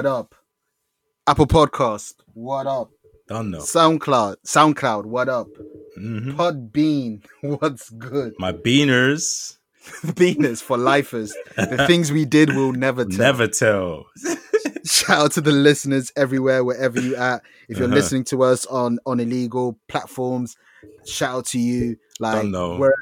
what 0.00 0.06
up? 0.06 0.34
Apple 1.26 1.46
Podcast, 1.46 2.14
what 2.32 2.66
up? 2.66 2.88
Don't 3.28 3.50
know. 3.50 3.58
SoundCloud, 3.58 4.36
SoundCloud, 4.46 5.04
what 5.04 5.28
up? 5.28 5.48
Mhm. 5.98 6.36
Podbean, 6.36 7.22
what's 7.60 7.90
good? 7.90 8.32
My 8.38 8.50
beaners 8.54 9.58
beaners 10.02 10.62
for 10.62 10.78
lifers. 10.78 11.34
The 11.56 11.84
things 11.86 12.10
we 12.12 12.24
did 12.24 12.54
will 12.56 12.72
never 12.72 13.04
tell. 13.04 13.18
never 13.18 13.46
tell. 13.46 14.06
Shout 14.86 15.18
out 15.18 15.32
to 15.32 15.42
the 15.42 15.52
listeners 15.52 16.10
everywhere, 16.16 16.64
wherever 16.64 16.98
you 16.98 17.14
at. 17.16 17.42
If 17.68 17.76
you're 17.76 17.86
Uh-huh. 17.86 17.94
listening 17.96 18.24
to 18.24 18.42
us 18.42 18.64
on 18.64 18.98
on 19.04 19.20
illegal 19.20 19.78
platforms, 19.90 20.56
shout 21.04 21.34
out 21.36 21.46
to 21.48 21.58
you. 21.58 21.96
Like 22.18 22.36
Don't 22.36 22.52
know. 22.52 22.78
we're 22.78 22.94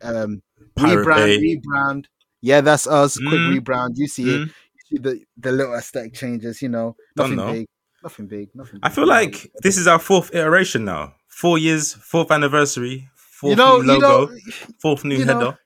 um 0.00 0.40
Pirate 0.74 1.06
rebrand, 1.06 1.16
Bay. 1.26 1.56
rebrand. 1.60 2.04
Yeah, 2.40 2.60
that's 2.62 2.86
us. 2.86 3.16
Quick 3.16 3.40
Mm. 3.40 3.58
rebrand. 3.60 3.90
You 3.96 4.06
see 4.08 4.22
it. 4.34 4.40
Mm. 4.40 4.40
You 4.42 4.46
see 4.46 4.54
the 4.90 5.20
the 5.36 5.52
little 5.52 5.74
aesthetic 5.74 6.14
changes. 6.14 6.62
You 6.62 6.68
know, 6.70 6.96
nothing 7.16 7.36
know. 7.36 7.52
big. 7.52 7.66
Nothing 8.02 8.26
big. 8.26 8.48
Nothing. 8.54 8.80
I 8.82 8.90
feel 8.90 9.06
like 9.06 9.50
this 9.62 9.78
is 9.78 9.86
our 9.86 9.98
fourth 9.98 10.34
iteration 10.34 10.84
now. 10.84 11.14
Four 11.28 11.58
years, 11.58 11.94
fourth 11.94 12.30
anniversary, 12.30 13.08
fourth 13.16 13.50
you 13.50 13.56
know, 13.56 13.78
new 13.80 13.92
you 13.94 14.00
logo, 14.00 14.26
know, 14.26 14.38
fourth 14.80 15.04
new 15.04 15.16
you 15.16 15.24
know, 15.24 15.38
header. 15.38 15.58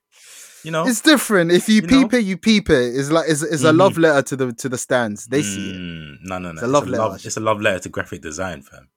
You 0.65 0.71
know, 0.73 0.87
it's 0.87 1.01
different. 1.01 1.51
If 1.53 1.69
you, 1.69 1.77
You 1.77 1.83
peep 1.83 2.13
know? 2.13 2.19
it, 2.19 2.25
you 2.25 2.37
peep 2.37 2.69
it. 2.71 2.97
It's 2.97 3.11
like 3.11 3.29
it's, 3.29 3.43
it's 3.43 3.63
a 3.65 3.71
Mhm. 3.73 3.79
love 3.79 3.99
letter 3.99 4.23
to 4.23 4.37
the 4.37 4.53
to 4.55 4.69
the 4.69 4.79
stands. 4.79 5.27
They 5.27 5.43
see 5.43 5.71
it. 5.71 5.77
Mm, 5.77 6.17
No, 6.23 6.39
no, 6.39 6.49
no. 6.53 6.55
It's 6.55 6.63
a 6.63 6.67
love 6.67 6.89
letter. 6.89 7.15
It's 7.25 7.37
a 7.37 7.41
love 7.41 7.61
letter 7.61 7.79
to 7.81 7.89
graphic 7.89 8.23
design, 8.23 8.63
fam. 8.63 8.89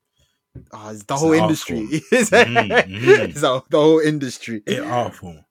Oh, 0.73 0.89
it's 0.89 1.03
the 1.03 1.13
It's 1.13 1.21
whole 1.21 1.33
industry. 1.33 1.79
it's 2.11 2.29
Mhm, 2.29 2.69
mhm. 2.69 3.19
it's 3.29 3.41
the 3.41 3.63
the 3.69 3.79
whole 3.79 3.99
industry. 3.99 4.63
It 4.65 4.81
awful. 4.81 5.45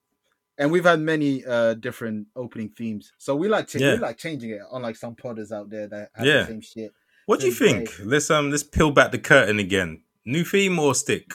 And 0.60 0.70
we've 0.70 0.84
had 0.84 1.00
many 1.00 1.44
uh 1.44 1.74
different 1.74 2.28
opening 2.36 2.68
themes. 2.68 3.12
So 3.18 3.34
we 3.34 3.48
like 3.48 3.66
ch- 3.66 3.76
Yeah. 3.76 3.94
we 3.94 3.98
like 3.98 4.18
changing 4.18 4.50
it, 4.50 4.60
unlike 4.72 4.94
some 4.96 5.16
podders 5.16 5.50
out 5.50 5.70
there 5.70 5.88
that 5.88 6.10
have 6.14 6.26
Yeah. 6.26 6.40
the 6.42 6.46
same 6.46 6.60
shit. 6.60 6.92
What 7.26 7.40
do 7.40 7.46
you 7.46 7.52
think? 7.52 7.90
Let's 8.04 8.30
um, 8.30 8.50
let's 8.50 8.62
peel 8.62 8.90
back 8.92 9.10
the 9.12 9.18
curtain 9.18 9.58
again. 9.58 10.02
New 10.24 10.44
theme 10.44 10.78
or 10.78 10.94
stick? 10.94 11.34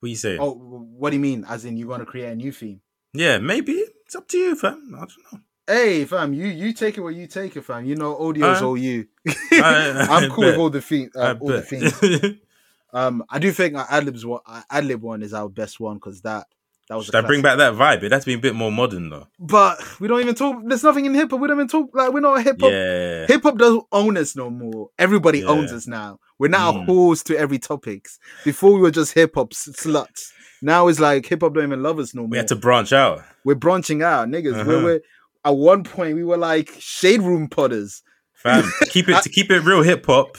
What 0.00 0.08
you 0.10 0.16
say? 0.16 0.38
Oh, 0.38 0.52
what 0.54 1.10
do 1.10 1.16
you 1.16 1.20
mean? 1.22 1.44
As 1.48 1.64
in, 1.64 1.76
you 1.76 1.86
want 1.88 2.00
to 2.02 2.06
create 2.06 2.30
a 2.30 2.34
new 2.36 2.52
theme? 2.52 2.80
Yeah, 3.12 3.38
maybe 3.38 3.72
it's 3.72 4.14
up 4.16 4.28
to 4.28 4.38
you, 4.38 4.54
fam. 4.56 4.94
I 4.94 4.98
don't 5.00 5.12
know. 5.32 5.40
Hey, 5.66 6.04
fam, 6.04 6.32
you 6.32 6.46
you 6.46 6.72
take 6.72 6.96
it 6.96 7.00
where 7.00 7.12
you 7.12 7.26
take 7.26 7.56
it, 7.56 7.62
fam. 7.64 7.84
You 7.84 7.96
know, 7.96 8.14
audio's 8.16 8.62
Uh, 8.62 8.68
all 8.68 8.76
you. 8.78 9.06
I- 9.52 10.06
I'm 10.10 10.30
cool 10.30 10.44
with 10.46 10.56
all 10.56 10.70
the 10.70 10.80
theme, 10.80 11.10
I 11.16 11.18
uh, 11.18 11.34
all 11.40 11.48
the 11.48 11.58
bet. 11.58 11.68
themes. 11.68 12.38
Um, 12.90 13.22
I 13.28 13.38
do 13.38 13.52
think 13.52 13.76
our 13.76 13.86
adlibs 13.88 14.24
one, 14.24 14.40
our 14.46 14.64
adlib 14.72 15.00
one 15.00 15.22
is 15.22 15.34
our 15.34 15.50
best 15.50 15.78
one 15.78 15.96
because 15.96 16.22
that 16.22 16.46
that 16.88 16.96
was. 16.96 17.06
Should 17.06 17.14
a 17.14 17.18
I 17.18 17.20
bring 17.22 17.42
back 17.42 17.58
that 17.58 17.74
vibe? 17.74 18.02
It 18.02 18.12
has 18.12 18.24
to 18.24 18.26
be 18.26 18.34
a 18.34 18.38
bit 18.38 18.54
more 18.54 18.72
modern 18.72 19.10
though. 19.10 19.26
But 19.38 19.78
we 20.00 20.08
don't 20.08 20.20
even 20.20 20.34
talk. 20.34 20.56
There's 20.66 20.82
nothing 20.84 21.04
in 21.06 21.14
hip 21.14 21.30
hop. 21.30 21.40
We 21.40 21.48
don't 21.48 21.56
even 21.56 21.68
talk 21.68 21.90
like 21.94 22.12
we're 22.12 22.20
not 22.20 22.38
a 22.38 22.42
hip 22.42 22.60
hop. 22.60 22.70
Yeah. 22.70 23.26
Hip 23.26 23.42
hop 23.42 23.58
doesn't 23.58 23.84
own 23.92 24.16
us 24.16 24.34
no 24.36 24.50
more. 24.50 24.90
Everybody 24.98 25.40
Yeah. 25.40 25.46
owns 25.46 25.72
us 25.72 25.86
now. 25.86 26.18
We're 26.38 26.48
now 26.48 26.72
Mm. 26.72 26.86
whores 26.86 27.22
to 27.24 27.36
every 27.38 27.58
topics. 27.58 28.18
Before 28.44 28.72
we 28.72 28.80
were 28.80 28.90
just 28.90 29.12
hip 29.14 29.32
hop 29.34 29.50
sluts. 29.50 30.30
Now 30.62 30.88
it's 30.88 30.98
like 31.00 31.26
hip 31.26 31.42
hop 31.42 31.54
don't 31.54 31.64
even 31.64 31.82
love 31.82 31.98
us 31.98 32.14
no 32.14 32.22
more. 32.22 32.30
We 32.30 32.36
had 32.38 32.48
to 32.48 32.56
branch 32.56 32.92
out. 32.92 33.22
We're 33.44 33.54
branching 33.54 34.02
out, 34.02 34.28
niggas. 34.28 34.54
Uh-huh. 34.54 34.64
We're, 34.66 34.82
we're 34.84 35.00
at 35.44 35.56
one 35.56 35.84
point 35.84 36.14
we 36.16 36.24
were 36.24 36.36
like 36.38 36.70
shade 36.78 37.22
room 37.22 37.48
podders. 37.48 38.02
Fam, 38.34 38.64
keep 38.90 39.08
it 39.08 39.22
to 39.22 39.28
keep 39.28 39.50
it 39.50 39.60
real 39.60 39.82
hip 39.82 40.06
hop. 40.06 40.36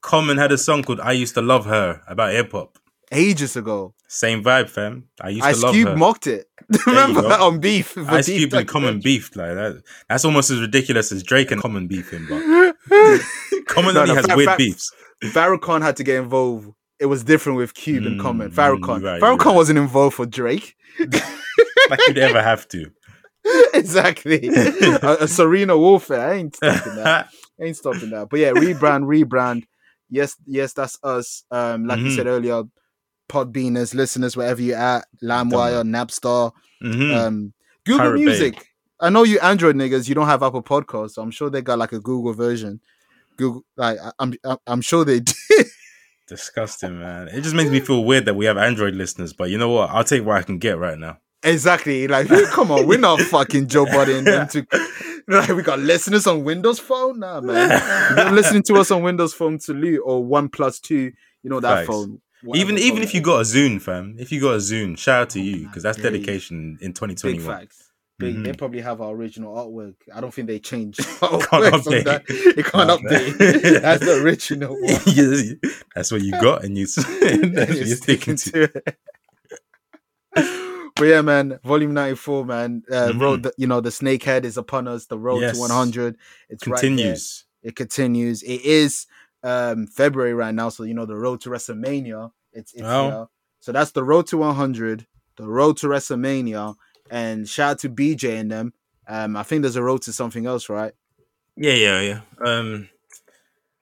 Common 0.00 0.38
had 0.38 0.52
a 0.52 0.58
song 0.58 0.82
called 0.84 1.00
"I 1.00 1.12
Used 1.12 1.34
to 1.34 1.42
Love 1.42 1.66
Her" 1.66 2.00
about 2.06 2.32
hip 2.32 2.52
hop. 2.52 2.77
Ages 3.12 3.56
ago. 3.56 3.94
Same 4.08 4.42
vibe, 4.42 4.68
fam. 4.68 5.04
I 5.20 5.28
used 5.30 5.44
Ice 5.44 5.60
to 5.60 5.66
love 5.66 5.74
Cube 5.74 5.88
her. 5.88 5.96
mocked 5.96 6.26
it. 6.26 6.46
Remember 6.86 7.22
that 7.22 7.40
on 7.40 7.60
beef? 7.60 7.88
for 7.88 8.02
Ice 8.10 8.26
Beef 8.26 8.38
Cube 8.50 8.54
and. 8.54 8.68
Common 8.68 9.00
beefed 9.00 9.36
like 9.36 9.54
that. 9.54 9.82
That's 10.08 10.24
almost 10.24 10.50
as 10.50 10.60
ridiculous 10.60 11.12
as 11.12 11.22
Drake 11.22 11.50
and 11.50 11.60
Common 11.60 11.86
beefing, 11.86 12.26
but 12.28 12.40
Common 13.68 13.94
No, 13.94 14.00
only 14.02 14.14
no, 14.14 14.14
has 14.16 14.26
fa- 14.26 14.36
weird 14.36 14.50
fa- 14.50 14.56
beefs. 14.56 14.90
Farrakhan 15.24 15.82
had 15.82 15.96
to 15.96 16.04
get 16.04 16.16
involved. 16.16 16.70
It 17.00 17.06
was 17.06 17.22
different 17.24 17.58
with 17.58 17.74
Cube 17.74 18.04
and 18.06 18.18
Mm, 18.18 18.22
Common. 18.22 18.50
mm, 18.50 18.54
Farrakhan. 18.54 19.02
right, 19.02 19.20
Farrakhan 19.22 19.44
right. 19.46 19.54
wasn't 19.54 19.78
involved 19.78 20.16
for 20.16 20.26
Drake. 20.26 20.74
Like 21.90 22.00
you'd 22.06 22.18
ever 22.18 22.42
have 22.42 22.68
to. 22.68 22.90
exactly. 23.72 24.48
a, 24.48 25.16
a 25.20 25.28
Serena 25.28 25.76
warfare. 25.78 26.20
I 26.20 26.34
ain't 26.34 26.54
stopping 26.56 26.96
that. 26.96 27.28
ain't 27.60 27.76
stopping 27.76 28.10
that. 28.10 28.28
But 28.30 28.40
yeah, 28.40 28.50
rebrand, 28.50 29.04
rebrand. 29.04 29.62
Yes, 30.10 30.36
yes, 30.46 30.74
that's 30.74 30.98
us. 31.02 31.44
Um, 31.50 31.86
like 31.86 32.00
you 32.00 32.06
Mhm. 32.06 32.16
said 32.16 32.26
earlier, 32.26 32.62
Podbeaners, 33.28 33.94
listeners, 33.94 34.36
wherever 34.36 34.60
you're 34.60 34.76
at, 34.78 35.06
LimeWire, 35.22 35.84
Napster, 35.84 36.52
Mhm. 36.82 37.14
um, 37.16 37.52
Google 37.84 37.98
Pirate 38.00 38.18
Bay. 38.18 38.24
Music. 38.24 38.64
I 39.00 39.10
know 39.10 39.22
you 39.22 39.38
Android 39.40 39.76
niggas, 39.76 40.08
you 40.08 40.14
don't 40.14 40.26
have 40.26 40.42
Apple 40.42 40.62
Podcasts, 40.62 41.12
so 41.12 41.22
I'm 41.22 41.30
sure 41.30 41.50
they 41.50 41.62
got 41.62 41.78
like 41.78 41.92
a 41.92 42.00
Google 42.00 42.32
version. 42.32 42.80
Google, 43.36 43.64
like 43.76 43.98
I'm, 44.18 44.34
I'm, 44.66 44.80
sure 44.80 45.04
they 45.04 45.20
do. 45.20 45.32
Disgusting, 46.26 46.98
man. 46.98 47.28
It 47.28 47.40
just 47.42 47.54
makes 47.54 47.70
me 47.70 47.80
feel 47.80 48.04
weird 48.04 48.24
that 48.26 48.34
we 48.34 48.44
have 48.46 48.58
Android 48.58 48.94
listeners, 48.94 49.32
but 49.32 49.50
you 49.50 49.56
know 49.58 49.70
what? 49.70 49.90
I'll 49.90 50.04
take 50.04 50.24
what 50.24 50.36
I 50.36 50.42
can 50.42 50.58
get 50.58 50.76
right 50.78 50.98
now. 50.98 51.18
exactly. 51.42 52.06
Like, 52.08 52.28
come 52.50 52.70
on, 52.70 52.86
we're 52.86 52.98
not 52.98 53.20
fucking 53.20 53.68
Joe 53.68 53.86
Budden 53.86 54.24
them 54.24 54.48
to. 54.48 54.66
Like, 55.30 55.50
we 55.50 55.62
got 55.62 55.78
listeners 55.78 56.26
on 56.26 56.42
Windows 56.42 56.78
Phone, 56.78 57.18
nah, 57.18 57.42
man. 57.42 57.68
You're 58.16 58.30
listening 58.32 58.62
to 58.62 58.76
us 58.76 58.90
on 58.90 59.02
Windows 59.02 59.34
Phone 59.34 59.58
to 59.58 59.74
Lou 59.74 59.98
or 59.98 60.24
One 60.24 60.48
Plus 60.48 60.80
Two, 60.80 61.12
you 61.42 61.50
know 61.50 61.60
that 61.60 61.74
Facts. 61.80 61.86
phone. 61.88 62.22
Even 62.54 62.78
even 62.78 63.02
if 63.02 63.14
you 63.14 63.20
got 63.20 63.40
a 63.40 63.44
Zune, 63.44 63.80
fam. 63.80 64.16
If 64.18 64.30
you 64.32 64.40
got 64.40 64.54
a 64.54 64.58
Zune, 64.58 64.96
shout 64.98 65.22
out 65.22 65.30
to 65.30 65.40
you 65.40 65.66
because 65.66 65.82
that's 65.82 65.98
dedication 65.98 66.78
in 66.80 66.92
is. 66.92 67.00
big 67.00 67.16
2021. 67.40 67.46
facts. 67.60 67.84
Big, 68.18 68.34
Mhm. 68.34 68.44
They 68.44 68.52
probably 68.52 68.80
have 68.80 69.00
our 69.00 69.14
original 69.14 69.54
artwork. 69.54 69.94
I 70.12 70.20
don't 70.20 70.34
think 70.34 70.48
they 70.48 70.58
changed. 70.58 70.98
Can't 71.20 71.50
update. 71.50 72.04
that. 72.04 72.24
They 72.56 72.62
can't 72.64 72.88
Nah, 72.88 72.96
update. 72.98 73.80
That's 73.82 74.04
the 74.04 74.20
original 74.22 74.74
one. 74.74 75.60
That's 75.94 76.10
what 76.10 76.22
you 76.22 76.32
got, 76.32 76.64
and 76.64 76.76
you 76.76 76.86
you're 77.86 77.96
sticking 77.96 78.34
to. 78.36 78.64
it. 78.64 78.98
but 80.96 81.04
yeah, 81.04 81.20
man, 81.22 81.58
volume 81.64 81.94
94, 81.94 82.44
man. 82.44 82.82
Uh, 82.90 83.08
Mhm. 83.12 83.20
road, 83.20 83.42
the, 83.44 83.52
you 83.56 83.66
know, 83.66 83.80
the 83.80 83.90
snakehead 83.90 84.44
is 84.44 84.56
upon 84.56 84.88
us. 84.88 85.06
The 85.06 85.18
road 85.18 85.40
Yes. 85.40 85.54
to 85.54 85.60
100. 85.60 86.16
It's 86.48 86.66
right. 86.66 86.80
Continues. 86.80 87.44
it 87.62 87.76
continues. 87.76 88.42
It 88.42 88.62
is 88.62 89.06
um 89.42 89.86
February 89.86 90.34
right 90.34 90.54
now, 90.54 90.68
so 90.68 90.82
you 90.84 90.94
know 90.94 91.06
the 91.06 91.16
road 91.16 91.40
to 91.42 91.50
WrestleMania. 91.50 92.30
It's 92.52 92.72
it's 92.72 92.82
Oh. 92.84 93.08
here. 93.10 93.26
so 93.60 93.72
that's 93.72 93.92
the 93.92 94.04
road 94.04 94.26
to 94.28 94.38
100, 94.38 95.06
the 95.36 95.46
road 95.48 95.76
to 95.78 95.86
WrestleMania, 95.88 96.74
and 97.10 97.48
shout 97.48 97.70
out 97.72 97.78
to 97.80 97.88
BJ 97.88 98.38
and 98.40 98.50
them. 98.50 98.72
Um, 99.06 99.36
I 99.36 99.42
think 99.42 99.62
there's 99.62 99.76
a 99.76 99.82
road 99.82 100.02
to 100.02 100.12
something 100.12 100.46
else, 100.46 100.68
right? 100.68 100.92
Yeah, 101.56 101.72
yeah, 101.72 102.00
yeah. 102.00 102.20
Um, 102.44 102.88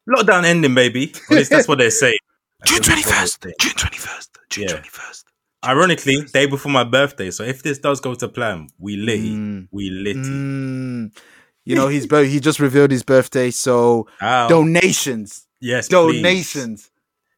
lockdown 0.09 0.45
ending, 0.45 0.75
baby. 0.75 1.13
At 1.31 1.37
least 1.37 1.51
that's 1.51 1.69
what 1.69 1.79
they 1.79 1.91
say. 1.91 2.17
June 2.65 2.81
That's 2.83 2.89
what 2.89 3.41
they 3.43 3.53
21st. 3.53 3.61
June 3.61 3.73
21st. 3.73 4.29
June 4.51 4.65
Yeah. 4.69 4.77
21st. 4.77 5.25
Ironically, 5.65 6.23
day 6.33 6.47
before 6.47 6.71
my 6.73 6.85
birthday. 6.85 7.31
So 7.31 7.43
if 7.43 7.63
this 7.63 7.79
does 7.79 8.01
go 8.01 8.15
to 8.15 8.29
plan, 8.29 8.69
we 8.79 8.97
litty, 8.97 9.35
Mm. 9.35 9.69
we 9.73 9.91
litty. 9.91 10.21
Mm. 10.21 11.17
You 11.65 11.75
know, 11.75 11.89
he's 11.89 12.05
he 12.11 12.39
just 12.41 12.61
revealed 12.61 12.93
his 12.93 13.03
birthday, 13.03 13.51
so 13.51 14.07
Ow. 14.23 14.49
donations, 14.49 15.46
yes, 15.67 15.89
please. 15.89 16.23
donations. 16.23 16.91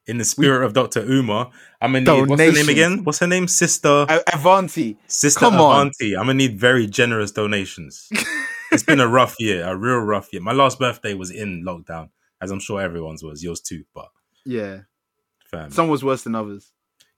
In 0.06 0.16
the 0.16 0.24
spirit 0.24 0.64
of 0.64 0.72
Dr. 0.72 1.00
Umar, 1.00 1.50
I'm 1.82 1.92
gonna 1.92 2.10
need 2.10 2.30
what's 2.30 2.40
her 2.40 2.52
name 2.52 2.68
again? 2.70 3.04
What's 3.04 3.18
her 3.18 3.26
name? 3.26 3.46
Sister 3.46 4.06
Avanti, 4.32 4.96
Sister 5.06 5.38
come 5.38 5.56
on. 5.56 5.88
Avanti. 5.88 6.16
I'm 6.16 6.22
gonna 6.22 6.34
need 6.34 6.58
very 6.58 6.86
generous 6.86 7.30
donations. 7.30 8.08
it's 8.72 8.82
been 8.82 9.00
a 9.00 9.08
rough 9.08 9.36
year, 9.38 9.64
a 9.66 9.76
real 9.76 9.98
rough 9.98 10.32
year. 10.32 10.40
My 10.40 10.52
last 10.52 10.78
birthday 10.78 11.12
was 11.12 11.30
in 11.30 11.62
lockdown, 11.62 12.08
as 12.40 12.50
I'm 12.50 12.60
sure 12.60 12.80
everyone's 12.80 13.22
was, 13.22 13.44
yours 13.44 13.60
too. 13.60 13.84
But 13.94 14.08
yeah, 14.46 14.80
fam. 15.44 15.70
some 15.70 15.88
was 15.88 16.02
worse 16.02 16.22
than 16.22 16.34
others. 16.34 16.72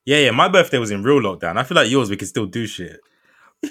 yeah, 0.04 0.18
yeah, 0.18 0.30
my 0.32 0.48
birthday 0.48 0.78
was 0.78 0.90
in 0.90 1.04
real 1.04 1.20
lockdown. 1.20 1.58
I 1.58 1.62
feel 1.62 1.76
like 1.76 1.90
yours 1.90 2.10
we 2.10 2.16
could 2.16 2.28
still 2.28 2.46
do 2.46 2.66
shit. 2.66 2.98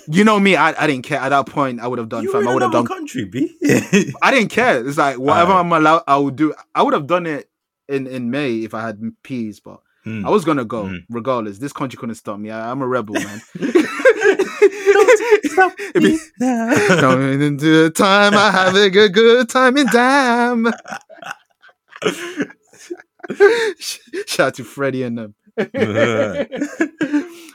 You 0.08 0.24
know 0.24 0.40
me, 0.40 0.56
I, 0.56 0.84
I 0.84 0.88
didn't 0.88 1.04
care 1.04 1.20
at 1.20 1.30
that 1.30 1.48
point. 1.48 1.80
I 1.80 1.88
would 1.88 1.98
have 2.00 2.10
done, 2.10 2.24
You 2.24 2.32
fam. 2.32 2.46
were 2.46 2.52
I 2.52 2.54
would 2.54 2.62
have 2.64 2.72
done. 2.72 2.86
country, 2.86 3.26
B. 3.26 3.56
I 4.22 4.30
didn't 4.32 4.50
care. 4.50 4.86
It's 4.88 4.98
like 5.00 5.18
whatever 5.18 5.52
Alright. 5.54 5.66
I'm 5.66 5.72
allowed, 5.72 6.04
I 6.08 6.18
would 6.18 6.36
do. 6.36 6.54
I 6.76 6.84
would 6.84 6.94
have 6.94 7.08
done 7.08 7.26
it 7.26 7.50
in 7.88 8.06
in 8.08 8.30
May 8.30 8.58
if 8.58 8.74
I 8.76 8.82
had 8.82 9.02
peas, 9.24 9.60
but 9.60 9.80
Hmm. 10.06 10.26
I 10.26 10.30
was 10.30 10.46
gonna 10.46 10.64
go 10.64 10.86
Mm. 10.86 11.00
regardless. 11.10 11.58
This 11.60 11.74
country 11.74 11.98
couldn't 11.98 12.16
stop 12.16 12.40
me. 12.40 12.52
I, 12.52 12.72
I'm 12.72 12.82
a 12.82 12.88
rebel, 12.88 13.16
man. 13.16 13.42
Don't 13.60 15.46
stop 15.52 15.74
It'd 15.94 16.04
be- 16.04 16.20
Coming 16.40 17.42
into 17.42 17.84
the 17.84 17.90
time, 17.94 18.34
I 18.34 18.50
have 18.52 18.76
a 18.76 18.90
good, 18.90 19.14
good 19.14 19.50
time 19.50 19.76
in 19.76 19.88
damn. 19.88 20.68
Shout 24.26 24.40
out 24.48 24.54
to 24.56 24.64
Freddie 24.64 25.04
and 25.04 25.18
them. 25.18 25.36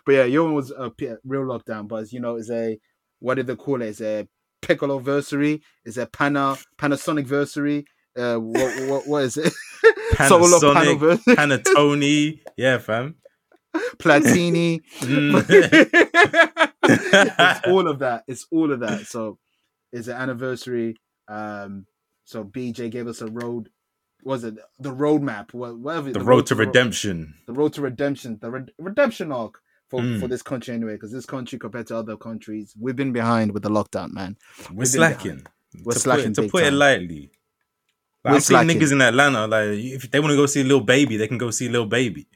But 0.06 0.12
yeah, 0.12 0.24
your 0.24 0.44
one 0.44 0.54
was 0.54 0.70
a 0.70 0.92
real 1.24 1.42
lockdown, 1.42 1.88
but 1.88 2.12
you 2.12 2.20
know, 2.20 2.36
it's 2.36 2.50
a 2.50 2.78
what 3.20 3.34
did 3.36 3.46
they 3.46 3.56
call 3.56 3.82
it? 3.82 3.86
It's 3.88 4.00
a 4.00 4.28
Piccolo 4.62 5.00
versary. 5.00 5.60
It's 5.84 5.96
a 5.96 6.06
Pana 6.06 6.56
Panasonic 6.78 7.26
versary. 7.26 7.84
Uh, 8.16 8.36
what 8.38 8.88
what, 8.88 9.06
what 9.06 9.24
is 9.24 9.36
it? 9.36 9.52
Solo 10.28 10.58
Panasonic. 10.58 11.18
Panatone. 11.36 12.40
Yeah, 12.56 12.78
fam. 12.78 13.16
Platini. 13.98 14.80
Mm. 15.00 15.44
it's 16.84 17.66
all 17.68 17.88
of 17.88 17.98
that. 18.00 18.24
It's 18.28 18.46
all 18.50 18.72
of 18.72 18.80
that. 18.80 19.06
So 19.06 19.38
it's 19.92 20.08
an 20.08 20.16
anniversary. 20.16 20.96
Um, 21.28 21.86
so 22.24 22.44
BJ 22.44 22.90
gave 22.90 23.06
us 23.06 23.20
a 23.20 23.26
road. 23.26 23.68
Was 24.22 24.44
it 24.44 24.54
the 24.78 24.92
roadmap? 24.94 25.52
Whatever 25.52 26.12
The 26.12 26.20
road 26.20 26.46
to 26.46 26.54
Ro- 26.54 26.64
redemption. 26.66 27.34
the 27.46 27.52
road 27.52 27.74
to 27.74 27.82
redemption, 27.82 28.38
the 28.40 28.50
red 28.50 28.70
redemption 28.78 29.32
arc 29.32 29.60
for, 29.90 30.00
Mm. 30.00 30.20
for 30.20 30.28
this 30.28 30.42
country 30.42 30.74
anyway. 30.74 30.94
Because 30.94 31.12
this 31.12 31.26
country, 31.26 31.58
compared 31.58 31.86
to 31.88 31.96
other 31.96 32.16
countries, 32.16 32.74
we've 32.80 32.96
been 32.96 33.12
behind 33.12 33.52
with 33.52 33.62
the 33.62 33.70
lockdown, 33.70 34.12
man. 34.12 34.36
We're 34.70 34.76
been 34.76 34.86
slacking. 34.86 35.46
We're 35.82 35.92
to 35.92 35.98
slacking 35.98 36.34
Put 36.34 36.42
to 36.42 36.48
put 36.48 36.62
it 36.62 36.70
time. 36.70 36.78
lightly. 36.78 37.30
Like, 38.24 38.34
I'm 38.34 38.40
seeing 38.40 38.60
slacking. 38.60 38.80
niggas 38.80 38.92
in 38.92 39.00
Atlanta. 39.02 39.46
Like, 39.46 39.68
if 39.78 40.10
they 40.10 40.20
want 40.20 40.30
to 40.32 40.36
go 40.36 40.46
see 40.46 40.62
a 40.62 40.64
Lil 40.64 40.80
Baby, 40.80 41.16
they 41.16 41.28
can 41.28 41.36
go 41.38 41.50
see 41.50 41.66
a 41.66 41.70
Lil 41.70 41.86
Baby. 41.86 42.26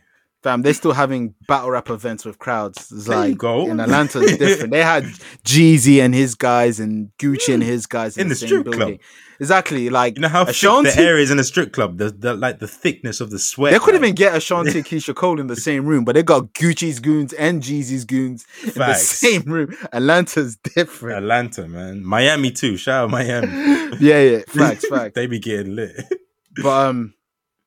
Fam, 0.42 0.62
they're 0.62 0.72
still 0.74 0.92
having 0.92 1.34
battle 1.48 1.70
rap 1.70 1.90
events 1.90 2.24
with 2.24 2.38
crowds. 2.38 2.92
It's 2.92 3.06
There 3.06 3.16
like 3.18 3.38
go. 3.38 3.68
in 3.68 3.80
Atlanta, 3.80 4.20
it's 4.22 4.36
different. 4.38 4.70
They 4.70 4.84
had 4.84 5.02
Jeezy 5.44 6.00
and 6.00 6.14
his 6.14 6.36
guys 6.36 6.78
and 6.78 7.10
Gucci 7.18 7.52
and 7.52 7.62
his 7.62 7.86
guys 7.86 8.16
in, 8.16 8.22
In 8.22 8.28
the, 8.28 8.34
the 8.34 8.46
strip 8.46 8.62
building. 8.64 8.80
club. 8.80 8.98
Exactly. 9.40 9.90
Like 9.90 10.16
You 10.16 10.22
know 10.22 10.28
how 10.28 10.44
thick 10.44 10.50
Ashanti, 10.54 10.90
the 10.90 11.00
air 11.00 11.18
is 11.18 11.30
in 11.32 11.38
a 11.40 11.44
strip 11.44 11.72
club. 11.72 11.98
The, 11.98 12.10
the 12.10 12.34
like 12.34 12.60
the 12.60 12.68
thickness 12.68 13.20
of 13.20 13.30
the 13.30 13.38
sweat. 13.38 13.72
they 13.72 13.78
couldn't 13.80 14.00
like, 14.02 14.08
even 14.10 14.14
get 14.14 14.36
Ashanti 14.36 14.78
and 14.78 14.84
Keyshia 14.86 15.14
Cole 15.14 15.40
in 15.40 15.48
the 15.48 15.56
same 15.56 15.86
room, 15.86 16.04
but 16.04 16.14
they 16.14 16.22
got 16.22 16.52
Gucci's 16.54 17.00
goons 17.00 17.32
and 17.32 17.60
Jeezy's 17.62 18.04
goons 18.04 18.46
in 18.64 18.74
the 18.74 18.94
same 18.94 19.42
room. 19.42 19.76
Atlanta's 19.92 20.56
different. 20.56 21.18
Atlanta, 21.18 21.66
man. 21.66 22.04
Miami 22.04 22.50
too. 22.52 22.76
Shout 22.76 23.04
out 23.04 23.10
Miami. 23.10 23.46
yeah, 24.00 24.20
yeah. 24.22 24.38
Facts, 24.48 24.86
facts. 24.90 25.14
they 25.16 25.26
be 25.26 25.38
getting 25.40 25.74
lit. 25.74 25.96
But 26.62 26.88
um, 26.88 27.14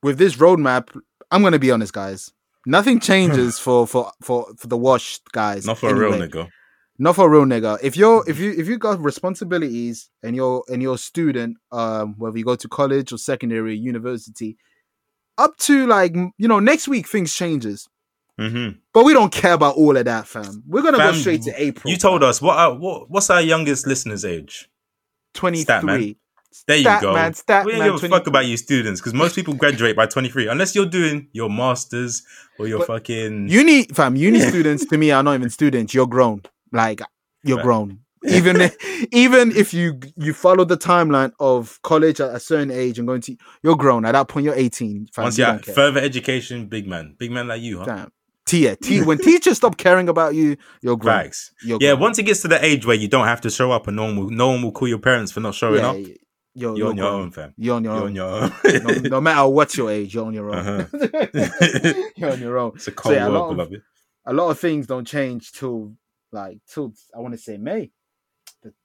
with 0.04 0.18
this 0.18 0.36
roadmap, 0.36 0.90
I'm 1.32 1.42
gonna 1.44 1.60
be 1.60 1.72
honest, 1.72 1.94
guys. 1.94 2.32
Nothing 2.66 3.00
changes 3.12 3.60
for 3.60 3.88
for 3.88 4.12
for 4.22 4.48
for 4.58 4.68
the 4.68 4.78
washed 4.78 5.32
guys. 5.32 5.66
Not 5.66 5.80
for 5.80 5.90
a 5.90 5.96
real 5.96 6.12
nigga. 6.14 6.50
Not 7.00 7.16
for 7.16 7.26
a 7.26 7.30
real 7.30 7.46
nigga. 7.46 7.80
If 7.82 7.98
you're 7.98 8.24
if 8.30 8.40
you 8.40 8.52
if 8.52 8.68
you 8.68 8.78
got 8.78 9.00
responsibilities 9.00 10.10
and 10.22 10.36
you're 10.36 10.64
and 10.70 10.82
you're 10.82 10.96
a 10.96 11.00
student, 11.00 11.58
um, 11.72 12.16
whether 12.18 12.38
you 12.38 12.46
go 12.46 12.56
to 12.56 12.68
college 12.68 13.12
or 13.12 13.18
secondary, 13.18 13.76
university, 13.76 14.58
up 15.38 15.58
to 15.58 15.88
like 15.88 16.16
you 16.16 16.48
know 16.48 16.60
next 16.60 16.88
week 16.88 17.08
things 17.08 17.34
changes. 17.34 17.88
hmm 18.38 18.70
But 18.94 19.06
we 19.06 19.14
don't 19.14 19.32
care 19.34 19.54
about 19.54 19.76
all 19.78 19.98
of 19.98 20.06
that, 20.06 20.28
fam. 20.28 20.64
We're 20.68 20.84
gonna 20.84 20.98
go 21.00 21.14
straight 21.14 21.42
to 21.44 21.54
April. 21.60 21.92
You 21.92 21.98
told 21.98 22.24
us 22.24 22.40
what, 22.42 22.58
our, 22.58 22.76
what? 22.78 23.10
What's 23.10 23.30
our 23.32 23.42
youngest 23.42 23.88
listener's 23.88 24.24
age? 24.24 24.70
twenty 25.34 25.64
three. 25.64 26.18
There 26.68 26.78
you 26.78 26.84
Stat 26.84 27.02
go. 27.02 27.14
man, 27.14 27.34
stat 27.34 27.66
we 27.66 27.72
don't 27.72 27.80
give 27.82 27.96
a 27.96 28.00
23. 28.00 28.10
fuck 28.18 28.28
about 28.28 28.46
you 28.46 28.58
students 28.58 29.00
because 29.02 29.14
most 29.14 29.36
people 29.36 29.54
graduate 29.54 29.96
by 29.96 30.06
23 30.06 30.48
unless 30.48 30.76
you're 30.76 30.86
doing 30.86 31.28
your 31.34 31.50
masters 31.50 32.24
or 32.60 32.68
your 32.68 32.80
But 32.80 32.88
fucking 32.88 33.48
Uni, 33.50 33.84
fam, 33.86 34.16
uni 34.16 34.40
students 34.42 34.86
to 34.86 34.98
me 34.98 35.12
are 35.12 35.24
not 35.24 35.36
even 35.36 35.50
students. 35.50 35.94
You're 35.94 36.08
grown. 36.08 36.42
Like 36.72 37.02
you're 37.44 37.58
Right. 37.58 37.64
grown. 37.64 38.00
Even 38.28 38.70
even 39.12 39.52
if 39.56 39.74
you 39.74 40.00
you 40.18 40.34
follow 40.34 40.64
the 40.66 40.78
timeline 40.78 41.32
of 41.40 41.80
college 41.84 42.20
at 42.22 42.36
a 42.36 42.40
certain 42.40 42.70
age 42.70 43.00
and 43.00 43.08
going 43.08 43.22
to 43.22 43.36
you're 43.64 43.76
grown. 43.78 44.06
At 44.06 44.12
that 44.12 44.28
point, 44.28 44.46
you're 44.46 44.54
18. 44.56 45.08
Fam, 45.14 45.24
once 45.24 45.38
you 45.38 45.46
you're 45.46 45.60
further 45.60 46.00
education, 46.02 46.68
big 46.68 46.88
man, 46.88 47.16
big 47.18 47.32
man 47.32 47.48
like 47.48 47.62
you, 47.62 47.80
huh? 47.80 47.86
Fam. 47.86 48.12
T- 48.46 48.66
yeah, 48.66 48.76
T- 48.76 49.02
when 49.02 49.18
teachers 49.30 49.58
stop 49.58 49.78
caring 49.78 50.10
about 50.10 50.36
you, 50.36 50.58
you're 50.82 50.98
grown. 50.98 51.16
Facts. 51.24 51.52
You're 51.64 51.80
Yeah, 51.82 51.92
grown. 51.92 52.02
once 52.02 52.20
it 52.20 52.24
gets 52.24 52.42
to 52.42 52.48
the 52.48 52.64
age 52.64 52.86
where 52.86 52.96
you 52.96 53.08
don't 53.08 53.26
have 53.26 53.42
to 53.42 53.50
show 53.50 53.72
up 53.72 53.88
and 53.88 53.96
no 53.96 54.06
one 54.06 54.18
will, 54.18 54.30
no 54.30 54.50
one 54.50 54.62
will 54.62 54.72
call 54.72 54.88
your 54.88 55.00
parents 55.00 55.32
for 55.32 55.40
not 55.40 55.56
showing 55.56 55.80
Yeah, 55.82 55.90
up, 55.90 55.96
yeah, 56.54 56.68
You're, 56.68 56.78
you're 56.78 56.88
on 56.90 56.98
your 56.98 57.10
grown. 57.10 57.22
own, 57.24 57.32
fam. 57.32 57.54
You're 57.58 57.76
on 57.76 57.84
your 57.84 57.94
You're 57.94 58.02
own. 58.04 58.08
on 58.10 58.16
your 58.16 58.28
own. 58.28 59.04
no, 59.04 59.10
no 59.10 59.22
matter 59.22 59.48
what 59.48 59.78
your 59.78 59.90
age, 59.92 60.14
you're 60.14 60.26
on 60.26 60.34
your 60.34 60.54
own. 60.54 60.82
Uh-huh. 60.82 61.94
you're 62.18 62.32
on 62.32 62.40
your 62.42 62.58
own. 62.58 62.72
it's 62.76 62.88
a 62.88 62.92
cold 62.92 63.16
yeah, 63.16 63.28
a 63.28 63.30
lot 63.30 63.56
world, 63.56 63.74
of- 63.74 63.82
A 64.26 64.34
lot 64.34 64.50
of 64.50 64.60
things 64.60 64.88
don't 64.88 65.06
change 65.06 65.52
till 65.54 65.94
like 66.32 66.60
till 66.68 66.94
I 67.16 67.20
want 67.20 67.34
to 67.34 67.40
say 67.40 67.58
May. 67.58 67.92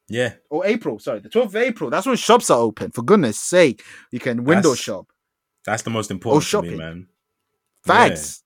Yeah, 0.09 0.35
or 0.51 0.65
April, 0.65 1.01
sorry, 1.01 1.19
the 1.19 1.29
12th 1.29 1.47
of 1.47 1.57
April. 1.57 1.91
That's 1.91 2.07
when 2.07 2.17
shops 2.17 2.49
are 2.51 2.61
open. 2.61 2.93
For 2.93 3.03
goodness 3.03 3.41
sake, 3.41 3.83
you 4.13 4.21
can 4.21 4.45
window 4.45 4.69
That's- 4.71 4.79
shop. 4.79 5.07
that's 5.65 5.83
the 5.83 5.91
most 5.91 6.13
important 6.13 6.45
me, 6.45 6.47
shopping. 6.47 6.77
man. 6.79 7.09
Facts. 7.85 8.43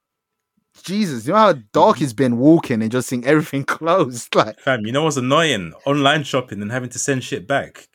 Jesus, 0.82 1.26
you 1.26 1.32
know 1.34 1.38
how 1.38 1.54
dark 1.74 2.00
it's 2.00 2.14
been 2.14 2.38
walking 2.38 2.80
and 2.80 2.90
just 2.90 3.08
seeing 3.08 3.26
everything 3.26 3.64
closed. 3.76 4.34
Like, 4.34 4.58
Fam, 4.60 4.86
you 4.86 4.92
know 4.92 5.02
what's 5.04 5.18
annoying? 5.18 5.74
Online 5.84 6.22
shopping 6.24 6.62
and 6.62 6.72
having 6.72 6.88
to 6.90 6.98
send 6.98 7.22
shit 7.24 7.46
back. 7.46 7.88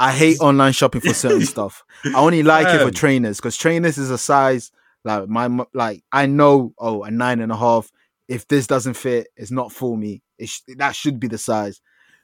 I 0.00 0.12
hate 0.12 0.40
online 0.40 0.72
shopping 0.72 1.00
for 1.02 1.12
certain 1.14 1.44
stuff. 1.54 1.84
I 2.04 2.14
only 2.14 2.42
like 2.42 2.66
it 2.68 2.80
for 2.84 2.90
trainers 2.90 3.36
because 3.36 3.56
trainers 3.56 3.98
is 3.98 4.10
a 4.10 4.18
size 4.18 4.72
like 5.04 5.28
my 5.28 5.64
like 5.74 6.02
I 6.10 6.26
know. 6.26 6.72
Oh, 6.78 7.02
a 7.04 7.10
nine 7.10 7.40
and 7.40 7.52
a 7.52 7.56
half. 7.56 7.90
If 8.28 8.48
this 8.48 8.66
doesn't 8.66 8.94
fit, 8.94 9.28
it's 9.36 9.50
not 9.50 9.72
for 9.72 9.96
me. 9.96 10.22
It 10.38 10.48
sh- 10.48 10.60
that 10.78 10.94
should 10.94 11.18
be 11.20 11.26
the 11.28 11.36
size. 11.38 11.80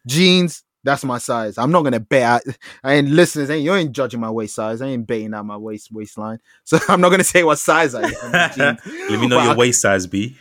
Jeans, 0.06 0.62
that's 0.84 1.04
my 1.04 1.18
size. 1.18 1.58
I'm 1.58 1.72
not 1.72 1.82
gonna 1.82 1.98
bet. 2.00 2.22
out- 2.22 2.42
I 2.84 2.94
ain't 2.94 3.08
listeners. 3.10 3.50
Ain't 3.50 3.64
you 3.64 3.74
ain't 3.74 3.92
judging 3.92 4.20
my 4.20 4.30
waist 4.30 4.54
size. 4.54 4.80
I 4.80 4.86
ain't 4.86 5.06
betting 5.06 5.34
out 5.34 5.44
my 5.46 5.56
waist 5.56 5.90
waistline. 5.92 6.38
So 6.64 6.78
I'm 6.88 7.00
not 7.00 7.10
gonna 7.10 7.24
say 7.24 7.42
what 7.44 7.58
size 7.58 7.94
I 7.94 8.02
am. 8.04 8.50
jeans. 8.52 8.80
Let 9.10 9.20
me 9.20 9.26
know 9.26 9.36
But 9.38 9.44
your 9.44 9.52
I- 9.52 9.56
waist 9.56 9.82
size, 9.82 10.06
B. 10.06 10.36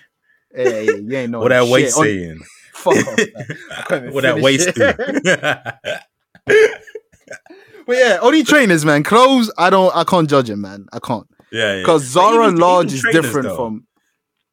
Yeah, 0.55 0.67
yeah, 0.69 0.91
you 0.91 1.17
ain't 1.17 1.31
know 1.31 1.39
what 1.39 1.49
that 1.49 1.67
waist 1.67 1.97
On- 1.97 2.03
saying? 2.05 2.39
Fuck 2.73 2.95
off. 2.97 3.17
man. 3.17 3.27
I 3.71 3.81
can't 3.87 4.03
even 4.03 4.13
what 4.13 4.21
that 4.23 4.39
waist? 4.39 4.69
But 7.87 7.97
yeah, 7.97 8.17
only 8.21 8.43
trainers, 8.43 8.83
man. 8.85 9.03
Clothes, 9.03 9.51
I 9.57 9.69
don't, 9.69 9.95
I 9.95 10.03
can't 10.03 10.29
judge 10.29 10.49
it, 10.49 10.55
man. 10.55 10.87
I 10.91 10.99
can't 10.99 11.27
yeah, 11.51 11.75
yeah. 11.75 11.81
because 11.81 12.01
But 12.13 12.21
Zara 12.21 12.47
even- 12.47 12.59
large 12.59 12.85
even 12.87 12.95
is 12.95 13.01
trainers, 13.01 13.21
different 13.25 13.47
though. 13.49 13.55
from. 13.55 13.87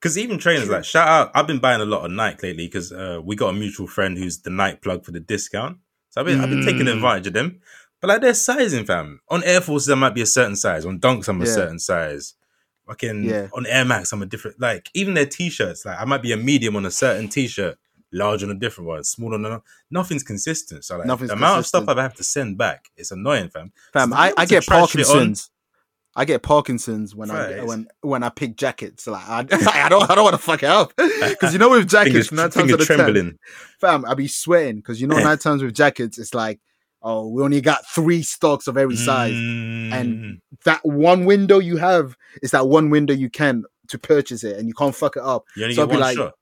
Because 0.00 0.18
even 0.18 0.38
trainers, 0.38 0.68
like, 0.68 0.84
shout 0.84 1.06
out, 1.08 1.30
I've 1.34 1.46
been 1.46 1.60
buying 1.60 1.80
a 1.80 1.84
lot 1.84 2.04
of 2.04 2.10
Nike 2.10 2.48
lately 2.48 2.66
because 2.66 2.90
uh, 2.92 3.20
we 3.22 3.36
got 3.36 3.50
a 3.50 3.52
mutual 3.52 3.86
friend 3.86 4.18
who's 4.18 4.40
the 4.42 4.50
Nike 4.50 4.78
plug 4.78 5.04
for 5.04 5.12
the 5.12 5.20
discount. 5.20 5.78
So 6.10 6.20
I've 6.20 6.26
been, 6.26 6.40
I've 6.40 6.50
been 6.50 6.64
taking 6.64 6.86
Mm. 6.86 6.94
advantage 6.94 7.28
of 7.28 7.32
them. 7.34 7.60
But 8.00 8.08
like, 8.08 8.20
their 8.20 8.34
sizing, 8.34 8.84
fam. 8.84 9.20
On 9.28 9.44
Air 9.44 9.60
Forces, 9.60 9.90
I 9.90 9.94
might 9.94 10.14
be 10.14 10.22
a 10.22 10.26
certain 10.26 10.56
size. 10.56 10.84
On 10.84 10.98
Dunks, 10.98 11.28
I'm 11.28 11.40
a 11.40 11.44
Yeah. 11.46 11.52
certain 11.54 11.78
size. 11.78 12.34
Fucking 12.88 13.22
Yeah. 13.24 13.46
on 13.54 13.64
Air 13.64 13.84
Max, 13.84 14.12
I'm 14.12 14.22
a 14.22 14.26
different. 14.26 14.60
Like, 14.60 14.90
even 14.92 15.14
their 15.14 15.24
t 15.24 15.48
shirts, 15.48 15.84
like, 15.86 15.98
I 16.00 16.04
might 16.04 16.20
be 16.20 16.32
a 16.32 16.36
medium 16.36 16.74
on 16.74 16.84
a 16.84 16.90
certain 16.90 17.28
t 17.28 17.46
shirt, 17.46 17.78
large 18.12 18.42
on 18.42 18.50
a 18.50 18.54
different 18.54 18.88
one, 18.88 19.04
small 19.04 19.34
on 19.34 19.40
another. 19.44 19.62
Nothing's 19.90 20.22
consistent. 20.22 20.84
So, 20.84 20.98
like, 20.98 21.06
Nothing's 21.06 21.30
the 21.30 21.36
amount 21.36 21.60
of 21.60 21.66
stuff. 21.66 21.88
I 21.88 22.02
have 22.02 22.14
to 22.14 22.24
send 22.24 22.58
back, 22.58 22.86
it's 22.96 23.10
annoying, 23.10 23.48
fam. 23.48 23.72
Fam, 23.92 24.10
So 24.10 24.16
I, 24.16 24.32
I 24.36 24.46
get 24.46 24.62
to 24.62 24.66
try 24.68 24.86
shit 24.86 25.06
on- 25.06 25.12
Parkinson's. 25.12 25.50
I 26.14 26.26
get 26.26 26.42
Parkinson's 26.42 27.14
when 27.16 27.30
I 27.30 27.62
when 27.64 27.86
when 28.02 28.22
I 28.22 28.28
pick 28.28 28.56
jackets. 28.56 29.06
Like 29.06 29.26
I, 29.26 29.38
I 29.84 29.88
don't 29.88 30.10
I 30.10 30.14
don't 30.14 30.24
want 30.24 30.36
to 30.36 30.42
fuck 30.42 30.62
it 30.62 30.68
up 30.68 30.92
because 30.98 31.54
you 31.54 31.58
know 31.58 31.70
with 31.70 31.88
jackets 31.88 32.28
Fingers, 32.28 32.32
nine 32.32 32.50
times 32.50 32.70
out 32.70 32.80
of 32.82 32.86
ten, 32.86 32.96
trembling. 32.98 33.38
fam, 33.80 34.04
I 34.04 34.12
be 34.12 34.28
sweating 34.28 34.76
because 34.76 35.00
you 35.00 35.06
know 35.06 35.16
nine 35.16 35.38
times 35.38 35.62
with 35.62 35.74
jackets 35.74 36.18
it's 36.18 36.34
like 36.34 36.60
oh 37.00 37.28
we 37.28 37.42
only 37.42 37.62
got 37.62 37.86
three 37.94 38.22
stocks 38.22 38.66
of 38.66 38.76
every 38.76 38.96
size. 38.96 39.32
Mm. 39.32 40.40
That 40.66 40.80
one 40.84 41.24
window 41.24 41.58
you 41.60 41.78
have 41.78 42.14
is 42.42 42.50
that 42.50 42.68
one 42.68 42.90
window 42.90 43.14
you 43.14 43.30
can 43.30 43.64
to 43.88 43.98
purchase 43.98 44.44
it 44.44 44.58
and 44.58 44.68
you 44.68 44.74
can't 44.74 44.94
fuck 44.94 45.16
it 45.16 45.22
up. 45.22 45.44
you 45.56 45.64
only 45.64 45.74
so 45.74 45.82
I'll 45.82 45.88
be 45.88 45.92
one 45.92 46.00
like, 46.00 46.16
shot. 46.16 46.34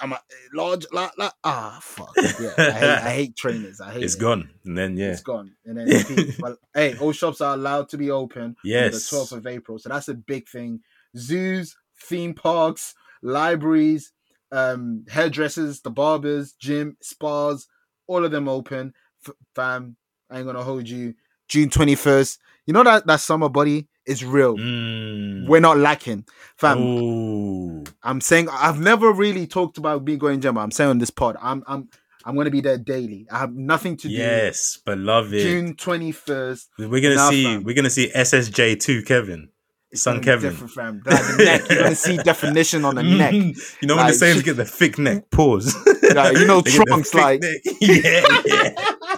I'm 0.00 0.12
a 0.12 0.20
large 0.54 0.86
like, 0.92 1.10
like 1.18 1.32
ah 1.44 1.78
fuck 1.82 2.12
yeah 2.40 2.52
I 2.58 2.62
hate, 2.70 2.84
I 2.84 3.10
hate 3.10 3.36
trainers. 3.42 3.80
I 3.80 3.92
hate 3.92 4.02
It's 4.04 4.14
it. 4.14 4.20
gone. 4.20 4.50
And 4.64 4.76
then, 4.78 4.96
yeah. 4.96 5.12
It's 5.12 5.22
gone. 5.22 5.52
And 5.64 5.76
then, 5.78 6.34
well, 6.40 6.56
hey, 6.74 6.96
all 6.98 7.12
shops 7.12 7.40
are 7.40 7.54
allowed 7.54 7.88
to 7.90 7.98
be 7.98 8.10
open 8.10 8.56
Yes. 8.64 9.12
on 9.12 9.18
the 9.18 9.24
12th 9.24 9.32
of 9.38 9.46
April. 9.46 9.78
So 9.78 9.88
that's 9.88 10.08
a 10.08 10.14
big 10.14 10.48
thing. 10.48 10.80
Zoos, 11.16 11.76
theme 12.04 12.34
parks, 12.34 12.94
libraries, 13.22 14.12
um, 14.52 15.04
hairdressers, 15.08 15.80
the 15.80 15.90
barbers, 15.90 16.52
gym, 16.52 16.96
spas, 17.00 17.66
all 18.06 18.24
of 18.24 18.30
them 18.30 18.48
open. 18.48 18.92
F- 19.26 19.34
fam, 19.54 19.96
I 20.30 20.38
ain't 20.38 20.46
gonna 20.46 20.62
hold 20.62 20.88
you. 20.88 21.14
June 21.48 21.68
21st. 21.68 22.38
You 22.66 22.74
know 22.74 22.84
that 22.84 23.06
that 23.06 23.20
summer 23.20 23.48
body 23.48 23.88
is 24.10 24.24
real. 24.24 24.56
Mm. 24.56 25.46
We're 25.48 25.60
not 25.60 25.78
lacking. 25.78 26.24
Fam, 26.56 26.78
Ooh. 26.80 27.84
I'm 28.02 28.20
saying 28.20 28.48
I've 28.50 28.78
never 28.80 29.12
really 29.12 29.46
talked 29.46 29.78
about 29.78 30.04
me 30.04 30.16
going 30.16 30.40
gym. 30.40 30.58
I'm 30.58 30.70
saying 30.70 30.90
on 30.90 30.98
this 30.98 31.10
pod, 31.10 31.36
I'm 31.40 31.62
I'm 31.66 31.88
I'm 32.24 32.36
gonna 32.36 32.50
be 32.50 32.60
there 32.60 32.76
daily. 32.76 33.26
I 33.30 33.38
have 33.38 33.54
nothing 33.54 33.96
to 33.98 34.08
do. 34.08 34.12
Yes, 34.14 34.78
beloved. 34.84 35.32
June 35.40 35.74
21st. 35.74 36.66
We're 36.78 37.00
gonna 37.00 37.14
Nah, 37.14 37.30
see. 37.30 37.44
fam. 37.44 37.64
We're 37.64 37.74
gonna 37.74 37.88
see 37.90 38.10
SSJ 38.14 38.78
two 38.80 39.02
Kevin. 39.02 39.48
It's 39.92 40.02
Son 40.02 40.22
Kevin. 40.22 40.50
different, 40.50 40.72
fam. 40.72 41.02
Like 41.04 41.20
the 41.36 41.44
neck, 41.44 41.68
you're 41.70 41.82
gonna 41.82 41.94
see 41.96 42.16
definition 42.18 42.84
on 42.84 42.94
the 42.96 43.02
neck. 43.22 43.32
you 43.32 43.54
know 43.82 43.96
when 43.96 44.04
Like, 44.04 44.12
the 44.12 44.18
Saints 44.18 44.42
get 44.42 44.56
the 44.56 44.64
thick 44.64 44.98
neck. 44.98 45.30
Pause. 45.30 45.74
Like, 46.14 46.36
you 46.36 46.46
know, 46.46 46.60
They 46.64 46.70
get 46.72 46.78
the 46.78 46.84
trunks, 46.86 47.14
like- 47.14 47.42
yeah, 47.80 48.24
yeah, 48.46 49.16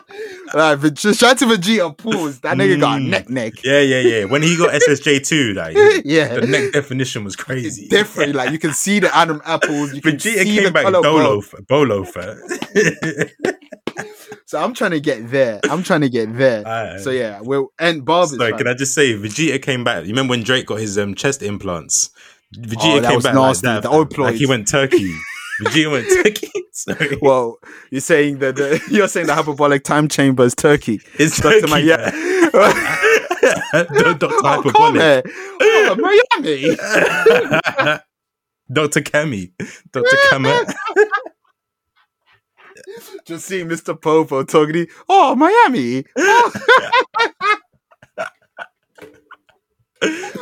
Like, 0.54 0.94
just 0.94 1.18
shout 1.20 1.38
to 1.38 1.46
Vegeta, 1.46 1.96
pause. 1.96 2.40
That 2.40 2.56
nigga 2.56 2.78
got 2.80 2.98
a 2.98 3.00
Mm. 3.00 3.08
neck, 3.08 3.30
neck. 3.30 3.52
yeah, 3.64 3.80
yeah, 3.80 4.00
yeah. 4.00 4.24
When 4.24 4.42
he 4.42 4.56
got 4.56 4.74
SSJ 4.74 5.26
two, 5.26 5.54
like 5.54 5.76
Yeah, 6.04 6.34
the 6.40 6.46
neck 6.46 6.72
definition 6.72 7.24
was 7.24 7.34
it's 7.34 7.42
crazy. 7.42 7.88
different. 7.88 8.34
Like 8.34 8.50
you 8.50 8.58
can 8.58 8.72
see 8.72 8.98
the 9.00 9.14
Adam 9.16 9.40
apples. 9.44 9.94
You 9.94 10.02
can 10.02 10.16
Vegeta 10.16 10.42
see 10.42 10.54
came 10.56 10.64
the 10.64 10.70
back 10.70 10.84
color. 10.84 11.00
bolo, 11.02 11.40
bro. 11.40 11.60
bolo 11.68 12.04
fat. 12.04 12.36
So 14.46 14.62
I'm 14.62 14.74
trying 14.74 14.90
to 14.90 15.00
get 15.00 15.30
there. 15.30 15.60
I'm 15.70 15.82
trying 15.82 16.02
to 16.02 16.10
get 16.10 16.36
there. 16.36 16.62
Alright. 16.66 17.00
So 17.00 17.08
yeah, 17.10 17.40
we'll 17.40 17.72
and 17.78 18.04
barbers. 18.04 18.36
Sorry, 18.36 18.52
can 18.52 18.68
I 18.68 18.74
just 18.74 18.92
say 18.94 19.14
Vegeta 19.14 19.62
came 19.62 19.82
back? 19.82 20.02
You 20.04 20.10
remember 20.10 20.32
when 20.32 20.42
Drake 20.42 20.66
got 20.66 20.78
his 20.78 20.98
um, 20.98 21.14
chest 21.14 21.42
implants? 21.42 22.10
Oh, 22.54 22.60
Vegeta 22.60 23.00
that 23.00 23.10
came 23.12 23.20
back 23.20 23.34
nasty. 23.34 23.66
like 23.66 23.76
that, 23.76 23.82
The 23.82 23.88
old 23.88 24.18
like 24.18 24.34
he 24.34 24.44
went 24.46 24.68
turkey. 24.68 25.14
Vegeta 25.62 25.90
went 25.92 26.06
Turkey. 26.24 26.50
Sorry, 26.72 27.18
Well, 27.20 27.58
you're 27.90 28.00
saying 28.00 28.38
that 28.38 28.56
the, 28.56 28.80
you're 28.90 29.08
saying 29.08 29.26
the 29.26 29.34
hyperbolic 29.34 29.84
time 29.84 30.08
chamber 30.08 30.44
is 30.44 30.54
Turkey. 30.54 31.00
it's 31.18 31.38
Dr. 31.40 31.60
Turkey. 31.60 31.70
Ma- 31.70 31.76
yeah. 31.76 32.10
Doctor 33.72 34.26
Oh, 34.30 34.40
Hyperbolic. 34.42 35.26
Oh, 35.60 35.96
Miami. 36.38 36.76
Doctor 38.72 39.00
Kami. 39.02 39.52
Doctor 39.92 40.16
Kama. 40.30 40.64
Just 43.26 43.46
seeing 43.46 43.68
Mr. 43.68 44.00
Popo 44.00 44.44
talking. 44.44 44.72
to- 44.74 44.86
Oh, 45.08 45.34
Miami. 45.34 46.04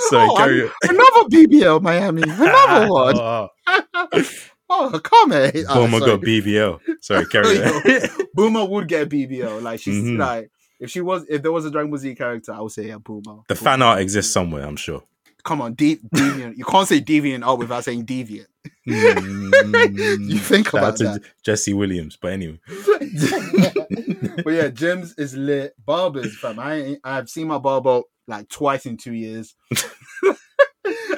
Sorry, 0.09 0.29
Oh, 0.31 0.35
carry 0.37 0.63
on. 0.65 0.71
Another 0.85 1.29
BBL 1.29 1.83
Miami. 1.83 2.23
Another 2.23 2.91
one. 2.91 3.19
Oh. 3.19 3.49
Oh, 4.73 5.01
come 5.03 5.33
here. 5.33 5.51
Oh, 5.69 5.89
got 5.99 6.21
BBL. 6.21 6.81
Sorry, 7.01 7.27
carry. 7.33 7.47
Bulma 8.37 8.69
would 8.69 8.87
get 8.89 9.09
BBL. 9.09 9.61
Like 9.63 9.81
she's 9.81 9.97
Mhm. 10.05 10.19
like 10.19 10.51
if 10.79 10.91
she 10.91 11.01
was 11.01 11.27
if 11.29 11.43
there 11.43 11.53
was 11.53 11.65
a 11.65 11.71
Dragon 11.71 11.91
Ball 11.91 11.99
Z 11.99 12.15
character, 12.15 12.53
I 12.53 12.61
would 12.61 12.71
say 12.73 12.87
yeah, 12.89 12.99
Bulma. 12.99 13.47
The 13.49 13.57
fan 13.57 13.83
art 13.83 14.01
exists 14.01 14.33
somewhere, 14.33 14.65
I'm 14.65 14.77
sure. 14.77 15.03
Come 15.43 15.61
on, 15.63 15.75
de- 15.75 15.97
deviant. 16.15 16.57
You 16.59 16.65
can't 16.65 16.87
say 16.87 17.01
deviant 17.01 17.45
art 17.47 17.59
without 17.59 17.83
saying 17.85 18.05
deviant. 18.07 18.47
Mm, 18.87 20.21
You 20.31 20.39
think 20.39 20.67
shout 20.69 20.75
about 20.81 20.99
that. 20.99 21.23
Jesse 21.43 21.73
Williams, 21.73 22.17
but 22.21 22.33
anyway. 22.33 22.61
but 22.69 24.51
yeah, 24.53 24.69
gyms 24.69 25.19
is 25.19 25.35
lit. 25.37 25.75
Barbers, 25.85 26.37
fam. 26.39 26.59
I 26.59 26.97
I've 27.05 27.29
seen 27.29 27.49
my 27.49 27.59
barber 27.59 28.03
like 28.27 28.49
twice 28.49 28.87
in 28.87 28.97
two 28.97 29.15
years. 29.15 29.55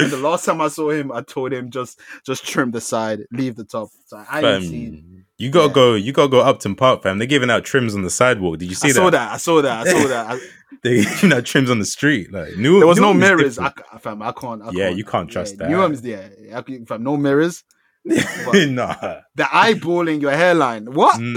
And 0.00 0.10
the 0.12 0.16
last 0.18 0.44
time 0.44 0.60
I 0.60 0.68
saw 0.68 0.90
him, 0.90 1.12
I 1.12 1.22
told 1.22 1.52
him 1.52 1.70
just 1.70 1.98
just 2.26 2.46
trim 2.46 2.70
the 2.70 2.80
side, 2.80 3.20
leave 3.32 3.56
the 3.56 3.64
top. 3.64 3.88
So 4.06 4.22
I 4.30 4.40
didn't 4.40 4.62
see. 4.62 4.86
Fam, 4.90 5.24
you 5.38 5.50
gotta 5.50 5.68
Yeah. 5.68 5.74
go. 5.74 5.94
You 5.94 6.12
gotta 6.12 6.28
go 6.28 6.40
Upton 6.40 6.74
Park, 6.76 7.02
fam. 7.02 7.18
They're 7.18 7.26
giving 7.26 7.50
out 7.50 7.64
trims 7.64 7.94
on 7.94 8.02
the 8.02 8.10
sidewalk. 8.10 8.58
Did 8.58 8.68
you 8.68 8.74
see 8.76 8.88
I 8.88 8.92
that? 8.92 8.96
saw 8.96 9.10
that. 9.10 9.32
I 9.32 9.36
saw 9.38 9.62
that. 9.62 9.86
I 9.86 9.90
saw 9.90 10.08
that. 10.08 10.26
I, 10.32 10.38
They're 10.82 11.02
giving 11.04 11.32
out 11.32 11.44
trims 11.44 11.70
on 11.70 11.78
the 11.78 11.84
street. 11.84 12.32
Like 12.32 12.56
new, 12.56 12.78
there 12.78 12.86
was 12.88 12.98
no 13.00 13.12
mirrors. 13.14 13.58
I, 13.58 13.72
fam, 14.00 14.22
I 14.22 14.32
can't. 14.32 14.62
I 14.62 14.70
Yeah, 14.72 14.86
can't. 14.86 14.96
you 14.98 15.04
can't 15.04 15.30
trust 15.30 15.54
yeah, 15.54 15.66
that. 15.66 15.70
Newham's 15.70 16.02
yeah. 16.04 16.28
I 16.58 16.62
c- 16.66 16.84
Fam, 16.84 17.02
no 17.02 17.16
mirrors. 17.16 17.64
nah. 18.04 19.20
The 19.36 19.44
eyeballing 19.44 20.20
your 20.20 20.32
hairline. 20.32 20.86
What? 20.92 21.20
Mm. 21.20 21.36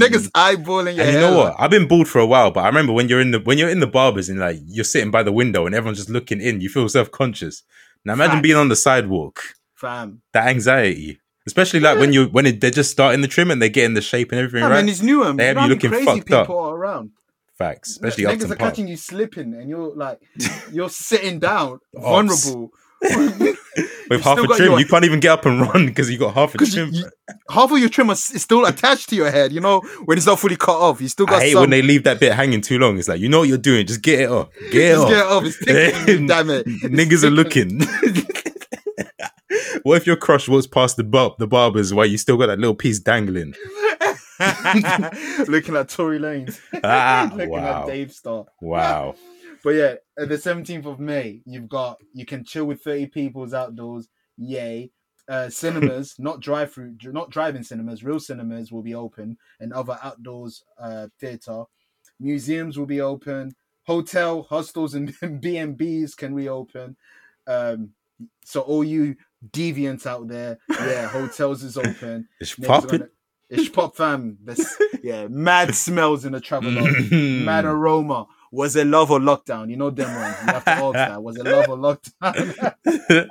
Niggas 0.00 0.28
eyeballing 0.32 0.96
your 0.96 1.04
And 1.04 1.12
you 1.14 1.18
hairline. 1.18 1.20
know 1.30 1.36
what? 1.38 1.54
I've 1.58 1.70
been 1.70 1.86
bald 1.86 2.08
for 2.08 2.18
a 2.18 2.26
while, 2.26 2.50
but 2.50 2.64
I 2.64 2.66
remember 2.66 2.92
when 2.92 3.08
you're 3.08 3.20
in 3.20 3.30
the 3.30 3.38
when 3.40 3.56
you're 3.58 3.68
in 3.68 3.78
the 3.80 3.86
barbers 3.86 4.28
and 4.28 4.40
like 4.40 4.58
you're 4.66 4.84
sitting 4.84 5.10
by 5.10 5.22
the 5.22 5.32
window 5.32 5.64
and 5.66 5.74
everyone's 5.74 5.98
just 5.98 6.10
looking 6.10 6.40
in, 6.40 6.60
you 6.60 6.68
feel 6.68 6.88
self 6.88 7.10
conscious. 7.10 7.62
Now 8.04 8.14
imagine 8.14 8.42
being 8.42 8.56
on 8.56 8.68
the 8.68 8.76
sidewalk, 8.76 9.40
Fam. 9.74 10.22
that 10.32 10.48
anxiety, 10.48 11.20
especially 11.46 11.80
like 11.80 11.98
when 11.98 12.12
you 12.12 12.26
when 12.26 12.46
it, 12.46 12.60
they're 12.60 12.70
just 12.70 12.90
starting 12.90 13.20
the 13.20 13.28
trim 13.28 13.50
and 13.50 13.60
they're 13.62 13.68
getting 13.68 13.94
the 13.94 14.02
shape 14.02 14.32
and 14.32 14.40
everything 14.40 14.64
I 14.64 14.70
right. 14.70 14.84
mean, 14.84 14.88
it's 14.88 15.00
Newham. 15.00 15.36
They 15.36 15.46
have 15.46 15.56
you 15.62 15.68
looking 15.68 15.90
crazy 15.90 16.04
fucked 16.04 16.26
people 16.26 16.36
up. 16.36 16.50
are 16.50 16.76
around. 16.76 17.10
Facts, 17.56 17.90
especially 17.90 18.24
niggas 18.24 18.44
are 18.44 18.56
Park. 18.56 18.58
catching 18.58 18.88
you 18.88 18.96
slipping, 18.96 19.54
and 19.54 19.68
you're 19.68 19.94
like, 19.94 20.18
you're 20.72 20.88
sitting 20.90 21.38
down, 21.38 21.78
vulnerable. 21.94 22.70
With 24.10 24.20
half 24.22 24.38
a 24.38 24.46
trim, 24.46 24.70
your- 24.70 24.78
you 24.80 24.86
can't 24.86 25.04
even 25.04 25.20
get 25.20 25.30
up 25.32 25.46
and 25.46 25.60
run 25.62 25.86
because 25.86 26.10
you 26.10 26.18
got 26.18 26.34
half 26.34 26.50
a 26.50 26.52
Because 26.52 26.74
you, 26.76 26.84
trim. 26.90 26.94
you- 26.94 27.10
half 27.50 27.70
of 27.72 27.78
your 27.78 27.88
trim 27.88 28.10
is 28.10 28.22
still 28.22 28.64
attached 28.66 29.08
to 29.10 29.16
your 29.16 29.30
head. 29.30 29.52
You 29.52 29.60
know 29.60 29.80
when 30.04 30.18
it's 30.18 30.26
not 30.26 30.38
fully 30.38 30.56
cut 30.56 30.76
off, 30.78 31.00
you 31.00 31.08
still 31.08 31.26
got 31.26 31.40
I 31.40 31.44
hate 31.46 31.52
some. 31.52 31.62
when 31.62 31.70
they 31.70 31.82
leave 31.82 32.04
that 32.04 32.20
bit 32.20 32.32
hanging 32.32 32.60
too 32.60 32.78
long. 32.78 32.98
It's 32.98 33.08
like 33.08 33.20
you 33.20 33.28
know 33.28 33.40
what 33.40 33.48
you're 33.48 33.58
doing, 33.58 33.86
just 33.86 34.02
get 34.02 34.20
it 34.20 34.30
off, 34.30 34.48
get 34.70 34.74
it 34.74 34.94
Just 34.94 35.02
off. 35.04 35.08
get 35.08 35.18
it 35.18 35.26
off. 35.26 35.44
It's 35.44 35.64
tickling 35.64 36.22
you, 36.22 36.28
damn 36.28 36.50
it. 36.50 36.66
Niggas 36.66 37.24
are 37.24 37.30
looking. 37.30 37.80
what 39.82 39.96
if 39.96 40.06
your 40.06 40.16
crush 40.16 40.48
walks 40.48 40.66
past 40.66 40.96
the 40.96 41.04
bar- 41.04 41.34
the 41.38 41.46
barbers 41.46 41.94
while 41.94 42.06
you 42.06 42.18
still 42.18 42.36
got 42.36 42.46
that 42.48 42.58
little 42.58 42.74
piece 42.76 42.98
dangling? 42.98 43.54
looking 45.48 45.76
at 45.76 45.88
Tory 45.88 46.18
Lanez. 46.18 46.58
Ah, 46.82 47.30
looking 47.32 47.50
wow. 47.50 47.82
at 47.82 47.86
Dave 47.86 48.12
Star. 48.12 48.46
Wow. 48.60 49.14
But 49.62 49.70
yeah, 49.70 49.94
at 50.18 50.28
the 50.28 50.36
17th 50.36 50.86
of 50.86 51.00
May, 51.00 51.40
you've 51.46 51.68
got 51.68 52.00
you 52.12 52.26
can 52.26 52.44
chill 52.44 52.64
with 52.66 52.82
30 52.82 53.06
people's 53.06 53.54
outdoors. 53.54 54.08
Yay. 54.36 54.90
Uh, 55.28 55.48
cinemas, 55.48 56.16
not 56.18 56.40
drive 56.40 56.72
through, 56.72 56.96
not 57.04 57.30
driving 57.30 57.62
cinemas, 57.62 58.02
real 58.02 58.18
cinemas 58.18 58.72
will 58.72 58.82
be 58.82 58.94
open, 58.94 59.38
and 59.60 59.72
other 59.72 59.98
outdoors 60.02 60.64
uh, 60.80 61.06
theater. 61.20 61.62
Museums 62.18 62.78
will 62.78 62.86
be 62.86 63.00
open. 63.00 63.54
Hotel, 63.84 64.42
hostels, 64.42 64.94
and 64.94 65.14
B 65.40 65.56
and 65.56 65.76
B's 65.76 66.14
can 66.14 66.34
reopen. 66.34 66.96
Um, 67.46 67.90
so 68.44 68.60
all 68.60 68.84
you 68.84 69.16
deviants 69.50 70.06
out 70.06 70.28
there, 70.28 70.58
yeah, 70.70 71.08
hotels 71.08 71.62
is 71.62 71.76
open. 71.78 72.28
It's 72.40 72.54
popping. 72.54 73.08
It's 73.48 73.68
pop 73.68 73.96
fam. 73.96 74.38
This, 74.42 74.76
yeah, 75.02 75.28
mad 75.28 75.74
smells 75.74 76.24
in 76.24 76.32
the 76.32 76.40
travel 76.40 76.70
lodge. 76.70 77.10
Mad 77.10 77.64
aroma. 77.64 78.26
Was 78.52 78.76
it 78.76 78.86
love 78.86 79.10
or 79.10 79.18
lockdown? 79.18 79.70
You 79.70 79.76
know 79.76 79.90
them 79.90 80.14
ones. 80.14 80.36
You 80.46 80.52
have 80.52 80.64
to 80.64 80.70
ask 80.70 80.92
that. 80.94 81.22
Was 81.22 81.36
it 81.38 81.44
love 81.44 81.68
or 81.70 81.78
lockdown? 81.78 83.28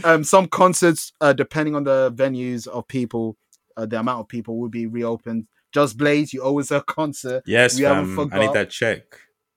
um, 0.04 0.24
some 0.24 0.46
concerts, 0.48 1.12
uh, 1.20 1.32
depending 1.34 1.74
on 1.76 1.84
the 1.84 2.10
venues 2.14 2.66
of 2.66 2.88
people, 2.88 3.36
uh, 3.76 3.86
the 3.86 4.00
amount 4.00 4.20
of 4.20 4.28
people 4.28 4.58
will 4.58 4.68
be 4.70 4.86
reopened. 4.86 5.46
Just 5.72 5.98
Blaze, 5.98 6.32
you 6.32 6.42
always 6.42 6.70
a 6.70 6.80
concert. 6.80 7.42
yes, 7.46 7.76
We 7.76 7.84
haven't 7.84 8.16
fam. 8.16 8.30
I 8.32 8.38
need 8.38 8.54
that 8.54 8.70
check. 8.70 9.02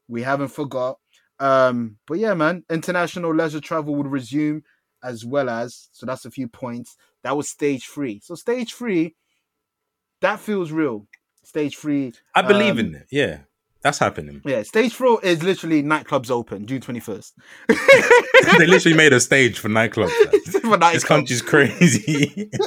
We 0.10 0.24
haven't 0.24 0.50
forgot. 0.50 0.98
Um, 1.40 1.98
but 2.06 2.20
yeah, 2.20 2.34
man, 2.34 2.64
international 2.70 3.34
leisure 3.34 3.62
travel 3.62 3.96
would 3.96 4.08
resume 4.08 4.64
as 5.04 5.26
well 5.26 5.50
as 5.50 5.90
so 5.94 6.06
that's 6.06 6.26
a 6.26 6.32
few 6.32 6.48
points. 6.48 6.98
That 7.24 7.36
was 7.38 7.50
stage 7.50 7.86
three. 7.88 8.20
So 8.22 8.36
stage 8.36 8.74
three, 8.74 9.16
that 10.20 10.40
feels 10.40 10.72
real. 10.72 11.08
Stage 11.44 11.78
three, 11.78 12.14
I 12.36 12.42
believe 12.44 12.74
Um, 12.74 12.80
in 12.80 12.96
it. 12.96 13.08
Yeah, 13.10 13.40
that's 13.84 13.98
happening. 14.00 14.42
yeah. 14.46 14.64
Stage 14.64 14.94
four 14.94 15.20
is 15.24 15.42
literally 15.44 15.82
nightclubs 15.84 16.30
open 16.32 16.66
June 16.68 16.82
twenty 16.82 17.00
first. 17.00 17.34
they 17.68 18.68
literally 18.68 18.96
made 18.98 19.14
a 19.14 19.20
stage 19.20 19.58
for 19.60 19.70
nightclubs. 19.70 20.12
fam. 20.62 20.94
This 20.94 21.04
country's 21.04 21.42
crazy. 21.42 22.50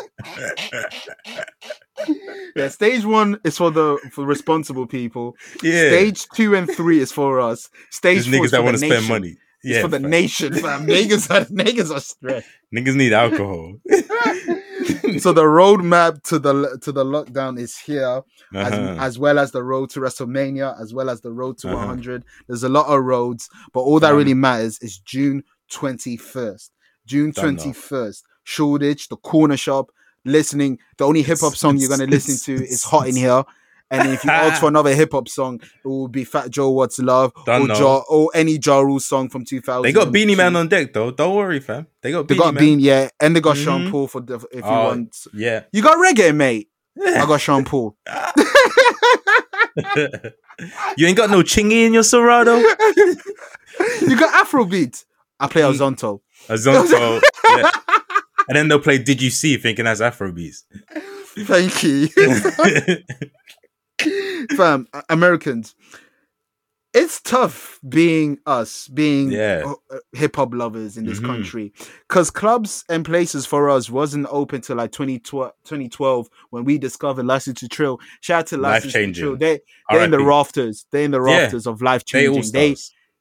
Yeah, 2.57 2.69
stage 2.69 3.05
one 3.05 3.41
is 3.45 3.57
for 3.59 3.71
the 3.71 3.99
for 4.13 4.25
responsible 4.25 4.87
people. 4.87 5.37
yeah, 5.63 5.89
Stage 5.89 6.27
two 6.35 6.55
and 6.55 6.71
three 6.71 7.01
is 7.01 7.11
for 7.11 7.41
us. 7.41 7.69
Stage 7.91 8.27
There's 8.27 8.27
four 8.27 8.35
niggas 8.41 8.45
is 8.47 8.51
that 8.53 8.65
want 8.65 8.79
to 8.79 8.87
spend 8.87 9.09
money. 9.09 9.31
It's 9.31 9.39
Yeah, 9.77 9.83
for 9.83 9.89
the 9.89 9.99
fam. 10.01 10.11
nation, 10.11 10.53
fam. 10.55 10.87
niggas 10.87 11.31
are 11.35 11.45
niggas 11.47 11.95
are 11.95 12.01
stressed. 12.01 12.47
niggas 12.75 12.95
need 12.95 13.13
alcohol. 13.13 13.77
so 15.19 15.33
the 15.33 15.43
roadmap 15.43 16.23
to 16.25 16.39
the 16.39 16.79
to 16.83 16.93
the 16.93 17.05
lockdown 17.05 17.59
is 17.59 17.77
here, 17.79 18.23
as, 18.55 18.73
Uh-huh. 18.73 18.97
as 19.01 19.19
well 19.19 19.39
as 19.39 19.53
the 19.53 19.63
road 19.63 19.91
to 19.91 20.01
WrestleMania, 20.01 20.81
as 20.81 20.93
well 20.93 21.09
as 21.11 21.21
the 21.23 21.33
road 21.33 21.59
to 21.59 21.69
Uh-huh. 21.69 21.77
100. 21.79 22.25
There's 22.47 22.63
a 22.65 22.69
lot 22.69 22.87
of 22.87 23.03
roads, 23.05 23.49
but 23.73 23.81
all 23.81 24.01
that 24.01 24.11
really 24.15 24.35
matters 24.35 24.79
is 24.81 24.99
June 24.99 25.43
21st. 25.71 26.71
June 27.07 27.31
Done 27.33 27.57
now. 27.57 27.63
21st. 27.63 28.23
Shoreditch, 28.45 29.09
the 29.09 29.17
corner 29.17 29.57
shop, 29.57 29.91
listening. 30.25 30.79
The 30.99 31.05
only 31.07 31.23
hip 31.23 31.39
hop 31.41 31.55
song 31.55 31.77
you're 31.79 31.89
gonna 31.91 32.07
listen 32.07 32.37
to 32.57 32.63
is 32.65 32.85
Hot 32.85 33.09
in 33.09 33.17
Here. 33.17 33.45
And 33.91 34.11
if 34.11 34.25
you 34.25 34.31
ask 34.31 34.61
for 34.61 34.69
another 34.69 34.95
hip 34.95 35.13
hop 35.13 35.29
song, 35.29 35.61
it 35.63 35.87
will 35.87 36.09
be 36.09 36.25
Fat 36.25 36.51
Joe 36.51 36.71
What's 36.71 36.99
Love 36.99 37.33
Done 37.47 37.71
or, 37.71 37.75
ja, 37.75 38.03
or 38.09 38.31
any 38.35 38.59
Ja 38.65 38.81
Rule 38.81 38.99
song 38.99 39.29
from 39.29 39.45
2000. 39.45 39.83
They 39.83 39.93
got 39.93 40.11
Beenie 40.11 40.35
Man 40.35 40.57
on 40.57 40.69
deck 40.69 40.93
though. 40.93 41.11
Don't 41.11 41.35
worry, 41.37 41.61
fam. 41.61 41.87
They 42.03 42.11
got 42.11 42.27
They 42.27 42.35
Beanie 42.35 42.39
got 42.39 42.55
Man. 42.55 42.63
Bean, 42.63 42.81
yeah, 42.81 43.09
and 43.21 43.37
they 43.37 43.41
got 43.41 43.57
Sean 43.57 43.87
Mhm. 43.87 43.91
Paul 43.91 44.09
for 44.09 44.21
the 44.21 44.35
if 44.37 44.43
you 44.55 44.63
Oh. 44.65 44.85
want. 44.87 45.17
Yeah. 45.33 45.65
You 45.73 45.83
got 45.83 45.99
reggae, 45.99 46.35
mate. 46.35 46.69
I 47.01 47.27
got 47.27 47.41
Sean 47.41 47.65
Paul. 47.65 47.97
you 50.97 51.07
ain't 51.07 51.17
got 51.17 51.31
no 51.31 51.43
chingy 51.43 51.87
in 51.87 51.93
your 51.95 52.03
Serato. 52.05 52.57
You 52.59 54.17
got 54.19 54.47
Afrobeat. 54.47 55.05
I 55.41 55.47
play 55.49 55.63
Mm. 55.63 55.73
Azonto. 55.75 56.21
Azonto. 56.49 57.21
yeah. 57.57 57.71
And 58.49 58.57
then 58.57 58.69
they'll 58.69 58.79
play 58.79 58.99
Did 58.99 59.21
You 59.23 59.31
See 59.31 59.57
thinking 59.57 59.87
that's 59.87 60.01
Afrobeats. 60.01 60.63
Thank 61.37 61.83
you, 61.83 62.09
fam. 64.53 64.87
Americans. 65.09 65.75
It's 66.97 67.21
tough 67.21 67.81
being 67.89 68.39
us, 68.47 68.87
being 68.87 69.33
Yeah. 69.33 69.73
hip 70.13 70.37
hop 70.37 70.55
lovers 70.55 70.97
in 70.97 71.05
this 71.07 71.19
Mhm. 71.19 71.27
country, 71.27 71.73
because 72.09 72.31
clubs 72.31 72.85
and 72.89 73.05
places 73.05 73.47
for 73.47 73.69
us 73.69 73.91
wasn't 73.91 74.29
open 74.31 74.61
till 74.61 74.77
like 74.77 74.93
2012, 74.93 75.51
2012 75.65 76.29
when 76.51 76.65
we 76.65 76.79
discovered 76.79 77.27
License 77.27 77.59
to 77.61 77.69
Trill. 77.69 77.99
Shout 78.21 78.43
out 78.43 78.47
to 78.49 78.59
License 78.59 78.93
to 78.93 79.13
Trill. 79.13 79.37
They 79.37 79.59
they're 79.91 80.05
in 80.05 80.13
the 80.13 80.23
rafters. 80.23 80.87
They're 80.93 81.03
in 81.03 81.11
the 81.11 81.21
Yeah. 81.21 81.39
rafters 81.41 81.67
of 81.67 81.83
life 81.83 82.05
changing. 82.05 82.53
They 82.53 82.77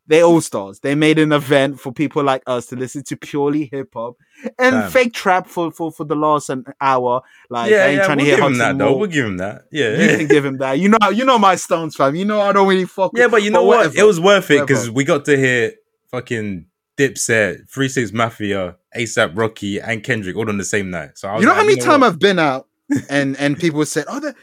stars. 0.06 0.08
they 0.08 0.22
all 0.24 0.42
stars. 0.42 0.80
They 0.80 0.96
made 0.96 1.20
an 1.20 1.32
event 1.32 1.80
for 1.80 1.92
people 1.92 2.24
like 2.24 2.44
us 2.48 2.66
to 2.68 2.76
listen 2.76 3.04
to 3.04 3.16
purely 3.18 3.70
hip 3.72 3.90
hop 3.94 4.16
and 4.60 4.74
Damn. 4.74 4.92
fake 4.92 5.14
trap 5.14 5.48
for, 5.48 5.72
for 5.72 5.92
for 5.92 6.04
the 6.04 6.16
last 6.16 6.50
an 6.50 6.66
hour. 6.82 7.22
Like 7.50 7.72
yeah, 7.72 7.78
I 7.78 7.88
ain't 7.88 7.98
yeah, 7.98 8.06
trying 8.06 8.18
we'll 8.18 8.26
to 8.26 8.30
hear 8.32 8.36
give 8.38 8.46
him 8.46 8.58
that 8.58 8.78
though. 8.78 8.98
We'll 8.98 9.08
give 9.10 9.26
him 9.26 9.38
that. 9.38 9.62
Yeah, 9.72 9.90
You 10.02 10.18
can 10.18 10.28
give 10.28 10.46
him 10.46 10.58
that. 10.58 10.80
You 10.80 10.90
know, 10.90 11.10
you 11.10 11.26
know 11.26 11.40
my 11.40 11.56
Stones 11.56 11.96
fam. 11.96 12.16
You 12.16 12.26
know 12.26 12.42
I 12.42 12.52
don't 12.52 12.68
really 12.68 12.86
fuck. 12.86 13.12
yeah, 13.16 13.26
with- 13.26 13.32
but 13.32 13.44
you 13.44 13.52
know 13.52 13.64
what? 13.64 13.78
whatever. 13.78 14.00
It 14.00 14.04
was 14.06 14.20
worth 14.20 14.52
it 14.52 14.62
because 14.62 14.90
we 14.92 15.04
got 15.04 15.26
to 15.26 15.38
hear 15.38 15.74
fucking 16.12 16.66
Dipset, 16.98 17.70
Three 17.70 17.90
Six 17.90 18.12
Mafia, 18.12 18.78
ASAP 18.96 19.32
Rocky, 19.36 19.80
and 19.82 20.04
Kendrick 20.04 20.36
all 20.36 20.48
on 20.50 20.58
the 20.58 20.64
same 20.64 20.90
night. 20.92 21.18
So 21.18 21.28
I 21.28 21.34
was 21.34 21.42
You 21.42 21.48
know 21.48 21.54
like, 21.54 21.62
how 21.62 21.66
many 21.66 21.80
know 21.80 21.86
times? 21.86 22.04
I've 22.04 22.20
been 22.20 22.40
out 22.40 22.68
and 23.10 23.36
and 23.40 23.58
people 23.58 23.84
said, 23.86 24.06
"Oh," 24.08 24.34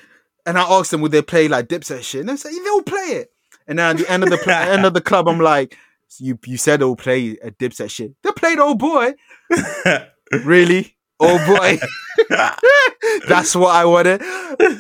and 0.47 0.59
I 0.59 0.63
asked 0.63 0.91
them, 0.91 1.01
"Would 1.03 1.13
they 1.13 1.23
play 1.23 1.47
like 1.49 1.69
Dipset 1.69 2.03
shit?" 2.03 2.21
And 2.21 2.29
they 2.31 2.37
say, 2.37 2.51
"They'll 2.65 2.83
play 2.83 3.01
it." 3.23 3.31
And 3.67 3.79
then 3.79 3.97
at 3.97 3.99
the 3.99 4.11
end 4.11 4.23
of 4.25 4.31
the 4.31 4.57
end 4.57 4.85
of 4.85 4.95
the 4.95 5.01
club, 5.01 5.29
I'm 5.29 5.41
like, 5.41 5.77
"You 6.19 6.39
you 6.47 6.57
said 6.57 6.81
they'll 6.81 6.97
play 6.97 7.37
a 7.43 7.51
Dipset 7.51 7.91
shit. 7.91 8.13
They 8.23 8.31
played 8.33 8.59
Old 8.59 8.79
Boy, 8.79 9.15
really." 10.45 10.97
Old 11.23 11.45
boy, 11.47 11.79
that's 13.29 13.55
what 13.55 13.75
I 13.75 13.85
wanted. 13.85 14.23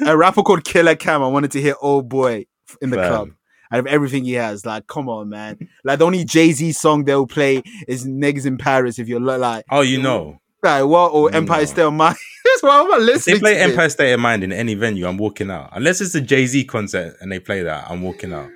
A 0.06 0.16
rapper 0.16 0.42
called 0.42 0.64
Killer 0.64 0.96
Cam. 0.96 1.22
I 1.22 1.28
wanted 1.28 1.50
to 1.50 1.60
hear 1.60 1.74
Old 1.82 2.08
Boy 2.08 2.46
in 2.80 2.88
the 2.88 2.96
club. 2.96 3.30
Out 3.70 3.80
of 3.80 3.86
everything 3.86 4.24
he 4.24 4.32
has, 4.32 4.64
like, 4.64 4.86
come 4.86 5.08
on, 5.10 5.28
man. 5.28 5.68
Like 5.84 5.98
the 5.98 6.06
only 6.06 6.24
Jay 6.24 6.50
Z 6.52 6.72
song 6.72 7.04
they'll 7.04 7.26
play 7.26 7.62
is 7.86 8.06
"Niggas 8.06 8.46
in 8.46 8.56
Paris." 8.56 8.98
If 8.98 9.06
you're 9.06 9.20
like, 9.20 9.66
oh, 9.70 9.82
you 9.82 10.00
know, 10.00 10.40
like 10.62 10.84
what 10.86 11.12
or 11.12 11.30
No. 11.30 11.36
Empire 11.36 11.66
State 11.66 11.82
of 11.82 11.92
Mind. 11.92 12.16
That's 12.44 12.62
why 12.62 12.80
I'm 12.80 12.90
if 13.02 13.06
listening. 13.06 13.34
they 13.36 13.40
play. 13.40 13.58
Empire 13.60 13.90
State 13.90 14.12
of 14.14 14.20
Mind 14.20 14.42
in 14.42 14.50
any 14.50 14.72
venue, 14.74 15.06
I'm 15.06 15.18
walking 15.18 15.50
out. 15.50 15.68
Unless 15.72 16.00
it's 16.00 16.14
a 16.14 16.22
Jay 16.22 16.46
Z 16.46 16.64
concert 16.64 17.16
and 17.20 17.30
they 17.30 17.38
play 17.38 17.62
that, 17.62 17.84
I'm 17.90 18.00
walking 18.00 18.32
out. 18.32 18.48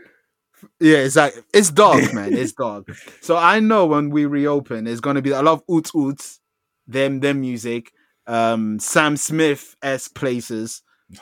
Yeah, 0.81 0.99
exactly. 0.99 1.43
It's 1.53 1.71
dark, 1.71 2.13
man. 2.15 2.33
It's 2.33 2.53
dark. 2.53 2.89
So 3.21 3.37
I 3.37 3.61
know 3.61 3.87
when 3.87 4.11
we 4.11 4.27
reopen, 4.27 4.87
it's 4.87 5.01
gonna 5.01 5.23
be 5.23 5.31
a 5.31 5.43
lot 5.43 5.53
of 5.53 5.67
oots 5.67 5.93
oots, 5.95 6.39
them 6.87 7.21
them 7.21 7.41
music, 7.41 7.93
um, 8.27 8.79
Sam 8.79 9.17
Smith 9.17 9.77
s 9.83 10.09
places. 10.09 10.83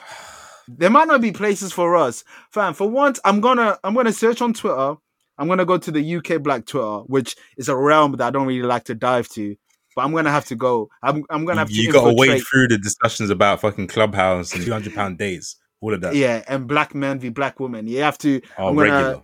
There 0.69 0.89
might 0.89 1.09
not 1.09 1.19
be 1.19 1.33
places 1.33 1.73
for 1.73 1.93
us, 1.97 2.23
fam. 2.51 2.73
For 2.73 2.89
once, 2.89 3.19
I'm 3.25 3.41
gonna 3.41 3.77
I'm 3.83 3.93
gonna 3.93 4.13
search 4.13 4.41
on 4.41 4.53
Twitter. 4.53 4.95
I'm 5.37 5.47
gonna 5.49 5.65
go 5.65 5.77
to 5.77 5.91
the 5.91 6.15
UK 6.15 6.41
Black 6.41 6.65
Twitter, 6.65 6.99
which 6.99 7.35
is 7.57 7.67
a 7.67 7.75
realm 7.75 8.13
that 8.13 8.21
I 8.27 8.29
don't 8.29 8.47
really 8.47 8.65
like 8.65 8.85
to 8.85 8.95
dive 8.95 9.27
to. 9.31 9.57
But 9.93 10.03
I'm 10.05 10.13
gonna 10.13 10.31
have 10.31 10.45
to 10.45 10.55
go. 10.55 10.89
I'm 11.03 11.25
I'm 11.29 11.43
gonna 11.43 11.59
have 11.59 11.67
to 11.67 11.73
you 11.73 11.91
got 11.91 12.07
to 12.07 12.13
wade 12.15 12.43
through 12.49 12.69
the 12.69 12.77
discussions 12.77 13.29
about 13.29 13.59
fucking 13.59 13.87
clubhouse 13.87 14.53
and 14.53 14.63
200 14.65 14.95
pound 14.95 15.17
dates, 15.17 15.57
all 15.81 15.93
of 15.93 15.99
that. 15.99 16.15
Yeah, 16.15 16.43
and 16.47 16.65
black 16.65 16.95
men 16.95 17.19
v 17.19 17.27
black 17.27 17.59
women. 17.59 17.85
You 17.85 18.01
have 18.01 18.17
to 18.19 18.41
oh, 18.57 18.69
I'm 18.69 18.75
gonna- 18.75 18.91
regular. 18.91 19.21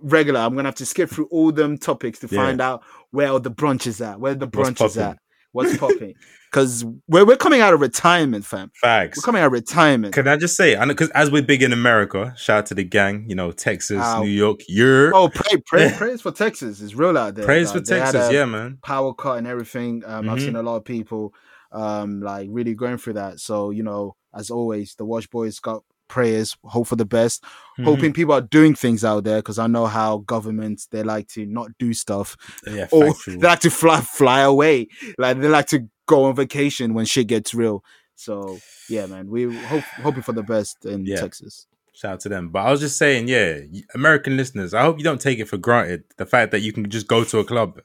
Regular. 0.00 0.40
I'm 0.40 0.54
gonna 0.54 0.68
have 0.68 0.74
to 0.76 0.86
skip 0.86 1.10
through 1.10 1.26
all 1.30 1.50
them 1.52 1.76
topics 1.78 2.18
to 2.20 2.28
Yeah. 2.30 2.36
find 2.44 2.60
out 2.60 2.82
where 3.10 3.28
all 3.30 3.40
the 3.40 3.50
brunch 3.50 3.86
is 3.86 4.00
at, 4.00 4.20
where 4.20 4.34
the 4.34 4.46
brunch 4.48 4.84
is 4.84 4.96
at, 4.98 5.18
what's 5.52 5.76
popping. 5.76 6.14
Because 6.50 6.82
we're 7.08 7.26
we're 7.26 7.36
coming 7.36 7.60
out 7.60 7.74
of 7.74 7.80
retirement, 7.82 8.42
fam. 8.46 8.70
Facts. 8.80 9.18
We're 9.18 9.22
coming 9.22 9.42
out 9.42 9.48
of 9.48 9.52
retirement. 9.52 10.14
Can 10.14 10.26
I 10.26 10.36
just 10.38 10.56
say, 10.56 10.76
I 10.78 10.86
know 10.86 10.94
because 10.94 11.10
as 11.10 11.30
we're 11.30 11.42
big 11.42 11.62
in 11.62 11.74
America, 11.74 12.32
shout 12.38 12.58
out 12.60 12.66
to 12.66 12.74
the 12.74 12.84
gang, 12.84 13.26
you 13.28 13.34
know, 13.34 13.52
Texas. 13.52 14.02
New 14.18 14.28
York, 14.28 14.60
Europe. 14.66 15.12
Oh, 15.14 15.28
pray, 15.28 15.60
pray, 15.66 15.92
praise 15.98 16.22
for 16.22 16.30
Texas. 16.32 16.80
It's 16.80 16.94
real 16.94 17.18
out 17.18 17.34
there. 17.34 17.44
praise 17.44 17.74
Like, 17.74 17.84
for 17.84 17.90
Texas, 17.90 18.32
yeah, 18.32 18.46
man. 18.46 18.78
Power 18.82 19.12
cut 19.12 19.36
and 19.36 19.46
everything. 19.46 20.02
Um, 20.06 20.30
I've 20.30 20.38
Mhm. 20.38 20.42
seen 20.46 20.56
a 20.56 20.62
lot 20.62 20.76
of 20.76 20.86
people, 20.86 21.34
um, 21.70 22.22
like 22.22 22.48
really 22.50 22.72
going 22.72 22.96
through 22.96 23.12
that. 23.14 23.40
So 23.40 23.68
you 23.68 23.82
know, 23.82 24.16
as 24.34 24.48
always, 24.50 24.94
the 24.94 25.04
Washed 25.04 25.30
Boys 25.30 25.58
got 25.60 25.82
prayers, 26.08 26.56
hope 26.64 26.86
for 26.88 26.96
the 26.96 27.04
best. 27.04 27.44
Mhm. 27.78 27.84
Hoping 27.84 28.12
people 28.12 28.34
are 28.34 28.40
doing 28.40 28.74
things 28.74 29.04
out 29.04 29.24
there 29.24 29.38
because 29.38 29.58
I 29.58 29.66
know 29.66 29.86
how 29.86 30.18
governments 30.18 30.86
they 30.90 31.02
like 31.02 31.28
to 31.28 31.46
not 31.46 31.70
do 31.78 31.92
stuff 31.94 32.36
yeah, 32.66 32.86
or 32.90 33.14
factual. 33.14 33.34
they 33.40 33.46
like 33.48 33.60
to 33.60 33.70
fly 33.70 34.00
fly 34.00 34.40
away. 34.40 34.88
Like 35.18 35.40
they 35.40 35.48
like 35.48 35.66
to 35.68 35.88
go 36.06 36.24
on 36.24 36.34
vacation 36.34 36.94
when 36.94 37.04
shit 37.04 37.26
gets 37.28 37.54
real. 37.54 37.84
So 38.16 38.58
yeah, 38.88 39.06
man, 39.06 39.28
we 39.28 39.54
hope 39.66 39.84
hoping 40.02 40.22
for 40.22 40.32
the 40.32 40.42
best 40.42 40.84
in 40.84 41.04
Yeah. 41.06 41.20
Texas. 41.20 41.66
Shout 41.92 42.12
out 42.14 42.20
to 42.20 42.28
them. 42.28 42.50
But 42.50 42.60
I 42.60 42.70
was 42.70 42.78
just 42.80 42.96
saying, 42.96 43.26
yeah, 43.26 43.58
American 43.92 44.36
listeners, 44.36 44.72
I 44.72 44.82
hope 44.82 44.98
you 44.98 45.04
don't 45.04 45.20
take 45.20 45.40
it 45.40 45.48
for 45.48 45.56
granted 45.56 46.04
the 46.16 46.26
fact 46.26 46.52
that 46.52 46.60
you 46.60 46.72
can 46.72 46.88
just 46.88 47.08
go 47.08 47.24
to 47.24 47.38
a 47.40 47.44
club 47.44 47.80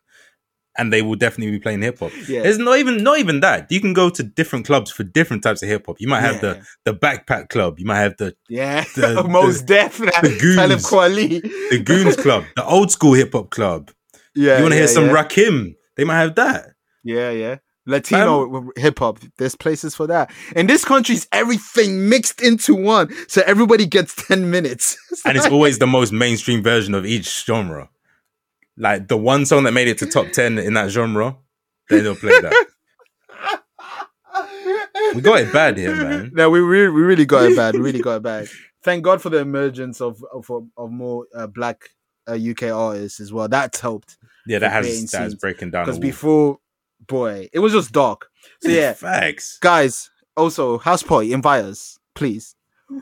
and 0.78 0.92
they 0.92 1.02
will 1.02 1.16
definitely 1.16 1.52
be 1.52 1.60
playing 1.60 1.82
hip 1.82 2.00
hop. 2.00 2.12
Yeah, 2.28 2.42
It's 2.44 2.58
not 2.58 2.78
even 2.80 3.04
not 3.04 3.20
even 3.20 3.40
that. 3.42 3.72
You 3.72 3.80
can 3.82 3.94
go 3.94 4.10
to 4.10 4.24
different 4.24 4.66
clubs 4.66 4.92
for 4.92 5.04
different 5.04 5.44
types 5.44 5.62
of 5.64 5.70
hip 5.70 5.86
hop. 5.86 5.98
You 6.00 6.08
might 6.08 6.22
have 6.22 6.42
the 6.42 6.66
the 6.86 6.94
backpack 6.94 7.50
club. 7.50 7.80
You 7.80 7.86
might 7.86 8.00
have 8.02 8.18
the 8.18 8.36
yeah, 8.50 8.84
the- 8.96 9.24
most 9.30 9.66
definitely. 9.66 10.30
the 10.30 10.38
goons. 10.40 11.70
The 11.70 11.84
Goons 11.84 12.16
club, 12.16 12.44
the 12.56 12.66
old 12.66 12.92
school 12.92 13.14
hip 13.14 13.34
hop 13.34 13.50
club. 13.50 13.92
Yeah, 14.36 14.58
you 14.58 14.64
want 14.64 14.72
to 14.74 14.76
yeah, 14.78 14.82
hear 14.82 14.88
some 14.88 15.06
yeah. 15.06 15.14
Rakim? 15.14 15.76
They 15.96 16.04
might 16.04 16.20
have 16.22 16.36
that. 16.36 16.70
Yeah, 17.04 17.30
yeah. 17.32 17.58
Latino 17.86 18.70
hip 18.78 19.00
hop. 19.00 19.20
There's 19.38 19.56
places 19.56 19.94
for 19.94 20.08
that. 20.08 20.32
In 20.56 20.68
this 20.68 20.86
country, 20.86 21.16
it's 21.16 21.28
everything 21.34 22.08
mixed 22.10 22.42
into 22.42 22.74
one, 22.76 23.14
so 23.28 23.42
everybody 23.46 23.86
gets 23.86 24.16
ten 24.28 24.50
minutes. 24.50 24.98
and 25.26 25.38
it's 25.38 25.48
always 25.48 25.80
the 25.80 25.88
most 25.88 26.12
mainstream 26.14 26.64
version 26.64 26.94
of 26.96 27.06
each 27.06 27.44
genre. 27.46 27.90
Like 28.78 29.08
the 29.08 29.18
one 29.18 29.46
song 29.46 29.64
that 29.66 29.72
made 29.74 29.88
it 29.88 29.98
to 30.00 30.06
top 30.06 30.32
ten 30.32 30.58
in 30.58 30.74
that 30.74 30.90
genre, 30.90 31.38
they 31.90 32.02
don't 32.02 32.20
play 32.20 32.32
that. 32.42 32.68
We 35.16 35.22
got 35.22 35.40
it 35.42 35.54
bad 35.54 35.78
here, 35.78 35.96
man. 35.96 36.32
No, 36.34 36.50
we 36.50 36.60
really, 36.60 36.90
we 36.90 37.02
really 37.02 37.26
got 37.26 37.44
it 37.52 37.56
bad. 37.56 37.76
We 37.76 37.82
really 37.82 38.02
got 38.02 38.16
it 38.18 38.24
bad. 38.24 38.48
Thank 38.84 39.04
God 39.04 39.22
for 39.22 39.30
the 39.30 39.38
emergence 39.38 40.02
of 40.02 40.24
of, 40.34 40.50
of 40.76 40.92
more 40.92 41.28
uh, 41.36 41.48
black 41.48 41.90
uh, 42.28 42.34
UK 42.34 42.64
artists 42.64 43.20
as 43.20 43.32
well. 43.32 43.48
That's 43.48 43.80
helped 43.80 44.18
Yeah, 44.48 44.60
that 44.60 44.72
has 44.72 44.86
that 44.88 44.92
is 44.94 45.12
scenes. 45.12 45.36
breaking 45.36 45.72
down. 45.72 45.86
because 45.86 46.00
before, 46.00 46.60
boy, 47.08 47.48
it 47.54 47.60
was 47.60 47.74
just 47.74 47.92
dark. 47.92 48.28
So 48.62 48.70
yeah, 48.70 48.94
facts. 48.94 49.60
guys. 49.62 50.10
Also, 50.36 50.80
house 50.80 51.04
party 51.04 51.32
invite 51.32 51.64
us, 51.66 52.00
please. 52.16 52.56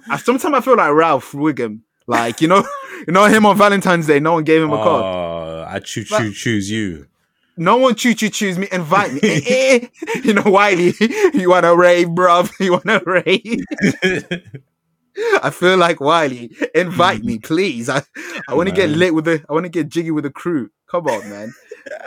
I, 0.10 0.18
sometimes 0.18 0.54
I 0.54 0.60
feel 0.60 0.76
like 0.76 0.92
Ralph 0.92 1.32
Wiggum. 1.32 1.82
Like 2.12 2.42
you 2.42 2.50
know, 2.50 2.68
you 3.08 3.14
know 3.14 3.26
him 3.26 3.46
on 3.46 3.58
Valentine's 3.58 4.06
Day. 4.06 4.20
No 4.20 4.34
one 4.34 4.44
gave 4.44 4.62
him 4.62 4.74
a 4.74 4.76
card. 4.76 5.04
Oh, 5.06 5.66
I 5.66 5.80
choo 5.80 6.04
choo 6.04 6.34
choose 6.34 6.70
you. 6.70 7.08
No 7.56 7.78
one 7.78 7.96
choo 7.96 8.14
choo 8.14 8.30
choose 8.30 8.58
me. 8.58 8.68
Invite 8.70 9.14
me. 9.14 9.20
Eh, 9.24 9.42
eh. 9.46 9.88
you 10.24 10.34
know, 10.34 10.44
Wiley, 10.46 10.94
you 11.34 11.50
want 11.50 11.64
to 11.64 11.76
rave, 11.76 12.08
bruv? 12.10 12.52
You 12.60 12.74
want 12.74 12.86
to 12.86 13.02
rave? 13.06 13.64
I 15.42 15.50
feel 15.52 15.78
like 15.78 16.02
Wiley. 16.02 16.52
Invite 16.76 17.24
me, 17.24 17.40
please. 17.40 17.88
I, 17.88 18.04
I 18.50 18.56
want 18.56 18.68
to 18.68 18.76
get 18.76 18.90
lit 18.90 19.16
with 19.16 19.24
the. 19.24 19.46
I 19.50 19.54
want 19.54 19.64
to 19.64 19.70
get 19.70 19.88
jiggy 19.88 20.12
with 20.12 20.26
the 20.26 20.32
crew. 20.32 20.70
Come 20.88 21.08
on, 21.08 21.30
man. 21.30 21.54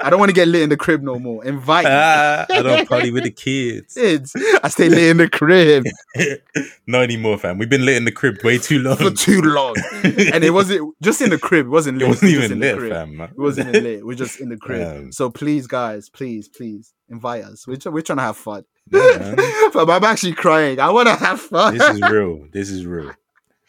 I 0.03 0.11
don't 0.11 0.19
want 0.19 0.31
to 0.31 0.35
get 0.35 0.49
lit 0.49 0.63
in 0.63 0.69
the 0.69 0.77
crib 0.77 1.03
no 1.03 1.19
more. 1.19 1.45
Invite 1.45 1.85
me. 1.85 1.91
ah, 1.93 2.47
I 2.51 2.63
don't 2.63 2.89
party 2.89 3.11
with 3.11 3.25
the 3.25 3.31
kids. 3.31 3.95
Kids. 4.05 4.35
I 4.63 4.69
stay 4.69 4.89
lit 4.89 5.11
in 5.11 5.17
the 5.19 5.29
crib 5.29 5.85
Not 6.87 7.03
anymore, 7.03 7.39
fam. 7.39 7.59
We've 7.59 7.69
been 7.69 7.85
lit 7.85 7.97
in 7.97 8.05
the 8.05 8.13
crib 8.13 8.37
way 8.45 8.59
too 8.59 8.81
long. 8.81 8.97
for 8.97 9.11
too 9.11 9.41
long, 9.43 9.75
and 10.05 10.45
it 10.45 10.51
wasn't 10.53 10.95
just 11.03 11.21
in 11.21 11.31
the 11.31 11.39
crib. 11.39 11.67
It 11.67 11.71
wasn't 11.71 11.99
lit. 11.99 12.07
it 12.07 12.11
wasn't 12.11 12.31
even 12.33 12.61
lit, 12.61 12.93
fam. 12.93 13.21
It 13.21 13.39
wasn't 13.39 13.73
lit. 13.73 14.05
We're 14.07 14.15
just 14.15 14.41
in 14.41 14.49
the 14.49 14.57
crib. 14.57 14.81
Yeah. 14.81 15.11
So 15.11 15.31
please, 15.31 15.67
guys, 15.67 16.09
please, 16.09 16.49
please 16.49 16.93
invite 17.09 17.45
us. 17.45 17.67
We're, 17.67 17.79
we're 17.91 18.03
trying 18.03 18.19
to 18.19 18.23
have 18.23 18.37
fun. 18.37 18.65
Yeah. 18.93 19.35
But 19.73 19.89
I'm 19.91 20.05
actually 20.05 20.35
crying. 20.35 20.79
I 20.81 20.91
want 20.91 21.09
to 21.09 21.15
have 21.15 21.41
fun. 21.41 21.77
This 21.77 21.89
is 21.95 22.03
real. 22.03 22.47
This 22.53 22.71
is 22.71 22.87
real. 22.87 23.13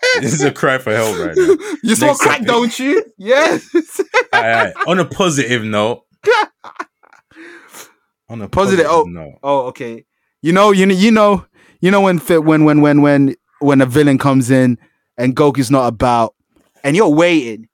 This 0.21 0.34
is 0.34 0.43
a 0.43 0.51
cry 0.51 0.77
for 0.77 0.93
help 0.93 1.17
right 1.17 1.36
now. 1.36 1.55
you 1.84 1.95
saw 1.95 2.13
crack, 2.15 2.38
topic. 2.39 2.47
don't 2.47 2.79
you? 2.79 3.03
Yes. 3.17 3.69
Alright, 4.34 4.73
On 4.88 4.99
a 4.99 5.05
positive 5.05 5.63
note. 5.63 6.03
On 8.27 8.41
a 8.41 8.49
Positive- 8.49 8.86
positive, 8.86 8.88
oh. 8.89 9.03
note. 9.03 9.39
oh, 9.43 9.60
okay. 9.67 10.05
You 10.41 10.51
know, 10.51 10.71
you 10.71 10.86
know, 10.88 10.95
you 10.95 11.12
know, 11.12 11.45
you 11.79 11.91
know 11.91 12.01
when 12.01 12.17
when 12.17 12.63
when 12.65 12.81
when 12.81 13.01
when 13.01 13.36
when 13.60 13.81
a 13.81 13.86
villain 13.86 14.17
comes 14.17 14.49
in 14.49 14.79
and 15.17 15.36
Goku's 15.36 15.69
not 15.69 15.88
about, 15.88 16.34
and 16.84 16.95
you're 16.95 17.10
waiting, 17.10 17.67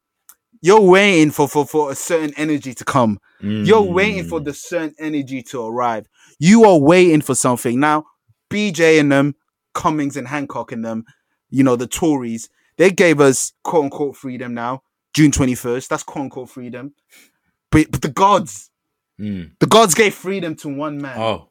you're 0.62 0.82
waiting 0.82 1.32
for 1.32 1.48
for 1.48 1.66
for 1.66 1.92
a 1.92 1.96
certain 1.96 2.34
energy 2.38 2.74
to 2.74 2.84
come. 2.86 3.20
You're 3.42 3.82
waiting 3.82 4.26
for 4.28 4.40
Mm. 4.40 4.46
the 4.46 4.54
certain 4.54 4.94
energy 5.00 5.42
to 5.44 5.66
arrive. 5.66 6.06
You 6.38 6.66
are 6.66 6.78
waiting 6.78 7.22
for 7.22 7.34
something. 7.34 7.80
Now, 7.80 8.04
BJ 8.52 9.00
and 9.00 9.12
them, 9.12 9.36
Cummings 9.74 10.16
and 10.18 10.28
Hancock 10.28 10.72
and 10.72 10.84
them, 10.86 11.06
you 11.52 11.64
know, 11.64 11.76
the 11.76 11.88
Tories, 11.88 12.50
they 12.78 12.90
gave 12.90 13.20
us 13.22 13.54
quote 13.64 13.84
unquote 13.86 14.16
freedom 14.16 14.54
now, 14.56 14.82
June 15.14 15.30
21st. 15.32 15.88
That's 15.88 16.04
quote 16.04 16.24
unquote 16.24 16.50
freedom. 16.50 16.94
But, 17.70 17.92
but 17.92 18.02
the 18.02 18.10
gods, 18.10 18.70
Mm. 19.20 19.52
the 19.60 19.68
gods 19.68 19.94
gave 19.94 20.16
freedom 20.16 20.56
to 20.56 20.68
one 20.70 21.00
man. 21.00 21.20
Oh, 21.20 21.50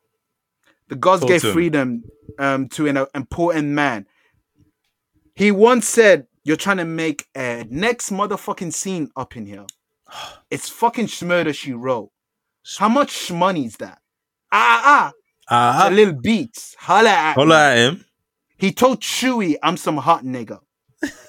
The 0.88 0.96
gods 0.96 1.20
Talk 1.20 1.28
gave 1.28 1.42
to 1.42 1.52
freedom 1.52 2.02
um, 2.36 2.68
to 2.70 2.88
an 2.88 2.96
uh, 2.96 3.06
important 3.14 3.68
man. 3.68 4.06
He 5.36 5.52
once 5.52 5.86
said, 5.86 6.26
You're 6.42 6.56
trying 6.56 6.78
to 6.78 6.84
make 6.84 7.26
a 7.36 7.64
next 7.70 8.10
motherfucking 8.10 8.72
scene 8.72 9.10
up 9.14 9.36
in 9.36 9.46
here. 9.46 9.66
It's 10.50 10.68
fucking 10.68 11.06
Shmurda 11.06 11.54
she 11.54 11.72
wrote. 11.72 12.10
How 12.78 12.88
much 12.88 13.30
money 13.30 13.66
is 13.66 13.76
that? 13.76 13.98
Ah, 14.50 14.82
ah, 14.84 15.12
ah. 15.48 15.88
A 15.88 15.90
little 15.92 16.14
beats. 16.20 16.74
Holla 16.78 17.10
at 17.10 17.34
holla 17.34 17.70
at 17.70 17.78
him. 17.78 18.04
He 18.60 18.72
told 18.72 19.00
Chewy, 19.00 19.56
I'm 19.62 19.76
some 19.76 19.96
hot 19.96 20.24
nigga. 20.24 20.60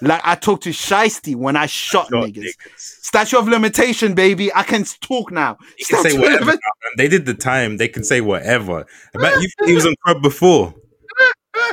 like 0.02 0.22
I 0.26 0.36
talked 0.36 0.64
to 0.64 0.70
Shiesty 0.72 1.36
when 1.36 1.56
I 1.56 1.66
shot 1.66 2.10
Shot 2.10 2.12
niggas. 2.24 2.44
niggas. 2.44 2.78
Statue 2.78 3.38
of 3.38 3.48
limitation, 3.48 4.14
baby. 4.14 4.54
I 4.54 4.64
can 4.64 4.84
talk 5.02 5.32
now. 5.32 5.58
You 5.80 5.86
can 5.86 6.04
say 6.04 6.10
Statue 6.10 6.22
whatever. 6.22 6.54
They 6.98 7.08
did 7.08 7.26
the 7.26 7.34
time. 7.34 7.78
They 7.78 7.88
can 7.88 8.04
say 8.04 8.20
whatever. 8.22 8.86
But 9.14 9.42
you 9.42 9.50
he 9.66 9.74
was 9.74 9.86
on 9.86 9.96
crub 10.04 10.22
before. 10.22 10.74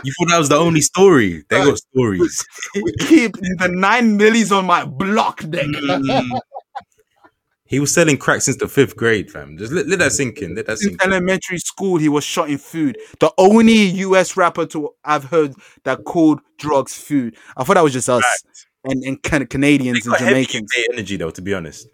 You 0.04 0.12
thought 0.18 0.28
that 0.30 0.38
was 0.38 0.48
the 0.48 0.56
only 0.56 0.80
story. 0.80 1.44
They 1.48 1.56
got 1.64 1.78
stories. 1.78 2.44
We 2.74 2.92
keep 3.00 3.32
the 3.34 3.68
nine 3.68 4.16
millies 4.16 4.52
on 4.52 4.64
my 4.66 4.84
block, 4.84 5.40
nigga. 5.40 6.00
Mm. 6.02 6.40
He 7.68 7.80
was 7.80 7.92
selling 7.92 8.16
crack 8.16 8.40
since 8.40 8.56
the 8.56 8.66
fifth 8.66 8.96
grade, 8.96 9.30
fam. 9.30 9.58
Just 9.58 9.72
let, 9.72 9.86
let 9.86 9.98
that 9.98 10.12
sink 10.12 10.40
in. 10.40 10.54
Let 10.54 10.66
that 10.66 10.78
sink 10.78 11.04
in. 11.04 11.12
elementary 11.12 11.58
school, 11.58 11.98
he 11.98 12.08
was 12.08 12.24
shot 12.24 12.48
in 12.48 12.56
food. 12.56 12.96
The 13.20 13.30
only 13.36 13.74
US 13.74 14.38
rapper 14.38 14.64
to 14.66 14.94
I've 15.04 15.24
heard 15.24 15.54
that 15.84 16.04
called 16.04 16.40
drugs 16.58 16.96
food. 16.96 17.36
I 17.58 17.64
thought 17.64 17.74
that 17.74 17.84
was 17.84 17.92
just 17.92 18.08
us 18.08 18.24
and, 18.84 19.04
and 19.04 19.22
kind 19.22 19.42
of 19.42 19.50
Canadians 19.50 20.06
and 20.06 20.16
Jamaicans. 20.16 20.70
Energy 20.92 21.16
though, 21.16 21.30
to 21.30 21.42
be 21.42 21.52
honest. 21.52 21.88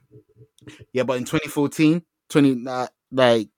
Yeah, 0.93 1.03
but 1.03 1.19
in 1.19 1.25
2014, 1.25 2.03
20 2.29 2.69
uh, 2.69 2.87
like 3.11 3.49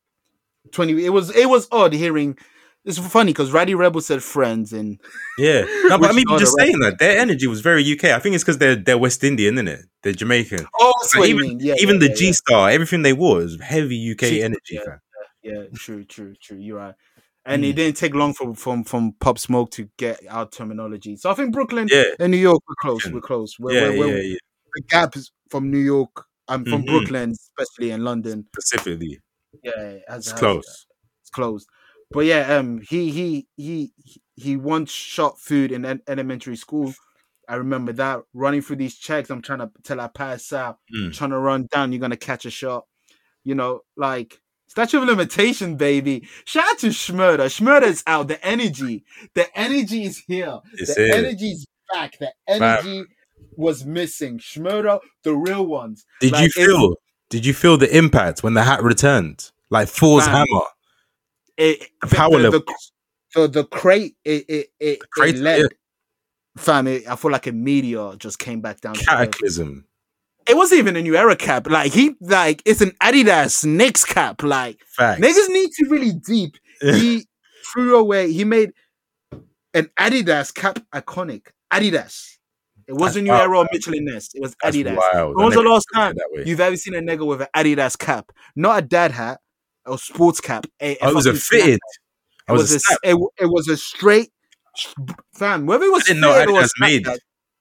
20, 0.73 1.05
it 1.05 1.11
was 1.11 1.35
it 1.37 1.47
was 1.51 1.69
odd 1.71 1.93
hearing. 1.93 2.39
It's 2.87 2.99
funny 2.99 3.33
because 3.33 3.51
Rowdy 3.53 3.75
Rebel 3.75 4.01
said 4.01 4.23
friends 4.23 4.73
and 4.73 5.01
Yeah. 5.39 5.63
No, 5.89 5.99
but 5.99 6.11
I 6.11 6.13
mean, 6.15 6.25
just 6.39 6.55
saying 6.57 6.79
that 6.81 6.99
their 6.99 7.19
energy 7.19 7.47
was 7.49 7.61
very 7.61 7.83
UK. 7.93 8.05
I 8.05 8.19
think 8.21 8.35
it's 8.37 8.45
because 8.45 8.59
they're 8.59 8.77
they're 8.77 8.97
West 8.99 9.25
Indian, 9.25 9.55
isn't 9.57 9.69
it? 9.69 9.81
They're 10.03 10.13
Jamaican. 10.13 10.67
oh, 10.81 10.93
So 11.03 11.25
even. 11.25 11.59
Yeah, 11.61 11.75
even 11.79 11.97
yeah, 11.97 12.01
the 12.01 12.09
yeah, 12.11 12.15
G 12.15 12.33
Star, 12.33 12.71
everything 12.71 13.03
they 13.03 13.13
wore 13.13 13.37
was 13.39 13.61
heavy 13.61 14.13
UK 14.13 14.21
G- 14.21 14.43
energy, 14.43 14.79
yeah. 15.43 15.65
true, 15.75 16.05
true, 16.05 16.35
true. 16.41 16.59
You're 16.59 16.79
right. 16.79 16.95
And 17.45 17.63
Mm. 17.63 17.69
it 17.71 17.73
didn't 17.77 17.97
take 17.97 18.15
long 18.15 18.35
from 18.35 18.55
from 18.55 18.83
from 18.85 19.13
Pop 19.21 19.39
Smoke 19.39 19.71
to 19.73 19.89
get 19.97 20.21
our 20.29 20.49
terminology. 20.49 21.17
So 21.17 21.31
I 21.31 21.35
think 21.35 21.53
Brooklyn 21.53 21.89
Yeah. 21.91 22.05
and 22.19 22.31
New 22.33 22.39
York 22.39 22.61
we're 22.69 22.75
close. 22.81 23.07
We're 23.11 23.21
close. 23.21 23.57
We're, 23.59 23.73
Yeah, 23.73 23.89
we're, 23.91 23.99
we're, 23.99 24.17
yeah, 24.17 24.23
yeah. 24.33 24.37
The 24.75 24.83
gap 24.83 25.17
is 25.17 25.31
from 25.51 25.71
New 25.71 25.79
York 25.95 26.25
and 26.49 26.67
from 26.67 26.83
Mhm. 26.83 26.87
Brooklyn, 26.87 27.31
especially 27.33 27.91
in 27.93 28.03
London. 28.05 28.47
Specifically, 28.59 29.21
Yeah, 29.63 29.81
it 29.81 30.03
it's 30.09 30.33
close. 30.33 30.87
It's 31.23 31.31
closed. 31.31 31.69
But 32.11 32.21
yeah, 32.27 32.57
um, 32.57 32.81
he 32.89 33.11
he 33.11 33.49
he 33.57 33.93
he 34.37 34.57
once 34.57 34.91
shot 34.91 35.39
food 35.41 35.73
in 35.73 36.01
elementary 36.07 36.57
school. 36.57 36.95
I 37.49 37.57
remember 37.57 37.93
that 37.95 38.23
running 38.35 38.63
through 38.63 38.77
these 38.77 38.97
checks. 38.97 39.31
I'm 39.31 39.43
trying 39.43 39.61
to 39.61 39.71
till 39.83 40.01
I 40.01 40.09
pass 40.09 40.53
out. 40.53 40.79
Mm. 40.95 41.13
Trying 41.15 41.31
to 41.31 41.39
run 41.39 41.69
down. 41.71 41.93
You're 41.93 42.01
gonna 42.01 42.17
catch 42.17 42.45
a 42.47 42.51
shot. 42.51 42.87
You 43.45 43.55
know, 43.55 43.81
like 43.97 44.41
statue 44.69 44.99
of 44.99 45.05
limitation, 45.05 45.77
baby. 45.77 46.29
Shout 46.45 46.65
out 46.69 46.79
to 46.81 46.89
Shmurda. 46.89 47.47
Shmurda's 47.47 48.03
out. 48.07 48.29
The 48.29 48.45
energy, 48.45 49.05
the 49.35 49.47
energy 49.59 50.05
is 50.05 50.19
here. 50.27 50.59
It's 50.75 50.95
the 50.95 51.07
here. 51.07 51.15
energy 51.15 51.51
is 51.53 51.67
back. 51.93 52.19
The 52.19 52.33
energy 52.49 53.05
was 53.57 53.85
missing. 53.85 54.39
Shmurda, 54.39 55.01
the 55.23 55.35
real 55.35 55.67
ones. 55.67 56.05
Did 56.21 56.33
Like, 56.33 56.45
you 56.45 56.51
feel? 56.51 56.97
Did 57.31 57.45
you 57.45 57.55
feel 57.55 57.77
the 57.77 57.97
impact 57.97 58.43
when 58.43 58.55
the 58.55 58.63
hat 58.63 58.83
returned? 58.83 59.51
Like 59.71 59.89
Thor's 59.89 60.27
hammer. 60.27 60.63
It, 61.57 61.91
power 62.11 62.31
the, 62.31 62.39
level. 62.39 62.61
The, 62.61 63.41
the, 63.41 63.49
the 63.49 63.65
crate, 63.65 64.17
it, 64.25 64.45
it, 64.49 64.67
it, 64.79 65.11
crate, 65.11 65.37
it 65.37 65.41
led, 65.41 65.61
yeah. 65.61 65.67
fam, 66.57 66.87
it, 66.87 67.09
I 67.09 67.17
feel 67.17 67.31
like 67.31 67.47
a 67.47 67.53
meteor 67.53 68.17
just 68.17 68.39
came 68.39 68.61
back 68.61 68.81
down. 68.81 68.95
Cataclysm. 68.95 69.87
It 70.49 70.57
wasn't 70.57 70.79
even 70.79 70.97
a 70.97 71.03
new 71.03 71.17
era 71.17 71.35
cap. 71.35 71.69
Like, 71.69 71.93
he, 71.93 72.15
like, 72.21 72.63
it's 72.65 72.81
an 72.81 72.93
Adidas 73.03 73.65
Knicks 73.65 74.05
cap. 74.05 74.45
Like, 74.45 74.81
Facts. 74.87 75.21
niggas 75.21 75.49
need 75.49 75.71
to 75.73 75.89
really 75.89 76.13
deep. 76.13 76.57
He 76.81 77.27
threw 77.73 77.97
away, 77.97 78.33
he 78.33 78.45
made 78.45 78.73
an 79.75 79.91
Adidas 79.99 80.55
cap 80.55 80.79
iconic. 80.95 81.49
Adidas. 81.73 82.37
It 82.87 82.95
wasn't 82.95 83.25
new 83.25 83.33
wild, 83.33 83.43
era 83.43 83.59
or 83.59 83.69
Mitchell 83.73 83.95
and 83.95 84.07
Ness. 84.07 84.31
It 84.35 84.41
was 84.41 84.55
That's 84.63 84.77
Adidas. 84.77 85.35
When 85.35 85.47
was 85.47 85.55
the 85.55 85.63
last 85.63 85.87
time 85.93 86.15
that 86.15 86.29
way. 86.31 86.45
you've 86.47 86.61
ever 86.61 86.77
seen 86.77 86.95
a 86.95 87.01
nigga 87.01 87.27
with 87.27 87.41
an 87.41 87.49
Adidas 87.57 87.99
cap? 87.99 88.31
Not 88.55 88.79
a 88.79 88.83
dad 88.83 89.11
hat 89.11 89.41
or 89.87 89.99
sports 89.99 90.41
cap. 90.41 90.67
A, 90.81 90.97
Oh, 91.03 91.11
it 91.11 91.15
was 91.15 91.27
a 91.27 91.35
fitted. 91.35 91.81
it 92.49 92.53
was, 92.53 92.73
was 92.73 92.87
a 93.05 93.09
a, 93.09 93.15
it, 93.17 93.29
it 93.43 93.47
was 93.47 93.69
a 93.69 93.77
straight 93.77 94.31
fam. 95.35 95.67
Whether 95.67 95.85
it 95.87 95.93
was 95.93 96.03
I 96.05 96.07
didn't 96.09 96.21
know 96.21 96.33
Adidas 96.33 96.71
made. 96.79 97.05
snapback, 97.05 97.19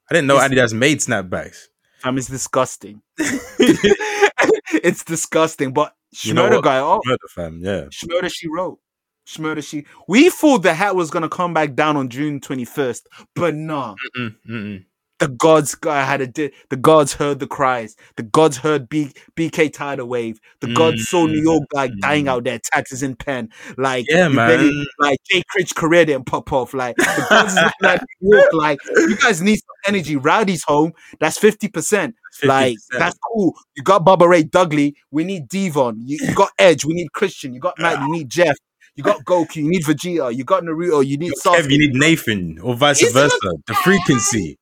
I 0.09 0.13
didn't 0.13 0.27
know 0.27 0.38
Adidas 0.38 0.73
made 0.73 0.99
snapbacks. 0.99 1.57
fam, 1.99 2.17
it's 2.17 2.27
disgusting. 2.27 3.01
it's 3.19 5.03
disgusting. 5.03 5.73
But 5.73 5.93
You 6.21 6.33
know 6.33 6.49
Shmurda 6.49 6.63
guy, 6.63 6.79
oh, 6.79 7.01
Murder 7.05 7.27
fam, 7.29 7.59
yeah. 7.63 7.81
Shmurda, 7.85 8.31
she 8.31 8.47
wrote. 8.47 8.79
Shmurda, 9.27 9.67
she. 9.67 9.85
We 10.07 10.29
thought 10.29 10.59
the 10.63 10.73
hat 10.73 10.95
was 10.95 11.09
gonna 11.09 11.29
come 11.29 11.53
back 11.53 11.73
down 11.73 11.97
on 11.97 12.09
June 12.09 12.39
twenty 12.39 12.65
first, 12.65 13.07
but 13.35 13.55
nah. 13.55 13.95
Mm-mm, 14.17 14.35
mm-mm. 14.47 14.85
The 15.19 15.30
gods 15.30 15.75
guy 15.75 16.04
had 16.04 16.19
a 16.21 16.28
di- 16.28 16.51
the 16.69 16.75
gods 16.75 17.13
heard 17.13 17.39
the 17.39 17.47
cries. 17.47 17.95
The 18.17 18.23
gods 18.23 18.58
heard 18.58 18.89
B- 18.89 19.13
BK 19.36 19.71
tidal 19.71 20.08
wave. 20.08 20.41
The 20.60 20.73
gods 20.73 21.08
saw 21.08 21.25
New 21.25 21.41
York 21.41 21.63
mm-hmm. 21.63 21.78
like 21.78 21.91
dying 22.01 22.28
out 22.28 22.43
there, 22.43 22.60
taxes 22.62 23.01
in 23.01 23.15
pen. 23.15 23.49
Like 23.78 24.06
Yeah, 24.10 24.28
man. 24.28 24.86
like 24.99 25.19
Jay 25.30 25.41
Critch's 25.49 25.73
career 25.73 26.04
didn't 26.06 26.25
pop 26.25 26.51
off. 26.51 26.73
Like 26.73 26.97
the 26.97 27.25
gods 27.30 27.54
is 27.54 27.60
at 27.84 28.04
New 28.19 28.38
York, 28.38 28.54
like 28.54 28.80
you 28.95 29.15
guys 29.15 29.41
need 29.41 29.58
some 29.58 29.93
energy. 29.93 30.17
Rowdy's 30.17 30.63
home. 30.63 30.91
That's 31.19 31.38
fifty 31.38 31.69
percent. 31.69 32.15
Like 32.43 32.75
50%. 32.93 32.99
that's 32.99 33.17
cool. 33.32 33.56
You 33.78 33.84
got 33.84 34.04
Bubba 34.06 34.28
Ray 34.28 34.43
Dudley. 34.43 34.95
We 35.12 35.23
need 35.23 35.47
Devon. 35.47 36.01
You, 36.01 36.17
you 36.21 36.36
got 36.36 36.51
Edge. 36.60 36.84
We 36.84 36.93
need 36.93 37.13
Christian. 37.13 37.54
You 37.54 37.62
got 37.62 37.80
Matt. 37.80 37.99
Ah. 37.99 38.06
You 38.06 38.12
need 38.12 38.30
Jeff. 38.30 38.58
You 38.95 39.04
got 39.04 39.23
Goku. 39.25 39.58
You 39.58 39.69
need 39.69 39.84
Vegeta. 39.84 40.36
You 40.36 40.43
got 40.43 40.63
Naruto. 40.63 41.06
You 41.06 41.17
need 41.17 41.34
Yo, 41.43 41.51
Kev, 41.51 41.69
you 41.69 41.78
need 41.78 41.93
Nathan 41.93 42.60
or 42.60 42.75
vice 42.75 42.99
He's 42.99 43.12
versa. 43.12 43.38
The 43.67 43.73
frequency. 43.73 44.58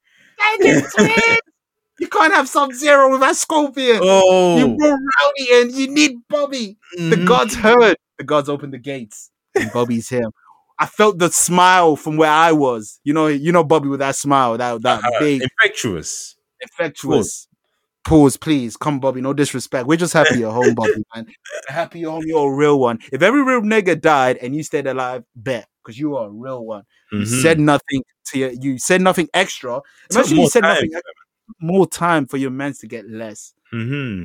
You 1.99 2.07
can't 2.07 2.33
have 2.33 2.49
Sub 2.49 2.73
Zero 2.73 3.11
without 3.11 3.35
Scorpion. 3.35 3.99
Oh. 4.01 4.57
You 4.57 4.75
brought 4.75 4.99
Rowdy 4.99 5.61
in. 5.61 5.75
You 5.75 5.87
need 5.93 6.11
Bobby. 6.29 6.77
The 6.97 7.15
mhm. 7.17 7.27
gods 7.27 7.55
heard. 7.55 7.95
The 8.17 8.23
gods 8.23 8.49
opened 8.49 8.73
the 8.73 8.79
gates. 8.79 9.31
And 9.55 9.71
Bobby's 9.71 10.09
here. 10.09 10.25
I 10.79 10.87
felt 10.87 11.19
the 11.19 11.29
smile 11.29 11.95
from 11.95 12.17
where 12.17 12.31
I 12.31 12.51
was. 12.51 12.99
You 13.03 13.13
know, 13.13 13.27
you 13.27 13.51
know 13.51 13.63
Bobby 13.63 13.89
with 13.89 13.99
that 13.99 14.15
smile, 14.15 14.57
that 14.57 14.81
that 14.81 14.99
Uh-huh. 14.99 15.19
big, 15.19 15.43
infectious. 15.43 16.35
infectious. 16.61 17.47
Pause, 18.03 18.37
please. 18.37 18.75
Come, 18.75 18.99
Bobby. 18.99 19.21
No 19.21 19.31
disrespect. 19.33 19.87
We're 19.87 19.95
just 19.97 20.13
happy 20.13 20.39
you're 20.39 20.51
home, 20.51 20.73
Bobby, 20.75 21.03
man. 21.15 21.27
Happy 21.67 21.99
you're 21.99 22.11
home. 22.11 22.23
You're 22.25 22.51
a 22.51 22.55
real 22.55 22.79
one. 22.79 22.99
If 23.13 23.21
every 23.21 23.43
real 23.43 23.61
nigga 23.61 23.99
died 24.01 24.37
and 24.37 24.55
you 24.55 24.63
stayed 24.63 24.87
alive, 24.87 25.23
bet. 25.35 25.67
Because 25.83 25.97
you 25.99 26.17
are 26.17 26.27
a 26.27 26.31
real 26.31 26.65
one. 26.65 26.83
You 27.11 27.19
Mhm. 27.19 27.41
said 27.41 27.59
nothing 27.59 28.01
to 28.25 28.39
your, 28.39 28.51
you 28.51 28.77
said 28.79 29.01
nothing 29.01 29.27
extra. 29.33 29.81
Imagine 30.11 30.37
you 30.37 30.49
said 30.49 30.61
time. 30.61 30.69
nothing 30.73 30.91
extra. 30.93 31.13
More 31.59 31.87
time 31.87 32.25
for 32.25 32.37
your 32.37 32.51
mans 32.51 32.79
to 32.79 32.87
get 32.87 33.09
less. 33.09 33.53
hmm 33.71 34.23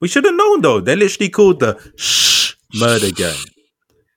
We 0.00 0.08
should 0.08 0.24
have 0.24 0.34
known 0.34 0.60
though. 0.62 0.80
They're 0.80 0.96
literally 0.96 1.28
called 1.28 1.60
the 1.60 1.78
Shh 1.96 2.54
Murder 2.74 3.10
Gang. 3.14 3.36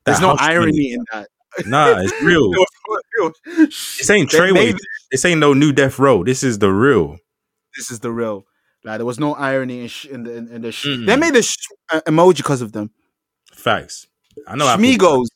There's 0.06 0.22
no 0.22 0.36
irony 0.40 0.94
in 0.94 1.04
that. 1.14 1.28
Nah, 1.66 2.00
it's 2.02 2.14
real. 2.22 2.54
This 3.56 4.10
ain't 4.10 4.30
They 4.32 4.38
Treyway. 4.40 4.78
This 5.12 5.26
ain't 5.26 5.40
no 5.40 5.54
new 5.54 5.72
death 5.72 5.98
row. 5.98 6.24
This 6.24 6.44
is 6.44 6.60
the 6.60 6.70
real. 6.72 7.18
this 7.76 7.90
is 7.90 8.00
the 8.00 8.12
real. 8.12 8.46
Like 8.84 8.98
there 9.00 9.06
was 9.06 9.20
no 9.20 9.34
irony 9.34 9.82
in, 9.82 9.88
sh- 9.88 10.06
in 10.06 10.24
the 10.24 10.36
in, 10.36 10.48
in 10.50 10.62
the. 10.62 10.72
Sh- 10.72 10.86
Mm-mm. 10.86 11.06
They 11.08 11.16
made 11.16 11.34
the 11.34 11.42
sh- 11.42 11.56
uh, 11.92 12.02
emoji 12.06 12.38
because 12.38 12.62
of 12.62 12.74
them. 12.74 12.92
Facts. 13.54 14.08
I 14.48 14.56
know. 14.56 14.66
Schmigos. 14.66 15.28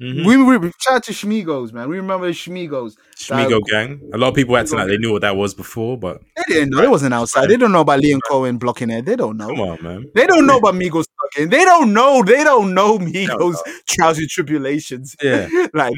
Mhm. 0.00 0.26
We, 0.26 0.58
we 0.58 0.72
shout 0.80 0.94
out 0.96 1.04
to 1.04 1.12
Schmigos, 1.12 1.72
man. 1.72 1.88
We 1.88 1.96
remember 1.96 2.26
the 2.26 2.32
Schmigos. 2.32 2.96
Schmigo 3.16 3.60
Gang. 3.70 4.00
A 4.12 4.18
lot 4.18 4.28
of 4.28 4.34
people 4.34 4.56
acting 4.56 4.76
like 4.76 4.88
they 4.88 4.96
knew 4.98 5.12
what 5.12 5.22
that 5.22 5.36
was 5.36 5.54
before, 5.54 5.96
but 5.96 6.20
They 6.36 6.42
didn't 6.54 6.70
know. 6.70 6.82
It 6.82 6.90
wasn't 6.90 7.14
outside. 7.14 7.48
They 7.48 7.56
don't 7.56 7.70
know 7.70 7.82
about 7.82 8.00
Lyor 8.00 8.18
Cohen 8.28 8.58
blocking 8.58 8.90
it. 8.90 9.04
They 9.04 9.14
don't 9.14 9.36
know. 9.36 9.46
come 9.48 9.60
on, 9.60 9.82
man. 9.82 10.04
They 10.14 10.26
don't 10.26 10.46
know 10.46 10.56
about 10.58 10.74
Migos 10.74 11.04
fucking. 11.22 11.48
They 11.50 11.64
don't 11.64 11.92
know. 11.92 12.24
They 12.24 12.42
don't 12.42 12.74
know 12.74 12.98
Migos 12.98 13.56
trials 13.86 14.18
and 14.18 14.28
tribulations. 14.28 15.14
Yeah. 15.22 15.48
like 15.74 15.94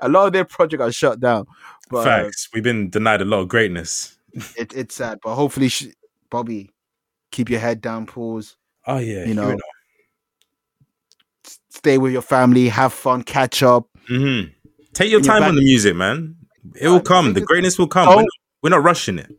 a 0.00 0.08
lot 0.08 0.26
of 0.26 0.32
their 0.32 0.44
project 0.44 0.80
got 0.80 0.92
shut 0.92 1.20
down. 1.20 1.46
But 1.90 2.04
Facts. 2.04 2.48
We've 2.52 2.64
been 2.64 2.90
denied 2.90 3.22
a 3.22 3.24
lot 3.24 3.40
of 3.40 3.48
greatness. 3.48 4.18
it, 4.56 4.72
it's 4.74 4.96
sad. 4.96 5.18
But 5.22 5.36
hopefully, 5.36 5.68
sh- 5.68 5.88
Bobby, 6.28 6.70
keep 7.30 7.50
your 7.50 7.60
head 7.60 7.80
down. 7.80 8.06
Pause. 8.06 8.56
Oh 8.86 8.98
yeah. 8.98 9.26
You 9.26 9.34
know, 9.34 9.56
stay 11.72 11.98
with 11.98 12.12
your 12.12 12.22
family. 12.22 12.68
Have 12.68 12.92
fun. 12.92 13.22
Catch 13.22 13.62
up. 13.62 13.86
hmm 14.08 14.42
Take 14.92 15.10
your 15.10 15.20
time 15.22 15.40
back- 15.40 15.48
on 15.48 15.54
the 15.56 15.62
music, 15.62 15.96
man. 15.96 16.36
It 16.80 16.88
will 16.88 17.00
come. 17.00 17.32
The 17.32 17.40
greatness 17.40 17.78
will 17.78 17.88
come. 17.88 18.08
We're 18.08 18.16
not, 18.22 18.26
we're 18.62 18.70
not 18.70 18.82
rushing 18.84 19.18
it. 19.18 19.30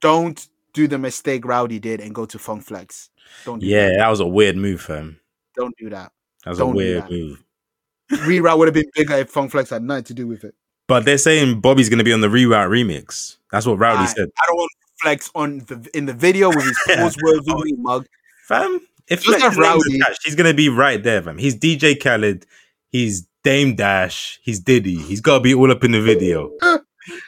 Don't 0.00 0.46
do 0.74 0.86
the 0.88 0.98
mistake 0.98 1.44
Rowdy 1.46 1.78
did 1.78 2.00
and 2.00 2.14
go 2.14 2.26
to 2.26 2.38
Funk 2.38 2.64
Flex. 2.64 3.08
Don't 3.44 3.60
do 3.60 3.66
Yeah, 3.66 3.88
that. 3.88 3.96
that 3.98 4.08
was 4.08 4.20
a 4.20 4.26
weird 4.26 4.56
move, 4.56 4.80
fam. 4.82 5.18
Don't 5.56 5.74
do 5.78 5.88
that. 5.90 6.12
That 6.44 6.50
was 6.50 6.58
Don't 6.58 6.72
a 6.72 6.76
weird 6.76 7.10
move. 7.10 7.42
Reroute 8.12 8.58
would 8.58 8.68
have 8.68 8.74
been 8.74 8.90
bigger 8.94 9.14
if 9.14 9.30
Funk 9.30 9.52
Flex 9.52 9.70
had 9.70 9.82
nothing 9.82 10.04
to 10.04 10.14
do 10.14 10.26
with 10.26 10.44
it. 10.44 10.54
But 10.88 11.04
they're 11.04 11.16
saying 11.18 11.60
Bobby's 11.60 11.88
going 11.88 11.98
to 11.98 12.04
be 12.04 12.12
on 12.12 12.20
the 12.20 12.28
reroute 12.28 12.68
remix. 12.68 13.36
That's 13.50 13.64
what 13.64 13.78
Rowdy 13.78 14.02
I, 14.02 14.06
said. 14.06 14.28
I 14.42 14.46
don't 14.48 14.56
want 14.56 14.70
Flex 15.00 15.30
on 15.34 15.58
the 15.60 15.88
in 15.94 16.06
the 16.06 16.12
video 16.12 16.48
with 16.48 16.64
his 16.64 16.78
pause 16.96 17.16
Oh. 17.48 17.62
mug. 17.78 18.06
Fam, 18.48 18.80
if 19.08 19.22
Just 19.22 19.38
Flex 19.38 19.42
have 19.42 19.52
is 19.52 19.58
named 19.58 19.68
Rowdy. 19.74 19.96
attached, 20.00 20.20
he's 20.24 20.34
going 20.34 20.50
to 20.50 20.54
be 20.56 20.68
right 20.68 21.02
there, 21.02 21.22
fam. 21.22 21.38
He's 21.38 21.56
DJ 21.56 22.00
Khaled. 22.02 22.46
He's 22.90 23.26
Dame 23.44 23.74
Dash. 23.74 24.38
He's 24.42 24.60
Diddy. 24.60 24.96
He's 24.98 25.20
got 25.20 25.38
to 25.38 25.40
be 25.40 25.54
all 25.54 25.70
up 25.70 25.84
in 25.84 25.92
the 25.92 26.00
video. 26.00 26.50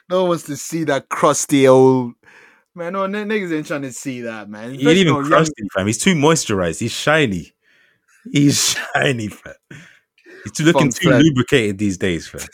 No 0.09 0.21
one 0.21 0.29
wants 0.29 0.45
to 0.45 0.57
see 0.57 0.85
that 0.85 1.09
crusty 1.09 1.67
old 1.67 2.13
man. 2.77 2.93
No 2.93 3.03
n- 3.03 3.13
niggas 3.13 3.53
ain't 3.53 3.67
trying 3.67 3.83
to 3.83 3.91
see 3.91 4.21
that, 4.21 4.49
man. 4.49 4.73
He 4.73 4.87
ain't 4.89 4.99
even 4.99 5.09
Especially 5.09 5.11
on 5.11 5.17
young- 5.23 5.31
crusty, 5.31 5.63
fam. 5.75 5.87
He's 5.89 5.99
too 5.99 6.15
moisturized. 6.15 6.79
He's 6.79 6.93
shiny. 6.93 7.53
He's 8.31 8.77
shiny, 8.95 9.27
fam. 9.27 9.55
He's 10.45 10.53
too 10.53 10.63
looking 10.63 10.93
Funk 10.93 10.95
too 10.95 11.09
Flex. 11.09 11.25
lubricated 11.25 11.79
these 11.79 11.99
days, 11.99 12.29
fam. 12.29 12.47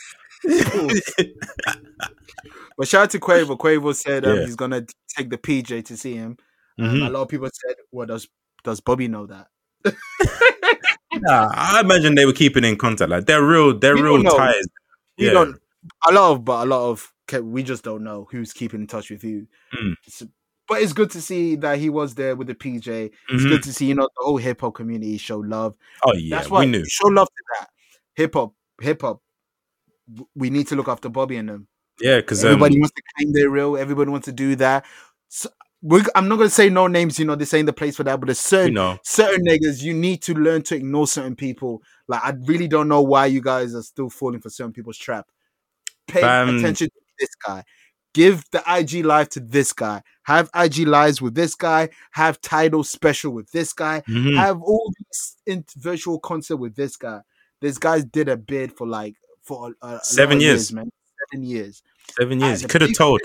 But 2.77 2.87
shout 2.87 3.03
out 3.03 3.09
to 3.11 3.19
Quavo. 3.19 3.57
Quavo 3.57 3.93
said 3.95 4.25
um, 4.25 4.37
Yeah. 4.37 4.45
he's 4.45 4.55
gonna 4.55 4.85
take 5.15 5.29
the 5.29 5.37
PJ 5.37 5.85
to 5.85 5.97
see 5.97 6.15
him. 6.15 6.37
Um, 6.79 6.85
Mhm. 6.87 7.07
a 7.07 7.09
lot 7.11 7.21
of 7.23 7.27
people 7.29 7.49
said, 7.53 7.75
"Well, 7.91 8.07
does 8.07 8.27
does 8.63 8.79
Bobby 8.79 9.07
know 9.07 9.25
that?" 9.27 9.47
Nah, 11.13 11.51
I 11.53 11.81
imagine 11.81 12.15
they 12.15 12.25
were 12.25 12.33
keeping 12.33 12.63
in 12.63 12.77
contact. 12.77 13.09
Like 13.09 13.25
they're 13.25 13.43
real, 13.43 13.77
they're 13.77 13.95
We 13.95 14.01
real 14.01 14.23
ties. 14.23 14.65
We 15.17 15.25
Yeah. 15.27 15.33
don't. 15.33 15.57
A 16.07 16.11
lot 16.13 16.31
of, 16.31 16.45
but 16.45 16.65
a 16.65 16.69
lot 16.69 16.89
of, 16.89 17.11
we 17.43 17.63
just 17.63 17.83
don't 17.83 18.03
know 18.03 18.27
who's 18.31 18.53
keeping 18.53 18.81
in 18.81 18.87
touch 18.87 19.09
with 19.09 19.21
who. 19.21 19.47
Mm. 19.77 19.93
It's- 20.07 20.23
but 20.67 20.81
it's 20.81 20.93
good 20.93 21.09
to 21.11 21.21
see 21.21 21.55
that 21.57 21.79
he 21.79 21.89
was 21.89 22.15
there 22.15 22.35
with 22.35 22.47
the 22.47 22.55
PJ. 22.55 23.11
It's 23.29 23.43
Mhm. 23.43 23.49
good 23.49 23.63
to 23.63 23.73
see, 23.73 23.87
you 23.87 23.95
know, 23.95 24.03
the 24.15 24.23
whole 24.23 24.37
hip 24.37 24.61
hop 24.61 24.75
community 24.75 25.17
show 25.17 25.39
love. 25.39 25.75
Oh 26.05 26.13
yeah, 26.13 26.37
That's 26.37 26.49
why 26.49 26.61
we 26.61 26.67
knew. 26.67 26.85
show 26.87 27.07
love 27.07 27.27
to 27.27 27.43
that. 27.59 27.69
Hip 28.15 28.33
hop, 28.33 28.53
hip 28.79 29.01
hop. 29.01 29.21
We 30.33 30.49
need 30.49 30.67
to 30.67 30.75
look 30.77 30.87
after 30.87 31.09
Bobby 31.09 31.35
and 31.37 31.49
them. 31.49 31.67
Yeah, 31.99 32.17
because 32.17 32.43
um, 32.45 32.51
Everybody 32.51 32.79
wants 32.79 32.93
to 32.95 33.01
claim 33.17 33.33
their 33.33 33.49
real. 33.49 33.75
Everybody 33.75 34.11
wants 34.11 34.25
to 34.25 34.31
do 34.31 34.55
that. 34.57 34.85
We're, 35.83 36.03
I'm 36.13 36.27
not 36.27 36.35
gonna 36.37 36.49
say 36.49 36.69
no 36.69 36.87
names. 36.87 37.17
You 37.17 37.25
know, 37.25 37.35
this 37.35 37.53
ain't 37.53 37.65
the 37.65 37.73
place 37.73 37.95
for 37.95 38.03
that. 38.03 38.19
But 38.19 38.27
there's 38.27 38.37
you 38.39 38.57
certain 38.57 38.73
know, 38.75 38.97
certain 39.03 39.43
niggas. 39.45 39.81
You 39.81 39.93
need 39.93 40.21
to 40.23 40.33
learn 40.35 40.61
to 40.63 40.75
ignore 40.75 41.07
certain 41.07 41.35
people. 41.35 41.81
Like 42.07 42.21
I 42.23 42.33
really 42.45 42.67
don't 42.67 42.87
know 42.87 43.01
why 43.01 43.25
you 43.27 43.41
guys 43.41 43.73
are 43.73 43.81
still 43.81 44.09
falling 44.09 44.41
for 44.41 44.49
certain 44.49 44.73
people's 44.73 44.97
trap. 44.97 45.27
Pay 46.07 46.21
attention 46.59 46.87
to 46.87 46.93
this 47.19 47.29
guy. 47.45 47.63
Give 48.13 48.43
the 48.51 48.61
IG 48.67 49.05
live 49.05 49.29
to 49.29 49.39
this 49.39 49.71
guy. 49.73 50.03
Have 50.23 50.49
IG 50.53 50.79
lives 50.79 51.21
with 51.21 51.33
this 51.33 51.55
guy. 51.55 51.89
Have 52.11 52.41
title 52.41 52.83
special 52.83 53.31
with 53.31 53.49
this 53.51 53.71
guy. 53.73 54.03
mhm. 54.07 54.35
Have 54.35 54.61
all 54.61 54.91
these 54.99 55.37
in 55.45 55.63
virtual 55.77 56.19
concert 56.19 56.57
with 56.57 56.75
this 56.75 56.97
guy. 56.97 57.21
This 57.61 57.77
guy 57.77 58.01
did 58.01 58.27
a 58.27 58.35
bid 58.37 58.73
for 58.75 58.85
like 58.85 59.15
for 59.41 59.73
a, 59.81 59.87
a- 59.95 59.99
Seven 60.03 60.37
of 60.37 60.43
years. 60.43 60.73
man. 60.73 60.91
Seven 61.31 61.45
years. 61.45 61.81
seven 62.19 62.39
years. 62.41 62.61
He 62.61 62.67
could 62.67 62.81
have 62.81 62.93
told. 62.93 63.21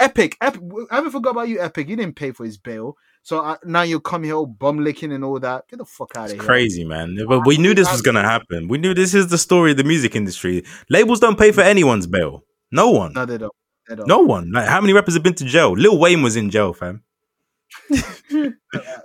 Risk 0.00 0.10
of 0.10 0.16
your- 0.18 0.24
Epic, 0.24 0.36
Epic. 0.40 0.62
I 0.90 0.94
haven't 0.96 1.10
forgot 1.12 1.30
about 1.30 1.48
you, 1.48 1.60
Epic. 1.60 1.88
You 1.88 1.96
didn't 1.96 2.16
pay 2.16 2.32
for 2.32 2.44
his 2.44 2.56
bail, 2.58 2.96
so 3.22 3.40
uh, 3.40 3.56
now 3.64 3.82
you 3.82 4.00
come 4.00 4.24
here 4.24 4.34
all 4.34 4.46
bum 4.46 4.78
licking 4.78 5.12
and 5.12 5.24
all 5.24 5.38
that. 5.40 5.68
Get 5.68 5.78
the 5.78 5.84
fuck 5.84 6.12
out 6.16 6.24
It's 6.24 6.32
of 6.34 6.38
here. 6.40 6.46
crazy, 6.46 6.84
man. 6.84 7.18
But 7.28 7.46
we 7.46 7.58
knew 7.58 7.74
this 7.74 7.90
was 7.90 8.02
gonna 8.02 8.22
happen. 8.22 8.68
We 8.68 8.78
knew 8.78 8.94
this 8.94 9.14
is 9.14 9.28
the 9.28 9.38
story 9.38 9.72
of 9.72 9.76
the 9.76 9.84
music 9.84 10.14
industry. 10.16 10.64
Labels 10.88 11.20
don't 11.20 11.38
pay 11.38 11.52
for 11.52 11.60
anyone's 11.62 12.06
bail. 12.06 12.44
No 12.72 12.90
one. 12.90 13.12
No, 13.14 13.24
they 13.26 13.38
don't. 13.38 13.52
They 13.88 13.96
don't. 13.96 14.06
No 14.08 14.20
one. 14.20 14.52
Like 14.52 14.68
how 14.68 14.80
many 14.80 14.92
rappers 14.92 15.14
have 15.14 15.22
been 15.22 15.34
to 15.34 15.44
jail? 15.44 15.72
Lil 15.72 15.98
Wayne 15.98 16.22
was 16.22 16.36
in 16.36 16.50
jail, 16.50 16.72
fam. 16.72 17.02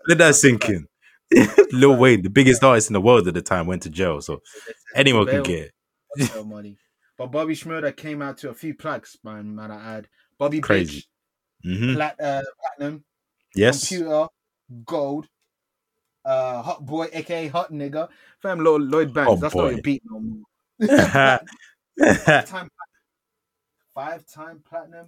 Let 0.07 0.17
that 0.19 0.35
sink 0.35 0.69
in. 0.69 0.87
Lil 1.71 1.97
Wayne, 1.97 2.21
the 2.21 2.29
biggest 2.29 2.63
artist 2.63 2.89
in 2.89 2.93
the 2.93 3.01
world 3.01 3.27
at 3.27 3.33
the 3.33 3.41
time, 3.41 3.67
went 3.67 3.81
to 3.83 3.89
jail. 3.89 4.21
So 4.21 4.41
anyone 4.95 5.25
can 5.25 5.43
get 5.43 5.71
it. 6.15 6.45
money. 6.45 6.77
But 7.17 7.31
Bobby 7.31 7.55
Shmurda 7.55 7.95
came 7.95 8.21
out 8.21 8.37
to 8.39 8.49
a 8.49 8.53
few 8.53 8.73
plaques, 8.73 9.17
man. 9.23 9.55
Man, 9.55 9.71
I 9.71 9.97
add 9.97 10.07
Bobby 10.37 10.59
Crazy. 10.61 11.05
Bitch, 11.65 11.77
hmm 11.79 11.93
plat, 11.95 12.15
uh, 12.21 12.41
platinum, 12.59 13.03
Yes. 13.55 13.87
computer, 13.87 14.27
gold, 14.85 15.27
uh, 16.25 16.61
hot 16.61 16.85
boy, 16.85 17.07
aka 17.13 17.47
hot 17.47 17.71
nigga, 17.71 18.09
fam. 18.41 18.59
Lloyd, 18.63 18.81
Lloyd 18.81 19.13
Banks. 19.13 19.29
Hot 19.29 19.39
That's 19.41 19.53
boy. 19.53 19.61
not 19.63 19.71
your 19.71 19.81
beat 19.81 20.03
no 20.05 20.19
more. 20.19 21.39
time 22.45 22.69
five 23.93 24.25
time 24.27 24.61
platinum 24.67 25.07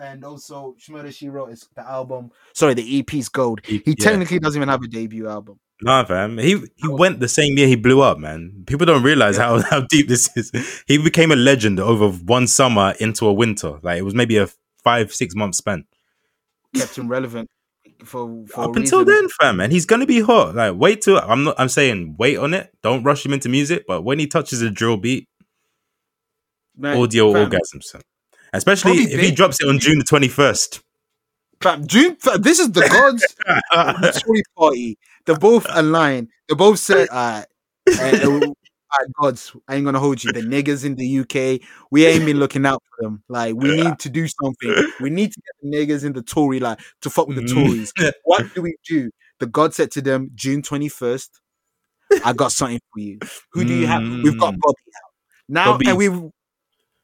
and 0.00 0.24
also 0.24 0.74
Shmurda 0.80 1.14
She 1.14 1.28
Wrote 1.28 1.50
is 1.50 1.68
the 1.76 1.86
album 1.86 2.30
sorry 2.54 2.72
the 2.72 2.98
EP's 3.00 3.28
gold 3.28 3.60
he 3.62 3.82
yeah. 3.84 3.94
technically 3.98 4.38
doesn't 4.38 4.58
even 4.58 4.70
have 4.70 4.82
a 4.82 4.88
debut 4.88 5.28
album 5.28 5.60
Nah, 5.82 6.04
fam. 6.04 6.38
He 6.38 6.56
he 6.56 6.88
oh. 6.88 6.96
went 6.96 7.20
the 7.20 7.28
same 7.28 7.56
year 7.56 7.66
he 7.66 7.76
blew 7.76 8.02
up, 8.02 8.18
man. 8.18 8.64
People 8.66 8.86
don't 8.86 9.02
realize 9.02 9.36
how, 9.36 9.60
how 9.70 9.80
deep 9.80 10.08
this 10.08 10.28
is. 10.36 10.52
He 10.86 10.98
became 10.98 11.32
a 11.32 11.36
legend 11.36 11.80
over 11.80 12.08
one 12.08 12.46
summer 12.46 12.94
into 13.00 13.26
a 13.26 13.32
winter. 13.32 13.78
Like 13.82 13.98
it 13.98 14.02
was 14.02 14.14
maybe 14.14 14.36
a 14.36 14.48
five, 14.84 15.12
six 15.12 15.34
month 15.34 15.54
span. 15.54 15.84
kept 16.74 16.98
him 16.98 17.08
relevant 17.08 17.48
for, 18.04 18.44
for 18.46 18.64
Up 18.64 18.76
until 18.76 19.04
then, 19.04 19.28
fam, 19.40 19.60
and 19.60 19.72
he's 19.72 19.86
gonna 19.86 20.06
be 20.06 20.20
hot. 20.20 20.54
Like 20.54 20.74
wait 20.76 21.02
till 21.02 21.18
I'm 21.18 21.44
not 21.44 21.54
I'm 21.58 21.68
saying 21.68 22.16
wait 22.18 22.36
on 22.36 22.52
it. 22.52 22.70
Don't 22.82 23.02
rush 23.02 23.24
him 23.24 23.32
into 23.32 23.48
music, 23.48 23.84
but 23.86 24.02
when 24.02 24.18
he 24.18 24.26
touches 24.26 24.60
a 24.60 24.70
drill 24.70 24.98
beat, 24.98 25.28
Man, 26.76 26.96
audio 26.98 27.32
fam, 27.32 27.50
orgasms. 27.50 27.90
fam. 27.90 28.02
Especially 28.52 29.04
Bobby 29.04 29.14
if 29.14 29.20
he 29.20 29.30
drops 29.30 29.58
it 29.60 29.68
on 29.68 29.78
June 29.78 29.98
the 29.98 30.04
twenty 30.04 30.28
first. 30.28 30.82
fam, 31.62 31.86
June 31.86 32.16
fam, 32.16 32.42
this 32.42 32.58
is 32.58 32.70
the 32.72 32.82
gods 32.82 34.16
story 34.18 34.42
party 34.58 34.98
they're 35.26 35.38
both 35.38 35.66
aligned 35.70 36.28
they 36.48 36.54
both 36.54 36.78
said 36.78 37.08
uh, 37.10 37.42
uh, 38.00 38.02
uh, 38.02 39.04
gods 39.20 39.52
I 39.68 39.76
ain't 39.76 39.84
gonna 39.84 39.98
hold 40.00 40.22
you 40.24 40.32
the 40.32 40.40
niggas 40.40 40.84
in 40.84 40.94
the 40.96 41.20
UK 41.20 41.60
we 41.90 42.06
ain't 42.06 42.24
been 42.26 42.38
looking 42.38 42.66
out 42.66 42.82
for 42.90 43.04
them 43.04 43.22
like 43.28 43.54
we 43.54 43.70
need 43.70 43.98
to 44.00 44.08
do 44.10 44.26
something 44.26 44.74
we 45.00 45.10
need 45.10 45.32
to 45.32 45.40
get 45.40 45.54
the 45.62 45.68
niggas 45.76 46.04
in 46.04 46.12
the 46.12 46.22
Tory 46.22 46.58
like 46.60 46.80
to 47.02 47.10
fuck 47.10 47.28
with 47.28 47.36
the 47.36 47.42
Mhm. 47.42 47.54
Tories 47.54 47.92
what 48.24 48.44
do 48.54 48.62
we 48.62 48.74
do? 48.88 49.10
The 49.38 49.46
God 49.46 49.72
said 49.72 49.90
to 49.92 50.02
them, 50.02 50.30
June 50.34 50.60
21st, 50.60 51.28
I 52.24 52.34
got 52.34 52.52
something 52.52 52.78
for 52.92 53.00
you. 53.00 53.18
Who 53.52 53.64
do 53.64 53.72
you 53.72 53.86
have? 53.86 54.02
We've 54.22 54.36
got 54.38 54.52
Mm. 54.54 54.58
Bobby 54.60 54.82
out. 54.96 55.10
Now, 55.48 55.64
Bobby- 55.72 55.88
and 55.88 55.96
we've 55.98 56.12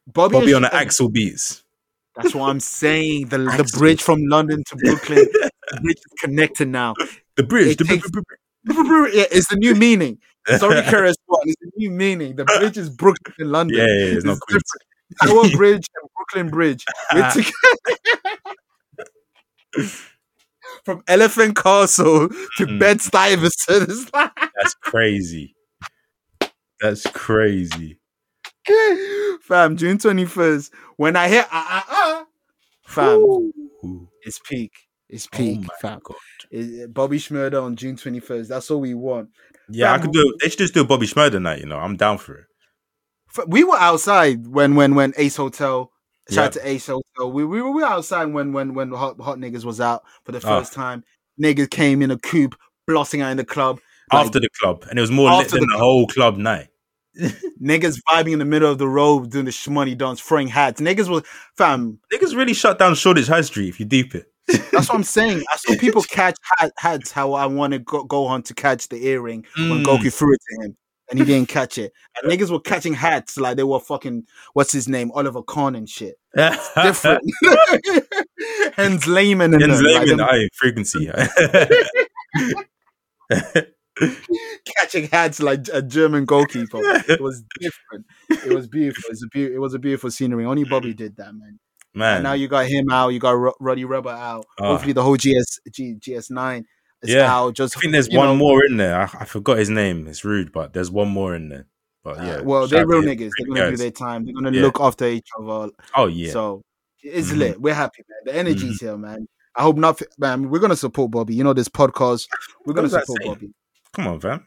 Bobby, 0.06 0.32
Bobby 0.34 0.54
on 0.54 0.62
the 0.62 0.74
Axel 0.74 1.08
beats. 1.08 1.62
That's 2.14 2.34
what 2.34 2.50
I'm 2.50 2.60
saying. 2.60 3.28
The, 3.28 3.38
the 3.56 3.70
bridge 3.78 4.02
from 4.02 4.26
London 4.26 4.62
to 4.66 4.76
Brooklyn, 4.76 5.16
the 5.70 5.80
bridge 5.80 5.96
is 5.96 6.20
connected 6.20 6.68
now. 6.68 6.94
The 7.36 7.42
bridge. 7.42 7.76
The 7.76 7.84
takes- 7.84 8.10
br- 8.10 8.20
Yeah, 9.12 9.24
it's 9.30 9.48
the 9.48 9.56
new 9.56 9.74
meaning. 9.74 10.18
Sorry, 10.58 10.80
Keras 10.82 11.14
One. 11.26 11.40
It's 11.44 11.56
the 11.60 11.70
new 11.76 11.90
meaning. 11.90 12.36
The 12.36 12.44
bridge 12.44 12.76
is 12.78 12.88
Brooklyn 12.90 13.34
and 13.38 13.52
London. 13.52 13.78
yeah, 13.78 13.86
yeah, 13.86 13.92
yeah, 14.04 14.14
it's 14.16 14.24
not 14.24 14.38
Queens. 14.40 14.62
Tower 15.22 15.44
Bridge 15.56 15.86
and 16.00 16.10
Brooklyn 16.16 16.50
Bridge. 16.50 16.84
We're 17.14 17.30
together. 17.32 17.52
From 20.84 21.02
Elephant 21.08 21.56
Castle 21.56 22.28
to 22.28 22.66
Mm. 22.66 22.78
Bed 22.78 23.00
Stuyvesant. 23.00 24.10
That's 24.12 24.74
crazy. 24.82 25.54
That's 26.80 27.02
crazy. 27.08 27.98
fam, 29.42 29.76
June 29.76 29.98
21st. 29.98 30.70
When 30.96 31.16
I 31.16 31.28
hear 31.28 31.46
ah 31.50 31.66
ah 31.68 31.86
ah, 31.88 32.26
fam, 32.86 33.18
Ooh. 33.20 34.08
it's 34.22 34.38
peak. 34.48 34.72
It's 35.08 35.28
Oh 35.32 35.36
peak, 35.36 35.60
my 35.62 35.68
fam. 35.80 36.00
God. 36.02 36.16
It- 36.50 36.92
Bobby 36.92 37.18
Shmurda 37.18 37.62
on 37.62 37.76
June 37.76 37.96
21st. 37.96 38.48
That's 38.48 38.70
all 38.70 38.80
we 38.80 38.94
want. 38.94 39.30
Yeah, 39.68 39.92
I 39.92 39.98
could 39.98 40.12
do. 40.12 40.36
They 40.42 40.48
should 40.48 40.58
just 40.58 40.74
do 40.74 40.82
a 40.82 40.84
Bobby 40.84 41.06
Shmurda 41.06 41.40
night. 41.40 41.60
You 41.60 41.66
know, 41.66 41.78
I'm 41.78 41.96
down 41.96 42.18
for 42.18 42.34
it. 42.36 42.44
We 43.48 43.64
were 43.64 43.76
outside 43.76 44.46
when 44.46 44.74
when 44.74 44.94
when 44.94 45.12
Ace 45.16 45.36
Hotel. 45.36 45.90
Shout 46.30 46.46
out 46.46 46.52
to 46.54 46.68
Ace 46.68 46.86
Hotel. 46.86 47.30
We, 47.30 47.44
we 47.44 47.60
were 47.62 47.70
we 47.70 47.82
were 47.82 47.88
outside 47.88 48.26
when 48.26 48.52
when 48.52 48.74
when 48.74 48.90
hot, 48.92 49.20
hot 49.20 49.38
niggas 49.38 49.64
was 49.64 49.80
out 49.80 50.02
for 50.24 50.32
the 50.32 50.38
Ah. 50.38 50.58
first 50.60 50.72
time. 50.72 51.04
Niggas 51.40 51.70
came 51.70 52.00
in 52.02 52.10
a 52.10 52.18
coupe, 52.18 52.54
blossing 52.88 53.20
out 53.20 53.30
in 53.30 53.36
the 53.36 53.44
club. 53.44 53.78
Like, 54.12 54.26
After 54.26 54.40
the 54.40 54.48
club, 54.60 54.84
and 54.88 54.98
it 54.98 55.02
was 55.02 55.10
more 55.10 55.30
lit 55.30 55.50
than 55.50 55.60
the 55.60 55.66
the, 55.66 55.78
whole 55.78 56.06
club 56.06 56.36
night. 56.38 56.68
niggas 57.62 57.98
vibing 58.08 58.32
in 58.32 58.38
the 58.38 58.44
middle 58.44 58.70
of 58.70 58.78
the 58.78 58.88
road 58.88 59.30
doing 59.30 59.44
the 59.46 59.50
shmoney 59.50 59.96
dance, 59.96 60.20
throwing 60.20 60.48
hats. 60.48 60.80
Niggas 60.80 61.08
was 61.08 61.22
fam. 61.56 61.98
Niggas 62.12 62.36
really 62.36 62.54
shut 62.54 62.78
down 62.78 62.94
Shoreditch 62.94 63.26
High 63.26 63.40
Street. 63.42 63.68
If 63.68 63.80
you 63.80 63.86
deep 63.86 64.14
it, 64.14 64.26
That's 64.48 64.88
what 64.88 64.94
I'm 64.94 65.02
saying. 65.04 65.42
I 65.52 65.56
saw 65.56 65.76
people 65.78 66.02
catch 66.08 66.36
hat, 66.58 66.72
hats 66.78 67.10
how 67.12 67.32
I 67.32 67.46
wanted 67.46 67.84
go- 67.84 68.06
Gohan 68.06 68.44
to 68.44 68.54
catch 68.54 68.88
the 68.88 69.06
earring 69.06 69.44
when 69.56 69.82
Mm. 69.82 69.84
Goku 69.84 70.12
threw 70.12 70.32
it 70.34 70.40
to 70.60 70.64
him. 70.66 70.76
And 71.08 71.20
he 71.20 71.24
didn't 71.24 71.48
catch 71.48 71.78
it. 71.78 71.92
And 72.20 72.30
niggas 72.32 72.50
were 72.50 72.58
catching 72.60 72.92
hats 72.94 73.36
like 73.38 73.56
they 73.56 73.62
were 73.62 73.78
fucking 73.78 74.24
what's 74.54 74.72
his 74.72 74.88
name? 74.88 75.12
Oliver 75.14 75.42
Kahn 75.42 75.74
and 75.76 75.88
shit. 75.88 76.16
Different. 76.82 77.22
Jens 78.76 79.06
Lehmann 79.06 79.54
and 79.54 79.62
like 79.68 79.80
Lehmann, 80.06 80.20
aye, 80.20 80.48
frequency. 80.54 81.08
catching 84.76 85.08
hats 85.08 85.40
like 85.40 85.66
a 85.72 85.80
German 85.82 86.24
goalkeeper. 86.24 86.80
It 87.08 87.20
was 87.20 87.42
different. 87.60 88.06
It 88.30 88.52
was 88.54 88.66
beautiful. 88.66 89.02
It 89.06 89.10
was 89.10 89.22
a 89.24 89.28
be- 89.32 89.54
it 89.54 89.60
was 89.60 89.74
a 89.74 89.78
beautiful 89.78 90.10
scenery. 90.10 90.44
Only 90.44 90.64
Bobby 90.64 90.92
did 90.94 91.16
that, 91.16 91.32
man. 91.34 91.58
Man, 91.96 92.16
And 92.18 92.24
now 92.24 92.34
you 92.34 92.46
got 92.46 92.66
him 92.66 92.90
out. 92.90 93.08
You 93.08 93.18
got 93.18 93.32
Rowdy 93.58 93.84
Rebel 93.86 94.10
out. 94.10 94.44
Ah. 94.60 94.66
Hopefully 94.68 94.92
the 94.92 95.02
whole 95.02 95.16
GS 95.16 95.58
G, 95.72 95.94
GS9 95.98 96.62
is 97.02 97.10
Yeah. 97.10 97.34
out. 97.34 97.54
Just 97.54 97.76
I 97.76 97.80
think 97.80 97.92
there's 97.92 98.10
one 98.10 98.26
know, 98.28 98.36
more 98.36 98.64
in 98.66 98.76
there. 98.76 99.00
I, 99.00 99.04
I 99.20 99.24
forgot 99.24 99.56
his 99.58 99.70
name. 99.70 100.06
It's 100.06 100.22
rude, 100.24 100.52
but 100.52 100.74
there's 100.74 100.90
one 100.90 101.08
more 101.08 101.34
in 101.34 101.48
there. 101.48 101.66
But 102.04 102.18
yeah, 102.18 102.36
Uh, 102.36 102.42
well, 102.44 102.66
they're 102.68 102.86
real 102.86 103.00
niggas. 103.02 103.30
They're 103.38 103.46
gonna 103.48 103.70
do 103.70 103.76
their 103.78 103.90
time. 103.90 104.24
They're 104.26 104.34
gonna 104.34 104.50
Yeah. 104.52 104.62
look 104.62 104.78
after 104.78 105.06
each 105.06 105.26
other. 105.40 105.70
Oh 105.96 106.06
yeah, 106.06 106.30
So 106.32 106.62
it's 107.02 107.30
Mhm. 107.32 107.38
lit. 107.38 107.60
We're 107.62 107.74
happy, 107.74 108.02
man. 108.08 108.18
The 108.26 108.38
energy's 108.40 108.78
here, 108.80 108.96
man. 108.98 109.26
I 109.56 109.62
hope 109.62 109.76
not, 109.78 110.00
man. 110.18 110.50
We're 110.50 110.58
gonna 110.60 110.76
support 110.76 111.10
Bobby. 111.10 111.34
You 111.34 111.44
know 111.44 111.54
this 111.54 111.68
podcast. 111.68 112.28
We're 112.66 112.74
What 112.74 112.76
gonna 112.76 112.88
support? 112.90 113.22
Bobby. 113.24 113.54
come 113.94 114.06
on, 114.08 114.20
fam. 114.20 114.46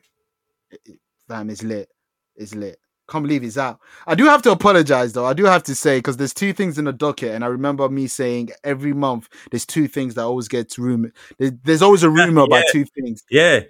Fam, 1.27 1.49
it's 1.49 1.63
lit. 1.63 1.89
It's 2.35 2.53
lit. 2.55 2.77
Can't 3.09 3.23
believe 3.23 3.41
he's 3.41 3.57
out. 3.57 3.79
I 4.05 4.13
do 4.15 4.25
have 4.25 4.41
to 4.43 4.51
apologize 4.51 5.13
though. 5.13 5.25
I 5.25 5.33
do 5.33 5.45
have 5.45 5.63
to 5.63 5.75
say 5.75 5.97
because 5.97 6.17
there's 6.17 6.33
two 6.33 6.53
things 6.53 6.77
in 6.77 6.85
the 6.85 6.93
docket, 6.93 7.31
and 7.31 7.43
I 7.43 7.47
remember 7.47 7.89
me 7.89 8.07
saying 8.07 8.51
every 8.63 8.93
month 8.93 9.27
there's 9.51 9.65
two 9.65 9.87
things 9.87 10.15
that 10.15 10.23
always 10.23 10.47
gets 10.47 10.77
rumored. 10.77 11.13
There- 11.39 11.57
There's 11.63 11.81
always 11.81 12.03
a 12.03 12.09
rumor 12.19 12.43
about 12.43 12.65
two 12.71 12.85
things. 12.85 13.23
Yeah. 13.31 13.61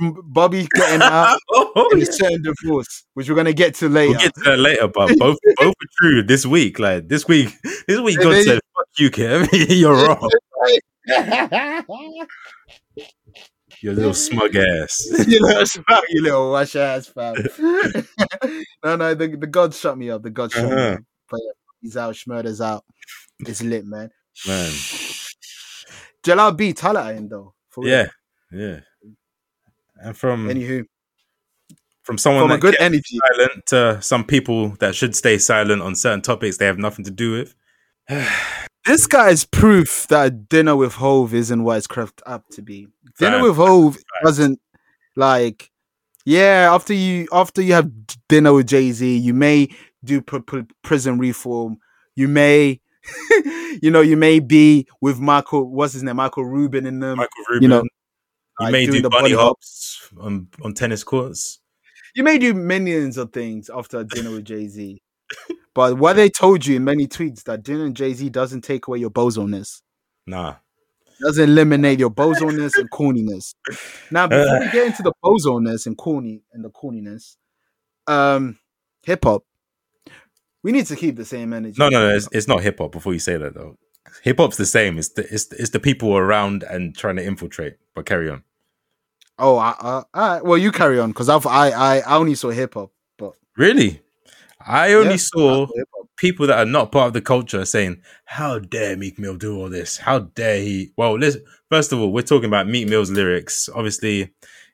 Bobby 0.00 0.68
getting 0.72 1.02
out 1.02 1.36
oh, 1.50 1.88
and 1.90 2.00
yeah. 2.00 2.08
a 2.08 2.12
certain 2.12 2.42
divorce, 2.42 3.04
which 3.14 3.28
we're 3.28 3.34
gonna 3.34 3.52
get 3.52 3.74
to 3.76 3.88
later. 3.88 4.10
We'll 4.12 4.20
get 4.20 4.34
to 4.44 4.56
later, 4.56 4.86
but 4.88 5.08
both 5.18 5.36
both 5.56 5.74
are 5.74 5.88
true 5.98 6.22
this 6.22 6.46
week. 6.46 6.78
Like 6.78 7.08
this 7.08 7.26
week, 7.26 7.48
this 7.88 7.98
week, 8.00 8.16
Yeah, 8.18 8.22
God 8.24 8.44
said, 8.44 8.60
"Fuck 8.76 8.86
you, 8.98 9.10
Kev. 9.10 9.48
You're 9.80 9.94
wrong." 10.06 10.30
Your 13.82 13.94
little 13.94 14.14
smug 14.14 14.54
ass. 14.56 15.06
you 15.26 15.40
little 15.40 15.66
smug, 15.66 16.02
you 16.10 16.22
little 16.22 16.50
wash 16.50 16.76
ass 16.76 17.06
fam. 17.06 17.34
no, 18.84 18.96
no, 18.96 19.14
the, 19.14 19.36
the 19.38 19.46
gods 19.46 19.78
shut 19.78 19.96
me 19.96 20.10
up. 20.10 20.22
The 20.22 20.30
gods 20.30 20.52
shut 20.54 20.68
me 20.68 20.72
Uh-huh. 20.76 20.94
up. 20.94 21.00
But 21.30 21.40
he's 21.80 21.96
out, 21.96 22.14
Shmurda's 22.14 22.60
out. 22.60 22.84
It's 23.40 23.62
lit, 23.62 23.86
man. 23.86 24.10
Man. 24.46 24.72
Jalal 26.22 26.52
B, 26.52 26.72
Tala 26.74 27.08
at 27.08 27.14
him 27.14 27.28
though. 27.28 27.54
Yeah. 27.82 28.08
Yeah. 28.52 28.80
And 30.02 30.16
from 30.16 30.48
Anywho, 30.48 30.84
from 32.02 32.18
someone 32.18 32.42
from 32.44 32.50
a 32.52 32.58
good 32.58 32.76
energy. 32.80 33.18
silent 33.28 33.66
to 33.66 34.02
some 34.02 34.24
people 34.24 34.70
that 34.80 34.94
should 34.94 35.14
stay 35.14 35.38
silent 35.38 35.80
on 35.82 35.94
certain 35.94 36.20
topics 36.22 36.56
they 36.58 36.66
have 36.66 36.78
nothing 36.78 37.04
to 37.04 37.10
do 37.10 37.32
with. 37.32 37.54
This 38.86 39.06
guy 39.06 39.30
is 39.30 39.44
proof 39.44 40.06
that 40.08 40.48
dinner 40.48 40.74
with 40.74 40.94
Hove 40.94 41.34
isn't 41.34 41.62
what 41.62 41.78
it's 41.78 41.86
cracked 41.86 42.22
up 42.24 42.48
to 42.50 42.62
be. 42.62 42.88
Dinner 43.18 43.36
Fact. 43.36 43.42
with 43.44 43.56
Hove 43.56 43.98
doesn't 44.24 44.60
like, 45.16 45.70
yeah. 46.24 46.68
After 46.72 46.94
you 46.94 47.28
after 47.32 47.60
you 47.60 47.74
have 47.74 47.90
dinner 48.28 48.52
with 48.52 48.68
Jay 48.68 48.90
Z, 48.92 49.18
you 49.18 49.34
may 49.34 49.68
do 50.02 50.22
pr- 50.22 50.38
pr- 50.38 50.60
prison 50.82 51.18
reform. 51.18 51.76
You 52.16 52.28
may, 52.28 52.80
you 53.82 53.90
know, 53.90 54.00
you 54.00 54.16
may 54.16 54.40
be 54.40 54.86
with 55.00 55.20
Michael. 55.20 55.70
What's 55.70 55.92
his 55.92 56.02
name? 56.02 56.16
Michael 56.16 56.44
Rubin 56.44 56.86
in 56.86 57.00
them. 57.00 57.18
Michael 57.18 57.44
Rubin. 57.50 57.62
you 57.62 57.68
know, 57.68 57.82
you 57.82 58.64
like 58.64 58.72
may 58.72 58.86
do 58.86 59.02
the 59.02 59.10
bunny 59.10 59.34
body 59.34 59.34
hops 59.34 60.08
on, 60.18 60.48
on 60.62 60.72
tennis 60.72 61.04
courts. 61.04 61.60
You 62.14 62.24
may 62.24 62.38
do 62.38 62.54
millions 62.54 63.18
of 63.18 63.32
things 63.32 63.70
after 63.70 63.98
a 63.98 64.04
dinner 64.04 64.30
with 64.30 64.44
Jay 64.46 64.68
Z. 64.68 65.02
But 65.74 65.98
what 65.98 66.16
they 66.16 66.28
told 66.28 66.66
you 66.66 66.76
in 66.76 66.84
many 66.84 67.06
tweets 67.06 67.44
that 67.44 67.62
dinner 67.62 67.84
and 67.84 67.96
Jay 67.96 68.12
Z 68.12 68.28
doesn't 68.30 68.62
take 68.62 68.88
away 68.88 68.98
your 68.98 69.10
bozoness. 69.10 69.82
Nah. 70.26 70.56
doesn't 71.20 71.44
eliminate 71.50 71.98
your 71.98 72.10
bozoness 72.10 72.72
and 72.76 72.90
corniness. 72.90 73.54
Now, 74.10 74.26
before 74.28 74.60
we 74.60 74.70
get 74.70 74.86
into 74.86 75.02
the 75.02 75.12
bozoness 75.24 75.86
and 75.86 75.96
corny 75.96 76.42
and 76.52 76.64
the 76.64 76.70
corniness, 76.70 77.36
um, 78.06 78.58
hip 79.02 79.24
hop, 79.24 79.44
we 80.62 80.72
need 80.72 80.86
to 80.86 80.96
keep 80.96 81.16
the 81.16 81.24
same 81.24 81.52
energy. 81.52 81.76
No, 81.78 81.88
no, 81.88 82.08
no. 82.08 82.14
It's, 82.14 82.28
it's 82.32 82.48
not 82.48 82.62
hip 82.62 82.78
hop. 82.78 82.92
Before 82.92 83.12
you 83.12 83.18
say 83.18 83.36
that, 83.36 83.54
though, 83.54 83.78
hip 84.22 84.38
hop's 84.38 84.56
the 84.56 84.66
same. 84.66 84.98
It's 84.98 85.10
the 85.10 85.22
it's, 85.32 85.50
it's 85.52 85.70
the 85.70 85.80
people 85.80 86.16
around 86.16 86.64
and 86.64 86.96
trying 86.96 87.16
to 87.16 87.24
infiltrate. 87.24 87.76
But 87.94 88.06
carry 88.06 88.28
on. 88.28 88.42
Oh, 89.38 89.56
I, 89.56 89.74
I, 89.80 89.90
all 89.92 90.04
right. 90.14 90.44
Well, 90.44 90.58
you 90.58 90.70
carry 90.70 90.98
on 90.98 91.10
because 91.10 91.28
I've 91.28 91.46
I, 91.46 91.70
I 91.70 91.98
I 92.00 92.16
only 92.16 92.34
saw 92.34 92.50
hip 92.50 92.74
hop, 92.74 92.92
but 93.16 93.34
Really, 93.56 94.02
I 94.66 94.92
only 94.94 95.12
Yeah, 95.12 95.16
saw 95.16 95.66
people 96.16 96.46
that 96.48 96.58
are 96.58 96.66
not 96.70 96.92
part 96.92 97.08
of 97.08 97.12
the 97.14 97.20
culture 97.22 97.64
saying, 97.64 98.02
"How 98.26 98.58
dare 98.58 98.96
Meek 98.96 99.18
Mill 99.18 99.36
do 99.36 99.56
all 99.58 99.70
this? 99.70 99.98
How 99.98 100.20
dare 100.20 100.58
he?" 100.60 100.92
Well, 100.96 101.18
let's 101.18 101.36
first 101.70 101.92
of 101.92 102.00
all, 102.00 102.12
we're 102.12 102.22
talking 102.22 102.48
about 102.48 102.68
Meek 102.68 102.88
Mill's 102.88 103.10
lyrics. 103.10 103.68
Obviously, 103.74 104.30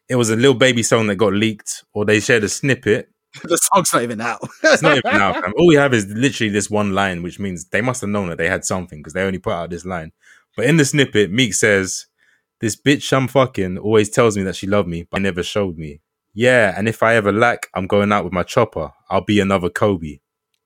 it 0.09 0.17
was 0.17 0.31
a 0.31 0.37
little 0.37 0.55
baby 0.55 0.83
song 0.83 1.07
that 1.07 1.17
got 1.17 1.33
leaked, 1.33 1.85
or 1.95 2.05
they 2.05 2.21
shared 2.21 2.45
a 2.45 2.49
snippet. 2.49 3.11
the 3.45 3.57
song's 3.73 3.93
not 3.93 4.03
even 4.03 4.21
out. 4.21 4.41
It's 4.65 4.83
not 4.83 4.97
even 4.99 5.21
out. 5.21 5.35
fam. 5.43 5.53
All 5.59 5.67
we 5.69 5.75
have 5.77 5.93
is 5.95 6.07
literally 6.09 6.51
this 6.51 6.71
one 6.71 6.93
line, 6.95 7.23
which 7.23 7.39
means 7.39 7.67
they 7.67 7.81
must 7.83 8.01
have 8.01 8.11
known 8.11 8.29
that 8.29 8.39
they 8.39 8.49
had 8.49 8.65
something 8.65 8.99
because 9.01 9.13
they 9.13 9.23
only 9.23 9.39
put 9.39 9.53
out 9.53 9.71
this 9.71 9.85
line. 9.85 10.13
But 10.57 10.67
in 10.67 10.79
the 10.79 10.85
snippet, 10.85 11.31
Meek 11.31 11.55
says, 11.55 12.07
"This 12.61 12.77
bitch 12.81 13.13
I'm 13.17 13.29
fucking 13.29 13.79
always 13.79 14.11
tells 14.11 14.37
me 14.37 14.43
that 14.45 14.57
she 14.57 14.67
loved 14.67 14.89
me, 14.89 15.07
but 15.11 15.23
never 15.23 15.43
showed 15.43 15.77
me. 15.79 16.01
Yeah, 16.37 16.75
and 16.77 16.87
if 16.87 17.03
I 17.03 17.15
ever 17.17 17.33
lack, 17.33 17.69
I'm 17.75 17.87
going 17.87 18.13
out 18.13 18.23
with 18.25 18.33
my 18.33 18.43
chopper. 18.43 18.93
I'll 19.09 19.25
be 19.25 19.41
another 19.41 19.71
Kobe. 19.71 20.19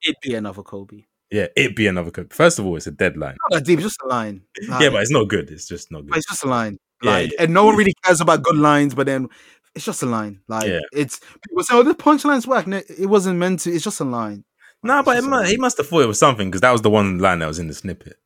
It'd 0.03 0.17
be 0.21 0.35
another 0.35 0.63
Kobe. 0.63 1.05
Yeah, 1.31 1.47
it'd 1.57 1.77
be 1.77 1.87
another 1.87 2.11
Kobe. 2.11 2.29
First 2.31 2.59
of 2.59 2.67
all, 2.67 2.77
it's 2.77 2.89
a 2.89 2.91
deadline. 2.91 3.37
Not 3.49 3.59
that 3.61 3.65
deep, 3.67 3.79
it's 3.79 3.87
just 3.87 4.03
a 4.05 4.09
line. 4.09 4.43
Like, 4.69 4.81
Yeah, 4.83 4.91
but 4.91 5.03
it's 5.03 5.13
not 5.13 5.29
good. 5.29 5.49
It's 5.51 5.69
just 5.69 5.93
not 5.93 6.03
but 6.07 6.15
good. 6.15 6.19
it's 6.19 6.29
just 6.29 6.43
a 6.45 6.49
line. 6.49 6.77
Yeah, 7.03 7.11
Like, 7.13 7.33
yeah. 7.33 7.43
and 7.45 7.55
no 7.55 7.65
one 7.67 7.77
really 7.77 7.95
cares 8.05 8.21
about 8.21 8.43
good 8.43 8.57
lines, 8.57 8.95
but 8.97 9.07
then 9.07 9.29
it's 9.77 9.85
just 9.85 10.03
a 10.03 10.07
line. 10.07 10.41
Like, 10.49 10.67
Yeah. 10.67 10.81
it's 10.93 11.21
people 11.49 11.63
say, 11.63 11.75
"Oh, 11.77 11.85
the 11.85 11.95
punchline's 11.95 12.49
whack." 12.49 12.67
No, 12.67 12.83
it 12.99 13.07
wasn't 13.07 13.39
meant 13.39 13.61
to. 13.61 13.73
It's 13.73 13.85
just 13.85 14.01
a 14.01 14.05
line. 14.05 14.45
Nah, 14.83 14.99
It's 15.01 15.07
but 15.07 15.13
it 15.13 15.15
just 15.19 15.27
a 15.29 15.31
mu- 15.31 15.37
line. 15.37 15.47
he 15.47 15.57
must 15.57 15.77
have 15.77 15.87
thought 15.89 16.01
it 16.03 16.07
was 16.09 16.19
something 16.19 16.49
because 16.51 16.63
that 16.63 16.73
was 16.73 16.83
the 16.83 16.91
one 16.91 17.19
line 17.19 17.39
that 17.39 17.47
was 17.47 17.61
in 17.61 17.69
the 17.69 17.75
snippet. 17.75 18.17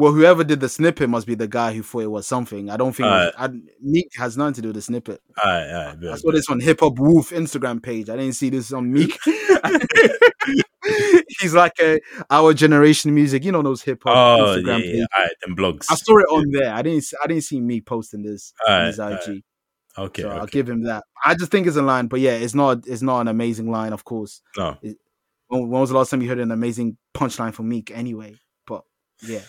Well, 0.00 0.12
whoever 0.12 0.44
did 0.44 0.60
the 0.60 0.68
snippet 0.70 1.10
must 1.10 1.26
be 1.26 1.34
the 1.34 1.46
guy 1.46 1.74
who 1.74 1.82
thought 1.82 2.00
it 2.04 2.10
was 2.10 2.26
something. 2.26 2.70
I 2.70 2.78
don't 2.78 2.92
think 2.94 3.06
it 3.06 3.10
was, 3.10 3.32
I, 3.36 3.50
Meek 3.82 4.08
has 4.16 4.34
nothing 4.36 4.54
to 4.54 4.62
do 4.62 4.68
with 4.68 4.76
the 4.76 4.82
snippet. 4.82 5.20
All 5.44 5.50
right, 5.50 5.68
all 5.70 5.94
right. 5.94 6.04
I 6.12 6.16
saw 6.16 6.32
this 6.32 6.48
on 6.48 6.58
Hip 6.60 6.80
Hop 6.80 6.98
Wolf 6.98 7.30
Instagram 7.30 7.82
page. 7.82 8.08
I 8.08 8.16
didn't 8.16 8.32
see 8.32 8.48
this 8.48 8.72
on 8.72 8.90
Meek. 8.90 9.18
He's 11.40 11.54
like 11.54 11.74
a 11.80 12.00
our 12.30 12.54
generation 12.54 13.14
music. 13.14 13.44
You 13.44 13.52
know 13.52 13.60
those 13.62 13.82
hip 13.82 14.02
hop 14.04 14.16
Oh, 14.40 14.44
Instagram 14.56 14.66
yeah. 14.66 14.76
pages. 14.78 15.06
All 15.16 15.22
right, 15.22 15.32
then 15.44 15.54
blogs. 15.56 15.86
I 15.90 15.94
saw 15.96 16.16
it 16.18 16.26
on 16.30 16.50
there. 16.50 16.72
I 16.72 16.80
didn't. 16.82 17.04
I 17.22 17.26
didn't 17.26 17.44
see 17.44 17.60
me 17.60 17.80
posting 17.82 18.22
this 18.22 18.52
on 18.66 18.86
his 18.86 18.98
IG. 18.98 19.42
Okay, 19.98 20.22
so 20.22 20.30
I'll 20.30 20.46
give 20.46 20.68
him 20.68 20.84
that. 20.84 21.04
I 21.24 21.34
just 21.34 21.50
think 21.50 21.66
it's 21.66 21.76
a 21.76 21.82
line, 21.82 22.06
but 22.06 22.20
yeah, 22.20 22.32
it's 22.32 22.54
not. 22.54 22.86
It's 22.86 23.02
not 23.02 23.20
an 23.20 23.28
amazing 23.28 23.70
line, 23.70 23.92
of 23.92 24.04
course. 24.04 24.40
No. 24.56 24.78
When, 25.48 25.68
when 25.68 25.80
was 25.80 25.90
the 25.90 25.96
last 25.96 26.10
time 26.10 26.22
you 26.22 26.28
heard 26.28 26.38
an 26.38 26.52
amazing 26.52 26.96
punchline 27.14 27.52
from 27.52 27.68
Meek? 27.68 27.90
Anyway, 27.90 28.36
but 28.66 28.82
yeah. 29.22 29.40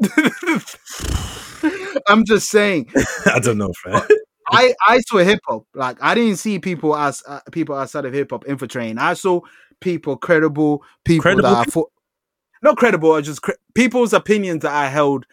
I'm 2.08 2.24
just 2.24 2.50
saying. 2.50 2.90
I 3.26 3.38
don't 3.40 3.58
know, 3.58 3.72
fam. 3.84 4.02
I 4.48 4.74
I 4.86 5.00
saw 5.00 5.18
hip 5.18 5.40
hop. 5.46 5.64
Like 5.74 5.98
I 6.00 6.14
didn't 6.14 6.36
see 6.36 6.58
people 6.58 6.96
as 6.96 7.22
uh, 7.26 7.40
people 7.52 7.74
outside 7.74 8.04
of 8.04 8.12
hip 8.12 8.30
hop 8.30 8.44
infiltrating. 8.48 8.98
I 8.98 9.14
saw 9.14 9.40
people 9.80 10.16
credible, 10.16 10.82
people 11.04 11.22
Credible 11.22 11.50
that 11.50 11.58
I 11.58 11.64
thought 11.64 11.90
not 12.62 12.76
credible, 12.76 13.20
just 13.22 13.42
cre- 13.42 13.52
people's 13.74 14.12
opinions 14.12 14.62
that 14.62 14.72
I 14.72 14.88
held 14.88 15.26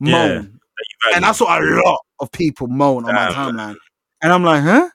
Yeah, 0.00 0.34
moan, 0.34 0.60
and 1.14 1.24
I 1.24 1.32
saw 1.32 1.58
a 1.58 1.60
lot 1.60 2.00
of 2.20 2.30
people 2.32 2.66
moan 2.66 3.06
on 3.06 3.14
my 3.14 3.28
timeline, 3.28 3.76
and 4.22 4.32
I'm 4.32 4.42
like, 4.42 4.62
huh? 4.62 4.88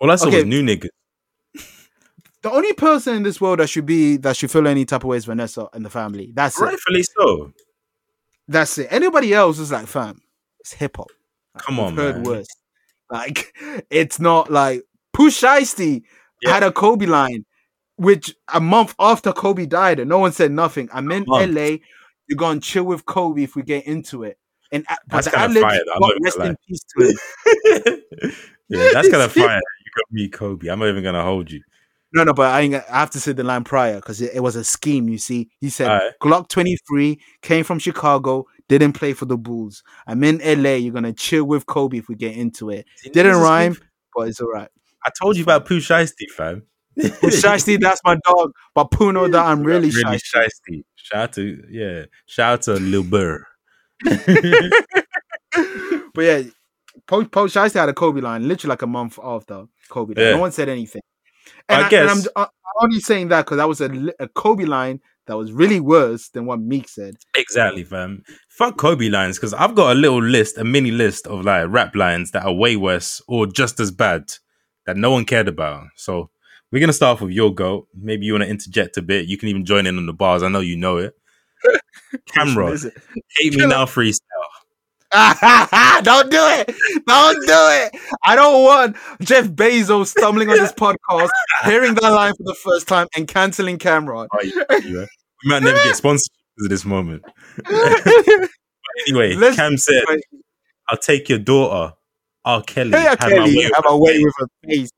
Well, 0.00 0.10
I 0.10 0.16
saw 0.16 0.28
okay. 0.28 0.38
was 0.38 0.46
new 0.46 0.62
niggas. 0.62 0.88
The 2.42 2.50
only 2.50 2.72
person 2.72 3.14
in 3.14 3.22
this 3.22 3.40
world 3.40 3.60
that 3.60 3.68
should 3.68 3.86
be 3.86 4.16
that 4.18 4.36
should 4.36 4.50
feel 4.50 4.66
any 4.66 4.84
type 4.84 5.04
of 5.04 5.08
way 5.08 5.16
is 5.16 5.24
Vanessa 5.24 5.68
and 5.72 5.84
the 5.84 5.90
family. 5.90 6.32
That's 6.34 6.60
it. 6.60 6.64
Rightfully 6.64 7.04
so. 7.04 7.52
That's 8.52 8.76
it. 8.78 8.88
Anybody 8.90 9.32
else 9.34 9.58
is 9.58 9.72
like, 9.72 9.86
fam, 9.86 10.20
it's 10.60 10.72
hip 10.74 10.96
hop. 10.96 11.08
Like, 11.54 11.64
Come 11.64 11.80
on, 11.80 11.96
heard 11.96 12.16
man. 12.16 12.24
worse. 12.24 12.46
Like 13.10 13.54
it's 13.90 14.20
not 14.20 14.50
like 14.50 14.82
Pooh 15.12 15.30
Shiesty 15.30 16.02
Yeah. 16.42 16.52
had 16.54 16.62
a 16.62 16.72
Kobe 16.72 17.06
line, 17.06 17.44
which 17.96 18.34
a 18.52 18.60
month 18.60 18.94
after 18.98 19.32
Kobe 19.32 19.66
died, 19.66 20.00
and 20.00 20.08
no 20.08 20.18
one 20.18 20.32
said 20.32 20.50
nothing. 20.52 20.88
I'm 20.92 21.10
in. 21.12 21.24
LA. 21.28 21.78
You're 22.28 22.36
gonna 22.38 22.60
chill 22.60 22.84
with 22.84 23.04
Kobe 23.04 23.42
if 23.42 23.56
we 23.56 23.62
get 23.62 23.86
into 23.86 24.22
it. 24.22 24.38
And 24.70 24.86
uh, 24.88 24.96
but 25.08 25.24
That's 25.24 25.26
the 25.26 25.36
kinda 25.36 25.60
fire, 25.60 25.80
though. 25.84 25.92
I'm 25.92 26.00
got 26.00 26.08
not 26.08 26.22
rest 26.22 26.38
gonna 26.38 26.50
in 26.50 26.56
peace 26.66 26.84
to 26.96 27.08
him. 27.08 28.02
yeah, 28.68 28.88
that's 28.92 29.08
kind 29.10 29.22
of 29.22 29.32
fire. 29.34 29.60
You 29.84 29.90
got 29.96 30.12
me, 30.12 30.28
Kobe. 30.28 30.68
I'm 30.68 30.78
not 30.78 30.88
even 30.88 31.02
gonna 31.04 31.22
hold 31.22 31.50
you. 31.50 31.62
No, 32.14 32.24
no, 32.24 32.34
but 32.34 32.50
I, 32.50 32.60
I 32.90 32.98
have 32.98 33.10
to 33.10 33.20
say 33.20 33.32
the 33.32 33.42
line 33.42 33.64
prior 33.64 33.96
because 33.96 34.20
it, 34.20 34.32
it 34.34 34.40
was 34.40 34.56
a 34.56 34.64
scheme. 34.64 35.08
You 35.08 35.18
see, 35.18 35.48
he 35.60 35.70
said 35.70 35.88
Alright. 35.88 36.12
Glock 36.20 36.48
23 36.48 37.18
came 37.40 37.64
from 37.64 37.78
Chicago, 37.78 38.46
didn't 38.68 38.92
play 38.92 39.12
for 39.14 39.24
the 39.24 39.38
Bulls. 39.38 39.82
I'm 40.06 40.22
in 40.24 40.38
LA. 40.38 40.74
You're 40.74 40.92
gonna 40.92 41.12
chill 41.12 41.44
with 41.44 41.66
Kobe 41.66 41.98
if 41.98 42.08
we 42.08 42.14
get 42.14 42.36
into 42.36 42.70
it. 42.70 42.86
Didn't 43.12 43.36
rhyme, 43.36 43.76
but 44.14 44.28
it's 44.28 44.40
all 44.40 44.50
right. 44.50 44.68
I 45.04 45.10
told 45.20 45.36
you 45.36 45.42
about 45.42 45.66
Pooh 45.66 45.80
Shiesty, 45.80 46.28
fam. 46.36 46.62
Shiesty, 46.98 47.80
that's 47.80 48.00
my 48.04 48.16
dog. 48.26 48.52
But 48.74 48.90
Puno, 48.90 49.30
that 49.32 49.46
I'm 49.46 49.62
really, 49.64 49.90
really 49.90 50.18
Shiesty. 50.18 50.50
shiesty. 50.70 50.84
Shout 50.96 51.22
out 51.22 51.32
to 51.34 51.64
yeah. 51.70 52.04
Shout 52.26 52.52
out 52.52 52.62
to 52.62 52.74
Lil 52.74 53.04
Burr. 53.04 53.46
But 56.14 56.24
yeah, 56.24 56.42
Pooh 57.06 57.24
Shiesty 57.24 57.74
had 57.74 57.88
a 57.88 57.94
Kobe 57.94 58.20
line 58.20 58.46
literally 58.46 58.70
like 58.70 58.82
a 58.82 58.86
month 58.86 59.18
after 59.22 59.64
Kobe. 59.88 60.14
Yeah. 60.16 60.32
No 60.32 60.38
one 60.40 60.52
said 60.52 60.68
anything. 60.68 61.02
And 61.68 61.82
I 61.82 61.86
I, 61.86 61.90
guess- 61.90 62.10
and 62.18 62.28
I'm, 62.36 62.42
uh, 62.42 62.46
I'm 62.46 62.84
only 62.86 63.00
saying 63.00 63.28
that 63.28 63.44
because 63.44 63.58
that 63.58 63.68
was 63.68 63.80
a, 63.80 63.90
a 64.18 64.28
Kobe 64.28 64.64
line 64.64 65.00
that 65.26 65.36
was 65.36 65.52
really 65.52 65.78
worse 65.80 66.28
than 66.30 66.46
what 66.46 66.58
Meek 66.60 66.88
said. 66.88 67.14
Exactly, 67.36 67.84
fam. 67.84 68.22
Fuck 68.48 68.76
Kobe 68.76 69.08
lines 69.08 69.38
because 69.38 69.54
I've 69.54 69.74
got 69.74 69.92
a 69.92 69.98
little 69.98 70.22
list, 70.22 70.58
a 70.58 70.64
mini 70.64 70.90
list 70.90 71.26
of 71.26 71.44
like 71.44 71.66
rap 71.68 71.94
lines 71.94 72.32
that 72.32 72.44
are 72.44 72.52
way 72.52 72.76
worse 72.76 73.22
or 73.28 73.46
just 73.46 73.78
as 73.78 73.90
bad 73.90 74.32
that 74.86 74.96
no 74.96 75.10
one 75.10 75.24
cared 75.24 75.48
about. 75.48 75.86
So 75.96 76.30
we're 76.72 76.80
gonna 76.80 76.92
start 76.92 77.16
off 77.16 77.20
with 77.20 77.32
your 77.32 77.54
goat. 77.54 77.86
Maybe 77.94 78.26
you 78.26 78.32
want 78.32 78.44
to 78.44 78.50
interject 78.50 78.96
a 78.96 79.02
bit. 79.02 79.26
You 79.26 79.36
can 79.38 79.48
even 79.48 79.64
join 79.64 79.86
in 79.86 79.96
on 79.98 80.06
the 80.06 80.12
bars. 80.12 80.42
I 80.42 80.48
know 80.48 80.60
you 80.60 80.76
know 80.76 80.96
it. 80.96 81.14
Cam'ron, 82.34 82.90
hate 83.38 83.54
me 83.54 83.66
now 83.66 83.84
freestyle. 83.84 84.18
don't 86.02 86.30
do 86.30 86.38
it. 86.40 86.74
Don't 87.06 87.46
do 87.46 87.52
it. 87.52 88.00
I 88.24 88.34
don't 88.34 88.64
want 88.64 88.96
Jeff 89.20 89.46
Bezos 89.48 90.06
stumbling 90.08 90.48
on 90.50 90.56
this 90.56 90.72
podcast, 90.72 91.28
hearing 91.64 91.94
that 91.94 92.10
line 92.10 92.32
for 92.36 92.44
the 92.44 92.54
first 92.54 92.88
time, 92.88 93.06
and 93.16 93.28
canceling 93.28 93.78
Cam'ron. 93.78 94.28
Oh, 94.32 94.42
you- 94.42 95.06
we 95.44 95.50
might 95.50 95.62
never 95.62 95.76
get 95.78 95.96
sponsored 95.96 96.30
of 96.60 96.68
this 96.68 96.84
moment. 96.84 97.22
Anyway, 99.08 99.34
Let's- 99.34 99.56
Cam 99.56 99.76
said, 99.78 100.02
"I'll 100.90 100.98
take 100.98 101.28
your 101.30 101.38
daughter, 101.38 101.94
R. 102.44 102.62
Kelly. 102.62 102.90
Hey, 102.90 103.00
have 103.00 103.18
my 103.20 103.28
Kelly, 103.30 103.56
way 103.56 103.64
with 103.64 103.72
have 103.74 103.84
a 103.88 103.96
way 103.96 104.12
face." 104.12 104.24
with 104.24 104.34
her 104.38 104.46
face. 104.68 104.90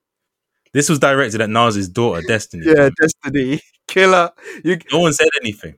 This 0.73 0.89
was 0.89 0.99
directed 0.99 1.41
at 1.41 1.49
Nas's 1.51 1.89
daughter, 1.89 2.21
Destiny. 2.27 2.67
Yeah, 2.67 2.91
Destiny. 3.01 3.61
Killer. 3.87 4.33
You 4.65 4.79
No 4.91 4.99
one 5.01 5.13
said 5.13 5.29
anything. 5.41 5.77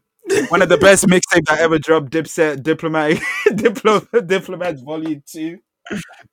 One 0.49 0.63
of 0.63 0.69
the 0.69 0.77
best 0.77 1.07
mixtapes 1.07 1.51
I 1.51 1.61
ever 1.61 1.79
dropped. 1.79 2.11
Dipset, 2.11 2.63
diplomatic, 2.63 3.19
Diplo, 3.49 4.27
diplomat 4.27 4.77
volume 4.85 5.23
two. 5.27 5.59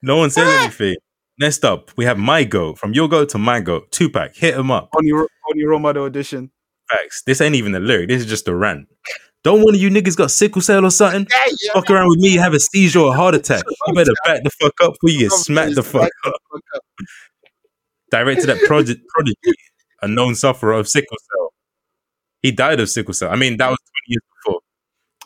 No 0.01 0.18
one 0.18 0.30
said 0.30 0.47
anything. 0.62 0.95
Next 1.39 1.66
up, 1.66 1.91
we 1.97 2.06
have 2.06 2.18
my 2.18 2.43
goat. 2.43 2.78
From 2.78 2.93
your 2.93 3.08
goat 3.10 3.30
to 3.30 3.38
my 3.38 3.60
goat. 3.60 3.91
Tupac, 3.91 4.36
hit 4.36 4.56
him 4.56 4.72
up. 4.72 4.89
On 4.95 5.06
your 5.06 5.22
on 5.22 5.58
your 5.58 5.72
role 5.72 5.80
model 5.80 6.06
audition. 6.06 6.51
Facts. 6.89 7.24
This 7.26 7.41
ain't 7.41 7.56
even 7.56 7.74
a 7.76 7.80
lyric. 7.80 8.10
This 8.10 8.22
is 8.22 8.28
just 8.28 8.47
a 8.47 8.56
rant. 8.56 8.88
Don't 9.43 9.62
one 9.62 9.76
of 9.76 9.82
you 9.82 9.89
niggas 9.89 10.16
got 10.16 10.32
sickle 10.32 10.62
cell 10.62 10.86
or 10.86 10.91
something? 10.91 11.28
Fuck 11.74 11.89
around 11.89 12.08
with 12.08 12.20
me, 12.20 12.36
have 12.36 12.54
a 12.54 12.60
seizure 12.60 12.99
or 12.99 13.14
a 13.14 13.18
heart 13.18 13.36
attack. 13.36 13.64
You 13.88 13.93
better 13.93 14.14
back 14.26 14.41
the 14.43 14.49
fuck 14.51 14.74
up 14.82 14.93
before 14.93 15.10
you 15.10 15.20
get 15.20 15.32
smacked 15.34 15.76
the 15.76 15.84
fuck 15.84 16.10
up. 16.26 16.34
Directed 18.10 18.49
at 18.49 18.62
Prodigy, 18.62 19.01
Prodigy, 19.10 19.36
a 20.01 20.08
known 20.08 20.36
sufferer 20.36 20.74
of 20.74 20.88
sickle 20.88 21.18
cell. 21.32 21.43
He 22.44 22.52
died 22.52 22.80
of 22.80 22.89
sickle 22.89 23.16
cell. 23.16 23.32
I 23.32 23.36
mean, 23.36 23.58
that 23.58 23.70
was 23.70 23.80
20 23.80 23.89
years 24.08 24.22
before. 24.46 24.60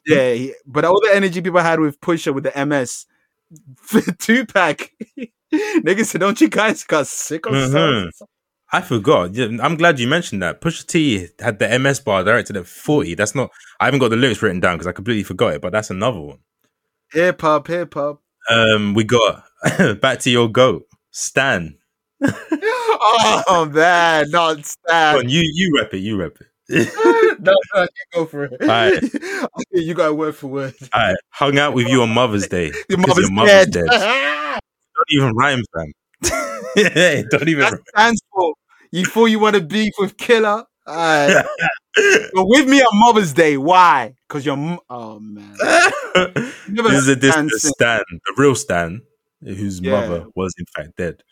Yeah, 0.05 0.33
he- 0.33 0.53
but 0.65 0.85
all 0.85 1.01
the 1.01 1.13
energy 1.13 1.41
people 1.41 1.59
had 1.59 1.81
with 1.81 1.99
Pusha 1.99 2.33
with 2.33 2.45
the 2.45 2.65
MS, 2.65 3.05
Tupac, 4.19 4.91
niggas 5.53 6.05
said, 6.05 6.21
"Don't 6.21 6.39
you 6.39 6.47
guys 6.49 6.83
got 6.85 7.07
sickle 7.07 7.51
Mhm. 7.51 8.11
cell?" 8.13 8.29
I 8.71 8.81
forgot. 8.81 9.37
I'm 9.39 9.77
glad 9.77 9.97
you 9.99 10.07
mentioned 10.07 10.41
that. 10.43 10.59
Pusha 10.61 10.85
T 10.85 11.27
had 11.39 11.57
the 11.59 11.79
MS 11.79 12.01
bar 12.01 12.23
directed 12.23 12.57
at 12.57 12.67
40. 12.67 13.15
That's 13.15 13.33
not. 13.33 13.49
I 13.79 13.85
haven't 13.85 14.01
got 14.01 14.09
the 14.09 14.17
lyrics 14.17 14.41
written 14.41 14.59
down 14.59 14.75
because 14.75 14.87
I 14.87 14.91
completely 14.91 15.23
forgot 15.23 15.55
it. 15.55 15.61
But 15.61 15.71
that's 15.71 15.89
another 15.89 16.19
one. 16.19 16.39
Hip 17.13 17.39
hop, 17.41 17.67
hip 17.67 17.93
hop. 17.93 18.21
Um, 18.49 18.93
we 18.93 19.05
got 19.05 19.43
back 20.01 20.19
to 20.19 20.29
your 20.29 20.49
goat, 20.49 20.83
Stan. 21.11 21.77
oh 22.21 23.69
man, 23.71 24.29
not 24.31 24.65
Stan. 24.65 25.15
on, 25.17 25.29
you 25.29 25.41
you 25.53 25.73
rep 25.79 25.93
it. 25.93 25.99
You 25.99 26.17
rep 26.17 26.35
it. 26.41 26.47
no, 27.39 27.53
no, 27.75 27.81
you 27.81 27.87
go 28.13 28.25
for 28.25 28.43
it. 28.45 28.61
Alright. 28.61 29.03
you 29.71 29.93
got 29.93 30.17
word 30.17 30.35
for 30.35 30.47
word. 30.47 30.75
I 30.93 31.15
hung 31.29 31.57
out 31.57 31.73
with 31.73 31.87
you 31.87 32.01
on 32.01 32.09
Mother's 32.09 32.47
Day. 32.47 32.71
Your 32.89 32.99
mother's, 32.99 33.17
your 33.25 33.31
mother's 33.31 33.67
dead. 33.67 33.85
dead. 33.89 34.59
Don't 34.95 35.11
even 35.11 35.35
rhyme, 35.35 35.61
fam. 35.73 35.91
Yeah, 36.75 37.21
Don't 37.29 37.47
even. 37.47 37.61
that 37.61 37.79
stands 37.89 38.21
for 38.33 38.53
you 38.91 39.05
thought 39.05 39.25
you 39.25 39.39
want 39.39 39.55
to 39.55 39.61
beef 39.61 39.93
with 39.97 40.17
Killer. 40.17 40.63
Alright. 40.87 41.45
But 42.33 42.45
with 42.47 42.67
me 42.67 42.81
on 42.81 42.99
Mother's 42.99 43.33
Day, 43.33 43.57
why? 43.57 44.13
Because 44.27 44.45
your 44.45 44.57
m- 44.57 44.79
oh 44.89 45.19
man, 45.19 45.55
this 45.57 46.93
is 46.93 47.07
a 47.07 47.11
heard 47.11 47.21
this 47.21 47.31
Stan 47.33 47.45
the. 47.47 47.59
Stan, 47.59 48.01
the 48.09 48.33
real 48.37 48.55
Stan, 48.55 49.01
whose 49.41 49.79
Yeah. 49.81 49.91
mother 50.01 50.25
was 50.35 50.53
in 50.59 50.65
fact 50.75 50.95
dead. 50.97 51.23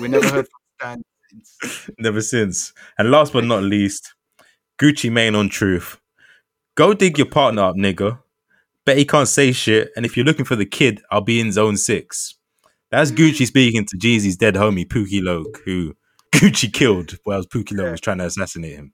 we 0.00 0.08
never 0.08 0.28
heard 0.28 0.46
from 0.46 0.60
Stan. 0.80 1.02
since. 1.30 1.90
Never 1.98 2.20
since. 2.22 2.72
And 2.98 3.10
last 3.10 3.32
but 3.32 3.44
not 3.44 3.62
least, 3.62 4.14
Gucci 4.78 5.10
Mane 5.10 5.34
on 5.34 5.48
truth. 5.48 6.00
Go 6.74 6.94
dig 6.94 7.18
your 7.18 7.28
partner 7.28 7.62
up, 7.62 7.76
nigga. 7.76 8.18
Bet 8.84 8.98
he 8.98 9.04
can't 9.04 9.28
say 9.28 9.52
shit. 9.52 9.90
And 9.96 10.04
if 10.04 10.16
you're 10.16 10.26
looking 10.26 10.44
for 10.44 10.56
the 10.56 10.66
kid, 10.66 11.00
I'll 11.10 11.20
be 11.20 11.40
in 11.40 11.52
zone 11.52 11.76
six. 11.76 12.36
That's 12.90 13.10
Gucci 13.10 13.42
mm. 13.42 13.46
speaking 13.46 13.86
to 13.86 13.96
Jeezy's 13.96 14.36
dead 14.36 14.54
homie, 14.54 14.86
Pookie 14.86 15.22
Loc, 15.22 15.60
who 15.64 15.94
Gucci 16.34 16.72
killed 16.72 17.18
while 17.24 17.42
Pookie 17.42 17.76
Loc 17.76 17.92
was 17.92 18.00
trying 18.00 18.18
to 18.18 18.26
assassinate 18.26 18.76
him. 18.76 18.92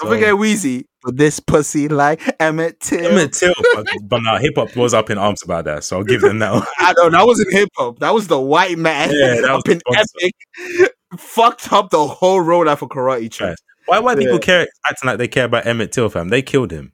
Don't 0.00 0.10
forget 0.10 0.38
Wheezy. 0.38 0.86
But 1.02 1.16
this 1.16 1.40
pussy 1.40 1.88
like 1.88 2.20
Emmett 2.40 2.80
Till. 2.80 3.04
Emmett 3.04 3.32
Till, 3.32 3.54
but, 3.74 3.86
but 4.02 4.22
nah, 4.22 4.38
hip 4.38 4.54
hop 4.56 4.74
was 4.76 4.94
up 4.94 5.10
in 5.10 5.18
arms 5.18 5.42
about 5.42 5.64
that, 5.64 5.84
so 5.84 5.98
I'll 5.98 6.04
give 6.04 6.20
them 6.20 6.38
that. 6.40 6.52
one. 6.52 6.62
I 6.78 6.92
know 6.96 7.10
that 7.10 7.26
wasn't 7.26 7.52
hip 7.52 7.68
hop. 7.76 7.98
That 7.98 8.14
was 8.14 8.28
the 8.28 8.38
white 8.40 8.78
man 8.78 9.10
Yeah, 9.10 9.40
that 9.40 9.44
up 9.50 9.68
in. 9.68 9.80
Epic. 9.94 10.92
Fucked 11.16 11.72
up 11.72 11.90
the 11.90 12.06
whole 12.06 12.40
road 12.40 12.68
after 12.68 12.86
karate 12.86 13.30
trip. 13.30 13.56
Why? 13.88 13.98
Why 14.00 14.14
people 14.14 14.38
care 14.38 14.66
acting 14.86 15.06
like 15.08 15.18
they 15.18 15.28
care 15.28 15.44
about 15.46 15.66
Emmett 15.66 15.92
Till, 15.92 16.08
fam? 16.08 16.28
They 16.28 16.42
killed 16.42 16.70
him. 16.70 16.92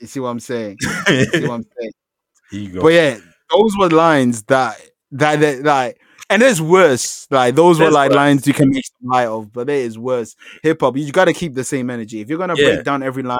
You 0.00 0.06
see 0.06 0.20
what 0.20 0.28
I'm 0.28 0.40
saying? 0.40 0.78
You 1.08 1.24
see 1.26 1.46
what 1.46 1.54
I'm 1.54 1.64
saying? 1.78 1.92
you 2.52 2.68
go. 2.72 2.82
But 2.82 2.92
yeah, 2.92 3.18
those 3.50 3.72
were 3.78 3.88
lines 3.90 4.42
that 4.44 4.80
that, 5.12 5.40
that 5.40 5.62
like, 5.62 6.00
and 6.28 6.42
there's 6.42 6.60
worse. 6.60 7.26
Like 7.30 7.54
those 7.54 7.78
were 7.78 7.90
like 7.90 8.10
worse. 8.10 8.16
lines 8.16 8.46
you 8.46 8.54
can 8.54 8.70
make 8.70 8.84
some 8.86 9.08
light 9.10 9.26
of, 9.28 9.52
but 9.52 9.66
there 9.68 9.76
is 9.76 9.98
worse. 9.98 10.34
Hip 10.62 10.80
hop, 10.80 10.96
you 10.96 11.10
got 11.12 11.26
to 11.26 11.32
keep 11.32 11.54
the 11.54 11.64
same 11.64 11.90
energy. 11.90 12.20
If 12.20 12.28
you're 12.28 12.38
gonna 12.38 12.54
Yeah. 12.56 12.74
break 12.74 12.84
down 12.84 13.02
every 13.02 13.22
line, 13.22 13.38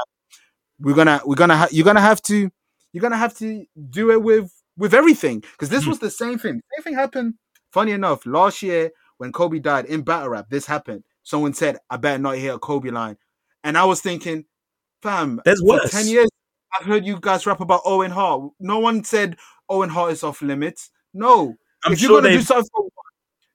we're 0.78 0.94
gonna 0.94 1.20
we're 1.24 1.34
gonna 1.36 1.56
ha- 1.56 1.68
you're 1.72 1.84
gonna 1.84 2.00
have 2.00 2.22
to 2.22 2.50
you're 2.92 3.02
gonna 3.02 3.16
have 3.16 3.36
to 3.38 3.64
do 3.90 4.10
it 4.12 4.22
with 4.22 4.52
with 4.76 4.94
everything 4.94 5.40
because 5.40 5.68
this 5.70 5.84
Mhm. 5.84 5.88
was 5.88 5.98
the 5.98 6.10
same 6.10 6.38
thing. 6.38 6.60
Same 6.76 6.82
thing 6.84 6.94
happened. 6.94 7.34
Funny 7.72 7.92
enough, 7.92 8.26
last 8.26 8.62
year 8.62 8.90
when 9.18 9.32
Kobe 9.32 9.58
died 9.58 9.86
in 9.86 10.02
battle 10.02 10.28
rap, 10.30 10.46
this 10.50 10.66
happened. 10.66 11.04
Someone 11.22 11.54
said, 11.54 11.78
"I 11.88 11.96
better 11.96 12.18
not 12.18 12.36
hear 12.36 12.54
a 12.54 12.58
Kobe 12.58 12.90
line," 12.90 13.16
and 13.64 13.76
I 13.78 13.84
was 13.84 14.00
thinking, 14.00 14.44
"Fam, 15.02 15.40
There's 15.44 15.62
worse. 15.62 15.90
ten 15.90 16.06
years 16.08 16.28
I've 16.78 16.86
heard 16.86 17.04
you 17.04 17.18
guys 17.20 17.46
rap 17.46 17.60
about 17.60 17.82
Owen 17.84 18.10
Hart. 18.10 18.52
No 18.60 18.78
one 18.78 19.02
said 19.04 19.36
Owen 19.68 19.88
Hart 19.90 20.12
is 20.12 20.22
off 20.22 20.40
limits. 20.42 20.90
No, 21.12 21.54
I'm 21.84 21.92
if 21.92 22.00
you're 22.00 22.10
gonna 22.10 22.28
they. 22.28 22.36
do 22.36 22.42
something 22.42 22.68
for 22.72 22.82
one, 22.82 22.90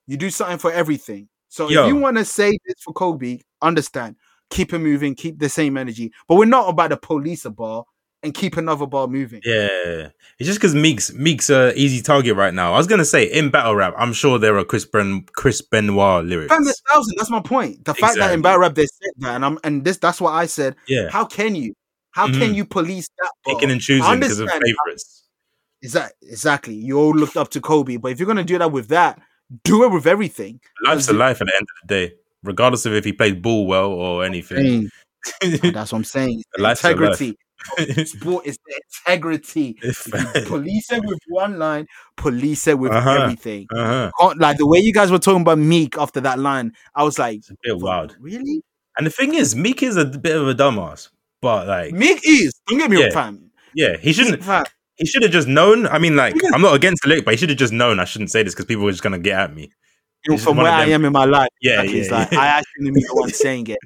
you 0.07 0.17
do 0.17 0.29
something 0.29 0.57
for 0.57 0.71
everything. 0.71 1.29
So 1.47 1.69
Yo. 1.69 1.83
if 1.83 1.87
you 1.87 1.95
want 1.95 2.17
to 2.17 2.25
say 2.25 2.51
this 2.65 2.75
for 2.83 2.93
Kobe, 2.93 3.39
understand, 3.61 4.17
keep 4.49 4.73
it 4.73 4.79
moving, 4.79 5.15
keep 5.15 5.39
the 5.39 5.47
same 5.49 5.77
energy. 5.77 6.11
But 6.27 6.35
we're 6.35 6.45
not 6.45 6.69
about 6.69 6.89
to 6.89 6.97
police 6.97 7.45
a 7.45 7.49
bar 7.49 7.85
and 8.25 8.33
keep 8.33 8.57
another 8.57 8.85
bar 8.85 9.07
moving. 9.07 9.41
Yeah, 9.45 10.09
it's 10.39 10.47
just 10.47 10.59
because 10.59 10.75
Meek's 10.75 11.13
Meek's 11.13 11.49
a 11.49 11.73
easy 11.79 12.01
target 12.01 12.35
right 12.35 12.53
now. 12.53 12.73
I 12.73 12.77
was 12.77 12.87
gonna 12.87 13.05
say 13.05 13.23
in 13.25 13.49
battle 13.49 13.75
rap, 13.75 13.93
I'm 13.97 14.11
sure 14.13 14.37
there 14.39 14.57
are 14.57 14.65
Chris 14.65 14.85
Ben 14.85 15.23
Chris 15.33 15.61
Benoit 15.61 16.25
lyrics. 16.25 16.53
Thousand. 16.53 17.15
That's 17.17 17.29
my 17.29 17.39
point. 17.41 17.85
The 17.85 17.93
fact 17.93 18.17
that 18.17 18.33
in 18.33 18.41
battle 18.41 18.59
rap 18.59 18.75
they 18.75 18.85
said 18.87 19.11
that, 19.19 19.35
and 19.35 19.45
I'm 19.45 19.59
and 19.63 19.83
this 19.85 19.97
that's 19.97 20.19
what 20.19 20.31
I 20.33 20.45
said. 20.47 20.75
Yeah, 20.87 21.09
How 21.09 21.23
can 21.25 21.55
you? 21.55 21.73
How 22.11 22.27
can 22.27 22.51
Mhm. 22.51 22.55
you 22.55 22.65
police 22.65 23.07
that? 23.19 23.29
Bar? 23.45 23.55
picking 23.55 23.71
and 23.71 23.79
choosing 23.81 24.19
because 24.19 24.39
of 24.39 24.49
favorites. 24.49 25.23
Exactly. 25.81 26.29
Exactly. 26.29 26.73
You 26.73 26.97
all 26.97 27.13
looked 27.13 27.37
up 27.37 27.49
to 27.51 27.61
Kobe, 27.61 27.97
but 27.97 28.11
if 28.11 28.19
you're 28.19 28.27
gonna 28.27 28.43
do 28.43 28.57
that 28.57 28.71
with 28.71 28.87
that, 28.87 29.19
do 29.63 29.83
it 29.83 29.91
with 29.91 30.07
everything. 30.07 30.59
Life's 30.83 31.07
a 31.09 31.13
life 31.13 31.41
at 31.41 31.47
the 31.47 31.53
end 31.55 31.63
of 31.63 31.87
the 31.87 31.93
day, 31.93 32.13
regardless 32.43 32.85
of 32.85 32.93
if 32.93 33.03
he 33.05 33.13
played 33.13 33.41
ball 33.41 33.67
well 33.67 33.91
or 33.91 34.23
anything. 34.25 34.89
That's 35.41 35.91
what 35.91 35.93
I'm 35.93 36.03
saying. 36.03 36.41
The 36.57 36.63
life's 37.77 37.91
a 37.91 37.95
life. 37.99 38.07
Sport 38.07 38.45
is 38.45 38.57
the 38.65 38.81
integrity. 39.07 39.73
Police 40.47 40.91
it 40.91 41.03
with 41.05 41.19
one 41.27 41.57
line, 41.59 41.87
police 42.17 42.67
it 42.67 42.77
with 42.79 42.91
Uh-huh. 42.91 43.23
everything. 43.23 43.67
uh-huh. 43.75 44.33
Like 44.37 44.57
the 44.57 44.67
way 44.67 44.79
you 44.79 44.93
guys 44.93 45.11
were 45.11 45.19
talking 45.19 45.41
about 45.41 45.57
Meek 45.59 45.97
after 45.97 46.21
that 46.21 46.39
line, 46.39 46.71
I 46.95 47.03
was 47.03 47.17
like, 47.19 47.37
It's 47.37 47.49
a 47.51 47.55
bit 47.63 47.77
wild. 47.77 48.15
Really? 48.19 48.61
And 48.97 49.05
the 49.05 49.11
thing 49.11 49.33
is, 49.35 49.55
Meek 49.55 49.83
is 49.83 49.97
a 49.97 50.05
bit 50.05 50.35
of 50.35 50.47
a 50.47 50.53
dumbass, 50.55 51.09
but 51.41 51.67
like, 51.67 51.93
Meek 51.93 52.21
is. 52.25 52.53
Don't 52.67 52.79
get 52.79 52.89
me 52.89 52.99
Yeah. 53.01 53.09
wrong, 53.13 53.49
yeah, 53.73 53.97
he 53.97 54.13
shouldn't. 54.13 54.43
He 54.97 55.05
should 55.05 55.23
have 55.23 55.31
just 55.33 55.49
known. 55.49 55.87
I 55.87 55.99
mean, 55.99 56.15
like, 56.15 56.33
I'm 56.53 56.61
not 56.61 56.73
against 56.73 57.03
the 57.03 57.09
lyric, 57.09 57.25
but 57.25 57.33
he 57.33 57.37
should 57.37 57.49
have 57.49 57.57
just 57.57 57.73
known. 57.73 57.99
I 57.99 58.05
shouldn't 58.05 58.31
say 58.31 58.43
this 58.43 58.53
because 58.53 58.65
people 58.65 58.85
were 58.85 58.91
just 58.91 59.03
gonna 59.03 59.19
get 59.19 59.37
at 59.37 59.53
me. 59.53 59.69
He's 60.23 60.41
from 60.43 60.55
where 60.57 60.71
I 60.71 60.85
am 60.85 61.03
in 61.05 61.11
my 61.11 61.25
life, 61.25 61.49
Yeah, 61.61 61.81
like, 61.81 61.89
yeah, 61.91 61.95
it's 61.97 62.09
like 62.09 62.31
yeah. 62.31 62.39
I 62.39 62.47
actually 62.47 62.91
be 62.91 63.01
the 63.01 63.13
one 63.13 63.29
saying 63.29 63.67
it. 63.67 63.77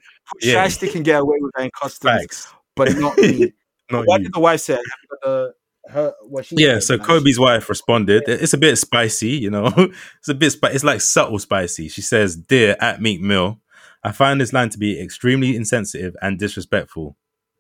Yeah. 0.42 0.64
Shiesty 0.68 0.92
can 0.92 1.02
get 1.04 1.20
away 1.20 1.38
with 1.42 1.52
that 1.58 1.64
in 1.64 1.72
customs, 1.82 2.14
Facts. 2.22 2.54
but 2.76 2.96
not 2.98 3.18
me. 3.18 3.52
Not 3.92 4.06
what 4.06 4.20
you. 4.20 4.26
did 4.26 4.34
the 4.34 4.40
wife 4.40 4.62
say? 4.62 4.80
Uh, 5.26 5.48
her, 5.90 6.14
what 6.24 6.46
she 6.46 6.56
Yeah, 6.58 6.80
so 6.80 6.98
Kobe's 6.98 7.40
wife 7.40 7.68
responded. 7.70 8.24
It's 8.28 8.54
a 8.54 8.58
bit 8.58 8.76
spicy, 8.78 9.30
you 9.30 9.50
know. 9.50 9.72
It's 10.20 10.30
a 10.30 10.34
bit 10.34 10.52
spi- 10.52 10.70
It's 10.72 10.84
like 10.84 11.02
subtle 11.02 11.40
spicy. 11.40 11.88
She 11.90 12.02
says, 12.02 12.36
"Dear 12.36 12.76
at 12.80 13.02
Meek 13.02 13.22
Mill, 13.22 13.60
I 14.04 14.12
find 14.12 14.40
this 14.40 14.54
line 14.54 14.70
to 14.70 14.78
be 14.78 15.00
extremely 15.02 15.56
insensitive 15.56 16.16
and 16.22 16.38
disrespectful. 16.38 17.18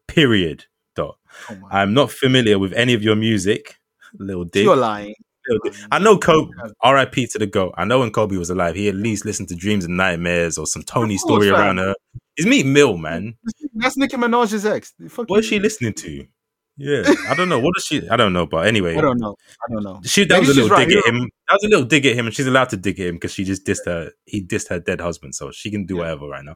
Period. 0.07 0.65
Dot. 0.95 1.17
oh 1.49 1.57
I'm 1.71 1.93
not 1.93 2.11
familiar 2.11 2.59
with 2.59 2.73
any 2.73 2.93
of 2.93 3.01
your 3.03 3.15
music. 3.15 3.79
Little 4.17 4.43
dick. 4.45 4.65
You're 4.65 4.75
lying. 4.75 5.13
I 5.91 5.99
know 5.99 6.17
Kobe. 6.17 6.51
R.I.P. 6.81 7.27
to 7.27 7.39
the 7.39 7.47
goat. 7.47 7.73
I 7.77 7.85
know 7.85 7.99
when 7.99 8.11
Kobe 8.11 8.37
was 8.37 8.49
alive, 8.49 8.75
he 8.75 8.87
at 8.87 8.95
least 8.95 9.25
listened 9.25 9.49
to 9.49 9.55
Dreams 9.55 9.85
and 9.85 9.97
Nightmares 9.97 10.57
or 10.57 10.67
some 10.67 10.83
Tony 10.83 11.17
course, 11.17 11.21
story 11.21 11.49
fam. 11.49 11.59
around 11.59 11.77
her. 11.77 11.95
It's 12.39 12.47
Meek 12.47 12.65
Mill, 12.65 12.97
man. 12.97 13.35
That's 13.73 13.97
Nicki 13.97 14.15
Minaj's 14.17 14.65
ex. 14.65 14.93
Fuck 15.09 15.29
What 15.29 15.41
is 15.41 15.45
she 15.45 15.59
listening 15.59 15.93
to? 15.93 16.25
Yeah, 16.77 17.03
I 17.27 17.35
don't 17.35 17.49
know. 17.49 17.59
What 17.59 17.73
is 17.77 17.83
she? 17.83 18.07
I 18.09 18.15
don't 18.15 18.31
know. 18.31 18.45
But 18.45 18.65
anyway, 18.65 18.95
I 18.95 19.01
don't 19.01 19.19
know. 19.19 19.35
I 19.67 19.73
don't 19.73 19.83
know. 19.83 19.99
She 20.05 20.23
that 20.23 20.35
Maybe 20.35 20.47
was 20.47 20.57
a 20.57 20.61
little 20.61 20.77
right, 20.77 20.87
dig 20.87 20.97
at 20.97 21.05
him. 21.13 21.29
That 21.49 21.53
was 21.55 21.63
a 21.65 21.67
little 21.67 21.85
dig 21.85 22.05
at 22.05 22.15
him, 22.15 22.25
and 22.27 22.33
she's 22.33 22.47
allowed 22.47 22.69
to 22.69 22.77
dig 22.77 22.97
at 23.01 23.07
him 23.07 23.15
because 23.15 23.33
she 23.33 23.43
just 23.43 23.65
dissed 23.65 23.85
her. 23.85 24.11
He 24.25 24.41
dissed 24.41 24.69
her 24.69 24.79
dead 24.79 25.01
husband, 25.01 25.35
so 25.35 25.51
she 25.51 25.69
can 25.69 25.85
do 25.85 25.95
Yeah. 25.95 26.01
whatever 26.03 26.27
right 26.29 26.45
now. 26.45 26.55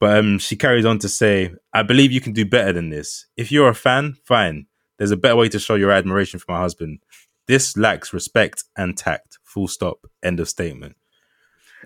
But 0.00 0.18
um, 0.18 0.38
she 0.40 0.56
carries 0.56 0.84
on 0.84 0.98
to 0.98 1.08
say, 1.08 1.54
"I 1.72 1.84
believe 1.84 2.10
you 2.10 2.20
can 2.20 2.32
do 2.32 2.44
better 2.44 2.72
than 2.72 2.90
this. 2.90 3.26
If 3.36 3.52
you're 3.52 3.68
a 3.68 3.74
fan, 3.76 4.16
fine. 4.24 4.66
There's 4.98 5.12
a 5.12 5.16
better 5.16 5.36
way 5.36 5.48
to 5.50 5.60
show 5.60 5.76
your 5.76 5.92
admiration 5.92 6.40
for 6.40 6.50
my 6.50 6.58
husband. 6.58 6.98
This 7.46 7.76
lacks 7.76 8.12
respect 8.12 8.64
and 8.76 8.96
tact. 8.96 9.38
Full 9.44 9.68
stop. 9.68 9.98
End 10.20 10.40
of 10.40 10.48
statement. 10.48 10.96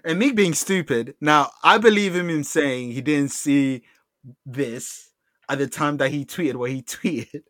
And 0.04 0.18
Meek 0.18 0.34
being 0.34 0.54
stupid. 0.54 1.14
Now, 1.20 1.50
I 1.62 1.78
believe 1.78 2.14
him 2.14 2.30
in 2.30 2.44
saying 2.44 2.92
he 2.92 3.00
didn't 3.00 3.30
see 3.30 3.82
this 4.44 5.10
at 5.48 5.58
the 5.58 5.66
time 5.66 5.96
that 5.98 6.10
he 6.10 6.24
tweeted 6.24 6.56
what 6.56 6.70
he 6.70 6.82
tweeted. 6.82 7.42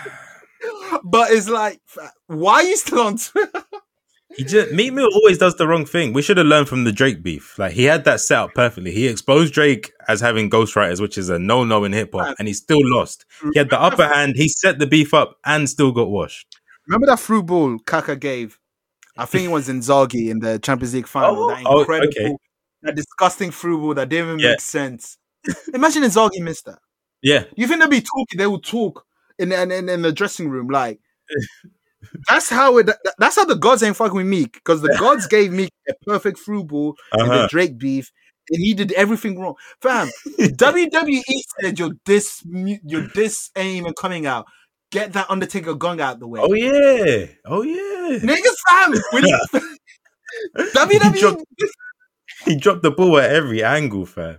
but 1.04 1.30
it's 1.30 1.48
like, 1.48 1.80
why 2.26 2.54
are 2.54 2.62
you 2.62 2.76
still 2.76 3.00
on 3.00 3.16
Twitter? 3.16 3.64
He 4.36 4.44
just 4.44 4.72
Meek 4.72 4.92
Mill 4.92 5.08
always 5.12 5.38
does 5.38 5.56
the 5.56 5.66
wrong 5.66 5.84
thing. 5.84 6.12
We 6.12 6.22
should 6.22 6.36
have 6.36 6.46
learned 6.46 6.68
from 6.68 6.84
the 6.84 6.92
Drake 6.92 7.20
beef. 7.20 7.58
Like 7.58 7.72
he 7.72 7.84
had 7.84 8.04
that 8.04 8.20
set 8.20 8.38
up 8.38 8.54
perfectly. 8.54 8.92
He 8.92 9.08
exposed 9.08 9.52
Drake 9.52 9.92
as 10.06 10.20
having 10.20 10.48
ghostwriters, 10.48 11.00
which 11.00 11.18
is 11.18 11.28
a 11.28 11.38
no-no 11.38 11.82
in 11.82 11.92
hip 11.92 12.10
hop, 12.14 12.36
and 12.38 12.46
he 12.46 12.54
still 12.54 12.78
lost. 12.80 13.24
He 13.52 13.58
had 13.58 13.70
the 13.70 13.80
upper 13.80 14.06
hand. 14.06 14.36
He 14.36 14.48
set 14.48 14.78
the 14.78 14.86
beef 14.86 15.12
up 15.12 15.38
and 15.44 15.68
still 15.68 15.90
got 15.90 16.10
washed. 16.10 16.60
Remember 16.86 17.06
that 17.06 17.18
through 17.18 17.42
ball 17.42 17.78
Kaka 17.80 18.14
gave? 18.14 18.59
I 19.16 19.24
think 19.26 19.44
it 19.44 19.50
was 19.50 19.68
Inzaghi 19.68 20.30
in 20.30 20.40
the 20.40 20.58
Champions 20.58 20.94
League 20.94 21.06
final. 21.06 21.44
Oh, 21.44 21.48
that 21.48 21.62
oh, 21.66 21.82
okay. 21.82 22.36
that 22.82 22.94
disgusting 22.94 23.50
through 23.50 23.78
ball 23.80 23.94
that 23.94 24.08
didn't 24.08 24.26
even 24.26 24.38
Yeah. 24.38 24.50
make 24.50 24.60
sense. 24.60 25.18
Imagine 25.74 26.04
if 26.04 26.12
Zagi 26.12 26.40
missed 26.40 26.66
that. 26.66 26.78
Yeah, 27.22 27.44
You 27.54 27.66
think 27.66 27.80
they'll 27.80 27.88
be 27.88 28.00
talking? 28.00 28.38
They 28.38 28.46
will 28.46 28.60
talk 28.60 29.04
in 29.38 29.52
in, 29.52 29.70
in, 29.70 29.88
in 29.88 30.02
the 30.02 30.12
dressing 30.12 30.48
room. 30.48 30.68
Like 30.68 31.00
that's 32.28 32.48
how 32.48 32.78
it. 32.78 32.90
That's 33.18 33.36
how 33.36 33.44
the 33.44 33.56
gods 33.56 33.82
ain't 33.82 33.96
fucking 33.96 34.16
with 34.16 34.26
Meek 34.26 34.54
because 34.54 34.80
the 34.82 34.96
gods 34.98 35.26
gave 35.28 35.52
Meek 35.52 35.72
a 35.88 35.94
perfect 36.06 36.38
through 36.38 36.64
ball 36.64 36.96
in 37.18 37.26
the 37.26 37.32
uh-huh. 37.32 37.48
Drake 37.50 37.78
beef, 37.78 38.10
and 38.50 38.62
he 38.62 38.74
did 38.74 38.92
everything 38.92 39.38
wrong. 39.38 39.54
Fam, 39.82 40.08
WWE 40.38 41.22
said 41.60 41.78
you're 41.78 41.92
this 42.06 42.42
you're 42.46 43.08
this 43.14 43.50
aim 43.56 43.86
and 43.86 43.96
coming 43.96 44.26
out. 44.26 44.46
Get 44.90 45.12
that 45.12 45.30
Undertaker 45.30 45.74
gong 45.74 46.00
out 46.00 46.18
the 46.18 46.26
way. 46.26 46.40
Oh 46.42 46.52
yeah, 46.52 47.26
oh 47.44 47.62
yeah. 47.62 47.99
Niggas, 48.10 48.56
fam. 48.68 48.94
When 49.12 49.24
you, 49.26 49.38
WWE 50.56 51.18
dropped- 51.18 51.44
He 52.44 52.56
dropped 52.56 52.82
the 52.82 52.90
ball 52.90 53.18
at 53.18 53.30
every 53.30 53.62
angle, 53.62 54.06
fam. 54.06 54.38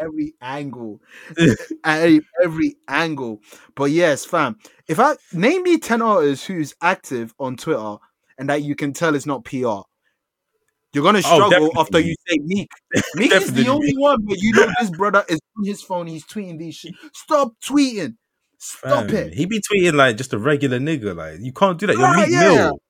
every 0.00 0.34
angle, 0.40 1.00
every, 1.84 2.20
every 2.42 2.76
angle. 2.88 3.40
But 3.74 3.90
yes, 3.90 4.24
fam. 4.24 4.56
If 4.88 4.98
I 4.98 5.16
name 5.32 5.62
me 5.62 5.78
ten 5.78 6.02
artists 6.02 6.46
who's 6.46 6.74
active 6.82 7.34
on 7.38 7.56
Twitter 7.56 7.96
and 8.38 8.48
that 8.48 8.62
you 8.62 8.74
can 8.74 8.92
tell 8.92 9.14
it's 9.14 9.26
not 9.26 9.44
PR, 9.44 9.82
you're 10.92 11.04
gonna 11.04 11.22
struggle 11.22 11.70
after 11.76 11.98
you 12.00 12.14
say 12.26 12.38
Meek. 12.42 12.68
Meek 13.14 13.32
is 13.32 13.52
the 13.52 13.68
only 13.68 13.92
one, 13.96 14.24
but 14.24 14.38
you 14.40 14.52
know 14.52 14.66
this 14.80 14.90
brother 14.90 15.24
is 15.28 15.40
on 15.58 15.64
his 15.66 15.82
phone. 15.82 16.06
He's 16.06 16.24
tweeting 16.24 16.58
these 16.58 16.76
shit. 16.76 16.94
Stop 17.12 17.52
tweeting. 17.64 18.16
Stop 18.58 19.08
Fam, 19.10 19.14
it. 19.14 19.34
He 19.34 19.44
be 19.46 19.60
tweeting 19.60 19.94
like 19.94 20.16
just 20.16 20.32
a 20.32 20.38
regular 20.38 20.78
nigga. 20.78 21.14
Like 21.14 21.38
you 21.40 21.52
can't 21.52 21.78
do 21.78 21.86
that. 21.88 21.96
You're 21.96 22.06
Ah, 22.06 22.16
Meek 22.16 22.30
yeah. 22.30 22.40
Mill. 22.40 22.80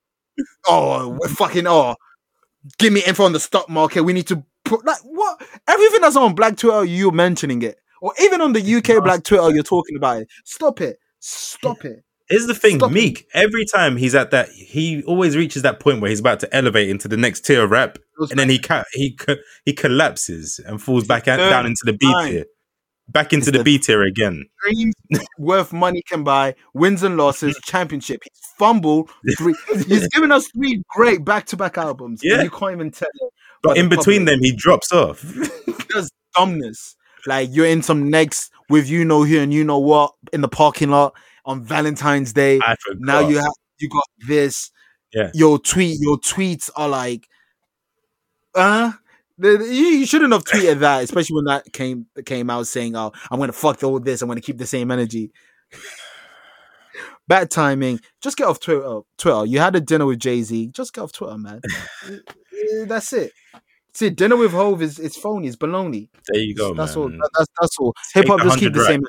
Oh, 0.67 0.93
uh, 0.93 1.09
we're 1.09 1.29
fucking 1.29 1.67
oh. 1.67 1.97
Give 2.79 2.93
me 2.93 3.03
info 3.07 3.25
on 3.25 3.33
the 3.33 3.41
stock 3.41 3.69
market. 3.69 4.03
We 4.03 4.13
need 4.15 4.27
to 4.29 4.43
put 4.65 4.85
like 4.87 4.99
what 5.03 5.43
everything 5.69 6.01
that's 6.01 6.17
on 6.17 6.35
Black 6.35 6.57
Twitter, 6.57 6.85
you're 6.85 7.13
mentioning 7.13 7.63
it. 7.63 7.79
Or 8.01 8.13
even 8.21 8.41
on 8.41 8.53
the 8.53 8.75
UK 8.77 9.03
Black 9.03 9.25
Twitter, 9.25 9.51
you're 9.51 9.63
talking 9.63 9.97
about 9.97 10.23
it. 10.23 10.29
Stop 10.45 10.81
it. 10.81 10.99
Stop 11.21 11.85
it. 11.85 12.05
Here's 12.29 12.47
the 12.47 12.55
thing, 12.55 12.79
Stop 12.79 12.91
it. 12.91 12.95
Meek. 12.95 13.27
Every 13.35 13.67
time 13.67 13.97
he's 13.97 14.15
at 14.15 14.31
that, 14.31 14.49
he 14.49 15.03
always 15.05 15.37
reaches 15.37 15.63
that 15.63 15.79
point 15.79 16.01
where 16.01 16.09
he's 16.09 16.21
about 16.21 16.41
to 16.41 16.57
elevate 16.57 16.89
into 16.89 17.07
the 17.07 17.19
next 17.19 17.45
tier 17.45 17.63
of 17.65 17.71
rap, 17.71 17.99
and 18.31 18.39
then 18.39 18.49
he 18.49 18.59
ca- 18.59 18.85
he 18.93 19.15
co- 19.15 19.37
he 19.65 19.75
collapses 19.75 20.59
and 20.59 20.83
falls 20.83 21.07
back 21.07 21.29
out, 21.29 21.39
third 21.39 21.51
down 21.51 21.67
into 21.67 21.83
the 21.85 21.93
B 21.93 22.07
tier, 22.27 22.45
back 23.09 23.33
into 23.33 23.51
the 23.51 23.59
the- 23.59 23.65
B 23.65 23.79
tier 23.79 24.03
again. 24.03 24.45
Dreams 24.63 24.95
worth 25.39 25.73
money 25.73 26.03
can 26.09 26.25
buy, 26.25 26.55
wins 26.75 27.03
and 27.03 27.17
losses, 27.17 27.59
championship. 27.65 28.21
He's 28.25 28.41
fumbled 28.59 29.11
three. 29.39 29.55
He's 29.87 30.09
given 30.09 30.33
us 30.33 30.49
three 30.49 30.83
great 30.91 31.25
back 31.25 31.47
to 31.47 31.57
back 31.57 31.77
albums. 31.79 32.21
Yeah. 32.23 32.43
you 32.43 32.51
can't 32.51 32.73
even 32.73 32.91
tell 32.91 33.09
it. 33.15 33.33
But 33.63 33.75
the 33.75 33.81
in 33.81 33.89
between 33.89 34.25
them, 34.27 34.41
he 34.43 34.53
drops 34.53 34.93
off. 34.93 35.23
Just 35.91 36.13
dumbness. 36.37 36.97
Like 37.27 37.49
you're 37.53 37.67
in 37.67 37.83
some 37.83 38.11
next 38.11 38.51
with 38.69 38.89
you 38.89 39.05
know 39.05 39.25
who 39.25 39.39
and 39.41 39.53
you 39.55 39.65
know 39.65 39.79
what 39.79 40.13
in 40.33 40.41
the 40.43 40.49
parking 40.49 40.91
lot 40.91 41.15
on 41.47 41.63
Valentine's 41.65 42.33
Day. 42.35 42.61
Now 42.99 43.21
you 43.21 43.37
have 43.39 43.53
you 43.79 43.89
got 43.89 44.05
this. 44.27 44.71
Yeah. 45.15 45.31
Your 45.33 45.59
tweet, 45.59 45.99
your 46.01 46.19
tweets 46.19 46.69
are 46.77 46.89
like, 46.89 47.27
uh 48.55 48.61
the- 48.73 48.73
the- 48.83 48.93
you, 48.93 49.04
you 49.39 50.07
shouldn't 50.07 50.33
have 50.33 50.45
tweeted 50.45 50.81
that, 50.81 51.03
especially 51.05 51.37
when 51.37 51.45
that 51.47 51.73
came 51.73 52.07
came 52.25 52.51
out 52.51 52.67
saying, 52.67 52.95
"Oh, 52.97 53.13
I'm 53.31 53.39
gonna 53.41 53.53
fuck 53.53 53.83
all 53.83 53.99
this. 54.01 54.23
I'm 54.23 54.29
gonna 54.29 54.41
keep 54.41 54.59
the 54.59 54.67
same 54.67 54.91
energy." 54.91 55.31
Bad 57.27 57.51
timing. 57.51 58.01
Just 58.23 58.37
get 58.37 58.47
off 58.47 58.61
Twitter. 58.61 59.01
Twitter. 59.17 59.47
You 59.47 59.59
had 59.59 59.75
a 59.75 59.81
dinner 59.81 60.05
with 60.07 60.19
Jay 60.19 60.43
Z. 60.43 60.69
Just 60.69 60.93
get 60.93 61.01
off 61.03 61.13
Twitter, 61.13 61.39
man. 61.39 61.61
That's 62.87 63.13
it. 63.15 63.33
See, 63.95 64.11
dinner 64.11 64.37
with 64.37 64.53
Hove 64.53 64.83
is 64.83 64.99
it's 64.99 65.17
phony. 65.17 65.47
It's 65.49 65.57
baloney. 65.57 66.09
there 66.29 66.41
you 66.43 66.55
go, 66.55 66.75
that's 66.75 66.97
man. 66.97 67.03
all. 67.05 67.09
that- 67.11 67.31
That's 67.39 67.49
that's 67.61 67.79
all. 67.79 67.95
Hip 68.15 68.27
hop 68.27 68.41
just 68.43 68.59
keep 68.59 68.73
100 68.73 68.75
the 68.75 68.85
same. 68.85 68.95
energy. 68.95 69.09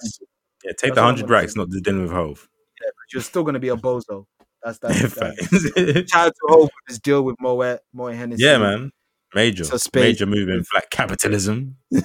Yeah, 0.63 0.71
take 0.71 0.79
That's 0.81 0.95
the 0.95 1.01
hundred 1.03 1.29
racks, 1.29 1.55
not 1.55 1.69
the 1.71 1.81
dinner 1.81 2.03
with 2.03 2.11
Hove. 2.11 2.47
Yeah, 2.81 2.89
You're 3.13 3.21
still 3.23 3.43
gonna 3.43 3.59
be 3.59 3.69
a 3.69 3.75
bozo. 3.75 4.25
That's 4.63 4.77
that's. 4.79 5.01
that. 5.15 5.35
Facts. 5.37 6.09
Shout 6.11 6.27
out 6.27 6.33
to 6.33 6.41
Hove 6.47 6.61
with 6.63 6.71
his 6.87 6.99
deal 6.99 7.23
with 7.23 7.35
Moet, 7.41 7.79
Moet 7.93 8.13
Hennessy. 8.15 8.43
yeah, 8.43 8.57
man. 8.59 8.91
Major, 9.35 9.65
major 9.93 10.25
move 10.25 10.49
in 10.49 10.63
black 10.71 10.89
capitalism. 10.89 11.75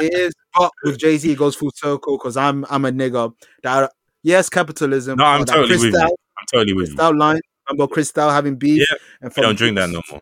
It 0.00 0.14
is, 0.14 0.32
but 0.58 0.70
with 0.84 0.96
Jay 0.98 1.18
Z, 1.18 1.30
it 1.30 1.36
goes 1.36 1.54
full 1.54 1.70
circle 1.74 2.16
because 2.16 2.34
I'm 2.38 2.64
I'm 2.70 2.86
a 2.86 2.90
nigga 2.90 3.30
that 3.62 3.92
yes, 4.22 4.48
capitalism. 4.48 5.18
No, 5.18 5.24
I'm 5.24 5.44
totally 5.44 5.76
with 5.76 5.92
you. 5.92 6.00
I'm 6.00 6.46
totally 6.50 6.72
with 6.72 6.88
you. 6.88 6.96
Cristal 6.96 7.14
line. 7.18 7.40
Remember 7.68 7.92
Cristal 7.92 8.30
having 8.30 8.56
beef? 8.56 8.78
Yeah, 8.90 8.96
and 9.20 9.30
We 9.30 9.34
from, 9.34 9.42
don't 9.42 9.56
drink 9.58 9.76
that 9.76 9.90
no 9.90 10.00
more. 10.10 10.20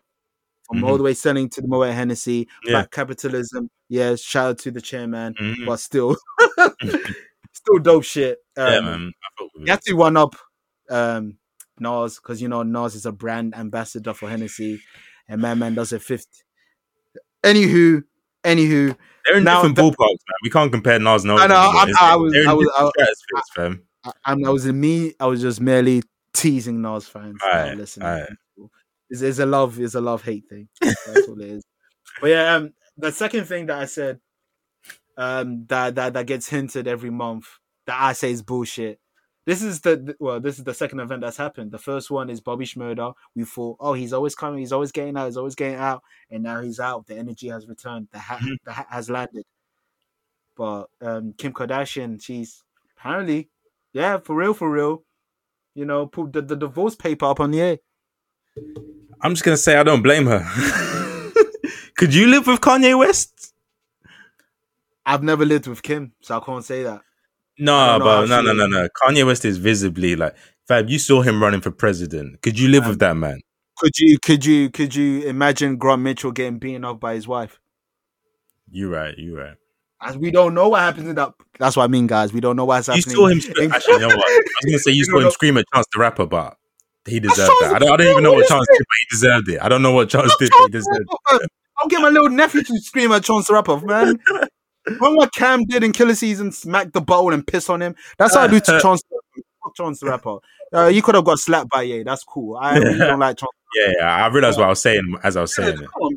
From 0.67 0.79
Mhm. 0.81 0.87
all 0.89 0.97
the 0.97 1.03
way 1.03 1.13
selling 1.13 1.49
to 1.51 1.61
the 1.61 1.67
Moet 1.69 1.93
Hennessy, 1.93 2.49
Yeah. 2.65 2.71
black 2.71 2.91
capitalism. 2.91 3.69
Yeah, 3.87 4.15
shout 4.17 4.49
out 4.49 4.57
to 4.59 4.71
the 4.71 4.81
chairman, 4.81 5.35
Mhm. 5.35 5.65
but 5.65 5.77
still, 5.77 6.17
still 7.53 7.79
dope 7.81 8.03
shit. 8.03 8.39
Um, 8.57 8.67
yeah, 8.73 8.81
man. 8.81 9.11
I 9.23 9.27
fuck 9.41 9.53
with 9.53 9.61
You 9.61 9.65
you. 9.67 9.71
have 9.71 9.81
to 9.81 9.93
one 9.93 10.17
up 10.17 10.35
um, 10.89 11.37
Nas 11.79 12.15
because 12.15 12.41
you 12.41 12.49
know 12.49 12.63
Nas 12.63 12.95
is 12.95 13.05
a 13.05 13.13
brand 13.13 13.55
ambassador 13.55 14.13
for 14.13 14.29
Hennessy, 14.29 14.81
and 15.31 15.41
Man 15.41 15.57
Man 15.59 15.73
does 15.73 15.91
it 15.93 16.01
fifth. 16.03 16.43
Anywho, 17.43 18.03
anywho, 18.43 18.95
They're 19.25 19.37
in 19.37 19.43
Now 19.43 19.63
different 19.63 19.75
the- 19.77 19.81
ballparks, 19.81 19.97
man. 20.27 20.37
We 20.43 20.49
can't 20.51 20.71
compare 20.71 20.99
Nas 20.99 21.23
and 21.23 21.31
I 21.31 21.47
know, 21.47 21.55
Oz 21.55 21.75
I'm- 21.75 21.83
anymore. 21.87 21.97
I 22.01 22.15
was- 22.15 22.33
They're 22.33 22.41
in 22.43 22.47
I 22.49 22.53
was- 22.53 22.67
different 22.67 22.99
I- 22.99 23.13
stratospheres, 23.13 23.43
fam. 23.55 23.83
I, 24.03 24.11
I'm- 24.25 24.45
I 24.45 24.49
was 24.49 24.65
in 24.65 24.79
me. 24.79 25.13
I 25.19 25.25
was 25.27 25.41
just 25.41 25.61
merely 25.61 26.03
teasing 26.33 26.81
Nas 26.81 27.07
fans. 27.07 27.37
that 27.41 27.47
are 27.53 27.59
Alright, 27.61 27.77
listening. 27.77 28.07
alright. 28.07 28.29
It's, 29.09 29.21
it's 29.21 29.39
a 29.39 29.45
love. 29.45 29.79
It's 29.79 29.95
a 29.95 30.01
love 30.01 30.23
hate 30.23 30.45
thing. 30.49 30.69
That's 30.79 31.27
all 31.27 31.39
it 31.41 31.49
is. 31.49 31.63
But 32.21 32.27
yeah, 32.27 32.55
um, 32.55 32.73
the 32.97 33.11
second 33.11 33.45
thing 33.45 33.65
that 33.65 33.77
I 33.79 33.85
said, 33.85 34.19
um, 35.17 35.65
that 35.67 35.95
that 35.95 36.13
that 36.13 36.25
gets 36.27 36.47
hinted 36.47 36.87
every 36.87 37.09
month 37.09 37.45
that 37.87 37.97
I 37.99 38.13
say 38.13 38.31
is 38.31 38.41
bullshit. 38.41 39.00
This 39.51 39.63
is 39.63 39.81
the 39.81 40.15
well, 40.17 40.39
this 40.39 40.57
is 40.59 40.63
the 40.63 40.73
second 40.73 41.01
event 41.01 41.19
that's 41.19 41.35
happened. 41.35 41.71
The 41.73 41.77
first 41.77 42.09
one 42.09 42.29
is 42.29 42.39
Bobby 42.39 42.63
Shmurda. 42.63 43.13
We 43.35 43.43
thought, 43.43 43.75
oh, 43.81 43.91
he's 43.91 44.13
always 44.13 44.33
coming, 44.33 44.59
he's 44.59 44.71
always 44.71 44.93
getting 44.93 45.17
out, 45.17 45.25
he's 45.25 45.35
always 45.35 45.55
getting 45.55 45.75
out, 45.75 46.03
and 46.29 46.41
now 46.41 46.61
he's 46.61 46.79
out. 46.79 47.05
The 47.05 47.17
energy 47.17 47.49
has 47.49 47.67
returned. 47.67 48.07
The 48.13 48.19
hat, 48.19 48.39
Mhm. 48.39 48.55
the 48.63 48.71
hat 48.71 48.87
has 48.89 49.09
landed. 49.09 49.43
But 50.55 50.85
um, 51.01 51.33
Kim 51.37 51.51
Kardashian, 51.51 52.23
she's 52.23 52.63
apparently, 52.97 53.49
yeah, 53.91 54.19
for 54.19 54.37
real, 54.37 54.53
for 54.53 54.71
real. 54.71 55.03
You 55.75 55.83
know, 55.83 56.07
put 56.07 56.31
the, 56.31 56.41
the 56.41 56.55
divorce 56.55 56.95
paper 56.95 57.25
up 57.25 57.41
on 57.41 57.51
the 57.51 57.59
air. 57.59 57.77
I'm 59.21 59.33
just 59.33 59.43
gonna 59.43 59.57
say 59.57 59.75
I 59.75 59.83
don't 59.83 60.01
blame 60.01 60.27
her. 60.27 60.47
Could 61.97 62.13
you 62.15 62.27
live 62.27 62.47
with 62.47 62.61
Kanye 62.61 62.97
West? 62.97 63.53
I've 65.05 65.23
never 65.23 65.43
lived 65.43 65.67
with 65.67 65.83
Kim, 65.83 66.13
so 66.21 66.37
I 66.37 66.39
can't 66.39 66.63
say 66.63 66.83
that. 66.83 67.01
No, 67.57 67.99
but 67.99 68.25
no, 68.27 68.41
no, 68.41 68.53
no, 68.53 68.67
no. 68.67 68.87
Kanye 69.03 69.25
West 69.25 69.45
is 69.45 69.57
visibly 69.57 70.15
like, 70.15 70.35
Fab, 70.67 70.89
you 70.89 70.99
saw 70.99 71.21
him 71.21 71.41
running 71.41 71.61
for 71.61 71.71
president. 71.71 72.41
Could 72.41 72.57
you 72.57 72.69
live 72.69 72.87
with 72.87 72.99
that 72.99 73.15
man? 73.15 73.41
Could 73.77 73.97
you 73.97 74.17
could 74.19 74.45
you 74.45 74.69
could 74.69 74.93
you 74.95 75.23
imagine 75.27 75.77
Grant 75.77 76.01
Mitchell 76.01 76.31
getting 76.31 76.59
beaten 76.59 76.85
up 76.85 76.99
by 76.99 77.15
his 77.15 77.27
wife? 77.27 77.59
You're 78.69 78.89
right, 78.89 79.13
You're 79.17 79.37
right. 79.37 79.55
As 80.03 80.17
we 80.17 80.31
don't 80.31 80.55
know 80.55 80.69
what 80.69 80.79
happens 80.79 81.07
in 81.07 81.15
that. 81.15 81.33
That's 81.59 81.75
what 81.75 81.83
I 81.83 81.87
mean, 81.87 82.07
guys. 82.07 82.33
We 82.33 82.39
don't 82.41 82.55
know 82.55 82.65
what's 82.65 82.87
happening. 82.87 83.03
You 83.05 83.15
saw 83.15 83.27
him. 83.27 83.63
In- 83.63 83.71
actually, 83.71 83.93
you 83.93 83.99
know 83.99 84.07
what? 84.07 84.17
I 84.17 84.39
was 84.63 84.65
gonna 84.65 84.79
say 84.79 84.91
you 84.91 85.05
saw 85.05 85.19
him 85.19 85.29
scream 85.29 85.57
at 85.57 85.65
Chance 85.73 85.85
the 85.93 85.99
Rapper, 85.99 86.25
but 86.25 86.57
he 87.05 87.19
deserved 87.19 87.51
that. 87.61 87.75
I 87.75 87.79
don't, 87.79 87.91
I 87.91 87.97
don't 87.97 88.07
even 88.07 88.23
know 88.23 88.33
what 88.33 88.47
Chance 88.47 88.65
did, 88.71 88.79
but 88.79 88.95
he 88.99 89.15
deserved 89.15 89.49
it. 89.49 89.61
I 89.61 89.69
don't 89.69 89.83
know 89.83 89.91
what 89.91 90.09
Chance 90.09 90.35
did, 90.39 90.49
but 90.49 90.61
he 90.61 90.69
deserved 90.69 91.05
it. 91.31 91.49
I'll 91.77 91.87
get 91.87 92.01
my 92.01 92.09
little 92.09 92.29
nephew 92.29 92.63
to 92.63 92.79
scream 92.79 93.11
at 93.11 93.23
Chance 93.23 93.47
the 93.47 93.53
Rapper, 93.53 93.79
man. 93.81 94.17
Remember 94.85 95.17
what 95.17 95.33
Cam 95.33 95.63
did 95.65 95.83
in 95.83 95.91
Killa 95.91 96.15
Season? 96.15 96.51
Smack 96.51 96.91
the 96.91 97.01
bowl 97.01 97.33
and 97.33 97.45
piss 97.45 97.69
on 97.69 97.81
him. 97.81 97.95
That's 98.17 98.35
how 98.35 98.41
I 98.41 98.47
do 98.47 98.59
to 98.59 98.79
Chance. 98.79 99.03
the 99.03 99.15
Rapper. 99.15 99.47
Fuck 99.63 99.75
Chance 99.75 99.99
the 99.99 100.05
Rapper. 100.07 100.37
Uh, 100.73 100.87
you 100.87 101.01
could 101.01 101.15
have 101.15 101.25
got 101.25 101.39
slapped 101.39 101.69
by 101.69 101.83
Ye. 101.83 102.03
That's 102.03 102.23
cool. 102.23 102.57
I 102.57 102.77
really 102.77 102.97
don't 102.97 103.19
like 103.19 103.37
Chance. 103.37 103.51
Yeah, 103.73 103.93
yeah. 103.99 104.25
I 104.25 104.27
realized 104.27 104.57
what 104.57 104.65
I 104.65 104.69
was 104.69 104.81
saying 104.81 105.15
as 105.23 105.37
I 105.37 105.41
was 105.41 105.55
saying 105.55 105.77
Come 105.77 105.85
it. 105.85 105.89
on. 106.01 106.15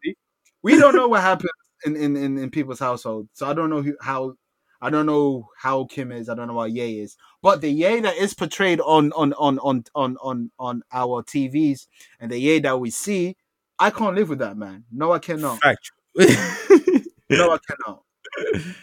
We 0.63 0.77
don't 0.77 0.97
know 0.97 1.07
what 1.07 1.21
happened 1.21 1.51
in, 1.85 1.95
in, 1.95 2.17
in, 2.17 2.37
in 2.37 2.51
people's 2.51 2.81
household, 2.81 3.29
so 3.33 3.47
I 3.47 3.55
don't 3.55 3.71
know 3.71 3.81
who, 3.81 3.97
how. 4.01 4.35
I 4.83 4.91
don't 4.91 5.07
know 5.07 5.49
how 5.57 5.85
Kim 5.85 6.11
is. 6.11 6.29
I 6.29 6.35
don't 6.35 6.49
know 6.49 6.55
what 6.55 6.73
Ye 6.73 6.99
is. 6.99 7.17
But 7.43 7.61
the 7.61 7.71
Ye 7.71 8.01
that 8.01 8.17
is 8.17 8.35
portrayed 8.35 8.81
on 8.81 9.13
on 9.13 9.35
on 9.35 9.61
on 9.61 9.85
on 9.95 10.17
on, 10.21 10.51
on 10.59 10.83
our 10.93 11.23
TVs 11.23 11.87
and 12.19 12.29
the 12.31 12.39
Ye 12.39 12.59
that 12.59 12.81
we 12.81 12.91
see, 12.91 13.37
I 13.79 13.91
can't 13.91 14.17
live 14.17 14.31
with 14.31 14.41
that 14.41 14.57
man. 14.57 14.85
No, 14.91 15.13
I 15.13 15.21
cannot. 15.21 15.61
No, 17.31 17.53
I 17.53 17.59
cannot. 17.69 18.03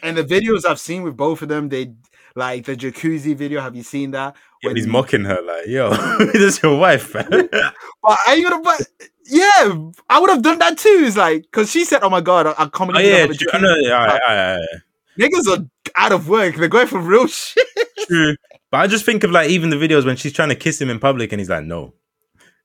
And 0.04 0.18
the 0.18 0.24
videos 0.24 0.66
I've 0.66 0.80
seen 0.80 1.04
with 1.04 1.16
both 1.18 1.42
of 1.42 1.50
them, 1.50 1.70
they 1.70 1.94
like 2.36 2.66
the 2.66 2.76
jacuzzi 2.76 3.36
video. 3.36 3.62
Have 3.62 3.76
you 3.76 3.84
seen 3.84 4.12
that? 4.12 4.36
Yeah, 4.64 4.70
When- 4.70 4.76
he's 4.78 4.88
mocking 4.88 5.26
her 5.26 5.42
like, 5.42 5.68
yo, 5.68 5.90
this 6.34 6.62
your 6.64 6.78
wife. 6.80 7.14
But 7.14 8.18
are 8.28 8.36
you 8.36 8.50
gonna? 8.50 8.62
But 8.64 8.82
Yeah, 9.26 9.74
I 10.10 10.20
would 10.20 10.30
have 10.30 10.42
done 10.42 10.60
that 10.60 10.78
too. 10.78 11.04
It's 11.06 11.18
like 11.18 11.44
because 11.44 11.70
she 11.72 11.86
said, 11.86 12.04
"Oh 12.04 12.10
my 12.10 12.22
god, 12.22 12.48
I, 12.48 12.52
I 12.58 12.66
can't 12.70 12.96
Oh 12.96 13.00
yeah, 13.00 13.24
I'm 13.26 13.34
true. 13.34 13.48
I 13.54 13.60
know, 13.60 13.76
yeah, 13.76 14.06
yeah, 14.08 14.20
yeah, 14.28 14.58
yeah. 15.18 15.28
Niggas 15.28 15.48
are 15.58 15.66
out 15.96 16.12
of 16.12 16.28
work. 16.30 16.56
They're 16.56 16.68
going 16.68 16.88
for 16.88 17.00
real 17.00 17.28
shit. 17.28 17.66
True. 18.08 18.36
But 18.72 18.78
I 18.80 18.88
just 18.88 19.06
think 19.06 19.24
of 19.24 19.32
like 19.32 19.50
even 19.50 19.70
the 19.70 19.76
videos 19.76 20.06
when 20.06 20.16
she's 20.16 20.34
trying 20.34 20.50
to 20.50 20.56
kiss 20.56 20.80
him 20.82 20.90
in 20.90 21.00
public 21.00 21.32
and 21.34 21.40
he's 21.40 21.50
like, 21.50 21.66
no. 21.66 21.94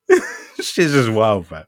She's 0.57 0.93
just 0.93 1.11
wild, 1.11 1.51
man. 1.51 1.65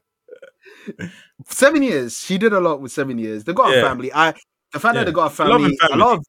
Seven 1.47 1.83
years. 1.83 2.17
She 2.19 2.37
did 2.37 2.53
a 2.53 2.59
lot 2.59 2.81
with 2.81 2.91
seven 2.91 3.17
years. 3.19 3.43
They 3.43 3.53
got 3.53 3.75
a 3.75 3.81
family. 3.81 4.11
I 4.13 4.33
the 4.73 4.79
fact 4.79 4.95
Yeah. 4.95 5.01
that 5.01 5.05
they 5.05 5.11
got 5.11 5.31
a 5.31 5.35
family, 5.35 5.77
a 5.91 5.97
lot 5.97 6.17
of. 6.19 6.25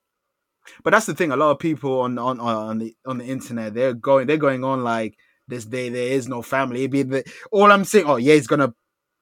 But 0.84 0.90
that's 0.90 1.06
the 1.06 1.14
thing. 1.14 1.30
A 1.32 1.36
lot 1.36 1.50
of 1.50 1.58
people 1.58 2.00
on 2.00 2.18
on 2.18 2.38
on 2.40 2.78
the 2.78 2.94
on 3.06 3.18
the 3.18 3.24
internet, 3.24 3.74
they're 3.74 3.94
going 3.94 4.26
they're 4.26 4.36
going 4.36 4.62
on 4.64 4.82
like 4.84 5.16
this 5.48 5.64
day 5.64 5.88
there 5.88 6.08
is 6.12 6.28
no 6.28 6.42
family. 6.42 6.80
It'd 6.80 6.90
be 6.92 7.02
the, 7.02 7.24
all 7.50 7.72
I'm 7.72 7.84
saying. 7.84 8.04
Oh 8.06 8.16
yeah, 8.16 8.34
he's 8.34 8.46
gonna 8.46 8.72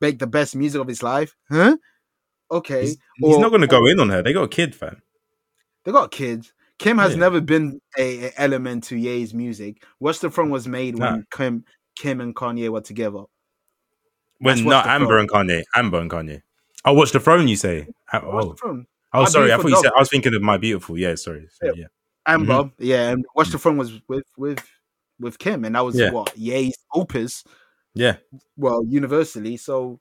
make 0.01 0.19
the 0.19 0.27
best 0.27 0.55
music 0.57 0.81
of 0.81 0.89
his 0.89 1.03
life, 1.03 1.35
huh? 1.51 1.77
Okay, 2.51 2.83
He's, 2.83 2.99
he's 3.19 3.39
not 3.39 3.51
going 3.51 3.61
to 3.61 3.67
go 3.67 3.85
in 3.87 4.01
on 4.01 4.09
her. 4.09 4.23
They 4.23 4.33
got 4.33 4.45
a 4.45 4.49
kid, 4.49 4.75
fam. 4.75 5.03
They 5.85 5.93
got 5.93 6.11
kids. 6.11 6.55
Kim 6.79 6.97
has 6.97 7.13
Yeah. 7.13 7.19
never 7.19 7.43
been 7.43 7.81
a, 7.99 8.27
a 8.29 8.33
element 8.39 8.85
to 8.85 8.97
Ye's 8.97 9.35
music. 9.35 9.83
Watch 10.01 10.21
the 10.21 10.31
Throne 10.31 10.49
was 10.49 10.67
made 10.67 10.99
when 10.99 11.27
Kim 11.31 11.65
Kim 11.99 12.21
and 12.23 12.35
Kanye 12.35 12.71
were 12.71 12.81
together. 12.81 13.25
When 14.39 14.65
not 14.65 14.87
Amber 14.87 15.07
Throne. 15.07 15.21
and 15.21 15.31
Kanye. 15.31 15.63
Amber 15.75 16.01
and 16.01 16.11
Kanye. 16.11 16.43
Oh, 16.85 16.93
watch 16.95 17.13
the 17.13 17.21
throne, 17.21 17.49
you 17.49 17.57
say? 17.57 17.87
Watch 18.13 18.23
Oh, 18.25 18.49
the 18.51 18.55
Throne. 18.55 18.87
Oh 19.13 19.23
My 19.23 19.29
sorry. 19.29 19.53
I 19.53 19.57
thought 19.57 19.69
you 19.71 19.83
said, 19.83 19.93
I 19.97 20.01
was 20.01 20.11
thinking 20.11 20.35
of 20.35 20.43
My 20.43 20.59
Beautiful. 20.59 20.99
Yeah, 20.99 21.15
sorry. 21.15 21.49
Yeah. 21.63 21.87
Amber, 22.27 22.71
yeah, 22.79 23.11
and 23.11 23.21
mm-hmm. 23.21 23.39
Watch 23.39 23.49
the 23.49 23.57
mm. 23.57 23.63
Throne 23.63 23.79
was 23.79 24.01
with 24.09 24.27
with 24.37 24.63
with 25.19 25.39
Kim, 25.39 25.65
and 25.65 25.75
that 25.75 25.85
was 25.85 25.97
Yeah. 25.97 26.11
what 26.11 26.37
Ye's 26.37 26.77
opus. 26.95 27.43
Yeah. 27.95 28.17
Well, 28.57 28.85
universally, 28.87 29.57
so 29.57 30.01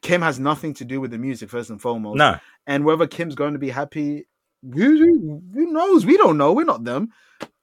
Kim 0.00 0.22
has 0.22 0.38
nothing 0.38 0.74
to 0.74 0.84
do 0.84 1.00
with 1.00 1.10
the 1.10 1.18
music 1.18 1.50
first 1.50 1.70
and 1.70 1.80
foremost. 1.80 2.16
Nah. 2.18 2.38
And 2.66 2.84
whether 2.84 3.06
Kim's 3.06 3.34
going 3.34 3.52
to 3.52 3.58
be 3.58 3.70
happy, 3.70 4.26
who, 4.62 5.42
who 5.54 5.72
knows? 5.72 6.06
We 6.06 6.16
don't 6.16 6.38
know. 6.38 6.52
We're 6.52 6.64
not 6.64 6.84
them. 6.84 7.10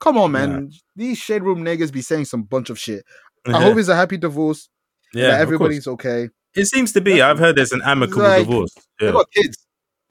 Come 0.00 0.18
on, 0.18 0.32
man. 0.32 0.70
These 0.96 1.18
shade 1.18 1.42
room 1.42 1.64
niggas 1.64 1.92
be 1.92 2.02
saying 2.02 2.26
some 2.26 2.42
bunch 2.42 2.70
of 2.70 2.78
shit. 2.78 3.04
I 3.46 3.62
hope 3.62 3.78
it's 3.78 3.88
a 3.88 3.96
happy 3.96 4.16
divorce. 4.16 4.68
yeah, 5.14 5.38
everybody's 5.38 5.86
okay. 5.86 6.28
It 6.54 6.66
seems 6.66 6.92
to 6.92 7.00
be. 7.00 7.22
I've 7.22 7.38
heard 7.38 7.56
there's 7.56 7.72
an 7.72 7.82
amicable 7.84 8.22
Like, 8.22 8.46
divorce. 8.46 8.74
They 9.00 9.06
Yeah. 9.06 9.12
got 9.12 9.30
kids. 9.32 9.58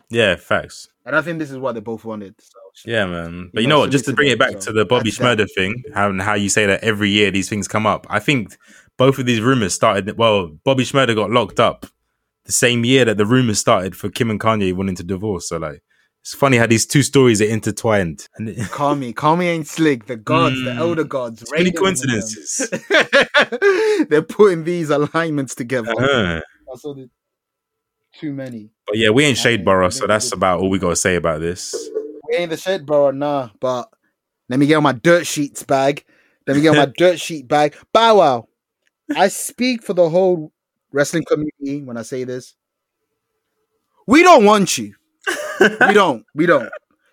Yeah, 0.10 0.36
facts. 0.38 0.88
And 1.06 1.16
I 1.16 1.22
think 1.22 1.40
this 1.40 1.52
is 1.52 1.58
what 1.58 1.74
they 1.74 1.82
both 1.82 2.06
wanted. 2.06 2.36
So 2.40 2.58
Yeah, 2.86 3.06
man. 3.06 3.50
But 3.54 3.62
You 3.62 3.64
you 3.64 3.68
know, 3.70 3.76
know 3.76 3.80
what? 3.82 3.92
Just 3.92 4.06
to 4.06 4.14
bring 4.14 4.30
it 4.30 4.40
back 4.40 4.54
so 4.62 4.72
to 4.72 4.74
the 4.74 4.86
Bobby. 4.86 5.12
Shmurda 5.12 5.48
thing, 5.56 5.84
how 5.94 6.10
and 6.10 6.22
how 6.22 6.34
you 6.34 6.50
say 6.50 6.66
that 6.66 6.84
every 6.84 7.10
year 7.10 7.32
these 7.32 7.50
things 7.50 7.68
come 7.68 7.86
up. 7.86 8.06
I 8.10 8.20
think 8.20 8.58
both 8.98 9.20
of 9.20 9.26
these 9.26 9.42
rumors 9.42 9.74
started. 9.74 10.18
Well, 10.18 10.48
Bobby 10.64 10.84
Shmurda 10.84 11.16
got 11.16 11.30
locked 11.32 11.60
up 11.60 11.86
the 12.46 12.52
same 12.52 12.86
year 12.86 13.04
that 13.06 13.18
the 13.18 13.26
rumors 13.26 13.60
started 13.60 13.96
for 13.96 14.10
Kim 14.10 14.30
and 14.30 14.40
Kanye 14.40 14.74
wanting 14.74 14.96
to 14.96 15.04
divorce. 15.04 15.50
So 15.50 15.58
like, 15.58 15.82
it's 16.22 16.34
funny 16.34 16.58
how 16.58 16.68
these 16.68 16.86
two 16.86 17.04
stories 17.04 17.42
are 17.42 17.46
intertwined. 17.46 18.28
And 18.38 18.50
it, 18.50 18.70
call 18.70 18.96
me. 18.96 19.14
Call 19.14 19.36
me 19.38 19.48
ain't 19.48 19.68
slick. 19.68 20.08
The 20.08 20.16
gods, 20.18 20.56
the 20.64 20.72
Mm. 20.72 20.78
elder 20.78 21.04
gods. 21.06 21.44
Too 21.44 21.56
many 21.58 21.72
coincidences. 21.72 22.70
They're 24.10 24.22
putting 24.24 24.64
these 24.66 24.90
alignments 24.90 25.56
together. 25.56 25.92
Uh-huh. 25.92 26.42
I 26.74 26.78
saw 26.78 26.94
the 26.94 27.10
too 28.20 28.34
many. 28.34 28.72
But 28.88 28.98
yeah, 28.98 29.10
we 29.10 29.26
ain't 29.26 29.38
I 29.38 29.42
Shade 29.42 29.60
mean, 29.60 29.66
Borough, 29.66 29.90
so 29.90 30.08
that's 30.08 30.32
about 30.32 30.60
all 30.60 30.70
we 30.70 30.80
got 30.80 30.90
to 30.90 30.96
say 30.96 31.16
about 31.16 31.42
this. 31.42 31.76
We 32.30 32.36
ain't 32.38 32.52
the 32.52 32.84
bro. 32.86 33.12
Nah, 33.12 33.50
but 33.60 33.90
let 34.50 34.60
me 34.60 34.66
get 34.66 34.76
on 34.76 34.84
my 34.84 34.94
dirt 34.94 35.28
sheets 35.28 35.64
bag. 35.64 36.06
Let 36.46 36.56
me 36.56 36.62
get 36.62 36.70
on 36.70 36.78
my 36.78 36.92
dirt 36.98 37.20
sheet 37.20 37.48
bag. 37.48 37.76
Bow 37.94 38.18
wow. 38.18 38.48
I 39.16 39.28
speak 39.28 39.84
for 39.84 39.94
the 39.94 40.10
whole 40.10 40.52
wrestling 40.92 41.26
community 41.26 41.84
when 41.84 41.98
I 41.98 42.02
say 42.02 42.24
this. 42.24 42.56
We 44.06 44.24
don't 44.24 44.46
want 44.46 44.78
you. 44.78 44.96
we 45.60 45.68
don't. 45.94 46.26
We 46.34 46.46
don't. 46.46 46.70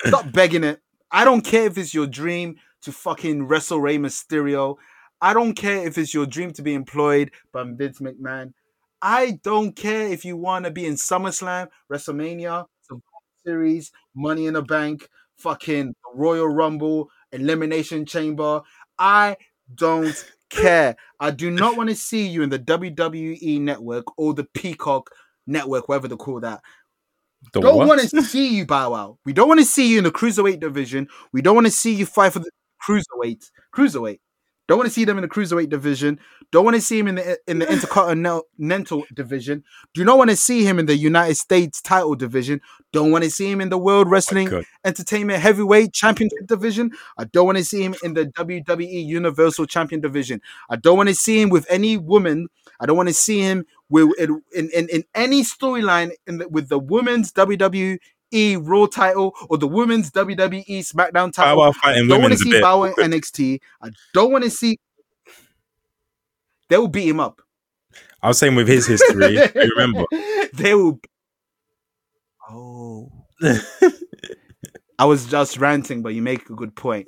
Stop 0.06 0.32
begging 0.32 0.64
it. 0.64 0.80
I 1.10 1.24
don't 1.24 1.42
care 1.42 1.66
if 1.66 1.78
it's 1.78 1.94
your 1.94 2.06
dream 2.06 2.56
to 2.82 2.92
fucking 2.92 3.46
wrestle 3.46 3.80
Rey 3.80 3.98
Mysterio. 3.98 4.76
I 5.20 5.32
don't 5.32 5.54
care 5.54 5.86
if 5.86 5.96
it's 5.96 6.12
your 6.12 6.26
dream 6.26 6.52
to 6.52 6.62
be 6.62 6.74
employed 6.74 7.30
by 7.52 7.64
Vince 7.64 8.00
McMahon. 8.00 8.52
I 9.04 9.38
don't 9.42 9.76
care 9.76 10.08
if 10.08 10.24
you 10.24 10.34
want 10.38 10.64
to 10.64 10.70
be 10.70 10.86
in 10.86 10.94
SummerSlam, 10.94 11.68
WrestleMania, 11.92 12.64
Series, 13.44 13.92
Money 14.14 14.46
in 14.46 14.54
the 14.54 14.62
Bank, 14.62 15.10
fucking 15.36 15.94
Royal 16.14 16.48
Rumble, 16.48 17.10
Elimination 17.30 18.06
Chamber. 18.06 18.62
I 18.98 19.36
don't 19.74 20.16
care. 20.48 20.96
I 21.20 21.32
do 21.32 21.50
not 21.50 21.76
want 21.76 21.90
to 21.90 21.96
see 21.96 22.26
you 22.26 22.42
in 22.42 22.48
the 22.48 22.58
WWE 22.58 23.60
network 23.60 24.06
or 24.18 24.32
the 24.32 24.44
Peacock 24.44 25.10
network, 25.46 25.86
whatever 25.86 26.08
they 26.08 26.16
call 26.16 26.40
that 26.40 26.62
The 27.52 27.60
don't 27.60 27.86
want 27.86 28.00
to 28.00 28.22
see 28.22 28.56
you 28.56 28.64
bow 28.66 28.92
wow. 28.92 29.18
We 29.26 29.34
don't 29.34 29.48
want 29.48 29.60
to 29.60 29.66
see 29.66 29.86
you 29.92 29.98
in 29.98 30.04
the 30.04 30.12
cruiserweight 30.12 30.60
division. 30.60 31.08
We 31.32 31.42
don't 31.42 31.54
want 31.54 31.66
to 31.66 31.70
see 31.70 31.92
you 31.94 32.06
fight 32.06 32.32
for 32.32 32.38
the 32.38 32.50
cruiserweight. 32.88 33.50
Cruiserweight. 33.76 34.20
Don't 34.66 34.78
want 34.78 34.88
to 34.88 34.94
see 34.94 35.04
them 35.04 35.18
in 35.18 35.22
the 35.22 35.28
cruiserweight 35.28 35.68
division. 35.68 36.18
Don't 36.50 36.64
want 36.64 36.74
to 36.74 36.80
see 36.80 36.98
him 36.98 37.08
in 37.08 37.16
the 37.16 37.38
in 37.46 37.58
the 37.58 37.68
intercontinental 37.72 39.04
division. 39.12 39.62
Do 39.92 40.04
not 40.04 40.16
want 40.16 40.30
to 40.30 40.36
see 40.36 40.64
him 40.64 40.78
in 40.78 40.86
the 40.86 40.96
United 40.96 41.36
States 41.36 41.82
title 41.82 42.14
division. 42.14 42.60
Don't 42.92 43.10
want 43.10 43.24
to 43.24 43.30
see 43.30 43.50
him 43.50 43.60
in 43.60 43.68
the 43.68 43.76
World 43.76 44.06
oh 44.06 44.10
Wrestling 44.10 44.48
God. 44.48 44.64
Entertainment 44.84 45.42
Heavyweight 45.42 45.92
Championship 45.92 46.46
division. 46.46 46.92
I 47.18 47.24
don't 47.24 47.44
want 47.44 47.58
to 47.58 47.64
see 47.64 47.82
him 47.82 47.94
in 48.02 48.14
the 48.14 48.26
WWE 48.26 49.04
Universal 49.04 49.66
Champion 49.66 50.00
division. 50.00 50.40
I 50.70 50.76
don't 50.76 50.96
want 50.96 51.10
to 51.10 51.14
see 51.14 51.40
him 51.40 51.50
with 51.50 51.66
any 51.68 51.98
woman. 51.98 52.48
I 52.80 52.86
don't 52.86 52.96
want 52.96 53.08
to 53.10 53.14
see 53.14 53.40
him 53.40 53.66
with 53.90 54.12
in 54.18 54.42
in, 54.54 54.70
in, 54.70 54.88
in 54.88 55.04
any 55.14 55.42
storyline 55.42 56.12
in 56.26 56.38
the, 56.38 56.48
with 56.48 56.68
the 56.68 56.78
women's 56.78 57.32
WWE 57.32 57.98
Raw 58.60 58.86
title 58.86 59.34
or 59.48 59.58
the 59.58 59.68
women's 59.68 60.10
WWE 60.10 60.66
SmackDown 60.80 61.32
title. 61.32 61.58
Wow 61.58 61.72
fighting 61.72 62.08
don't 62.08 62.22
want 62.22 62.32
to 62.32 62.38
see. 62.38 62.60
Bow 62.60 62.84
in 62.84 62.92
NXT. 62.94 63.60
I 63.82 63.90
don't 64.12 64.32
want 64.32 64.44
to 64.44 64.50
see. 64.50 64.78
They 66.68 66.78
will 66.78 66.88
beat 66.88 67.08
him 67.08 67.20
up. 67.20 67.40
I 68.22 68.28
was 68.28 68.38
saying 68.38 68.54
with 68.54 68.68
his 68.68 68.86
history, 68.86 69.34
you 69.34 69.48
remember? 69.76 70.04
they 70.54 70.74
will. 70.74 70.98
Oh. 72.50 73.12
I 74.98 75.04
was 75.06 75.26
just 75.26 75.58
ranting, 75.58 76.02
but 76.02 76.14
you 76.14 76.22
make 76.22 76.48
a 76.48 76.54
good 76.54 76.74
point. 76.74 77.06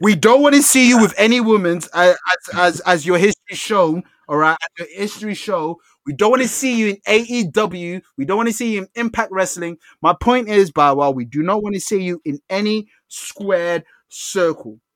we 0.00 0.14
don't 0.14 0.42
want 0.42 0.54
to 0.54 0.62
see 0.62 0.88
you 0.88 1.00
with 1.00 1.14
any 1.18 1.40
women's 1.40 1.86
as 1.88 2.16
as 2.54 2.80
as 2.80 3.06
your 3.06 3.18
history 3.18 3.54
shown. 3.54 4.02
All 4.28 4.36
right, 4.36 4.56
as 4.80 4.88
your 4.88 5.00
history 5.00 5.34
show. 5.34 5.80
We 6.08 6.14
don't 6.14 6.30
want 6.30 6.40
to 6.42 6.48
see 6.48 6.74
you 6.74 6.88
in 6.88 6.96
AEW. 7.06 8.00
We 8.16 8.24
don't 8.24 8.38
want 8.38 8.48
to 8.48 8.54
see 8.54 8.72
you 8.76 8.80
in 8.80 8.88
Impact 8.94 9.30
Wrestling. 9.30 9.76
My 10.00 10.14
point 10.18 10.48
is, 10.48 10.70
Bow 10.70 10.94
Wow, 10.94 11.10
we 11.10 11.26
do 11.26 11.42
not 11.42 11.62
want 11.62 11.74
to 11.74 11.80
see 11.82 12.02
you 12.02 12.22
in 12.24 12.40
any 12.48 12.88
squared 13.08 13.84
circle. 14.08 14.80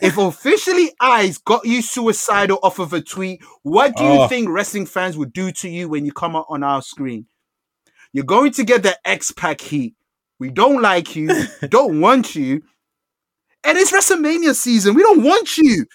If 0.00 0.16
officially 0.18 0.90
eyes 0.98 1.36
got 1.38 1.66
you 1.66 1.80
suicidal 1.82 2.58
off 2.64 2.78
of 2.80 2.92
a 2.94 3.00
tweet, 3.02 3.42
what 3.62 3.94
do 3.94 4.02
you 4.02 4.22
Oh. 4.22 4.28
think 4.28 4.48
wrestling 4.48 4.86
fans 4.86 5.16
would 5.16 5.32
do 5.32 5.52
to 5.52 5.68
you 5.68 5.88
when 5.90 6.04
you 6.06 6.10
come 6.12 6.34
out 6.34 6.46
on 6.48 6.64
our 6.64 6.80
screen? 6.82 7.26
You're 8.12 8.24
going 8.24 8.50
to 8.52 8.64
get 8.64 8.82
the 8.82 8.98
X-Pac 9.06 9.60
heat. 9.60 9.94
We 10.40 10.50
don't 10.50 10.80
like 10.82 11.14
you, 11.14 11.28
don't 11.68 12.00
want 12.00 12.34
you. 12.34 12.62
And 13.62 13.78
it's 13.78 13.92
WrestleMania 13.92 14.56
season. 14.56 14.94
We 14.94 15.02
don't 15.02 15.22
want 15.22 15.58
you. 15.58 15.86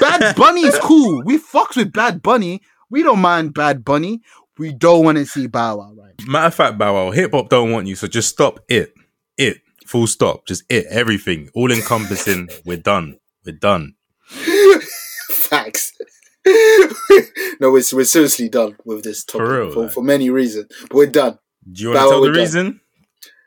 Bad 0.00 0.34
Bunny 0.36 0.62
is 0.62 0.78
cool. 0.78 1.22
We 1.24 1.38
fucks 1.38 1.76
with 1.76 1.92
Bad 1.92 2.22
Bunny. 2.22 2.62
We 2.92 3.02
don't 3.02 3.20
mind 3.20 3.54
Bad 3.54 3.84
Bunny. 3.84 4.20
We 4.58 4.72
don't 4.72 5.04
want 5.04 5.18
to 5.18 5.24
see 5.26 5.46
Bow 5.46 5.78
Wow, 5.78 5.94
right? 5.96 6.12
Matter 6.28 6.46
of 6.46 6.54
fact, 6.54 6.78
Bow 6.78 6.94
Wow, 6.94 7.10
hip 7.10 7.32
hop 7.32 7.48
don't 7.48 7.72
want 7.72 7.86
you, 7.88 7.96
so 7.96 8.06
just 8.06 8.28
stop 8.28 8.60
it. 8.68 8.92
It. 9.36 9.58
Full 9.86 10.06
stop. 10.06 10.46
Just 10.46 10.62
it. 10.68 10.86
Everything. 10.90 11.48
All 11.54 11.72
encompassing. 11.72 12.48
We're 12.64 12.76
done. 12.76 13.18
We're 13.44 13.52
done. 13.56 13.94
Facts. 15.30 15.92
no, 16.46 17.70
we're, 17.70 17.82
we're 17.92 18.04
seriously 18.04 18.48
done 18.48 18.76
with 18.84 19.04
this 19.04 19.24
topic 19.24 19.46
For 19.46 19.60
real, 19.64 19.72
for, 19.72 19.82
like- 19.84 19.92
for 19.92 20.02
many 20.02 20.28
reasons. 20.30 20.66
But 20.82 20.94
we're 20.94 21.06
done. 21.06 21.38
Do 21.70 21.82
you 21.82 21.88
want 21.90 22.00
to 22.00 22.08
tell 22.10 22.20
the 22.20 22.28
done. 22.32 22.36
reason? 22.36 22.80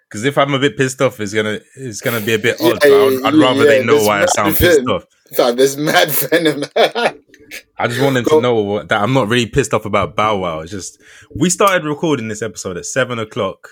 Because 0.10 0.24
if 0.24 0.38
I'm 0.38 0.54
a 0.54 0.60
bit 0.60 0.78
pissed 0.78 1.02
off, 1.02 1.20
it's 1.20 1.34
gonna 1.34 1.60
it's 1.76 2.00
gonna 2.00 2.22
be 2.22 2.34
a 2.36 2.40
bit 2.40 2.56
Yeah, 2.60 2.68
odd. 2.74 2.80
but 2.80 2.88
I'd, 2.90 3.24
I'd 3.26 3.34
rather 3.34 3.64
yeah, 3.64 3.70
they 3.80 3.84
know 3.86 4.02
why 4.04 4.22
I 4.24 4.26
sound 4.28 4.56
pissed 4.56 4.88
off. 4.88 5.06
Fam, 5.36 5.56
there's 5.58 5.76
mad 5.78 6.10
venom. 6.10 6.64
I 7.78 7.88
just 7.88 8.02
wanted 8.02 8.26
Go- 8.26 8.38
to 8.38 8.42
know 8.42 8.56
what, 8.56 8.90
that 8.90 9.02
I'm 9.02 9.14
not 9.14 9.28
really 9.28 9.46
pissed 9.46 9.74
off 9.74 9.86
about 9.86 10.16
Bow 10.16 10.38
Wow. 10.38 10.60
It's 10.62 10.72
just 10.72 11.02
we 11.36 11.50
started 11.50 11.86
recording 11.86 12.28
this 12.28 12.42
episode 12.42 12.78
at 12.78 12.86
seven 12.86 13.20
o'clock. 13.20 13.70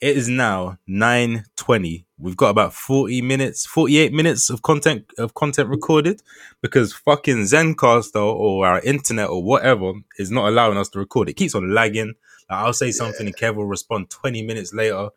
It 0.00 0.16
is 0.16 0.28
now 0.28 0.78
nine 0.86 1.44
twenty. 1.56 2.06
We've 2.18 2.36
got 2.36 2.50
about 2.50 2.74
forty 2.74 3.22
minutes, 3.22 3.64
forty 3.64 3.96
eight 3.98 4.12
minutes 4.12 4.50
of 4.50 4.62
content 4.62 5.06
of 5.18 5.34
content 5.34 5.68
recorded 5.70 6.22
because 6.60 6.92
fucking 6.92 7.44
Zencastr 7.44 8.16
or 8.16 8.66
our 8.66 8.80
internet 8.80 9.30
or 9.30 9.42
whatever 9.42 9.92
is 10.18 10.30
not 10.30 10.48
allowing 10.48 10.76
us 10.76 10.90
to 10.90 10.98
record. 10.98 11.28
It 11.28 11.34
keeps 11.34 11.54
on 11.54 11.74
lagging. 11.74 12.14
Like 12.50 12.60
I'll 12.60 12.72
say 12.74 12.90
something 12.92 13.26
and 13.26 13.36
Kev 13.36 13.54
will 13.56 13.66
respond 13.66 14.10
twenty 14.10 14.42
minutes 14.42 14.74
later. 14.74 15.08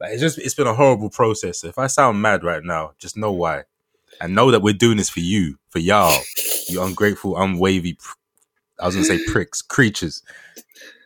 Like 0.00 0.12
it's 0.12 0.20
just 0.20 0.38
it's 0.38 0.54
been 0.54 0.68
a 0.68 0.74
horrible 0.74 1.10
process. 1.10 1.64
If 1.64 1.76
I 1.76 1.88
sound 1.88 2.22
mad 2.22 2.44
right 2.44 2.62
now, 2.62 2.92
just 2.98 3.16
know 3.16 3.32
why, 3.32 3.64
and 4.20 4.34
know 4.34 4.50
that 4.50 4.62
we're 4.62 4.74
doing 4.74 4.96
this 4.96 5.08
for 5.08 5.20
you, 5.20 5.58
for 5.70 5.78
y'all, 5.78 6.20
you 6.68 6.82
ungrateful, 6.82 7.34
unwavy, 7.34 7.96
I 8.80 8.86
was 8.86 8.94
gonna 8.94 9.06
say 9.06 9.24
pricks, 9.26 9.62
creatures. 9.62 10.22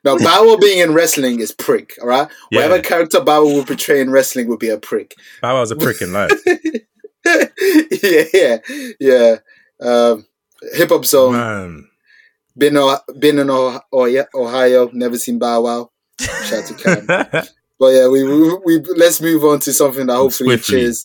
Now, 0.05 0.19
Bow 0.19 0.45
Wow 0.47 0.57
being 0.61 0.79
in 0.81 0.95
wrestling 0.95 1.41
is 1.41 1.53
prick, 1.53 1.95
all 2.01 2.09
right? 2.09 2.29
Yeah. 2.51 2.63
Whatever 2.63 2.83
character 2.83 3.21
Bow 3.21 3.45
Wow 3.45 3.55
would 3.57 3.67
portray 3.67 4.01
in 4.01 4.11
wrestling 4.11 4.49
would 4.49 4.59
be 4.59 4.69
a 4.69 4.79
prick. 4.79 5.15
Bow 5.41 5.55
Wow's 5.55 5.71
a 5.71 5.77
prick 5.77 6.03
in 6.03 6.13
life. 6.13 6.33
yeah, 7.25 8.25
yeah, 8.33 8.59
yeah. 9.01 9.37
Um, 9.81 10.27
Hip 10.75 10.91
Hop 10.91 11.05
Zone, 11.05 11.33
Man. 11.33 11.89
been, 12.57 12.77
o- 12.77 12.99
been 13.19 13.39
in 13.39 13.51
oh- 13.51 13.81
oh- 13.93 14.25
Ohio, 14.35 14.91
never 14.93 15.19
seen 15.19 15.39
Bow 15.39 15.63
Wow. 15.63 15.91
Shout 16.21 16.53
out 16.53 16.67
to 16.67 16.75
Cam. 16.75 17.45
But 17.79 17.95
yeah, 17.95 18.07
we, 18.07 18.23
we, 18.23 18.59
we 18.65 18.79
let's 18.95 19.21
move 19.21 19.43
on 19.45 19.59
to 19.61 19.73
something 19.73 20.07
that 20.07 20.15
hopefully 20.15 20.51
Swiftly. 20.51 20.83
cheers, 20.83 21.05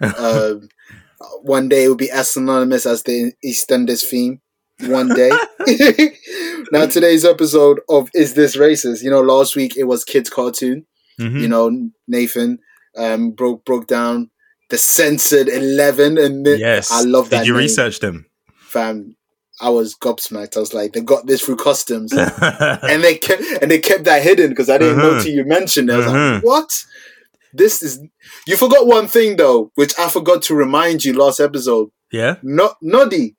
Um, 0.00 0.68
one 1.42 1.68
day 1.68 1.84
it 1.84 1.88
will 1.88 1.96
be 1.96 2.10
as 2.10 2.30
synonymous 2.30 2.86
as 2.86 3.02
the 3.02 3.32
EastEnders 3.44 4.04
theme. 4.08 4.40
One 4.82 5.08
day. 5.08 5.30
now 6.72 6.86
today's 6.86 7.24
episode 7.24 7.80
of 7.88 8.08
Is 8.14 8.34
This 8.34 8.56
Racist? 8.56 9.02
You 9.02 9.10
know, 9.10 9.20
last 9.20 9.56
week 9.56 9.76
it 9.76 9.84
was 9.84 10.04
kids 10.04 10.30
cartoon. 10.30 10.86
Mhm. 11.20 11.40
you 11.40 11.48
know 11.48 11.90
Nathan 12.06 12.60
um 12.96 13.32
broke 13.32 13.64
broke 13.64 13.88
down 13.88 14.30
the 14.70 14.78
censored 14.78 15.48
11 15.48 16.16
and 16.16 16.44
th- 16.44 16.60
yes. 16.60 16.92
I 16.92 17.00
love 17.02 17.30
that 17.30 17.38
Did 17.40 17.48
you 17.48 17.54
name, 17.54 17.62
research 17.62 17.98
them? 17.98 18.26
fam 18.60 19.16
I 19.60 19.68
was 19.70 19.96
gobsmacked 19.96 20.56
I 20.56 20.60
was 20.60 20.72
like 20.74 20.92
they 20.92 21.00
got 21.00 21.26
this 21.26 21.40
through 21.42 21.56
customs 21.56 22.12
and 22.16 23.02
they 23.02 23.16
kept 23.16 23.42
and 23.60 23.68
they 23.68 23.80
kept 23.80 24.04
that 24.04 24.22
hidden 24.22 24.50
because 24.50 24.70
I 24.70 24.78
didn't 24.78 24.98
know 24.98 25.10
Uh-huh. 25.10 25.24
till 25.24 25.32
you 25.34 25.44
mentioned 25.44 25.90
it 25.90 25.94
I 25.94 25.96
was 25.96 26.06
Uh-huh. 26.06 26.34
like 26.34 26.44
what 26.44 26.84
this 27.52 27.82
is 27.82 28.00
you 28.46 28.56
forgot 28.56 28.86
one 28.86 29.06
thing 29.08 29.36
though 29.36 29.70
which 29.74 29.98
I 29.98 30.08
forgot 30.08 30.42
to 30.42 30.54
remind 30.54 31.04
you 31.04 31.12
last 31.12 31.40
episode 31.40 31.90
yeah. 32.12 32.36
no 32.42 32.74
Noddy 32.82 33.36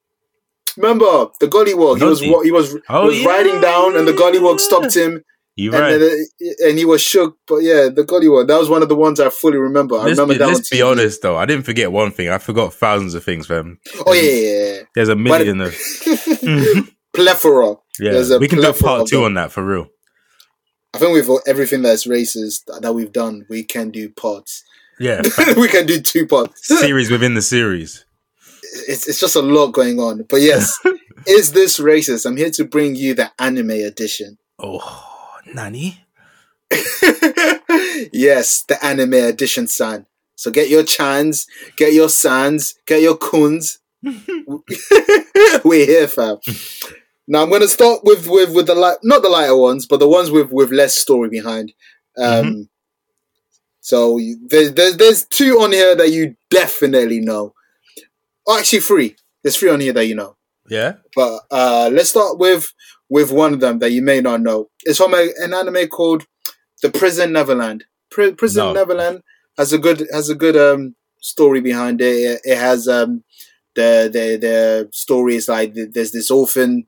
remember 0.78 1.28
the 1.40 1.48
gollywog 1.48 1.98
he 1.98 2.04
was 2.04 2.20
he 2.22 2.52
was 2.52 2.78
Oh, 2.90 3.10
he 3.10 3.18
was 3.18 3.26
riding 3.26 3.60
down 3.62 3.98
and 3.98 4.08
the 4.08 4.14
gollywog 4.14 4.60
stopped 4.60 4.96
him 4.96 5.24
You 5.56 5.74
and, 5.74 5.82
right. 5.82 5.98
then, 5.98 6.26
uh, 6.42 6.68
and 6.70 6.78
he 6.78 6.86
was 6.86 7.02
shook. 7.02 7.38
But 7.46 7.58
yeah, 7.58 7.90
the 7.90 8.06
Gollywog, 8.06 8.48
that 8.48 8.58
was 8.58 8.70
one 8.70 8.82
of 8.82 8.88
the 8.88 8.96
ones 8.96 9.20
I 9.20 9.30
fully 9.30 9.58
remember. 9.58 9.96
I 9.96 10.04
let's 10.04 10.12
remember 10.12 10.36
be, 10.36 10.38
that 10.38 10.48
let's 10.48 10.70
be 10.70 10.82
honest 10.82 11.22
though. 11.22 11.36
I 11.36 11.46
didn't 11.46 11.66
forget 11.66 11.92
one 11.92 12.12
thing. 12.12 12.30
I 12.30 12.38
forgot 12.38 12.74
thousands 12.74 13.14
of 13.14 13.26
things, 13.26 13.48
fam. 13.48 13.78
Oh 14.06 14.14
yeah, 14.14 14.22
yeah, 14.22 14.82
There's 14.96 15.10
a 15.10 15.18
million 15.18 15.60
of 15.60 15.76
yeah. 16.06 16.82
plethora. 17.14 17.76
yeah. 18.00 18.12
There's 18.14 18.32
a 18.32 18.40
We 18.40 18.48
can 18.48 18.62
do 18.62 18.72
part 18.72 19.08
two 19.08 19.26
on 19.26 19.34
that 19.34 19.52
for 19.52 19.62
real. 19.62 19.88
I 20.94 20.98
think 20.98 21.14
with 21.14 21.48
everything 21.48 21.82
that's 21.82 22.08
racist 22.08 22.66
that 22.82 22.94
we've 22.94 23.12
done, 23.12 23.46
we 23.50 23.64
can 23.64 23.92
do 23.92 24.10
parts. 24.10 24.64
Yeah. 25.00 25.22
we 25.58 25.68
can 25.68 25.86
do 25.86 26.02
two 26.02 26.26
parts. 26.26 26.68
series 26.80 27.12
within 27.12 27.36
the 27.36 27.42
series. 27.42 28.06
It's 28.88 29.08
it's 29.08 29.20
just 29.20 29.36
a 29.36 29.42
lot 29.42 29.68
going 29.68 30.00
on. 30.00 30.26
But 30.30 30.42
yes, 30.42 30.80
is 31.28 31.54
this 31.54 31.80
racist? 31.80 32.26
I'm 32.26 32.38
here 32.38 32.52
to 32.52 32.66
bring 32.66 32.96
you 32.96 33.14
the 33.14 33.32
anime 33.40 33.72
edition. 33.72 34.38
Oh, 34.58 35.38
Nani? 35.54 36.06
yes, 38.12 38.64
the 38.68 38.78
anime 38.84 39.14
edition, 39.14 39.68
son. 39.68 40.06
So 40.36 40.52
get 40.52 40.70
your 40.70 40.84
chans, 40.84 41.48
get 41.76 41.94
your 41.94 42.10
sans, 42.10 42.76
get 42.86 43.02
your 43.02 43.18
kuns. 43.18 43.80
We're 45.64 45.86
here, 45.86 46.08
fam. 46.08 46.38
Now 47.30 47.44
I'm 47.44 47.50
gonna 47.52 47.68
start 47.70 48.02
with 48.04 48.28
with 48.28 48.54
with 48.54 48.68
the 48.68 48.76
light, 48.76 48.98
not 49.04 49.22
the 49.22 49.30
lighter 49.30 49.56
ones, 49.56 49.86
but 49.86 50.00
the 50.02 50.08
ones 50.10 50.32
with 50.32 50.52
with 50.52 50.72
less 50.72 50.96
story 50.96 51.30
behind. 51.30 51.72
Um, 52.18 52.70
So 53.82 54.20
there's 54.48 54.74
there's 54.74 54.98
there's 54.98 55.26
two 55.26 55.60
on 55.62 55.72
here 55.72 55.96
that 55.96 56.12
you 56.12 56.36
definitely 56.52 57.20
know. 57.22 57.54
Oh, 58.48 58.58
actually, 58.60 58.82
three. 58.82 59.16
There's 59.44 59.58
three 59.58 59.70
on 59.70 59.80
here 59.80 59.94
that 59.94 60.06
you 60.06 60.16
know. 60.16 60.36
Yeah. 60.70 60.94
But 61.16 61.42
uh, 61.50 61.90
let's 61.92 62.10
start 62.10 62.38
with 62.38 62.74
with 63.10 63.32
one 63.32 63.54
of 63.54 63.60
them 63.60 63.80
that 63.80 63.92
you 63.92 64.02
may 64.02 64.22
not 64.22 64.42
know. 64.42 64.70
It's 64.84 64.98
from 64.98 65.14
a, 65.14 65.30
an 65.40 65.54
anime 65.54 65.88
called 65.88 66.26
The 66.82 66.90
Promised 66.92 67.30
Neverland. 67.30 67.86
Pri- 68.12 68.34
Promised 68.34 68.58
No. 68.58 68.74
Neverland 68.74 69.22
has 69.58 69.72
a 69.74 69.78
good 69.78 70.08
has 70.12 70.30
a 70.30 70.36
good 70.36 70.58
um 70.58 70.96
story 71.22 71.62
behind 71.62 72.02
it. 72.02 72.16
It, 72.16 72.42
it 72.44 72.58
has 72.58 72.88
um 72.88 73.24
the 73.76 74.10
the 74.12 74.38
the 74.38 74.90
story 74.92 75.36
is 75.36 75.48
like 75.48 75.74
th- 75.74 75.90
there's 75.94 76.12
this 76.12 76.30
orphan. 76.32 76.86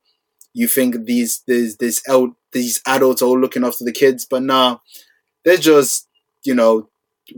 You 0.54 0.68
think 0.68 1.06
these 1.06 1.44
these 1.48 1.78
this 1.78 2.02
el- 2.08 2.36
these 2.52 2.82
adults 2.86 3.22
are 3.22 3.26
all 3.26 3.40
looking 3.40 3.64
after 3.64 3.84
the 3.86 3.92
kids, 3.94 4.26
but 4.30 4.44
nah, 4.44 4.78
they're 5.46 5.58
just 5.58 6.08
you 6.44 6.54
know 6.56 6.90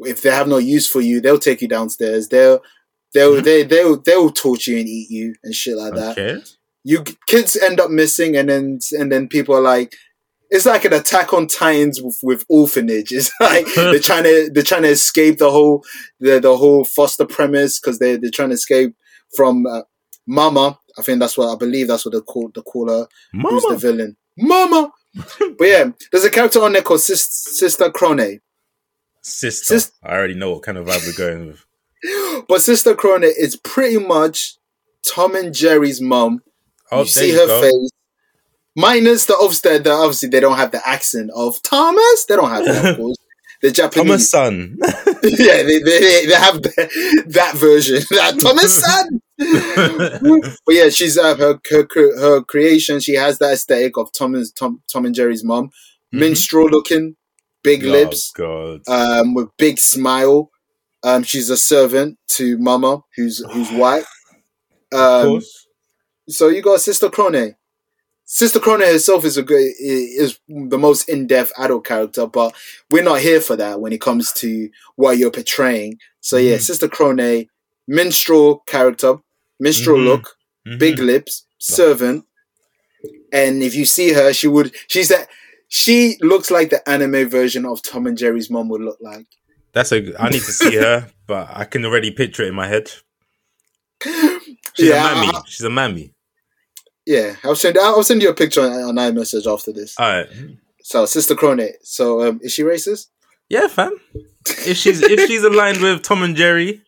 if 0.05 0.21
they 0.21 0.31
have 0.31 0.47
no 0.47 0.57
use 0.57 0.89
for 0.89 1.01
you, 1.01 1.21
they'll 1.21 1.37
take 1.37 1.61
you 1.61 1.67
downstairs. 1.67 2.27
They'll 2.29 2.61
they'll 3.13 3.35
Mhm. 3.35 3.43
they 3.43 3.63
they'll 3.63 4.01
they'll 4.01 4.31
torture 4.31 4.71
you 4.71 4.79
and 4.79 4.87
eat 4.89 5.09
you 5.11 5.35
and 5.43 5.53
shit 5.53 5.77
like 5.77 5.93
that 5.93 6.17
Okay. 6.17 6.41
you 6.83 7.03
kids 7.27 7.55
end 7.55 7.79
up 7.79 7.91
missing 7.91 8.35
and 8.35 8.49
then 8.49 8.79
and 8.93 9.11
then 9.11 9.27
people 9.27 9.55
are 9.55 9.61
like 9.61 9.93
it's 10.49 10.65
like 10.65 10.83
an 10.85 10.93
attack 10.93 11.31
on 11.33 11.45
titans 11.47 12.01
with, 12.01 12.17
with 12.23 12.43
orphanage 12.49 13.11
it's 13.11 13.31
like 13.39 13.67
they're 13.75 13.99
trying 13.99 14.23
to 14.23 14.49
they're 14.51 14.63
trying 14.63 14.81
to 14.81 14.89
escape 14.89 15.37
the 15.37 15.51
whole 15.51 15.83
the, 16.19 16.39
the 16.39 16.57
whole 16.57 16.83
foster 16.85 17.25
premise 17.25 17.79
because 17.79 17.99
they, 17.99 18.17
they're 18.17 18.31
trying 18.31 18.49
to 18.49 18.55
escape 18.55 18.95
from 19.37 19.65
uh, 19.67 19.81
mama 20.27 20.79
i 20.97 21.01
think 21.01 21.19
that's 21.19 21.37
what 21.37 21.53
i 21.53 21.55
believe 21.57 21.87
that's 21.87 22.05
what 22.05 22.13
they 22.13 22.19
call 22.21 22.49
the 22.53 22.61
call 22.61 22.89
her 22.89 23.07
who's 23.31 23.63
the 23.63 23.77
villain 23.77 24.15
mama 24.37 24.91
but 25.13 25.65
yeah 25.67 25.85
there's 26.11 26.23
a 26.25 26.29
character 26.29 26.61
on 26.61 26.73
there 26.73 26.81
called 26.81 27.01
Sis, 27.01 27.29
sister 27.29 27.89
Krone 27.89 28.39
Sister. 29.21 29.79
Sis- 29.79 29.91
I 30.03 30.13
already 30.15 30.33
know 30.33 30.51
what 30.51 30.63
kind 30.63 30.77
of 30.77 30.85
vibe 30.85 31.05
we're 31.07 31.17
going 31.27 31.47
with. 31.47 32.45
but 32.49 32.61
sister 32.61 32.93
Krone 32.95 33.23
is 33.23 33.55
pretty 33.55 33.97
much 33.97 34.57
tom 35.07 35.35
and 35.35 35.53
jerry's 35.53 36.01
mom 36.01 36.41
Oh, 36.91 36.99
you 37.01 37.05
see 37.07 37.31
you 37.31 37.39
her 37.39 37.47
go. 37.47 37.61
face. 37.61 37.89
Minus 38.75 39.25
the 39.25 39.35
obviously, 39.35 39.77
the, 39.79 39.91
obviously 39.91 40.29
they 40.29 40.39
don't 40.39 40.57
have 40.57 40.71
the 40.71 40.87
accent 40.87 41.31
of 41.35 41.61
Thomas. 41.63 42.25
They 42.27 42.35
don't 42.35 42.49
have 42.49 42.65
that, 42.65 42.85
of 42.85 42.97
course. 42.97 43.17
The 43.63 43.71
Japanese 43.71 44.29
Thomas 44.29 44.29
son. 44.29 44.77
yeah, 45.23 45.63
they, 45.63 45.79
they, 45.79 46.25
they 46.27 46.35
have 46.35 46.61
the, 46.61 47.23
that 47.27 47.55
version. 47.55 48.01
That 48.11 48.39
Thomas 48.39 48.79
son. 48.83 49.21
but 50.65 50.75
yeah, 50.75 50.89
she's 50.89 51.17
uh, 51.17 51.35
her, 51.37 51.59
her 51.71 51.87
her 52.19 52.41
creation. 52.43 52.99
She 52.99 53.13
has 53.15 53.39
that 53.39 53.53
aesthetic 53.53 53.97
of 53.97 54.11
Thomas 54.13 54.51
Tom 54.51 54.81
Tom 54.91 55.05
and 55.05 55.15
Jerry's 55.15 55.43
mom, 55.43 55.67
Mhm. 56.13 56.19
minstrel 56.19 56.69
looking, 56.69 57.15
big 57.63 57.83
Oh, 57.85 57.89
lips, 57.91 58.31
God. 58.35 58.81
um, 58.87 59.33
with 59.33 59.47
big 59.57 59.79
smile. 59.79 60.51
Um, 61.03 61.23
she's 61.23 61.49
a 61.49 61.57
servant 61.57 62.17
to 62.33 62.57
Mama, 62.59 62.99
who's 63.15 63.43
who's 63.53 63.71
white. 63.71 64.05
of 64.91 64.99
Um, 64.99 65.25
course. 65.27 65.67
so 66.29 66.49
you 66.49 66.61
got 66.61 66.81
Sister 66.81 67.09
Krone. 67.09 67.55
Sister 68.25 68.59
Krone 68.59 68.81
herself 68.81 69.25
is 69.25 69.37
a 69.37 69.43
good 69.43 69.73
is 69.79 70.39
the 70.47 70.77
most 70.77 71.07
in 71.09 71.27
depth 71.27 71.51
adult 71.57 71.85
character, 71.85 72.25
but 72.25 72.55
we're 72.89 73.03
not 73.03 73.19
here 73.19 73.41
for 73.41 73.55
that 73.57 73.79
when 73.81 73.91
it 73.93 74.01
comes 74.01 74.31
to 74.33 74.69
what 74.95 75.17
you're 75.17 75.29
portraying. 75.31 75.99
So 76.21 76.37
yeah, 76.37 76.55
Mhm. 76.57 76.61
Sister 76.61 76.87
Krone, 76.87 77.47
minstrel 77.87 78.59
character, 78.65 79.17
minstrel 79.59 79.97
Mhm. 79.97 80.05
look, 80.05 80.37
Mhm. 80.67 80.79
big 80.79 80.99
lips, 80.99 81.45
servant, 81.59 82.25
and 83.31 83.61
if 83.61 83.75
you 83.75 83.85
see 83.85 84.13
her, 84.13 84.31
she 84.33 84.47
would 84.47 84.73
she's 84.87 85.09
that 85.09 85.27
she 85.67 86.17
looks 86.21 86.49
like 86.49 86.69
the 86.69 86.87
anime 86.89 87.29
version 87.29 87.65
of 87.65 87.81
Tom 87.81 88.07
and 88.07 88.17
Jerry's 88.17 88.49
mom 88.49 88.69
would 88.69 88.81
look 88.81 88.97
like. 89.01 89.25
That's 89.73 89.91
a. 89.91 90.13
I 90.21 90.29
need 90.29 90.43
to 90.43 90.51
see 90.53 90.75
her, 90.75 91.09
but 91.27 91.49
I 91.51 91.65
can 91.65 91.83
already 91.83 92.11
picture 92.11 92.43
it 92.43 92.49
in 92.49 92.55
my 92.55 92.67
head. 92.67 92.89
She's 94.01 94.87
Yeah, 94.89 95.11
a 95.11 95.15
mammy. 95.15 95.37
She's 95.47 95.65
a 95.65 95.69
mammy. 95.69 96.12
Yeah, 97.05 97.35
I'll 97.43 97.55
send 97.55 97.77
I'll 97.77 98.03
send 98.03 98.21
you 98.21 98.29
a 98.29 98.33
picture 98.33 98.61
on, 98.61 98.71
on 98.71 98.95
iMessage 98.95 99.51
after 99.51 99.71
this. 99.73 99.95
All 99.99 100.07
right. 100.07 100.27
So 100.81 101.05
Sister 101.05 101.35
Krone. 101.35 101.69
So 101.83 102.27
um, 102.27 102.39
is 102.41 102.53
she 102.53 102.63
racist? 102.63 103.07
Yeah, 103.49 103.67
fam. 103.67 103.97
If 104.45 104.77
she's 104.77 105.01
if 105.01 105.19
she's 105.27 105.43
aligned 105.43 105.81
with 105.81 106.01
Tom 106.03 106.23
and 106.23 106.35
Jerry, 106.35 106.81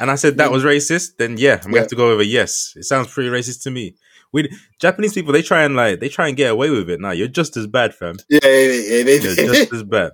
and 0.00 0.10
I 0.10 0.16
said 0.16 0.36
that 0.38 0.50
was 0.50 0.64
racist, 0.64 1.16
then 1.18 1.36
yeah, 1.38 1.54
I'm 1.54 1.60
gonna 1.62 1.74
Yeah. 1.76 1.80
have 1.82 1.88
to 1.90 1.96
go 1.96 2.10
with 2.10 2.20
a 2.20 2.26
yes. 2.26 2.72
It 2.76 2.84
sounds 2.84 3.12
pretty 3.12 3.30
racist 3.30 3.62
to 3.64 3.70
me. 3.70 3.94
We 4.32 4.48
Japanese 4.80 5.12
people, 5.14 5.32
they 5.32 5.42
try 5.42 5.62
and 5.62 5.74
like 5.76 6.00
they 6.00 6.08
try 6.08 6.28
and 6.28 6.36
get 6.36 6.50
away 6.50 6.70
with 6.70 6.88
it. 6.90 7.00
Now 7.00 7.10
you're 7.12 7.28
just 7.28 7.56
as 7.56 7.66
bad, 7.66 7.94
fam. 7.94 8.16
Yeah, 8.28 8.40
yeah, 8.42 8.50
yeah, 8.52 9.02
they- 9.04 9.18
You're 9.20 9.54
just 9.54 9.72
as 9.72 9.82
bad. 9.84 10.12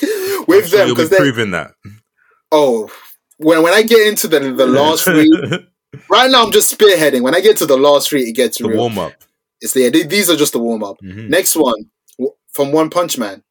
With 0.48 0.68
sure 0.68 0.78
them 0.78 0.86
you'll 0.88 0.96
be 0.96 1.02
because 1.04 1.10
they. 1.10 1.16
proving 1.18 1.50
that. 1.50 1.72
Oh, 2.50 2.90
when 3.36 3.62
when 3.62 3.72
I 3.74 3.82
get 3.82 4.06
into 4.08 4.26
the 4.28 4.40
the 4.40 4.66
last 4.66 5.04
three, 5.04 5.28
right 6.08 6.30
now 6.30 6.44
I'm 6.44 6.52
just 6.52 6.76
spearheading. 6.76 7.22
When 7.22 7.34
I 7.34 7.40
get 7.40 7.56
to 7.58 7.66
the 7.66 7.76
last 7.76 8.08
three, 8.10 8.22
it 8.24 8.32
gets 8.32 8.58
the 8.58 8.68
real. 8.68 8.78
warm 8.78 8.98
up. 8.98 9.12
It's 9.60 9.72
the 9.74 9.90
th- 9.90 10.08
these 10.08 10.30
are 10.30 10.36
just 10.36 10.52
the 10.52 10.58
warm 10.58 10.82
up. 10.82 10.96
Mhm. 11.02 11.28
Next 11.28 11.54
one 11.56 11.90
w- 12.18 12.34
from 12.52 12.72
One 12.72 12.90
Punch 12.90 13.18
Man, 13.18 13.42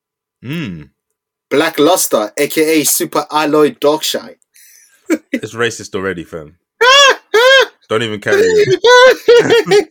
Mm. 0.44 0.90
Black 1.50 1.78
Luster, 1.80 2.32
aka 2.38 2.84
Super 2.84 3.26
Alloy 3.32 3.72
Darkshine. 3.72 4.36
It's 5.32 5.54
racist 5.56 5.96
already, 5.96 6.24
fam. 6.24 6.58
Don't 7.90 8.04
even 8.04 8.22
carry 8.22 8.42
it. 8.44 9.90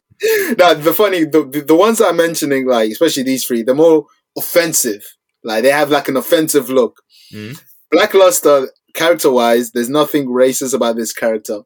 now 0.59 0.74
the 0.74 0.92
funny 0.94 1.24
the, 1.24 1.64
the 1.66 1.74
ones 1.74 2.01
I'm 2.01 2.16
mentioning, 2.16 2.66
like 2.66 2.90
especially 2.90 3.24
these 3.24 3.44
three, 3.44 3.62
they're 3.62 3.74
more 3.74 4.07
offensive. 4.36 5.05
Like 5.44 5.62
they 5.62 5.70
have 5.70 5.90
like 5.90 6.09
an 6.09 6.16
offensive 6.16 6.70
look. 6.70 7.01
Mhm. 7.32 7.61
Black 7.90 8.14
Luster, 8.14 8.68
character 8.94 9.30
wise, 9.30 9.72
there's 9.72 9.88
nothing 9.88 10.26
racist 10.26 10.74
about 10.74 10.96
this 10.96 11.12
character 11.12 11.61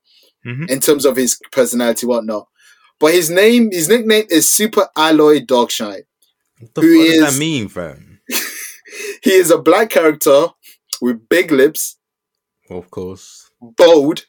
Mhm. 0.46 0.70
in 0.70 0.80
terms 0.80 1.04
of 1.04 1.16
his 1.16 1.38
personality, 1.52 2.06
whatnot. 2.06 2.48
But 2.98 3.14
his 3.14 3.30
name, 3.30 3.70
his 3.72 3.88
nickname 3.88 4.26
is 4.30 4.48
Super 4.50 4.88
Alloy 4.96 5.40
Darkshine. 5.40 6.02
What 6.60 6.74
the 6.74 6.80
Who 6.82 7.04
does 7.20 7.34
that 7.34 7.38
mean, 7.38 7.68
fam? 7.68 8.20
He 9.22 9.32
is 9.32 9.50
a 9.50 9.58
black 9.58 9.90
character 9.90 10.48
with 11.00 11.28
big 11.28 11.50
lips, 11.50 11.96
Well, 12.68 12.78
of 12.80 12.90
course. 12.90 13.50
bold, 13.60 14.26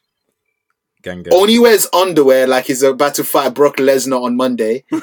Gang 1.02 1.22
gang. 1.22 1.34
only 1.34 1.58
wears 1.58 1.86
underwear 1.92 2.46
like 2.46 2.66
he's 2.66 2.82
about 2.82 3.14
to 3.16 3.24
fight 3.24 3.54
Brock 3.54 3.76
Lesnar 3.76 4.22
on 4.22 4.36
Monday. 4.36 4.84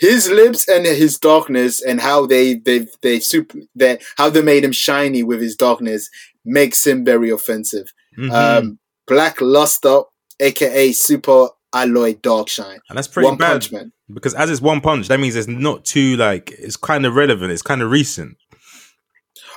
his 0.00 0.28
lips 0.28 0.68
and 0.68 0.84
his 0.84 1.18
darkness 1.18 1.82
and 1.82 2.00
how 2.00 2.26
they 2.26 2.54
they 2.54 2.86
they 3.02 3.20
super 3.20 3.58
they 3.74 3.98
how 4.16 4.28
they 4.28 4.42
made 4.42 4.64
him 4.64 4.72
shiny 4.72 5.22
with 5.22 5.40
his 5.40 5.56
darkness 5.56 6.10
makes 6.48 6.86
him 6.86 7.04
very 7.04 7.30
offensive. 7.30 7.86
Mhm. 8.18 8.32
Um, 8.32 8.78
Black 9.06 9.40
Luster, 9.40 10.02
aka 10.40 10.92
Super 10.92 11.48
Alloy 11.72 12.14
Darkshine, 12.14 12.78
and 12.88 12.96
that's 12.98 13.08
pretty 13.08 13.28
One 13.28 13.36
bad 13.36 13.50
Punch 13.52 13.72
Man. 13.72 13.92
because 14.12 14.34
as 14.34 14.50
it's 14.50 14.60
one 14.60 14.80
punch, 14.80 15.08
that 15.08 15.20
means 15.20 15.36
it's 15.36 15.48
not 15.48 15.84
too 15.84 16.16
like 16.16 16.50
it's 16.58 16.76
kind 16.76 17.04
of 17.06 17.14
relevant. 17.14 17.52
It's 17.52 17.62
kind 17.62 17.82
of 17.82 17.90
recent. 17.90 18.36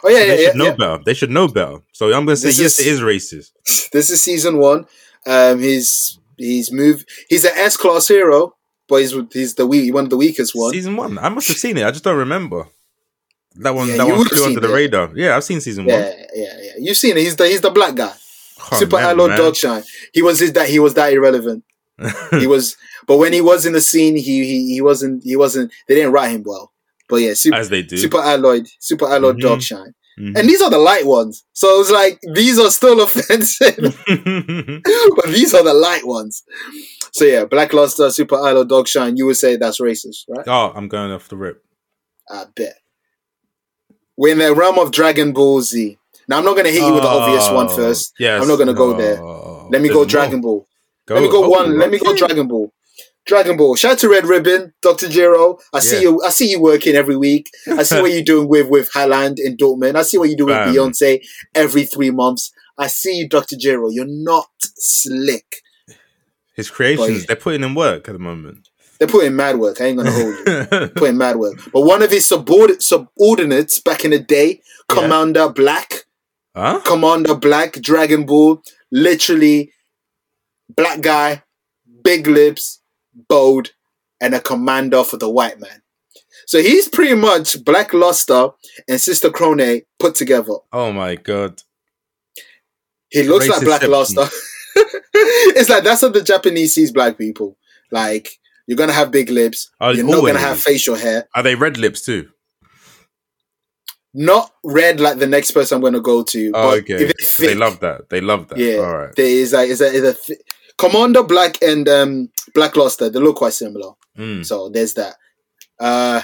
Oh 0.04 0.10
yeah, 0.10 0.18
So 0.18 0.24
yeah, 0.26 0.36
they 0.36 0.42
yeah, 0.44 0.48
should 0.50 0.58
know 0.58 0.66
yeah. 0.66 0.76
better. 0.76 1.04
They 1.06 1.14
should 1.14 1.30
know 1.32 1.48
better. 1.48 1.78
So 1.94 2.08
I'm 2.08 2.26
gonna 2.26 2.36
say 2.38 2.50
This 2.50 2.60
yes, 2.60 2.80
is- 2.80 2.88
it 2.88 2.92
is 2.94 3.00
racist. 3.02 3.52
This 3.92 4.10
is 4.10 4.24
season 4.24 4.58
one. 4.58 4.86
Um, 5.28 5.60
he's 5.60 6.18
he's 6.38 6.72
moved. 6.72 7.08
He's 7.30 7.44
an 7.46 7.52
S 7.56 7.76
class 7.78 8.08
hero, 8.08 8.56
but 8.88 8.98
he's 9.02 9.14
he's 9.34 9.56
the 9.56 9.68
weak 9.68 9.94
one 9.94 10.06
of 10.06 10.10
the 10.10 10.18
weakest 10.18 10.56
ones. 10.56 10.74
Season 10.74 10.96
one. 10.96 11.18
I 11.18 11.30
must 11.30 11.48
have 11.50 11.58
seen 11.58 11.78
it. 11.78 11.86
I 11.86 11.92
just 11.92 12.04
don't 12.04 12.18
remember. 12.18 12.68
That 13.56 13.76
one. 13.76 13.88
Yeah, 13.90 13.98
that 13.98 14.08
one 14.08 14.26
flew 14.26 14.46
under 14.46 14.60
the 14.60 14.70
it. 14.72 14.76
radar. 14.76 15.12
Yeah, 15.16 15.36
I've 15.36 15.44
seen 15.44 15.60
season 15.62 15.86
one. 15.86 15.94
yeah, 15.96 16.10
one. 16.10 16.18
yeah, 16.36 16.54
yeah. 16.62 16.72
You've 16.80 16.98
seen 16.98 17.18
it. 17.18 17.22
He's 17.22 17.36
the 17.36 17.48
he's 17.48 17.62
the 17.62 17.70
black 17.70 17.96
guy. 17.96 18.14
Oh, 18.72 18.78
Super 18.78 18.98
man, 18.98 19.06
Alloy 19.10 19.28
man. 19.30 19.40
Darkshine. 19.40 19.86
He 20.14 20.22
was 20.22 20.40
his 20.40 20.54
that 20.54 20.70
he 20.70 20.80
was 20.80 20.94
that 20.94 21.12
irrelevant. 21.14 21.64
he 22.32 22.48
was, 22.48 22.78
but 23.08 23.18
when 23.18 23.34
he 23.34 23.42
was 23.42 23.66
in 23.66 23.74
the 23.74 23.82
scene, 23.82 24.16
he 24.16 24.46
he, 24.46 24.74
he 24.76 24.82
wasn't 24.82 25.24
he 25.24 25.36
wasn't. 25.36 25.72
They 25.88 25.96
didn't 25.96 26.12
write 26.14 26.32
him 26.32 26.44
well. 26.46 26.72
But 27.10 27.18
yeah, 27.18 27.34
super 27.34 27.58
As 27.58 27.70
they 27.70 27.82
do. 27.84 27.98
super 27.98 28.20
alloyed, 28.20 28.68
super 28.80 29.06
alloyed 29.06 29.38
Mhm. 29.38 29.42
Darkshine, 29.42 29.94
Mhm. 30.20 30.38
and 30.40 30.48
these 30.50 30.62
are 30.62 30.70
the 30.70 30.78
light 30.78 31.06
ones. 31.06 31.44
So 31.54 31.82
it's 31.82 31.92
like 31.92 32.20
these 32.34 32.58
are 32.58 32.72
still 32.72 33.02
offensive, 33.04 33.76
but 34.08 35.26
these 35.28 35.54
are 35.54 35.64
the 35.64 35.74
light 35.74 36.06
ones. 36.08 36.44
So 37.12 37.26
yeah, 37.26 37.44
Black 37.46 37.74
Luster, 37.74 38.10
Super 38.10 38.36
Alloy 38.36 38.64
Darkshine. 38.64 39.18
You 39.18 39.26
would 39.26 39.38
say 39.38 39.58
that's 39.58 39.82
racist, 39.82 40.24
right? 40.30 40.46
oh, 40.48 40.72
I'm 40.76 40.88
going 40.88 41.12
off 41.12 41.28
the 41.28 41.36
rip. 41.36 41.64
I 42.30 42.46
bet. 42.56 42.76
We're 44.22 44.34
in 44.34 44.38
the 44.38 44.54
realm 44.54 44.78
of 44.78 44.92
Dragon 44.92 45.34
Ball 45.34 45.62
Z. 45.64 45.98
Now 46.28 46.38
I'm 46.38 46.46
not 46.46 46.56
gonna 46.56 46.70
hit 46.70 46.84
you 46.84 46.94
with 46.94 47.02
the 47.02 47.10
obvious 47.10 47.50
one 47.50 47.66
oh, 47.72 47.76
first. 47.76 48.14
Yes, 48.20 48.40
I'm 48.40 48.48
not 48.48 48.58
gonna 48.58 48.76
go 48.76 48.96
there. 48.96 49.20
Let 49.72 49.82
me 49.82 49.90
go. 49.90 50.06
Dragon 50.06 50.42
Ball. 50.42 50.68
Go. 51.08 51.16
Let 51.16 51.24
me 51.24 51.32
go 51.32 51.44
Oh, 51.46 51.50
one. 51.50 51.80
Let 51.80 51.90
me 51.90 51.98
go. 51.98 52.16
Dragon 52.16 52.48
Ball. 52.48 52.72
Dragon 53.26 53.58
Ball. 53.58 53.76
Shout 53.76 53.94
out 53.94 53.98
to 53.98 54.10
Red 54.10 54.26
Ribbon, 54.26 54.74
Doctor 54.84 55.10
Gero. 55.10 55.58
I 55.74 55.80
see 55.80 55.96
Yeah. 55.96 56.02
you. 56.04 56.22
I 56.24 56.30
see 56.30 56.52
you 56.52 56.62
working 56.62 56.94
every 56.94 57.18
week. 57.18 57.50
I 57.66 57.82
see 57.82 58.00
what 58.00 58.12
you're 58.14 58.22
doing 58.22 58.48
with 58.48 58.70
with 58.70 58.92
Haaland 58.92 59.38
in 59.40 59.58
Dortmund. 59.58 59.96
I 59.96 60.04
see 60.04 60.20
what 60.20 60.30
you 60.30 60.38
do 60.38 60.46
with 60.46 60.56
Bam. 60.56 60.72
Beyonce 60.72 61.20
every 61.56 61.86
three 61.86 62.12
months. 62.12 62.52
I 62.78 62.86
see 62.88 63.18
you, 63.18 63.28
Doctor 63.28 63.56
Gero. 63.60 63.90
You're 63.90 64.06
not 64.08 64.52
slick. 64.78 65.64
His 66.56 66.70
creations, 66.70 67.22
Boy. 67.22 67.26
they're 67.26 67.36
putting 67.38 67.64
in 67.64 67.74
work 67.74 68.08
at 68.08 68.12
the 68.14 68.20
moment. 68.20 68.70
They're 69.02 69.08
putting 69.08 69.36
mad 69.36 69.58
work. 69.58 69.82
I 69.82 69.86
ain't 69.86 69.98
gonna 69.98 70.12
hold 70.12 70.36
you. 70.46 70.88
Putting 70.96 71.18
mad 71.18 71.38
work. 71.38 71.58
But 71.74 71.82
one 71.82 72.04
of 72.04 72.12
his 72.12 72.28
subordinates, 72.28 72.86
subordinates 72.86 73.80
back 73.80 74.06
in 74.06 74.12
the 74.12 74.20
day, 74.20 74.62
Yeah. 74.92 74.96
Commander 75.02 75.50
Black, 75.50 76.06
huh? 76.56 76.82
Commander 76.86 77.34
Black, 77.34 77.82
Dragon 77.82 78.28
Ball, 78.28 78.62
literally 78.92 79.72
black 80.70 81.02
guy, 81.02 81.42
big 82.04 82.28
lips, 82.28 82.84
bold, 83.28 83.72
and 84.22 84.36
a 84.36 84.40
commander 84.40 85.04
for 85.04 85.18
the 85.18 85.32
white 85.32 85.60
man. 85.60 85.82
So 86.46 86.62
he's 86.62 86.88
pretty 86.88 87.16
much 87.16 87.66
Black 87.66 87.96
Luster 87.96 88.50
and 88.88 89.02
Sister 89.02 89.32
Krone 89.32 89.82
put 89.98 90.14
together. 90.14 90.58
Oh 90.72 90.92
my 90.94 91.16
god. 91.16 91.64
He 93.10 93.24
looks 93.24 93.48
like 93.48 93.64
Black 93.64 93.82
Luster. 93.88 94.28
it's 95.16 95.70
like 95.72 95.84
that's 95.84 96.02
how 96.02 96.10
the 96.10 96.22
Japanese 96.22 96.76
sees 96.76 96.92
black 96.92 97.18
people. 97.18 97.58
Like 97.92 98.38
you're 98.72 98.78
gonna 98.78 98.94
have 98.94 99.12
big 99.12 99.30
lips. 99.30 99.70
Oh, 99.82 99.90
you're 99.90 100.06
not 100.06 100.22
gonna 100.22 100.40
have 100.40 100.58
facial 100.58 100.96
hair. 100.96 101.28
Are 101.36 101.44
they 101.44 101.56
red 101.56 101.78
lips 101.78 102.06
too? 102.06 102.30
Not 104.14 104.50
red 104.64 105.02
like 105.02 105.18
the 105.20 105.28
next 105.28 105.52
person 105.52 105.76
I'm 105.76 105.82
gonna 105.82 106.00
go 106.00 106.24
to. 106.24 106.52
Oh, 106.54 106.72
but 106.72 106.78
okay. 106.90 107.12
So 107.20 107.44
they 107.48 107.54
love 107.54 107.82
that. 107.82 108.08
They 108.10 108.22
love 108.22 108.48
that. 108.48 108.58
Yeah, 108.58 108.78
All 108.78 108.98
right. 108.98 109.14
there 109.18 109.26
is 109.26 109.52
like 109.52 109.68
is 109.68 109.82
a, 109.82 109.88
is 109.88 110.04
a 110.04 110.14
thi- 110.14 110.38
Commander 110.78 111.22
Black 111.22 111.62
and 111.62 111.86
um, 111.90 112.30
Black 112.54 112.78
Luster. 112.78 113.10
They 113.10 113.20
look 113.20 113.36
quite 113.36 113.52
similar. 113.52 113.92
Mm. 114.18 114.46
So 114.46 114.70
there's 114.70 114.94
that. 114.94 115.16
Uh, 115.78 116.22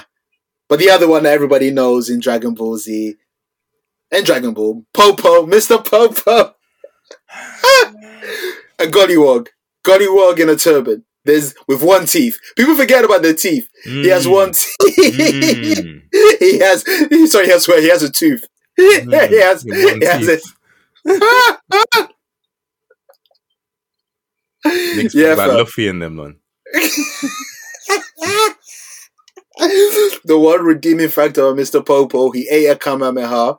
but 0.70 0.78
the 0.78 0.88
other 0.88 1.06
one 1.06 1.24
that 1.24 1.34
everybody 1.34 1.70
knows 1.70 2.08
in 2.08 2.18
Dragon 2.18 2.54
Ball 2.54 2.78
Z 2.78 3.14
and 4.10 4.24
Dragon 4.24 4.54
Ball, 4.54 4.86
Popo, 4.94 5.44
Mr. 5.46 5.84
Popo, 5.84 6.54
a 8.78 8.84
Gollywog, 8.86 9.48
Gollywog 9.86 10.38
in 10.40 10.48
a 10.48 10.56
turban. 10.56 11.04
There's 11.28 11.54
with 11.68 11.82
one 11.82 12.06
teeth. 12.06 12.38
People 12.56 12.74
forget 12.74 13.04
about 13.04 13.22
their 13.22 13.34
teeth. 13.34 13.68
He 13.84 14.08
has 14.08 14.26
Mm. 14.26 14.30
one 14.32 14.52
teeth. 14.52 15.84
Mm. 15.84 16.02
he 16.40 16.58
has. 16.58 16.82
Sorry, 17.30 17.44
he 17.46 17.52
has. 17.52 17.66
He 17.66 17.88
has 17.90 18.02
a 18.02 18.10
tooth. 18.10 18.48
Mm. 18.80 19.28
he 19.28 19.40
has. 19.40 19.64
One 19.64 20.00
He 20.00 20.06
has 20.06 20.26
teeth. 20.26 20.54
it. 21.04 22.08
Yeah, 25.14 25.34
like. 25.34 25.52
Luffy 25.52 25.88
and 25.88 26.02
them, 26.02 26.16
man. 26.16 26.36
the 30.24 30.38
one 30.38 30.62
redeeming 30.62 31.08
factor 31.08 31.42
of 31.46 31.56
Mr. 31.56 31.84
Popo, 31.84 32.30
he 32.30 32.48
ate 32.50 32.66
a 32.66 32.76
Kamehameha. 32.76 33.58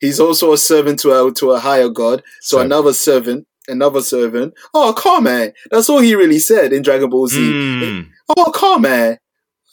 He's 0.00 0.20
also 0.20 0.52
a 0.52 0.58
servant 0.58 1.00
to 1.00 1.12
a 1.12 1.32
to 1.34 1.52
a 1.52 1.58
higher 1.58 1.88
god. 1.88 2.22
So 2.40 2.60
another 2.60 2.92
servant, 2.92 3.46
another 3.68 4.00
servant. 4.00 4.54
Oh, 4.74 4.92
Kami. 4.96 5.52
That's 5.70 5.88
all 5.88 6.00
he 6.00 6.14
really 6.14 6.38
said 6.38 6.72
in 6.72 6.82
Dragon 6.82 7.10
Ball 7.10 7.26
Z. 7.28 7.38
Mm. 7.38 8.08
Oh, 8.36 8.50
Kami. 8.52 9.18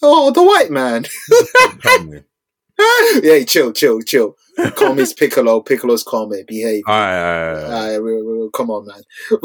Oh, 0.02 0.32
the 0.32 0.44
white 0.44 0.72
man. 0.72 1.06
Yeah, 3.24 3.42
chill, 3.46 3.72
chill, 3.72 4.02
chill. 4.02 4.36
Kami's 4.76 5.14
Piccolo. 5.18 5.62
Piccolo's 5.62 6.04
Kami. 6.04 6.44
Behave. 6.46 6.84
Uh, 6.86 8.00
we- 8.04 8.22
we- 8.22 8.38
we- 8.40 8.50
come 8.54 8.70
on, 8.70 8.86
man. 8.86 9.02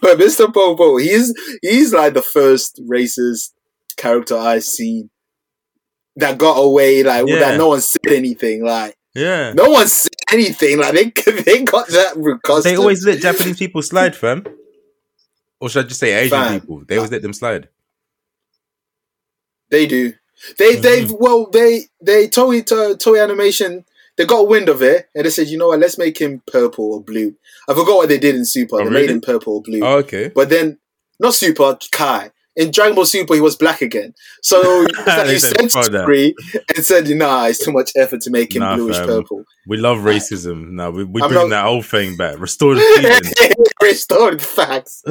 but 0.00 0.18
Mr. 0.18 0.52
Popo, 0.54 0.96
he's 0.98 1.34
he's 1.60 1.92
like 1.92 2.14
the 2.14 2.22
first 2.22 2.80
racist 2.88 3.50
character 3.96 4.36
I've 4.36 4.62
seen 4.62 5.10
that 6.16 6.38
got 6.38 6.54
away, 6.54 7.02
like 7.02 7.26
Yeah. 7.26 7.38
that. 7.40 7.58
No 7.58 7.68
one 7.70 7.80
said 7.80 8.06
anything. 8.06 8.64
Like 8.64 8.96
Yeah. 9.16 9.52
no 9.54 9.68
one 9.70 9.88
said 9.88 10.12
anything. 10.32 10.78
Like 10.78 10.94
they 10.94 11.32
they 11.42 11.62
got 11.64 11.88
that 11.88 12.14
because 12.22 12.64
They 12.64 12.76
always 12.76 13.04
let 13.04 13.20
Japanese 13.20 13.58
people 13.58 13.82
slide, 13.82 14.14
fam. 14.16 14.44
Or 15.60 15.68
should 15.68 15.84
I 15.86 15.88
just 15.88 16.00
say 16.00 16.14
Asian 16.14 16.30
Fam. 16.38 16.60
people? 16.60 16.84
They 16.86 16.96
always 16.96 17.10
let 17.12 17.22
them 17.22 17.32
slide. 17.32 17.68
they 19.70 19.86
do. 19.86 20.12
They 20.58 20.74
Mm-hmm. 20.76 20.82
they 20.82 21.06
well 21.18 21.50
they 21.50 21.82
they 22.00 22.28
Toei 22.28 22.64
to, 22.66 22.74
Toei 22.96 23.22
Animation. 23.22 23.84
They 24.16 24.24
got 24.26 24.48
wind 24.48 24.68
of 24.68 24.82
it 24.82 25.08
and 25.14 25.24
they 25.24 25.30
said, 25.30 25.46
you 25.48 25.56
know 25.58 25.68
what? 25.68 25.78
Let's 25.78 25.96
make 25.98 26.18
him 26.18 26.42
purple 26.50 26.94
or 26.94 27.00
blue. 27.02 27.36
I 27.68 27.74
forgot 27.74 27.96
what 27.98 28.08
they 28.08 28.18
did 28.18 28.34
in 28.34 28.44
Super. 28.44 28.80
Oh, 28.80 28.84
they 28.84 28.90
made 28.90 29.10
him 29.10 29.20
purple 29.20 29.54
or 29.54 29.62
blue. 29.62 29.80
Oh, 29.80 29.98
okay. 29.98 30.32
But 30.34 30.48
then, 30.48 30.78
not 31.20 31.34
Super, 31.34 31.78
Kai. 31.92 32.32
In 32.58 32.72
Dragon 32.72 32.96
Ball 32.96 33.06
Super, 33.06 33.34
he 33.34 33.40
was 33.40 33.54
black 33.54 33.80
again. 33.82 34.12
So 34.42 34.60
like 35.06 35.28
you 35.28 35.38
said, 35.38 35.56
sent 35.56 35.70
"Fuck 35.72 35.92
that." 35.92 36.34
And 36.76 36.84
said, 36.84 37.08
nah, 37.10 37.46
it's 37.46 37.64
too 37.64 37.70
much 37.70 37.92
effort 37.96 38.20
to 38.22 38.30
make 38.30 38.54
him 38.54 38.60
Nah, 38.60 38.74
bluish 38.74 38.98
purple. 38.98 39.44
We 39.68 39.76
love 39.76 39.98
racism. 39.98 40.70
Now 40.70 40.90
we 40.90 41.04
we 41.04 41.22
I'm 41.22 41.28
bring 41.28 41.48
not- 41.48 41.50
that 41.50 41.66
old 41.66 41.86
thing 41.86 42.16
back. 42.16 42.38
Restore 42.40 42.74
the 42.74 42.80
feeling. 43.38 43.54
Restored 43.80 44.42
facts. 44.42 45.02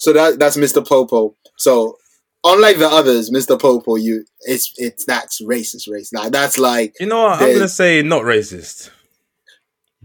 so 0.00 0.12
that 0.12 0.38
that's 0.40 0.56
Mr. 0.56 0.86
Popo. 0.86 1.36
So 1.56 1.96
unlike 2.42 2.78
the 2.78 2.88
others, 2.88 3.30
Mr. 3.30 3.60
Popo, 3.60 3.94
you 3.94 4.24
it's 4.40 4.72
it's 4.76 5.04
that's 5.04 5.40
racist 5.40 5.88
race. 5.88 6.12
Now 6.12 6.30
that's 6.30 6.58
like 6.58 6.94
you 6.98 7.06
know 7.06 7.22
what? 7.22 7.40
I'm 7.40 7.52
gonna 7.54 7.68
say 7.68 8.02
not 8.02 8.22
racist. 8.22 8.90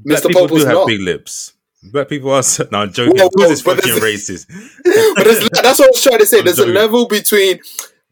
Mr. 0.07 0.31
Popo's 0.31 0.61
do 0.61 0.67
have 0.67 0.75
not. 0.75 0.87
big 0.87 1.01
lips. 1.01 1.53
Black 1.91 2.09
people 2.09 2.31
are 2.31 2.43
so, 2.43 2.67
no, 2.71 2.79
I'm 2.79 2.91
joking. 2.93 3.17
Whoa, 3.17 3.27
of 3.27 3.33
course, 3.33 3.51
it's 3.51 3.61
fucking 3.61 3.93
racist. 3.95 4.47
but 5.15 5.61
that's 5.63 5.79
what 5.79 5.87
I 5.87 5.89
was 5.91 6.03
trying 6.03 6.19
to 6.19 6.25
say. 6.25 6.39
I'm 6.39 6.45
There's 6.45 6.59
a 6.59 6.65
level 6.65 7.07
between 7.07 7.59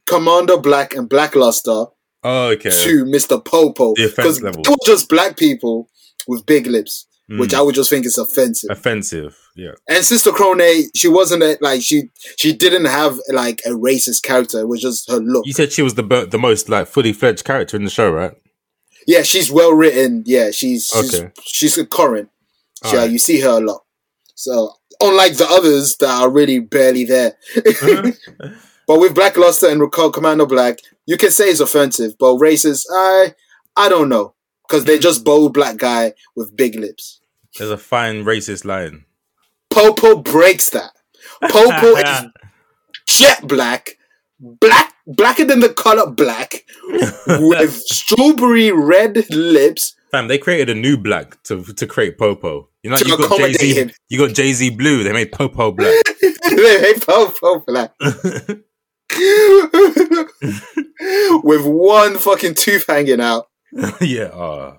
Commander 0.05 0.57
Black 0.57 0.95
and 0.95 1.09
Blackluster 1.09 1.91
Oh, 2.23 2.47
okay. 2.49 2.69
to 2.71 3.05
Mr. 3.05 3.43
Popo. 3.43 3.93
Level. 3.93 4.61
it 4.61 4.67
was 4.67 4.77
just 4.85 5.09
black 5.09 5.37
people 5.37 5.89
with 6.27 6.45
big 6.45 6.65
lips, 6.67 7.05
which 7.29 7.51
Mm. 7.51 7.57
I 7.57 7.61
would 7.61 7.75
just 7.75 7.89
think 7.89 8.05
is 8.05 8.17
offensive. 8.17 8.69
offensive. 8.71 9.37
Yeah. 9.55 9.71
And 9.87 10.03
Sister 10.03 10.31
Krone, 10.31 10.85
she 10.95 11.07
wasn't 11.07 11.43
a, 11.43 11.57
like 11.61 11.81
she 11.81 12.09
she 12.37 12.51
didn't 12.53 12.85
have 12.85 13.19
like 13.29 13.61
a 13.65 13.69
racist 13.69 14.23
character. 14.23 14.59
It 14.59 14.67
was 14.67 14.81
just 14.81 15.09
her 15.09 15.17
look. 15.17 15.45
You 15.45 15.53
said 15.53 15.71
she 15.71 15.81
was 15.81 15.93
the 15.95 16.03
the 16.29 16.37
most 16.39 16.67
like 16.67 16.87
fully 16.87 17.13
fledged 17.13 17.45
character 17.45 17.77
in 17.77 17.83
the 17.83 17.89
show, 17.91 18.09
right? 18.11 18.33
Yeah, 19.07 19.21
she's 19.21 19.51
well 19.51 19.71
written. 19.71 20.23
Yeah, 20.25 20.49
she's 20.51 20.87
she's, 20.87 21.13
Okay. 21.13 21.31
she's 21.43 21.77
a 21.77 21.85
current. 21.85 22.29
She, 22.85 22.95
Alright. 22.95 23.11
You 23.11 23.19
see 23.19 23.39
her 23.41 23.57
a 23.57 23.59
lot. 23.59 23.83
So 24.35 24.73
unlike 25.01 25.37
the 25.37 25.47
others 25.49 25.95
that 25.97 26.09
are 26.09 26.29
really 26.29 26.59
barely 26.59 27.05
there. 27.05 27.37
Uh-huh. 27.55 28.11
but 28.87 28.99
with 28.99 29.15
Black 29.15 29.37
Luster 29.37 29.69
and 29.69 29.81
Recall 29.81 30.11
Commander 30.11 30.45
Black, 30.45 30.79
you 31.05 31.17
can 31.17 31.31
say 31.31 31.45
it's 31.45 31.59
offensive, 31.59 32.17
but 32.17 32.35
racist, 32.35 32.85
I 32.91 33.33
I 33.75 33.89
don't 33.89 34.09
know. 34.09 34.33
Because 34.67 34.85
they're 34.85 34.97
just 34.97 35.23
bold 35.23 35.53
black 35.53 35.77
guy 35.77 36.13
with 36.35 36.55
big 36.55 36.73
lips. 36.73 37.21
There's 37.55 37.69
a 37.69 37.77
fine 37.77 38.23
racist 38.23 38.65
line. 38.65 39.05
Popo 39.69 40.15
breaks 40.15 40.71
that. 40.71 40.91
Popo 41.49 41.95
is 41.97 42.25
jet 43.07 43.47
black, 43.47 43.97
black 44.39 44.95
blacker 45.05 45.45
than 45.45 45.59
the 45.59 45.69
color 45.69 46.09
black, 46.09 46.65
with 47.27 47.73
strawberry 47.73 48.71
red 48.71 49.29
lips. 49.29 49.94
Fam, 50.15 50.27
they 50.29 50.37
created 50.37 50.69
a 50.69 50.79
new 50.79 50.95
black 50.97 51.41
to 51.43 51.61
to 51.63 51.85
create 51.85 52.17
Popo. 52.17 52.69
You 52.83 52.89
know, 52.89 52.95
To 52.97 53.05
you 53.07 53.17
got 53.17 53.37
Jay 53.37 53.53
Z. 53.53 53.91
You 54.09 54.17
got 54.17 54.33
Jay 54.33 54.53
Z 54.53 54.69
Blue. 54.71 55.03
They 55.03 55.11
made 55.11 55.31
Popo 55.33 55.71
black. 55.73 55.93
they 56.21 56.81
made 56.81 57.01
Popo 57.05 57.59
black. 57.67 57.93
with 61.43 61.65
one 61.65 62.17
fucking 62.17 62.55
tooth 62.55 62.85
hanging 62.87 63.19
out. 63.21 63.49
yeah. 64.01 64.25
Uh, 64.25 64.77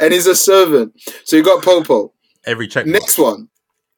and 0.00 0.12
he's 0.12 0.26
a 0.26 0.34
servant. 0.34 0.98
So 1.24 1.36
you 1.36 1.42
got 1.42 1.62
Popo. 1.62 2.12
every 2.46 2.66
check. 2.68 2.86
Next 2.86 3.18
one. 3.18 3.48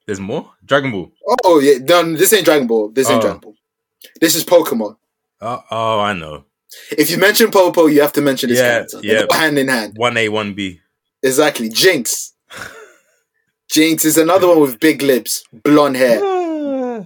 There's 0.05 0.19
more. 0.19 0.51
Dragon 0.65 0.91
Ball. 0.91 1.11
Oh 1.45 1.59
yeah, 1.59 1.77
no, 1.81 2.13
this 2.15 2.33
ain't 2.33 2.45
Dragon 2.45 2.67
Ball. 2.67 2.89
This 2.89 3.09
ain't 3.09 3.19
Oh. 3.19 3.21
Dragon 3.21 3.39
Ball. 3.39 3.55
This 4.19 4.35
is 4.35 4.43
Pokemon. 4.43 4.97
Oh, 5.41 5.63
oh, 5.71 5.99
I 5.99 6.13
know. 6.13 6.43
If 6.97 7.09
you 7.09 7.17
mention 7.17 7.51
Popo, 7.51 7.87
you 7.87 8.01
have 8.01 8.13
to 8.13 8.21
mention 8.21 8.49
this 8.49 8.59
Yeah, 8.59 8.69
character. 8.85 8.99
Yeah. 9.03 9.25
hand 9.31 9.57
in 9.57 9.67
hand. 9.67 9.93
One 9.97 10.17
A, 10.17 10.29
one 10.29 10.53
B. 10.53 10.81
Exactly. 11.23 11.69
Jynx. 11.69 12.33
Jynx 13.71 14.05
is 14.05 14.17
another 14.17 14.47
one 14.47 14.61
with 14.61 14.79
big 14.79 15.01
lips, 15.01 15.43
blonde 15.63 15.97
hair, 15.97 16.19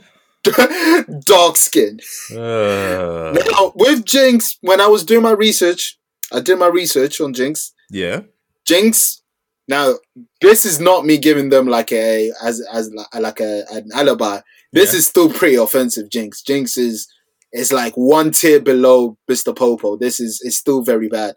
dark 1.26 1.56
skin. 1.56 2.00
Uh, 2.32 3.32
Now, 3.52 3.72
with 3.76 4.06
Jynx, 4.06 4.58
when 4.62 4.82
I 4.82 4.88
was 4.88 5.04
doing 5.06 5.22
my 5.24 5.32
research, 5.32 5.98
I 6.32 6.42
did 6.42 6.60
my 6.60 6.68
research 6.68 7.20
on 7.22 7.34
Jynx. 7.34 7.74
yeah. 7.90 8.22
Jynx. 8.68 9.22
Now, 9.68 9.96
this 10.42 10.66
is 10.66 10.80
not 10.80 11.06
me 11.06 11.18
giving 11.18 11.50
them 11.50 11.68
like 11.68 11.92
a 11.92 12.32
as 12.44 12.62
as 12.72 12.92
like 13.20 13.40
a 13.40 13.64
an 13.72 13.90
alibi. 13.94 14.42
This 14.74 14.94
Yeah. 14.94 15.00
is 15.00 15.08
still 15.08 15.32
pretty 15.32 15.56
offensive. 15.56 16.10
Jynx. 16.10 16.42
Jynx 16.44 16.78
is 16.78 17.08
is 17.52 17.72
like 17.72 17.94
one 17.96 18.32
tier 18.32 18.60
below 18.60 19.18
Mr. 19.30 19.56
Popo. 19.56 19.98
This 19.98 20.20
is 20.20 20.42
it's 20.44 20.58
still 20.58 20.82
very 20.82 21.08
bad. 21.10 21.36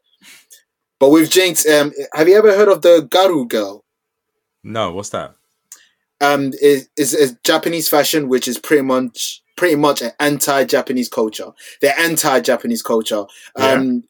But 1.00 1.10
with 1.10 1.30
Jynx, 1.30 1.66
um, 1.66 1.92
have 2.14 2.28
you 2.28 2.36
ever 2.36 2.54
heard 2.54 2.68
of 2.68 2.82
the 2.82 3.08
Gyaru 3.10 3.48
girl? 3.48 3.84
No, 4.62 4.92
what's 4.92 5.10
that? 5.10 5.34
um 6.22 6.52
is 6.62 6.88
is 6.96 7.12
is 7.14 7.36
Japanese 7.44 7.88
fashion, 7.88 8.28
which 8.28 8.46
is 8.48 8.56
pretty 8.58 8.82
much 8.82 9.42
pretty 9.56 9.74
much 9.74 10.00
an 10.00 10.12
anti-Japanese 10.20 11.08
culture. 11.08 11.50
They're 11.80 11.98
anti-Japanese 11.98 12.82
culture. 12.82 13.24
Um, 13.56 14.04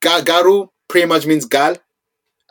ga- 0.00 0.20
garu 0.22 0.68
pretty 0.88 1.06
much 1.06 1.26
means 1.26 1.44
gal, 1.46 1.76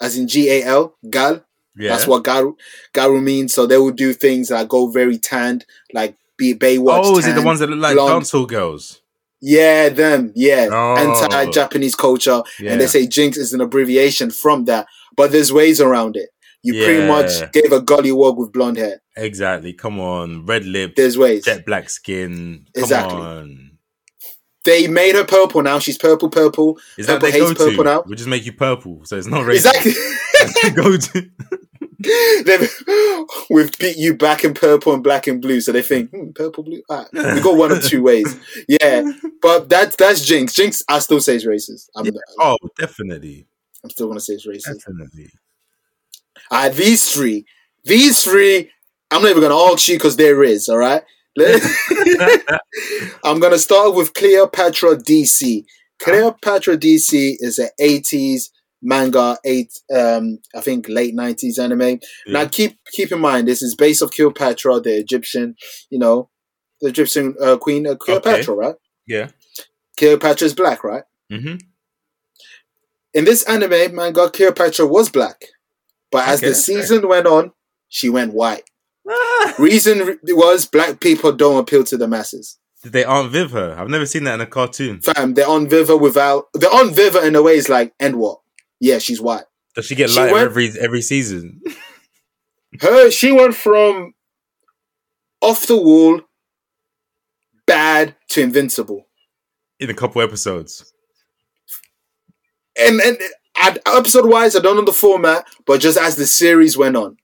as 0.02 0.18
in 0.18 0.28
G 0.28 0.50
A 0.50 0.64
L, 0.64 0.98
gal. 1.10 1.46
Yeah. 1.76 1.90
That's 1.90 2.08
what 2.08 2.24
garu 2.24 2.56
garu 2.94 3.22
means. 3.22 3.54
So 3.54 3.66
they 3.68 3.78
will 3.78 3.92
do 3.92 4.12
things 4.14 4.50
that 4.50 4.68
go 4.68 4.90
very 4.90 5.18
tanned, 5.18 5.66
like 5.94 6.18
be 6.38 6.54
Baywatch. 6.54 7.02
oh, 7.04 7.18
is 7.18 7.28
it 7.28 7.36
the 7.36 7.42
ones 7.42 7.60
that 7.60 7.70
look 7.70 7.80
like 7.80 7.96
blonde. 7.96 8.24
dancehall 8.24 8.48
girls? 8.48 9.02
Yeah, 9.42 9.90
them. 9.90 10.32
Yeah, 10.36 10.70
Oh. 10.72 10.96
anti-Japanese 10.96 11.96
culture, 11.96 12.42
Yeah. 12.60 12.72
and 12.72 12.82
they 12.82 12.88
say 12.88 13.06
Jynx 13.08 13.38
is 13.38 13.52
an 13.54 13.62
abbreviation 13.62 14.32
from 14.32 14.66
that. 14.66 14.88
But 15.18 15.32
there's 15.32 15.52
ways 15.52 15.82
around 15.82 16.16
it. 16.16 16.30
You 16.64 16.82
pretty 16.82 17.06
much 17.06 17.52
gave 17.52 17.72
a 17.74 17.82
gollywog 17.82 18.38
with 18.38 18.54
blonde 18.54 18.78
hair. 18.78 19.02
Exactly. 19.18 19.74
Come 19.74 20.00
on, 20.00 20.46
red 20.46 20.66
lips, 20.66 20.94
There's 20.96 21.18
ways. 21.18 21.44
jet 21.44 21.66
black 21.66 21.90
skin. 21.90 22.66
Come 22.74 22.84
Exactly. 22.84 23.18
on. 23.18 23.70
They 24.64 24.88
made 24.88 25.16
her 25.16 25.26
purple 25.26 25.62
now. 25.62 25.80
She's 25.80 25.98
purple, 25.98 26.30
purple. 26.30 26.80
Is 26.98 27.08
that 27.08 27.20
Purple 27.20 27.32
their 27.32 27.48
hates 27.48 27.60
go 27.60 27.68
purple 27.70 27.84
now. 27.84 28.02
to? 28.04 28.10
We 28.10 28.16
just 28.16 28.30
make 28.30 28.46
you 28.46 28.54
purple, 28.54 29.02
so 29.04 29.18
it's 29.18 29.28
not 29.28 29.42
racist. 29.46 29.76
Exactly. 29.76 30.72
go 30.74 30.96
to. 30.96 31.30
We've 33.50 33.78
beat 33.78 33.98
you 33.98 34.16
back 34.16 34.44
in 34.44 34.54
purple 34.54 34.94
and 34.94 35.04
black 35.04 35.28
and 35.28 35.42
blue, 35.42 35.62
so 35.62 35.72
they 35.72 35.82
think 35.82 36.10
hmm, 36.12 36.32
purple, 36.32 36.64
blue. 36.64 36.82
Ah, 36.90 37.06
we 37.14 37.42
got 37.42 37.56
one 37.58 37.72
of 37.72 37.84
two 37.84 38.04
ways. 38.10 38.36
Yeah, 38.68 39.10
but 39.42 39.70
that's 39.70 39.96
that's 39.96 40.26
Jynx. 40.26 40.54
Jynx, 40.54 40.84
I 40.90 41.00
still 41.00 41.22
say 41.22 41.36
is 41.36 41.46
racist. 41.46 41.90
I'm, 41.96 42.08
Oh, 42.40 42.58
definitely, 42.80 43.48
I'm 43.84 43.90
still 43.90 44.08
gonna 44.08 44.20
say 44.20 44.34
it's 44.34 44.48
racist. 44.48 44.80
definitely. 44.80 45.30
Uh, 46.52 46.70
these 46.70 47.12
three, 47.12 47.46
these 47.84 48.24
three, 48.24 48.70
I'm 49.12 49.22
not 49.22 49.32
even 49.32 49.44
gonna 49.44 49.72
ask 49.74 49.88
you 49.88 49.96
because 49.98 50.18
there 50.18 50.44
is. 50.44 50.68
All 50.70 50.78
right. 50.78 51.04
I'm 53.24 53.40
gonna 53.40 53.58
start 53.58 53.96
with 53.96 54.14
Cleopatra 54.14 54.98
DC. 54.98 55.66
Cleopatra 56.00 56.78
DC 56.78 57.38
is 57.40 57.60
an 57.60 57.70
80s 57.80 58.50
manga, 58.84 59.38
eight 59.46 59.72
um, 59.96 60.40
I 60.56 60.62
think 60.62 60.88
late 60.90 61.16
90s 61.16 61.58
anime. 61.58 62.00
Now 62.28 62.48
keep 62.48 62.78
keep 62.92 63.12
in 63.12 63.20
mind 63.20 63.48
this 63.48 63.62
is 63.64 63.76
based 63.76 64.04
off 64.04 64.12
Cleopatra, 64.12 64.82
the 64.82 64.96
Egyptian, 64.98 65.56
you 65.90 65.98
know, 65.98 66.30
the 66.82 66.90
Egyptian 66.90 67.36
uh, 67.42 67.58
queen 67.58 67.88
uh, 67.88 67.96
Cleopatra, 67.96 68.54
right? 68.54 68.76
Yeah. 69.08 69.30
Cleopatra 69.98 70.46
is 70.46 70.54
black, 70.54 70.84
right? 70.84 71.04
hmm 71.32 71.56
In 73.14 73.26
this 73.26 73.44
anime 73.44 73.96
manga, 73.96 74.30
Cleopatra 74.30 74.86
was 74.88 75.10
black, 75.10 75.46
but 76.12 76.28
as 76.28 76.40
Okay, 76.40 76.48
the 76.48 76.54
that's 76.54 76.66
fair. 76.66 76.82
season 76.82 77.08
went 77.08 77.28
on, 77.28 77.52
she 77.90 78.10
went 78.10 78.34
white. 78.34 78.64
Reason 79.60 80.00
re- 80.00 80.18
was 80.30 80.66
black 80.66 81.00
people 81.00 81.32
don't 81.34 81.60
appeal 81.60 81.84
to 81.86 81.98
the 81.98 82.08
masses. 82.08 82.58
They 82.84 83.04
Aunt 83.06 83.32
Viv 83.32 83.52
her? 83.52 83.76
I've 83.78 83.90
never 83.90 84.06
seen 84.06 84.24
that 84.26 84.36
in 84.36 84.42
a 84.42 84.46
cartoon. 84.46 85.00
Fam, 85.02 85.34
they're 85.36 85.48
on 85.48 85.68
Viva 85.70 85.96
without 85.96 86.46
they're 86.54 86.74
on 86.74 86.94
Viva 86.94 87.26
in 87.26 87.36
a 87.36 87.42
way. 87.42 87.56
It's 87.56 87.70
like, 87.70 87.94
and 88.00 88.18
what? 88.18 88.40
Yeah, 88.84 88.98
she's 89.00 89.22
white. 89.22 89.46
Does 89.76 89.86
she 89.86 89.96
get 89.96 90.10
She 90.10 90.20
lighter 90.20 90.34
went- 90.34 90.46
every 90.46 90.72
every 90.78 91.02
season? 91.02 91.62
Her, 92.82 93.10
she 93.12 93.32
went 93.32 93.56
from 93.56 94.14
off 95.42 95.68
the 95.68 95.78
wall, 95.78 96.22
bad 97.66 98.16
to 98.32 98.42
invincible. 98.42 99.08
In 99.80 99.90
a 99.90 99.94
couple 99.94 100.22
episodes. 100.22 100.92
And 102.78 103.00
and 103.02 103.18
episode 103.86 104.26
wise, 104.26 104.56
I 104.56 104.60
don't 104.60 104.76
know 104.76 104.84
the 104.84 104.92
format, 104.92 105.46
but 105.66 105.80
just 105.80 105.98
as 105.98 106.16
the 106.18 106.26
series 106.26 106.76
went 106.78 106.98
on, 106.98 107.18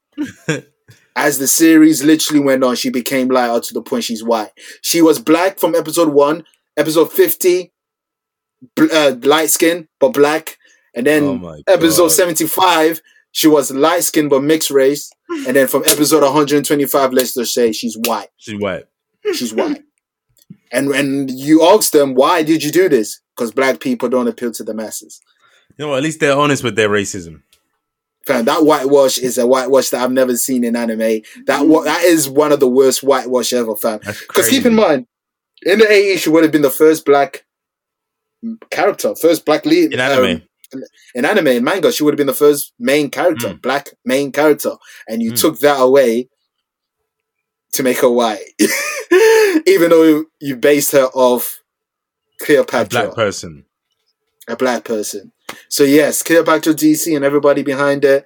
as 1.18 1.40
the 1.40 1.48
series 1.48 2.04
literally 2.04 2.40
went 2.42 2.64
on, 2.64 2.76
she 2.78 2.90
became 2.90 3.28
lighter 3.28 3.60
to 3.60 3.74
the 3.74 3.82
point 3.82 4.06
she's 4.06 4.24
white. 4.24 4.52
She 4.82 5.02
was 5.02 5.20
black 5.20 5.60
from 5.60 5.76
episode 5.76 6.10
one, 6.14 6.46
episode 6.78 7.12
fifty, 7.12 7.74
bl- 8.76 8.94
uh, 8.94 9.16
light 9.24 9.50
skin 9.50 9.88
but 10.00 10.10
black, 10.14 10.59
and 10.96 11.06
then 11.08 11.24
oh 11.44 11.62
episode 11.68 12.04
God. 12.04 12.12
75 12.12 13.02
she 13.32 13.48
was 13.48 13.70
light 13.72 14.04
skinned 14.04 14.30
but 14.30 14.42
mixed 14.44 14.72
race 14.72 15.12
and 15.30 15.56
then 15.56 15.68
from 15.68 15.84
episode 15.86 16.24
125 16.24 17.14
let's 17.14 17.34
just 17.34 17.54
say 17.54 17.72
she's 17.72 17.98
white 18.06 18.30
She's 18.38 18.60
white. 18.60 18.86
she's 19.34 19.54
white 19.54 19.84
and 20.72 20.90
when 20.90 21.28
you 21.30 21.64
ask 21.64 21.92
them 21.92 22.16
why 22.16 22.44
did 22.44 22.64
you 22.64 22.72
do 22.72 22.90
this 22.90 23.22
because 23.36 23.52
black 23.52 23.80
people 23.80 24.10
don't 24.10 24.28
appeal 24.28 24.52
to 24.52 24.64
the 24.64 24.74
masses 24.74 25.22
You 25.78 25.86
know? 25.86 25.96
At 25.96 26.04
least 26.04 26.20
they're 26.20 26.38
honest 26.38 26.64
with 26.64 26.76
their 26.76 26.90
racism. 26.90 27.44
Fam, 28.26 28.46
that 28.46 28.64
whitewash 28.66 29.18
is 29.18 29.38
a 29.38 29.48
whitewash 29.48 29.90
that 29.92 30.02
I've 30.04 30.12
never 30.12 30.36
seen 30.36 30.64
in 30.64 30.76
anime. 30.76 31.22
That 31.48 31.66
wa- 31.66 31.84
that 31.84 32.04
is 32.04 32.28
one 32.30 32.52
of 32.52 32.60
the 32.60 32.68
worst 32.68 33.02
whitewash 33.02 33.54
ever, 33.54 33.76
fam. 33.76 34.00
Because 34.00 34.50
keep 34.50 34.66
in 34.66 34.76
mind, 34.76 35.08
in 35.64 35.80
the 35.80 35.86
80s, 35.86 36.18
she 36.20 36.30
would 36.30 36.44
have 36.44 36.52
been 36.52 36.62
the 36.62 36.70
first 36.70 37.06
black 37.06 37.46
character, 38.70 39.16
first 39.16 39.46
black 39.46 39.66
lead 39.66 39.94
in 39.94 40.00
anime. 40.00 40.26
um, 40.36 40.42
in 41.16 41.26
anime 41.26 41.48
and 41.48 41.66
manga, 41.66 41.92
she 41.92 42.04
would 42.04 42.14
have 42.14 42.18
been 42.18 42.28
the 42.28 42.34
first 42.34 42.74
main 42.80 43.10
character, 43.10 43.50
Mm. 43.50 43.62
black 43.62 43.90
main 44.06 44.32
character, 44.32 44.74
and 45.08 45.22
you 45.22 45.32
Mm. 45.32 45.40
took 45.42 45.60
that 45.60 45.80
away 45.80 46.30
to 47.74 47.84
make 47.84 47.98
her 48.00 48.10
white, 48.10 48.44
even 49.68 49.90
though 49.90 50.26
you 50.40 50.56
based 50.56 50.92
her 50.92 51.06
off 51.14 51.60
a 52.42 52.46
Cleopatra, 52.46 52.88
black 53.04 53.16
person. 53.16 53.66
a 54.48 54.56
black 54.56 54.84
person. 54.84 55.32
So 55.70 55.84
yes, 55.84 56.24
Cleopatra 56.24 56.74
DC 56.74 57.16
and 57.16 57.26
everybody 57.26 57.64
behind 57.64 58.06
it, 58.06 58.26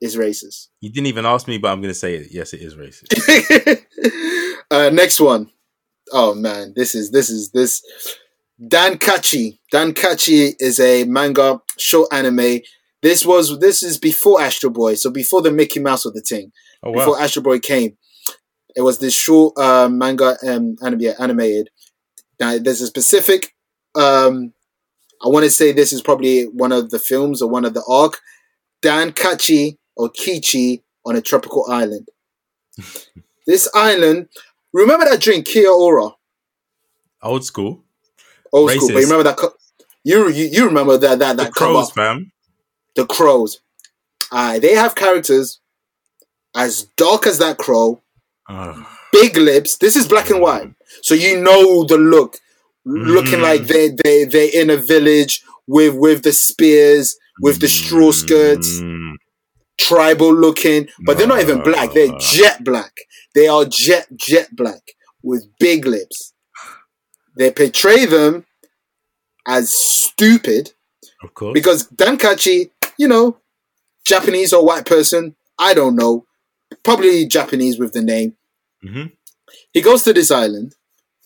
is 0.00 0.16
racist. 0.16 0.68
You 0.80 0.88
didn't 0.90 1.08
even 1.08 1.26
ask 1.26 1.46
me, 1.46 1.58
but 1.58 1.68
I'm 1.70 1.80
going 1.82 1.92
to 1.92 1.98
say 1.98 2.14
it. 2.14 2.28
Yes, 2.30 2.54
it 2.54 2.62
is 2.62 2.74
racist. 2.74 3.12
uh, 4.70 4.88
next 4.90 5.20
one. 5.20 5.50
Oh 6.12 6.34
man, 6.34 6.72
this 6.74 6.94
is 6.94 7.10
this 7.10 7.28
is 7.28 7.50
this. 7.50 7.82
Dan 8.66 8.98
Kachi. 8.98 9.58
Dan 9.70 9.92
Kachi 9.92 10.54
is 10.58 10.78
a 10.80 11.04
manga 11.04 11.60
short 11.78 12.12
anime. 12.12 12.60
This 13.02 13.24
was 13.24 13.58
this 13.60 13.82
is 13.82 13.96
before 13.98 14.40
Astro 14.40 14.70
Boy, 14.70 14.94
so 14.94 15.10
before 15.10 15.40
the 15.40 15.50
Mickey 15.50 15.80
Mouse 15.80 16.04
of 16.04 16.12
the 16.12 16.20
thing. 16.20 16.52
Oh 16.82 16.92
Before. 16.92 17.20
Astro 17.20 17.42
Boy 17.42 17.58
came, 17.58 17.96
it 18.76 18.82
was 18.82 18.98
this 18.98 19.14
short 19.14 19.58
uh, 19.58 19.88
manga 19.88 20.36
um, 20.46 20.76
anime 20.84 21.14
animated. 21.18 21.70
Now 22.38 22.58
there's 22.58 22.80
a 22.80 22.86
specific. 22.86 23.54
Um, 23.94 24.52
I 25.22 25.28
want 25.28 25.44
to 25.44 25.50
say 25.50 25.72
this 25.72 25.92
is 25.92 26.02
probably 26.02 26.44
one 26.44 26.72
of 26.72 26.90
the 26.90 26.98
films 26.98 27.42
or 27.42 27.50
one 27.50 27.64
of 27.64 27.74
the 27.74 27.84
arc. 27.88 28.20
Dan 28.82 29.12
Kachi 29.12 29.76
or 29.96 30.08
Kichi 30.10 30.82
on 31.04 31.16
a 31.16 31.20
tropical 31.20 31.66
island. 31.70 32.08
this 33.46 33.68
island. 33.74 34.28
Remember 34.72 35.04
that 35.04 35.20
drink, 35.20 35.46
Kia 35.46 35.68
Ora? 35.68 36.10
Old 37.22 37.44
school. 37.44 37.82
Old 38.52 38.70
school, 38.72 38.88
but 38.88 38.96
you 38.98 39.02
remember 39.04 39.24
that? 39.24 39.36
Co- 39.36 39.54
you, 40.04 40.28
you 40.28 40.46
you 40.46 40.64
remember 40.66 40.96
that 40.98 41.18
that 41.18 41.36
The 41.36 41.44
that 41.44 41.54
come 41.54 41.72
crows, 41.74 41.90
fam. 41.92 42.32
the 42.96 43.06
crows. 43.06 43.60
Aye, 44.32 44.58
they 44.60 44.74
have 44.74 44.94
characters 44.94 45.60
as 46.56 46.84
dark 46.96 47.26
as 47.26 47.38
that 47.38 47.58
crow, 47.58 48.00
big 49.12 49.36
lips. 49.36 49.76
This 49.78 49.96
is 49.96 50.08
black 50.08 50.30
and 50.30 50.40
white, 50.40 50.70
so 51.02 51.14
you 51.14 51.40
know 51.40 51.84
the 51.84 51.98
look, 51.98 52.36
looking 52.84 53.40
Mm. 53.40 53.42
like 53.42 53.62
they 53.66 53.90
they 54.02 54.24
they 54.24 54.48
in 54.48 54.70
a 54.70 54.76
village 54.76 55.42
with 55.66 55.94
with 55.94 56.22
the 56.22 56.32
spears, 56.32 57.16
with 57.40 57.60
the 57.60 57.68
straw 57.68 58.10
skirts, 58.12 58.68
Mm. 58.80 59.14
tribal 59.78 60.34
looking, 60.34 60.88
but 61.06 61.18
they're 61.18 61.26
not 61.26 61.40
even 61.40 61.62
black. 61.62 61.92
They're 61.92 62.16
jet 62.18 62.64
black. 62.64 62.92
They 63.34 63.46
are 63.48 63.64
jet 63.64 64.06
jet 64.16 64.48
black 64.52 64.82
with 65.22 65.46
big 65.60 65.86
lips. 65.86 66.29
They 67.36 67.50
portray 67.50 68.06
them 68.06 68.44
as 69.46 69.70
stupid 69.70 70.72
Of 71.22 71.34
course. 71.34 71.54
because 71.54 71.88
Dankachi, 71.88 72.70
you 72.98 73.08
know, 73.08 73.38
Japanese 74.04 74.52
or 74.52 74.64
white 74.64 74.86
person, 74.86 75.36
I 75.58 75.74
don't 75.74 75.96
know, 75.96 76.26
probably 76.82 77.26
Japanese 77.26 77.78
with 77.78 77.92
the 77.92 78.02
name. 78.02 78.36
Mhm. 78.84 79.12
He 79.72 79.80
goes 79.80 80.02
to 80.04 80.12
this 80.12 80.30
island. 80.30 80.74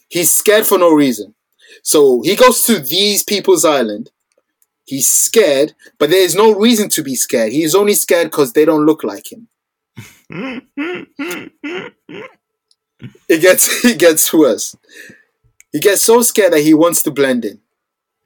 He's 0.09 0.30
scared 0.30 0.66
for 0.66 0.78
no 0.78 0.90
reason. 0.92 1.34
So 1.82 2.20
he 2.22 2.36
goes 2.36 2.62
to 2.64 2.78
these 2.78 3.22
people's 3.24 3.64
island. 3.64 4.11
He's 4.84 5.09
scared, 5.09 5.74
but 5.98 6.11
there 6.11 6.20
is 6.22 6.34
no 6.34 6.52
reason 6.52 6.88
to 6.90 7.02
be 7.02 7.14
scared. 7.16 7.52
He's 7.52 7.74
only 7.74 7.94
scared 7.94 8.30
because 8.30 8.52
they 8.52 8.64
don't 8.66 8.84
look 8.86 9.02
like 9.02 9.32
him. 9.32 9.48
It 13.28 13.40
gets 13.40 13.84
it 13.84 13.98
gets 13.98 14.32
worse. 14.32 14.76
He 15.75 15.81
gets 15.81 16.05
so 16.05 16.22
scared 16.22 16.53
that 16.53 16.61
he 16.61 16.72
wants 16.72 17.03
to 17.03 17.11
blend 17.11 17.45
in. 17.45 17.61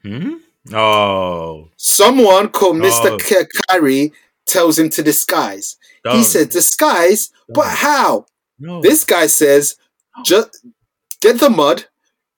Hmm? 0.03 0.35
Oh. 0.75 1.71
Someone 1.79 2.51
called 2.51 2.77
Mr. 2.77 3.19
Oh. 3.19 4.15
Tells 4.47 4.79
him 4.79 4.91
to 4.91 5.03
disguise. 5.03 5.77
He 6.05 6.11
don't. 6.11 6.25
said, 6.25 6.51
disguise? 6.51 7.31
But 7.49 7.65
Don't. 7.65 7.77
how? 7.77 8.27
no. 8.59 8.83
This 8.83 9.03
guy 9.05 9.29
says, 9.29 9.77
just 10.27 10.67
get 11.23 11.41
the 11.41 11.49
mud, 11.49 11.87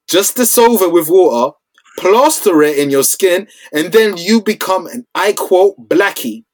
just 0.09 0.37
dissolve 0.37 0.81
it 0.83 0.93
with 0.93 1.09
water, 1.09 1.57
plaster 1.99 2.63
it 2.63 2.79
in 2.79 2.91
your 2.91 3.03
skin, 3.03 3.49
and 3.73 3.93
then 3.93 4.17
you 4.17 4.41
become 4.41 4.87
an 4.87 5.07
I 5.15 5.33
quote 5.33 5.89
blackie. 5.89 6.45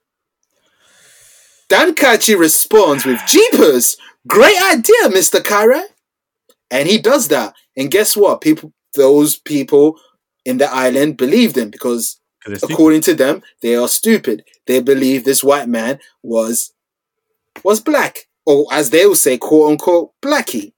Dan 1.69 1.95
Dankachi 1.95 2.39
responds 2.39 3.05
with 3.05 3.21
Jeepers, 3.27 3.99
great 4.27 4.61
idea, 4.63 5.09
Mr. 5.09 5.45
Kyrie. 5.45 5.83
And 6.71 6.89
he 6.89 6.99
does 6.99 7.29
that. 7.29 7.55
And 7.77 7.91
guess 7.91 8.17
what? 8.17 8.41
People 8.41 8.73
those 8.97 9.37
people 9.37 9.99
in 10.45 10.59
the 10.59 10.73
island 10.73 11.17
believed 11.17 11.57
him 11.57 11.71
because, 11.71 12.21
stupid. 12.43 12.63
according 12.71 13.01
to 13.03 13.15
them, 13.15 13.43
they 13.63 13.77
are 13.77 13.89
stupid. 13.89 14.45
They 14.67 14.81
believe 14.81 15.25
this 15.25 15.45
white 15.45 15.69
man 15.69 16.01
was 16.23 16.73
was 17.65 17.81
black, 17.81 18.29
or 18.45 18.67
as 18.73 18.91
they 18.91 19.07
will 19.07 19.15
say, 19.15 19.39
quote 19.39 19.71
unquote, 19.73 20.13
blackie. 20.23 20.73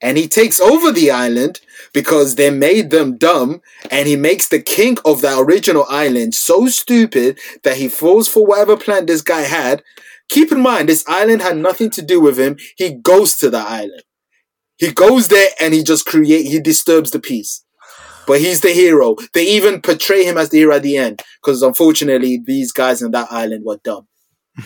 And 0.00 0.18
he 0.18 0.26
takes 0.26 0.60
over 0.60 0.90
the 0.90 1.12
island 1.12 1.60
because 1.94 2.34
they 2.34 2.50
made 2.50 2.90
them 2.90 3.16
dumb, 3.16 3.62
and 3.90 4.08
he 4.08 4.16
makes 4.16 4.48
the 4.48 4.60
king 4.60 4.98
of 5.04 5.22
the 5.22 5.38
original 5.38 5.86
island 5.88 6.34
so 6.34 6.66
stupid 6.66 7.38
that 7.62 7.76
he 7.76 7.88
falls 7.88 8.26
for 8.26 8.44
whatever 8.44 8.76
plan 8.76 9.06
this 9.06 9.22
guy 9.22 9.42
had. 9.42 9.82
Keep 10.28 10.50
in 10.50 10.60
mind, 10.60 10.88
this 10.88 11.04
island 11.06 11.40
had 11.40 11.56
nothing 11.56 11.88
to 11.90 12.02
do 12.02 12.20
with 12.20 12.36
him. 12.36 12.56
He 12.76 12.90
goes 12.90 13.36
to 13.36 13.48
the 13.48 13.58
island. 13.58 14.02
He 14.78 14.92
goes 14.92 15.28
there 15.28 15.50
and 15.60 15.74
he 15.74 15.82
just 15.82 16.06
create. 16.06 16.46
He 16.46 16.60
disturbs 16.60 17.10
the 17.10 17.20
peace 17.20 17.64
but 18.26 18.40
he's 18.40 18.60
the 18.60 18.70
hero. 18.70 19.16
They 19.34 19.46
even 19.48 19.80
portray 19.80 20.24
him 20.24 20.36
as 20.38 20.50
the 20.50 20.58
hero 20.58 20.76
at 20.76 20.82
the 20.82 20.96
end 20.96 21.22
because 21.40 21.62
unfortunately 21.62 22.42
these 22.44 22.72
guys 22.72 23.02
on 23.02 23.12
that 23.12 23.30
island 23.30 23.64
were 23.64 23.78
dumb. 23.82 24.06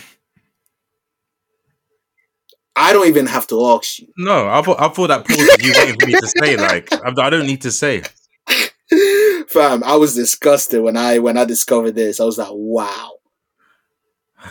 I 2.77 2.93
don't 2.93 3.09
even 3.09 3.27
have 3.27 3.47
to 3.49 3.67
ask 3.67 4.01
you. 4.01 4.09
No, 4.17 4.49
I 4.49 4.63
thought 4.63 4.81
I 4.81 4.89
thought 4.89 5.09
that 5.09 5.27
pause 5.27 5.57
you 5.61 5.73
waiting 5.77 5.99
for 5.99 6.07
me 6.07 6.15
to 6.15 6.27
say. 6.27 6.57
Like 6.57 6.89
I, 6.93 7.31
don't 7.31 7.47
need 7.47 7.63
to 7.63 7.73
say. 7.73 8.03
Fam, 9.49 9.83
I 9.85 9.97
was 9.97 10.15
disgusted 10.15 10.83
when 10.83 10.97
I 10.97 11.19
when 11.19 11.37
I 11.37 11.45
discovered 11.45 11.95
this. 11.95 12.21
I 12.21 12.25
was 12.25 12.39
like, 12.39 12.49
wow. 12.53 13.13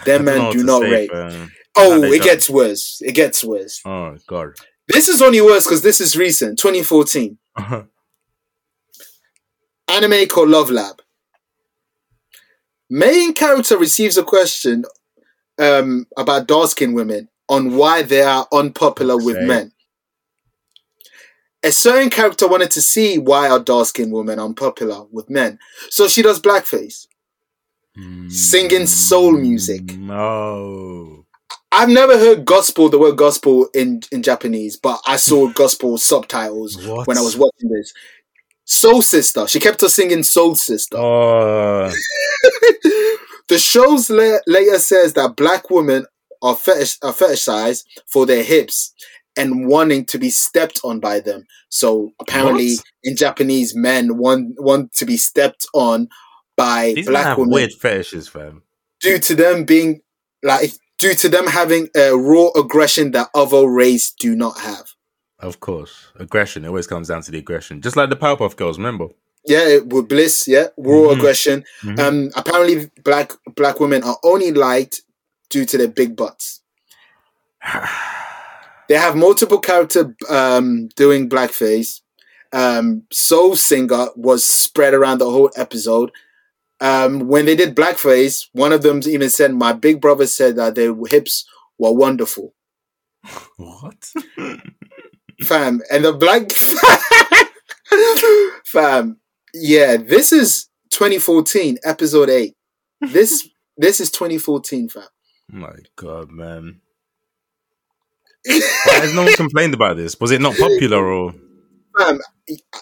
Them 0.05 0.25
men 0.25 0.51
do 0.51 0.63
not 0.63 0.81
say, 0.81 0.91
rate. 0.91 1.11
fam. 1.11 1.51
Oh, 1.77 2.03
it 2.03 2.09
don't. 2.09 2.23
gets 2.23 2.49
worse. 2.49 3.01
It 3.01 3.13
gets 3.13 3.43
worse. 3.43 3.81
Oh 3.85 4.17
god. 4.27 4.55
This 4.87 5.07
is 5.09 5.21
only 5.21 5.41
worse 5.41 5.65
because 5.65 5.81
this 5.81 5.99
is 5.99 6.15
recent, 6.15 6.59
2014. 6.59 7.37
Anime 9.87 10.27
called 10.27 10.49
Love 10.49 10.69
Lab. 10.69 11.01
Main 12.89 13.33
character 13.33 13.77
receives 13.77 14.17
a 14.17 14.23
question 14.23 14.85
um, 15.59 16.05
about 16.17 16.47
dark 16.47 16.69
skinned 16.69 16.95
women 16.95 17.29
on 17.49 17.75
why 17.77 18.01
they 18.03 18.21
are 18.21 18.47
unpopular 18.53 19.15
with 19.17 19.35
Okay. 19.37 19.45
men. 19.45 19.71
A 21.63 21.71
certain 21.71 22.11
character 22.11 22.47
wanted 22.47 22.69
to 22.71 22.81
see 22.81 23.17
why 23.17 23.49
are 23.49 23.59
dark 23.59 23.87
skinned 23.87 24.11
women 24.13 24.37
unpopular 24.39 25.05
with 25.11 25.29
men. 25.31 25.57
So 25.89 26.07
she 26.07 26.21
does 26.21 26.39
blackface. 26.39 27.07
Singing 28.27 28.85
soul 28.87 29.31
music. 29.31 29.95
No. 29.97 31.24
I've 31.71 31.89
never 31.89 32.17
heard 32.17 32.45
gospel, 32.45 32.89
the 32.89 32.99
word 32.99 33.17
gospel 33.17 33.67
in, 33.73 34.01
in 34.11 34.23
Japanese, 34.23 34.77
but 34.77 34.99
I 35.05 35.17
saw 35.17 35.47
gospel 35.53 35.97
subtitles 35.97 36.77
What? 36.85 37.07
when 37.07 37.17
I 37.17 37.21
was 37.21 37.35
watching 37.37 37.69
this. 37.69 37.93
Soul 38.65 39.01
Sister. 39.01 39.47
She 39.47 39.59
kept 39.59 39.83
us 39.83 39.93
singing 39.95 40.23
Soul 40.23 40.55
Sister. 40.55 40.97
Oh. 40.97 41.91
the 43.47 43.57
show's 43.59 44.09
la- 44.09 44.39
later 44.47 44.79
says 44.79 45.13
that 45.13 45.35
black 45.35 45.69
women 45.69 46.05
are, 46.41 46.55
fetish- 46.55 46.97
are 47.03 47.13
fetishized 47.13 47.85
for 48.07 48.25
their 48.25 48.43
hips 48.43 48.93
and 49.37 49.67
wanting 49.67 50.05
to 50.05 50.17
be 50.17 50.29
stepped 50.29 50.79
on 50.83 50.99
by 50.99 51.19
them. 51.19 51.45
So 51.69 52.11
apparently, 52.19 52.75
What? 52.75 52.85
in 53.03 53.15
Japanese, 53.17 53.75
men 53.75 54.17
want 54.17 54.55
want 54.57 54.93
to 54.93 55.05
be 55.05 55.17
stepped 55.17 55.67
on 55.73 56.07
by 56.55 56.93
These 56.95 57.07
black 57.07 57.37
women 57.37 57.51
weird 57.53 57.73
fetishes, 57.73 58.29
fam. 58.29 58.63
due 59.01 59.19
to 59.19 59.35
them 59.35 59.65
being 59.65 60.01
like 60.41 60.71
due 60.97 61.13
to 61.15 61.29
them 61.29 61.47
having 61.47 61.89
a 61.95 62.11
raw 62.15 62.49
aggression 62.55 63.11
that 63.11 63.29
other 63.33 63.67
race 63.67 64.11
do 64.11 64.35
not 64.35 64.59
have. 64.59 64.85
Of 65.39 65.59
course, 65.59 66.07
aggression 66.19 66.63
it 66.65 66.69
always 66.69 66.87
comes 66.87 67.09
down 67.09 67.21
to 67.23 67.31
the 67.31 67.37
aggression. 67.39 67.81
Just 67.81 67.95
like 67.97 68.09
the 68.09 68.15
Powerpuff 68.15 68.55
Girls, 68.55 68.77
remember? 68.77 69.07
Yeah, 69.45 69.67
it- 69.67 69.87
with 69.87 70.07
bliss, 70.07 70.47
yeah, 70.47 70.67
raw 70.77 71.09
Mhm. 71.09 71.17
aggression. 71.17 71.63
Mhm. 71.83 71.99
Um, 71.99 72.31
apparently, 72.35 72.89
black 73.03 73.33
black 73.55 73.79
women 73.79 74.01
are 74.03 74.17
only 74.23 74.51
liked 74.51 75.01
due 75.49 75.65
to 75.65 75.77
their 75.77 75.87
big 75.89 76.15
butts. 76.15 76.61
They 78.87 78.95
have 78.95 79.15
multiple 79.15 79.57
character 79.59 80.15
um, 80.29 80.89
doing 80.95 81.27
blackface. 81.27 82.01
Um, 82.53 83.03
Soul 83.11 83.55
Singer 83.55 84.09
was 84.15 84.45
spread 84.45 84.93
around 84.93 85.17
the 85.17 85.29
whole 85.29 85.49
episode. 85.55 86.11
Um, 86.81 87.27
when 87.27 87.45
they 87.45 87.55
did 87.55 87.75
blackface, 87.75 88.47
one 88.51 88.73
of 88.73 88.81
them 88.81 89.01
even 89.05 89.29
said, 89.29 89.53
"My 89.53 89.73
big 89.73 90.01
brother 90.01 90.27
said 90.27 90.55
that 90.57 90.75
their 90.75 90.93
hips 91.09 91.45
were 91.77 91.93
wonderful." 91.93 92.53
what? 93.57 94.11
fam 95.41 95.81
and 95.91 96.05
the 96.05 96.13
black 96.13 96.49
fam 98.65 99.19
yeah 99.53 99.97
this 99.97 100.31
is 100.31 100.69
2014 100.91 101.77
episode 101.83 102.29
8 102.29 102.53
this 103.11 103.47
this 103.77 103.99
is 103.99 104.09
2014 104.11 104.89
fam 104.89 105.03
My 105.49 105.75
God, 105.95 106.31
man. 106.31 106.81
Why 108.45 108.99
has 108.99 109.13
no 109.13 109.23
one 109.23 109.33
complained 109.33 109.73
about 109.75 109.97
this? 109.97 110.19
Was 110.19 110.31
it 110.31 110.41
not 110.41 110.55
popular 110.57 111.03
or? 111.05 111.33
Fam 111.97 112.19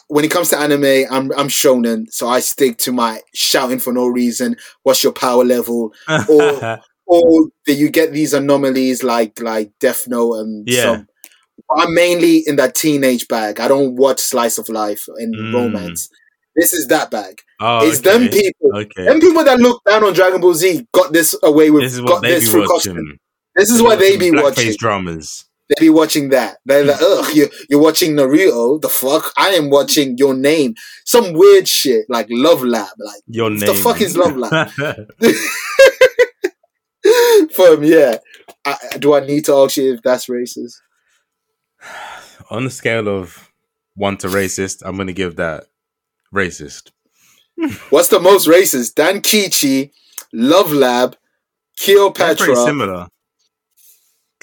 when 0.07 0.25
it 0.25 0.31
comes 0.31 0.49
to 0.49 0.57
anime 0.57 1.05
i'm 1.11 1.31
i'm 1.33 1.47
shonen 1.47 2.05
so 2.09 2.27
i 2.27 2.39
stick 2.39 2.77
to 2.77 2.91
my 2.91 3.19
shouting 3.33 3.79
for 3.79 3.93
no 3.93 4.07
reason 4.07 4.55
what's 4.83 5.03
your 5.03 5.13
power 5.13 5.43
level 5.43 5.93
Or- 6.29 6.79
or 7.05 7.47
that 7.67 7.73
you 7.73 7.89
get 7.89 8.13
these 8.13 8.33
anomalies 8.33 9.03
like 9.03 9.39
like 9.41 9.71
Death 9.81 10.07
Note 10.07 10.35
and 10.35 10.67
Yeah. 10.67 10.81
some. 10.83 11.07
I'm 11.77 11.93
mainly 11.93 12.43
in 12.47 12.55
that 12.55 12.75
teenage 12.75 13.27
bag. 13.27 13.59
I 13.59 13.67
don't 13.67 13.95
watch 13.95 14.19
slice 14.21 14.57
of 14.57 14.69
life 14.69 15.03
and 15.17 15.35
Mm. 15.35 15.53
romance. 15.53 16.09
This 16.55 16.73
is 16.73 16.87
that 16.87 17.11
bag. 17.11 17.41
Oh, 17.59 17.85
it's 17.87 17.99
them 17.99 18.29
people. 18.29 18.71
Okay. 18.77 19.03
Them 19.05 19.19
people 19.19 19.43
that 19.43 19.59
look 19.59 19.81
down 19.85 20.03
on 20.05 20.13
Dragon 20.13 20.39
Ball 20.39 20.53
Z 20.53 20.87
got 20.93 21.11
this 21.11 21.35
away 21.43 21.69
with. 21.71 21.83
This 21.83 21.93
is 21.95 21.99
got 22.01 22.09
what 22.09 22.21
they 22.21 22.31
this 22.35 22.53
be 22.53 22.59
watching. 22.59 22.67
costume. 22.95 23.17
This 23.55 23.69
is 23.69 23.81
what 23.81 23.99
they 23.99 24.15
be 24.17 24.31
watching. 24.31 24.73
dramas. 24.79 25.45
They 25.77 25.85
be 25.85 25.89
watching 25.89 26.29
that. 26.29 26.57
They're 26.65 26.85
like, 26.85 26.97
mm. 26.99 27.19
ugh, 27.19 27.35
you, 27.35 27.49
you're 27.69 27.81
watching 27.81 28.13
Naruto. 28.15 28.81
The 28.81 28.89
fuck? 28.89 29.31
I 29.37 29.49
am 29.49 29.69
watching 29.69 30.17
Your 30.17 30.33
Name. 30.33 30.75
Some 31.05 31.33
weird 31.33 31.67
shit 31.67 32.05
like 32.09 32.27
Love 32.29 32.63
Lab. 32.63 32.89
Like, 32.99 33.21
Your 33.27 33.49
What 33.49 33.59
name. 33.59 33.61
the 33.67 33.73
fuck 33.73 34.01
is 34.01 34.17
Love 34.17 34.37
Lab? 34.37 34.69
Firm, 37.53 37.83
yeah. 37.83 38.17
I, 38.65 38.77
do 38.99 39.13
I 39.13 39.19
need 39.21 39.45
to 39.45 39.53
ask 39.55 39.77
you 39.77 39.93
if 39.93 40.01
that's 40.01 40.27
racist? 40.27 40.75
On 42.49 42.63
the 42.63 42.69
scale 42.69 43.09
of 43.09 43.51
one 43.95 44.17
to 44.17 44.27
racist, 44.27 44.81
I'm 44.85 44.97
gonna 44.97 45.13
give 45.13 45.35
that 45.35 45.65
racist. 46.33 46.91
What's 47.89 48.07
the 48.07 48.19
most 48.19 48.47
racist? 48.47 48.95
Dan 48.95 49.21
Kichi, 49.21 49.91
Love 50.31 50.71
Lab, 50.71 51.11
That's 51.11 51.85
pretty 51.85 51.93
Cleopatra. 51.95 52.55
similar. 52.55 53.07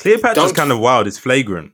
Cleopatra's 0.00 0.52
kind 0.52 0.72
of 0.72 0.78
wild. 0.80 1.06
It's 1.06 1.18
flagrant. 1.18 1.72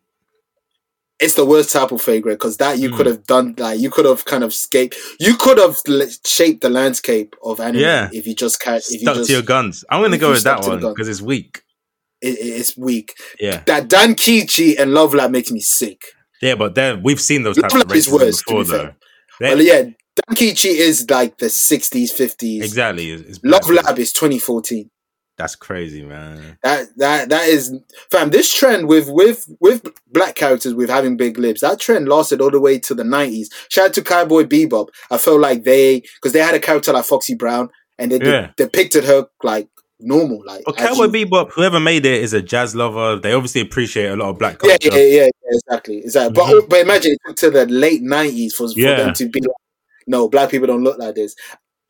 It's 1.19 1.33
the 1.35 1.47
worst 1.47 1.73
type 1.73 1.93
of 1.93 2.03
flagrant 2.03 2.39
because 2.39 2.59
that 2.59 2.79
you 2.79 2.91
Mm. 2.91 2.97
could 2.97 3.07
have 3.07 3.27
done. 3.27 3.55
Like 3.57 3.81
you 3.81 3.89
could 3.91 4.05
have 4.05 4.27
kind 4.27 4.45
of 4.45 4.51
escaped. 4.51 4.97
You 5.19 5.35
could 5.37 5.57
have 5.59 5.79
l- 5.89 6.07
shaped 6.27 6.61
the 6.61 6.69
landscape 6.69 7.35
of 7.43 7.59
anime 7.59 7.81
Yeah. 7.81 8.11
if 8.13 8.27
you 8.27 8.35
just 8.35 8.61
ca- 8.61 8.75
if 8.77 8.91
you 8.91 8.99
Stuck 9.01 9.17
just 9.17 9.29
to 9.29 9.33
your 9.33 9.43
guns. 9.43 9.83
I'm 9.91 10.03
gonna 10.03 10.19
go 10.19 10.27
you 10.29 10.33
with 10.35 10.43
that 10.45 10.63
to 10.63 10.69
one 10.69 10.81
because 10.81 11.09
it's 11.09 11.23
weak. 11.23 11.63
it, 12.21 12.37
it's 12.41 12.77
weak. 12.77 13.15
Yeah, 13.41 13.63
That 13.67 13.89
Dan 13.89 14.15
Kichi 14.15 14.79
and 14.79 14.93
Love 14.93 15.15
Lab 15.15 15.31
makes 15.31 15.51
me 15.51 15.61
sick. 15.61 16.03
yeah, 16.43 16.55
but 16.55 16.75
then 16.75 17.03
we've 17.03 17.21
seen 17.21 17.45
those 17.45 17.57
Love 17.57 17.71
types 17.71 17.85
of 17.85 17.91
racism 17.91 18.13
worse, 18.13 18.39
to 18.39 18.45
before, 18.47 18.65
be 18.65 18.71
though. 18.71 18.95
Well, 19.41 19.63
yeah, 19.63 19.83
Dan 19.83 20.35
Kichi 20.35 20.71
is 20.71 21.09
like 21.11 21.39
the 21.39 21.49
sixties, 21.49 22.13
fifties. 22.13 22.63
exactly. 22.63 23.11
It's, 23.11 23.23
it's 23.23 23.39
Love. 23.43 23.69
Lab 23.71 23.99
is 23.99 24.13
twenty 24.13 24.39
fourteen. 24.39 24.91
That's 25.37 25.55
crazy, 25.55 26.03
man. 26.03 26.57
That 26.63 26.87
that 26.97 27.29
that 27.29 27.49
is 27.49 27.75
fam. 28.11 28.31
This 28.31 28.53
trend 28.55 28.89
with 28.89 29.09
with 29.11 29.47
with 29.61 29.87
black 30.11 30.35
characters 30.35 30.73
with 30.75 30.89
having 30.89 31.17
big 31.19 31.39
lips, 31.39 31.61
that 31.61 31.79
trend 31.79 32.09
lasted 32.09 32.41
all 32.41 32.51
the 32.51 32.61
way 32.61 32.79
to 32.81 32.95
the 32.95 33.05
nineties. 33.05 33.51
Shout 33.69 33.87
out 33.89 33.95
to 33.95 34.03
Cowboy 34.03 34.45
Bebop. 34.45 34.89
I 35.11 35.19
felt 35.19 35.41
like 35.41 35.65
they 35.65 36.01
because 36.01 36.33
they 36.33 36.39
had 36.41 36.55
a 36.55 36.61
character 36.61 36.93
like 36.93 37.05
Foxy 37.05 37.35
Brown 37.35 37.69
and 37.99 38.11
they 38.13 38.19
de- 38.19 38.55
depicted 38.57 39.05
her 39.05 39.29
like 39.43 39.69
normal, 40.01 40.43
like 40.47 40.63
as 40.69 40.75
Cowboy 40.77 41.05
you- 41.15 41.27
Bebop, 41.27 41.51
whoever 41.53 41.81
made 41.81 42.07
it, 42.07 42.23
is 42.23 42.33
a 42.33 42.41
jazz 42.41 42.75
lover. 42.75 43.17
They 43.21 43.33
obviously 43.35 43.61
appreciate 43.61 44.07
a 44.09 44.17
lot 44.17 44.31
of 44.31 44.39
black 44.39 44.59
Yeah, 44.65 44.77
culture. 44.79 44.97
yeah, 44.99 45.05
yeah, 45.05 45.23
yeah, 45.25 45.51
exactly, 45.69 45.99
exactly. 45.99 46.33
But 46.35 46.69
but 46.71 46.81
imagine 46.81 47.13
it 47.13 47.19
took 47.27 47.37
to 47.37 47.51
the 47.51 47.67
late 47.67 48.01
nineties 48.03 48.55
for, 48.55 48.69
for 48.69 48.75
Mm-hmm. 48.75 48.81
Yeah. 48.81 48.97
them 48.97 49.15
to 49.15 49.29
be 49.29 49.41
like, 49.41 49.51
no, 50.07 50.29
black 50.31 50.51
people 50.51 50.67
don't 50.67 50.83
look 50.85 50.99
like 50.99 51.15
this. 51.15 51.35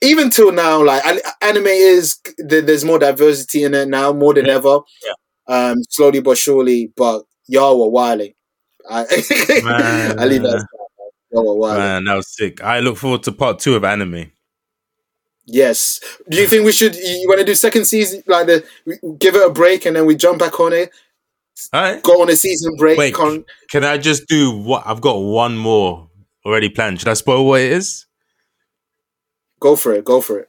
Even 0.02 0.31
till 0.31 0.52
now, 0.52 0.82
like 0.85 1.02
anime 1.40 1.66
is 1.66 2.18
there's 2.39 2.85
more 2.85 2.98
diversity 2.98 3.62
in 3.64 3.74
it 3.74 3.89
now, 3.89 4.12
more 4.12 4.35
than 4.35 4.47
Yeah. 4.47 4.55
ever. 4.55 4.81
Yeah. 5.05 5.12
Um, 5.48 5.82
slowly 5.89 6.20
but 6.20 6.36
surely, 6.36 6.93
but 6.97 7.23
y'all 7.47 7.81
were 7.81 7.89
wilding. 7.90 8.35
I, 8.90 9.01
I 10.18 10.24
leave 10.27 10.43
that. 10.43 10.66
Y'all 11.32 11.59
were. 11.59 11.74
Man, 11.77 12.05
that 12.05 12.14
was 12.14 12.28
sick. 12.35 12.62
I 12.62 12.81
look 12.81 12.97
forward 12.98 13.23
to 13.24 13.32
part 13.32 13.59
two 13.59 13.74
of 13.74 13.85
anime. 13.85 14.31
Yes. 15.47 16.01
Do 16.28 16.36
you 16.36 16.47
think 16.48 16.64
we 16.64 16.73
should? 16.73 16.94
You, 16.97 17.02
you 17.02 17.28
want 17.28 17.39
to 17.40 17.47
do 17.47 17.55
second 17.55 17.85
season, 17.86 18.23
like 18.27 18.47
the 18.47 18.64
give 19.18 19.36
it 19.36 19.47
a 19.47 19.51
break 19.51 19.86
and 19.86 19.94
then 19.97 20.05
we 20.06 20.16
jump 20.16 20.39
back 20.40 20.59
on 20.60 20.73
it? 20.73 20.90
All 21.73 21.81
right. 21.81 22.02
Go 22.02 22.20
on 22.20 22.28
a 22.28 22.36
season 22.36 22.74
break. 22.77 22.98
Wait, 22.98 23.14
con- 23.14 23.44
can 23.70 23.85
I 23.85 23.97
just 23.97 24.27
do 24.28 24.51
what? 24.56 24.82
I've 24.85 25.01
got 25.01 25.18
one 25.18 25.56
more 25.56 26.10
already 26.44 26.68
planned. 26.68 26.98
Should 26.98 27.09
I 27.09 27.14
spoil 27.14 27.47
what 27.47 27.60
it 27.60 27.73
is? 27.73 28.06
Go 29.61 29.77
for 29.77 29.93
it. 29.95 30.05
Go 30.05 30.20
for 30.20 30.39
it. 30.41 30.49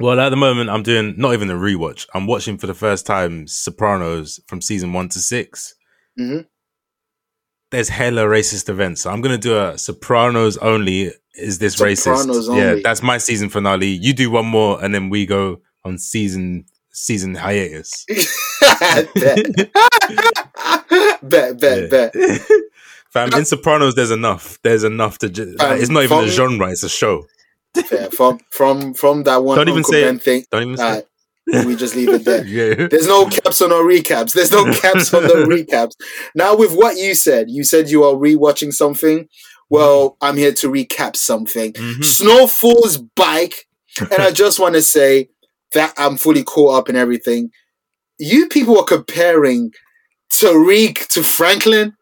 Well, 0.00 0.20
at 0.20 0.28
the 0.28 0.36
moment, 0.36 0.70
I'm 0.70 0.82
doing 0.84 1.14
not 1.18 1.32
even 1.32 1.50
a 1.50 1.54
rewatch. 1.54 2.06
I'm 2.14 2.26
watching 2.26 2.56
for 2.56 2.66
the 2.68 2.74
first 2.74 3.04
time 3.04 3.46
Sopranos 3.48 4.38
from 4.46 4.60
season 4.62 4.92
one 4.92 5.08
to 5.08 5.18
6 5.18 5.74
Mhm. 6.18 6.46
There's 7.70 7.88
hella 7.90 8.22
racist 8.22 8.68
events. 8.68 9.02
So 9.02 9.10
I'm 9.10 9.20
going 9.20 9.38
to 9.38 9.48
do 9.48 9.56
a 9.58 9.76
Sopranos 9.76 10.56
only. 10.58 11.12
Is 11.34 11.58
this 11.58 11.74
Sopranos 11.74 12.48
racist? 12.48 12.56
Yeah, 12.56 12.80
that's 12.82 13.02
my 13.02 13.18
season 13.18 13.48
finale. 13.50 13.88
You 13.88 14.12
do 14.14 14.30
one 14.30 14.46
more, 14.46 14.82
and 14.82 14.94
then 14.94 15.10
we 15.10 15.26
go 15.26 15.60
on 15.84 15.98
season 15.98 16.64
season 16.92 17.34
hiatus. 17.34 18.06
bet. 18.90 19.12
bet, 21.22 21.60
bet, 21.60 21.90
bet. 21.90 22.14
Fam, 23.12 23.32
in 23.34 23.44
Sopranos, 23.44 23.94
there's 23.94 24.10
enough. 24.10 24.58
There's 24.62 24.84
enough 24.84 25.18
to. 25.18 25.28
Ju- 25.28 25.56
it's 25.60 25.90
not 25.90 26.02
even 26.04 26.18
a 26.24 26.28
genre; 26.28 26.70
it's 26.70 26.82
a 26.82 26.88
show. 26.88 27.26
Fair. 27.86 28.10
From 28.10 28.38
from 28.50 28.94
from 28.94 29.22
that 29.24 29.42
one 29.42 29.56
Don't 29.56 29.68
even 29.68 29.78
Uncle 29.78 29.92
say 29.92 30.02
it. 30.04 30.22
Thing. 30.22 30.44
Don't 30.50 30.62
even 30.62 30.76
say. 30.76 30.84
Alright, 31.52 31.66
we 31.66 31.76
just 31.76 31.94
leave 31.96 32.10
it 32.10 32.24
there. 32.24 32.44
yeah. 32.46 32.88
There's 32.88 33.06
no 33.06 33.26
caps 33.26 33.60
on 33.62 33.72
our 33.72 33.82
recaps. 33.82 34.34
There's 34.34 34.52
no 34.52 34.64
caps 34.72 35.14
on 35.14 35.22
the 35.24 35.28
recaps. 35.48 35.92
Now, 36.34 36.56
with 36.56 36.74
what 36.74 36.96
you 36.96 37.14
said, 37.14 37.50
you 37.50 37.64
said 37.64 37.88
you 37.90 38.04
are 38.04 38.14
rewatching 38.14 38.72
something. 38.72 39.28
Well, 39.70 40.16
I'm 40.20 40.36
here 40.36 40.52
to 40.52 40.68
recap 40.70 41.16
something. 41.16 41.72
Mhm. 41.74 42.04
Snowfall's 42.04 42.98
bike, 42.98 43.66
and 43.98 44.22
I 44.22 44.30
just 44.42 44.58
want 44.58 44.74
to 44.74 44.82
say 44.82 45.28
that 45.74 45.92
I'm 45.98 46.16
fully 46.16 46.42
caught 46.42 46.78
up 46.78 46.88
in 46.88 46.96
everything. 46.96 47.50
You 48.18 48.48
people 48.48 48.78
are 48.78 48.84
comparing 48.84 49.70
Tariq 50.32 51.06
to 51.08 51.22
Franklin. 51.22 51.94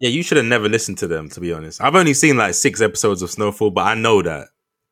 Yeah, 0.00 0.08
you 0.08 0.22
should 0.22 0.38
have 0.38 0.46
never 0.46 0.68
listened 0.68 0.98
to 0.98 1.06
them. 1.06 1.28
To 1.30 1.40
be 1.40 1.52
honest, 1.52 1.80
I've 1.82 1.94
only 1.94 2.14
seen 2.14 2.36
like 2.38 2.54
six 2.54 2.80
episodes 2.80 3.20
of 3.22 3.30
Snowfall, 3.30 3.70
but 3.70 3.86
I 3.86 3.94
know 3.94 4.22
that 4.22 4.48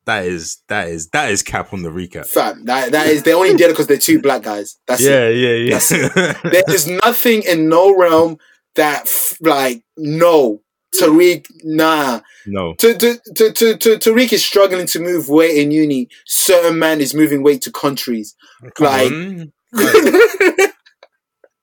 that 0.09 0.25
is 0.25 0.57
that 0.69 0.87
is 0.89 1.09
that 1.09 1.29
is 1.31 1.43
cap 1.43 1.71
on 1.71 1.83
the 1.83 1.89
recap. 1.89 2.25
Fam, 2.27 2.65
that, 2.65 2.91
that 2.91 3.07
is 3.07 3.21
they 3.23 3.33
only 3.33 3.51
did 3.51 3.61
it 3.69 3.69
because 3.73 3.85
they're 3.87 3.97
two 3.97 4.19
black 4.21 4.41
guys. 4.41 4.77
That's 4.87 5.01
it. 5.01 5.09
Yeah, 5.11 5.29
yeah, 5.29 5.77
yeah. 5.79 6.33
There 6.51 6.63
is 6.73 6.87
nothing 6.87 7.43
in 7.43 7.69
no 7.69 7.95
realm 7.95 8.37
that 8.75 9.01
f- 9.03 9.37
like 9.41 9.83
no 9.97 10.61
Tariq 10.99 11.45
nah. 11.63 12.21
no, 12.47 12.73
To, 12.79 12.97
to, 12.97 13.19
to, 13.35 13.51
to, 13.53 13.77
to, 13.77 13.89
Tariq 13.99 14.33
is 14.33 14.43
struggling 14.43 14.87
to 14.87 14.99
move 14.99 15.29
weight 15.29 15.55
in 15.57 15.69
uni. 15.69 16.09
Certain 16.25 16.79
man 16.79 16.99
is 17.01 17.13
moving 17.13 17.43
weight 17.43 17.61
to 17.63 17.71
countries. 17.71 18.35
Come 18.75 18.85
Like- 18.87 19.11
on. 19.11 19.51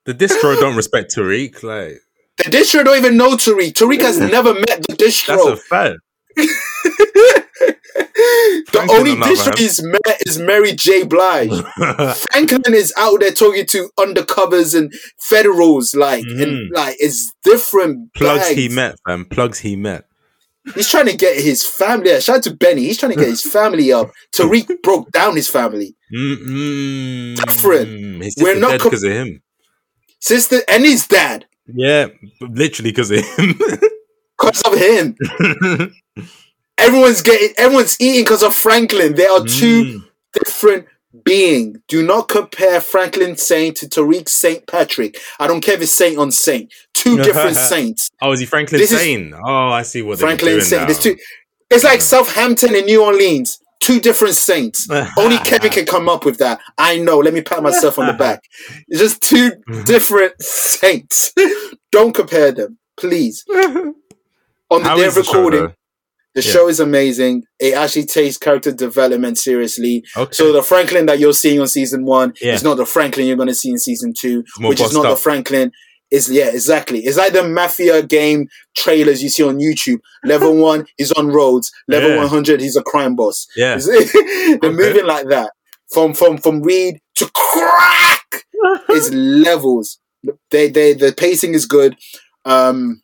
the 0.05 0.15
distro 0.15 0.55
don't 0.61 0.77
respect 0.83 1.13
Tariq. 1.17 1.63
Like 1.65 2.01
The 2.39 2.45
distro 2.45 2.85
don't 2.85 2.97
even 2.99 3.17
know 3.17 3.31
Tariq. 3.37 3.73
Tariq 3.73 4.01
has 4.03 4.19
never 4.21 4.55
met 4.55 4.85
the 4.87 4.95
that's 4.97 5.29
a 5.29 5.33
distro. 5.33 5.59
fact. 5.59 5.97
the 8.73 8.87
only 8.91 9.13
other 9.21 9.53
he's 9.57 9.83
met 9.83 10.23
is 10.27 10.39
Mary 10.39 10.73
J. 10.73 11.05
Blige. 11.05 11.51
Franklin 12.33 12.75
is 12.75 12.93
out 12.97 13.21
there 13.21 13.31
talking 13.33 13.67
to 13.67 13.91
undercovers 13.99 14.77
and 14.77 14.93
federals, 15.19 15.95
like 15.95 16.25
Mhm. 16.25 16.43
and 16.43 16.71
like 16.73 16.97
it's 16.99 17.33
different. 17.45 18.13
Plugs 18.15 18.49
he 18.49 18.69
met, 18.69 18.97
fam. 19.07 19.25
Plugs 19.27 19.59
he 19.61 19.77
met. 19.77 20.05
He's 20.75 20.89
trying 20.89 21.07
to 21.07 21.17
get 21.17 21.41
his 21.41 21.65
family. 21.65 22.11
Yeah, 22.11 22.19
shout 22.19 22.37
out 22.39 22.43
to 22.45 22.55
Benny. 22.55 22.83
He's 22.83 22.99
trying 22.99 23.13
to 23.13 23.19
get 23.19 23.29
his 23.29 23.43
family 23.53 23.93
up. 23.93 24.11
Tariq 24.35 24.83
broke 24.83 25.11
down 25.13 25.37
his 25.37 25.49
family. 25.49 25.95
Mm-mm. 26.15 27.37
Different. 27.37 28.23
His 28.25 28.35
We're 28.41 28.59
not 28.59 28.71
dead 28.73 28.81
com- 28.81 28.91
because 28.91 29.05
of 29.05 29.13
him. 29.13 29.43
Sister 30.21 30.61
and 30.69 30.85
his 30.85 31.07
dad. 31.07 31.47
Yeah, 31.73 32.09
literally 32.41 32.91
because 32.91 33.11
of 33.11 33.25
him. 33.25 33.59
Because 34.39 34.63
of 34.63 34.75
him. 34.77 35.17
Everyone's 36.79 37.23
getting 37.23 37.55
everyone's 37.57 37.97
eating 38.01 38.23
because 38.25 38.43
of 38.43 38.55
Franklin. 38.55 39.15
They 39.15 39.27
are 39.27 39.45
two 39.45 39.85
Mm. 39.85 40.09
different 40.35 40.87
being. 41.25 41.83
Do 41.89 42.03
not 42.03 42.29
compare 42.29 42.81
Franklin 42.81 43.37
Saint 43.37 43.77
to 43.79 43.87
Tariq 43.89 44.29
Saint 44.29 44.67
Patrick. 44.67 45.19
I 45.41 45.47
don't 45.47 45.63
care 45.63 45.75
if 45.77 45.83
it's 45.83 45.93
Saint 45.93 46.19
on 46.19 46.31
Saint. 46.31 46.71
Two 46.93 47.17
different 47.23 47.57
saints. 47.57 48.11
Oh, 48.21 48.33
is 48.33 48.41
he 48.41 48.47
Franklin 48.47 48.81
This 48.81 48.93
is- 48.93 49.33
Oh, 49.45 49.69
I 49.69 49.83
see 49.83 50.03
what 50.03 50.19
Franklin 50.19 50.61
Saint. 50.61 50.87
There's 50.87 50.99
two. 50.99 51.17
It's 51.71 51.83
like 51.85 52.01
Southampton 52.03 52.75
and 52.75 52.87
New 52.87 53.03
Orleans. 53.03 53.59
Two 53.81 54.01
different 54.01 54.35
saints. 54.35 54.89
Only 55.19 55.39
Kevin 55.39 55.71
can 55.71 55.87
come 55.87 56.09
up 56.09 56.25
with 56.25 56.39
that. 56.39 56.61
I 56.79 56.99
know. 56.99 57.19
Let 57.19 57.35
me 57.35 57.41
pat 57.43 57.63
myself 57.63 57.99
on 57.99 58.07
the 58.07 58.13
back. 58.15 58.43
It's 58.89 59.01
just 59.01 59.21
two 59.23 59.51
different 59.85 60.35
saints. 60.43 61.33
Don't 61.93 62.15
compare 62.15 62.53
them, 62.53 62.79
please. 62.97 63.45
On 63.49 63.95
the 64.83 64.89
How 64.89 64.97
day 64.97 65.07
of 65.07 65.17
recording? 65.17 65.73
The 66.37 66.43
Yeah. 66.43 66.53
show 66.53 66.69
is 66.69 66.79
amazing. 66.79 67.43
It 67.59 67.75
actually 67.75 68.05
takes 68.07 68.37
character 68.39 68.71
development 68.71 69.39
seriously. 69.39 70.05
Okay. 70.17 70.31
So 70.33 70.53
the 70.53 70.63
Franklin 70.63 71.07
that 71.07 71.19
you're 71.19 71.33
seeing 71.33 71.61
on 71.61 71.67
season 71.67 72.05
one 72.05 72.35
Yeah. 72.41 72.55
is 72.55 72.63
not 72.63 72.77
the 72.77 72.87
Franklin 72.87 73.27
you're 73.27 73.37
going 73.43 73.49
to 73.49 73.55
see 73.55 73.71
in 73.71 73.79
season 73.79 74.13
two, 74.17 74.45
which 74.61 74.81
is 74.81 74.93
not 74.93 75.03
the. 75.09 75.17
Franklin. 75.17 75.73
Is 76.13 76.31
yeah, 76.31 76.51
exactly. 76.51 77.01
It's 77.01 77.17
like 77.17 77.33
the 77.33 77.43
mafia 77.43 78.01
game 78.01 78.47
trailers 78.77 79.25
you 79.25 79.29
see 79.29 79.43
on 79.43 79.59
YouTube. 79.59 79.99
Level 80.25 80.55
one, 80.71 80.87
he's 80.97 81.11
on 81.13 81.27
roads. 81.29 81.73
Level 81.89 82.11
Yeah. 82.11 82.17
one 82.19 82.29
hundred, 82.29 82.61
he's 82.61 82.77
a 82.77 82.83
crime 82.83 83.17
boss. 83.17 83.45
yeah. 83.57 83.77
They're 84.61 84.71
moving 84.73 85.05
like 85.07 85.27
that 85.31 85.51
from 85.93 86.15
from 86.15 86.39
from 86.39 86.63
Reed 86.63 86.99
to 87.17 87.29
crack. 87.35 88.45
is 88.91 89.13
levels. 89.13 89.99
They 90.53 90.69
they 90.71 90.93
the 90.93 91.13
pacing 91.13 91.55
is 91.55 91.67
good. 91.67 91.97
Um, 92.45 93.03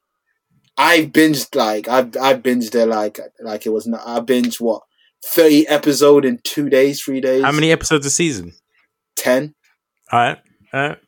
I 0.82 1.06
binged 1.06 1.54
like 1.54 1.86
I 1.88 2.00
I 2.00 2.34
binged 2.34 2.74
it 2.74 2.86
like 2.86 3.20
like 3.40 3.66
it 3.66 3.70
was 3.70 3.86
not. 3.86 4.02
I 4.04 4.18
binged 4.20 4.60
what 4.60 4.82
thirty 5.24 5.66
episode 5.68 6.24
in 6.24 6.40
two 6.42 6.68
days, 6.68 7.00
three 7.00 7.20
days. 7.20 7.44
How 7.44 7.52
many 7.52 7.70
episodes 7.70 8.04
a 8.04 8.10
season? 8.10 8.52
Ten. 9.16 9.54
All 10.10 10.18
right. 10.18 10.38
All 10.74 10.80
right. 10.88 10.98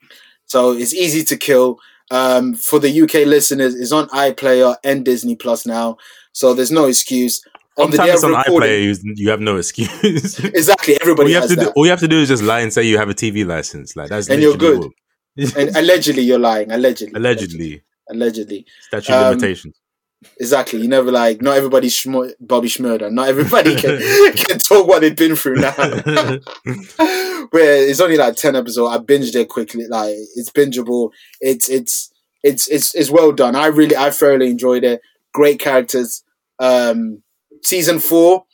So 0.47 0.73
it's 0.73 0.95
easy 0.95 1.25
to 1.25 1.37
kill. 1.37 1.79
Um, 2.11 2.55
for 2.55 2.79
the 2.79 3.03
UK 3.03 3.27
listeners, 3.27 3.75
it's 3.75 3.91
on 3.91 4.09
iPlayer 4.11 4.77
and 4.85 5.05
Disney 5.05 5.35
Plus 5.35 5.67
now, 5.67 5.97
so 6.33 6.55
there's 6.55 6.71
no 6.71 6.85
excuse. 6.85 7.43
On 7.77 7.91
the 7.91 7.97
Sometimes 7.97 8.09
day 8.09 8.15
it's 8.15 8.25
on 8.25 8.31
recording, 8.31 8.71
iPlayer, 8.71 9.03
you, 9.03 9.13
you 9.17 9.31
have 9.31 9.41
no 9.41 9.57
excuse. 9.57 10.39
exactly 10.45 10.95
all 10.95 10.99
everybody 11.03 11.31
you 11.31 11.37
have 11.41 11.49
to 11.49 11.57
do, 11.57 11.73
all 11.75 11.85
you 11.87 11.91
have 11.91 12.01
to 12.01 12.07
do 12.09 12.19
is 12.19 12.29
just 12.29 12.43
lie 12.43 12.61
and 12.61 12.73
say 12.73 12.85
you 12.85 12.99
have 12.99 13.09
a 13.09 13.15
TV 13.15 13.45
license. 13.45 13.97
Like 13.97 14.11
that's 14.11 14.29
And 14.29 14.41
you're 14.41 14.57
good. 14.57 14.89
and 15.57 15.77
allegedly, 15.77 16.23
you're 16.23 16.39
lying. 16.39 16.71
Allegedly, 16.71 17.15
Allegedly, 17.19 17.57
allegedly. 17.57 17.83
Statute 18.10 19.12
of 19.12 19.22
Um, 19.22 19.28
limitations. 19.31 19.76
Exactly. 20.40 20.81
You 20.81 20.89
never 20.89 21.12
like. 21.12 21.43
Not 21.43 21.56
everybody's 21.59 21.94
Schmo- 21.94 22.32
Bobby 22.40 22.68
Shmurda. 22.68 23.12
Not 23.12 23.28
everybody 23.28 23.76
can 23.81 23.98
can 24.35 24.59
talk 24.59 24.86
what 24.89 25.01
they've 25.01 25.14
been 25.14 25.36
through 25.36 25.56
now. 25.56 25.74
but 26.64 27.60
it's 27.60 28.01
only 28.01 28.16
like 28.16 28.36
ten 28.36 28.56
episodes. 28.56 28.94
I 28.94 28.98
binged 29.02 29.35
it 29.35 29.48
quickly. 29.48 29.86
Like 29.86 30.14
it's 30.36 30.51
bingeable. 30.51 31.10
It's 31.40 31.68
it's 31.68 32.10
it's 32.43 32.68
it's 32.68 32.94
it's 32.94 33.10
well 33.10 33.32
done. 33.32 33.55
I 33.55 33.66
really 33.66 33.97
I 33.97 34.10
thoroughly 34.10 34.48
enjoyed 34.51 34.85
it. 34.85 35.01
Great 35.35 35.60
characters. 35.60 36.22
Um, 36.59 37.22
season 37.62 37.98
four 37.98 38.44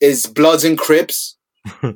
is 0.00 0.26
Bloods 0.26 0.64
and 0.64 0.78
Crips. 0.78 1.36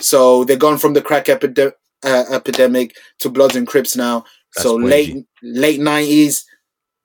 so 0.00 0.44
they're 0.44 0.56
gone 0.56 0.78
from 0.78 0.94
the 0.94 1.02
crack 1.02 1.26
epide- 1.26 1.72
uh, 2.04 2.24
epidemic 2.30 2.94
to 3.20 3.28
Bloods 3.30 3.56
and 3.56 3.66
Crips 3.66 3.96
now. 3.96 4.24
That's 4.54 4.64
so 4.64 4.76
late 4.76 5.24
late 5.42 5.80
nineties. 5.80 6.44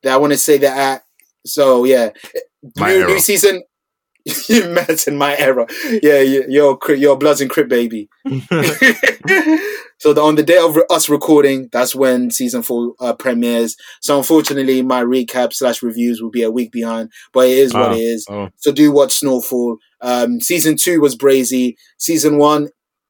I 0.07 0.17
want 0.17 0.33
to 0.33 0.37
say 0.39 0.57
that. 0.59 0.77
At, 0.77 1.03
so 1.45 1.83
yeah, 1.85 2.09
My 2.77 2.89
new, 2.93 3.07
new 3.07 3.19
season. 3.19 3.63
you 4.49 4.67
met 4.69 5.07
in 5.07 5.17
my 5.17 5.37
era. 5.37 5.67
Yeah, 6.01 6.19
you- 6.21 6.45
you're 6.47 7.15
Bloods 7.17 7.41
and 7.41 7.49
Crip 7.49 7.69
baby. 7.69 8.09
so 9.99 10.13
the, 10.13 10.21
on 10.21 10.35
the 10.35 10.43
day 10.43 10.57
of 10.57 10.75
re- 10.75 10.83
us 10.89 11.09
recording, 11.09 11.69
that's 11.71 11.95
when 11.95 12.31
season 12.31 12.63
four 12.63 12.93
uh, 12.99 13.13
premieres. 13.13 13.75
So 14.01 14.17
unfortunately, 14.17 14.81
my 14.81 15.03
recap 15.03 15.53
slash 15.53 15.81
reviews 15.83 16.21
will 16.21 16.31
be 16.31 16.43
a 16.43 16.51
week 16.51 16.71
behind, 16.71 17.11
but 17.33 17.47
it 17.47 17.57
is 17.57 17.73
what 17.73 17.91
Ah, 17.91 17.93
it 17.93 17.99
is. 17.99 18.25
oh, 18.29 18.49
So 18.57 18.71
do 18.71 18.91
watch 18.91 19.13
Snowfall. 19.13 19.77
Um, 20.01 20.41
season 20.41 20.75
two 20.75 21.01
was 21.01 21.15
brazy. 21.15 21.75
Season 21.97 22.37
one 22.37 22.69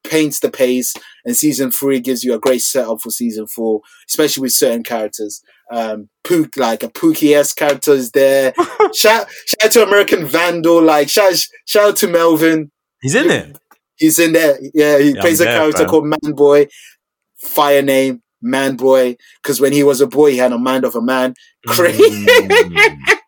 paints 0.10 0.40
the 0.40 0.50
pace, 0.52 0.94
and 1.26 1.36
season 1.36 1.72
three 1.72 2.00
gives 2.00 2.24
you 2.24 2.34
a 2.34 2.40
great 2.40 2.62
setup 2.62 3.02
for 3.02 3.10
season 3.10 3.48
four, 3.48 3.82
especially 4.10 4.42
with 4.44 4.54
certain 4.54 4.84
characters. 4.84 5.42
Um, 5.72 6.10
Pook, 6.24 6.58
like 6.58 6.84
a 6.84 6.90
Pookie 6.90 7.36
s 7.36 7.52
character 7.54 7.94
is 7.94 8.12
there. 8.12 8.54
shout, 8.96 9.28
shout 9.30 9.64
out 9.64 9.72
to 9.72 9.84
American 9.84 10.26
Vandal. 10.26 10.82
Like 10.82 11.10
shout, 11.10 11.34
shout 11.66 11.90
out 11.90 11.96
to 11.98 12.08
Melvin. 12.08 12.72
he's 13.02 13.16
in 13.16 13.30
it. 13.32 13.58
He's 13.98 14.20
in 14.20 14.34
there. 14.34 14.58
Yeah, 14.74 15.00
he 15.00 15.12
Yeah, 15.12 15.22
plays 15.22 15.42
I'm 15.42 15.48
a 15.48 15.50
there, 15.52 15.60
character 15.60 15.80
fam. 15.84 15.88
called 15.90 16.06
Man 16.06 16.34
Boy. 16.36 16.68
Fire 17.38 17.82
name, 17.82 18.22
Man 18.42 18.76
Boy. 18.76 19.16
Because 19.42 19.60
when 19.62 19.72
he 19.74 19.84
was 19.84 20.02
a 20.02 20.08
boy, 20.08 20.32
he 20.32 20.38
had 20.38 20.52
a 20.52 20.58
mind 20.58 20.84
of 20.86 20.96
a 20.96 21.02
man. 21.02 21.34
Crazy. 21.68 22.04
Mm. 22.04 23.18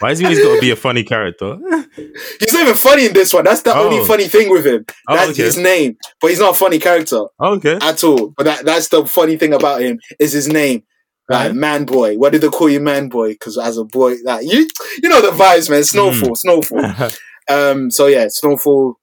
Why 0.00 0.10
has 0.10 0.18
he 0.18 0.24
always 0.24 0.40
got 0.40 0.54
to 0.56 0.60
be 0.60 0.70
a 0.70 0.76
funny 0.76 1.04
character? 1.04 1.56
He's 2.40 2.52
not 2.52 2.62
even 2.62 2.74
funny 2.74 3.06
in 3.06 3.12
this 3.12 3.32
one. 3.32 3.44
That's 3.44 3.62
the 3.62 3.74
Oh. 3.74 3.84
only 3.88 4.04
funny 4.06 4.26
thing 4.28 4.50
with 4.50 4.66
him. 4.66 4.84
Oh, 5.08 5.14
That's 5.16 5.30
okay. 5.32 5.42
his 5.44 5.56
name. 5.56 5.96
But 6.20 6.30
he's 6.30 6.40
not 6.40 6.50
a 6.52 6.54
funny 6.58 6.78
character 6.78 7.24
okay. 7.40 7.78
at 7.80 8.02
all. 8.04 8.34
But 8.36 8.44
that, 8.44 8.64
that's 8.64 8.88
the 8.88 9.06
funny 9.06 9.36
thing 9.36 9.54
about 9.54 9.80
him 9.82 10.00
is 10.18 10.32
his 10.32 10.48
name. 10.48 10.82
Like 11.28 11.46
Right. 11.48 11.54
man 11.54 11.84
boy. 11.84 12.16
Why 12.16 12.30
did 12.30 12.40
they 12.42 12.48
call 12.48 12.68
you 12.68 12.80
man 12.80 13.08
boy? 13.08 13.30
Because 13.30 13.56
as 13.56 13.78
a 13.78 13.84
boy, 13.84 14.16
like 14.24 14.44
you 14.44 14.68
you 15.02 15.08
know 15.08 15.22
the 15.22 15.30
vibes, 15.30 15.70
man. 15.70 15.84
Snowfall, 15.84 16.30
Mm. 16.30 16.36
snowfall. 16.36 17.08
Um, 17.48 17.90
so 17.90 18.06
yeah, 18.06 18.26
Snowfall. 18.28 18.94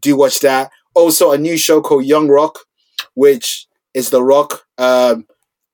Do 0.00 0.14
watch 0.16 0.38
that. 0.40 0.70
Also, 0.94 1.32
a 1.32 1.38
new 1.38 1.56
show 1.58 1.80
called 1.80 2.04
Young 2.04 2.28
Rock, 2.28 2.60
which 3.14 3.66
is 3.92 4.10
the 4.10 4.22
Rock 4.22 4.62
um, 4.78 5.26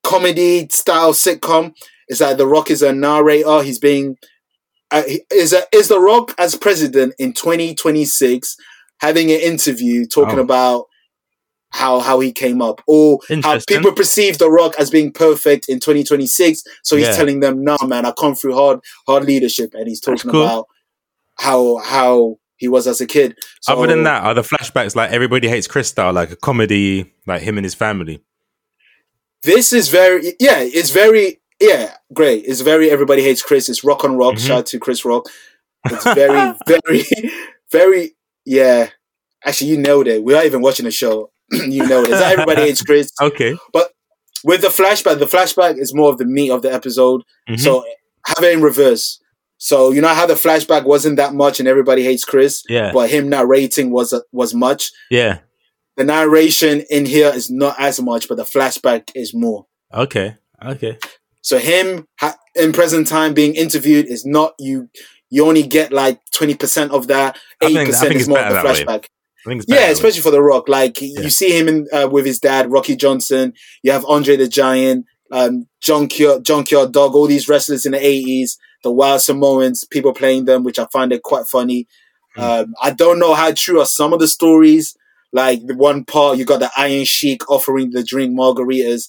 comedy 0.02 0.66
style 0.70 1.12
sitcom. 1.12 1.74
It's 2.09 2.20
like 2.20 2.36
the 2.38 2.46
Rock 2.46 2.70
is 2.70 2.82
a 2.82 2.92
narrator. 2.94 3.62
He's 3.62 3.78
being 3.78 4.16
Uh, 4.90 5.02
is 5.32 5.52
a, 5.52 5.62
is 5.73 5.89
the 5.89 5.98
Rock 5.98 6.35
as 6.39 6.55
president 6.55 7.15
in 7.19 7.32
2026 7.32 8.56
having 9.01 9.31
an 9.32 9.40
interview 9.40 10.06
talking 10.06 10.39
Oh. 10.39 10.43
about 10.43 10.86
how 11.70 11.98
how 11.98 12.20
he 12.20 12.31
came 12.31 12.62
up 12.62 12.81
or 12.86 13.19
how 13.43 13.59
people 13.66 13.90
perceive 13.93 14.39
the 14.39 14.48
Rock 14.48 14.74
as 14.78 14.90
being 14.90 15.11
perfect 15.12 15.69
in 15.69 15.81
2026. 15.81 16.62
So 16.85 16.97
he's 16.97 17.06
Yeah. 17.09 17.16
telling 17.16 17.40
them, 17.40 17.65
"No, 17.65 17.77
man, 17.85 18.06
I 18.06 18.12
come 18.12 18.35
through 18.36 18.55
hard 18.55 18.78
hard 19.09 19.24
leadership," 19.24 19.70
and 19.74 19.89
he's 19.89 20.01
talking 20.01 20.31
cool. 20.31 20.44
about 20.44 20.66
how 21.40 21.78
how 21.78 22.36
he 22.56 22.69
was 22.69 22.86
as 22.86 23.01
a 23.01 23.06
kid. 23.06 23.36
So, 23.62 23.73
Other 23.73 23.89
than 23.89 24.05
that, 24.05 24.23
are 24.23 24.35
the 24.35 24.43
flashbacks 24.43 24.94
like 24.94 25.11
everybody 25.11 25.48
hates 25.48 25.66
Chris 25.66 25.89
style, 25.89 26.12
like 26.12 26.31
a 26.31 26.36
comedy, 26.36 27.12
like 27.27 27.43
him 27.43 27.59
and 27.59 27.65
his 27.65 27.74
family? 27.74 28.20
this 29.43 29.73
is 29.74 29.89
very 29.89 30.35
yeah, 30.40 30.61
it's 30.61 30.90
very 30.90 31.40
yeah, 31.68 31.96
great. 32.12 32.44
It's 32.46 32.60
very 32.60 32.90
everybody 32.90 33.22
hates 33.22 33.42
Chris. 33.42 33.68
It's 33.68 33.84
rock 33.84 34.04
on 34.04 34.16
rock. 34.16 34.34
Mhm. 34.34 34.46
Shout 34.46 34.58
out 34.58 34.66
to 34.66 34.78
Chris 34.78 35.04
Rock. 35.04 35.26
It's 35.86 36.04
very 36.14 36.54
very 36.66 37.04
very 37.70 38.16
yeah. 38.44 38.88
Actually, 39.44 39.70
you 39.70 39.76
know 39.78 40.00
it. 40.02 40.24
We're 40.24 40.36
not 40.36 40.46
even 40.46 40.62
watching 40.62 40.84
the 40.84 40.90
show. 40.90 41.30
you 41.50 41.86
know 41.86 42.02
not 42.02 42.22
everybody 42.22 42.62
hates 42.62 42.82
Chris. 42.82 43.10
Okay. 43.20 43.56
But 43.72 43.92
with 44.44 44.60
the 44.62 44.68
flashback, 44.68 45.18
the 45.18 45.26
flashback 45.26 45.78
is 45.78 45.94
more 45.94 46.10
of 46.10 46.18
the 46.18 46.24
meat 46.26 46.50
of 46.50 46.62
the 46.62 46.72
episode. 46.72 47.22
Mhm. 47.48 47.60
So 47.60 47.84
have 48.26 48.42
it 48.44 48.52
in 48.54 48.62
reverse. 48.62 49.20
So 49.58 49.90
you 49.92 50.00
know 50.00 50.08
how 50.08 50.26
the 50.26 50.34
flashback 50.34 50.84
wasn't 50.84 51.16
that 51.16 51.32
much 51.34 51.58
and 51.60 51.68
everybody 51.68 52.02
hates 52.02 52.24
Chris, 52.24 52.62
yeah, 52.68 52.92
but 52.92 53.08
him 53.10 53.28
narrating 53.28 53.90
was 53.90 54.12
was 54.32 54.54
much. 54.54 54.90
yeah. 55.10 55.38
The 55.96 56.02
narration 56.02 56.82
in 56.90 57.06
here 57.06 57.30
is 57.32 57.50
not 57.52 57.76
as 57.78 58.00
much, 58.02 58.28
but 58.28 58.36
the 58.36 58.42
flashback 58.42 59.10
is 59.14 59.32
more. 59.32 59.66
Okay, 59.94 60.34
okay. 60.60 60.98
So 61.44 61.58
him 61.58 62.08
ha- 62.18 62.38
in 62.54 62.72
present 62.72 63.06
time 63.06 63.34
being 63.34 63.54
interviewed 63.54 64.06
is 64.06 64.24
not 64.24 64.54
you. 64.58 64.88
You 65.30 65.46
only 65.46 65.62
get 65.62 65.92
like 65.92 66.20
twenty 66.32 66.54
percent 66.54 66.90
of 66.92 67.06
that. 67.08 67.38
Eighty 67.62 67.84
percent 67.84 68.14
is 68.14 68.28
more 68.28 68.38
of 68.38 68.48
the 68.48 68.54
better 68.54 68.68
that 68.68 68.86
way. 68.88 68.98
flashback. 69.46 69.64
Yeah, 69.68 69.90
especially 69.90 70.22
for 70.22 70.30
The 70.30 70.40
Rock. 70.40 70.68
Like 70.70 71.00
Yeah. 71.02 71.20
you 71.20 71.28
see 71.30 71.56
him 71.56 71.68
in 71.68 71.86
uh, 71.92 72.08
with 72.10 72.24
his 72.24 72.38
dad, 72.40 72.70
Rocky 72.72 72.96
Johnson. 72.96 73.52
You 73.82 73.92
have 73.92 74.04
Andre 74.06 74.36
the 74.36 74.48
Giant, 74.48 75.04
um, 75.30 75.66
Junkyard, 75.82 76.44
Junkyard 76.46 76.92
Dog. 76.92 77.14
All 77.14 77.26
these 77.26 77.46
wrestlers 77.46 77.84
in 77.84 77.92
the 77.92 78.04
eighties, 78.04 78.56
the 78.82 78.90
Wild 78.90 79.20
Samoans, 79.20 79.84
people 79.84 80.14
playing 80.14 80.46
them, 80.46 80.64
which 80.64 80.78
I 80.78 80.86
find 80.92 81.12
it 81.12 81.22
quite 81.22 81.46
funny. 81.46 81.86
Mm. 82.38 82.62
Um, 82.62 82.74
I 82.82 82.90
don't 82.90 83.18
know 83.18 83.34
how 83.34 83.52
true 83.52 83.80
are 83.80 83.86
some 83.86 84.14
of 84.14 84.18
the 84.20 84.28
stories. 84.28 84.96
Like 85.32 85.66
the 85.66 85.74
one 85.76 86.04
part, 86.04 86.38
you 86.38 86.44
got 86.44 86.60
the 86.60 86.70
Iron 86.76 87.04
Sheik 87.04 87.50
offering 87.50 87.90
the 87.90 88.02
drink 88.04 88.32
margaritas. 88.38 89.08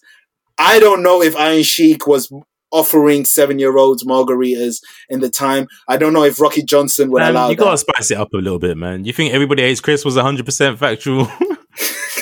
I 0.57 0.79
don't 0.79 1.03
know 1.03 1.21
if 1.21 1.35
Iron 1.35 1.63
Sheik 1.63 2.07
was 2.07 2.31
offering 2.71 3.23
seven-year-olds 3.25 4.03
margaritas 4.05 4.81
in 5.09 5.21
the 5.21 5.29
time. 5.29 5.67
I 5.87 5.97
don't 5.97 6.13
know 6.13 6.23
if 6.23 6.39
Rocky 6.39 6.63
Johnson 6.63 7.09
would 7.11 7.21
Man, 7.21 7.31
allow 7.31 7.49
you 7.49 7.55
that. 7.55 7.63
gotta 7.63 7.77
spice 7.77 8.11
it 8.11 8.17
up 8.17 8.33
a 8.33 8.37
little 8.37 8.59
bit, 8.59 8.77
man. 8.77 9.05
You 9.05 9.13
think 9.13 9.33
everybody 9.33 9.63
hates 9.63 9.79
Chris 9.81 10.03
was 10.03 10.17
hundred 10.17 10.45
percent 10.45 10.77
factual? 10.79 11.27
you 11.39 11.57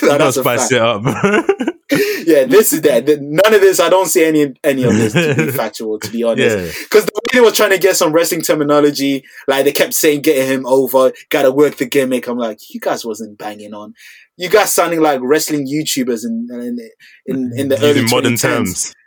gotta 0.00 0.32
spice 0.32 0.70
fact. 0.70 0.72
it 0.72 0.80
up. 0.80 1.02
yeah, 2.26 2.44
this 2.44 2.72
is 2.72 2.82
that. 2.82 3.04
None 3.06 3.54
of 3.54 3.60
this. 3.60 3.80
I 3.80 3.88
don't 3.88 4.06
see 4.06 4.24
any 4.24 4.54
any 4.62 4.84
of 4.84 4.94
this 4.94 5.12
to 5.12 5.34
be 5.34 5.50
factual. 5.52 5.98
To 5.98 6.10
be 6.10 6.22
honest, 6.22 6.56
yeah, 6.56 6.84
because 6.84 7.06
the 7.06 7.12
way 7.14 7.30
they 7.32 7.40
were 7.40 7.50
trying 7.50 7.70
to 7.70 7.78
get 7.78 7.96
some 7.96 8.12
wrestling 8.12 8.42
terminology, 8.42 9.24
like 9.48 9.64
they 9.64 9.72
kept 9.72 9.94
saying, 9.94 10.22
getting 10.22 10.46
him 10.46 10.66
over, 10.66 11.12
gotta 11.30 11.50
work 11.50 11.76
the 11.76 11.86
gimmick. 11.86 12.26
I'm 12.28 12.38
like, 12.38 12.58
you 12.72 12.80
guys 12.80 13.04
wasn't 13.04 13.38
banging 13.38 13.74
on. 13.74 13.94
You 14.36 14.48
guys 14.48 14.74
sounding 14.74 15.00
like 15.00 15.20
wrestling 15.22 15.66
YouTubers 15.66 16.24
in 16.24 16.48
in 16.50 16.78
in, 17.26 17.52
in 17.56 17.68
the 17.68 17.80
early 17.82 18.02
modern 18.04 18.34
2010s. 18.34 18.40
terms. 18.40 18.92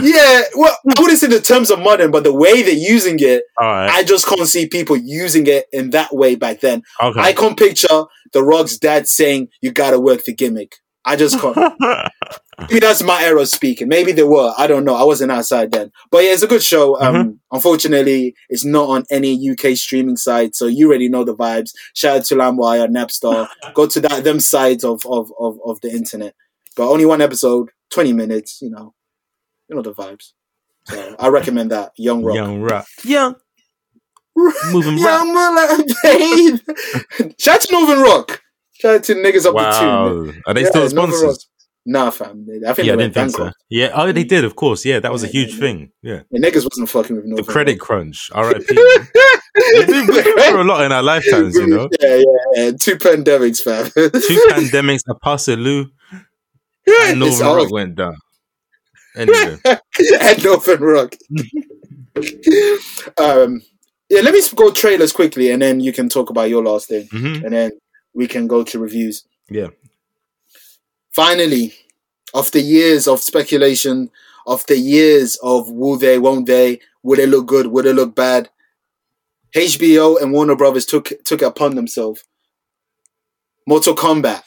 Yeah, 0.00 0.40
well, 0.56 0.76
I 0.96 1.00
wouldn't 1.00 1.20
say 1.20 1.28
the 1.28 1.40
terms 1.40 1.70
of 1.70 1.78
modern, 1.78 2.10
but 2.10 2.24
the 2.24 2.32
way 2.32 2.62
they're 2.62 2.72
using 2.74 3.16
it, 3.20 3.44
right. 3.60 3.88
I 3.88 4.02
just 4.02 4.26
can't 4.26 4.48
see 4.48 4.66
people 4.66 4.96
using 4.96 5.46
it 5.46 5.66
in 5.72 5.90
that 5.90 6.12
way 6.12 6.34
back 6.34 6.60
then. 6.60 6.82
okay. 7.00 7.20
I 7.20 7.32
can't 7.32 7.56
picture 7.56 8.04
the 8.32 8.42
Rock's 8.42 8.78
dad 8.78 9.06
saying, 9.06 9.48
"You 9.60 9.70
gotta 9.70 10.00
work 10.00 10.24
the 10.24 10.34
gimmick." 10.34 10.76
I 11.04 11.14
just 11.16 11.38
can't. 11.38 11.56
Maybe 12.60 12.80
that's 12.80 13.02
my 13.02 13.22
era 13.24 13.44
speaking. 13.46 13.88
Maybe 13.88 14.12
they 14.12 14.22
were. 14.22 14.52
I 14.56 14.66
don't 14.66 14.84
know. 14.84 14.94
I 14.94 15.04
wasn't 15.04 15.32
outside 15.32 15.72
then. 15.72 15.90
But 16.10 16.24
yeah, 16.24 16.32
it's 16.32 16.42
a 16.42 16.46
good 16.46 16.62
show. 16.62 17.00
Um, 17.00 17.14
Mm-hmm. 17.14 17.30
Unfortunately, 17.52 18.34
it's 18.48 18.64
not 18.64 18.88
on 18.88 19.04
any 19.10 19.50
UK 19.50 19.76
streaming 19.76 20.16
site, 20.16 20.54
so 20.56 20.66
you 20.66 20.88
already 20.88 21.08
know 21.08 21.22
the 21.24 21.34
vibes. 21.36 21.70
Shout 21.94 22.16
out 22.18 22.24
to 22.26 22.34
LimeWire, 22.34 22.88
Napster. 22.88 23.48
Go 23.74 23.86
to 23.86 24.00
that 24.00 24.24
them 24.24 24.40
sides 24.40 24.84
of, 24.84 25.04
of, 25.06 25.30
of, 25.38 25.58
of 25.64 25.80
the 25.80 25.90
internet. 25.90 26.34
But 26.76 26.88
only 26.90 27.06
one 27.06 27.20
episode, 27.20 27.70
20 27.92 28.12
minutes, 28.12 28.58
you 28.60 28.70
know. 28.70 28.94
You 29.68 29.76
know 29.76 29.82
the 29.82 29.94
vibes. 29.94 30.32
So 30.86 31.16
I 31.18 31.28
recommend 31.28 31.70
that. 31.70 31.92
Young 31.96 32.24
Rock. 32.24 32.34
Young 32.36 32.60
rock. 32.60 32.86
Young. 33.04 33.34
Moving 34.72 34.98
Young 34.98 35.32
rock. 35.34 35.54
Mullah, 35.56 35.84
babe. 36.02 36.58
Shout 37.38 37.54
out 37.56 37.60
to 37.62 37.72
Northern 37.72 38.00
Rock. 38.02 38.40
Shout 38.72 38.96
out 38.96 39.04
to 39.04 39.14
niggas 39.14 39.46
up 39.46 39.54
the 39.54 39.78
two. 39.78 39.86
Wow. 39.86 40.32
Are 40.46 40.54
they 40.54 40.62
Yeah, 40.62 40.68
still 40.70 40.80
Nova 40.90 41.12
sponsors? 41.12 41.48
Nah, 41.86 42.10
fam. 42.10 42.46
I 42.66 42.72
think 42.72 42.86
yeah, 42.86 42.94
I 42.94 42.96
they 42.96 42.96
didn't 42.96 42.98
went 42.98 43.14
think 43.14 43.30
so. 43.30 43.50
Yeah, 43.68 43.90
oh, 43.94 44.10
they 44.10 44.24
did, 44.24 44.44
of 44.44 44.56
course. 44.56 44.86
Yeah, 44.86 45.00
that 45.00 45.12
was 45.12 45.22
a 45.22 45.26
huge 45.26 45.48
yeah, 45.48 45.54
yeah. 45.54 45.60
thing. 45.60 45.92
Yeah, 46.02 46.20
The 46.30 46.40
niggas 46.40 46.64
wasn't 46.64 46.88
fucking 46.88 47.16
with 47.16 47.36
the 47.36 47.42
credit 47.42 47.78
crunch. 47.78 48.30
R.I.P. 48.34 48.64
Through 48.64 50.62
a 50.62 50.64
lot 50.64 50.84
in 50.84 50.92
our 50.92 51.02
lifetimes, 51.02 51.54
you 51.56 51.66
know. 51.66 51.88
Yeah, 52.00 52.14
yeah, 52.16 52.24
yeah. 52.54 52.70
Two 52.80 52.96
pandemics, 52.96 53.60
fam. 53.60 53.84
Two 53.86 54.08
pandemics, 54.50 55.00
a 55.08 55.14
Passaloo, 55.14 55.90
and 57.02 57.20
Northern 57.20 57.46
Rock 57.46 57.70
went 57.70 57.94
down. 57.96 58.16
Anyway, 59.16 59.58
at 59.64 60.42
Northern 60.42 60.80
Rock. 60.80 61.14
um, 63.18 63.62
yeah, 64.08 64.20
let 64.20 64.32
me 64.34 64.40
go 64.54 64.70
trailers 64.70 65.12
quickly, 65.12 65.50
and 65.50 65.60
then 65.62 65.80
you 65.80 65.92
can 65.92 66.08
talk 66.08 66.30
about 66.30 66.48
your 66.48 66.62
last 66.64 66.88
thing, 66.88 67.06
hmm 67.10 67.44
and 67.44 67.52
then 67.52 67.70
we 68.14 68.26
can 68.26 68.46
go 68.46 68.62
to 68.64 68.78
reviews. 68.78 69.24
yeah, 69.50 69.68
Finally, 71.14 71.72
after 72.34 72.58
years 72.58 73.06
of 73.06 73.20
speculation, 73.20 74.10
after 74.46 74.74
years 74.74 75.38
of 75.42 75.70
will 75.70 75.96
they, 75.96 76.18
won't 76.18 76.46
they, 76.46 76.80
would 77.02 77.18
it 77.18 77.28
look 77.28 77.46
good, 77.46 77.68
would 77.68 77.86
it 77.86 77.94
look 77.94 78.14
bad, 78.14 78.50
HBO 79.54 80.20
and 80.20 80.32
Warner 80.32 80.56
Brothers 80.56 80.84
took 80.86 81.12
took 81.24 81.40
it 81.42 81.46
upon 81.46 81.76
themselves. 81.76 82.24
Mortal 83.66 83.94
Kombat. 83.94 84.42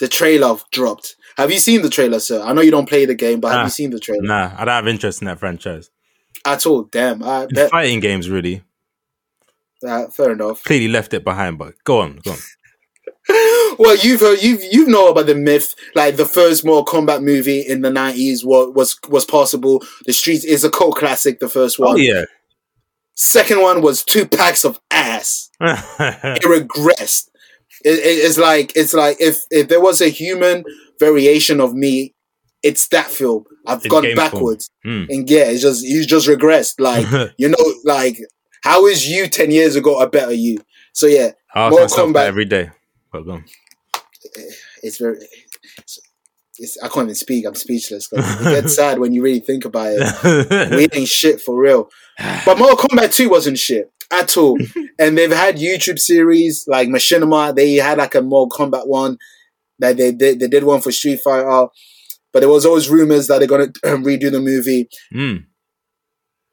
The 0.00 0.08
trailer 0.08 0.56
dropped. 0.72 1.14
Have 1.36 1.52
you 1.52 1.58
seen 1.60 1.82
the 1.82 1.88
trailer, 1.88 2.18
sir? 2.18 2.42
I 2.42 2.52
know 2.52 2.60
you 2.60 2.72
don't 2.72 2.88
play 2.88 3.04
the 3.06 3.14
game, 3.14 3.38
but 3.40 3.52
have 3.52 3.66
you 3.66 3.70
seen 3.70 3.90
the 3.90 4.00
trailer 4.00 4.22
nah, 4.22 4.52
I 4.56 4.64
don't 4.64 4.74
have 4.74 4.88
interest 4.88 5.22
in 5.22 5.26
that 5.26 5.38
franchise. 5.38 5.90
at 6.44 6.66
all? 6.66 6.82
Damn, 6.84 7.22
I 7.22 7.46
bet. 7.46 7.70
Fighting 7.70 8.00
games 8.00 8.28
really 8.28 8.62
Uh, 9.86 10.08
fair 10.08 10.32
enough. 10.32 10.64
clearly 10.64 10.88
left 10.88 11.14
it 11.14 11.22
behind. 11.22 11.58
But 11.58 11.74
go 11.84 12.00
on, 12.00 12.18
go 12.24 12.32
on. 12.32 12.38
well, 13.78 13.96
you've 13.96 14.20
heard, 14.20 14.42
you've 14.42 14.62
you 14.62 14.86
know 14.86 15.08
about 15.08 15.26
the 15.26 15.34
myth. 15.34 15.74
Like 15.94 16.16
the 16.16 16.26
first 16.26 16.64
Mortal 16.64 16.84
Kombat 16.84 17.22
movie 17.22 17.60
in 17.60 17.80
the 17.80 17.90
nineties 17.90 18.44
was 18.44 18.72
was 18.74 18.98
was 19.08 19.24
possible. 19.24 19.82
The 20.06 20.12
Streets 20.12 20.44
is 20.44 20.64
a 20.64 20.70
cult 20.70 20.96
classic. 20.96 21.40
The 21.40 21.48
first 21.48 21.78
one. 21.78 21.94
Oh 21.94 21.96
yeah. 21.96 22.24
Second 23.16 23.62
one 23.62 23.80
was 23.80 24.04
two 24.04 24.26
packs 24.26 24.64
of 24.64 24.80
ass. 24.90 25.50
It 25.60 26.42
regressed. 26.42 27.28
It, 27.84 27.98
it- 27.98 28.24
it's 28.26 28.38
like 28.38 28.72
it's 28.76 28.92
like 28.94 29.16
if 29.20 29.40
if 29.50 29.68
there 29.68 29.80
was 29.80 30.00
a 30.00 30.08
human 30.08 30.64
variation 31.00 31.60
of 31.60 31.74
me, 31.74 32.14
it's 32.62 32.88
that 32.88 33.06
film. 33.06 33.44
I've 33.66 33.84
In 33.84 33.90
gone 33.90 34.14
backwards, 34.14 34.70
Hmm. 34.84 35.04
and 35.08 35.30
yeah, 35.30 35.44
it's 35.44 35.62
just 35.62 35.82
you 35.84 36.04
just 36.04 36.28
regressed. 36.28 36.74
Like 36.80 37.06
you 37.38 37.48
know, 37.48 37.74
like 37.84 38.18
how 38.62 38.86
is 38.86 39.08
you 39.08 39.28
ten 39.28 39.50
years 39.50 39.76
ago 39.76 39.98
a 40.00 40.08
better 40.08 40.32
you? 40.32 40.58
So 40.92 41.06
yeah, 41.06 41.32
Mortal 41.54 42.08
Kombat- 42.12 42.26
every 42.26 42.44
day. 42.44 42.70
But 43.14 43.26
go 43.26 43.40
it's 44.82 44.98
very. 44.98 45.18
It's, 45.78 46.00
it's, 46.56 46.78
I 46.82 46.88
can't 46.88 47.06
even 47.06 47.14
speak. 47.14 47.46
I'm 47.46 47.54
speechless. 47.54 48.08
It 48.12 48.44
gets 48.44 48.74
sad 48.76 48.98
when 48.98 49.12
you 49.12 49.22
really 49.22 49.40
think 49.40 49.64
about 49.64 49.92
it. 49.92 50.70
We 50.70 50.88
ain't 50.92 51.08
shit 51.08 51.40
for 51.40 51.60
real. 51.60 51.88
But 52.44 52.58
Mortal 52.58 52.76
Kombat 52.76 53.12
2 53.12 53.28
wasn't 53.28 53.58
shit 53.58 53.90
at 54.12 54.36
all. 54.36 54.58
and 54.98 55.18
they've 55.18 55.32
had 55.32 55.56
YouTube 55.56 55.98
series 55.98 56.64
like 56.68 56.88
Machinima. 56.88 57.54
They 57.54 57.74
had 57.74 57.98
like 57.98 58.14
a 58.14 58.22
Mortal 58.22 58.56
Kombat 58.56 58.86
one. 58.86 59.18
That 59.80 59.96
they 59.96 60.12
did. 60.12 60.38
They 60.38 60.48
did 60.48 60.64
one 60.64 60.80
for 60.80 60.92
Street 60.92 61.20
Fighter. 61.24 61.66
But 62.32 62.40
there 62.40 62.48
was 62.48 62.66
always 62.66 62.88
rumors 62.88 63.26
that 63.28 63.38
they're 63.38 63.48
gonna 63.48 63.66
redo 63.84 64.30
the 64.30 64.40
movie. 64.40 64.88
Mm. 65.12 65.46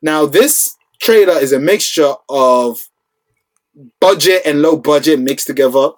Now 0.01 0.25
this 0.25 0.75
trailer 0.99 1.33
is 1.33 1.53
a 1.53 1.59
mixture 1.59 2.13
of 2.29 2.79
budget 3.99 4.41
and 4.45 4.61
low 4.61 4.77
budget 4.77 5.19
mixed 5.19 5.47
together. 5.47 5.91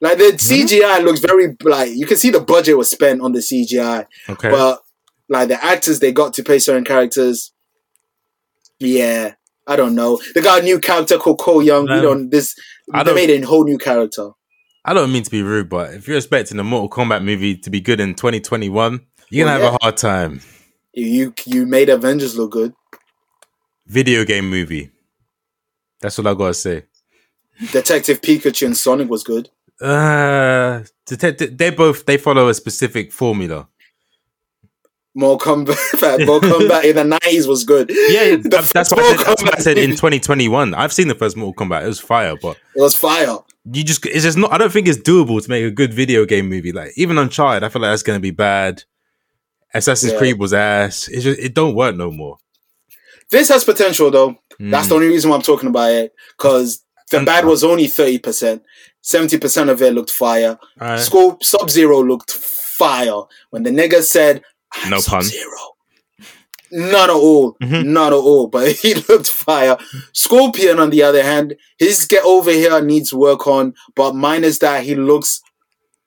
Like 0.00 0.18
the 0.18 0.32
CGI 0.36 1.02
looks 1.02 1.20
very 1.20 1.56
like 1.64 1.90
you 1.92 2.06
can 2.06 2.16
see 2.16 2.30
the 2.30 2.40
budget 2.40 2.76
was 2.76 2.90
spent 2.90 3.20
on 3.20 3.32
the 3.32 3.40
CGI, 3.40 4.06
Okay. 4.28 4.50
but 4.50 4.80
like 5.28 5.48
the 5.48 5.62
actors 5.62 5.98
they 6.00 6.12
got 6.12 6.34
to 6.34 6.42
play 6.44 6.58
certain 6.60 6.84
characters, 6.84 7.52
yeah, 8.78 9.34
I 9.66 9.76
don't 9.76 9.94
know. 9.94 10.20
They 10.34 10.40
got 10.40 10.60
a 10.60 10.64
new 10.64 10.78
character 10.78 11.18
called 11.18 11.40
Cole 11.40 11.62
Young. 11.62 11.86
We 11.86 11.94
Um, 11.94 12.02
don't 12.02 12.30
this. 12.30 12.54
I 12.94 13.02
they 13.02 13.08
don't- 13.10 13.14
made 13.16 13.30
a 13.30 13.46
whole 13.46 13.64
new 13.64 13.78
character. 13.78 14.30
I 14.84 14.94
don't 14.94 15.12
mean 15.12 15.24
to 15.24 15.30
be 15.30 15.42
rude, 15.42 15.68
but 15.68 15.92
if 15.94 16.06
you're 16.08 16.16
expecting 16.16 16.58
a 16.58 16.64
Mortal 16.64 16.88
Kombat 16.88 17.22
movie 17.24 17.56
to 17.56 17.68
be 17.68 17.80
good 17.80 18.00
in 18.00 18.14
2021, 18.14 19.00
you're 19.30 19.46
gonna 19.46 19.58
Well, 19.60 19.72
have 19.72 19.80
a 19.80 19.84
hard 19.84 19.96
time. 19.96 20.40
You 20.94 21.34
you 21.44 21.66
made 21.66 21.88
Avengers 21.88 22.36
look 22.38 22.52
good. 22.52 22.72
Video 23.86 24.24
game 24.24 24.48
movie. 24.48 24.90
That's 26.00 26.18
all 26.18 26.28
I 26.28 26.34
gotta 26.34 26.54
say. 26.54 26.84
Detective 27.72 28.20
Pikachu 28.20 28.66
and 28.66 28.76
Sonic 28.76 29.10
was 29.10 29.24
good. 29.24 29.50
Uh, 29.80 30.82
they 31.06 31.70
both 31.70 32.04
they 32.06 32.16
follow 32.16 32.48
a 32.48 32.54
specific 32.54 33.12
formula. 33.12 33.68
Mortal 35.14 35.64
Kombat, 35.64 36.26
Mortal 36.26 36.50
Kombat 36.50 36.84
in 36.84 36.96
the 36.96 37.04
nineties 37.04 37.46
was 37.48 37.64
good. 37.64 37.90
Yeah, 37.90 38.36
The 38.36 38.70
that's 38.72 38.90
what 38.92 39.00
I 39.00 39.16
said, 39.16 39.26
that's 39.26 39.42
what 39.42 39.58
I 39.58 39.62
said 39.62 39.78
in 39.78 39.90
2021. 39.90 40.74
I've 40.74 40.92
seen 40.92 41.08
the 41.08 41.14
first 41.14 41.36
Mortal 41.36 41.66
Kombat. 41.66 41.82
It 41.84 41.88
was 41.88 42.00
fire, 42.00 42.36
but 42.40 42.56
It 42.76 42.80
was 42.80 42.94
fire. 42.94 43.38
you 43.72 43.82
just 43.84 44.04
it's 44.06 44.24
just 44.24 44.38
not. 44.38 44.52
I 44.52 44.58
don't 44.58 44.72
think 44.72 44.86
it's 44.86 44.98
doable 44.98 45.42
to 45.42 45.50
make 45.50 45.64
a 45.64 45.70
good 45.70 45.92
video 45.94 46.24
game 46.24 46.48
movie. 46.48 46.72
Like 46.72 46.92
even 46.96 47.18
Uncharted, 47.18 47.64
I 47.64 47.68
feel 47.68 47.82
like 47.82 47.90
that's 47.92 48.02
gonna 48.02 48.20
be 48.20 48.30
bad. 48.30 48.84
Assassin's 49.74 50.12
Yeah. 50.12 50.18
Creed 50.18 50.38
was 50.38 50.52
ass. 50.52 51.08
It 51.08 51.20
just 51.20 51.38
it 51.40 51.54
don't 51.54 51.74
work 51.74 51.96
no 51.96 52.10
more. 52.10 52.38
This 53.30 53.48
has 53.48 53.64
potential 53.64 54.10
though. 54.10 54.36
That's 54.60 54.86
Mm. 54.86 54.88
the 54.88 54.94
only 54.94 55.08
reason 55.08 55.30
why 55.30 55.36
I'm 55.36 55.42
talking 55.42 55.68
about 55.68 55.90
it. 55.90 56.12
Because 56.36 56.82
the 57.10 57.18
And- 57.18 57.26
bad 57.26 57.44
was 57.44 57.64
only 57.64 57.86
thirty 57.86 58.18
percent. 58.18 58.62
Seventy 59.00 59.38
percent 59.38 59.70
of 59.70 59.80
it 59.82 59.92
looked 59.94 60.10
fire. 60.10 60.58
Scope 60.98 61.42
Sub 61.44 61.70
Zero 61.70 62.02
looked 62.02 62.32
fire. 62.32 63.22
When 63.50 63.62
the 63.62 63.70
nigga 63.70 64.02
said 64.02 64.42
No 64.88 65.00
pun. 65.00 65.22
Zero. 65.22 65.58
Not 66.70 67.08
at 67.08 67.16
all. 67.16 67.56
Mhm. 67.62 67.86
Not 67.86 68.12
at 68.12 68.16
all. 68.18 68.48
But 68.48 68.72
he 68.82 68.94
looked 68.94 69.28
fire. 69.28 69.78
Scorpion, 70.12 70.78
on 70.78 70.90
the 70.90 71.02
other 71.02 71.22
hand, 71.22 71.54
his 71.78 72.04
get 72.06 72.24
over 72.24 72.50
here 72.50 72.80
needs 72.82 73.12
work 73.14 73.46
on, 73.46 73.72
but 73.96 74.14
minus 74.14 74.58
that, 74.58 74.84
he 74.84 74.94
looks 74.94 75.40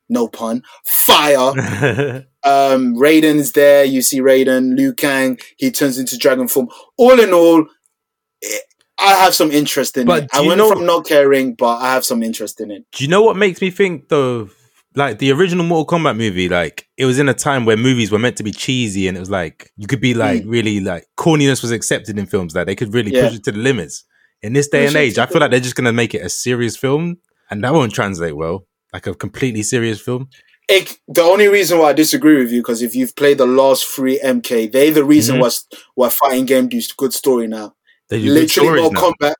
no 0.09 0.27
pun. 0.27 0.61
Fire. 0.85 2.25
Um, 2.43 2.95
Raiden's 2.95 3.51
there. 3.51 3.83
You 3.83 4.01
see 4.01 4.19
Raiden, 4.19 4.75
Liu 4.75 4.93
Kang. 4.95 5.37
He 5.57 5.69
turns 5.69 5.99
into 5.99 6.17
dragon 6.17 6.47
form. 6.47 6.69
All 6.97 7.19
in 7.19 7.33
all, 7.33 7.67
I 9.01 9.13
have 9.15 9.33
some 9.33 9.51
interest 9.51 9.97
in 9.97 10.05
But 10.07 10.23
it. 10.25 10.29
I 10.33 10.41
went 10.41 10.57
know- 10.57 10.69
from 10.69 10.85
not 10.85 11.05
caring, 11.05 11.55
but 11.55 11.77
I 11.77 11.93
have 11.93 12.05
some 12.05 12.21
interest 12.23 12.61
in 12.61 12.71
it. 12.71 12.85
Do 12.91 13.03
you 13.03 13.09
know 13.09 13.21
what 13.21 13.35
makes 13.37 13.61
me 13.61 13.69
think 13.71 14.09
though? 14.09 14.49
Like 14.93 15.19
the 15.19 15.31
original 15.31 15.65
Mortal 15.65 15.97
Kombat 15.99 16.17
movie, 16.17 16.49
like 16.49 16.85
it 16.97 17.05
was 17.05 17.17
in 17.17 17.29
a 17.29 17.33
time 17.33 17.63
where 17.63 17.77
movies 17.77 18.11
were 18.11 18.19
meant 18.19 18.35
to 18.37 18.43
be 18.43 18.51
cheesy, 18.51 19.07
and 19.07 19.15
it 19.15 19.21
was 19.21 19.29
like 19.29 19.71
you 19.77 19.87
could 19.87 20.01
be 20.01 20.13
like 20.13 20.43
really 20.45 20.81
like 20.81 21.05
corniness 21.17 21.61
was 21.61 21.71
accepted 21.71 22.19
in 22.19 22.25
films. 22.25 22.53
Like 22.55 22.65
they 22.67 22.75
could 22.75 22.93
really 22.93 23.09
Hmm. 23.11 23.15
Yeah. 23.15 23.27
push 23.29 23.37
it 23.37 23.43
to 23.45 23.51
the 23.53 23.59
limits. 23.59 24.03
In 24.41 24.51
this 24.53 24.67
day 24.67 24.85
and 24.85 24.93
Push 24.93 24.95
it 25.01 25.03
age, 25.03 25.17
I 25.17 25.27
feel 25.27 25.39
like 25.39 25.51
they're 25.51 25.59
just 25.61 25.75
gonna 25.75 25.93
make 25.93 26.13
it 26.13 26.21
a 26.25 26.29
serious 26.29 26.75
film, 26.75 27.17
and 27.49 27.63
that 27.63 27.73
won't 27.73 27.93
translate 27.93 28.35
well. 28.35 28.65
Like 28.91 29.07
a 29.07 29.13
completely 29.15 29.63
serious 29.63 30.01
film. 30.01 30.27
It, 30.67 30.97
the 31.07 31.21
only 31.23 31.47
reason 31.47 31.79
why 31.79 31.89
I 31.89 31.93
disagree 31.93 32.37
with 32.41 32.51
you 32.51 32.59
because 32.61 32.81
if 32.81 32.93
you've 32.95 33.15
played 33.15 33.37
the 33.37 33.45
last 33.45 33.85
three 33.85 34.19
MK, 34.21 34.67
they 34.71 34.89
the 34.89 35.03
reason 35.05 35.37
Mhm. 35.37 35.41
why 35.41 35.49
why 35.95 36.09
fighting 36.09 36.45
game 36.45 36.67
do 36.67 36.81
good 36.97 37.13
story 37.13 37.47
now. 37.47 37.75
They 38.11 38.19
Literally, 38.19 38.47
stories 38.47 38.81
Mortal 38.81 38.91
now. 38.91 39.11
Kombat. 39.29 39.33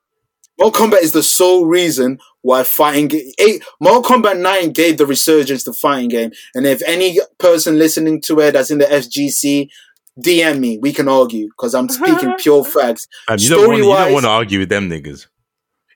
Mortal 0.58 0.88
Kombat 0.88 1.02
is 1.02 1.12
the 1.12 1.22
sole 1.24 1.66
reason 1.66 2.20
why 2.42 2.64
fighting 2.64 3.10
game. 3.10 3.30
Eight, 3.38 3.64
Mortal 3.82 4.02
Kombat 4.02 4.40
Nine 4.40 4.72
gave 4.72 4.98
the 4.98 5.06
resurgence 5.06 5.64
to 5.64 5.74
fighting 5.74 6.08
game, 6.08 6.32
and 6.56 6.66
if 6.66 6.82
any 6.88 7.20
person 7.38 7.78
listening 7.78 8.22
to 8.22 8.40
it 8.40 8.54
that's 8.54 8.72
in 8.72 8.78
the 8.78 8.86
FGC, 8.86 9.70
DM 10.20 10.60
me. 10.60 10.78
We 10.78 10.94
can 10.94 11.10
argue 11.10 11.48
because 11.48 11.76
I'm 11.76 11.90
speaking 11.90 12.34
pure 12.40 12.64
facts. 12.64 13.08
Um, 13.28 13.38
you, 13.40 13.50
don't 13.50 13.68
want, 13.68 13.78
you 13.80 13.84
don't 13.84 14.14
want 14.14 14.24
to 14.24 14.30
argue 14.30 14.60
with 14.60 14.70
them 14.70 14.90
niggas. 14.90 15.28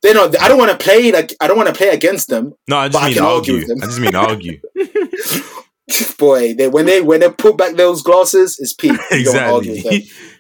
They 0.04 0.14
know 0.14 0.30
I 0.40 0.50
don't 0.50 0.58
want 0.58 0.72
to 0.72 0.78
play 0.78 1.12
like 1.14 1.34
I 1.40 1.48
don't 1.48 1.58
want 1.58 1.70
to 1.70 1.76
play 1.76 1.90
against 1.90 2.28
them. 2.28 2.54
No, 2.68 2.78
I 2.78 2.90
just 2.90 3.00
But 3.00 3.04
I 3.04 3.10
mean 3.10 3.20
argue 3.20 3.54
argue. 3.54 3.56
with 3.56 3.68
them. 3.68 3.78
I 3.82 3.86
just 3.86 4.00
mean 4.00 4.16
argue. 4.16 4.60
Boy, 6.20 6.54
they 6.54 6.68
when 6.68 6.86
they 6.86 7.02
when 7.02 7.22
they 7.22 7.30
put 7.30 7.58
back 7.58 7.76
those 7.76 8.02
glasses, 8.04 8.60
it's 8.60 8.74
peak. 8.74 9.00
You 9.12 9.24
don't 9.26 9.38
argue 9.38 9.72
with 9.72 9.84
them. 9.84 9.94
exactly. 9.94 10.35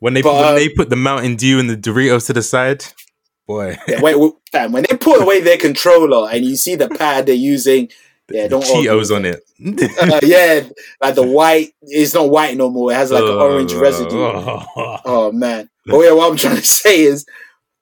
When 0.00 0.14
they 0.14 0.22
But, 0.22 0.32
put, 0.32 0.40
when 0.40 0.48
um, 0.50 0.54
they 0.56 0.68
put 0.68 0.90
the 0.90 0.96
Mountain 0.96 1.36
Dew 1.36 1.58
and 1.58 1.68
the 1.70 1.76
Doritos 1.76 2.26
to 2.26 2.32
the 2.32 2.42
side, 2.42 2.84
boy, 3.46 3.76
Yeah, 3.88 4.00
wait, 4.00 4.16
fam, 4.52 4.72
when 4.72 4.84
they 4.88 4.96
put 4.96 5.20
away 5.22 5.40
their 5.40 5.56
controller 5.58 6.28
and 6.30 6.44
you 6.44 6.56
see 6.56 6.74
the 6.74 6.88
pad 6.88 7.26
they're 7.26 7.34
using, 7.34 7.88
yeah, 8.30 8.48
don't 8.48 8.64
Cheetos 8.64 9.14
on 9.14 9.24
it. 9.24 9.42
Uh, 10.00 10.20
yeah, 10.22 10.66
like 11.00 11.14
the 11.14 11.22
white, 11.26 11.70
it's 11.82 12.12
not 12.14 12.28
white 12.28 12.56
no 12.56 12.68
more. 12.70 12.90
It 12.90 12.96
has 12.96 13.10
like 13.12 13.22
an 13.22 13.28
orange 13.30 13.72
Uh, 13.72 13.78
residue. 13.80 14.16
oh. 14.18 14.98
Oh 15.04 15.32
man. 15.32 15.70
But 15.86 16.00
yeah, 16.00 16.10
what 16.12 16.30
I'm 16.30 16.36
trying 16.36 16.56
to 16.56 16.62
say 16.66 17.02
is 17.02 17.24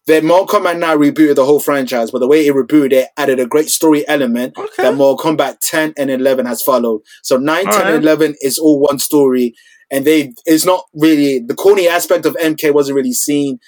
that 0.07 0.23
Mortal 0.23 0.61
Kombat 0.61 0.79
now 0.79 0.95
rebooted 0.95 1.37
the 1.37 1.47
whole 1.47 1.61
franchise, 1.61 2.11
but 2.11 2.19
the 2.19 2.27
way 2.27 2.47
it 2.47 2.55
rebooted 2.55 2.93
it 2.93 3.09
added 3.17 3.41
a 3.41 3.47
great 3.47 3.71
story 3.71 4.07
element 4.07 4.53
Okay. 4.59 4.83
that 4.83 4.95
Mortal 4.95 5.17
Kombat 5.35 5.61
10 5.61 5.95
and 5.97 6.11
11 6.11 6.45
has 6.45 6.61
followed. 6.63 7.01
So 7.23 7.39
9, 7.39 7.65
10, 7.65 7.73
Alright. 7.73 7.95
and 7.95 8.05
11 8.05 8.35
is 8.43 8.59
all 8.59 8.79
one 8.81 8.99
story. 8.99 9.55
And 9.95 10.05
they, 10.05 10.33
it's 10.45 10.65
not 10.65 10.85
really, 10.95 11.39
the 11.39 11.55
corny 11.55 11.87
aspect 11.89 12.27
of 12.27 12.35
MK 12.37 12.75
wasn't 12.75 12.97
really 12.97 13.13
seen 13.13 13.61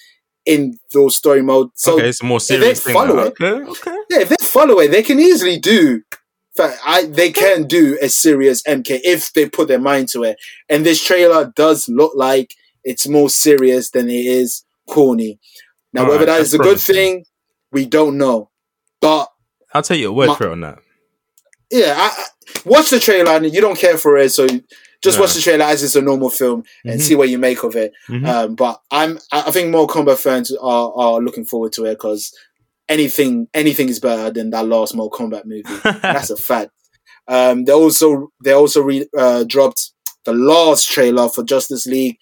in 0.45 0.79
those 0.93 1.17
story 1.17 1.43
mode. 1.43 1.69
So 1.75 1.95
okay, 1.95 2.09
it's 2.09 2.21
a 2.21 2.25
more 2.25 2.39
they 2.41 2.45
serious 2.45 2.83
thing. 2.83 2.95
follow 2.95 3.15
now. 3.15 3.23
it- 3.27 3.41
Okay, 3.41 3.71
okay. 3.71 3.97
yeah, 4.11 4.21
if 4.21 4.29
they 4.31 4.37
follow 4.41 4.79
it, 4.81 4.89
they 4.91 5.03
can 5.03 5.21
easily 5.21 5.59
do 5.59 6.03
I 6.59 7.07
they 7.07 7.31
can 7.33 7.67
do 7.67 7.99
a 8.01 8.09
serious 8.09 8.63
MK 8.63 9.01
if 9.05 9.33
they 9.35 9.49
put 9.49 9.69
their 9.69 9.79
mind 9.81 10.09
to 10.11 10.25
it. 10.25 10.39
And 10.69 10.85
this 10.87 11.05
trailer 11.05 11.53
does 11.55 11.89
look 11.89 12.13
like 12.15 12.55
it's 12.85 13.07
more 13.07 13.29
serious 13.29 13.91
than 13.91 14.09
it 14.09 14.25
is 14.27 14.65
corny. 14.89 15.39
Now, 15.93 16.05
All 16.05 16.09
whether 16.11 16.27
right, 16.27 16.39
that's 16.39 16.53
a 16.53 16.59
good 16.59 16.81
thing, 16.81 17.25
we 17.73 17.87
don't 17.87 18.19
know. 18.19 18.51
But 19.01 19.29
I'll 19.75 19.83
tell 19.83 19.97
you 19.97 20.09
a 20.09 20.13
word 20.13 20.29
Ma- 20.29 20.35
for 20.35 20.47
it 20.47 20.53
on 20.53 20.61
that. 20.61 20.79
yeah, 21.71 21.95
I, 21.97 22.23
I, 22.23 22.25
watch 22.65 22.91
the 22.91 23.01
trailer 23.01 23.33
and 23.33 23.53
you 23.53 23.61
don't 23.61 23.79
care 23.79 23.99
for 23.99 24.17
it, 24.17 24.31
so 24.31 24.47
just 25.03 25.19
No. 25.19 25.23
watch 25.25 25.35
the 25.35 25.41
trailer 25.41 25.65
as 25.67 25.83
it's 25.83 25.97
a 25.97 26.03
normal 26.03 26.31
film 26.31 26.65
and 26.85 27.01
Mhm. 27.01 27.03
see 27.05 27.15
what 27.15 27.29
you 27.29 27.39
make 27.39 27.63
of 27.63 27.77
it. 27.77 27.93
Mhm. 28.09 28.27
Um, 28.27 28.55
but 28.55 28.81
I'm, 28.91 29.19
I 29.33 29.51
think 29.51 29.71
more 29.71 29.87
Kombat 29.87 30.19
fans 30.19 30.51
are, 30.53 30.93
are 30.97 31.21
looking 31.21 31.45
forward 31.45 31.73
to 31.75 31.85
it 31.87 31.95
because 31.95 32.33
anything, 32.89 33.49
anything 33.55 33.89
is 33.89 34.01
better 34.01 34.31
than 34.31 34.51
that 34.51 34.67
last 34.67 34.95
Mortal 34.95 35.29
Kombat 35.29 35.45
movie. 35.45 35.63
That's 36.03 36.31
a 36.31 36.37
fact. 36.37 36.71
Um, 37.29 37.65
they 37.65 37.73
also 37.73 38.31
they 38.45 38.53
also 38.53 38.83
re, 38.83 39.07
uh, 39.19 39.45
dropped 39.45 39.91
the 40.25 40.33
last 40.33 40.89
trailer 40.89 41.29
for 41.29 41.43
Justice 41.43 41.87
League. 41.87 42.17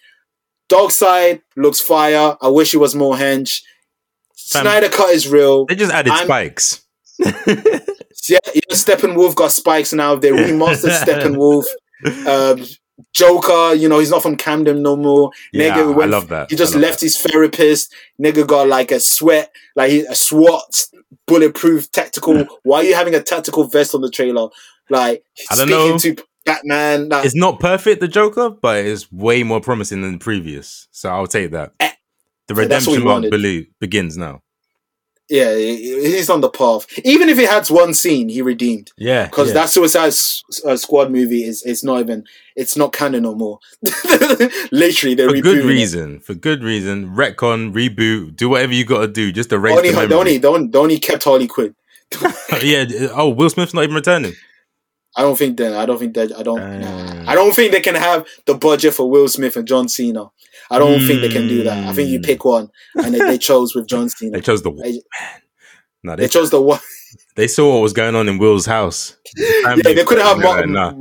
Darkseid 0.71 1.43
looks 1.57 1.81
fire. 1.81 2.37
I 2.41 2.49
wish 2.49 2.73
it 2.75 2.79
was 2.79 2.95
more 2.95 3.15
hench. 3.15 3.61
Snyder 4.35 4.89
cut 4.89 5.11
is 5.11 5.29
real. 5.29 5.67
they 5.67 5.75
just 5.75 5.93
added 5.93 6.13
I'm- 6.13 6.25
spikes. 6.27 6.81
Yeah, 8.27 8.39
yeah, 8.55 8.61
Steppenwolf 8.71 9.35
got 9.35 9.53
spikes 9.53 9.93
now. 9.93 10.15
They 10.15 10.31
remastered 10.31 10.97
Steppenwolf. 10.99 11.65
Um, 12.27 12.65
Joker, 13.13 13.75
you 13.75 13.89
know, 13.89 13.99
he's 13.99 14.11
not 14.11 14.23
from 14.23 14.37
Camden 14.37 14.83
no 14.83 14.97
more. 14.97 15.31
Yeah, 15.53 15.77
Nigga 15.77 16.03
I 16.03 16.07
love 16.07 16.29
that. 16.29 16.51
He 16.51 16.57
just 16.57 16.75
left 16.75 17.01
his 17.01 17.17
therapist. 17.21 17.93
Nigga 18.23 18.47
got 18.47 18.69
like 18.69 18.91
a 18.93 19.01
sweat, 19.01 19.51
like 19.75 19.91
a 19.93 20.15
SWAT 20.15 20.87
bulletproof 21.27 21.91
tactical. 21.91 22.47
Why 22.63 22.79
are 22.79 22.85
you 22.85 22.95
having 22.95 23.15
a 23.15 23.23
tactical 23.23 23.65
vest 23.65 23.95
on 23.95 24.01
the 24.01 24.11
trailer? 24.11 24.49
Like 24.91 25.25
I 25.51 25.57
don't 25.57 25.69
speaking 25.69 26.15
know. 26.15 26.17
to 26.17 26.25
Batman. 26.45 27.09
Like, 27.09 27.25
It's 27.25 27.35
not 27.35 27.59
perfect, 27.59 28.01
the 28.01 28.09
Joker, 28.09 28.51
but 28.51 28.85
it's 28.85 29.11
way 29.11 29.43
more 29.43 29.61
promising 29.61 30.03
than 30.03 30.13
the 30.13 30.19
previous. 30.19 30.87
So 30.93 31.09
I'll 31.11 31.27
take 31.27 31.51
that. 31.53 31.73
Eh, 31.81 31.91
The 32.49 32.55
so 32.55 32.65
that's 32.67 32.87
what 32.87 32.93
we 32.93 32.99
redemption 32.99 33.09
arc 33.27 33.33
wanted. 33.33 33.67
begins 33.81 34.17
now. 34.17 34.43
Yeah, 35.31 35.55
he's 35.57 36.29
on 36.31 36.41
the 36.43 36.51
path. 36.51 36.87
Even 37.05 37.29
if 37.29 37.39
he 37.39 37.45
had 37.45 37.67
one 37.69 37.95
scene, 37.95 38.29
he 38.29 38.43
redeemed 38.43 38.93
Yeah, 38.99 39.25
because 39.27 39.49
yeah. 39.49 39.55
that 39.55 39.71
Suicide 39.71 40.09
S- 40.09 40.43
uh, 40.67 40.77
Squad 40.77 41.11
movie 41.11 41.45
is 41.45 41.63
it's 41.65 41.83
not 41.83 42.01
even 42.01 42.25
it's 42.57 42.77
not 42.77 42.93
canon 42.93 43.23
no 43.23 43.35
more. 43.35 43.59
Literally, 44.73 45.15
they're 45.15 45.29
for 45.31 45.37
good 45.41 45.59
rebooting 45.59 45.65
it. 45.65 45.67
reason. 45.67 46.21
For 46.21 46.35
good 46.35 46.63
reason. 46.63 47.15
Retcon, 47.15 47.73
reboot, 47.73 48.37
do 48.37 48.49
whatever 48.49 48.73
you 48.73 48.85
got 48.85 49.01
to 49.01 49.09
do 49.09 49.33
just 49.33 49.51
to 49.51 49.59
raise 49.59 49.77
Only, 49.77 49.91
the 49.91 49.95
the 49.95 50.01
memory. 50.03 50.17
only, 50.19 50.39
the 50.39 50.49
only, 50.49 50.69
the 50.69 50.79
only 50.79 50.99
kept 50.99 51.25
Harley 51.25 51.47
Quinn. 51.47 51.75
yeah. 52.63 52.85
Oh, 53.13 53.31
Will 53.31 53.51
Smith's 53.51 53.75
not 53.75 53.85
even 53.85 53.95
returning. 53.95 54.35
I 55.17 55.23
don't 55.23 55.39
think 55.39 55.57
that. 55.59 55.75
I 55.75 55.87
don't 55.87 55.99
think 55.99 56.15
that. 56.15 56.37
I 56.37 56.43
don't. 56.43 56.61
Uh. 56.61 56.79
nah. 56.79 57.31
I 57.31 57.35
don't 57.35 57.55
think 57.55 57.73
they 57.73 57.81
can 57.81 57.95
have 57.95 58.27
the 58.47 58.55
budget 58.55 58.95
for 58.95 59.09
Will 59.09 59.29
Smith 59.29 59.57
and 59.57 59.67
John 59.67 59.89
Cena. 59.89 60.27
I 60.71 60.79
don't 60.79 61.01
think 61.07 61.21
they 61.21 61.29
can 61.29 61.47
do 61.49 61.63
that. 61.65 61.87
I 61.87 61.93
think 61.93 62.09
you 62.11 62.19
Mm. 62.21 62.25
pick 62.25 62.45
one, 62.45 62.69
and 62.97 63.15
they, 63.15 63.19
they 63.19 63.39
chose 63.39 63.75
with 63.75 63.87
John 63.87 64.09
Cena. 64.11 64.33
They 64.33 64.41
chose 64.41 64.63
the 64.63 64.71
man. 64.73 64.99
No, 66.03 66.17
They 66.17 66.23
they, 66.25 66.29
chose 66.29 66.51
the 66.51 66.61
one. 66.61 66.81
they 67.37 67.49
saw 67.49 67.75
what 67.75 67.81
was 67.83 67.93
going 67.93 68.15
on 68.15 68.29
in 68.29 68.39
Will's 68.39 68.67
house. 68.67 69.17
Yeah, 69.37 69.77
they 69.83 70.05
couldn't 70.05 70.25
have 70.25 70.39
Mar- 70.39 70.67
Nah. 70.67 70.93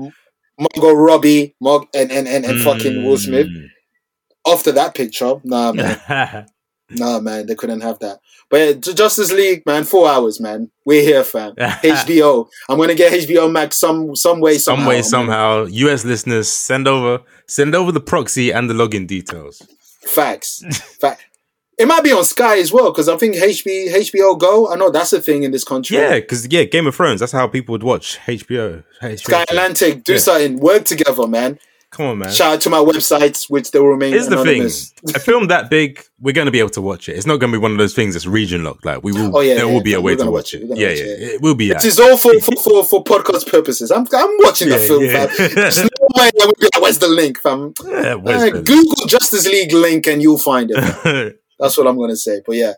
Margot 0.60 0.94
Robbie, 0.94 1.56
Mark, 1.60 1.88
and 1.95 2.11
and 2.11 2.27
and, 2.27 2.45
and 2.45 2.61
fucking 2.61 3.03
Will 3.06 3.18
Smith. 3.18 3.48
Mm. 3.48 3.68
After 4.45 4.72
that 4.73 4.94
picture, 4.95 5.35
nah, 5.44 5.72
man, 5.72 6.45
nah, 6.98 7.20
man, 7.20 7.45
they 7.48 7.56
couldn't 7.56 7.82
have 7.82 7.99
that. 7.99 8.20
But 8.49 8.57
yeah, 8.88 8.94
Justice 8.94 9.32
League, 9.32 9.65
man, 9.65 9.84
four 9.84 10.07
hours, 10.10 10.40
man. 10.40 10.70
We're 10.86 11.02
here, 11.02 11.24
fam. 11.24 11.56
HBO. 11.57 12.48
I'm 12.70 12.78
gonna 12.78 12.95
get 12.95 13.14
HBO 13.14 13.52
Max 13.52 13.78
some 13.80 14.15
some 14.15 14.40
way 14.40 14.57
somehow. 14.57 14.82
Some 14.82 14.88
way, 14.90 15.02
somehow, 15.02 15.64
US 15.65 16.06
listeners 16.06 16.48
send 16.52 16.88
over 16.88 17.24
send 17.48 17.74
over 17.76 17.91
the 17.91 18.02
proxy 18.02 18.52
and 18.52 18.70
the 18.70 18.74
login 18.74 19.07
details. 19.07 19.61
Facts. 20.06 20.64
Fact. 20.99 21.22
It 21.76 21.88
might 21.88 22.03
be 22.03 22.11
on 22.11 22.24
Sky 22.24 22.60
as 22.60 22.72
well 22.72 22.91
because 22.91 23.10
I 23.10 23.18
think 23.18 23.36
HB, 23.36 23.90
HBO 23.94 24.38
Go. 24.38 24.72
I 24.72 24.76
know 24.76 24.91
that's 24.91 25.11
a 25.11 25.20
thing 25.20 25.41
in 25.41 25.49
this 25.52 25.64
country. 25.64 25.98
Yeah, 25.98 26.20
because 26.20 26.48
yeah, 26.52 26.65
Game 26.65 26.86
of 26.86 26.95
Thrones. 26.95 27.20
That's 27.20 27.32
how 27.32 27.48
people 27.48 27.74
would 27.74 27.82
watch 27.82 28.20
HBO. 28.28 28.84
HBO. 29.02 29.20
Sky 29.20 29.44
Atlantic, 29.49 30.03
do 30.03 30.14
Yeah. 30.14 30.20
something, 30.20 30.60
work 30.60 30.86
together, 30.86 31.26
man. 31.26 31.57
Come 31.94 32.07
on, 32.07 32.18
man. 32.18 32.32
Shout 32.32 32.53
out 32.56 32.61
to 32.61 32.70
my 32.72 32.80
websites, 32.80 33.49
which 33.52 33.70
they 33.70 33.78
will 33.78 33.90
remain 33.90 34.14
Here's 34.14 34.28
the 34.28 34.44
thing: 34.44 34.64
a 35.15 35.20
film 35.20 35.48
that 35.49 35.70
big, 35.70 36.03
we're 36.20 36.34
going 36.34 36.48
to 36.48 36.52
be 36.52 36.57
able 36.57 36.72
to 36.72 36.82
watch 36.82 37.07
it. 37.07 37.15
It's 37.15 37.28
not 37.28 37.38
going 37.40 37.52
to 37.53 37.57
be 37.60 37.61
one 37.61 37.72
of 37.72 37.78
those 37.78 37.94
things 37.94 38.15
that's 38.15 38.26
region 38.26 38.64
locked. 38.64 38.84
Like 38.84 39.03
we 39.03 39.11
will, 39.11 39.38
Oh, 39.38 39.41
yeah, 39.41 39.53
there 39.53 39.68
yeah, 39.68 39.72
will 39.74 39.84
be 39.84 39.94
a 39.94 40.02
way 40.02 40.15
to 40.15 40.32
watch 40.32 40.56
it. 40.56 40.64
Yeah, 40.64 40.90
yeah, 40.90 41.03
it. 41.36 41.41
will 41.44 41.53
be. 41.53 41.70
It 41.70 41.86
is 41.86 41.99
all 41.99 42.18
for, 42.18 42.34
for, 42.40 42.56
for, 42.56 42.84
for 42.84 43.03
podcast 43.03 43.48
purposes. 43.52 43.91
I'm, 43.91 44.07
I'm 44.11 44.38
watching 44.40 44.70
Yeah, 44.70 44.78
the 44.80 44.84
film, 44.88 45.03
yeah. 45.06 45.28
fam. 45.28 45.49
There's 45.56 45.78
no 45.84 45.90
way 46.18 46.32
would 46.36 46.56
be 46.60 46.68
like, 46.74 46.82
where's 46.82 46.98
the 46.98 47.07
link, 47.10 47.40
fam? 47.40 47.74
Yeah, 47.86 48.15
Uh, 48.15 48.49
the- 48.49 48.64
Google 48.65 49.06
Justice 49.07 49.45
League 49.48 49.72
link 49.74 50.07
and 50.07 50.20
you'll 50.20 50.40
find 50.40 50.72
it. 50.74 51.38
That's 51.60 51.78
what 51.78 51.86
I'm 51.86 51.95
going 51.98 52.10
to 52.10 52.18
say. 52.18 52.41
But 52.44 52.56
yeah, 52.56 52.74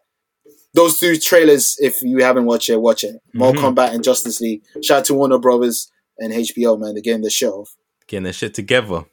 those 0.73 0.99
two 0.99 1.15
trailers, 1.15 1.77
if 1.79 2.01
you 2.01 2.21
haven't 2.21 2.45
watched 2.45 2.69
it, 2.69 2.81
watch 2.81 3.05
it. 3.05 3.15
Mortal 3.33 3.61
Mhm. 3.63 3.75
Kombat 3.75 3.93
and 3.93 4.03
Justice 4.03 4.41
League. 4.41 4.61
Shout 4.83 4.97
out 4.99 5.05
to 5.05 5.13
Warner 5.13 5.39
Brothers 5.39 5.89
and 6.17 6.33
HBO, 6.33 6.77
man. 6.77 6.95
They're 6.95 7.01
getting 7.01 7.21
the 7.21 7.29
shit 7.29 7.49
off. 7.49 7.73
Getting 8.07 8.23
their 8.23 8.33
shit 8.33 8.53
together. 8.53 9.05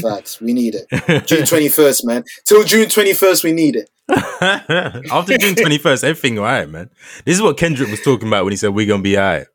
Facts. 0.00 0.40
We 0.40 0.52
need 0.52 0.74
it. 0.74 0.86
June 1.26 1.42
21st, 1.42 2.04
man. 2.04 2.24
Till 2.44 2.64
June 2.64 2.86
21st, 2.86 3.44
we 3.44 3.52
need 3.52 3.76
it. 3.76 3.90
After 4.08 5.38
June 5.38 5.54
21st, 5.54 6.04
everything 6.04 6.38
all 6.38 6.44
right, 6.44 6.68
man. 6.68 6.90
This 7.24 7.36
is 7.36 7.42
what 7.42 7.56
Kendrick 7.56 7.90
was 7.90 8.02
talking 8.02 8.28
about 8.28 8.44
when 8.44 8.52
he 8.52 8.56
said 8.56 8.74
we're 8.74 8.86
to 8.86 8.98
be 8.98 9.16
all 9.16 9.22
right. 9.22 9.46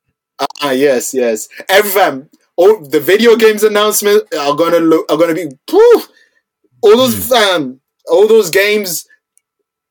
Ah, 0.61 0.71
yes, 0.71 1.13
yes. 1.13 1.49
Every 1.67 1.91
fam, 1.91 2.29
all 2.55 2.79
the 2.81 2.99
video 2.99 3.35
games 3.35 3.63
announcements 3.63 4.25
are 4.37 4.55
gonna 4.55 4.79
look 4.79 5.11
are 5.11 5.17
gonna 5.17 5.33
be 5.33 5.49
poof. 5.67 6.07
All 6.81 6.95
those 6.95 7.27
fam, 7.27 7.81
all 8.09 8.27
those 8.27 8.49
games, 8.49 9.05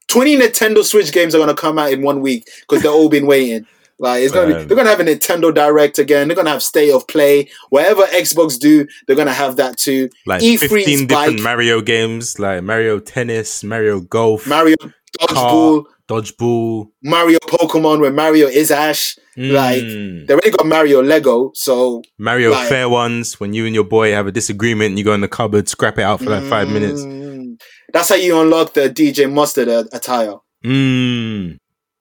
twenty 0.06 0.36
Nintendo 0.36 0.82
Switch 0.82 1.12
games 1.12 1.34
are 1.34 1.38
gonna 1.38 1.54
come 1.54 1.78
out 1.78 1.92
in 1.92 2.02
one 2.02 2.20
week 2.22 2.48
because 2.60 2.82
they've 2.82 2.92
all 2.92 3.10
been 3.10 3.26
waiting. 3.26 3.66
Like 4.00 4.22
it's 4.22 4.32
gonna 4.32 4.58
be, 4.58 4.64
they're 4.64 4.76
gonna 4.76 4.90
have 4.90 5.00
a 5.00 5.04
Nintendo 5.04 5.52
Direct 5.52 5.98
again. 5.98 6.28
They're 6.28 6.36
gonna 6.36 6.50
have 6.50 6.62
State 6.62 6.92
of 6.92 7.06
Play. 7.08 7.50
Whatever 7.70 8.02
Xbox 8.04 8.58
do, 8.58 8.86
they're 9.06 9.16
gonna 9.16 9.32
have 9.32 9.56
that 9.56 9.76
too. 9.76 10.08
Like 10.26 10.40
E3 10.42 10.68
15 10.68 11.06
different. 11.06 11.42
Mario 11.42 11.80
games, 11.80 12.38
like 12.38 12.62
Mario 12.62 13.00
Tennis, 13.00 13.64
Mario 13.64 14.00
Golf, 14.00 14.46
Mario 14.46 14.76
Dodgeball, 15.20 15.84
Dodgeball. 16.08 16.86
Mario 17.02 17.38
Pokemon, 17.40 18.00
where 18.00 18.12
Mario 18.12 18.46
is 18.46 18.70
Ash. 18.70 19.16
Like, 19.36 19.82
Mm. 19.84 20.26
They 20.26 20.34
already 20.34 20.50
got 20.50 20.66
Mario 20.66 21.00
Lego, 21.00 21.52
so 21.54 22.02
Mario 22.18 22.50
like- 22.50 22.68
Fair 22.68 22.88
Ones, 22.88 23.38
when 23.38 23.52
you 23.52 23.66
and 23.66 23.74
your 23.74 23.84
boy 23.84 24.10
have 24.12 24.26
a 24.26 24.32
disagreement 24.32 24.88
and 24.90 24.98
you 24.98 25.04
go 25.04 25.12
in 25.14 25.20
the 25.20 25.28
cupboard, 25.28 25.68
scrap 25.68 25.96
it 25.98 26.02
out 26.02 26.18
for 26.18 26.30
like 26.30 26.42
five 26.44 26.68
minutes. 26.68 27.02
Mm. 27.02 27.60
That's 27.92 28.08
how 28.08 28.16
you 28.16 28.38
unlock 28.40 28.74
the 28.74 28.90
DJ 28.90 29.30
Mustard 29.32 29.68
uh, 29.68 29.84
attire. 29.92 30.34
Mm. 30.64 31.58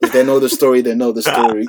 If 0.08 0.14
they 0.14 0.24
know 0.24 0.40
the 0.40 0.50
story, 0.50 0.82
they 0.82 0.96
know 0.96 1.12
the 1.12 1.22
story. 1.22 1.64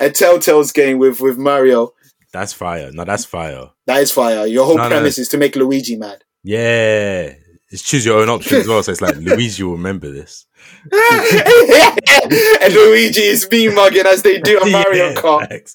a 0.00 0.10
Telltale's 0.10 0.72
game 0.72 0.98
with 0.98 1.20
with 1.20 1.38
Mario. 1.38 1.92
That's 2.32 2.52
fire. 2.52 2.90
No, 2.92 3.04
that's 3.04 3.24
fire. 3.24 3.70
That 3.86 4.02
is 4.02 4.10
fire. 4.10 4.46
Your 4.46 4.66
whole 4.66 4.76
No, 4.76 4.84
no. 4.84 4.88
premise 4.88 5.18
is 5.18 5.28
to 5.30 5.38
make 5.38 5.56
Luigi 5.56 5.96
mad. 5.96 6.24
Yeah. 6.42 7.34
It's 7.70 7.82
choose 7.82 8.04
your 8.04 8.20
own 8.20 8.28
option 8.28 8.58
as 8.58 8.68
well. 8.68 8.82
So 8.82 8.92
it's 8.92 9.00
like 9.00 9.16
Luigi 9.16 9.62
will 9.62 9.72
remember 9.72 10.10
this. 10.10 10.46
and 10.92 10.92
Luigi 12.74 13.22
is 13.22 13.48
me 13.50 13.68
mugging 13.68 14.06
as 14.06 14.22
they 14.22 14.40
do 14.40 14.58
on 14.60 14.70
Mario 14.72 15.10
Yeah, 15.10 15.14
Kart. 15.14 15.74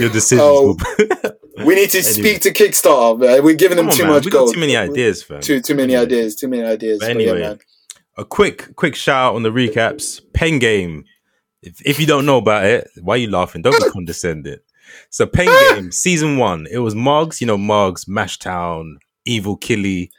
Your 0.00 0.10
decisions 0.10 0.40
Oh, 0.42 0.76
We 1.64 1.74
need 1.74 1.90
to 1.90 1.98
Anyway. 1.98 2.12
speak 2.12 2.40
to 2.42 2.50
Kickstarter. 2.52 3.18
Man. 3.20 3.42
We're 3.44 3.54
giving 3.56 3.76
them 3.76 3.88
on, 3.88 3.92
too 3.94 4.04
man. 4.04 4.12
much 4.12 4.24
We 4.26 4.30
got 4.30 4.38
gold. 4.40 4.54
too 4.54 4.60
many 4.60 4.76
ideas, 4.76 5.22
fam. 5.22 5.40
Too 5.40 5.60
too 5.60 5.74
many 5.74 5.96
ideas. 5.96 6.36
Too 6.36 6.48
many 6.48 6.62
ideas. 6.64 6.98
But 7.00 7.06
But 7.06 7.10
anyway, 7.16 7.40
man. 7.40 7.58
A 8.20 8.24
quick 8.24 8.74
quick 8.76 8.94
shout 8.94 9.30
out 9.30 9.34
on 9.34 9.42
the 9.42 9.50
recaps. 9.50 10.20
Pen 10.34 10.58
game. 10.58 11.04
If, 11.62 11.80
if 11.84 12.00
you 12.00 12.06
don't 12.06 12.24
know 12.26 12.38
about 12.38 12.64
it, 12.64 12.88
why 13.02 13.14
are 13.14 13.18
you 13.18 13.30
laughing? 13.30 13.62
Don't 13.62 13.82
be 13.82 13.90
condescending. 13.92 14.58
So 15.10 15.26
Pen 15.26 15.46
game 15.74 15.92
season 15.92 16.36
one. 16.36 16.66
It 16.70 16.78
was 16.78 16.94
Moggs, 16.94 17.40
you 17.40 17.46
know 17.46 17.58
Moggs, 17.58 18.06
Mashtown, 18.06 18.94
Evil 19.24 19.56
Killy, 19.56 20.10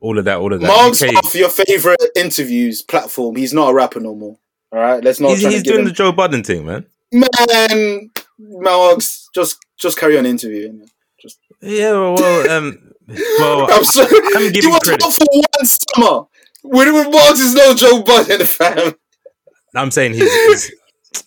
all 0.00 0.18
of 0.18 0.24
that, 0.26 0.38
all 0.38 0.52
of 0.52 0.60
that. 0.60 0.68
UK 0.70 1.14
off 1.16 1.34
your 1.34 1.48
favorite 1.48 2.00
interviews 2.14 2.82
platform. 2.82 3.36
He's 3.36 3.52
not 3.54 3.70
a 3.70 3.74
rapper 3.74 4.00
no 4.00 4.14
more. 4.14 4.36
All 4.72 4.78
right, 4.80 5.02
let's 5.02 5.18
not. 5.20 5.30
he's 5.30 5.42
he's 5.42 5.62
doing 5.62 5.80
him- 5.80 5.84
the 5.86 5.92
Joe 5.92 6.12
Budden 6.12 6.42
thing, 6.44 6.64
man. 6.66 6.86
man. 7.12 8.10
Marks, 8.38 9.28
just 9.34 9.58
just 9.78 9.98
carry 9.98 10.18
on 10.18 10.26
interviewing. 10.26 10.88
Just 11.20 11.38
Yeah, 11.60 11.92
well, 11.92 12.14
well, 12.14 12.50
um, 12.50 12.92
well, 13.08 13.66
I'm 13.72 13.84
sorry. 13.84 14.08
I'm 14.34 14.42
He 14.44 14.50
giving 14.52 14.70
was 14.70 14.80
credit. 14.80 15.02
for 15.02 15.26
one 15.30 15.66
summer. 15.66 16.26
When 16.62 16.92
with 16.94 17.10
Marks 17.12 17.40
is 17.40 17.54
no 17.54 17.74
Joe 17.74 18.02
Budden, 18.02 18.46
fam. 18.46 18.94
I'm 19.74 19.90
saying 19.90 20.14
he's, 20.14 20.32
he's 20.46 20.72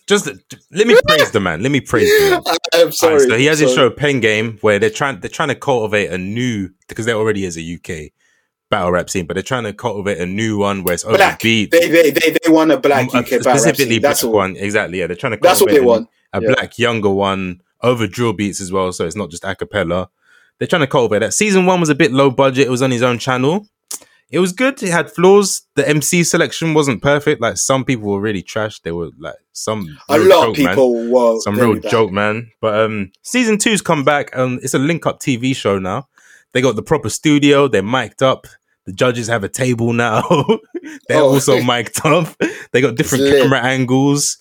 just 0.06 0.26
let 0.70 0.86
me 0.86 0.96
praise 1.08 1.30
the 1.32 1.40
man. 1.40 1.62
Let 1.62 1.72
me 1.72 1.80
praise 1.80 2.08
the 2.08 2.30
man. 2.30 2.56
I'm 2.86 2.92
sorry. 2.92 3.14
Alright, 3.14 3.28
so 3.28 3.36
he 3.36 3.46
has 3.46 3.58
his 3.58 3.74
show 3.74 3.90
Pen 3.90 4.20
Game 4.20 4.58
where 4.60 4.78
they're 4.78 4.90
trying 4.90 5.20
they're 5.20 5.30
trying 5.30 5.48
to 5.48 5.54
cultivate 5.54 6.10
a 6.10 6.18
new 6.18 6.70
because 6.88 7.06
there 7.06 7.16
already 7.16 7.44
is 7.44 7.56
a 7.58 7.74
UK 7.74 8.12
battle 8.70 8.90
rap 8.92 9.08
scene, 9.10 9.26
but 9.26 9.34
they're 9.34 9.42
trying 9.42 9.64
to 9.64 9.72
cultivate 9.72 10.18
a 10.18 10.26
new 10.26 10.58
one 10.58 10.82
where 10.84 10.94
it's 10.94 11.04
Black. 11.04 11.40
They, 11.40 11.66
they 11.66 12.10
they 12.10 12.10
they 12.10 12.50
want 12.50 12.70
a 12.72 12.78
black 12.78 13.08
UK 13.14 13.14
uh, 13.14 13.18
a 13.18 13.20
rap 13.20 13.42
specifically 13.58 13.98
black 13.98 14.22
all. 14.24 14.32
one. 14.32 14.56
Exactly. 14.56 15.00
Yeah, 15.00 15.06
they're 15.08 15.16
trying 15.16 15.32
to. 15.32 15.38
That's 15.40 15.60
what 15.60 15.70
they 15.70 15.76
cultivate 15.78 15.86
want. 15.86 16.08
A 16.32 16.40
Yeah. 16.42 16.54
black 16.54 16.78
younger 16.78 17.10
one 17.10 17.60
over 17.82 18.06
drill 18.06 18.32
beats 18.32 18.60
as 18.60 18.72
well, 18.72 18.92
so 18.92 19.06
it's 19.06 19.16
not 19.16 19.30
just 19.30 19.44
a 19.44 19.54
cappella. 19.54 20.08
They're 20.58 20.68
trying 20.68 20.80
to 20.80 20.86
cultivate 20.86 21.18
that. 21.20 21.34
Season 21.34 21.66
one 21.66 21.80
was 21.80 21.90
a 21.90 21.94
bit 21.94 22.12
low 22.12 22.30
budget. 22.30 22.66
It 22.66 22.70
was 22.70 22.82
on 22.82 22.90
his 22.90 23.02
own 23.02 23.18
channel. 23.18 23.66
It 24.30 24.40
was 24.40 24.52
good. 24.52 24.82
It 24.82 24.90
had 24.90 25.10
flaws. 25.10 25.62
The 25.76 25.88
MC 25.88 26.24
selection 26.24 26.74
wasn't 26.74 27.00
perfect. 27.02 27.40
Like 27.40 27.56
some 27.56 27.84
people 27.84 28.10
were 28.12 28.20
really 28.20 28.42
trash. 28.42 28.80
They 28.80 28.90
were 28.90 29.10
like 29.18 29.36
some 29.52 29.96
A 30.08 30.18
lot 30.18 30.48
of 30.48 30.56
joke, 30.56 30.58
man. 30.64 30.68
people 30.74 31.08
were 31.10 31.40
some 31.40 31.54
real 31.56 31.78
bad. 31.80 31.90
joke, 31.90 32.10
man. 32.10 32.50
But 32.60 32.80
um, 32.80 33.12
season 33.22 33.56
two's 33.58 33.82
come 33.82 34.02
back. 34.04 34.36
Um, 34.36 34.58
it's 34.62 34.74
a 34.74 34.78
link 34.80 35.06
up 35.06 35.20
TV 35.20 35.54
show 35.54 35.78
now. 35.78 36.08
They 36.52 36.60
got 36.60 36.74
the 36.74 36.82
proper 36.82 37.08
studio. 37.08 37.68
They're 37.68 37.82
mic'd 37.82 38.22
up. 38.22 38.46
The 38.86 38.92
judges 38.92 39.28
have 39.28 39.44
a 39.44 39.48
table 39.48 39.92
now. 39.92 40.22
They're 41.08 41.20
Oh. 41.20 41.28
also 41.34 41.60
mic'd 41.62 42.04
up. 42.04 42.28
They 42.72 42.80
got 42.80 42.94
different 42.96 43.24
camera 43.28 43.60
angles. 43.62 44.38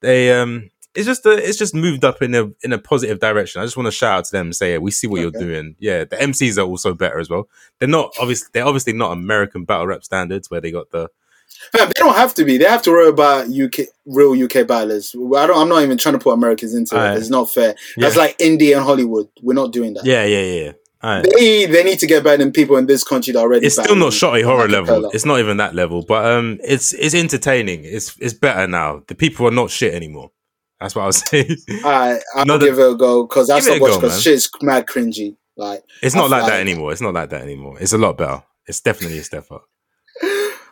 They 0.00 0.32
um, 0.32 0.70
it's 0.94 1.06
just 1.06 1.26
a, 1.26 1.32
it's 1.32 1.58
just 1.58 1.74
moved 1.74 2.04
up 2.04 2.22
in 2.22 2.34
a 2.34 2.50
in 2.62 2.72
a 2.72 2.78
positive 2.78 3.18
direction. 3.20 3.60
I 3.60 3.64
just 3.64 3.76
want 3.76 3.86
to 3.86 3.90
shout 3.90 4.18
out 4.18 4.24
to 4.26 4.32
them 4.32 4.46
and 4.48 4.56
say, 4.56 4.72
yeah, 4.72 4.78
we 4.78 4.90
see 4.90 5.06
what 5.06 5.20
you're 5.20 5.30
doing. 5.30 5.76
Yeah, 5.78 6.04
the 6.04 6.16
MCs 6.16 6.58
are 6.58 6.66
also 6.66 6.94
better 6.94 7.18
as 7.18 7.28
well. 7.30 7.48
They're 7.78 7.88
not 7.88 8.12
obviously 8.20 8.48
they're 8.52 8.66
obviously 8.66 8.92
not 8.92 9.12
American 9.12 9.64
battle 9.64 9.86
rap 9.86 10.04
standards 10.04 10.50
where 10.50 10.60
they 10.60 10.70
got 10.70 10.90
the 10.90 11.08
they 11.72 11.86
don't 11.94 12.14
have 12.16 12.34
to 12.34 12.44
be. 12.44 12.58
They 12.58 12.64
have 12.64 12.82
to 12.82 12.90
worry 12.90 13.08
about 13.08 13.46
UK 13.48 13.86
real 14.06 14.32
UK 14.44 14.66
battlers. 14.66 15.14
I 15.14 15.46
don't. 15.46 15.58
I'm 15.60 15.68
not 15.68 15.82
even 15.82 15.96
trying 15.98 16.14
to 16.14 16.18
put 16.18 16.32
Americans 16.32 16.74
into 16.74 16.96
it. 16.96 17.16
It's 17.16 17.28
not 17.30 17.50
fair. 17.50 17.74
That's 17.96 18.16
Yeah. 18.16 18.22
like 18.22 18.36
India 18.38 18.76
and 18.76 18.84
Hollywood. 18.84 19.28
We're 19.42 19.54
not 19.54 19.72
doing 19.72 19.94
that. 19.94 20.04
yeah 20.04 20.24
yeah 20.24 20.42
yeah. 20.42 20.72
right. 21.02 21.24
They 21.36 21.66
they 21.66 21.84
need 21.84 21.98
to 22.00 22.06
get 22.06 22.24
better 22.24 22.38
than 22.38 22.52
people 22.52 22.76
in 22.76 22.86
this 22.86 23.04
country 23.04 23.32
that 23.32 23.38
already. 23.40 23.66
it's 23.66 23.76
still 23.80 23.94
not 23.96 24.12
Shotty 24.12 24.42
Horroh 24.42 24.68
level. 24.70 24.86
cappella. 24.86 25.10
It's 25.12 25.24
not 25.24 25.38
even 25.38 25.56
that 25.58 25.74
level, 25.74 26.02
but 26.02 26.24
um, 26.26 26.58
it's 26.64 26.92
it's 26.94 27.14
entertaining. 27.14 27.84
It's 27.84 28.16
it's 28.20 28.34
better 28.34 28.66
now. 28.66 29.02
The 29.06 29.14
people 29.14 29.46
are 29.46 29.50
not 29.52 29.70
shit 29.70 29.94
anymore. 29.94 30.30
That's 30.84 30.94
what 30.94 31.02
I 31.02 31.06
was 31.06 31.18
saying. 31.28 31.56
Alright, 31.82 32.22
I'll 32.36 32.42
Another- 32.42 32.66
give 32.66 32.78
it 32.78 32.92
a 32.92 32.94
go 32.94 33.26
because 33.26 33.48
that's 33.48 33.66
Give 33.66 33.76
it 33.76 33.80
not 33.80 33.90
watch 33.90 34.00
because 34.00 34.22
shit's 34.22 34.50
mad 34.62 34.86
cringy. 34.86 35.36
Like, 35.56 35.82
It's 36.02 36.14
not 36.14 36.32
I 36.32 36.38
like 36.40 36.46
that 36.50 36.60
anymore. 36.60 36.92
It's 36.92 37.00
not 37.00 37.14
like 37.14 37.30
that 37.30 37.42
anymore. 37.42 37.76
It's 37.80 37.92
a 37.92 37.98
lot 37.98 38.18
better. 38.18 38.42
It's 38.66 38.80
definitely 38.80 39.18
a 39.18 39.24
step 39.24 39.50
up. 39.50 39.64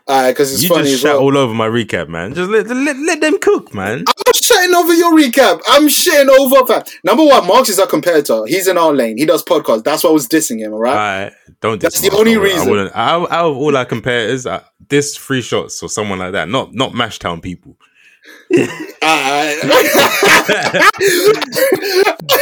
alright, 0.09 0.34
because 0.34 0.52
it's 0.52 0.62
you 0.62 0.68
funny 0.68 0.90
just 0.90 1.05
well. 1.05 1.18
all 1.20 1.36
over 1.36 1.55
my 1.55 1.68
recap, 1.68 2.09
man. 2.09 2.34
Just 2.34 2.51
let, 2.51 2.66
let, 2.66 2.97
let 2.97 3.20
them 3.20 3.39
cook, 3.40 3.72
man. 3.74 3.98
I'm 3.98 4.14
not 4.26 4.34
shitting 4.34 4.74
over 4.74 4.93
your 4.94 5.16
recap. 5.16 5.60
I'm 5.68 5.86
shitting 5.89 6.28
over 6.28 6.66
fam. 6.66 6.82
Number 7.05 7.24
one, 7.24 7.47
Marx 7.47 7.68
is 7.68 7.78
our 7.78 7.86
competitor. 7.86 8.44
He's 8.47 8.66
in 8.68 8.76
our 8.76 8.93
lane. 8.93 9.16
He 9.18 9.24
does 9.26 9.43
podcasts. 9.44 9.84
That's 9.84 10.05
why 10.05 10.10
I 10.10 10.12
was 10.12 10.26
dissing 10.28 10.59
him. 10.59 10.72
All 10.72 10.78
All 10.78 10.82
right. 10.82 11.24
right, 11.24 11.32
don't. 11.60 11.80
That's 11.80 12.01
the 12.01 12.10
Mark. 12.10 12.18
only 12.20 12.34
I 12.36 12.39
reason. 12.39 12.66
I 12.66 12.70
wouldn't. 12.70 12.97
Out, 12.97 13.30
out 13.32 13.51
of 13.52 13.56
all 13.56 13.76
our 13.76 13.84
competitors, 13.84 14.47
uh, 14.47 14.62
this 14.89 15.16
free 15.16 15.43
shots 15.43 15.82
or 15.82 15.89
someone 15.89 16.18
like 16.18 16.32
that. 16.32 16.48
Not 16.48 16.74
not 16.74 16.93
Mashtown 16.93 17.40
people. 17.43 17.76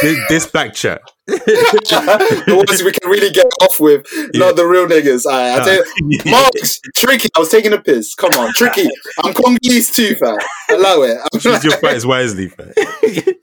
This, 0.01 0.19
this 0.29 0.45
black 0.47 0.73
chat. 0.73 1.01
the 1.27 2.53
ones 2.67 2.83
we 2.83 2.91
can 2.91 3.09
really 3.09 3.29
get 3.31 3.45
off 3.61 3.79
with, 3.79 4.05
not 4.33 4.57
the 4.57 4.65
real 4.65 4.87
niggas. 4.87 5.25
Alright, 5.25 5.61
I 5.61 5.63
tell 5.63 5.75
you, 5.75 6.19
ah. 6.25 6.31
Marx, 6.31 6.81
tricky. 6.95 7.29
I 7.35 7.39
was 7.39 7.49
taking 7.49 7.71
a 7.73 7.81
piss. 7.81 8.13
Come 8.15 8.31
on, 8.33 8.51
tricky. 8.53 8.89
I'm 9.23 9.33
Congolese 9.33 9.91
too, 9.91 10.15
fam. 10.15 10.37
Allow 10.69 11.03
it. 11.03 11.17
I'm 11.33 11.39
Choose 11.39 11.63
your 11.63 11.77
fights 11.77 12.05
wisely, 12.05 12.49
fam. 12.49 12.73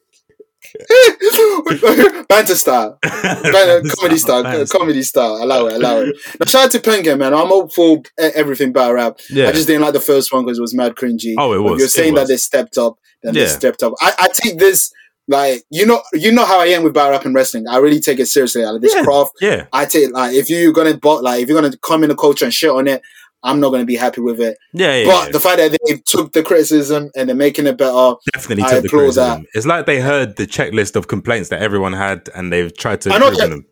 Banter 2.29 2.55
style, 2.57 2.99
Banter, 3.03 3.83
comedy 3.97 4.19
style, 4.19 4.67
comedy 4.67 5.03
style. 5.03 5.43
Allow 5.43 5.67
it, 5.67 5.75
allow 5.75 5.99
it. 6.01 6.17
Now, 6.39 6.47
shout 6.47 6.65
out 6.67 6.71
to 6.73 6.79
Pengame, 6.79 7.19
man. 7.19 7.35
I'm 7.35 7.51
up 7.53 7.73
for 7.75 8.03
everything 8.19 8.73
battle 8.73 8.95
rap. 8.95 9.19
Yeah. 9.31 9.49
I 9.49 9.53
just 9.53 9.67
didn't 9.67 9.83
like 9.83 9.93
the 9.93 10.01
first 10.01 10.33
one 10.33 10.45
because 10.45 10.59
it 10.59 10.63
was 10.63 10.75
mad 10.75 10.95
cringy. 10.95 11.35
Oh, 11.39 11.53
it 11.53 11.59
was, 11.59 11.75
If 11.75 11.79
you're 11.81 11.89
saying 11.89 12.15
that 12.15 12.29
they 12.29 12.37
stepped 12.37 12.79
up, 12.79 12.97
then 13.23 13.35
they 13.35 13.47
stepped 13.47 13.83
up. 13.83 13.95
I, 14.01 14.13
I 14.19 14.29
take 14.33 14.59
this 14.59 14.93
like 15.27 15.65
you 15.71 15.85
know, 15.85 16.03
you 16.15 16.33
know 16.33 16.45
how 16.45 16.61
I 16.61 16.67
am 16.67 16.83
with 16.85 16.95
battle 16.95 17.13
rap 17.13 17.25
and 17.25 17.35
wrestling. 17.35 17.67
I 17.69 17.79
really 17.79 18.01
take 18.01 18.19
it 18.19 18.27
seriously. 18.27 18.65
Like 18.65 18.81
this 18.81 18.95
Yeah. 18.95 19.03
craft, 19.05 19.33
yeah. 19.41 19.67
I 19.73 19.85
take 19.85 20.13
like 20.13 20.35
if 20.35 20.49
you're 20.49 20.73
gonna 20.73 20.97
bot 20.97 21.23
like 21.23 21.43
if 21.43 21.49
you're 21.49 21.61
gonna 21.61 21.77
come 21.79 22.03
in 22.03 22.09
the 22.09 22.17
culture 22.17 22.45
and 22.45 22.55
shit 22.55 22.71
on 22.71 22.87
it, 22.89 23.03
I'm 23.43 23.61
not 23.61 23.71
gonna 23.71 23.85
be 23.85 23.97
happy 23.97 24.21
with 24.21 24.41
it. 24.41 24.57
Yeah, 24.73 24.97
yeah, 24.97 25.05
but 25.07 25.27
yeah. 25.27 25.33
the 25.33 25.41
fact 25.41 25.59
that 25.59 25.79
they 25.87 25.97
took 26.07 26.33
the 26.33 26.43
criticism 26.43 27.11
and 27.17 27.29
they're 27.29 27.37
making 27.37 27.67
it 27.67 27.79
better, 27.79 28.15
definitely 28.33 28.65
I 28.65 28.71
took 28.71 28.83
the 28.83 28.89
criticism. 28.89 29.47
It's 29.55 29.67
like 29.67 29.87
they 29.87 30.01
heard 30.01 30.37
the 30.37 30.47
checklist 30.47 30.97
of 30.97 31.07
complaints 31.09 31.49
that 31.51 31.63
everyone 31.63 31.93
had, 31.93 32.29
and 32.35 32.53
they've 32.53 32.77
tried 32.77 33.01
to 33.03 33.13
I 33.13 33.17
improve 33.17 33.37
that- 33.39 33.51
them. 33.51 33.67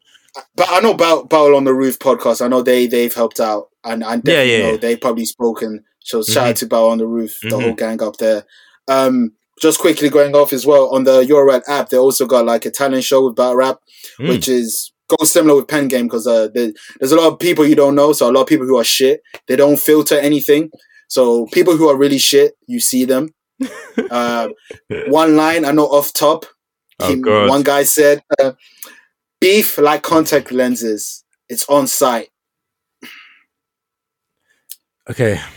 but 0.55 0.67
I 0.71 0.81
know 0.81 0.93
about 0.93 1.31
Battle 1.31 1.57
on 1.57 1.65
the 1.65 1.75
Roof 1.75 1.99
podcast. 1.99 2.45
I 2.45 2.49
know 2.49 2.63
they 2.63 2.87
they've 2.87 3.13
helped 3.15 3.41
out, 3.41 3.69
and 3.85 4.05
I 4.05 4.21
Yeah, 4.25 4.43
yeah, 4.43 4.59
know 4.71 4.77
they've 4.77 5.01
probably 5.01 5.27
spoken. 5.27 5.83
So 6.01 6.23
shout 6.23 6.45
Mhm. 6.45 6.49
out 6.51 6.57
to 6.57 6.67
Battle 6.67 6.91
on 6.91 6.99
the 6.99 7.07
Roof, 7.07 7.37
the 7.43 7.49
Mhm. 7.49 7.63
whole 7.63 7.73
gang 7.75 8.03
up 8.03 8.19
there. 8.19 8.45
Um, 8.87 9.33
just 9.61 9.79
quickly 9.81 10.09
going 10.11 10.37
off 10.37 10.53
as 10.53 10.65
well 10.67 10.89
on 10.95 11.05
the 11.05 11.25
Your 11.25 11.45
Rap 11.49 11.63
app, 11.67 11.89
they 11.89 11.97
also 11.97 12.27
got 12.27 12.45
like 12.47 12.65
a 12.67 12.71
talent 12.71 13.03
show 13.03 13.25
with 13.27 13.35
Battle 13.35 13.57
Rap, 13.57 13.79
Mm. 14.21 14.29
which 14.29 14.47
is 14.49 14.93
goes 15.09 15.31
similar 15.33 15.57
with 15.57 15.69
Pen 15.69 15.89
Game 15.89 16.07
because 16.07 16.27
uh, 16.27 16.49
there, 16.55 16.73
there's 16.99 17.13
a 17.13 17.17
lot 17.17 17.33
of 17.33 17.39
people 17.39 17.67
you 17.67 17.75
don't 17.77 17.95
know, 17.95 18.13
so 18.13 18.29
a 18.29 18.33
lot 18.33 18.43
of 18.43 18.47
people 18.49 18.67
who 18.67 18.77
are 18.79 18.85
shit. 18.85 19.21
They 19.47 19.57
don't 19.57 19.79
filter 19.79 20.19
anything, 20.19 20.71
so 21.09 21.47
people 21.53 21.77
who 21.77 21.89
are 21.89 21.97
really 21.97 22.19
shit, 22.19 22.55
you 22.67 22.81
see 22.81 23.05
them. 23.05 23.35
uh, 24.11 24.49
one 25.09 25.37
line 25.37 25.65
I 25.65 25.73
know 25.73 25.87
off 25.87 26.13
top. 26.13 26.45
Oh, 27.01 27.09
he- 27.09 27.21
God. 27.21 27.49
one 27.49 27.63
guy 27.63 27.83
said, 27.85 28.23
uh, 28.41 28.53
"Beef 29.41 29.79
like 29.79 30.03
contact 30.03 30.51
lenses. 30.53 31.25
It's 31.49 31.69
on 31.69 31.87
site." 31.87 32.29
Okay. 35.11 35.41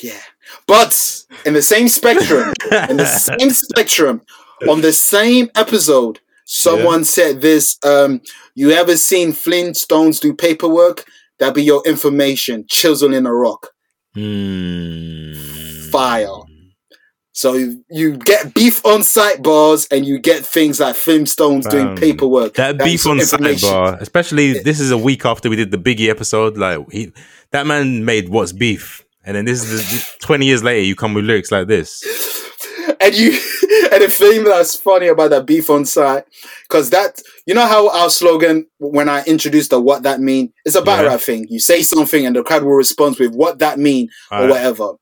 Yeah, 0.00 0.18
but 0.66 1.22
in 1.46 1.54
the 1.54 1.62
same 1.62 1.86
spectrum, 1.88 2.52
in 2.90 2.96
the 2.96 3.06
same 3.38 3.50
spectrum, 3.50 4.20
on 4.68 4.80
the 4.80 4.92
same 4.92 5.48
episode, 5.54 6.18
someone 6.44 7.04
said 7.04 7.40
this. 7.40 7.78
Um, 7.84 8.20
you 8.54 8.70
ever 8.72 8.96
seen 8.96 9.32
Flintstones 9.32 10.20
do 10.20 10.34
paperwork? 10.34 11.04
That'd 11.38 11.54
be 11.54 11.64
your 11.64 11.82
information. 11.86 12.64
Chisel 12.68 13.14
in 13.14 13.26
a 13.26 13.34
rock. 13.34 13.70
Mm. 14.16 15.90
Fire. 15.90 16.28
So 17.34 17.54
you, 17.54 17.82
you 17.90 18.18
get 18.18 18.52
beef 18.54 18.84
on 18.84 19.02
site 19.02 19.42
bars, 19.42 19.88
and 19.90 20.04
you 20.04 20.18
get 20.18 20.44
things 20.44 20.80
like 20.80 20.94
Flintstones 20.94 21.68
doing 21.68 21.96
paperwork. 21.96 22.54
That 22.54 22.76
That's 22.76 22.90
beef 22.90 23.06
on 23.06 23.18
information. 23.20 23.70
sidebar, 23.70 24.00
especially 24.00 24.58
this 24.58 24.78
is 24.78 24.90
a 24.90 24.98
week 24.98 25.24
after 25.24 25.48
we 25.48 25.56
did 25.56 25.70
the 25.70 25.78
Biggie 25.78 26.10
episode. 26.10 26.58
Like 26.58 26.90
he, 26.92 27.10
that 27.50 27.66
man 27.66 28.04
made 28.04 28.28
what's 28.28 28.52
beef, 28.52 29.02
and 29.24 29.34
then 29.34 29.46
this 29.46 29.64
is 29.64 29.90
the, 29.90 30.26
twenty 30.26 30.44
years 30.44 30.62
later. 30.62 30.84
You 30.84 30.94
come 30.94 31.14
with 31.14 31.24
lyrics 31.24 31.50
like 31.50 31.68
this. 31.68 32.04
and 33.00 33.14
you 33.14 33.30
and 33.92 34.02
the 34.02 34.08
thing 34.10 34.44
that's 34.44 34.74
funny 34.76 35.08
about 35.08 35.30
that 35.30 35.46
beef 35.46 35.68
on 35.70 35.84
site 35.84 36.24
because 36.68 36.90
that 36.90 37.20
you 37.46 37.54
know 37.54 37.66
how 37.66 37.88
our 37.90 38.08
slogan 38.10 38.66
when 38.78 39.08
i 39.08 39.22
introduced 39.24 39.70
the 39.70 39.80
what 39.80 40.02
that 40.02 40.20
mean 40.20 40.52
it's 40.64 40.74
a 40.76 40.82
battle 40.82 41.04
Yeah. 41.06 41.12
rap 41.12 41.20
thing. 41.20 41.46
You 41.48 41.60
say 41.60 41.82
something 41.82 42.24
and 42.26 42.34
the 42.36 42.42
crowd 42.42 42.62
will 42.64 42.72
respond 42.74 43.16
with 43.18 43.34
what 43.34 43.58
that 43.60 43.78
mean 43.78 44.08
or 44.30 44.38
Alright. 44.38 44.50
whatever. 44.50 44.92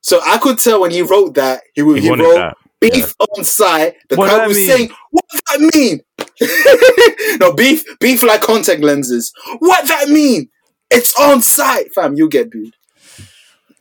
So 0.00 0.20
i 0.24 0.38
could 0.38 0.58
tell 0.58 0.80
when 0.80 0.90
he 0.90 1.02
wrote 1.02 1.34
that 1.34 1.62
he, 1.74 1.82
He 1.82 2.00
he 2.00 2.10
wrote 2.10 2.34
that. 2.34 2.56
beef 2.80 3.14
on 3.36 3.44
site. 3.44 3.96
The 4.08 4.16
What 4.16 4.30
crowd 4.30 4.48
was 4.48 4.56
mean? 4.56 4.68
saying 4.68 4.90
what 5.10 5.24
that 5.50 5.74
mean? 5.74 6.00
No 7.40 7.52
beef 7.52 7.84
beef 8.00 8.22
like 8.22 8.40
contact 8.42 8.82
lenses. 8.82 9.32
What 9.58 9.86
that 9.88 10.08
mean? 10.08 10.48
It's 10.90 11.18
on 11.18 11.40
site 11.42 11.92
fam. 11.94 12.14
You 12.14 12.28
get 12.28 12.50
booed. 12.50 12.74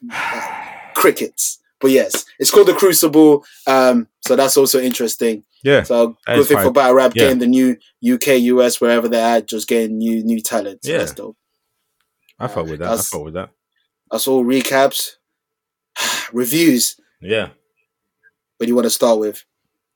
Crickets 0.95 1.59
but 1.81 1.91
yes 1.91 2.25
it's 2.39 2.51
called 2.51 2.67
the 2.67 2.73
crucible 2.73 3.43
um 3.67 4.07
so 4.21 4.35
that's 4.35 4.55
also 4.57 4.79
interesting 4.79 5.43
Yeah, 5.63 5.83
so 5.83 6.15
good 6.25 6.45
thing 6.45 6.57
for 6.57 6.63
fine. 6.65 6.73
battle 6.73 6.95
rap 6.95 7.13
Yeah. 7.15 7.23
getting 7.23 7.39
the 7.39 7.47
new 7.47 7.77
uk 8.13 8.27
us 8.27 8.79
wherever 8.79 9.07
they're 9.09 9.37
at 9.37 9.47
just 9.47 9.67
getting 9.67 9.97
new 9.97 10.23
new 10.23 10.39
talent 10.41 10.83
so 10.85 10.91
Yeah. 10.91 10.97
that's 10.99 11.13
dope 11.13 11.37
I 12.39 12.47
fought 12.47 12.67
with 12.67 12.79
that. 12.79 12.89
I 12.89 12.97
fought 12.97 13.25
with 13.25 13.33
that. 13.35 13.49
that's 14.09 14.27
all 14.27 14.43
recaps 14.43 15.11
reviews 16.33 16.95
Yeah. 17.21 17.49
what 18.57 18.65
do 18.65 18.67
you 18.67 18.75
want 18.75 18.85
to 18.85 18.89
start 18.91 19.19
with 19.19 19.43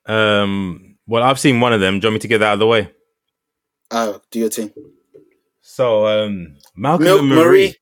Um. 0.08 0.98
Well, 1.08 1.22
I've 1.24 1.40
seen 1.40 1.60
one 1.60 1.72
of 1.72 1.82
them. 1.82 2.00
Do 2.00 2.06
you 2.06 2.10
want 2.10 2.16
me 2.16 2.20
to 2.22 2.28
get 2.28 2.40
that 2.40 2.48
out 2.48 2.54
of 2.54 2.60
the 2.60 2.68
way? 2.68 2.90
oh 3.92 4.20
do 4.32 4.40
your 4.40 4.50
thing 4.50 4.72
So, 5.62 6.08
um, 6.08 6.56
Malcolm 6.76 7.04
milk 7.06 7.24
marie. 7.24 7.36
Marie. 7.46 7.76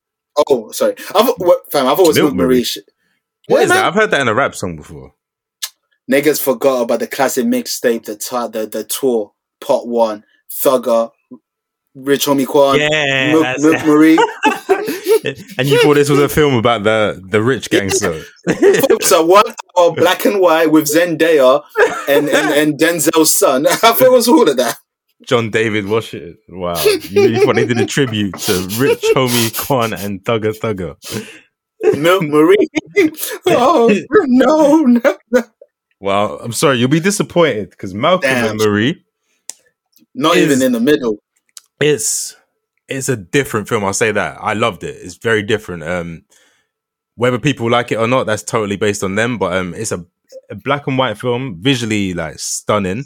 oh 0.48 0.70
sorry 0.72 0.94
i've 1.14 1.28
what 1.38 1.70
fam 1.72 1.86
i've 1.86 1.98
always 1.98 2.16
milk 2.18 2.34
marie, 2.34 2.46
Marie. 2.58 2.66
Sh- 3.44 3.50
What 3.50 3.58
Yeah, 3.58 3.62
is 3.64 3.68
that? 3.70 3.84
I've 3.84 3.94
heard 3.94 4.10
that 4.10 4.20
in 4.20 4.28
a 4.28 4.34
rap 4.34 4.54
song 4.54 4.76
before. 4.76 5.12
niggas 6.10 6.40
forgot 6.42 6.82
about 6.82 7.00
the 7.00 7.06
classic 7.06 7.46
mixtape 7.46 8.04
the 8.04 8.16
t- 8.16 8.58
the 8.58 8.66
the 8.66 8.84
tour 8.84 9.32
part 9.60 9.86
one 9.86 10.22
thugger 10.62 11.10
rich 11.94 12.26
homie 12.26 12.46
Quan, 12.46 12.78
Yeah, 12.78 13.32
milk, 13.32 13.42
that's- 13.42 13.62
milk 13.62 13.86
marie 13.86 14.18
and 15.58 15.66
you 15.66 15.80
thought 15.82 15.94
this 15.94 16.10
was 16.10 16.18
a 16.20 16.28
film 16.28 16.54
about 16.54 16.82
the 16.82 17.22
the 17.30 17.42
rich 17.42 17.70
gangster. 17.70 18.22
so 19.00 19.24
one 19.24 19.44
hour 19.78 19.92
black 19.94 20.24
and 20.26 20.38
white 20.40 20.70
with 20.70 20.84
Zendaya 20.86 21.62
and, 22.08 22.28
and, 22.28 22.50
and 22.54 22.78
Denzel's 22.78 23.36
son. 23.38 23.66
I 23.70 23.74
thought 23.76 24.02
it 24.02 24.12
was 24.12 24.28
all 24.28 24.46
of 24.48 24.56
that. 24.58 24.76
John 25.26 25.48
David 25.50 25.86
Washington. 25.88 26.36
Wow, 26.50 26.74
you 26.84 27.00
really 27.22 27.40
thought 27.40 27.54
they 27.54 27.64
did 27.64 27.80
a 27.80 27.86
tribute 27.86 28.36
to 28.40 28.52
Rich 28.78 29.02
Homie 29.14 29.56
Quan 29.66 29.94
and 29.94 30.22
Thugger 30.22 30.52
Thugger. 30.58 30.96
Milk 31.96 32.22
Marie. 32.24 32.68
oh 33.46 33.94
no, 34.26 34.82
no, 34.84 35.16
no. 35.30 35.42
Well, 36.00 36.38
I'm 36.42 36.52
sorry, 36.52 36.78
you'll 36.78 36.88
be 36.88 37.00
disappointed 37.00 37.70
because 37.70 37.94
Malcolm 37.94 38.28
Damn. 38.30 38.50
and 38.52 38.60
Marie. 38.60 39.04
Not 40.14 40.36
Is- 40.36 40.44
even 40.44 40.62
in 40.62 40.72
the 40.72 40.80
middle. 40.80 41.18
it's 41.80 42.36
it's 42.88 43.08
a 43.08 43.16
different 43.16 43.68
film. 43.68 43.84
I'll 43.84 43.94
say 43.94 44.12
that. 44.12 44.36
I 44.40 44.52
loved 44.52 44.84
it. 44.84 44.96
It's 45.00 45.16
very 45.16 45.42
different. 45.42 45.82
Um, 45.82 46.24
whether 47.16 47.38
people 47.38 47.70
like 47.70 47.90
it 47.92 47.96
or 47.96 48.06
not, 48.06 48.24
that's 48.26 48.42
totally 48.42 48.76
based 48.76 49.02
on 49.02 49.14
them. 49.14 49.38
But 49.38 49.56
um, 49.56 49.72
it's 49.74 49.92
a, 49.92 50.04
a 50.50 50.54
black 50.54 50.86
and 50.86 50.98
white 50.98 51.16
film, 51.18 51.56
visually 51.60 52.12
like 52.12 52.38
stunning. 52.38 53.04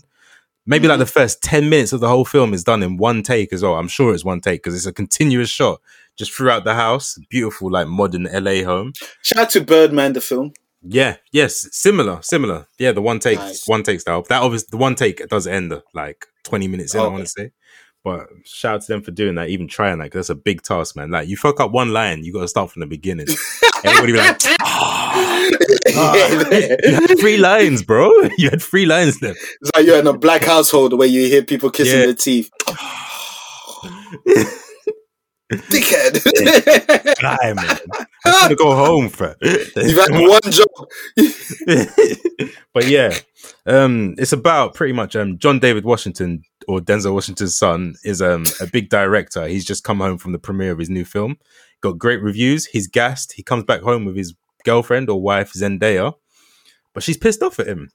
Maybe 0.67 0.89
like 0.89 0.99
the 0.99 1.07
first 1.07 1.43
ten 1.43 1.71
minutes 1.71 1.93
of 1.93 2.01
the 2.01 2.09
whole 2.09 2.25
film 2.25 2.53
is 2.53 2.65
done 2.65 2.83
in 2.83 2.97
one 2.97 3.23
take 3.23 3.53
as 3.53 3.63
well. 3.63 3.75
I'm 3.77 3.89
sure 3.89 4.13
it's 4.13 4.25
one 4.25 4.41
take 4.41 4.63
because 4.63 4.75
it's 4.75 4.87
a 4.87 4.93
continuous 4.93 5.49
shot 5.51 5.81
just 6.19 6.33
throughout 6.33 6.65
the 6.65 6.75
house. 6.75 7.17
Beautiful, 7.31 7.71
like 7.71 7.87
modern 7.89 8.25
LA 8.25 8.63
home. 8.65 8.93
Shout 9.23 9.39
out 9.45 9.51
to 9.51 9.61
Birdman, 9.63 10.13
the 10.13 10.21
film. 10.21 10.53
Yeah, 10.83 11.17
yes, 11.33 11.67
similar, 11.73 12.21
similar. 12.23 12.67
Yeah, 12.79 12.93
the 12.93 13.03
one 13.03 13.19
take, 13.19 13.39
Nice. 13.39 13.67
one 13.67 13.83
take 13.83 14.01
style. 14.01 14.23
That 14.29 14.43
obviously, 14.43 14.69
the 14.71 14.77
one 14.77 14.95
take 14.95 15.27
does 15.29 15.47
end 15.47 15.73
like 15.95 16.27
twenty 16.45 16.69
minutes 16.69 16.95
in. 16.95 17.01
I 17.01 17.09
want 17.09 17.25
to 17.25 17.29
say, 17.31 17.51
but 18.05 18.29
shout 18.45 18.75
out 18.77 18.81
to 18.83 18.87
them 18.93 19.03
for 19.03 19.11
doing 19.11 19.35
that, 19.35 19.49
even 19.49 19.67
trying 19.67 19.99
that. 19.99 20.11
'cause 20.13 20.29
that's 20.29 20.31
a 20.31 20.35
big 20.37 20.63
task, 20.63 20.95
man. 20.95 21.11
Like 21.11 21.29
you 21.29 21.37
fuck 21.37 21.59
up 21.59 21.73
one 21.73 21.93
line, 21.93 22.23
you 22.25 22.33
got 22.33 22.43
to 22.43 22.49
start 22.49 22.71
from 22.71 22.81
the 22.81 22.87
beginning. 22.87 23.27
Everybody 23.85 24.13
be 24.13 24.19
like, 24.19 24.41
"Ah, 24.61 25.47
you 26.85 26.95
had 26.95 27.19
three 27.19 27.39
lines, 27.39 27.83
bro. 27.83 28.11
You 28.39 28.51
had 28.51 28.63
three 28.63 28.87
lines 28.87 29.19
there. 29.19 29.33
It's 29.61 29.71
like 29.75 29.85
you're 29.85 29.99
in 29.99 30.07
a 30.07 30.17
black 30.17 30.45
household 30.45 30.97
where 30.97 31.09
you 31.09 31.27
hear 31.27 31.43
people 31.43 31.71
kissing 31.71 31.99
Yeah. 31.99 32.07
their 32.07 32.15
teeth. 32.15 32.51
Dickhead. 35.53 37.23
Lie, 37.23 37.53
man. 37.55 37.79
I 38.25 38.31
gotta 38.31 38.55
go 38.55 38.75
home, 38.75 39.09
fam. 39.09 39.35
You've 39.41 39.97
had 39.97 40.11
one 40.11 40.41
job. 40.51 40.89
but 42.75 42.87
yeah, 42.87 43.17
um, 43.67 44.15
it's 44.19 44.33
about 44.33 44.75
pretty 44.75 44.93
much 44.93 45.17
um, 45.17 45.39
John 45.39 45.59
David 45.59 45.85
Washington 45.85 46.43
or 46.67 46.81
Denzel 46.81 47.15
Washington's 47.15 47.57
son 47.57 47.95
is 48.05 48.21
um, 48.21 48.45
a 48.61 48.67
big 48.67 48.91
director. 48.91 49.47
He's 49.47 49.65
just 49.65 49.85
come 49.85 50.01
home 50.01 50.19
from 50.19 50.33
the 50.33 50.39
premiere 50.39 50.73
of 50.73 50.79
his 50.79 50.91
new 50.91 51.05
film. 51.05 51.37
Got 51.81 51.99
great 51.99 52.23
reviews. 52.23 52.67
He's 52.67 52.87
gassed. 52.87 53.33
He 53.33 53.43
comes 53.43 53.65
back 53.65 53.81
home 53.81 54.05
with 54.05 54.17
his 54.17 54.35
girlfriend 54.65 55.09
or 55.09 55.23
wife 55.23 55.53
Zendaya, 55.55 56.13
but 56.93 57.03
she's 57.03 57.17
pissed 57.17 57.43
off 57.43 57.59
at 57.59 57.69
him. 57.69 57.89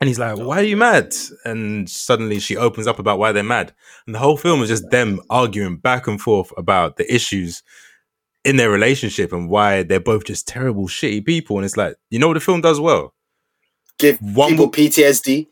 And 0.00 0.08
he's 0.08 0.18
like, 0.18 0.36
"Why 0.38 0.58
are 0.58 0.64
you 0.64 0.76
mad?" 0.76 1.14
And 1.44 1.88
suddenly 1.88 2.38
she 2.38 2.56
opens 2.56 2.86
up 2.86 2.98
about 2.98 3.18
why 3.18 3.32
they're 3.32 3.42
mad. 3.42 3.72
And 4.06 4.14
the 4.14 4.18
whole 4.18 4.36
film 4.36 4.62
is 4.62 4.68
just 4.68 4.90
them 4.90 5.20
arguing 5.30 5.78
back 5.78 6.06
and 6.06 6.20
forth 6.20 6.52
about 6.56 6.96
the 6.96 7.12
issues 7.12 7.62
in 8.44 8.56
their 8.56 8.70
relationship 8.70 9.32
and 9.32 9.48
why 9.48 9.82
they're 9.82 9.98
both 9.98 10.24
just 10.24 10.46
terrible, 10.46 10.86
shitty 10.86 11.24
people. 11.24 11.56
And 11.56 11.64
it's 11.64 11.76
like, 11.76 11.96
you 12.10 12.18
know 12.18 12.28
what 12.28 12.34
the 12.34 12.40
film 12.40 12.60
does 12.60 12.78
well? 12.78 13.12
Give 13.98 14.18
One 14.20 14.50
people 14.50 14.70
PTSD. 14.70 15.48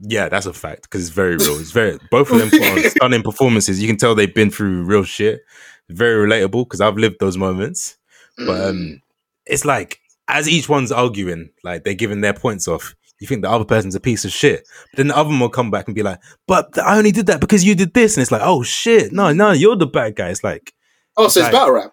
Yeah, 0.00 0.28
that's 0.28 0.46
a 0.46 0.52
fact 0.52 0.82
because 0.82 1.02
it's 1.02 1.14
very 1.14 1.36
real. 1.36 1.58
It's 1.58 1.70
very 1.70 1.98
both 2.10 2.30
of 2.30 2.38
them 2.38 2.50
put 2.50 2.62
on 2.62 2.90
stunning 2.90 3.22
performances. 3.22 3.80
You 3.80 3.88
can 3.88 3.96
tell 3.96 4.14
they've 4.14 4.34
been 4.34 4.50
through 4.50 4.84
real 4.84 5.04
shit. 5.04 5.40
Very 5.88 6.26
relatable 6.26 6.64
because 6.64 6.80
I've 6.80 6.96
lived 6.96 7.16
those 7.20 7.36
moments. 7.36 7.96
But 8.36 8.68
um, 8.68 9.00
it's 9.46 9.64
like 9.64 10.00
as 10.28 10.48
each 10.48 10.68
one's 10.68 10.90
arguing, 10.92 11.50
like 11.62 11.84
they're 11.84 11.94
giving 11.94 12.20
their 12.20 12.34
points 12.34 12.66
off. 12.68 12.94
You 13.20 13.26
think 13.28 13.42
the 13.42 13.50
other 13.50 13.64
person's 13.64 13.94
a 13.94 14.00
piece 14.00 14.24
of 14.24 14.32
shit, 14.32 14.66
but 14.90 14.96
then 14.98 15.06
the 15.08 15.16
other 15.16 15.28
one 15.30 15.40
will 15.40 15.48
come 15.48 15.70
back 15.70 15.86
and 15.86 15.94
be 15.94 16.02
like, 16.02 16.18
"But 16.48 16.76
I 16.78 16.98
only 16.98 17.12
did 17.12 17.26
that 17.26 17.40
because 17.40 17.64
you 17.64 17.74
did 17.74 17.94
this," 17.94 18.16
and 18.16 18.22
it's 18.22 18.32
like, 18.32 18.42
"Oh 18.44 18.62
shit, 18.62 19.12
no, 19.12 19.32
no, 19.32 19.52
you're 19.52 19.76
the 19.76 19.86
bad 19.86 20.16
guy." 20.16 20.28
It's 20.30 20.42
like 20.44 20.72
oh, 21.16 21.28
so 21.28 21.40
it's 21.40 21.44
like- 21.44 21.52
battle 21.52 21.74
rap. 21.74 21.92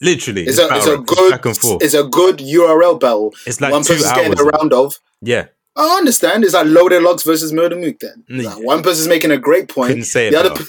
literally, 0.00 0.42
It's, 0.44 0.58
it's, 0.58 0.70
a 0.72 0.76
it's 0.76 0.86
a 0.86 0.96
good 0.98 1.30
back 1.32 1.44
and 1.44 1.56
forth. 1.56 1.82
it's 1.82 1.94
a 1.94 2.04
good 2.04 2.38
URL 2.38 2.98
battle. 2.98 3.32
It's 3.46 3.60
like 3.60 3.70
one 3.72 3.82
two 3.82 3.94
person's 3.94 4.12
getting 4.12 4.30
hours. 4.32 4.40
a 4.40 4.44
round 4.44 4.72
of. 4.72 4.98
Yeah, 5.20 5.46
I 5.76 5.96
understand. 5.98 6.42
It's 6.44 6.54
like 6.54 6.66
Loaded 6.66 7.02
Lux 7.02 7.22
versus 7.22 7.52
Murda 7.52 7.78
Mook. 7.78 7.98
Then 8.00 8.24
Mm. 8.30 8.44
Like, 8.44 8.64
one 8.64 8.82
person's 8.82 9.08
making 9.08 9.30
a 9.30 9.38
great 9.38 9.68
point. 9.68 9.88
couldn't 9.88 10.04
say 10.04 10.28
it. 10.28 10.30
the 10.32 10.40
other 10.40 10.50
better. 10.50 10.64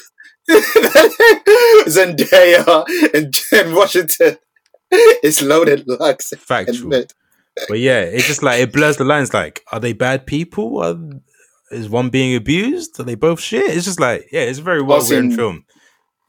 Zendaya 1.88 2.84
and 3.14 3.32
Jen 3.50 3.74
Washington. 3.74 4.36
It's 4.90 5.42
Loaded 5.42 5.84
Lux. 5.88 6.30
Factual. 6.38 7.04
But 7.68 7.78
yeah, 7.78 8.00
it's 8.00 8.26
just 8.26 8.42
like 8.42 8.60
it 8.60 8.72
blurs 8.72 8.96
the 8.96 9.04
lines. 9.04 9.32
Like, 9.32 9.62
are 9.72 9.80
they 9.80 9.92
bad 9.92 10.26
people? 10.26 10.78
Are, 10.82 10.96
is 11.70 11.88
one 11.88 12.08
being 12.10 12.34
abused? 12.36 12.98
Are 13.00 13.04
they 13.04 13.14
both 13.14 13.40
shit? 13.40 13.64
It's 13.74 13.84
just 13.84 14.00
like, 14.00 14.28
yeah, 14.32 14.40
it's 14.42 14.58
a 14.58 14.62
very 14.62 14.82
well 14.82 15.00
written 15.00 15.34
film. 15.34 15.64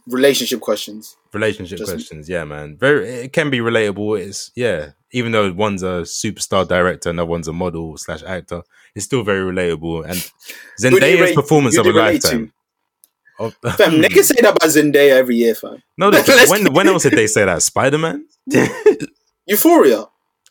Relationship 0.08 0.60
questions. 0.62 1.16
Relationship 1.34 1.80
just- 1.80 1.92
questions, 1.92 2.30
yeah, 2.30 2.44
man. 2.46 2.78
Very, 2.78 3.10
it 3.10 3.34
can 3.34 3.50
be 3.50 3.58
relatable. 3.60 4.20
It's 4.20 4.52
yeah, 4.56 4.92
even 5.12 5.32
though 5.32 5.52
one's 5.52 5.82
a 5.84 6.04
superstar 6.06 6.68
director 6.68 7.10
and 7.10 7.18
the 7.20 7.26
one's 7.26 7.48
a 7.48 7.54
model 7.54 7.98
slash 7.98 8.22
actor, 8.24 8.62
it's 8.94 9.06
still 9.06 9.24
very 9.24 9.52
relatable. 9.52 10.06
And 10.06 10.18
Who 10.94 11.00
do 11.00 11.06
you 11.08 11.16
Zenday's 11.18 11.22
rate- 11.22 11.36
performance 11.36 11.76
of 11.78 11.86
a 11.88 11.90
you 11.90 11.96
relate 11.96 12.22
to? 12.22 12.28
lifetime. 12.28 12.54
Of- 13.40 13.56
Fam, 13.78 13.94
niggas 13.94 14.26
say 14.26 14.36
that 14.42 14.56
about 14.56 14.70
Zendaya 14.70 15.10
every 15.18 15.36
year, 15.38 15.56
fam. 15.56 15.82
no, 15.98 16.10
they, 16.12 16.22
when 16.48 16.72
when 16.72 16.88
else 16.88 17.04
did 17.04 17.14
they 17.14 17.28
say 17.28 17.44
that? 17.46 17.62
Spider 17.64 17.98
Man. 17.98 18.26
Euphoria. 19.48 20.06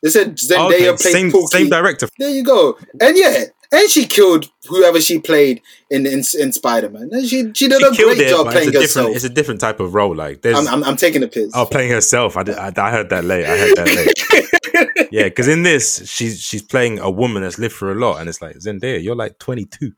They 0.05 0.11
said 0.11 0.37
Zendaya 0.37 0.69
played 0.69 1.01
same 1.01 1.33
Pookie. 1.33 1.49
same 1.49 1.71
director. 1.71 2.09
There 2.19 2.29
you 2.29 2.45
go. 2.45 2.77
And 3.01 3.17
yeah, 3.17 3.45
and 3.73 3.89
she 3.89 4.05
killed 4.05 4.51
whoever 4.69 5.01
she 5.01 5.19
played 5.19 5.63
in 5.91 6.05
in, 6.05 6.23
in 6.39 6.53
Spider 6.53 6.91
Man. 6.91 7.09
And 7.11 7.27
she 7.27 7.51
she 7.55 7.69
did 7.69 7.81
She 7.81 8.03
a 8.03 8.07
great 8.07 8.19
it, 8.19 8.29
job 8.29 8.49
it's 8.49 8.55
playing 8.55 8.69
a 8.69 8.73
different. 8.73 8.83
herself. 8.83 9.17
It's 9.17 9.25
a 9.25 9.31
different 9.31 9.61
type 9.63 9.81
of 9.81 9.95
role. 9.95 10.15
Like 10.15 10.43
there's 10.43 10.59
I'm, 10.59 10.69
I'm 10.69 10.85
I'm 10.85 10.97
taking 10.97 11.23
a 11.23 11.27
piss. 11.27 11.53
Oh, 11.55 11.65
playing 11.65 11.91
herself. 11.91 12.37
I, 12.37 12.43
did, 12.43 12.59
I, 12.59 12.71
I 12.77 12.91
heard 12.91 13.09
that 13.09 13.25
late. 13.25 13.47
I 13.47 13.57
heard 13.57 13.77
that 13.77 14.85
late. 14.95 15.09
yeah, 15.11 15.25
because 15.25 15.49
in 15.49 15.63
this, 15.63 16.07
she's 16.07 16.39
she's 16.39 16.63
playing 16.63 16.99
a 16.99 17.11
woman 17.11 17.43
that's 17.43 17.59
lived 17.59 17.75
for 17.75 17.91
a 17.91 17.95
lot, 17.95 18.21
and 18.21 18.29
it's 18.29 18.43
like 18.43 18.57
Zendaya, 18.57 19.03
you're 19.03 19.17
like 19.17 19.39
22. 19.39 19.91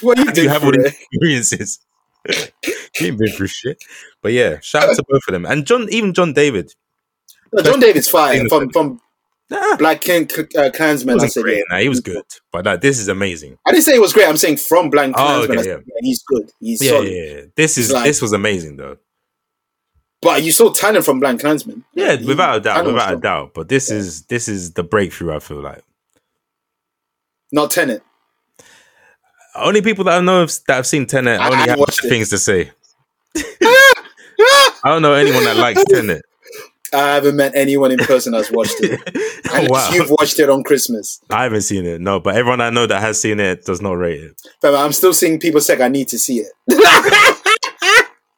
what 0.00 0.16
you 0.16 0.32
you 0.42 0.48
have 0.48 0.64
all 0.64 0.72
these 0.72 0.86
experiences? 0.86 1.78
you 2.26 2.72
ain't 3.02 3.18
been 3.18 3.32
through 3.32 3.48
shit. 3.48 3.76
But 4.22 4.32
yeah, 4.32 4.60
shout 4.60 4.88
out 4.88 4.96
to 4.96 5.04
both 5.06 5.20
of 5.28 5.32
them, 5.32 5.44
and 5.44 5.66
John, 5.66 5.88
even 5.90 6.14
John 6.14 6.32
David. 6.32 6.72
No, 7.54 7.62
John 7.62 7.80
David's 7.80 8.08
fine 8.08 8.40
Thing- 8.40 8.48
from 8.48 8.70
from 8.70 9.00
Nah, 9.50 9.76
Black 9.76 10.00
King 10.00 10.28
uh, 10.56 10.70
Klansman. 10.74 11.20
I 11.20 11.26
said 11.26 11.42
great. 11.42 11.58
yeah. 11.58 11.62
Nah, 11.70 11.78
he 11.78 11.88
was 11.88 12.00
good, 12.00 12.24
but 12.50 12.64
like, 12.64 12.80
this 12.80 12.98
is 12.98 13.08
amazing. 13.08 13.58
I 13.66 13.72
didn't 13.72 13.84
say 13.84 13.94
it 13.94 14.00
was 14.00 14.12
great. 14.14 14.26
I'm 14.26 14.38
saying 14.38 14.56
from 14.56 14.88
Black 14.90 15.10
Oh, 15.10 15.12
Klansman. 15.12 15.58
I 15.58 15.60
okay, 15.60 15.68
said, 15.70 15.82
yeah, 15.86 15.94
he's 16.00 16.22
good. 16.22 16.50
He's 16.60 16.82
Yeah, 16.82 16.90
solid. 16.92 17.08
yeah, 17.12 17.22
yeah. 17.22 17.40
This 17.54 17.76
is 17.78 17.92
like- 17.92 18.04
this 18.04 18.22
was 18.22 18.32
amazing 18.32 18.76
though. 18.76 18.96
But 20.22 20.42
you 20.42 20.52
saw 20.52 20.72
talent 20.72 21.04
from 21.04 21.20
Black 21.20 21.38
Klansman. 21.38 21.84
Yeah, 21.92 22.16
He- 22.16 22.24
without 22.26 22.56
a 22.56 22.60
doubt, 22.60 22.74
talent 22.76 22.94
without 22.94 23.12
a 23.12 23.16
doubt. 23.18 23.50
But 23.54 23.68
this 23.68 23.90
is 23.90 24.22
this 24.22 24.48
is 24.48 24.72
the 24.72 24.82
breakthrough. 24.82 25.34
I 25.36 25.38
feel 25.40 25.60
like. 25.60 25.82
Not 27.52 27.70
Tenet. 27.70 28.02
Only 29.54 29.82
people 29.82 30.04
that 30.04 30.16
I 30.18 30.20
know 30.22 30.42
of, 30.42 30.50
that 30.66 30.74
have 30.76 30.86
seen 30.86 31.04
Tenet 31.06 31.38
I- 31.38 31.44
only 31.50 31.58
I 31.58 31.68
have 31.68 31.78
watched 31.78 32.00
bad 32.02 32.06
it. 32.06 32.10
things 32.10 32.30
to 32.30 32.38
say. 32.38 32.70
I 33.36 33.92
don't 34.86 35.02
know 35.02 35.12
anyone 35.14 35.44
that 35.44 35.56
likes 35.58 35.84
Tenet. 35.88 36.22
I 36.94 37.14
haven't 37.14 37.36
met 37.36 37.52
anyone 37.54 37.90
in 37.90 37.98
person 37.98 38.32
that's 38.32 38.50
watched 38.50 38.76
it. 38.80 39.00
Unless 39.52 39.70
wow. 39.70 39.90
you've 39.92 40.10
watched 40.10 40.38
it 40.38 40.48
on 40.48 40.62
Christmas. 40.62 41.20
I 41.30 41.42
haven't 41.42 41.62
seen 41.62 41.84
it, 41.84 42.00
no, 42.00 42.20
but 42.20 42.36
everyone 42.36 42.60
I 42.60 42.70
know 42.70 42.86
that 42.86 43.00
has 43.00 43.20
seen 43.20 43.40
it 43.40 43.64
does 43.64 43.80
not 43.82 43.92
rate 43.92 44.20
it. 44.20 44.42
But 44.62 44.74
I'm 44.74 44.92
still 44.92 45.12
seeing 45.12 45.38
people 45.38 45.60
say 45.60 45.80
I 45.82 45.88
need 45.88 46.08
to 46.08 46.18
see 46.18 46.44
it. 46.68 47.40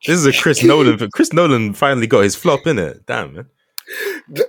This 0.06 0.20
is 0.20 0.26
a 0.26 0.32
Chris 0.32 0.62
Nolan. 0.62 1.10
Chris 1.10 1.32
Nolan 1.32 1.72
finally 1.72 2.06
got 2.06 2.20
his 2.20 2.36
flop 2.36 2.66
in 2.66 2.78
it. 2.78 3.04
Damn, 3.06 3.34
man. 3.34 3.46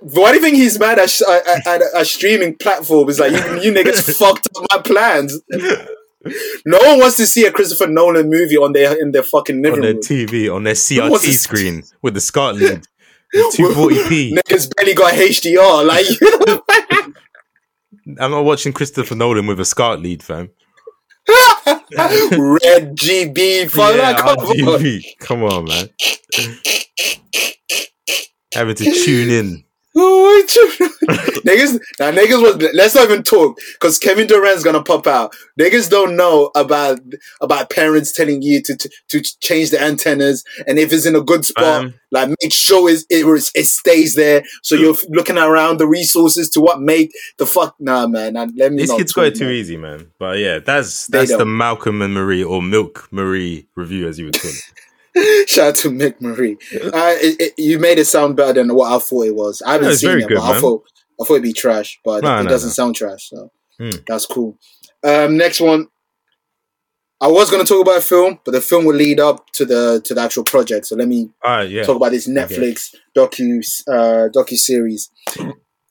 Why 0.01 0.31
do 0.31 0.35
you 0.35 0.41
think 0.41 0.55
he's 0.55 0.79
mad 0.79 0.99
at, 0.99 1.09
sh- 1.09 1.23
at, 1.27 1.65
at 1.65 1.81
a 1.95 2.05
streaming 2.05 2.55
platform? 2.55 3.09
It's 3.09 3.19
like 3.19 3.31
you, 3.31 3.61
you 3.61 3.71
niggas 3.71 4.15
fucked 4.17 4.47
up 4.55 4.65
my 4.71 4.81
plans. 4.81 5.39
No 6.65 6.77
one 6.79 6.99
wants 6.99 7.17
to 7.17 7.25
see 7.25 7.45
a 7.45 7.51
Christopher 7.51 7.87
Nolan 7.87 8.29
movie 8.29 8.57
on 8.57 8.73
their 8.73 8.99
in 8.99 9.11
their 9.11 9.23
fucking 9.23 9.57
On 9.57 9.61
living 9.61 9.81
their 9.81 9.93
room. 9.93 10.01
TV, 10.01 10.53
on 10.53 10.63
their 10.63 10.73
CRT 10.73 11.33
screen 11.33 11.83
with 12.01 12.13
the 12.13 12.21
SCART 12.21 12.55
lead, 12.55 12.85
240p. 13.35 14.33
Niggas 14.37 14.75
barely 14.75 14.93
got 14.93 15.13
HDR. 15.13 15.85
Like 15.85 16.05
I'm 18.19 18.31
not 18.31 18.45
watching 18.45 18.73
Christopher 18.73 19.15
Nolan 19.15 19.47
with 19.47 19.59
a 19.59 19.65
SCART 19.65 19.99
lead, 19.99 20.23
fam. 20.23 20.49
red 21.27 22.95
GB. 22.95 23.69
Fuck, 23.69 23.95
Yeah, 23.95 24.11
like, 24.11 24.17
come 24.17 24.37
on. 24.69 25.01
Come 25.19 25.43
on, 25.43 25.65
man. 25.65 25.89
Having 28.53 28.75
to 28.75 29.03
tune 29.03 29.29
in. 29.29 29.63
Oh, 29.99 30.43
niggas, 31.45 31.79
now 31.99 32.11
niggas 32.11 32.41
was 32.41 32.73
let's 32.73 32.95
not 32.95 33.05
even 33.05 33.23
talk 33.23 33.57
because 33.73 33.97
Kevin 33.97 34.27
Durant's 34.27 34.63
gonna 34.63 34.83
pop 34.83 35.07
out. 35.07 35.33
Niggas 35.59 35.89
don't 35.89 36.15
know 36.15 36.51
about 36.55 36.99
about 37.41 37.69
parents 37.69 38.11
telling 38.11 38.41
you 38.41 38.61
to 38.63 38.75
to, 38.75 38.89
to 39.09 39.21
change 39.39 39.71
the 39.71 39.81
antennas 39.81 40.43
and 40.65 40.79
if 40.79 40.93
it's 40.93 41.05
in 41.05 41.15
a 41.15 41.21
good 41.21 41.45
spot, 41.45 41.81
Fam. 41.81 41.93
like 42.11 42.29
make 42.41 42.51
sure 42.51 42.89
it, 42.89 43.03
it 43.09 43.51
it 43.55 43.65
stays 43.65 44.15
there. 44.15 44.43
So 44.63 44.75
you're 44.75 44.95
looking 45.09 45.37
around 45.37 45.79
the 45.79 45.87
resources 45.87 46.49
to 46.51 46.61
what 46.61 46.81
make 46.81 47.11
the 47.37 47.45
fuck. 47.45 47.75
Nah, 47.79 48.07
man. 48.07 48.33
Nah, 48.33 48.47
let 48.55 48.71
me. 48.71 48.79
These 48.79 48.93
kids 48.93 49.13
got 49.13 49.27
it 49.27 49.35
too 49.35 49.49
easy, 49.49 49.77
man. 49.77 50.11
But 50.19 50.37
yeah, 50.39 50.59
that's 50.59 51.07
that's 51.07 51.35
the. 51.35 51.45
Malcolm 51.45 52.01
and 52.01 52.13
Marie 52.13 52.43
or 52.43 52.61
Milk 52.61 53.07
Marie 53.11 53.67
review, 53.75 54.07
as 54.07 54.19
you 54.19 54.25
would 54.25 54.39
call 54.39 54.51
it. 54.51 54.73
Shout 55.47 55.67
out 55.69 55.75
to 55.75 55.89
Mick 55.89 56.19
Marie. 56.21 56.57
Uh, 56.73 57.15
it, 57.21 57.35
it, 57.41 57.53
you 57.57 57.79
made 57.79 57.99
it 57.99 58.05
sound 58.05 58.35
better 58.35 58.53
than 58.53 58.73
what 58.75 58.91
I 58.91 58.99
thought 58.99 59.25
it 59.25 59.35
was. 59.35 59.61
I 59.65 59.73
haven't 59.73 59.89
Yeah, 59.89 59.95
seen 59.95 60.19
it, 60.19 60.27
good, 60.27 60.35
but 60.37 60.43
I 60.43 60.59
thought 60.59 60.83
I 61.19 61.23
thought 61.25 61.33
it'd 61.35 61.43
be 61.43 61.53
trash, 61.53 61.99
but 62.05 62.23
No, 62.23 62.39
it 62.39 62.43
no, 62.43 62.49
doesn't 62.49 62.69
no. 62.69 62.73
sound 62.73 62.95
trash. 62.95 63.29
So 63.29 63.51
Hmm. 63.79 63.89
that's 64.07 64.25
cool. 64.25 64.57
Um, 65.03 65.37
next 65.37 65.59
one. 65.61 65.87
I 67.19 67.27
was 67.27 67.49
going 67.49 67.65
to 67.65 67.67
talk 67.67 67.81
about 67.81 67.97
a 67.97 68.01
film, 68.01 68.39
but 68.45 68.51
the 68.51 68.61
film 68.61 68.85
will 68.85 68.93
lead 68.95 69.19
up 69.19 69.49
to 69.53 69.65
the 69.65 70.01
to 70.03 70.13
the 70.13 70.21
actual 70.21 70.43
project. 70.43 70.85
So 70.85 70.95
let 70.95 71.07
me 71.07 71.29
right, 71.43 71.67
yeah. 71.69 71.83
talk 71.83 71.95
about 71.95 72.11
this 72.11 72.27
Netflix 72.27 72.93
docu 73.15 73.59
uh, 73.87 74.29
docu 74.29 74.55
series. 74.55 75.09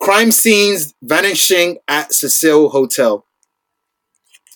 Crime 0.01 0.31
scenes 0.31 0.94
vanishing 1.03 1.78
at 1.89 2.12
Cecil 2.12 2.69
Hotel. 2.69 3.24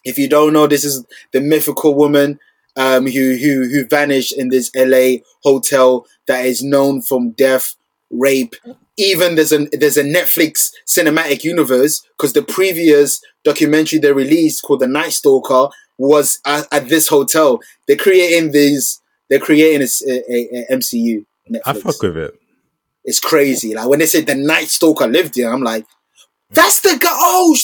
If 0.04 0.16
you 0.18 0.28
don't 0.28 0.52
know, 0.52 0.66
this 0.68 0.84
is 0.84 1.04
the 1.32 1.40
mythical 1.40 1.94
woman 1.94 2.38
um, 2.76 3.06
who 3.06 3.36
who 3.36 3.68
who 3.68 3.84
vanished 3.86 4.32
in 4.36 4.48
this 4.48 4.70
LA 4.74 5.18
hotel 5.42 6.06
that 6.26 6.44
is 6.46 6.62
known 6.62 7.02
from 7.02 7.30
death, 7.30 7.74
rape. 8.10 8.54
Even 8.96 9.34
there's 9.34 9.52
a 9.52 9.66
there's 9.72 9.96
a 9.96 10.04
Netflix 10.04 10.70
cinematic 10.86 11.42
universe 11.44 12.02
because 12.16 12.32
the 12.34 12.42
previous 12.42 13.20
documentary 13.44 13.98
they 13.98 14.12
released 14.12 14.62
called 14.62 14.80
The 14.80 14.86
Night 14.86 15.12
Stalker 15.12 15.68
was 15.98 16.38
at, 16.46 16.66
at 16.72 16.88
this 16.88 17.08
hotel. 17.08 17.60
They're 17.86 17.96
creating 17.96 18.52
these. 18.52 19.00
They're 19.28 19.38
creating 19.38 19.82
a 19.82 20.64
MCU. 20.72 21.24
Netflix. 21.50 21.60
I 21.66 21.72
fuck 21.74 22.02
with 22.02 22.16
it. 22.16 22.34
It's 23.04 23.20
crazy. 23.20 23.74
Like 23.74 23.88
when 23.88 23.98
they 24.00 24.06
said 24.06 24.26
the 24.26 24.34
Night 24.34 24.68
Stalker 24.68 25.06
lived 25.06 25.34
here, 25.36 25.50
I'm 25.52 25.62
like, 25.62 25.86
that's 26.50 26.80
the 26.80 26.98
guy. 27.00 27.08
Oh, 27.12 27.56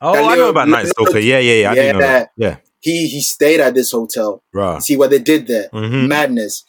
Oh, 0.00 0.28
I 0.28 0.36
know 0.36 0.48
about 0.50 0.68
Night 0.68 0.86
Stalker. 0.88 1.18
Yeah, 1.20 1.38
yeah, 1.38 1.54
yeah. 1.54 1.70
I 1.70 1.74
do 1.74 1.80
know 1.80 1.86
Yeah. 1.86 1.98
that. 1.98 2.30
Yeah, 2.36 2.56
He 2.80 3.06
he 3.08 3.20
stayed 3.20 3.60
at 3.60 3.74
this 3.74 3.92
hotel. 3.92 4.42
right. 4.52 4.82
See 4.82 4.96
what 4.96 5.10
they 5.10 5.18
did 5.18 5.46
there. 5.46 5.68
Mhm. 5.72 6.08
Madness. 6.08 6.64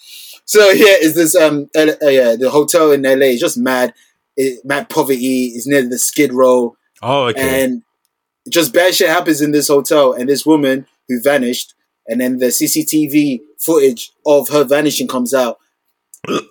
So 0.46 0.74
here 0.76 0.98
is 1.02 1.16
this 1.16 1.36
um 1.36 1.70
L- 1.76 1.98
uh, 2.04 2.08
yeah 2.10 2.36
the 2.36 2.50
hotel 2.50 2.92
in 2.92 3.04
LA 3.04 3.28
is 3.36 3.40
just 3.40 3.58
mad. 3.58 3.94
It, 4.38 4.64
mad 4.66 4.90
poverty 4.90 5.48
is 5.56 5.68
near 5.68 5.88
the 5.88 5.98
Skid 6.00 6.34
Row 6.34 6.76
Oh, 7.02 7.26
okay. 7.28 7.64
and 7.64 7.84
just 8.50 8.74
bad 8.74 8.94
shit 8.96 9.10
happens 9.10 9.42
in 9.42 9.52
this 9.52 9.68
hotel 9.68 10.14
and 10.14 10.28
this 10.30 10.46
woman 10.46 10.86
who 11.08 11.22
vanished 11.22 11.74
and 12.08 12.20
then 12.22 12.38
the 12.40 12.48
CCTV 12.48 13.40
footage 13.60 14.12
of 14.26 14.50
her 14.50 14.64
vanishing 14.64 15.08
comes 15.08 15.34
out 15.34 15.58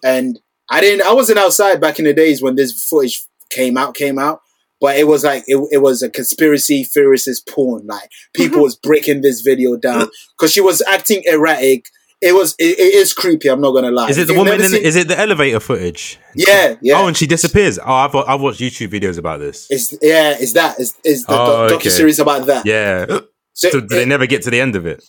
and 0.05 0.41
I 0.70 0.81
didn't 0.81 1.07
I 1.07 1.12
wasn't 1.12 1.39
outside 1.39 1.81
back 1.81 1.99
in 1.99 2.05
the 2.05 2.15
days 2.15 2.43
when 2.43 2.55
this 2.57 2.85
footage 2.89 3.23
came 3.51 3.77
out 3.77 3.95
came 3.95 4.19
out 4.19 4.41
but 4.81 4.97
it 4.97 5.07
was 5.07 5.24
like 5.24 5.44
it, 5.47 5.57
it 5.70 5.78
was 5.78 6.02
a 6.02 6.11
conspiracy 6.11 6.85
theorist 6.85 7.47
porn 7.48 7.86
like 7.86 8.11
people 8.35 8.57
mm-hmm. 8.57 8.62
was 8.62 8.77
breaking 8.77 9.20
this 9.20 9.40
video 9.43 9.77
down 9.77 10.09
because 10.39 10.52
she 10.52 10.61
was 10.61 10.82
acting 10.82 11.23
erratic 11.27 11.86
it 12.23 12.35
was 12.35 12.55
it, 12.59 12.78
it 12.78 12.94
is 12.94 13.15
creepy 13.15 13.48
I'm 13.48 13.61
not 13.61 13.73
gonna 13.73 13.90
lie 13.90 14.09
is 14.09 14.19
it 14.19 14.27
the 14.27 14.35
you've 14.35 14.39
woman? 14.47 14.61
In, 14.61 14.69
seen- 14.69 14.82
is 14.82 14.97
it 14.97 15.09
the 15.09 15.19
elevator 15.19 15.61
footage? 15.61 16.19
yeah 16.35 16.77
yeah 16.82 17.01
Oh, 17.01 17.07
and 17.09 17.16
she 17.16 17.27
disappears. 17.27 17.78
Oh, 17.78 17.85
I've 17.93 18.15
I've 18.15 18.40
watched 18.40 18.61
YouTube 18.61 18.89
videos 18.89 19.19
about 19.19 19.40
this. 19.40 19.66
it's 19.70 19.93
yeah 20.02 20.36
it's 20.39 20.52
that 20.52 20.78
it's, 20.78 20.94
it's 21.05 21.24
the 21.24 21.32
Oh, 21.32 21.69
docu 21.70 21.77
okay. 21.77 21.89
series 21.89 22.19
about 22.19 22.47
that 22.47 22.66
Yeah. 22.66 23.07
so, 23.55 23.70
So 23.70 23.81
did 23.81 23.89
they 23.89 24.05
never 24.05 24.27
get 24.27 24.43
to 24.43 24.51
the 24.51 24.61
end 24.61 24.77
of 24.77 24.86
it? 24.86 25.02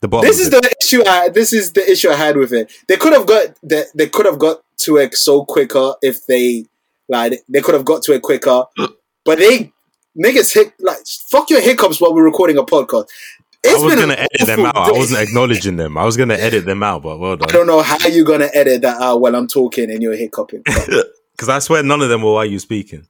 The 0.00 0.08
bottom. 0.08 0.26
this 0.26 0.40
is 0.40 0.48
it. 0.48 0.62
the 0.62 0.74
issue. 0.82 1.04
I, 1.06 1.28
this 1.28 1.52
is 1.52 1.74
the 1.74 1.88
issue 1.88 2.10
I 2.10 2.16
had 2.16 2.36
with 2.36 2.52
it. 2.52 2.72
They 2.88 2.96
could 2.96 3.12
have 3.12 3.24
got 3.24 3.56
they, 3.62 3.84
they 3.94 4.08
could 4.08 4.26
have 4.26 4.38
got 4.38 4.62
to 4.78 4.96
it 4.96 5.14
so 5.14 5.44
quicker 5.44 5.94
if 6.02 6.26
they 6.26 6.64
like 7.08 7.42
they 7.48 7.60
could 7.60 7.74
have 7.74 7.84
got 7.84 8.02
to 8.04 8.12
it 8.12 8.22
quicker, 8.22 8.64
but 9.24 9.38
they 9.38 9.72
niggas 10.18 10.52
hit 10.54 10.72
like 10.80 10.98
fuck 11.30 11.50
your 11.50 11.60
hiccups 11.60 12.00
while 12.00 12.14
we're 12.14 12.24
recording 12.24 12.58
a 12.58 12.62
podcast. 12.62 13.06
I 13.64 13.70
It's 13.70 13.82
was 13.82 13.94
been 13.94 14.00
gonna 14.08 14.14
edit 14.32 14.46
them 14.46 14.66
out. 14.66 14.76
awful 14.76 14.94
I 14.94 14.98
wasn't 14.98 15.20
acknowledging 15.28 15.76
them. 15.76 15.96
I 15.96 16.04
was 16.04 16.16
gonna 16.16 16.34
edit 16.34 16.64
them 16.66 16.82
out, 16.82 17.02
but 17.04 17.18
well 17.18 17.36
done. 17.36 17.48
I 17.48 17.52
don't 17.52 17.66
know 17.66 17.80
how 17.80 18.08
you're 18.08 18.24
gonna 18.24 18.50
edit 18.52 18.82
that 18.82 19.00
out 19.00 19.20
while 19.20 19.34
I'm 19.36 19.46
talking 19.46 19.90
and 19.90 20.02
you're 20.02 20.16
hiccuping. 20.16 20.64
Because 21.34 21.48
I 21.48 21.58
swear 21.60 21.82
none 21.82 22.02
of 22.02 22.08
them 22.10 22.22
were 22.22 22.34
while 22.34 22.44
you 22.44 22.58
speaking. 22.58 23.06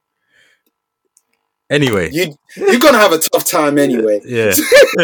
Anyway, 1.68 2.10
you 2.12 2.34
you're 2.56 2.78
gonna 2.78 2.98
have 2.98 3.12
a 3.12 3.18
tough 3.18 3.44
time 3.44 3.78
anyway. 3.78 4.20
yeah. 4.24 4.52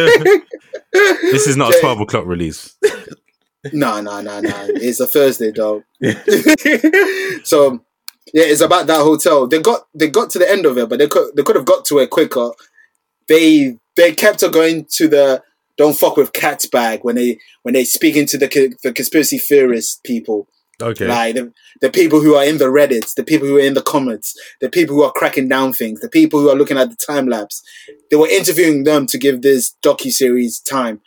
this 0.93 1.47
is 1.47 1.57
not 1.57 1.75
a 1.75 1.81
twelve 1.81 2.01
o'clock 2.01 2.27
release. 2.27 2.77
No, 3.73 4.01
no, 4.01 4.21
no, 4.21 4.41
no. 4.41 4.67
It's 4.69 5.01
a 5.01 5.07
Thursday, 5.07 5.51
dog. 5.51 5.83
so 7.45 7.81
yeah, 8.35 8.45
it's 8.45 8.61
about 8.61 8.87
that 8.87 9.01
hotel. 9.01 9.47
They 9.47 9.61
got 9.61 9.87
they 9.95 10.09
got 10.09 10.31
to 10.31 10.39
the 10.39 10.51
end 10.51 10.67
of 10.67 10.77
it, 10.79 10.89
but 10.89 10.99
they 10.99 11.09
could 11.09 11.35
they 11.37 11.43
could 11.43 11.57
have 11.57 11.65
got 11.65 11.85
to 11.87 11.99
it 11.99 12.11
quicker. 12.11 12.51
They 13.29 13.77
they 13.97 14.13
kept 14.13 14.43
on 14.43 14.51
going 14.51 14.87
to 14.93 15.09
the 15.09 15.43
don't 15.77 15.97
fuck 15.97 16.17
with 16.17 16.33
cats 16.33 16.67
bag 16.67 17.01
when 17.03 17.17
they 17.17 17.39
when 17.63 17.75
they 17.75 17.85
speaking 17.85 18.27
to 18.27 18.39
the 18.39 18.77
the 18.83 18.93
conspiracy 18.93 19.39
theorist 19.39 20.03
people, 20.05 20.49
Okay. 20.83 21.07
like 21.07 21.35
the, 21.35 21.53
the 21.81 21.91
people 21.91 22.21
who 22.21 22.35
are 22.35 22.45
in 22.45 22.59
the 22.59 22.67
Reddits, 22.67 23.15
the 23.15 23.25
people 23.25 23.47
who 23.49 23.57
are 23.57 23.61
in 23.67 23.75
the 23.75 23.83
comments, 23.83 24.35
the 24.61 24.69
people 24.69 24.97
who 24.97 25.03
are 25.03 25.13
cracking 25.13 25.49
down 25.49 25.73
things, 25.73 26.01
the 26.01 26.09
people 26.09 26.41
who 26.41 26.51
are 26.51 26.57
looking 26.57 26.79
at 26.79 26.91
the 26.91 26.97
time 26.97 27.29
lapse. 27.29 27.63
They 28.11 28.17
were 28.17 28.29
interviewing 28.29 28.85
them 28.85 29.07
to 29.07 29.19
give 29.19 29.43
this 29.43 29.75
docu 29.83 30.11
series 30.11 30.61
time. 30.61 31.01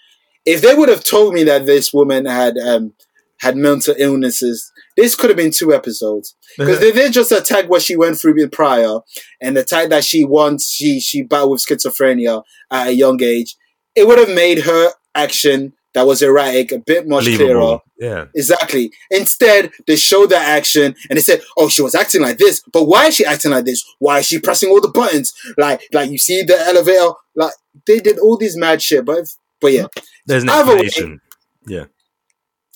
If 0.46 0.62
they 0.62 0.74
would 0.74 0.90
have 0.90 1.04
told 1.04 1.34
me 1.34 1.44
that 1.44 1.66
this 1.66 1.94
woman 1.94 2.26
had 2.26 2.58
um, 2.58 2.94
had 3.40 3.56
mental 3.56 3.96
illnesses, 3.98 4.72
this 4.98 5.16
could 5.16 5.30
have 5.30 5.38
been 5.38 5.52
two 5.52 5.74
episodes 5.74 6.36
because 6.58 6.80
they 6.80 6.92
did 6.92 7.14
just 7.14 7.32
attack 7.32 7.70
what 7.70 7.82
she 7.82 7.96
went 7.96 8.18
through 8.20 8.36
with 8.36 8.52
prior 8.52 9.00
and 9.42 9.56
the 9.56 9.64
fact 9.64 9.90
that 9.90 10.04
she 10.04 10.24
once 10.26 10.70
she 10.70 11.00
she 11.00 11.22
battled 11.24 11.52
with 11.52 11.66
schizophrenia 11.66 12.44
at 12.72 12.88
a 12.88 12.94
young 12.94 13.22
age. 13.22 13.56
It 13.96 14.08
would 14.08 14.20
have 14.20 14.30
made 14.36 14.60
her 14.64 14.92
action 15.16 15.74
that 15.94 16.08
was 16.08 16.22
erratic 16.22 16.72
a 16.72 16.80
bit 16.80 17.06
much 17.06 17.26
clearer. 17.26 17.80
Yeah. 18.00 18.26
Exactly. 18.34 18.92
Instead, 19.10 19.72
they 19.88 19.98
showed 19.98 20.30
that 20.30 20.48
action 20.48 20.96
and 21.10 21.18
they 21.18 21.22
said, 21.22 21.42
"Oh, 21.58 21.68
she 21.68 21.82
was 21.82 21.96
acting 21.96 22.22
like 22.22 22.38
this, 22.38 22.62
but 22.72 22.86
why 22.86 23.08
is 23.08 23.16
she 23.16 23.26
acting 23.26 23.52
like 23.52 23.66
this? 23.66 23.84
Why 24.00 24.20
is 24.20 24.28
she 24.28 24.40
pressing 24.40 24.70
all 24.70 24.80
the 24.80 24.88
buttons? 24.88 25.34
Like, 25.58 25.82
like 25.92 26.10
you 26.10 26.18
see 26.18 26.44
the 26.44 26.58
elevator? 26.58 27.12
Like 27.36 27.52
they 27.86 28.00
did 28.00 28.20
all 28.20 28.38
these 28.38 28.56
mad 28.56 28.82
shit, 28.82 29.04
but 29.04 29.26
but 29.60 29.74
yeah, 29.74 29.88
There's 30.26 30.44
an 30.44 30.50
Either 30.50 30.76
way- 30.78 30.86
explanation. 30.86 31.20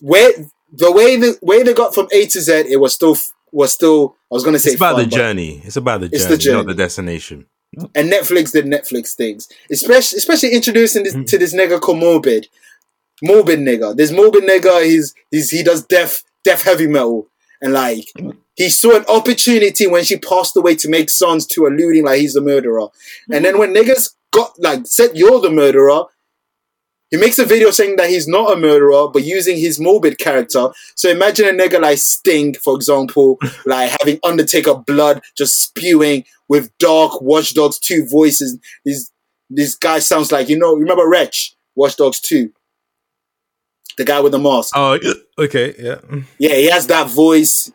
where 0.02 0.32
the 0.78 0.92
way 0.92 1.16
the 1.18 1.38
way 1.42 1.64
they 1.64 1.74
got 1.74 1.94
from 1.94 2.08
A 2.12 2.26
to 2.26 2.42
Z, 2.42 2.52
it 2.70 2.80
was 2.80 2.94
still 2.94 3.18
was 3.52 3.72
still. 3.72 4.16
I 4.32 4.36
was 4.36 4.44
gonna 4.44 4.60
say 4.60 4.72
It's 4.72 4.80
about 4.80 4.96
fun, 4.96 5.06
the 5.06 5.10
journey. 5.10 5.62
It's 5.64 5.78
about 5.78 6.02
the 6.02 6.10
It's 6.12 6.26
the 6.26 6.38
journey, 6.38 6.58
not 6.58 6.68
the 6.68 6.74
destination. 6.74 7.46
and 7.96 8.12
Netflix 8.12 8.52
did 8.52 8.66
Netflix 8.66 9.14
things, 9.14 9.48
especially 9.72 10.18
especially 10.18 10.52
introducing 10.54 11.04
this 11.04 11.14
mm-hmm. 11.14 11.24
to 11.24 11.38
this 11.38 11.54
nigga 11.54 11.80
called 11.80 12.00
Morbid, 12.00 12.48
Morbid 13.24 13.60
nigga. 13.60 13.96
This 13.96 14.12
Morbid 14.12 14.44
nigga, 14.44 14.86
he's 14.86 15.14
he's 15.32 15.50
he 15.50 15.64
does 15.64 15.86
death 15.86 16.24
death 16.44 16.64
heavy 16.64 16.88
metal, 16.88 17.28
and 17.62 17.74
like 17.74 18.12
he 18.56 18.70
saw 18.70 18.98
an 18.98 19.06
opportunity 19.08 19.88
when 19.88 20.04
she 20.04 20.18
passed 20.18 20.56
away 20.56 20.76
to 20.76 20.90
make 20.90 21.10
songs 21.10 21.46
to 21.48 21.66
alluding 21.66 22.06
like 22.06 22.20
he's 22.20 22.34
the 22.34 22.42
murderer, 22.42 22.88
and 23.32 23.46
then 23.46 23.58
when 23.58 23.74
niggas 23.74 24.14
got 24.32 24.52
like 24.60 24.86
said 24.86 25.12
you're 25.14 25.42
the 25.42 25.50
murderer. 25.50 26.04
He 27.12 27.18
makes 27.18 27.38
a 27.38 27.46
video 27.46 27.72
saying 27.72 27.98
that 27.98 28.10
he's 28.10 28.28
not 28.28 28.52
a 28.52 28.60
murderer, 28.60 29.08
but 29.08 29.24
using 29.24 29.58
his 29.58 29.80
morbid 29.80 30.18
character. 30.18 30.70
So 30.96 31.10
imagine 31.10 31.46
a 31.48 31.52
nigga 31.52 31.80
like 31.80 32.00
Sting, 32.00 32.56
for 32.56 32.76
example, 32.76 33.40
like 33.66 33.92
having 34.02 34.20
Undertaker 34.24 34.76
blood 34.76 35.22
just 35.38 35.62
spewing 35.62 36.26
with 36.48 36.76
dark 36.80 37.22
Watchdogs 37.22 37.80
2 37.80 38.08
voices. 38.08 38.60
This 38.84 39.12
this 39.50 39.76
guy 39.76 40.00
sounds 40.00 40.32
like, 40.32 40.50
you 40.50 40.58
know, 40.58 40.74
remember 40.76 41.08
Wrench, 41.08 41.56
Watchdogs 41.76 42.20
2? 42.22 42.52
The 43.98 44.04
guy 44.04 44.20
with 44.20 44.32
the 44.32 44.40
mask. 44.40 44.74
Oh, 44.76 45.00
okay. 45.38 45.76
Yeah. 45.78 46.02
Yeah, 46.40 46.56
he 46.56 46.70
has 46.70 46.88
that 46.88 47.08
voice. 47.10 47.72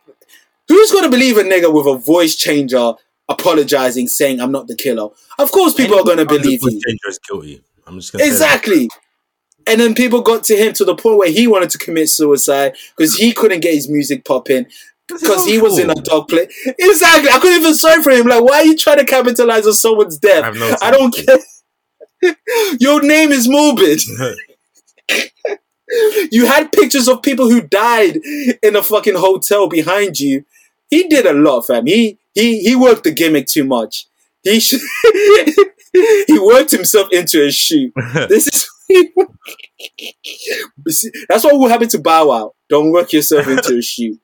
Who's 0.67 0.91
gonna 0.91 1.09
believe 1.09 1.37
a 1.37 1.43
nigga 1.43 1.73
with 1.73 1.87
a 1.87 1.97
voice 1.97 2.35
changer 2.35 2.93
apologizing, 3.29 4.07
saying 4.09 4.39
I'm 4.41 4.51
not 4.51 4.67
the 4.67 4.75
killer? 4.75 5.09
Of 5.39 5.51
course 5.51 5.73
people 5.73 5.97
are 5.97 6.03
gonna 6.03 6.25
believe 6.25 6.61
Anyone 6.61 6.83
you. 6.85 6.95
Is 7.07 7.19
guilty. 7.27 7.61
I'm 7.87 7.99
just 7.99 8.11
gonna 8.11 8.25
say 8.25 8.29
that. 8.39 8.61
Exactly. 9.67 9.73
And 9.73 9.81
then 9.81 9.95
people 9.95 10.21
got 10.21 10.43
to 10.45 10.55
him 10.55 10.73
to 10.73 10.85
the 10.85 10.95
point 10.95 11.17
where 11.17 11.31
he 11.31 11.47
wanted 11.47 11.69
to 11.71 11.77
commit 11.77 12.09
suicide 12.09 12.75
because 12.95 13.15
he 13.15 13.31
couldn't 13.33 13.61
get 13.61 13.73
his 13.73 13.89
music 13.89 14.25
popping 14.25 14.65
because 15.07 15.45
he 15.45 15.59
was 15.59 15.77
in 15.77 15.89
a 15.89 15.95
dog 15.95 16.27
play. 16.27 16.47
Exactly. 16.65 17.29
I 17.29 17.39
couldn't 17.39 17.61
even 17.61 17.73
sorry 17.75 18.01
for 18.01 18.11
him. 18.11 18.27
Like, 18.27 18.43
why 18.43 18.57
are 18.57 18.65
you 18.65 18.77
trying 18.77 18.97
to 18.97 19.05
capitalize 19.05 19.67
on 19.67 19.73
someone's 19.73 20.17
death? 20.17 20.43
I 20.43 20.51
no 20.51 20.75
I 20.81 20.91
don't 20.91 21.13
care. 21.13 22.35
Your 22.79 23.01
name 23.01 23.31
is 23.31 23.47
morbid. 23.49 24.01
You 26.31 26.45
had 26.45 26.71
pictures 26.71 27.07
of 27.07 27.21
people 27.21 27.49
who 27.49 27.61
died 27.61 28.17
in 28.63 28.75
a 28.75 28.83
fucking 28.83 29.15
hotel 29.15 29.67
behind 29.67 30.19
you. 30.19 30.45
He 30.89 31.07
did 31.07 31.25
a 31.25 31.33
lot, 31.33 31.67
fam. 31.67 31.85
He 31.85 32.17
he 32.33 32.61
he 32.61 32.75
worked 32.75 33.03
the 33.03 33.11
gimmick 33.11 33.47
too 33.47 33.63
much. 33.63 34.07
He 34.43 34.59
should, 34.59 34.79
he 36.27 36.39
worked 36.39 36.71
himself 36.71 37.09
into 37.11 37.45
a 37.45 37.51
shoot. 37.51 37.93
This 38.29 38.47
is 38.47 38.69
But 38.71 38.79
see, 38.79 38.80
that's 41.29 41.43
what 41.43 41.55
will 41.57 41.69
happen 41.69 41.87
to 41.89 41.99
Bow 41.99 42.27
Wow. 42.27 42.53
Don't 42.69 42.91
work 42.91 43.13
yourself 43.13 43.47
into 43.47 43.77
a 43.77 43.81
shoot. 43.91 44.19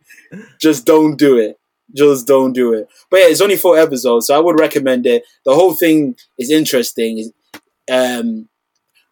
Just 0.60 0.85
don't 0.85 1.18
do 1.18 1.38
it. 1.38 1.60
Just 1.95 2.27
don't 2.27 2.53
do 2.53 2.73
it. 2.73 2.88
But 3.10 3.18
yeah, 3.22 3.27
it's 3.27 3.41
only 3.41 3.56
four 3.56 3.77
episodes, 3.77 4.27
so 4.27 4.35
I 4.35 4.39
would 4.39 4.60
recommend 4.60 5.06
it. 5.06 5.23
The 5.45 5.56
whole 5.56 5.73
thing 5.73 6.15
is 6.38 6.52
interesting. 6.52 7.31
Um, 7.91 8.49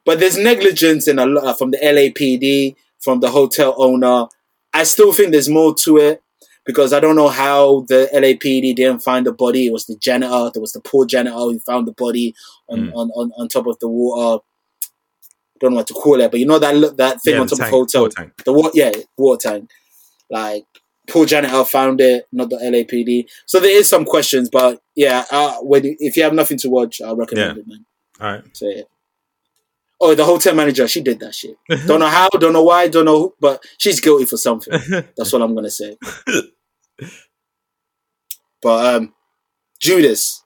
but 0.06 0.20
there's 0.20 0.38
negligence 0.38 1.08
in 1.08 1.18
a 1.18 1.26
lot 1.26 1.58
from 1.58 1.72
the 1.72 1.78
LAPD, 1.78 2.76
from 3.00 3.22
the 3.22 3.32
hotel 3.32 3.74
owner. 3.78 4.26
I 4.74 4.84
still 4.84 5.14
think 5.14 5.32
there's 5.32 5.48
more 5.50 5.74
to 5.84 5.98
it 5.98 6.22
because 6.66 6.92
I 6.92 7.00
don't 7.00 7.16
know 7.16 7.30
how 7.30 7.86
the 7.88 8.10
LAPD 8.14 8.76
didn't 8.76 9.00
find 9.04 9.26
the 9.26 9.32
body. 9.32 9.68
It 9.68 9.74
was 9.74 9.86
the 9.86 9.96
janitor. 9.96 10.52
There 10.54 10.62
was 10.62 10.74
the 10.74 10.82
poor 10.82 11.06
janitor 11.06 11.36
who 11.38 11.60
found 11.60 11.88
the 11.88 11.94
body 11.94 12.34
on, 12.68 12.80
Mm. 12.88 12.92
on, 12.94 13.10
on, 13.12 13.32
on 13.38 13.48
top 13.48 13.68
of 13.68 13.80
the 13.80 13.88
water. 13.88 14.44
Don't 15.60 15.72
know 15.72 15.78
what 15.78 15.88
to 15.88 15.94
call 15.94 16.20
it, 16.22 16.32
but 16.32 16.40
you 16.40 16.46
know 16.46 16.60
that 16.60 16.76
look 16.76 16.98
that 16.98 17.22
thing 17.22 17.36
Yeah, 17.36 17.42
on 17.42 17.48
top 17.48 17.54
of 17.60 17.60
tank, 17.60 17.72
hotel, 17.74 18.02
water 18.04 18.16
tank. 18.16 18.34
the 18.44 18.54
water, 18.54 18.72
yeah, 18.74 18.92
water 19.18 19.50
tank. 19.50 19.70
Like 20.30 20.66
poor 21.08 21.26
janitor 21.26 21.64
found 21.66 22.02
it, 22.02 22.28
not 22.32 22.50
the 22.50 22.58
LAPD. 22.58 23.28
So 23.46 23.60
there 23.60 23.78
is 23.78 23.88
some 23.88 24.06
questions, 24.06 24.50
but 24.52 24.82
yeah, 24.96 25.24
uh, 25.32 25.58
when 25.62 25.82
if 26.00 26.18
you 26.18 26.24
have 26.24 26.34
nothing 26.34 26.58
to 26.60 26.70
watch, 26.70 27.00
I 27.02 27.12
recommend 27.14 27.58
it, 27.60 27.68
man. 27.68 27.86
All 28.20 28.28
right. 28.32 28.44
So 28.58 28.68
yeah. 28.68 28.84
Oh, 30.02 30.14
the 30.14 30.26
hotel 30.26 30.54
manager, 30.54 30.88
she 30.90 31.00
did 31.02 31.20
that 31.22 31.34
shit. 31.34 31.56
Don't 31.88 32.02
know 32.02 32.08
how, 32.10 32.28
don't 32.30 32.52
know 32.52 32.64
why, 32.64 32.90
don't 32.90 33.06
know, 33.06 33.18
who, 33.20 33.34
but 33.40 33.64
she's 33.78 34.02
guilty 34.02 34.26
for 34.26 34.36
something. 34.36 34.74
That's 35.18 35.32
what 35.32 35.42
I'm 35.42 35.56
gonna 35.56 35.70
say. 35.70 35.96
but 38.62 38.96
um, 38.96 39.14
Judas 39.80 40.44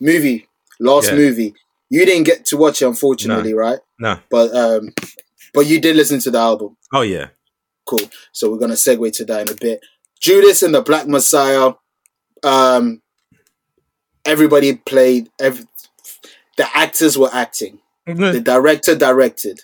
movie, 0.00 0.48
last 0.80 1.08
Yeah. 1.08 1.16
movie. 1.16 1.54
You 1.90 2.04
didn't 2.06 2.24
get 2.24 2.44
to 2.46 2.56
watch 2.56 2.82
it, 2.82 2.86
unfortunately, 2.86 3.52
right? 3.54 3.78
No. 3.98 4.18
But 4.30 4.54
um, 4.54 4.92
but 5.52 5.66
you 5.66 5.80
did 5.80 5.96
listen 5.96 6.20
to 6.20 6.30
the 6.30 6.38
album. 6.38 6.76
Oh 6.92 7.02
yeah. 7.02 7.28
Cool. 7.86 8.00
So 8.32 8.50
we're 8.50 8.58
gonna 8.58 8.74
segue 8.74 9.12
to 9.16 9.24
that 9.26 9.48
in 9.48 9.54
a 9.54 9.58
bit. 9.58 9.80
Judas 10.20 10.62
and 10.62 10.74
the 10.74 10.82
Black 10.82 11.06
Messiah. 11.06 11.72
Um, 12.42 13.02
everybody 14.24 14.74
played. 14.74 15.28
Every, 15.40 15.66
the 16.56 16.66
actors 16.76 17.18
were 17.18 17.30
acting. 17.32 17.78
The 18.06 18.40
director 18.40 18.94
directed. 18.94 19.60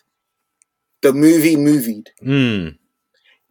The 1.02 1.12
movie 1.12 1.56
movied. 1.56 2.10
Mm. 2.22 2.78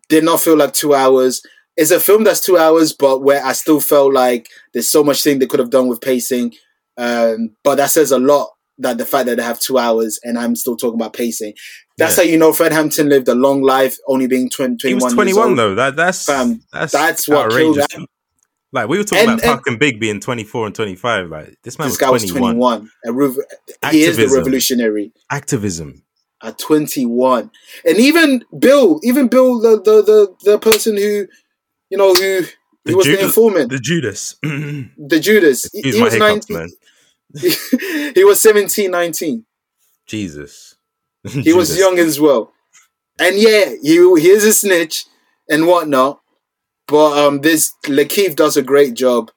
Did 0.07 0.23
not 0.23 0.41
feel 0.41 0.57
like 0.57 0.73
two 0.73 0.93
hours. 0.93 1.43
It's 1.77 1.91
a 1.91 1.99
film 1.99 2.23
that's 2.23 2.41
two 2.41 2.57
hours, 2.57 2.93
but 2.93 3.21
where 3.21 3.43
I 3.43 3.53
still 3.53 3.79
felt 3.79 4.13
like 4.13 4.49
there's 4.73 4.89
so 4.89 5.03
much 5.03 5.23
thing 5.23 5.39
they 5.39 5.45
could 5.45 5.59
have 5.59 5.69
done 5.69 5.87
with 5.87 6.01
pacing. 6.01 6.53
Um, 6.97 7.55
but 7.63 7.75
that 7.75 7.91
says 7.91 8.11
a 8.11 8.19
lot 8.19 8.49
that 8.79 8.97
the 8.97 9.05
fact 9.05 9.25
that 9.27 9.37
they 9.37 9.43
have 9.43 9.59
two 9.59 9.77
hours 9.77 10.19
and 10.23 10.37
I'm 10.39 10.55
still 10.55 10.75
talking 10.77 10.99
about 10.99 11.13
pacing. 11.13 11.53
That's 11.97 12.17
Yeah. 12.17 12.23
how 12.23 12.29
you 12.29 12.37
know 12.37 12.53
Fred 12.53 12.71
Hampton 12.73 13.09
lived 13.09 13.27
a 13.27 13.35
long 13.35 13.61
life, 13.61 13.97
only 14.07 14.27
being 14.27 14.49
20, 14.49 14.77
21 14.77 14.89
He 14.89 14.93
was 14.95 15.03
years 15.03 15.13
21 15.13 15.49
old. 15.49 15.57
though. 15.57 15.75
That 15.75 15.95
that's 15.95 16.25
Fam, 16.25 16.61
that's 16.73 16.91
that's 16.93 17.27
what 17.27 17.51
killed 17.51 17.77
that. 17.77 18.05
Like 18.71 18.87
we 18.87 18.97
were 18.97 19.03
talking 19.03 19.29
And- 19.29 19.39
about 19.43 19.63
and 19.65 19.79
Big 19.79 19.99
being 19.99 20.19
24 20.19 20.67
and 20.67 20.75
25. 20.75 21.29
Like 21.29 21.57
this 21.63 21.77
man 21.79 21.87
This 21.87 21.93
was 21.93 21.97
guy 21.97 22.07
21. 22.07 22.57
was 22.57 22.79
21. 22.79 22.91
A 23.05 23.11
rev- 23.11 23.37
he 23.91 24.03
is 24.03 24.17
the 24.17 24.27
revolutionary 24.27 25.11
Activism. 25.31 26.03
at 26.43 26.57
21. 26.59 27.49
And 27.85 27.97
even 27.97 28.45
Bill, 28.57 28.99
even 29.03 29.27
Bill, 29.27 29.59
the, 29.59 29.81
the, 29.81 30.01
the, 30.03 30.35
the 30.51 30.59
person 30.59 30.95
who, 30.97 31.25
you 31.89 31.97
know, 31.97 32.13
who 32.13 32.41
he 32.85 32.91
The 32.91 32.95
was 32.95 33.07
the 33.07 33.19
informant, 33.23 33.71
The 33.71 33.79
Judas. 33.79 34.35
the 34.43 35.19
Judas. 35.19 35.69
He, 35.73 35.79
Excuse 35.79 35.95
he 35.95 35.99
my 35.99 36.05
was 36.05 36.13
hiccups, 36.13 36.49
19. 36.49 36.57
man. 36.57 36.69
he 38.15 38.23
was 38.23 38.41
17, 38.41 38.89
19. 38.89 39.45
Jesus. 40.07 40.75
He 41.23 41.53
was 41.53 41.77
young 41.77 41.99
as 41.99 42.19
well. 42.19 42.53
And 43.19 43.35
yeah, 43.37 43.73
he, 43.81 43.95
he 43.95 44.29
is 44.29 44.45
a 44.45 44.53
snitch 44.53 45.05
and 45.49 45.67
whatnot. 45.67 46.21
But 46.87 47.17
um, 47.17 47.41
this 47.41 47.73
Lakeith 47.85 48.35
does 48.35 48.57
a 48.57 48.63
great 48.63 48.95
job 48.95 49.29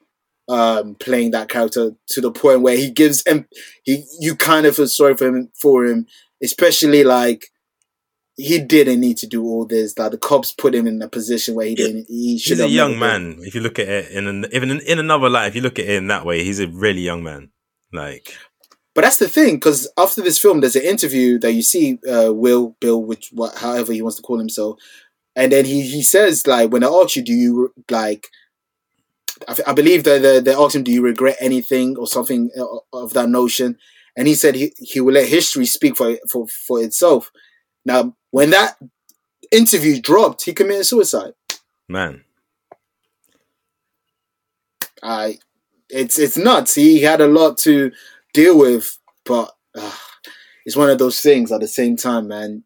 um, 0.48 0.94
playing 0.94 1.32
that 1.32 1.48
character 1.48 1.93
to 2.09 2.20
the 2.20 2.32
point 2.32 2.62
where 2.62 2.77
he 2.77 2.90
gives 2.90 3.23
him 3.27 3.47
he 3.85 4.05
you 4.20 4.35
kind 4.35 4.66
of 4.66 4.77
feel 4.77 4.86
sorry 4.86 5.16
for 5.16 5.27
him 5.27 5.51
for 5.60 5.85
him, 5.85 6.06
especially 6.43 7.05
like 7.05 7.47
he 8.36 8.59
didn't 8.59 9.01
need 9.01 9.19
to 9.19 9.27
do 9.27 9.44
all 9.44 9.66
this. 9.66 9.98
Like 9.98 10.12
the 10.12 10.19
cops 10.19 10.52
put 10.52 10.74
him 10.74 10.86
in 10.86 11.02
a 11.02 11.09
position 11.09 11.55
where 11.55 11.66
he 11.66 11.74
didn't. 11.74 12.06
He 12.09 12.39
should 12.39 12.56
He's 12.56 12.66
a 12.66 12.69
young 12.69 12.98
man. 12.98 13.36
If 13.40 13.55
you 13.55 13.60
look 13.60 13.78
at 13.78 13.89
it 13.89 14.10
in 14.12 14.27
an, 14.27 14.47
even 14.52 14.70
in, 14.70 14.81
in 14.81 14.98
another 14.98 15.28
light, 15.28 15.48
if 15.48 15.55
you 15.55 15.60
look 15.60 15.78
at 15.78 15.85
it 15.85 15.97
in 15.97 16.06
that 16.09 16.24
way, 16.24 16.43
he's 16.43 16.60
a 16.60 16.69
really 16.69 17.02
young 17.02 17.23
man. 17.23 17.51
Like 17.93 18.35
But 18.94 19.02
that's 19.02 19.19
the 19.19 19.28
thing, 19.28 19.56
because 19.56 19.90
after 19.97 20.20
this 20.23 20.39
film, 20.39 20.60
there's 20.60 20.77
an 20.77 20.82
interview 20.82 21.39
that 21.39 21.52
you 21.52 21.62
see 21.62 21.98
uh, 22.10 22.32
Will, 22.32 22.77
Bill, 22.81 23.02
which 23.02 23.31
what, 23.32 23.56
however 23.56 23.93
he 23.93 24.02
wants 24.02 24.16
to 24.16 24.23
call 24.23 24.39
himself, 24.39 24.78
and 25.35 25.52
then 25.52 25.64
he 25.64 25.82
he 25.82 26.02
says 26.02 26.47
like 26.47 26.70
when 26.70 26.85
I 26.85 26.89
ask 26.89 27.16
you, 27.16 27.23
do 27.23 27.32
you 27.32 27.74
like? 27.90 28.28
I, 29.48 29.56
I 29.69 29.73
believe 29.73 30.05
that 30.05 30.23
they, 30.23 30.40
they 30.40 30.55
asked 30.55 30.77
him, 30.77 30.85
do 30.85 30.93
you 30.93 31.02
regret 31.02 31.36
anything 31.40 31.97
or 31.97 32.06
something 32.06 32.51
uh, 32.59 32.64
of 32.93 33.12
that 33.14 33.28
notion, 33.28 33.78
and 34.16 34.28
he 34.28 34.35
said 34.35 34.55
he, 34.55 34.73
he 34.78 35.01
will 35.01 35.14
let 35.14 35.28
history 35.28 35.66
speak 35.66 35.97
for 35.97 36.19
for 36.31 36.47
for 36.48 36.82
itself. 36.82 37.31
Now, 37.85 38.14
when 38.31 38.51
that 38.51 38.77
interview 39.51 40.01
dropped, 40.01 40.44
he 40.44 40.52
committed 40.52 40.86
suicide. 40.86 41.32
man, 41.89 42.24
I, 45.02 45.39
it's 45.93 46.19
it's 46.19 46.36
nuts. 46.36 46.74
He 46.74 47.01
had 47.02 47.20
a 47.20 47.27
lot 47.27 47.59
to 47.59 47.93
deal 48.32 48.59
with, 48.59 48.98
but 49.24 49.55
uh, 49.77 49.93
it's 50.64 50.77
one 50.77 50.90
of 50.90 50.98
those 50.98 51.20
things. 51.20 51.52
At 51.52 51.60
the 51.60 51.69
same 51.69 51.97
time, 51.97 52.28
man, 52.28 52.64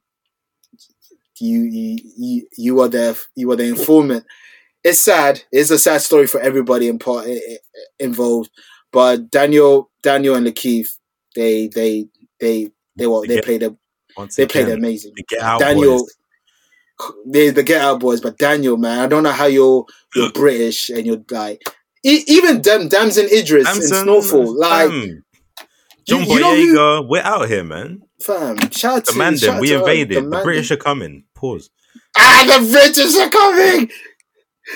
you 1.39 1.63
you 1.63 1.99
you, 2.17 2.49
you 2.57 2.81
are 2.81 2.89
there. 2.89 3.15
You 3.35 3.51
are 3.51 3.57
the 3.57 3.65
informant. 3.65 4.25
It's 4.85 5.01
sad. 5.01 5.43
It's 5.51 5.71
a 5.71 5.79
sad 5.79 6.01
story 6.01 6.29
for 6.29 6.41
everybody 6.41 6.89
in 6.89 6.99
part, 6.99 7.27
involved. 7.99 8.51
But 8.93 9.31
Daniel, 9.31 9.91
Daniel 10.03 10.37
and 10.37 10.47
Lakeith, 10.47 10.97
they 11.35 11.69
they 11.69 12.07
they 12.41 12.71
they 12.95 13.07
what 13.07 13.29
they 13.29 13.41
played 13.41 13.65
a, 13.65 13.77
they 14.37 14.47
played 14.47 14.69
amazing. 14.69 15.13
the 15.17 15.25
Get 15.29 15.43
Out 15.43 15.61
Daniel, 15.61 15.99
boys. 15.99 16.17
they 17.27 17.51
the 17.51 17.65
Get 17.65 17.83
Out 17.83 18.01
Boys, 18.01 18.21
but 18.21 18.39
Daniel, 18.39 18.77
man, 18.77 19.01
I 19.01 19.09
don't 19.09 19.25
know 19.25 19.33
how 19.33 19.47
you're 19.47 19.85
you're 20.15 20.31
British 20.35 20.89
and 20.89 21.05
you're 21.05 21.25
like 21.31 21.63
e- 22.07 22.25
even 22.27 22.61
Dam 22.63 22.89
Damson 22.89 23.27
Idris 23.27 23.69
in 23.77 23.83
Snowfall, 23.83 24.59
like. 24.59 24.91
John 26.09 26.21
you 26.21 26.35
who- 26.37 26.41
Boyega, 26.41 27.09
we're 27.09 27.23
out 27.23 27.49
here, 27.49 27.65
man. 27.65 28.01
fam, 28.23 28.57
shout 28.71 28.99
out 28.99 29.05
to 29.07 29.13
The 29.13 29.19
shout 29.37 29.41
them, 29.41 29.61
we 29.61 29.73
invaded. 29.75 30.17
The, 30.19 30.23
man- 30.23 30.45
British 30.45 30.71
are 30.71 30.77
coming. 30.77 31.25
Pause. 31.35 31.69
ah, 32.17 32.45
the 32.61 32.71
British 32.71 33.17
are 33.17 33.29
coming. 33.29 33.91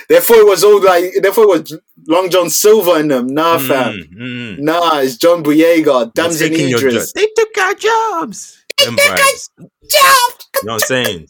Therefore, 0.09 0.37
it 0.39 0.47
was 0.47 0.63
all 0.65 0.81
like 0.83 1.05
therefore 1.23 1.45
it 1.45 1.49
was 1.49 1.79
Long 2.09 2.31
John 2.31 2.49
Silver 2.51 2.99
in 3.01 3.09
them. 3.09 3.27
Nah, 3.29 3.59
fam, 3.59 3.95
Mm, 3.95 4.21
mm. 4.21 4.59
nah, 4.59 4.99
it's 5.01 5.17
John 5.17 5.43
Boyega, 5.45 6.13
Damson 6.15 6.49
taking 6.51 6.69
your 6.69 6.79
Idris. 6.79 6.95
jobs. 6.95 7.13
They 7.13 7.29
took 7.37 7.59
our 7.59 7.75
jobs. 7.75 8.57
You 8.81 8.91
know 8.93 8.97
what 10.63 10.73
I'm 10.73 10.79
saying? 10.81 11.27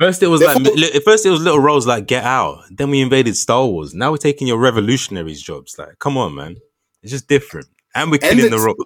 First 0.00 0.22
it 0.22 0.28
was 0.28 0.40
like 0.40 0.56
Therefore- 0.62 0.76
li- 0.76 1.00
first 1.04 1.26
it 1.26 1.30
was 1.30 1.40
little 1.42 1.60
roles 1.60 1.86
like 1.86 2.06
Get 2.06 2.24
Out. 2.24 2.62
Then 2.70 2.88
we 2.90 3.00
invaded 3.02 3.36
Star 3.36 3.66
Wars. 3.66 3.92
Now 3.94 4.10
we're 4.10 4.16
taking 4.16 4.46
your 4.48 4.58
revolutionaries 4.58 5.42
jobs. 5.42 5.76
Like, 5.78 5.98
come 5.98 6.16
on, 6.16 6.34
man. 6.34 6.56
It's 7.02 7.12
just 7.12 7.28
different. 7.28 7.66
And 7.94 8.10
we're 8.10 8.18
And 8.22 8.38
killing 8.38 8.50
the 8.50 8.58
role. 8.58 8.76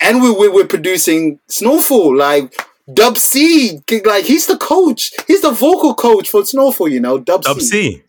and 0.00 0.22
we, 0.22 0.30
we 0.30 0.48
we're 0.48 0.66
producing 0.66 1.38
Snowfall 1.48 2.16
like 2.16 2.54
Dub 2.92 3.16
C, 3.16 3.80
like 4.04 4.24
he's 4.24 4.46
the 4.46 4.58
coach, 4.58 5.12
he's 5.26 5.40
the 5.42 5.50
vocal 5.50 5.94
coach 5.94 6.28
for 6.28 6.44
Snowfall. 6.44 6.88
You 6.88 7.00
know, 7.00 7.18
Dub, 7.18 7.42
Dub 7.42 7.60
C. 7.60 7.66
C. 7.66 8.02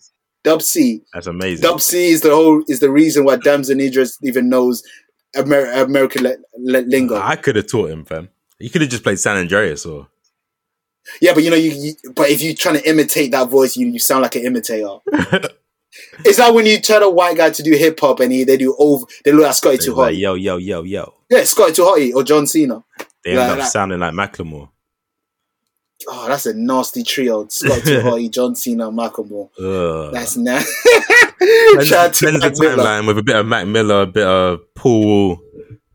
Dub 0.43 0.61
C. 0.61 1.01
That's 1.14 1.27
amazing. 1.27 1.64
Dub 1.64 1.81
C 1.81 2.09
is 2.09 2.22
the 2.22 2.31
whole 2.31 2.64
is 2.68 2.80
the 2.80 2.91
reason 2.91 3.23
why 3.26 3.38
Damson 3.38 3.80
Idris 3.80 4.18
even 4.23 4.49
knows 4.49 4.84
Amer- 5.35 5.72
American 5.72 6.23
le- 6.23 6.38
le- 6.57 6.85
lingo. 6.85 7.15
I 7.15 7.35
could 7.38 7.55
have 7.55 7.68
taught 7.68 7.89
him, 7.91 8.03
fam. 8.05 8.30
You 8.59 8.69
could 8.69 8.81
have 8.81 8.89
just 8.89 9.03
played 9.03 9.19
San 9.19 9.38
Andreas 9.38 9.85
or 9.85 10.07
yeah, 11.21 11.34
but 11.34 11.43
you 11.43 11.49
know, 11.49 11.55
you, 11.55 11.71
you 11.71 12.11
but 12.13 12.29
if 12.29 12.41
you're 12.41 12.53
trying 12.55 12.75
to 12.75 12.89
imitate 12.89 13.31
that 13.31 13.49
voice, 13.49 13.75
you 13.77 13.88
you 13.88 13.99
sound 13.99 14.21
like 14.23 14.35
an 14.35 14.43
imitator. 14.45 14.97
it's 16.25 16.38
like 16.39 16.53
when 16.53 16.65
you 16.65 16.79
tell 16.79 17.03
a 17.03 17.09
white 17.09 17.38
guy 17.38 17.49
to 17.49 17.63
do 17.63 17.71
hip 17.75 17.99
hop 17.99 18.19
and 18.19 18.31
he 18.31 18.43
they 18.43 18.57
do 18.57 18.75
over 18.77 19.05
they 19.25 19.31
look 19.31 19.43
like 19.45 19.53
Scotty 19.55 19.77
Too 19.77 19.93
like, 19.93 20.13
Hotty. 20.13 20.19
yo, 20.19 20.34
yo, 20.35 20.57
yo, 20.57 20.84
yo. 20.84 21.13
Yeah, 21.29 21.43
Scotty 21.43 21.73
Too 21.73 21.84
Hotty 21.84 22.13
or 22.13 22.23
John 22.23 22.45
Cena. 22.47 22.84
They 23.23 23.31
end 23.31 23.39
Like 23.39 23.49
up 23.51 23.57
that. 23.59 23.71
sounding 23.71 23.99
like 23.99 24.13
Macklemore. 24.13 24.69
Oh, 26.07 26.27
that's 26.27 26.45
a 26.45 26.53
nasty 26.53 27.03
trio. 27.03 27.47
Scotty 27.47 27.81
Too 27.81 27.99
Hotty, 28.03 28.29
John 28.31 28.55
Cena, 28.55 28.91
Macklemore. 28.91 29.49
Ugh. 29.59 30.13
That's 30.13 30.38
nasty. 30.38 30.71
Shout 31.84 31.93
out 32.07 32.13
to 32.15 32.31
Mac 32.31 32.53
timeline 32.53 33.07
with 33.07 33.17
a 33.17 33.23
bit 33.23 33.35
of 33.35 33.45
Mac 33.45 33.65
Miller, 33.67 34.01
a 34.03 34.05
bit 34.07 34.25
of 34.27 34.59
Paul, 34.75 35.39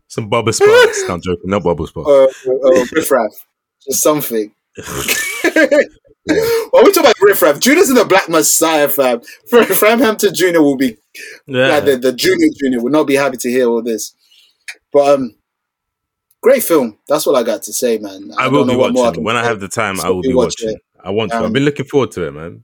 some 0.07 0.29
Bubba 0.29 0.49
Sparxxx. 0.49 1.07
no, 1.07 1.13
I'm 1.15 1.21
joking, 1.21 1.49
not 1.49 1.63
Bubba 1.63 1.87
Sparxxx. 1.89 2.47
or, 2.47 2.53
or, 2.53 2.81
or 2.81 2.85
Just 2.85 4.05
or 4.05 4.13
something. 4.77 5.89
Well, 6.25 6.83
we 6.85 6.91
talk 6.93 7.03
about 7.03 7.15
Riff 7.21 7.41
Raff. 7.41 7.59
Judas 7.59 7.89
and 7.89 7.97
the 7.97 8.05
Black 8.05 8.29
Messiah, 8.29 8.87
fam. 8.87 9.21
Fra- 9.49 9.65
Frampton 9.65 10.33
Jr. 10.33 10.61
will 10.61 10.77
be 10.77 10.97
Yeah. 11.47 11.67
like 11.67 11.85
the, 11.85 11.97
the 11.97 12.13
junior 12.13 12.47
junior 12.57 12.81
will 12.81 12.91
not 12.91 13.07
be 13.07 13.15
happy 13.15 13.35
to 13.37 13.49
hear 13.49 13.67
all 13.67 13.81
this. 13.81 14.15
But 14.93 15.15
um, 15.19 15.35
great 16.41 16.63
film. 16.63 16.97
That's 17.09 17.25
what 17.25 17.35
I 17.35 17.43
got 17.43 17.63
to 17.63 17.73
say, 17.73 17.97
man. 17.97 18.31
I 18.37 18.45
don't 18.45 18.53
will 18.53 18.65
be 18.65 18.75
watching. 18.75 19.13
can 19.15 19.23
when 19.23 19.35
I 19.35 19.43
have 19.43 19.59
the 19.59 19.67
time, 19.67 19.99
I 19.99 20.09
will 20.09 20.21
be 20.21 20.33
watching. 20.33 20.77
I 21.03 21.09
want 21.09 21.31
to. 21.31 21.37
Um, 21.39 21.45
I've 21.45 21.53
been 21.53 21.65
looking 21.65 21.85
forward 21.87 22.11
to 22.11 22.25
it, 22.27 22.31
man. 22.31 22.63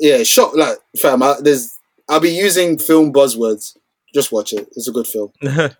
Yeah, 0.00 0.24
shot 0.24 0.56
like 0.56 0.78
fam. 0.98 1.22
I, 1.22 1.36
there's 1.40 1.70
I'll 2.08 2.18
be 2.20 2.30
using 2.30 2.76
film 2.78 3.12
buzzwords. 3.12 3.76
Just 4.14 4.32
watch 4.32 4.52
it. 4.52 4.66
It's 4.72 4.88
a 4.88 4.92
good 4.92 5.06
film. 5.06 5.30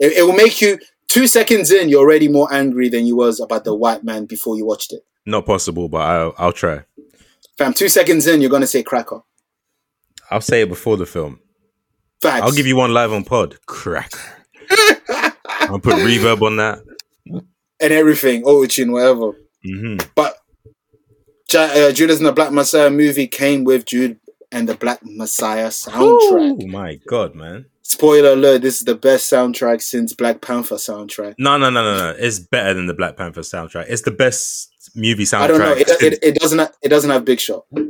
It, 0.00 0.12
it 0.18 0.22
will 0.22 0.32
make 0.36 0.60
you 0.60 0.78
two 1.08 1.26
seconds 1.26 1.70
in. 1.70 1.88
You're 1.88 2.00
already 2.00 2.28
more 2.28 2.52
angry 2.52 2.88
than 2.88 3.06
you 3.06 3.16
was 3.16 3.40
about 3.40 3.64
the 3.64 3.74
white 3.74 4.04
man 4.04 4.26
before 4.26 4.56
you 4.56 4.64
watched 4.66 4.92
it. 4.92 5.04
Not 5.26 5.44
possible, 5.46 5.88
but 5.88 5.98
I'll, 6.02 6.34
I'll 6.38 6.52
try. 6.52 6.84
Fam, 7.58 7.74
two 7.74 7.88
seconds 7.88 8.26
in, 8.26 8.40
you're 8.40 8.50
gonna 8.50 8.66
say 8.66 8.82
cracker. 8.82 9.20
I'll 10.30 10.40
say 10.40 10.62
it 10.62 10.68
before 10.68 10.96
the 10.96 11.06
film. 11.06 11.40
Facts. 12.22 12.42
I'll 12.42 12.52
give 12.52 12.66
you 12.66 12.76
one 12.76 12.92
live 12.92 13.12
on 13.12 13.24
pod. 13.24 13.56
Cracker. 13.66 14.18
I'll 15.48 15.78
put 15.80 15.94
reverb 15.96 16.42
on 16.42 16.56
that. 16.56 16.80
and 17.26 17.92
everything, 17.92 18.44
auto 18.44 18.66
tune, 18.66 18.92
whatever. 18.92 19.32
hmm 19.64 19.96
But 20.14 20.36
uh, 21.54 21.92
Judas 21.92 22.18
and 22.18 22.26
the 22.26 22.32
Black 22.32 22.52
Messiah 22.52 22.90
movie 22.90 23.26
came 23.26 23.64
with 23.64 23.86
Jude 23.86 24.18
and 24.52 24.68
the 24.68 24.74
Black 24.74 25.00
Messiah 25.02 25.68
soundtrack. 25.68 26.58
Oh 26.62 26.66
my 26.66 26.96
god, 27.08 27.34
man! 27.34 27.66
Spoiler 27.90 28.32
alert: 28.32 28.60
This 28.60 28.78
is 28.78 28.84
the 28.84 28.94
best 28.94 29.32
soundtrack 29.32 29.80
since 29.80 30.12
Black 30.12 30.42
Panther 30.42 30.74
soundtrack. 30.74 31.36
No, 31.38 31.56
no, 31.56 31.70
no, 31.70 31.82
no, 31.82 31.96
no. 32.12 32.16
It's 32.18 32.38
better 32.38 32.74
than 32.74 32.86
the 32.86 32.92
Black 32.92 33.16
Panther 33.16 33.40
soundtrack. 33.40 33.86
It's 33.88 34.02
the 34.02 34.10
best 34.10 34.70
movie 34.94 35.24
soundtrack. 35.24 35.40
I 35.40 35.46
don't 35.48 35.58
know. 35.58 35.72
It, 35.72 35.88
it, 36.02 36.18
it 36.22 36.34
doesn't. 36.34 36.58
ha- 36.58 36.70
It 36.82 36.90
doesn't 36.90 37.08
have 37.10 37.24
Big 37.24 37.40
Shot. 37.40 37.64
oh, 37.74 37.84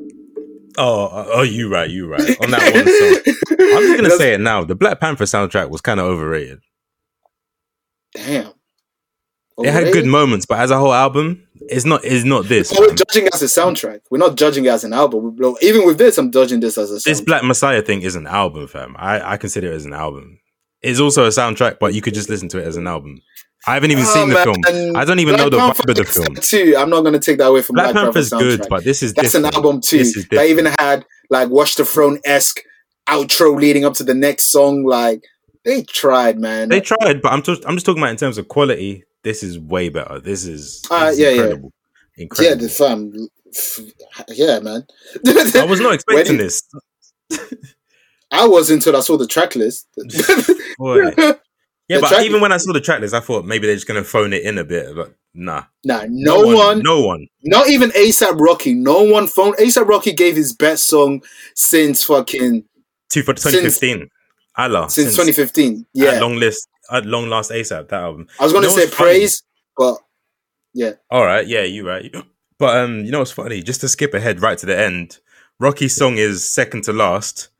oh, 0.79 1.31
oh, 1.35 1.43
you 1.43 1.69
right, 1.69 1.91
you 1.91 2.07
right. 2.07 2.21
On 2.45 2.51
that 2.53 2.75
one 2.75 2.87
song, 2.87 3.35
I'm 3.77 3.83
just 3.83 3.97
gonna 3.97 4.11
say 4.17 4.35
it 4.35 4.41
now. 4.41 4.63
The 4.63 4.77
Black 4.77 5.01
Panther 5.01 5.25
soundtrack 5.25 5.69
was 5.69 5.81
kind 5.81 5.99
of 5.99 6.07
overrated. 6.07 6.61
Damn. 8.15 8.53
It 9.59 9.73
had 9.73 9.93
good 9.93 10.07
moments, 10.07 10.47
but 10.47 10.61
as 10.61 10.71
a 10.71 10.79
whole 10.79 10.93
album, 10.95 11.48
it's 11.71 11.85
not. 11.85 12.05
It's 12.05 12.25
not 12.25 12.47
this. 12.47 12.73
We're 12.77 12.95
judging 12.95 13.29
as 13.33 13.43
a 13.43 13.47
soundtrack. 13.47 14.01
We're 14.11 14.19
not 14.19 14.37
judging 14.37 14.65
it 14.65 14.69
as 14.69 14.85
an 14.85 14.93
album. 14.93 15.37
Even 15.63 15.87
with 15.87 15.99
this, 15.99 16.19
I'm 16.19 16.31
judging 16.33 16.61
this 16.61 16.77
as 16.79 16.91
a 16.91 16.95
This. 17.09 17.21
Black 17.21 17.45
Messiah 17.45 17.83
thing 17.83 18.03
is 18.03 18.15
an 18.17 18.27
album, 18.27 18.67
fam. 18.69 18.95
I, 18.99 19.33
I 19.33 19.37
consider 19.37 19.71
it 19.73 19.75
as 19.77 19.85
an 19.87 19.93
album. 19.95 20.39
It's 20.83 21.01
also 21.01 21.25
a 21.25 21.29
soundtrack, 21.29 21.79
but 21.81 21.95
you 21.95 22.01
could 22.03 22.15
just 22.15 22.29
listen 22.29 22.49
to 22.51 22.59
it 22.59 22.67
as 22.67 22.77
an 22.77 22.87
album. 22.87 23.21
I 23.67 23.75
haven't 23.75 23.91
even 23.91 24.05
Oh, 24.07 24.15
seen 24.15 24.29
the 24.29 24.35
man. 24.37 24.45
film. 24.45 24.97
I 24.97 25.05
don't 25.05 25.19
even 25.19 25.35
Black 25.35 25.51
know 25.51 25.51
the 25.51 25.57
vibe 25.59 25.89
of 25.91 25.97
the 25.97 26.05
film. 26.05 26.37
Too. 26.41 26.77
I'm 26.79 26.89
not 26.91 27.01
going 27.01 27.15
to 27.15 27.19
take 27.19 27.39
that 27.39 27.47
away 27.49 27.63
from 27.63 27.75
Black 27.75 27.93
Black, 27.93 28.05
Panther's 28.05 28.31
Panther 28.31 28.45
good, 28.45 28.61
soundtrack. 28.61 28.69
but 28.69 28.85
this 28.85 29.03
is 29.03 29.13
That's 29.15 29.33
different. 29.33 29.47
an 29.47 29.55
album 29.55 29.81
too. 29.81 30.05
That 30.31 30.47
even 30.47 30.67
had 30.79 31.05
like 31.31 31.49
Watch 31.51 31.75
the 31.75 31.85
Throne 31.85 32.21
esque 32.25 32.61
outro 33.09 33.59
leading 33.61 33.85
up 33.85 33.95
to 33.95 34.05
the 34.05 34.15
next 34.15 34.53
song. 34.53 34.85
Like 34.85 35.25
they 35.65 35.83
tried, 35.83 36.39
man. 36.39 36.69
They 36.69 36.81
tried, 36.81 37.21
but 37.21 37.33
I'm 37.33 37.43
just 37.43 37.67
I'm 37.67 37.75
just 37.75 37.85
talking 37.85 38.01
about 38.03 38.11
in 38.13 38.17
terms 38.17 38.39
of 38.39 38.47
quality. 38.47 39.05
This 39.29 39.43
is 39.43 39.59
way 39.59 39.91
better. 39.91 40.21
This 40.21 40.47
is, 40.47 40.81
this 40.81 40.91
Uh, 40.91 41.13
yeah, 41.15 41.29
yeah. 41.29 41.43
incredible. 41.43 41.73
yeah, 42.41 42.55
the 42.55 42.69
fam. 42.71 43.13
Yeah, 44.29 44.59
man. 44.61 44.87
I 45.55 45.67
was 45.67 45.81
not 45.81 45.93
expecting 45.99 46.39
When- 46.39 46.47
this. 46.47 46.63
I 48.33 48.47
was 48.47 48.71
until 48.71 48.97
I 48.97 49.01
saw 49.01 49.19
the 49.19 49.27
track 49.27 49.55
list. 49.55 49.87
Yeah, 51.91 52.01
The 52.01 52.07
but 52.11 52.23
even 52.27 52.41
when 52.43 52.53
I 52.53 52.59
saw 52.59 52.73
the 52.75 52.83
track 52.83 53.01
list, 53.01 53.15
I 53.15 53.21
thought 53.21 53.47
maybe 53.47 53.67
they're 53.67 53.75
just 53.77 53.87
gonna 53.87 54.05
phone 54.05 54.33
it 54.35 54.43
in 54.45 54.57
a 54.59 54.65
bit. 54.65 54.95
But 54.95 55.15
nah, 55.33 55.65
nah, 55.85 56.05
no, 56.09 56.41
one, 56.55 56.83
no 56.83 57.01
one. 57.01 57.27
not 57.45 57.69
even 57.71 57.91
ASAP 57.93 58.39
Rocky, 58.39 58.75
no 58.75 59.03
one 59.05 59.27
phone. 59.27 59.55
ASAP 59.55 59.87
Rocky 59.89 60.13
gave 60.13 60.37
his 60.37 60.53
best 60.55 60.87
song 60.87 61.23
since 61.55 62.05
fucking 62.05 62.65
Two 63.11 63.23
for 63.23 63.33
2015. 63.33 64.07
Allah 64.57 64.91
since 64.91 65.13
2015. 65.17 65.87
Yeah, 65.95 66.21
long 66.21 66.37
list 66.37 66.69
at 66.91 67.07
long 67.07 67.29
last 67.29 67.51
ASAP 67.51 67.89
that 67.89 68.03
album. 68.03 68.27
I 68.41 68.45
was 68.45 68.53
going 68.53 68.65
to 68.65 68.71
You 68.71 68.77
know 68.77 68.81
say 68.81 68.87
what's 68.87 68.97
funny? 68.97 69.11
praise, 69.19 69.43
but 69.77 69.99
yeah, 70.75 70.93
All 71.11 71.25
right, 71.25 71.47
yeah, 71.47 71.63
you 71.63 71.87
right. 71.87 72.15
But 72.59 72.77
um, 72.79 73.05
you 73.05 73.13
know 73.13 73.21
what's 73.21 73.31
funny? 73.31 73.63
Just 73.63 73.81
to 73.83 73.89
skip 73.89 74.15
ahead 74.15 74.43
right 74.43 74.59
to 74.59 74.67
the 74.67 74.77
end, 74.77 75.19
Rocky's 75.61 75.95
song 75.95 76.17
is 76.19 76.45
second 76.49 76.83
to 76.85 76.93
last. 76.93 77.51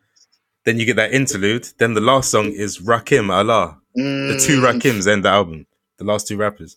Then 0.65 0.81
you 0.81 0.85
get 0.87 0.97
that 0.97 1.13
interlude. 1.15 1.69
Then 1.79 1.95
the 1.95 2.01
last 2.01 2.31
song 2.33 2.47
is 2.51 2.79
Rakim 2.81 3.31
Allah. 3.31 3.79
The 3.95 4.43
two 4.45 4.61
Mm, 4.61 4.81
Rakims 4.81 5.07
end 5.07 5.25
the 5.25 5.29
album. 5.29 5.67
The 5.99 6.05
last 6.05 6.27
two 6.27 6.37
rappers. 6.37 6.77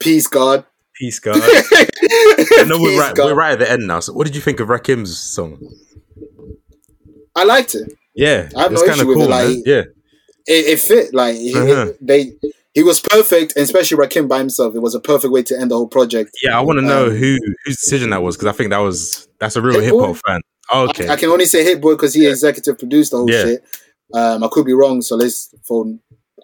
Peace, 0.00 0.26
God. 0.26 0.64
Peace, 0.94 1.18
God. 1.20 1.36
no, 1.36 2.78
we're 2.80 2.88
Peace, 2.92 2.98
right. 2.98 3.14
God. 3.14 3.26
We're 3.26 3.34
right 3.34 3.52
at 3.52 3.58
the 3.58 3.70
end 3.70 3.86
now. 3.86 4.00
So, 4.00 4.14
what 4.14 4.26
did 4.26 4.34
you 4.34 4.40
think 4.40 4.58
of 4.60 4.68
Rakim's 4.68 5.14
song? 5.18 5.58
I 7.36 7.44
liked 7.44 7.74
it. 7.74 7.92
Yeah, 8.14 8.48
I 8.56 8.62
have 8.62 8.72
it's 8.72 8.80
no 8.82 8.86
kind 8.88 9.00
of 9.00 9.06
issue 9.06 9.08
with 9.08 9.16
cool, 9.18 9.24
it, 9.26 9.30
like- 9.30 9.48
man. 9.48 9.62
Yeah, 9.66 9.82
It, 10.46 10.66
it 10.66 10.80
fit. 10.80 11.14
Like 11.14 11.36
he, 11.36 11.54
Uh-huh. 11.54 11.92
they, 12.00 12.32
he 12.74 12.82
was 12.82 13.00
perfect, 13.00 13.54
and 13.56 13.64
especially 13.64 13.98
Rakim 13.98 14.28
by 14.28 14.38
himself. 14.38 14.74
It 14.74 14.80
was 14.80 14.94
a 14.94 15.00
perfect 15.00 15.32
way 15.32 15.42
to 15.44 15.58
end 15.60 15.70
the 15.70 15.76
whole 15.76 15.88
project. 15.88 16.30
yeah. 16.42 16.56
I 16.58 16.62
want 16.62 16.78
to 16.78 16.84
know 16.84 17.06
Um, 17.06 17.10
who 17.16 17.38
whose 17.64 17.76
decision 17.76 18.10
that 18.10 18.22
was 18.22 18.36
because 18.36 18.48
I 18.52 18.56
think 18.56 18.70
that 18.70 18.78
was 18.78 19.28
that's 19.38 19.56
a 19.56 19.60
real 19.62 19.80
hip 19.80 19.94
hop 19.94 20.16
fan. 20.26 20.40
Oh, 20.72 20.84
okay, 20.88 21.06
I, 21.08 21.12
I 21.12 21.16
can 21.16 21.28
only 21.28 21.44
say 21.44 21.64
Hit 21.64 21.80
Boy 21.82 21.92
because 21.94 22.14
he 22.14 22.26
executive 22.26 22.78
produced 22.78 23.10
the 23.10 23.18
whole 23.18 23.30
Yeah. 23.30 23.42
shit. 23.44 23.64
Um, 24.14 24.42
I 24.44 24.48
could 24.50 24.64
be 24.64 24.72
wrong, 24.72 25.02
so 25.02 25.16
let's 25.16 25.54
for 25.64 25.84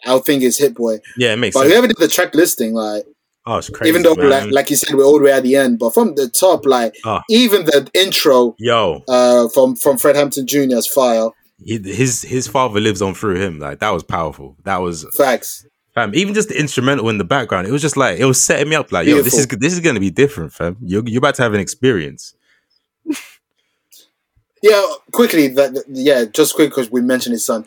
our 0.06 0.20
thing 0.20 0.42
is 0.42 0.58
Hit 0.58 0.74
Boy. 0.74 1.00
yeah, 1.16 1.32
it 1.32 1.36
makes 1.36 1.54
But 1.54 1.60
sense. 1.62 1.72
whoever 1.72 1.86
did 1.88 1.96
the 1.98 2.08
track 2.08 2.34
listing, 2.34 2.74
like 2.74 3.04
Oh, 3.46 3.56
it's 3.56 3.70
crazy. 3.70 3.88
even 3.88 4.02
though 4.02 4.14
man. 4.14 4.28
like, 4.28 4.50
like 4.50 4.70
you 4.70 4.76
said, 4.76 4.94
we're 4.94 5.04
all 5.04 5.18
the 5.18 5.24
way 5.24 5.32
at 5.32 5.42
the 5.42 5.56
end, 5.56 5.78
but 5.78 5.94
from 5.94 6.14
the 6.14 6.28
top, 6.28 6.66
like 6.66 6.96
Ah. 7.06 7.22
even 7.30 7.64
the 7.64 7.88
intro 7.94 8.54
yo, 8.58 9.02
uh, 9.08 9.48
from 9.48 9.74
from 9.76 9.96
Fred 9.96 10.16
Hampton 10.16 10.46
Jr.'s 10.46 10.86
file 10.86 11.34
his 11.64 12.22
his 12.22 12.46
father 12.48 12.80
lives 12.80 13.02
on 13.02 13.14
through 13.14 13.36
him. 13.36 13.58
Like 13.58 13.80
that 13.80 13.90
was 13.90 14.02
powerful. 14.04 14.56
That 14.64 14.78
was 14.78 15.04
facts. 15.16 15.66
fam. 15.94 16.14
Even 16.14 16.34
just 16.34 16.48
the 16.48 16.58
instrumental 16.58 17.08
in 17.08 17.18
the 17.18 17.24
background, 17.24 17.66
it 17.66 17.72
was 17.72 17.82
just 17.82 17.96
like 17.96 18.18
it 18.18 18.24
was 18.24 18.40
setting 18.42 18.68
me 18.68 18.76
up. 18.76 18.92
Like 18.92 19.06
yo, 19.06 19.22
this 19.22 19.34
is 19.38 19.46
this 19.46 19.72
is 19.72 19.80
gonna 19.80 20.00
be 20.00 20.10
different, 20.10 20.52
fam. 20.52 20.76
You're 20.80 21.02
you're 21.06 21.18
about 21.18 21.34
to 21.36 21.42
have 21.42 21.54
an 21.54 21.60
experience. 21.60 22.34
Yeah, 24.62 24.82
quickly. 25.12 25.48
That 25.48 25.84
yeah, 25.88 26.24
just 26.24 26.54
quick 26.54 26.70
because 26.70 26.90
we 26.90 27.00
mentioned 27.00 27.32
his 27.32 27.44
son. 27.46 27.64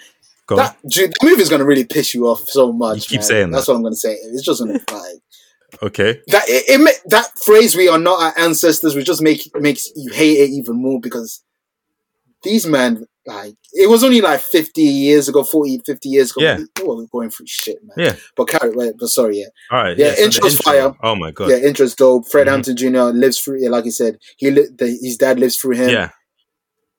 Go. 0.47 0.57
That 0.57 0.77
dude, 0.88 1.11
the 1.22 1.26
movie 1.26 1.41
is 1.41 1.49
gonna 1.49 1.63
really 1.65 1.85
piss 1.85 2.13
you 2.13 2.27
off 2.27 2.41
so 2.49 2.73
much. 2.73 2.97
You 2.97 3.01
keep 3.03 3.19
man. 3.22 3.23
saying 3.27 3.51
that's 3.51 3.65
that. 3.68 3.72
what 3.72 3.77
I'm 3.77 3.84
gonna 3.84 3.95
say. 3.95 4.13
It's 4.15 4.43
just 4.43 4.59
gonna 4.59 4.73
like 4.91 5.81
Okay. 5.81 6.19
that. 6.27 6.43
It, 6.49 6.65
it 6.68 7.01
that 7.07 7.27
phrase 7.45 7.76
"we 7.77 7.88
are 7.88 7.97
not 7.97 8.22
our 8.22 8.38
ancestors" 8.43 8.93
which 8.93 9.05
just 9.05 9.22
make 9.22 9.49
makes 9.55 9.89
you 9.95 10.11
hate 10.11 10.39
it 10.39 10.49
even 10.49 10.76
more 10.81 10.99
because 10.99 11.41
these 12.43 12.68
men 12.68 13.05
like 13.27 13.53
it 13.73 13.88
was 13.89 14.03
only 14.03 14.19
like 14.22 14.39
50 14.41 14.81
years 14.81 15.30
ago 15.30 15.43
40 15.43 15.81
50 15.85 16.10
years 16.10 16.31
ago 16.31 16.41
Yeah. 16.41 16.57
were 16.84 17.06
going 17.11 17.30
through 17.30 17.45
shit 17.48 17.77
man 17.84 17.95
Yeah. 18.06 18.15
but 18.35 18.48
carry 18.48 18.72
wait, 18.76 18.93
but 18.99 19.10
sorry 19.10 19.39
yeah 19.41 19.48
All 19.69 19.84
right. 19.84 19.98
Yeah, 19.98 20.10
so 20.10 20.15
the 20.15 20.23
intro's 20.26 20.57
fire. 20.57 20.93
Oh 21.03 21.15
my 21.15 21.30
god. 21.31 21.49
yeah 21.52 21.57
interest 21.57 21.98
dope 21.99 22.27
fred 22.27 22.48
Mhm. 22.48 22.52
hampton 22.52 22.76
jr 22.77 23.11
lives 23.14 23.39
through 23.39 23.61
yeah, 23.61 23.69
like 23.69 23.84
he 23.84 23.91
said 23.91 24.18
he 24.38 24.49
li- 24.49 24.69
the, 24.76 24.88
his 24.88 25.18
dad 25.18 25.39
lives 25.39 25.56
through 25.57 25.76
him 25.76 25.89
Yeah. 25.89 26.10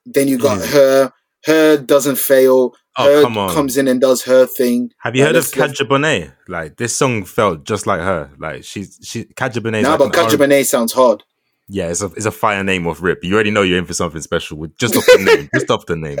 then 0.05 0.27
you 0.27 0.37
got 0.37 0.59
Mhm. 0.59 0.71
her 0.73 1.11
her 1.45 1.77
doesn't 1.77 2.17
fail 2.17 2.73
Oh 2.95 3.05
her 3.11 3.21
come 3.23 3.37
on. 3.37 3.49
comes 3.53 3.75
in 3.75 3.87
and 3.87 3.99
does 3.99 4.23
her 4.23 4.45
thing 4.45 4.91
Have 4.99 5.15
you 5.15 5.23
heard 5.23 5.35
of 5.35 5.43
let's- 5.43 5.55
let's- 5.57 5.81
Kadhja 5.81 5.87
Bonet? 5.87 6.31
Like 6.47 6.77
this 6.77 6.95
song 6.95 7.25
felt 7.25 7.65
just 7.65 7.87
like 7.87 7.99
her. 8.01 8.29
Like 8.39 8.63
she's 8.63 8.99
she 9.03 9.23
Kadhja 9.25 9.61
Bonet. 9.63 9.81
now 9.81 9.89
like 9.97 9.99
but 9.99 10.05
an 10.05 10.11
Kaja 10.29 10.33
R- 10.33 10.37
sounds 10.63 10.93
hard 10.93 11.23
Yeah, 11.69 11.87
it's 11.89 12.01
a 12.01 12.07
it's 12.07 12.25
a 12.25 12.31
fire 12.31 12.63
name 12.63 12.87
of 12.87 13.01
Rip. 13.01 13.23
You 13.23 13.33
already 13.33 13.51
know 13.51 13.61
you're 13.61 13.77
in 13.77 13.85
for 13.85 13.93
something 13.93 14.21
special 14.21 14.57
with 14.57 14.77
just 14.77 14.95
off 14.97 15.05
the 15.05 15.23
name, 15.23 15.49
just 15.53 15.69
off 15.71 15.85
the 15.85 15.95
name. 15.95 16.19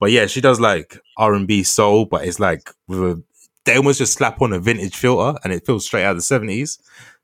But 0.00 0.12
yeah, 0.12 0.26
she 0.26 0.40
does 0.40 0.60
like 0.60 0.98
R 1.16 1.34
and 1.34 1.48
B 1.48 1.62
soul, 1.64 2.04
but 2.04 2.24
it's 2.24 2.38
like 2.38 2.70
with 2.86 3.00
a 3.00 3.22
they 3.64 3.76
almost 3.76 3.98
just 3.98 4.12
slap 4.12 4.40
on 4.42 4.52
a 4.52 4.58
vintage 4.60 4.94
filter 4.94 5.38
and 5.42 5.52
it 5.52 5.66
feels 5.66 5.84
straight 5.86 6.04
out 6.04 6.12
of 6.12 6.18
the 6.18 6.22
seventies. 6.22 6.78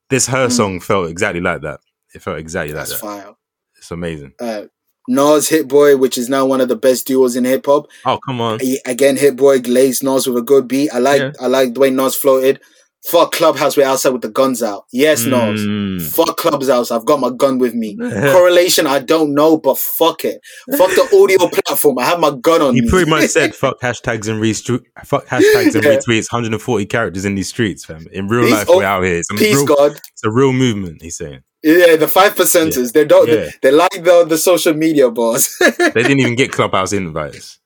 This 0.09 0.27
her 0.27 0.49
Mm. 0.49 0.53
song 0.53 0.81
felt 0.81 1.09
exactly 1.11 1.41
like 1.41 1.63
that. 1.63 1.81
It 2.15 2.23
felt 2.23 2.39
exactly 2.39 2.73
like 2.75 2.89
that's 2.89 3.01
that. 3.01 3.07
fire 3.07 3.35
It's 3.77 3.91
amazing. 3.91 4.33
uh 4.41 4.63
Nas 5.09 5.49
Hit 5.49 5.67
Boy, 5.69 5.97
which 5.97 6.19
is 6.19 6.29
now 6.29 6.47
one 6.47 6.61
of 6.61 6.69
the 6.69 6.77
best 6.77 7.07
duos 7.07 7.35
in 7.37 7.45
hip 7.45 7.67
hop. 7.67 7.87
Oh 8.05 8.19
come 8.25 8.41
on. 8.41 8.59
Again, 8.85 9.17
Hit 9.17 9.37
Boy 9.37 9.61
glazed 9.61 10.03
Nas 10.03 10.27
with 10.27 10.37
a 10.37 10.43
good 10.43 10.67
beat. 10.67 10.91
I 10.93 10.99
like 10.99 11.21
Yeah. 11.21 11.33
I 11.41 11.47
like 11.47 11.75
the 11.75 11.81
way 11.81 11.91
Nas 11.91 12.15
floated. 12.17 12.61
Fuck 13.09 13.33
Clubhouse, 13.33 13.77
we're 13.79 13.87
outside 13.87 14.11
with 14.11 14.21
the 14.23 14.29
guns 14.29 14.63
out. 14.63 14.85
Yes, 14.93 15.25
Nas. 15.25 15.61
Mm. 15.61 16.03
Fuck 16.03 16.37
Clubhouse, 16.37 16.91
I've 16.91 17.07
got 17.07 17.19
my 17.19 17.31
gun 17.31 17.59
with 17.59 17.75
me. 17.75 17.97
Correlation, 18.33 18.87
I 18.87 18.99
don't 18.99 19.33
know, 19.35 19.57
but 19.57 19.79
fuck 19.79 20.25
it. 20.25 20.41
Fuck 20.77 20.91
the 20.91 21.09
audio 21.23 21.49
platform, 21.49 21.99
I 21.99 22.05
have 22.05 22.21
my 22.21 22.31
gun 22.31 22.61
on 22.61 22.75
He 22.75 22.83
me. 22.83 22.91
pretty 22.91 23.09
much 23.09 23.25
said 23.31 23.55
fuck 23.55 23.81
hashtags 23.81 24.29
and 24.29 24.41
retweet 24.43 24.83
fuck 25.05 25.27
hashtags 25.27 25.75
and 25.75 25.85
Yeah. 25.85 25.97
retweets 25.97 26.31
140 26.31 26.85
characters 26.87 27.25
in 27.25 27.35
these 27.37 27.49
streets, 27.49 27.85
fam. 27.87 28.07
In 28.13 28.29
real 28.29 28.43
Peace, 28.45 28.53
life, 28.53 28.67
oh, 28.69 28.77
we're 28.79 28.85
out 28.85 29.03
here. 29.05 29.17
It's 29.17 29.31
a, 29.31 29.35
Peace, 29.35 29.57
real, 29.57 29.67
God. 29.67 29.93
it's 29.93 30.25
a 30.25 30.31
real 30.31 30.53
movement, 30.53 31.01
he's 31.03 31.17
saying. 31.17 31.41
Yeah, 31.63 31.97
the 31.97 32.09
five 32.09 32.35
percenters. 32.37 32.93
They 32.95 33.05
don't. 33.05 33.29
Yeah. 33.29 33.51
They 33.61 33.71
like 33.71 34.03
the 34.03 34.25
the 34.27 34.39
social 34.39 34.73
media 34.73 35.11
bars. 35.11 35.55
They 35.79 36.03
didn't 36.03 36.21
even 36.21 36.35
get 36.35 36.53
Clubhouse 36.53 36.95
invites. 36.95 37.60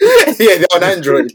yeah, 0.38 0.56
they're 0.58 0.66
on 0.74 0.82
Android. 0.82 1.32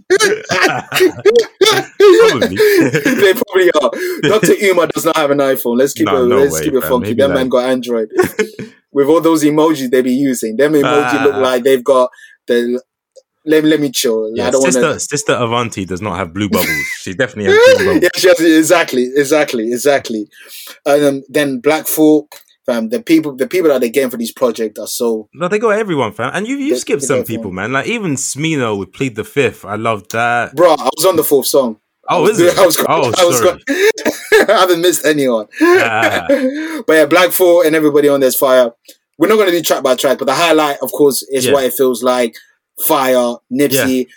Probably. 1.19 2.55
they 2.57 3.33
probably 3.33 3.71
are. 3.81 3.91
Dr. 4.21 4.53
Umar 4.63 4.87
does 4.87 5.05
not 5.05 5.15
have 5.17 5.31
an 5.31 5.39
iPhone. 5.39 5.77
Let's 5.77 5.93
keep 5.93 6.05
No, 6.07 6.23
it. 6.23 6.27
no 6.27 6.37
let's 6.39 6.53
way, 6.55 6.63
keep 6.65 6.73
it 6.73 6.81
fam. 6.81 6.89
funky. 6.89 7.09
Maybe 7.09 7.21
That 7.21 7.29
like- 7.29 7.35
man 7.37 7.49
got 7.49 7.69
Android. 7.69 8.09
With 8.91 9.07
all 9.07 9.21
those 9.21 9.43
emojis 9.43 9.89
they 9.89 10.01
be 10.03 10.13
using, 10.13 10.55
them 10.55 10.73
emoji 10.73 11.23
look 11.23 11.33
Ah. 11.35 11.39
like 11.39 11.63
they've 11.63 11.83
got 11.83 12.09
the. 12.47 12.81
Let 13.45 13.63
me 13.65 13.69
let 13.71 13.79
me 13.81 13.89
chill. 13.91 14.31
Yeah, 14.35 14.47
I 14.47 14.51
don't 14.51 14.61
want 14.61 14.73
sister, 14.73 14.93
to. 14.93 14.99
sister 15.01 15.33
Avanti 15.33 15.83
does 15.83 15.99
not 16.01 16.15
have 16.17 16.33
blue 16.33 16.47
bubbles. 16.47 16.69
She 16.99 17.13
definitely 17.13 17.51
has 17.51 17.75
blue 17.77 17.85
yeah, 17.87 17.93
bubbles. 17.99 18.11
she 18.15 18.27
has, 18.29 18.39
exactly, 18.39 19.09
exactly, 19.15 19.71
exactly. 19.73 20.27
And 20.85 21.03
um, 21.03 21.23
then 21.27 21.59
Black 21.59 21.85
Thought, 21.87 22.27
fam. 22.65 22.89
The 22.89 23.01
people, 23.01 23.35
the 23.35 23.47
people 23.47 23.69
that 23.69 23.81
they 23.81 23.89
getting 23.89 24.09
for 24.09 24.17
these 24.17 24.31
projects 24.31 24.79
are 24.79 24.87
so. 24.87 25.29
No, 25.33 25.47
they 25.47 25.59
got 25.59 25.69
everyone, 25.69 26.11
fam. 26.13 26.31
And 26.33 26.47
you 26.47 26.57
you 26.57 26.75
skipped 26.75 27.03
some 27.03 27.23
people, 27.23 27.47
everyone. 27.51 27.55
man. 27.55 27.71
Like 27.73 27.87
even 27.87 28.15
Smino 28.15 28.77
would 28.77 28.93
Plead 28.93 29.15
the 29.15 29.23
Fifth. 29.23 29.65
I 29.65 29.75
love 29.75 30.07
that. 30.09 30.55
Bro, 30.55 30.73
I 30.73 30.89
was 30.95 31.05
on 31.05 31.15
the 31.15 31.23
fourth 31.23 31.47
song. 31.47 31.79
Oh, 32.09 32.25
is 32.27 32.39
was, 32.39 32.53
it? 32.53 32.57
I 32.59 32.65
was, 32.65 32.77
Oh, 32.89 33.13
I 33.17 33.25
was 33.25 33.37
sorry. 33.37 33.61
I 34.55 34.59
haven't 34.59 34.81
missed 34.81 35.05
anyone. 35.05 35.47
Ah. 35.61 36.25
but 36.87 36.93
yeah, 36.93 37.05
Black 37.05 37.31
Four 37.31 37.65
and 37.65 37.75
everybody 37.75 38.09
on 38.09 38.19
there's 38.19 38.35
fire. 38.37 38.71
We're 39.17 39.27
not 39.29 39.35
going 39.35 39.51
to 39.51 39.55
do 39.55 39.61
track 39.61 39.83
by 39.83 39.95
track, 39.95 40.17
but 40.17 40.25
the 40.25 40.33
highlight, 40.33 40.79
of 40.81 40.91
course, 40.91 41.21
is 41.29 41.45
Yeah. 41.45 41.53
what 41.53 41.63
it 41.65 41.73
feels 41.73 42.03
like. 42.03 42.35
Fire, 42.87 43.35
Nipsey. 43.51 44.07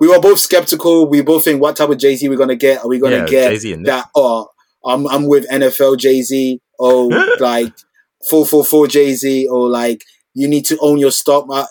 We 0.00 0.08
were 0.08 0.18
both 0.20 0.38
skeptical. 0.40 1.06
We 1.08 1.20
both 1.22 1.44
think, 1.44 1.60
what 1.60 1.76
type 1.76 1.90
of 1.90 1.98
Jay 1.98 2.16
Z 2.16 2.28
we're 2.28 2.36
going 2.36 2.48
to 2.48 2.56
get? 2.56 2.82
Are 2.82 2.88
we 2.88 2.98
going 2.98 3.12
to 3.26 3.30
Yeah, 3.32 3.50
get 3.54 3.84
that? 3.84 4.06
Oh, 4.16 4.48
I'm 4.84 5.06
I'm 5.06 5.26
with 5.28 5.48
NFL 5.50 5.98
Jay 5.98 6.22
Z. 6.22 6.60
Oh, 6.80 7.06
like 7.38 7.72
four 8.28 8.44
four 8.46 8.64
four 8.64 8.86
Jay 8.86 9.14
Z. 9.14 9.48
Or 9.48 9.68
like 9.68 10.04
you 10.34 10.48
need 10.48 10.64
to 10.66 10.78
own 10.80 10.98
your 10.98 11.10
stock. 11.10 11.46
mar- 11.46 11.68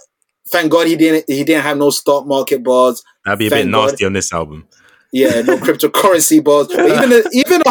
Thank 0.51 0.71
God 0.71 0.87
he 0.87 0.95
didn't. 0.95 1.25
He 1.27 1.43
didn't 1.43 1.63
have 1.63 1.77
no 1.77 1.89
stock 1.89 2.27
market 2.27 2.63
bars. 2.63 3.01
That'd 3.25 3.39
be 3.39 3.47
a 3.47 3.49
bit 3.49 3.55
Thank 3.63 3.71
God. 3.73 3.89
nasty 3.91 4.05
on 4.05 4.13
this 4.13 4.31
album. 4.33 4.67
Yeah, 5.11 5.41
no 5.41 5.57
cryptocurrency 5.65 6.43
bars. 6.43 6.67
But 6.67 6.85
even 6.85 7.09
the, 7.09 7.29
even 7.33 7.61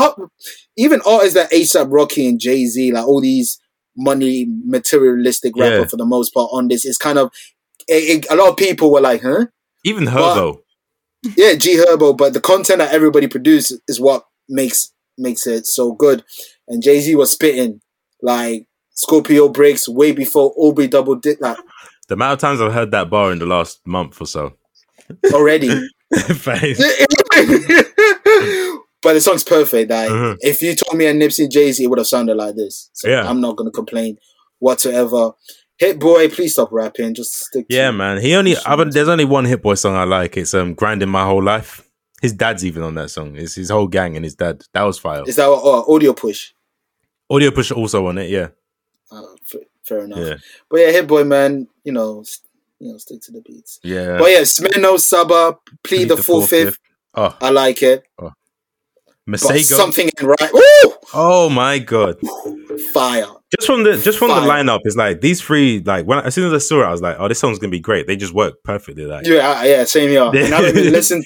even 0.77 1.01
artists 1.06 1.36
like 1.36 1.51
ASAP 1.51 1.86
Rocky 1.90 2.27
and 2.28 2.40
Jay 2.40 2.66
Z, 2.66 2.90
like 2.93 3.06
all 3.06 3.20
these 3.20 3.61
money 3.97 4.47
materialistic 4.65 5.55
rapper 5.56 5.81
Yeah. 5.81 5.85
for 5.86 5.97
the 5.97 6.05
most 6.05 6.35
part 6.35 6.51
on 6.52 6.66
this, 6.69 6.85
it's 6.85 6.98
kind 6.98 7.19
of 7.19 7.31
it, 7.86 8.24
it- 8.24 8.27
a 8.31 8.35
lot 8.36 8.48
of 8.51 8.56
people 8.56 8.93
were 8.93 9.01
like, 9.01 9.23
huh? 9.23 9.47
Even 9.85 10.06
Herbo. 10.06 10.59
Yeah, 11.36 11.55
G 11.55 11.77
Herbo, 11.77 12.16
but 12.16 12.32
the 12.32 12.40
content 12.40 12.78
that 12.81 12.93
everybody 12.93 13.28
produced 13.28 13.73
is 13.89 14.01
what 14.01 14.27
makes 14.48 14.93
makes 15.16 15.47
it 15.47 15.66
so 15.66 15.93
good. 15.93 16.24
And 16.66 16.82
Jay 16.82 17.01
Z 17.01 17.15
was 17.15 17.31
spitting 17.32 17.81
like 18.23 18.66
Scorpio 18.94 19.48
breaks 19.48 19.88
way 19.88 20.12
before 20.12 20.52
Aubrey 20.56 20.86
double 20.88 21.16
did 21.16 21.40
like 21.40 21.58
the 22.08 22.14
amount 22.14 22.34
of 22.34 22.38
times 22.40 22.60
I've 22.60 22.72
heard 22.72 22.90
that 22.92 23.10
bar 23.10 23.32
in 23.32 23.38
the 23.38 23.46
last 23.46 23.80
month 23.86 24.20
or 24.20 24.26
so. 24.26 24.54
already. 25.32 25.68
But 29.02 29.12
the 29.12 29.20
song's 29.20 29.44
perfect. 29.44 29.90
Like, 29.90 30.08
Mhm. 30.08 30.36
if 30.40 30.62
you 30.62 30.74
told 30.74 30.96
me 30.96 31.04
a 31.04 31.12
Nipsey 31.12 31.50
Jay 31.50 31.70
Z, 31.72 31.84
it 31.84 31.88
would 31.88 31.98
have 31.98 32.06
sounded 32.06 32.36
like 32.36 32.54
this. 32.56 32.88
So 32.94 33.06
Yeah. 33.10 33.28
I'm 33.28 33.38
not 33.38 33.54
gonna 33.56 33.70
complain 33.70 34.16
whatsoever. 34.60 35.32
Hit 35.76 35.98
boy, 35.98 36.28
please 36.30 36.54
stop 36.54 36.72
rapping. 36.72 37.12
Just 37.12 37.34
stick. 37.34 37.66
yeah, 37.68 37.88
to 37.90 37.92
man. 37.92 38.22
He 38.22 38.34
only 38.34 38.56
I've, 38.64 38.92
there's 38.92 39.08
only 39.08 39.26
one 39.26 39.44
Hit 39.44 39.60
Boy 39.60 39.74
song 39.74 39.94
I 39.94 40.04
like. 40.04 40.38
It's 40.38 40.54
um 40.54 40.72
Grinding 40.72 41.10
My 41.10 41.24
Whole 41.26 41.42
Life. 41.42 41.86
His 42.22 42.32
dad's 42.32 42.64
even 42.64 42.82
on 42.82 42.94
that 42.94 43.10
song. 43.10 43.36
It's 43.36 43.56
his 43.56 43.68
whole 43.68 43.88
gang 43.88 44.16
and 44.16 44.24
his 44.24 44.36
dad. 44.36 44.62
That 44.72 44.84
was 44.84 44.98
fire. 44.98 45.22
Is 45.26 45.36
that 45.36 45.48
what, 45.50 45.60
oh, 45.62 45.94
audio 45.94 46.14
push? 46.14 46.52
Audio 47.28 47.50
Push 47.50 47.72
also 47.72 48.06
on 48.06 48.16
it, 48.18 48.30
yeah. 48.30 48.48
Fair 49.86 50.05
enough. 50.05 50.19
Yeah. 50.19 50.35
But 50.70 50.81
yeah, 50.81 50.90
hit 50.93 51.06
boy, 51.06 51.24
man. 51.24 51.69
You 51.85 51.93
know, 51.93 52.20
s- 52.20 52.40
you 52.81 52.90
know, 52.93 52.98
stick 52.98 53.20
to 53.23 53.32
the 53.32 53.40
beats. 53.43 53.81
Yeah. 53.82 54.19
But 54.19 54.31
yeah, 54.31 54.40
Smino 54.40 54.98
Saba, 54.98 55.59
plead 55.82 56.09
the 56.09 56.16
fourth 56.16 56.51
fifth. 56.51 56.78
Oh, 57.15 57.36
I 57.40 57.51
like 57.51 57.82
it. 57.82 58.05
Oh. 58.19 58.32
Masego. 59.28 59.62
something 59.62 60.05
ain't 60.06 60.23
right. 60.23 60.52
Woo! 60.52 60.93
Oh 61.15 61.48
my 61.48 61.78
god. 61.78 62.16
Fire. 62.93 63.27
Just 63.56 63.66
from 63.66 63.85
the 63.85 63.97
just 63.97 64.19
from 64.19 64.28
the 64.28 64.35
lineup, 64.35 64.81
it's 64.85 64.97
like 64.97 65.20
these 65.20 65.40
three. 65.40 65.81
Like 65.81 66.06
when 66.06 66.19
as 66.19 66.35
soon 66.35 66.47
as 66.47 66.52
I 66.52 66.59
saw 66.59 66.82
it, 66.82 66.86
I 66.86 66.90
was 66.90 67.01
like, 67.01 67.16
"Oh, 67.19 67.28
this 67.28 67.39
song's 67.39 67.59
gonna 67.59 67.70
be 67.70 67.78
great." 67.81 68.06
They 68.06 68.16
just 68.16 68.35
work 68.35 68.55
perfectly. 68.65 69.06
Like, 69.06 69.27
Yeah, 69.27 69.62
yeah, 69.65 69.85
same 69.85 70.11
here. 70.11 70.24
And 70.24 70.52
I 70.55 70.61
haven't 70.61 70.74
listened 70.93 71.24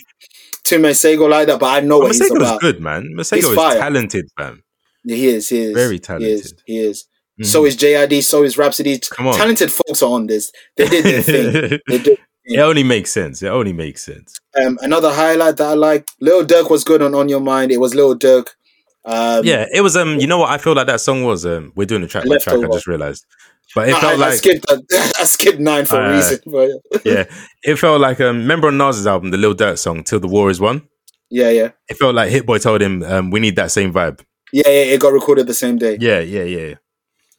to 0.65 0.77
Masego 0.79 1.29
like 1.29 1.47
that, 1.49 1.59
but 1.59 1.67
I 1.67 1.81
know 1.81 1.97
oh, 1.97 2.01
what 2.01 2.13
he's 2.13 2.21
Masego's 2.21 2.37
about. 2.37 2.61
good, 2.61 2.81
man. 2.81 3.03
He's 3.17 3.17
Masego 3.33 3.51
is 3.51 3.75
talented, 3.75 4.29
man. 4.39 4.63
Yeah, 5.05 5.17
He 5.17 5.27
is. 5.29 5.49
He 5.49 5.59
is. 5.59 5.75
Very 5.75 5.89
He 5.95 5.95
is. 5.97 6.01
talented. 6.03 6.63
He 6.67 6.79
is. 6.79 7.05
Mhm. 7.41 7.47
So 7.47 7.65
is 7.67 7.77
JID. 7.77 8.23
So 8.23 8.43
is 8.43 8.59
Rhapsody. 8.59 8.99
Talented 8.99 9.71
folks 9.73 10.03
are 10.03 10.11
on 10.11 10.27
this. 10.27 10.51
They 10.77 10.89
did 10.89 11.05
their 11.05 11.23
thing. 11.23 11.79
They 11.89 11.99
did. 11.99 12.19
it 12.45 12.59
only 12.61 12.83
makes 12.83 13.11
sense. 13.13 13.43
It 13.43 13.49
only 13.49 13.73
makes 13.73 14.03
sense. 14.05 14.35
Um, 14.61 14.79
another 14.83 15.13
highlight 15.13 15.57
that 15.59 15.67
I 15.69 15.75
like. 15.75 16.09
Lil 16.21 16.47
Durk 16.47 16.71
was 16.71 16.83
good 16.85 17.03
on 17.03 17.15
On 17.15 17.29
Your 17.29 17.41
Mind. 17.41 17.71
It 17.71 17.77
was 17.79 17.95
Lil 17.95 18.17
Durk. 18.19 18.49
Um, 19.05 19.45
Yeah, 19.45 19.67
it 19.73 19.83
was. 19.83 19.97
Um, 19.97 20.19
you 20.19 20.27
know 20.27 20.39
what 20.39 20.51
I 20.51 20.59
feel 20.59 20.75
like 20.75 20.87
that 20.87 21.01
song 21.01 21.23
was. 21.25 21.45
Um, 21.47 21.73
we're 21.77 21.87
doing 21.87 22.03
a 22.03 22.09
track 22.09 22.25
by 22.29 22.39
track. 22.39 22.57
I 22.59 22.67
just 22.73 22.87
realized, 22.87 23.25
but 23.75 23.89
it 23.89 23.95
I, 23.95 24.01
felt 24.01 24.13
I 24.15 24.17
like 24.17 24.39
skipped. 24.39 24.67
that- 24.67 25.13
I 25.21 25.25
skipped 25.25 25.61
nine 25.61 25.85
for 25.87 26.01
a 26.01 26.15
reason. 26.17 26.41
But 26.47 26.71
yeah, 27.05 27.25
it 27.63 27.77
felt 27.77 28.01
like 28.01 28.21
um. 28.21 28.39
Remember 28.39 28.69
on 28.69 28.77
Nas's 28.79 29.07
album, 29.07 29.31
the 29.31 29.37
Lil 29.39 29.55
Durk 29.55 29.79
song, 29.79 30.03
"Till 30.03 30.19
the 30.21 30.27
War 30.29 30.51
Is 30.51 30.61
Won." 30.61 30.83
yeah, 31.31 31.51
yeah, 31.51 31.71
It 31.89 31.99
felt 31.99 32.15
like 32.15 32.31
Hit 32.31 32.47
Boy 32.47 32.59
told 32.59 32.81
him, 32.83 33.03
um, 33.03 33.31
"We 33.31 33.41
need 33.41 33.57
that 33.57 33.71
same 33.71 33.93
vibe." 33.93 34.21
yeah, 34.53 34.67
yeah. 34.69 34.95
It 34.95 35.01
got 35.01 35.13
recorded 35.13 35.47
the 35.47 35.55
same 35.55 35.77
day. 35.77 35.99
Yeah, 36.01 36.21
yeah, 36.21 36.45
yeah. 36.45 36.75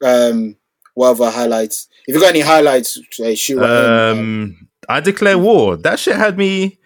Um, 0.04 0.56
what 0.94 1.10
other 1.12 1.30
highlights? 1.32 1.88
If 2.08 2.16
you 2.16 2.22
got 2.22 2.30
any 2.30 2.42
highlights, 2.42 2.98
uh, 3.24 3.36
shoot. 3.36 3.62
Um, 3.62 4.68
I 4.88 5.00
declare 5.00 5.38
war. 5.38 5.78
That 5.78 6.00
shit 6.00 6.16
had 6.16 6.38
me. 6.38 6.78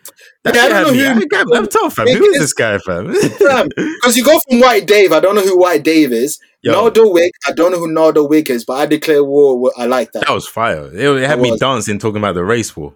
That 0.43 0.55
Yeah, 0.55 0.63
I 0.63 0.69
don't 0.69 0.83
know 0.97 1.15
me. 1.15 1.25
who- 1.31 1.53
I, 1.53 1.57
I'm 1.57 1.67
tough, 1.67 1.95
fam. 1.95 2.07
Who 2.07 2.25
is 2.25 2.35
is- 2.35 2.41
this 2.41 2.53
guy, 2.53 2.77
fam? 2.79 3.07
Because 3.07 4.17
you 4.17 4.23
go 4.25 4.37
from 4.49 4.59
White 4.59 4.85
Dave. 4.87 5.11
I 5.13 5.19
don't 5.19 5.35
know 5.35 5.41
who 5.41 5.57
White 5.57 5.83
Dave 5.83 6.11
is. 6.11 6.39
Yo. 6.61 6.71
Nardo 6.73 7.09
Wick. 7.11 7.31
I 7.47 7.51
don't 7.51 7.71
know 7.71 7.79
who 7.79 7.87
Nardo 7.91 8.25
Wick 8.25 8.49
is, 8.49 8.63
but 8.65 8.73
I 8.73 8.85
declare 8.85 9.23
war. 9.23 9.71
I 9.77 9.85
like 9.85 10.11
that. 10.13 10.25
That 10.27 10.33
was 10.33 10.47
fire. 10.47 10.87
It, 10.93 11.23
it 11.23 11.27
had 11.27 11.39
It 11.39 11.41
me 11.41 11.51
was. 11.51 11.59
dancing, 11.59 11.99
talking 11.99 12.17
about 12.17 12.35
the 12.35 12.43
race 12.43 12.75
war. 12.75 12.93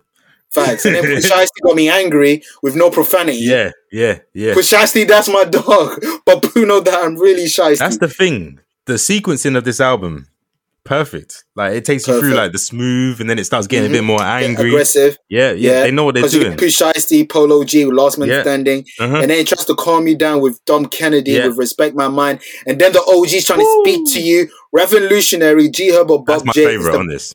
Facts. 0.51 0.85
And 0.85 0.95
then 0.95 1.03
Pooh 1.05 1.17
Shiesty 1.17 1.47
got 1.63 1.75
me 1.75 1.89
angry 1.89 2.43
with 2.63 2.75
no 2.75 2.89
profanity. 2.89 3.39
Yeah, 3.39 3.71
yeah, 3.91 4.19
yeah. 4.33 4.53
Pooh 4.53 4.61
Shiesty, 4.61 5.05
that's 5.07 5.27
my 5.29 5.43
dog. 5.43 6.01
But 6.25 6.41
Puno, 6.43 6.83
that 6.83 7.03
I'm 7.03 7.15
really 7.17 7.45
shiesty. 7.45 7.79
That's 7.79 7.97
the 7.97 8.07
thing. 8.09 8.59
The 8.87 8.93
sequencing 8.93 9.55
of 9.57 9.63
this 9.65 9.79
album, 9.81 10.27
perfect. 10.83 11.43
Like 11.55 11.73
it 11.73 11.83
takes 11.85 12.07
you 12.07 12.19
through 12.19 12.33
like 12.35 12.53
the 12.53 12.57
smooth, 12.57 13.19
and 13.19 13.29
then 13.29 13.37
it 13.37 13.43
starts 13.45 13.67
getting 13.67 13.89
Mhm. 13.89 13.93
a 13.93 13.97
bit 13.97 14.03
more 14.05 14.21
angry. 14.23 14.69
aggressive. 14.69 15.17
Yeah, 15.29 15.51
yeah, 15.51 15.71
Yeah, 15.71 15.83
They 15.83 15.91
know 15.91 16.05
what 16.05 16.15
they're 16.15 16.23
you 16.23 16.29
doing. 16.29 16.51
get 16.51 16.59
Pooh 16.59 16.67
Shiesty, 16.67 17.29
Polo 17.29 17.63
G, 17.65 17.83
with 17.85 17.95
Last 17.95 18.17
Man 18.17 18.29
Yeah. 18.29 18.41
Standing, 18.43 18.85
Uh-huh. 18.99 19.17
and 19.17 19.29
then 19.29 19.39
it 19.39 19.47
tries 19.47 19.65
to 19.65 19.75
calm 19.75 20.07
you 20.07 20.15
down 20.15 20.39
with 20.41 20.63
Dom 20.65 20.85
Kennedy 20.85 21.31
Yeah. 21.33 21.47
with 21.47 21.57
Respect 21.57 21.95
My 21.95 22.07
Mind, 22.07 22.39
and 22.65 22.79
then 22.79 22.93
the 22.93 23.03
OG's 23.05 23.43
trying 23.45 23.59
to 23.59 23.81
speak 23.83 24.13
to 24.13 24.21
you. 24.21 24.47
Revolutionary, 24.71 25.69
G 25.69 25.91
Herbo, 25.91 26.23
That's 26.25 26.39
Bob 26.43 26.45
my 26.47 26.53
J. 26.53 26.65
Favorite 26.65 26.93
the, 26.93 26.97
on 26.99 27.07
this, 27.07 27.33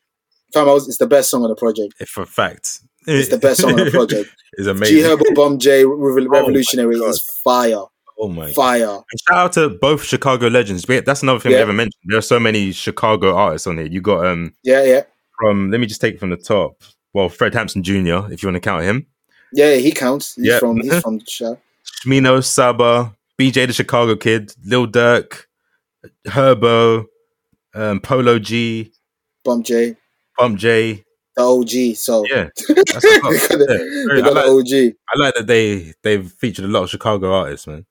fam, 0.54 0.68
I 0.68 0.72
was- 0.72 0.88
it's 0.88 0.96
the 0.98 1.06
best 1.06 1.28
song 1.30 1.42
on 1.44 1.50
the 1.50 1.54
project. 1.56 1.92
for 2.08 2.24
fact. 2.24 2.80
It's 3.06 3.28
the 3.28 3.36
best 3.38 3.60
song 3.60 3.78
on 3.78 3.84
the 3.84 3.90
project. 3.90 4.30
It's 4.58 4.66
amazing. 4.68 4.96
G. 4.96 5.02
Herbo, 5.02 5.34
Bump 5.34 5.60
J, 5.60 5.84
Revolutionary 5.86 6.98
God. 6.98 7.08
is 7.08 7.22
fire, 7.42 7.84
oh 8.18 8.28
my 8.28 8.52
fire. 8.52 8.88
And 8.96 9.20
shout 9.28 9.36
out 9.38 9.52
to 9.54 9.70
both 9.70 10.04
Chicago 10.04 10.48
legends. 10.48 10.84
That's 10.84 11.22
another 11.22 11.40
thing 11.40 11.50
we 11.50 11.54
Yeah. 11.54 11.60
haven't 11.60 11.76
mentioned. 11.76 12.02
There 12.04 12.18
are 12.18 12.22
so 12.22 12.38
many 12.40 12.72
Chicago 12.72 13.34
artists 13.34 13.66
on 13.66 13.78
here. 13.78 13.86
You 13.86 14.00
got 14.00 14.26
um 14.26 14.54
Yeah, 14.62 14.84
yeah, 14.84 15.02
from 15.38 15.70
let 15.70 15.80
me 15.80 15.86
just 15.86 16.00
take 16.00 16.14
it 16.14 16.20
from 16.20 16.30
the 16.30 16.36
top. 16.36 16.82
Well, 17.14 17.28
Fred 17.28 17.54
Hampton 17.54 17.82
Jr. 17.82 18.30
If 18.32 18.42
you 18.42 18.48
want 18.48 18.56
to 18.56 18.60
count 18.60 18.84
him, 18.84 19.06
yeah. 19.52 19.74
He 19.76 19.92
counts. 19.92 20.34
He's 20.36 20.46
Yeah. 20.46 20.58
from. 20.58 20.80
He's 20.80 21.00
from 21.02 21.18
the 21.18 21.26
show. 21.26 21.58
Smino 22.04 22.42
Saba, 22.44 23.14
BJ 23.38 23.66
the 23.66 23.72
Chicago 23.72 24.16
Kid, 24.16 24.52
Lil 24.64 24.86
Durk, 24.86 25.44
Herbo, 26.26 27.06
um, 27.74 28.00
Polo 28.00 28.38
G, 28.38 28.92
Bump 29.44 29.66
J, 29.66 29.96
Bump 30.38 30.58
J. 30.58 31.04
the 31.36 31.42
OG. 31.42 31.96
So 31.96 32.24
Yeah, 32.28 32.48
that's 32.68 33.04
a 33.04 33.08
they 33.08 33.18
got 33.20 33.30
the, 33.30 34.14
Yeah, 34.16 34.26
I, 34.26 34.30
like, 34.30 34.46
OG. 34.46 34.94
I 35.14 35.18
like 35.18 35.34
that 35.34 35.46
they 35.46 35.92
they've 36.02 36.30
featured 36.30 36.64
a 36.64 36.68
lot 36.68 36.84
of 36.84 36.90
Chicago 36.90 37.32
artists, 37.34 37.66
man. 37.66 37.84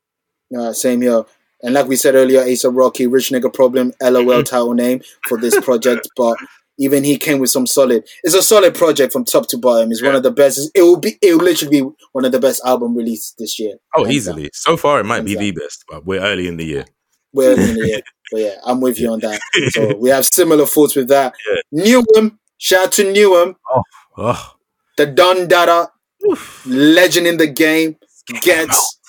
Uh, 0.58 0.74
same 0.74 1.02
here. 1.02 1.24
And 1.64 1.74
like 1.76 1.88
we 1.88 1.96
said 1.96 2.16
earlier, 2.16 2.42
ASAP 2.42 2.76
Rocky, 2.76 3.06
Rich 3.08 3.30
Nigga 3.30 3.54
Problem, 3.54 3.92
Mm-hmm. 4.02 4.16
LOL 4.28 4.44
title 4.44 4.74
name 4.74 5.02
for 5.28 5.38
this 5.38 5.60
project. 5.60 6.08
but 6.18 6.36
even 6.80 7.04
he 7.04 7.18
came 7.18 7.38
with 7.40 7.52
some 7.52 7.68
solid. 7.68 8.04
It's 8.24 8.34
a 8.34 8.42
solid 8.42 8.74
project 8.74 9.14
from 9.14 9.26
top 9.26 9.48
to 9.50 9.58
bottom. 9.58 9.92
It's 9.92 10.02
one 10.02 10.16
of 10.16 10.24
the 10.24 10.32
best. 10.32 10.72
It 10.74 10.82
will 10.82 10.98
be. 11.00 11.18
It 11.22 11.34
will 11.36 11.46
literally 11.46 11.82
be 11.82 11.90
one 12.14 12.26
of 12.26 12.32
the 12.32 12.40
best 12.40 12.62
album 12.66 12.96
released 12.96 13.36
this 13.38 13.60
year. 13.60 13.76
Oh, 13.96 14.08
easily. 14.08 14.50
So 14.54 14.76
far, 14.78 15.00
it 15.00 15.06
might 15.06 15.24
be 15.26 15.36
Hands 15.36 15.42
the 15.42 15.52
best, 15.62 15.86
but 15.88 16.06
we're 16.06 16.22
early 16.22 16.48
in 16.48 16.58
the 16.58 16.66
year. 16.66 16.86
We're 17.34 17.52
early 17.52 17.70
in 17.70 17.76
the 17.76 17.88
year. 17.88 18.02
But 18.32 18.40
yeah, 18.40 18.56
I'm 18.66 18.80
with 18.80 18.98
you 18.98 19.12
on 19.12 19.20
that. 19.20 19.42
So 19.72 19.94
we 20.00 20.10
have 20.10 20.26
similar 20.26 20.66
thoughts 20.66 20.96
with 20.96 21.10
that. 21.10 21.34
Newham, 21.76 22.38
shout 22.58 22.86
out 22.86 22.92
to 22.94 23.04
Newham, 23.04 23.56
Oh, 24.18 24.54
the 24.96 25.06
Don 25.06 25.50
Dada, 25.50 25.92
oof. 26.32 26.66
legend 26.66 27.28
in 27.28 27.36
the 27.36 27.48
game, 27.48 27.98
gets 28.40 29.00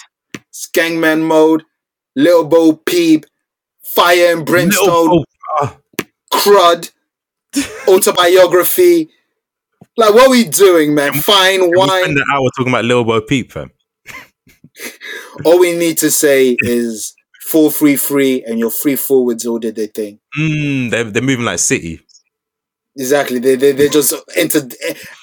Skengman 0.53 1.23
mode, 1.27 1.65
Little 2.17 2.45
Bo 2.45 2.75
Peep, 2.75 3.25
Fire 3.85 4.37
and 4.37 4.47
Brimstone, 4.47 5.25
crud, 6.33 6.91
autobiography, 7.89 9.09
Like, 9.97 10.15
what 10.15 10.31
we 10.31 10.45
doing, 10.45 10.95
man? 10.95 11.13
Fine 11.15 11.71
we 11.71 11.77
wine. 11.77 12.03
spend 12.05 12.17
an 12.19 12.25
hour 12.33 12.49
talking 12.57 12.73
about 12.73 12.85
Little 12.85 13.05
Bo 13.05 13.21
Peep, 13.21 13.53
fam. 13.53 13.71
All 15.45 15.59
we 15.59 15.77
need 15.77 15.99
to 15.99 16.11
say 16.11 16.57
is 16.61 17.15
four 17.43 17.71
free 17.71 17.97
free, 17.97 18.43
and 18.47 18.59
your 18.59 18.71
free 18.71 18.97
forwards 18.97 19.45
all 19.47 19.59
did 19.59 19.77
their 19.77 19.87
thing. 19.89 20.19
Mm, 20.39 20.91
they're, 20.91 21.05
they're 21.05 21.23
moving 21.23 21.45
like 21.45 21.59
City. 21.59 22.01
Exactly. 22.97 23.39
They 23.39 23.57
they 23.57 23.73
they 23.73 23.89
just 23.89 24.13
entered. 24.37 24.75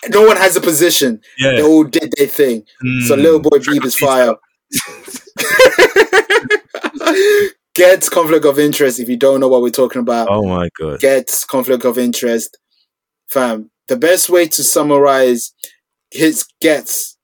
No 0.10 0.24
one 0.26 0.38
has 0.38 0.56
a 0.56 0.62
position. 0.62 1.22
Yeah. 1.38 1.52
They 1.52 1.64
all 1.64 1.84
did 1.84 2.12
their 2.18 2.28
thing. 2.28 2.64
So 3.08 3.16
Mm. 3.16 3.22
little 3.24 3.40
boy 3.40 3.58
Beeb 3.60 3.86
is 3.86 3.96
fire. 3.96 4.36
Ghetts 7.76 8.10
conflict 8.10 8.46
of 8.46 8.60
interest. 8.60 9.00
If 9.00 9.10
you 9.10 9.18
don't 9.18 9.40
know 9.40 9.48
what 9.48 9.62
we're 9.62 9.70
talking 9.70 10.02
about, 10.02 10.28
Oh 10.30 10.44
my 10.44 10.70
god. 10.80 11.00
Ghetts 11.00 11.46
conflict 11.46 11.86
of 11.86 11.98
interest. 11.98 12.58
Fam, 13.28 13.72
the 13.88 13.98
best 13.98 14.30
way 14.30 14.48
to 14.48 14.64
summarize 14.64 15.54
his 16.12 16.46
Ghetts, 16.62 17.18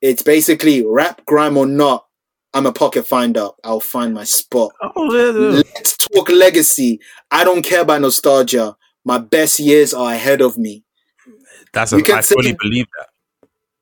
it's 0.00 0.22
basically 0.22 0.84
rap, 0.86 1.24
grime 1.26 1.56
or 1.56 1.66
not. 1.66 2.04
I'm 2.54 2.66
a 2.66 2.72
pocket 2.72 3.06
finder. 3.06 3.48
I'll 3.64 3.80
find 3.80 4.14
my 4.14 4.24
spot. 4.24 4.72
Oh, 4.80 5.14
yeah, 5.14 5.56
yeah. 5.56 5.62
Let's 5.74 5.96
talk 5.96 6.30
legacy. 6.30 7.00
I 7.30 7.44
don't 7.44 7.62
care 7.62 7.82
about 7.82 8.00
nostalgia. 8.00 8.76
My 9.04 9.18
best 9.18 9.58
years 9.58 9.92
are 9.92 10.12
ahead 10.12 10.40
of 10.40 10.56
me. 10.56 10.84
That's 11.72 11.92
a, 11.92 11.98
You 11.98 12.04
I 12.14 12.22
fully 12.22 12.56
believe 12.58 12.86
that. 12.98 13.08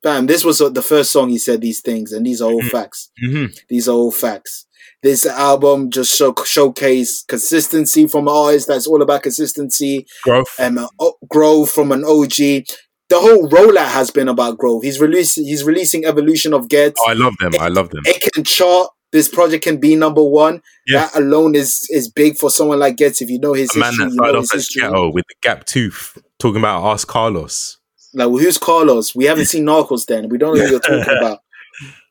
Fam, 0.05 0.27
this 0.27 0.45
was 0.45 0.59
the 0.59 0.83
first 0.83 1.11
song 1.11 1.29
he 1.29 1.39
said 1.39 1.61
these 1.61 1.81
things, 1.81 2.11
and 2.11 2.23
these 2.23 2.39
are 2.39 2.51
all 2.51 2.61
facts. 2.61 3.09
hmm 3.19 3.45
These 3.69 3.89
are 3.89 3.93
all 3.95 4.11
facts. 4.11 4.67
This 5.01 5.25
album 5.25 5.89
just 5.89 6.15
show, 6.15 6.33
showcase 6.45 7.23
consistency 7.27 8.05
from 8.07 8.27
artists. 8.27 8.67
That's 8.67 8.85
all 8.85 9.01
about 9.01 9.23
consistency 9.23 10.05
Growth. 10.23 10.53
and 10.59 10.77
uh, 10.77 10.87
growth 11.27 11.71
from 11.71 11.91
an 11.91 12.03
OG. 12.05 12.35
The 13.09 13.19
whole 13.19 13.49
rollout 13.49 13.87
has 13.87 14.11
been 14.11 14.27
about 14.27 14.59
growth. 14.59 14.83
He's 14.83 14.99
releasing. 14.99 15.45
He's 15.45 15.63
releasing 15.63 16.05
evolution 16.05 16.53
of 16.53 16.69
Ghetts. 16.69 16.99
Oh, 17.03 17.09
I 17.09 17.13
love 17.13 17.33
them. 17.39 17.53
I 17.59 17.69
love 17.69 17.89
them. 17.89 18.01
It 18.05 18.31
can 18.33 18.43
chart. 18.43 18.89
This 19.11 19.27
project 19.27 19.63
can 19.63 19.77
be 19.79 19.95
number 19.95 20.23
one. 20.23 20.61
Yeah. 20.87 20.99
That 21.07 21.15
alone 21.15 21.55
is 21.55 21.87
is 21.89 22.11
big 22.11 22.37
for 22.37 22.49
someone 22.51 22.77
like 22.79 22.95
Ghetts. 22.97 23.21
If 23.23 23.29
you 23.31 23.39
know 23.39 23.53
his 23.53 23.75
A 23.75 23.79
man 23.79 23.97
that 23.97 24.11
started 24.11 24.35
off 24.35 24.41
his 24.43 24.51
as 24.53 24.61
history. 24.67 24.81
ghetto 24.83 25.11
with 25.11 25.25
the 25.29 25.35
gap 25.41 25.65
tooth, 25.65 26.17
talking 26.39 26.57
about 26.59 26.83
Ask 26.85 27.07
Carlos. 27.07 27.77
Like, 28.15 28.29
well, 28.29 28.37
who's 28.37 28.57
Carlos? 28.57 29.13
We 29.13 29.25
haven't 29.25 29.45
seen 29.45 29.65
Narcos 29.65 30.05
then. 30.05 30.29
We 30.29 30.37
don't 30.37 30.55
know 30.55 30.63
who 30.63 30.71
you're 30.71 30.79
talking 30.79 31.17
about. 31.17 31.39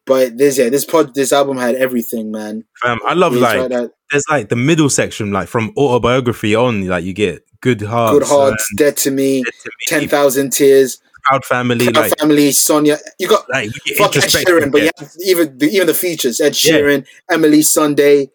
But 0.07 0.37
this, 0.37 0.59
yeah, 0.59 0.69
this 0.69 0.85
pod, 0.85 1.15
this 1.15 1.33
album 1.33 1.57
had 1.57 1.77
everything, 1.77 2.31
man. 2.31 2.65
Fam, 2.83 2.99
I 3.07 3.15
love 3.15 3.33
like 3.33 3.71
there's 4.11 4.25
like 4.29 4.51
the 4.51 4.57
middle 4.57 4.91
section, 4.91 5.33
like 5.33 5.49
from 5.49 5.73
autobiography 5.79 6.55
on, 6.55 6.87
like 6.87 7.05
you 7.05 7.15
get 7.15 7.43
Good 7.63 7.81
Hearts, 7.81 8.19
Good 8.19 8.29
Hearts, 8.29 8.69
Dead 8.77 8.97
to 8.99 9.11
Me, 9.11 9.41
uh, 9.41 9.45
Dead 9.45 9.53
to 9.63 9.71
Me, 9.71 9.75
Ten 9.87 10.09
Thousand 10.09 10.51
Tears, 10.51 11.01
Proud 11.25 11.45
Family, 11.47 11.87
Proud 11.91 11.97
like 11.97 12.19
Family, 12.19 12.53
Sonia. 12.53 12.99
You 13.19 13.29
got 13.29 13.49
like 13.49 13.71
you 13.87 13.97
fuck 13.97 14.15
Ed. 14.15 14.25
Sheeran, 14.25 14.71
but 14.71 14.83
you 14.83 14.85
yeah. 14.85 14.91
have 14.99 15.13
even 15.25 15.57
the, 15.57 15.71
even 15.71 15.87
the 15.87 15.95
features: 15.95 16.39
Ed 16.39 16.55
Yeah. 16.63 16.75
Sheeran, 16.75 17.07
Emeli 17.31 17.61
Sandé, 17.61 18.31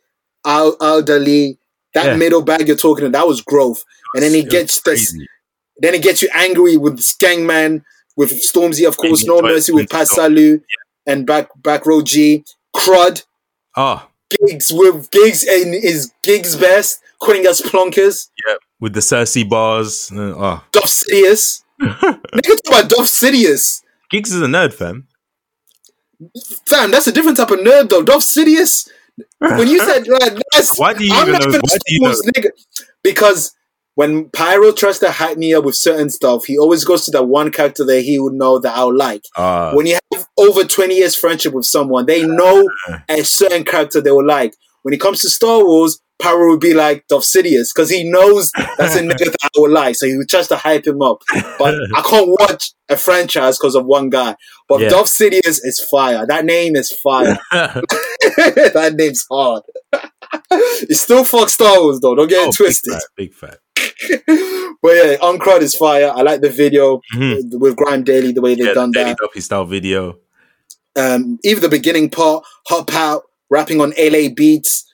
Al 0.45 0.75
Aldali. 0.77 1.59
That 1.93 2.05
Yeah. 2.05 2.15
middle 2.17 2.41
bag 2.41 2.67
you're 2.67 2.77
talking 2.77 3.05
about, 3.05 3.19
that 3.19 3.27
was 3.27 3.41
growth. 3.41 3.83
And 4.15 4.23
then 4.23 4.33
he 4.33 4.43
gets 4.43 4.81
this. 4.81 5.15
Then 5.79 5.93
it 5.95 6.03
gets 6.03 6.21
you 6.21 6.29
angry 6.33 6.77
with 6.77 6.99
Skengman, 6.99 7.83
with 8.15 8.31
Stormzy, 8.31 8.87
of 8.87 8.97
course, 8.97 9.25
No 9.25 9.41
Mercy 9.41 9.71
with 9.71 9.89
Pat. 9.89 10.07
Salieu, 10.07 10.61
and 11.05 11.25
back 11.25 11.49
BackRoad 11.61 12.05
Gee, 12.05 12.43
Crud. 12.75 13.25
Oh, 13.75 14.07
Giggs 14.29 14.71
with 14.73 15.09
Giggs 15.11 15.43
and 15.43 15.73
is 15.73 16.11
Giggs 16.21 16.55
best, 16.55 17.01
quitting 17.19 17.47
us 17.47 17.61
plonkers, 17.61 18.29
yeah, 18.47 18.55
with 18.79 18.93
the 18.93 18.99
Cersei 18.99 19.47
bars. 19.47 20.11
Uh, 20.11 20.33
oh, 20.37 20.63
Duff 20.71 20.85
Sidious. 20.85 21.63
Nigga 21.81 22.57
talk 22.63 22.67
about 22.67 22.89
Duff 22.89 23.05
Sidious. 23.05 23.81
Giggs 24.11 24.33
is 24.33 24.41
a 24.41 24.45
nerd, 24.45 24.73
fam. 24.73 25.07
Fam, 26.65 26.91
that's 26.91 27.07
a 27.07 27.11
different 27.11 27.37
type 27.37 27.51
of 27.51 27.59
nerd 27.59 27.89
though. 27.89 28.03
Duff 28.03 28.21
Sidious. 28.21 28.89
When 29.39 29.67
you 29.67 29.79
said 29.79 30.07
like 30.07 30.37
that's 30.53 30.77
Why 30.77 30.93
do 30.93 31.05
you 31.05 31.13
I'm 31.13 31.29
even 31.29 31.33
not 31.39 31.51
know? 31.51 31.59
Why 31.61 31.77
do 31.85 31.93
you 31.93 32.01
know? 32.01 32.15
Nigga. 32.35 32.49
Because 33.03 33.55
when 33.99 34.29
Pyro 34.29 34.71
tries 34.71 34.97
to 34.99 35.11
hype 35.11 35.37
me 35.37 35.53
up 35.53 35.65
with 35.65 35.75
certain 35.75 36.09
stuff, 36.09 36.45
he 36.45 36.57
always 36.57 36.85
goes 36.85 37.03
to 37.03 37.11
that 37.11 37.25
one 37.25 37.51
character 37.51 37.83
that 37.83 37.99
he 37.99 38.17
would 38.17 38.31
know 38.31 38.57
that 38.57 38.77
I'll 38.77 38.95
like. 38.95 39.25
Uh, 39.35 39.73
when 39.73 39.87
you 39.87 39.97
have 40.13 40.25
over 40.37 40.63
20 40.63 40.95
years 40.95 41.17
friendship 41.17 41.53
with 41.53 41.65
someone, 41.65 42.05
they 42.05 42.25
know 42.25 42.65
a 43.09 43.23
certain 43.25 43.65
character 43.65 43.99
they 43.99 44.11
will 44.11 44.25
like. 44.25 44.55
When 44.83 44.93
it 44.93 45.01
comes 45.01 45.19
to 45.19 45.29
Star 45.29 45.65
Wars, 45.65 45.99
Pyro 46.17 46.47
would 46.47 46.61
be 46.61 46.73
like 46.73 47.07
Darth 47.09 47.25
Sidious 47.25 47.75
because 47.75 47.89
he 47.89 48.09
knows 48.09 48.51
that's 48.77 48.95
a 48.95 49.01
nigga 49.01 49.25
that 49.25 49.37
I 49.43 49.49
would 49.57 49.71
like. 49.71 49.97
So 49.97 50.05
he 50.05 50.15
would 50.15 50.29
try 50.29 50.43
to 50.43 50.55
hype 50.55 50.87
him 50.87 51.01
up. 51.01 51.21
But 51.57 51.75
I 51.93 52.01
can't 52.01 52.29
watch 52.39 52.71
a 52.87 52.95
franchise 52.95 53.57
because 53.57 53.75
of 53.75 53.85
one 53.85 54.09
guy. 54.09 54.37
But 54.69 54.79
Yeah. 54.79 54.89
Darth 54.89 55.07
Sidious 55.07 55.59
is 55.61 55.85
fire. 55.91 56.25
That 56.25 56.45
name 56.45 56.77
is 56.77 56.89
fire. 56.89 57.37
that 57.51 58.93
name's 58.97 59.25
hard. 59.29 59.63
it's 60.51 61.01
still 61.01 61.25
fuck 61.25 61.49
Star 61.49 61.81
Wars 61.81 61.99
though. 61.99 62.15
Don't 62.15 62.29
get 62.29 62.45
oh, 62.45 62.49
it 62.49 62.55
twisted. 62.55 62.93
Big 63.17 63.33
fat, 63.33 63.49
big 63.49 63.51
fat. 63.51 63.59
But 64.81 64.95
yeah, 64.95 65.17
Uncrud 65.17 65.61
is 65.61 65.75
fire. 65.75 66.09
I 66.15 66.21
like 66.21 66.39
the 66.41 66.49
video 66.49 67.01
Mhm. 67.15 67.59
with 67.59 67.75
Grime 67.75 68.03
Daily, 68.03 68.31
the 68.31 68.39
way 68.41 68.55
they've 68.55 68.67
Yeah, 68.67 68.73
done 68.73 68.91
Daily 68.91 69.09
that. 69.11 69.17
Duffy 69.21 69.41
style 69.41 69.65
video. 69.65 70.17
um, 70.95 71.37
even 71.43 71.61
the 71.61 71.69
beginning 71.69 72.09
part, 72.09 72.43
Hop 72.67 72.93
Out, 72.93 73.23
rapping 73.49 73.79
on 73.81 73.93
LA 73.97 74.29
beats, 74.29 74.85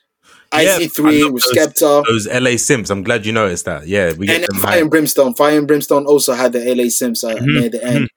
Yeah, 0.54 0.60
I 0.60 0.66
IC3 0.66 1.24
love 1.24 1.34
with 1.34 1.44
those- 1.44 1.56
Skepta, 1.56 2.04
Those 2.08 2.28
LA 2.28 2.58
Simps. 2.58 2.90
I'm 2.90 3.04
glad 3.04 3.26
you 3.26 3.32
noticed 3.32 3.66
that. 3.66 3.88
Yeah, 3.88 4.14
we 4.14 4.28
get 4.28 4.36
and 4.38 4.46
them 4.48 4.58
Fire 4.60 4.82
and 4.82 4.90
Brimstone. 4.90 5.34
Fire 5.34 5.58
and 5.58 5.68
Brimstone 5.68 6.06
also 6.06 6.34
had 6.34 6.54
the 6.54 6.64
LA 6.76 6.90
Sims 6.90 7.24
uh, 7.24 7.36
Mhm, 7.36 7.46
near 7.60 7.70
the 7.70 7.84
end. 7.84 8.10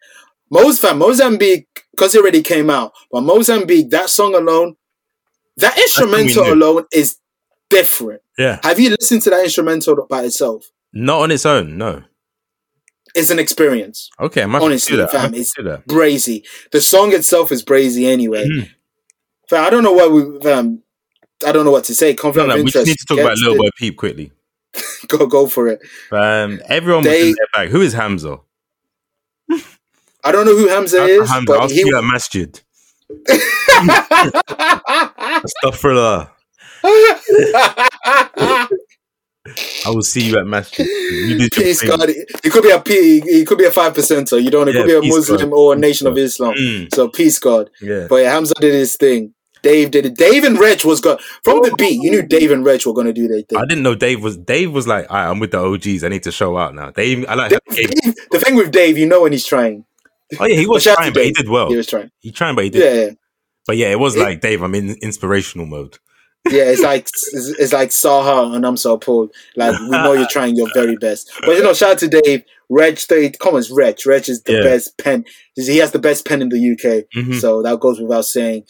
Mos 0.51 0.79
fam, 0.79 0.99
Mozambique, 0.99 1.67
because 1.93 2.15
it 2.15 2.21
already 2.21 2.43
came 2.43 2.71
out, 2.71 2.93
but 3.13 3.21
Mozambique, 3.23 3.91
that 3.91 4.09
song 4.11 4.35
alone, 4.35 4.77
that 5.59 5.77
instrumental 5.79 6.53
alone 6.53 6.85
is 6.93 7.17
different. 7.69 8.23
Yeah, 8.39 8.59
Have 8.63 8.79
you 8.81 8.91
listened 8.91 9.23
to 9.23 9.31
that 9.31 9.45
instrumental 9.45 10.07
by 10.09 10.23
itself? 10.25 10.65
Not 10.93 11.21
on 11.23 11.31
its 11.31 11.45
own. 11.47 11.77
No. 11.79 12.03
It's 13.15 13.31
an 13.31 13.39
experience. 13.39 14.11
Okay, 14.21 14.43
I'm 14.43 14.55
Honestly, 14.55 14.93
do 14.97 15.03
that. 15.03 15.11
fam, 15.11 15.33
it's- 15.35 15.53
that. 15.63 15.87
Brazy. 15.89 16.45
The 16.73 16.81
song 16.81 17.13
itself 17.15 17.51
is 17.51 17.65
brazy 17.65 18.05
anyway. 18.07 18.47
Mhm. 18.47 18.69
Fam, 19.49 19.65
I 19.67 19.71
don't 19.71 19.83
know 19.83 19.93
what 19.93 20.13
we. 20.13 20.41
Fam, 20.41 20.83
I 21.47 21.53
don't 21.53 21.65
know 21.65 21.71
what 21.71 21.85
to 21.85 21.95
say. 21.95 22.11
No, 22.13 22.17
Conflict 22.17 22.49
no, 22.49 22.55
of 22.55 22.59
we 22.59 22.65
need 22.65 22.73
to 22.99 23.05
talk 23.09 23.19
about 23.19 23.39
Lil. 23.39 23.57
Boy 23.57 23.71
Peep 23.79 23.97
quickly. 23.97 24.31
Go, 25.09 25.27
go 25.27 25.47
for 25.47 25.69
it. 25.69 25.81
Um, 26.13 26.61
everyone 26.67 27.03
was 27.03 27.11
They- 27.13 27.29
in 27.31 27.35
their 27.37 27.47
bag. 27.55 27.71
Who 27.71 27.81
is 27.81 27.95
Hamza? 27.95 28.39
I 30.25 30.31
don't 30.33 30.45
know 30.45 30.55
who 30.57 30.69
Hamza 30.69 31.05
is, 31.05 31.29
Hamza. 31.31 31.45
but 31.47 31.61
I'll 31.61 31.69
he. 31.69 31.77
see 31.77 31.87
you 31.89 31.97
at 31.97 32.05
Masjid. 32.05 32.61
Astaghfirullah. 35.65 36.31
I 39.87 39.91
will 39.91 40.03
see 40.03 40.23
you 40.29 40.39
at 40.39 40.47
Masjid. 40.47 40.87
You 40.87 41.37
your 41.37 41.49
Peace. 41.51 41.83
God. 41.83 42.09
It 42.09 42.51
could 42.53 42.63
be 42.63 42.71
a 42.71 42.81
P. 42.81 43.21
He 43.21 43.45
could 43.45 43.59
be 43.59 43.65
a 43.65 43.71
five 43.71 43.95
percenter. 43.95 44.43
You 44.43 44.51
don't. 44.51 44.67
He 44.69 44.75
Yeah, 44.75 44.81
could 44.83 45.01
be 45.03 45.09
a 45.09 45.11
Muslim 45.15 45.51
God. 45.51 45.57
or 45.57 45.73
a 45.75 45.77
Nation 45.77 46.07
of 46.07 46.17
Islam. 46.19 46.55
Mm, 46.55 46.95
So 46.95 47.09
peace, 47.09 47.39
God. 47.39 47.71
yeah. 47.81 48.07
But 48.09 48.17
yeah, 48.17 48.33
Hamza 48.33 48.55
did 48.61 48.75
his 48.75 48.97
thing. 48.97 49.35
Dave 49.63 49.91
did 49.91 50.07
it. 50.07 50.17
Dave 50.17 50.45
and 50.45 50.59
Reg 50.59 50.85
was 50.85 51.01
going 51.01 51.19
from 51.43 51.63
the 51.63 51.75
beat. 51.77 52.01
You 52.01 52.11
knew 52.13 52.23
Dave 52.23 52.53
and 52.53 52.65
Reg 52.65 52.87
were 52.87 52.93
going 52.93 53.09
to 53.09 53.13
do 53.13 53.27
their 53.27 53.43
thing. 53.43 53.59
I 53.59 53.65
didn't 53.67 53.83
know 53.83 53.95
Dave 53.97 54.23
was 54.23 54.37
Dave 54.37 54.73
was 54.73 54.87
like, 54.87 55.11
"Alright, 55.11 55.29
I'm 55.29 55.41
with 55.41 55.51
the 55.51 55.59
OGs. 55.59 56.05
I 56.05 56.09
need 56.09 56.23
to 56.23 56.31
show 56.33 56.57
out 56.57 56.75
now. 56.77 56.91
Dave, 56.93 57.25
I 57.29 57.35
like. 57.35 57.51
Dave, 57.51 57.91
Dave- 57.91 58.15
the 58.31 58.39
thing 58.39 58.55
with 58.55 58.71
Dave, 58.71 58.97
you 58.97 59.07
know 59.07 59.23
when 59.23 59.33
he's 59.33 59.45
trying. 59.45 59.85
oh 60.39 60.47
yeah, 60.47 60.55
he 60.61 60.67
was 60.67 60.85
trying, 60.95 61.13
but 61.13 61.25
he 61.25 61.33
did 61.33 61.49
well. 61.49 61.69
He 61.71 61.77
was 61.77 61.89
trying. 61.89 62.11
He 62.21 62.31
trying, 62.31 62.55
but 62.55 62.65
he 62.65 62.71
did. 62.71 62.83
Yeah, 62.85 63.05
yeah. 63.07 63.11
But 63.67 63.77
yeah, 63.79 63.89
it 63.89 63.99
was 63.99 64.15
It- 64.15 64.21
like 64.21 64.41
Dave. 64.41 64.63
I'm 64.63 64.75
in 64.77 64.91
inspirational 65.03 65.67
mode. 65.67 65.99
Yeah, 66.51 66.65
it's 66.65 66.83
like 66.83 67.03
it's, 67.03 67.33
it's 67.59 67.73
like 67.73 67.91
Saha 67.91 68.55
and 68.55 68.67
I'm 68.67 68.77
so 68.77 68.97
Paul. 68.99 69.29
Like 69.57 69.79
we 69.81 69.91
know 69.91 70.13
you're 70.13 70.29
trying 70.29 70.57
your 70.57 70.69
very 70.75 70.97
best. 70.97 71.31
But 71.45 71.57
you 71.57 71.63
know, 71.63 71.75
shout 71.75 71.93
out 71.93 71.99
to 71.99 72.09
Dave. 72.09 72.43
Reg 72.71 72.99
State, 72.99 73.39
comments. 73.39 73.71
Reg. 73.71 73.99
Reg 74.07 74.29
is 74.29 74.43
the 74.43 74.55
Yeah. 74.55 74.63
best 74.63 74.99
pen. 74.99 75.25
He 75.57 75.79
has 75.79 75.93
the 75.93 75.99
best 75.99 76.27
pen 76.27 76.43
in 76.43 76.49
the 76.51 76.59
UK. 76.59 77.05
Mhm. 77.17 77.41
So 77.41 77.63
that 77.63 77.81
goes 77.81 78.01
without 78.01 78.25
saying. 78.27 78.65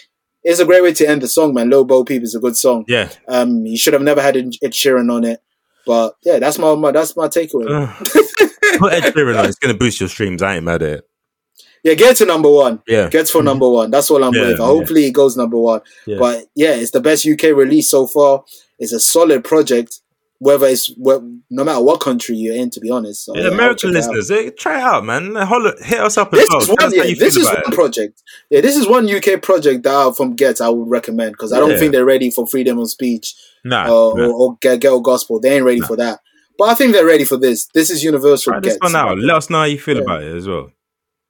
It's 0.44 0.60
a 0.60 0.64
great 0.64 0.82
way 0.82 0.92
to 0.94 1.06
end 1.08 1.20
the 1.22 1.28
song, 1.28 1.52
man. 1.52 1.68
Low 1.68 1.84
Bo 1.84 2.04
Peep 2.04 2.22
is 2.22 2.34
a 2.34 2.38
good 2.40 2.56
song. 2.56 2.84
Yeah. 2.88 3.08
Um, 3.26 3.66
you 3.66 3.76
should 3.76 3.92
have 3.92 4.02
never 4.02 4.22
had 4.22 4.36
Ed 4.36 4.52
Ed 4.62 4.70
Sheeran 4.70 5.12
on 5.12 5.24
it, 5.24 5.40
but 5.84 6.14
yeah, 6.24 6.38
that's 6.38 6.58
my, 6.58 6.74
my 6.76 6.92
that's 6.92 7.16
my 7.16 7.26
takeaway. 7.28 7.66
Put 8.78 8.92
Ed 8.92 9.12
Sheeran 9.14 9.38
on. 9.38 9.46
It's 9.46 9.58
gonna 9.58 9.74
boost 9.74 10.00
your 10.00 10.08
streams. 10.08 10.42
I 10.42 10.56
ain't 10.56 10.64
mad 10.64 10.82
at 10.82 10.92
it. 10.98 11.07
Yeah, 11.84 11.94
get 11.94 12.16
to 12.18 12.26
number 12.26 12.50
one. 12.50 12.82
Yeah. 12.86 13.08
Ghetts 13.08 13.30
for 13.30 13.42
number 13.42 13.68
one. 13.68 13.90
That's 13.90 14.10
all 14.10 14.22
I'm 14.24 14.34
Yeah, 14.34 14.48
with. 14.48 14.58
yeah. 14.58 14.64
Hopefully, 14.66 15.04
it 15.06 15.12
goes 15.12 15.36
number 15.36 15.56
one. 15.56 15.80
Yeah. 16.06 16.18
But 16.18 16.46
yeah, 16.54 16.74
it's 16.74 16.90
the 16.90 17.00
best 17.00 17.26
UK 17.26 17.54
release 17.54 17.90
so 17.90 18.06
far. 18.06 18.44
It's 18.78 18.92
a 18.92 19.00
solid 19.00 19.44
project, 19.44 20.00
whether 20.40 20.66
it's 20.66 20.90
no 20.98 21.64
matter 21.64 21.80
what 21.80 22.00
country 22.00 22.36
you're 22.36 22.54
in. 22.56 22.70
To 22.70 22.80
be 22.80 22.90
honest, 22.90 23.24
So, 23.24 23.34
Yeah, 23.36 23.42
yeah, 23.42 23.48
American 23.48 23.92
check 23.92 24.04
it 24.04 24.08
listeners, 24.10 24.30
eh, 24.30 24.50
try 24.58 24.78
it 24.78 24.82
out, 24.82 25.04
man. 25.04 25.34
Hit 25.82 26.00
us 26.00 26.16
up 26.18 26.32
as 26.34 26.40
This 26.40 26.48
well. 26.50 26.62
is 26.62 26.68
one. 26.68 26.92
Yeah, 26.94 27.02
this 27.18 27.36
is 27.36 27.46
one 27.46 27.62
project. 27.72 28.22
Yeah, 28.50 28.60
this 28.60 28.76
is 28.76 28.86
one 28.86 29.08
UK 29.08 29.36
project 29.40 29.84
that 29.84 29.94
I- 29.94 30.12
from 30.12 30.34
Ghetts 30.36 30.60
I 30.60 30.68
would 30.68 30.88
recommend 30.90 31.32
because 31.32 31.52
I 31.52 31.58
don't 31.60 31.70
Yeah. 31.70 31.78
think 31.78 31.92
they're 31.92 32.04
ready 32.04 32.30
for 32.30 32.46
freedom 32.46 32.78
of 32.78 32.90
speech 32.90 33.34
Nah, 33.64 33.84
or, 33.92 34.16
nah. 34.18 34.26
or, 34.26 34.32
or 34.32 34.56
ghetto 34.60 35.00
gospel. 35.00 35.40
They 35.40 35.54
ain't 35.56 35.64
ready 35.64 35.80
for 35.80 35.96
that. 35.96 36.20
But 36.58 36.70
I 36.70 36.74
think 36.74 36.92
they're 36.92 37.06
ready 37.06 37.24
for 37.24 37.36
this. 37.36 37.68
This 37.72 37.88
is 37.88 38.02
universal. 38.02 38.52
Try 38.52 38.60
this 38.60 38.76
one 38.80 38.96
out. 38.96 39.16
Let 39.18 39.36
us 39.36 39.48
know 39.48 39.58
how 39.58 39.64
you 39.64 39.78
feel 39.78 39.96
Yeah. 39.96 40.02
about 40.02 40.22
it 40.24 40.34
as 40.36 40.48
well. 40.48 40.70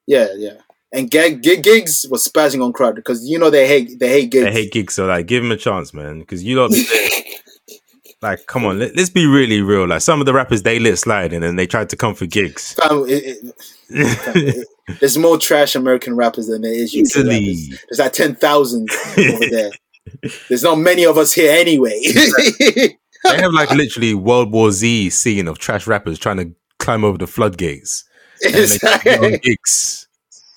Yeah, 0.09 0.29
yeah. 0.37 0.55
And 0.91 1.11
Gig, 1.11 1.43
Gig 1.43 1.63
Giggs 1.63 2.07
was 2.11 2.27
spazzing 2.27 2.65
on 2.65 2.73
crowd 2.73 2.95
because 2.95 3.29
you 3.29 3.39
know 3.39 3.51
they 3.51 3.69
hate 3.69 3.99
they 4.01 4.09
hate 4.09 4.31
Giggs. 4.31 4.47
I 4.47 4.51
hate 4.51 4.73
Giggs, 4.73 4.95
so 4.95 5.05
like, 5.07 5.27
give 5.27 5.45
him 5.45 5.53
a 5.53 5.57
chance, 5.57 5.93
man. 5.93 6.21
Because 6.21 6.43
you 6.43 6.59
lot, 6.59 6.71
like, 8.23 8.47
come 8.47 8.65
on, 8.65 8.79
let, 8.79 8.99
us 8.99 9.11
be 9.11 9.27
really 9.27 9.61
real. 9.61 9.87
Like, 9.87 10.01
some 10.01 10.19
of 10.21 10.25
the 10.27 10.33
rappers 10.33 10.63
they 10.63 10.79
lit 10.79 10.99
sliding 10.99 11.45
and 11.45 11.59
they 11.59 11.67
tried 11.67 11.91
to 11.91 11.97
come 11.97 12.15
for 12.15 12.25
Giggs. 12.25 12.73
Fam, 12.73 13.05
it- 13.07 13.23
it- 13.25 13.55
it- 13.91 14.67
there's 15.01 15.19
more 15.19 15.37
trash 15.37 15.75
American 15.75 16.17
rappers 16.17 16.47
than 16.47 16.63
there 16.63 16.73
is 16.73 16.95
UK 16.95 17.25
rappers. 17.27 17.69
There's 17.91 17.99
like 17.99 18.13
ten 18.15 18.35
thousand 18.35 18.89
over 19.19 19.47
there. 19.51 19.71
There's 20.49 20.63
not 20.63 20.77
many 20.77 21.05
of 21.05 21.19
us 21.19 21.35
here 21.35 21.53
anyway. 21.53 22.01
they 22.07 22.97
have 23.37 23.53
like 23.53 23.71
literally 23.73 24.15
World 24.15 24.53
War 24.53 24.71
Z 24.73 25.11
scene 25.11 25.49
of 25.49 25.59
trash 25.59 25.87
rappers 25.87 26.19
trying 26.19 26.39
to 26.39 26.51
climb 26.79 27.05
over 27.05 27.19
the 27.19 27.27
floodgates. 27.27 28.05
Try 28.43 28.99
get 29.05 29.43
Giggs. 29.43 30.09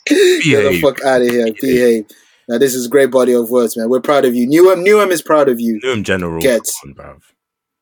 Get 0.08 0.72
the 0.72 0.80
fuck 0.82 1.02
out 1.04 1.22
of 1.22 1.28
here. 1.30 1.48
Behave. 1.60 2.06
Now 2.48 2.58
this 2.58 2.74
is 2.76 2.86
a 2.88 2.90
great 2.90 3.12
body 3.12 3.34
of 3.34 3.50
words, 3.50 3.78
man. 3.78 3.90
We're 3.90 4.02
proud 4.02 4.26
of 4.26 4.36
you. 4.36 4.48
Newham, 4.48 4.86
Newham 4.86 5.12
is 5.12 5.22
proud 5.22 5.48
of 5.50 5.60
you. 5.60 5.80
Newham 5.84 6.04
General. 6.04 6.42
Ghetts. 6.42 6.78
Come 6.82 6.96
on. 7.00 7.22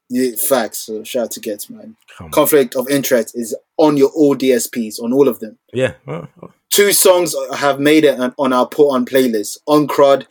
Yeah, 0.10 0.32
facts. 0.48 0.80
So 0.80 1.04
shout 1.04 1.26
out 1.26 1.32
to 1.32 1.40
Ghetts, 1.40 1.70
man. 1.70 1.96
Come 2.18 2.26
on. 2.26 2.32
Conflict 2.32 2.76
of 2.76 2.90
interest 2.90 3.38
is 3.38 3.56
on 3.78 3.96
your 3.98 4.10
all 4.10 4.36
DSPs, 4.36 5.02
on 5.02 5.14
all 5.14 5.28
of 5.28 5.40
them. 5.40 5.58
Yeah. 5.74 5.94
well, 6.06 6.28
well, 6.42 6.54
Two 6.72 6.92
songs 6.94 7.36
have 7.56 7.80
made 7.80 8.04
it 8.06 8.20
on- 8.20 8.34
on 8.38 8.54
our 8.54 8.68
put 8.68 8.90
on 8.90 9.06
playlist: 9.06 9.58
On 9.66 9.88
Crud 9.88 10.26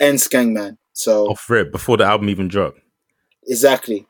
and 0.00 0.18
Skengman. 0.18 0.76
So 0.94 1.26
off 1.28 1.48
rip 1.50 1.72
before 1.72 1.96
the 1.96 2.04
album 2.04 2.28
even 2.30 2.48
dropped. 2.48 2.78
exactly. 3.46 4.06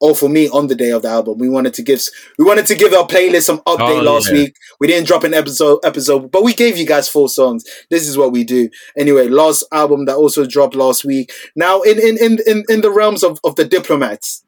All 0.00 0.14
for 0.14 0.28
me 0.28 0.48
on 0.50 0.66
the 0.66 0.74
day 0.74 0.90
of 0.90 1.02
the 1.02 1.08
album. 1.08 1.38
We 1.38 1.48
wanted 1.48 1.72
to 1.74 1.82
give 1.82 2.02
we 2.38 2.44
wanted 2.44 2.66
to 2.66 2.74
give 2.74 2.92
our 2.92 3.06
playlist 3.06 3.44
some 3.44 3.58
update 3.60 4.00
Oh, 4.00 4.02
last 4.02 4.28
yeah. 4.28 4.34
week. 4.42 4.56
We 4.80 4.86
didn't 4.86 5.06
drop 5.06 5.24
an 5.24 5.32
episode 5.34 5.78
episode, 5.84 6.30
but 6.30 6.42
we 6.42 6.52
gave 6.52 6.76
you 6.76 6.84
guys 6.86 7.08
four 7.08 7.28
songs. 7.28 7.64
This 7.90 8.06
is 8.08 8.18
what 8.18 8.32
we 8.32 8.44
do. 8.44 8.68
Anyway, 8.98 9.28
last 9.28 9.64
album 9.72 10.04
that 10.06 10.16
also 10.16 10.44
dropped 10.46 10.74
last 10.74 11.04
week. 11.04 11.32
Now 11.56 11.80
in 11.82 11.98
in 11.98 12.18
in 12.18 12.38
in, 12.46 12.64
in 12.68 12.80
the 12.82 12.90
realms 12.90 13.22
of, 13.22 13.38
of 13.44 13.56
the 13.56 13.64
diplomats, 13.64 14.44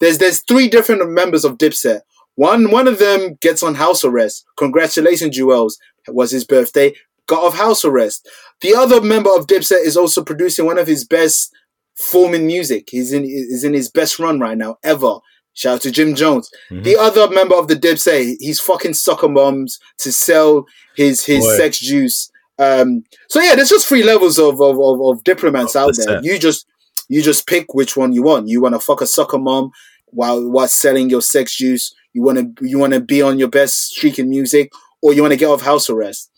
there's 0.00 0.18
there's 0.18 0.40
three 0.42 0.68
different 0.68 1.10
members 1.10 1.44
of 1.44 1.58
Dipset. 1.58 2.02
One 2.36 2.70
one 2.70 2.86
of 2.86 2.98
them 2.98 3.36
gets 3.40 3.62
on 3.62 3.74
house 3.76 4.04
arrest. 4.04 4.44
Congratulations, 4.56 5.36
Juelz. 5.36 5.78
It 6.06 6.14
was 6.14 6.30
his 6.30 6.44
birthday. 6.44 6.94
Got 7.26 7.44
off 7.44 7.54
house 7.56 7.84
arrest. 7.84 8.28
The 8.60 8.74
other 8.74 9.00
member 9.00 9.30
of 9.34 9.46
Dipset 9.46 9.84
is 9.84 9.96
also 9.96 10.22
producing 10.22 10.66
one 10.66 10.78
of 10.78 10.86
his 10.86 11.04
best 11.04 11.52
forming 12.00 12.46
music. 12.46 12.88
He's 12.90 13.12
in 13.12 13.24
is 13.24 13.64
in 13.64 13.74
his 13.74 13.90
best 13.90 14.18
run 14.18 14.40
right 14.40 14.56
now 14.58 14.76
ever. 14.82 15.18
Shout 15.54 15.74
out 15.76 15.80
to 15.82 15.90
Jim 15.90 16.14
Jones. 16.14 16.50
Mhm. 16.70 16.84
The 16.84 16.96
other 16.96 17.28
member 17.28 17.54
of 17.56 17.68
the 17.68 17.74
Dipset, 17.76 18.36
he's 18.40 18.60
fucking 18.60 18.94
sucker 18.94 19.28
moms 19.28 19.78
to 19.98 20.12
sell 20.12 20.64
his 20.96 21.24
his 21.24 21.44
Boy. 21.44 21.56
sex 21.56 21.78
juice. 21.78 22.30
Um, 22.58 23.04
so 23.28 23.40
yeah, 23.40 23.54
there's 23.54 23.70
just 23.70 23.86
three 23.86 24.02
levels 24.02 24.38
of 24.38 24.60
of, 24.60 24.78
of, 24.78 25.00
of 25.00 25.24
diplomats 25.24 25.74
Of 25.74 25.82
out 25.88 25.96
there. 25.96 26.20
You 26.22 26.38
just 26.38 26.66
you 27.08 27.22
just 27.22 27.46
pick 27.46 27.74
which 27.74 27.96
one 27.96 28.12
you 28.12 28.22
want. 28.22 28.48
You 28.48 28.60
want 28.60 28.74
to 28.74 28.80
fuck 28.80 29.00
a 29.00 29.06
sucker 29.06 29.38
mom 29.38 29.70
while 30.06 30.48
while 30.48 30.68
selling 30.68 31.10
your 31.10 31.22
sex 31.22 31.56
juice. 31.56 31.92
You 32.12 32.22
want 32.22 32.38
to 32.56 32.66
you 32.66 32.78
want 32.78 32.92
to 32.92 33.00
be 33.00 33.20
on 33.22 33.38
your 33.38 33.48
best 33.48 33.90
streak 33.94 34.18
in 34.18 34.28
music, 34.30 34.72
or 35.02 35.12
you 35.12 35.22
want 35.22 35.32
to 35.32 35.38
get 35.38 35.48
off 35.48 35.62
house 35.62 35.90
arrest. 35.90 36.30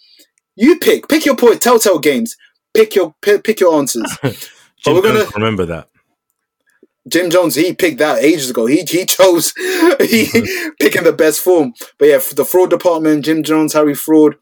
You 0.57 0.79
pick. 0.79 1.09
Pick 1.09 1.25
your 1.27 1.37
point. 1.37 1.61
Telltale 1.61 1.99
Games. 1.99 2.37
Pick 2.75 2.95
your 2.95 3.15
pick, 3.21 3.45
pick 3.45 3.61
your 3.61 3.75
answers. 3.75 4.11
Jim 4.85 4.95
we're 4.95 5.03
gonna- 5.03 5.27
remember 5.35 5.67
that. 5.67 5.89
Jim 7.09 7.31
Jones, 7.31 7.57
he 7.57 7.75
picked 7.75 7.99
that 7.99 8.23
ages 8.23 8.51
ago. 8.51 8.67
He 8.67 8.85
he 8.89 9.05
chose 9.07 9.53
he 10.01 10.27
picking 10.81 11.03
the 11.03 11.13
best 11.17 11.41
form. 11.41 11.75
But 11.99 12.07
yeah, 12.09 12.21
the 12.35 12.45
fraud 12.45 12.71
department, 12.71 13.25
Jim 13.25 13.43
Jones, 13.43 13.73
Harry 13.73 13.95
Fraud, 13.95 14.37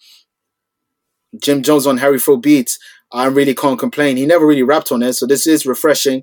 Jim 1.40 1.62
Jones 1.62 1.86
on 1.86 1.98
Harry 1.98 2.18
Fraud 2.18 2.42
beats. 2.42 2.78
I 3.12 3.26
really 3.26 3.54
can't 3.54 3.78
complain. 3.78 4.16
He 4.16 4.26
never 4.26 4.46
really 4.46 4.62
rapped 4.62 4.92
on 4.92 5.02
it, 5.02 5.14
so 5.14 5.26
this 5.26 5.46
is 5.46 5.64
refreshing. 5.66 6.22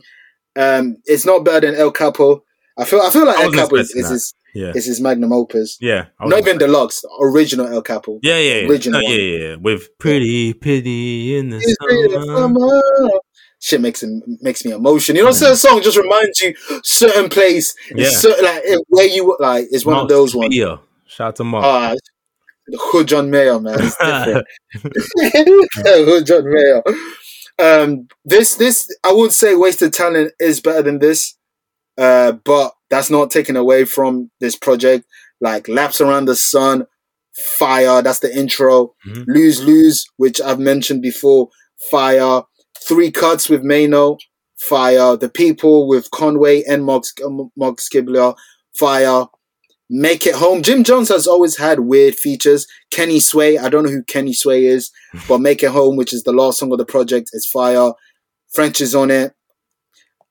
Um, 0.56 0.98
it's 1.06 1.26
not 1.26 1.44
better 1.44 1.66
than 1.68 1.76
El 1.80 1.92
Capo. 1.92 2.44
I 2.78 2.86
feel 2.86 3.02
I 3.02 3.10
feel 3.10 3.26
like 3.26 3.38
I 3.40 3.44
El 3.46 3.52
Capo 3.52 3.76
is, 3.78 3.90
is 3.96 4.10
his 4.10 4.34
Yeah. 4.54 4.72
is 4.76 4.86
his 4.86 5.02
magnum 5.02 5.34
opus. 5.34 5.78
Yeah. 5.82 6.06
Not 6.20 6.28
even 6.28 6.38
expecting- 6.40 6.60
deluxe, 6.68 7.04
original 7.20 7.68
El 7.68 7.82
Capo. 7.82 8.20
Yeah, 8.22 8.38
yeah, 8.38 8.54
yeah. 8.62 8.68
original 8.70 9.02
No, 9.02 9.08
yeah, 9.10 9.38
yeah. 9.48 9.56
With 9.56 9.98
pretty 9.98 10.54
pity 10.54 11.36
in 11.36 11.50
the 11.50 11.58
the 11.58 12.26
summer. 12.30 12.38
summer. 12.38 13.20
Shit 13.60 13.82
makes 13.82 14.04
him 14.04 14.22
makes 14.42 14.64
me 14.64 14.72
emotion. 14.72 15.16
You 15.16 15.24
know, 15.26 15.32
certain 15.32 15.56
song 15.58 15.82
just 15.82 15.98
reminds 15.98 16.40
you 16.42 16.54
certain 16.84 17.28
place, 17.30 17.76
Yeah. 17.96 18.10
certain 18.10 18.46
like 18.46 18.64
where 18.90 19.08
you 19.08 19.36
like. 19.40 19.66
It's 19.72 19.86
one 19.86 19.98
of 19.98 20.08
those 20.10 20.36
ones. 20.36 20.54
Spear. 20.54 20.80
Shout 21.08 21.28
out 21.30 21.36
to 21.38 21.44
Mark. 21.44 21.98
The 22.70 22.78
Hood 22.80 23.08
John 23.08 23.30
Mayer, 23.32 23.60
man, 23.60 23.78
it's 23.80 23.96
different. 23.96 24.46
Hood 25.86 26.26
John 26.26 26.44
Mayer. 26.54 26.84
Um, 27.60 28.08
this 28.26 28.56
this 28.56 28.96
I 29.04 29.12
would 29.14 29.32
say 29.32 29.56
wasted 29.56 29.94
talent 29.94 30.34
is 30.40 30.60
better 30.60 30.84
than 30.84 31.00
this, 31.00 31.36
uh, 31.98 32.34
but 32.34 32.74
that's 32.90 33.10
not 33.10 33.32
taken 33.32 33.56
away 33.56 33.86
from 33.86 34.30
this 34.40 34.56
project. 34.56 35.06
Like 35.42 35.68
laps 35.68 36.00
around 36.02 36.26
the 36.26 36.36
sun, 36.36 36.86
fire. 37.58 38.02
That's 38.02 38.20
the 38.20 38.36
intro. 38.38 38.94
Mhm. 39.08 39.26
Lose 39.28 39.64
lose, 39.64 40.06
which 40.18 40.40
I've 40.42 40.60
mentioned 40.60 41.02
before. 41.02 41.50
Fire. 41.90 42.42
Three 42.84 43.12
cuts 43.12 43.50
with 43.50 43.64
Mano. 43.64 44.18
Fire. 44.58 45.16
The 45.16 45.30
people 45.30 45.88
with 45.88 46.10
Conway 46.12 46.64
and 46.64 46.84
Mark, 46.84 47.04
Mark 47.56 47.78
Skibler. 47.78 48.36
Fire. 48.78 49.26
Make 49.90 50.28
it 50.28 50.36
home. 50.36 50.64
Jim 50.64 50.84
Jones 50.84 51.08
has 51.10 51.28
always 51.28 51.58
had 51.58 51.82
weird 51.82 52.16
features. 52.16 52.68
Kenny 52.92 53.20
Sway, 53.22 53.58
I 53.58 53.70
don't 53.70 53.86
know 53.86 53.90
who 53.92 54.04
Kenny 54.04 54.34
Sway 54.34 54.66
is, 54.66 54.92
but 55.30 55.40
Make 55.40 55.64
It 55.64 55.72
Home, 55.72 55.96
which 55.96 56.12
is 56.12 56.24
the 56.24 56.34
last 56.34 56.60
song 56.60 56.72
of 56.74 56.78
the 56.78 56.86
project, 56.86 57.30
is 57.32 57.50
fire. 57.50 57.92
French 58.54 58.82
is 58.82 58.94
on 58.94 59.12
it. 59.12 59.34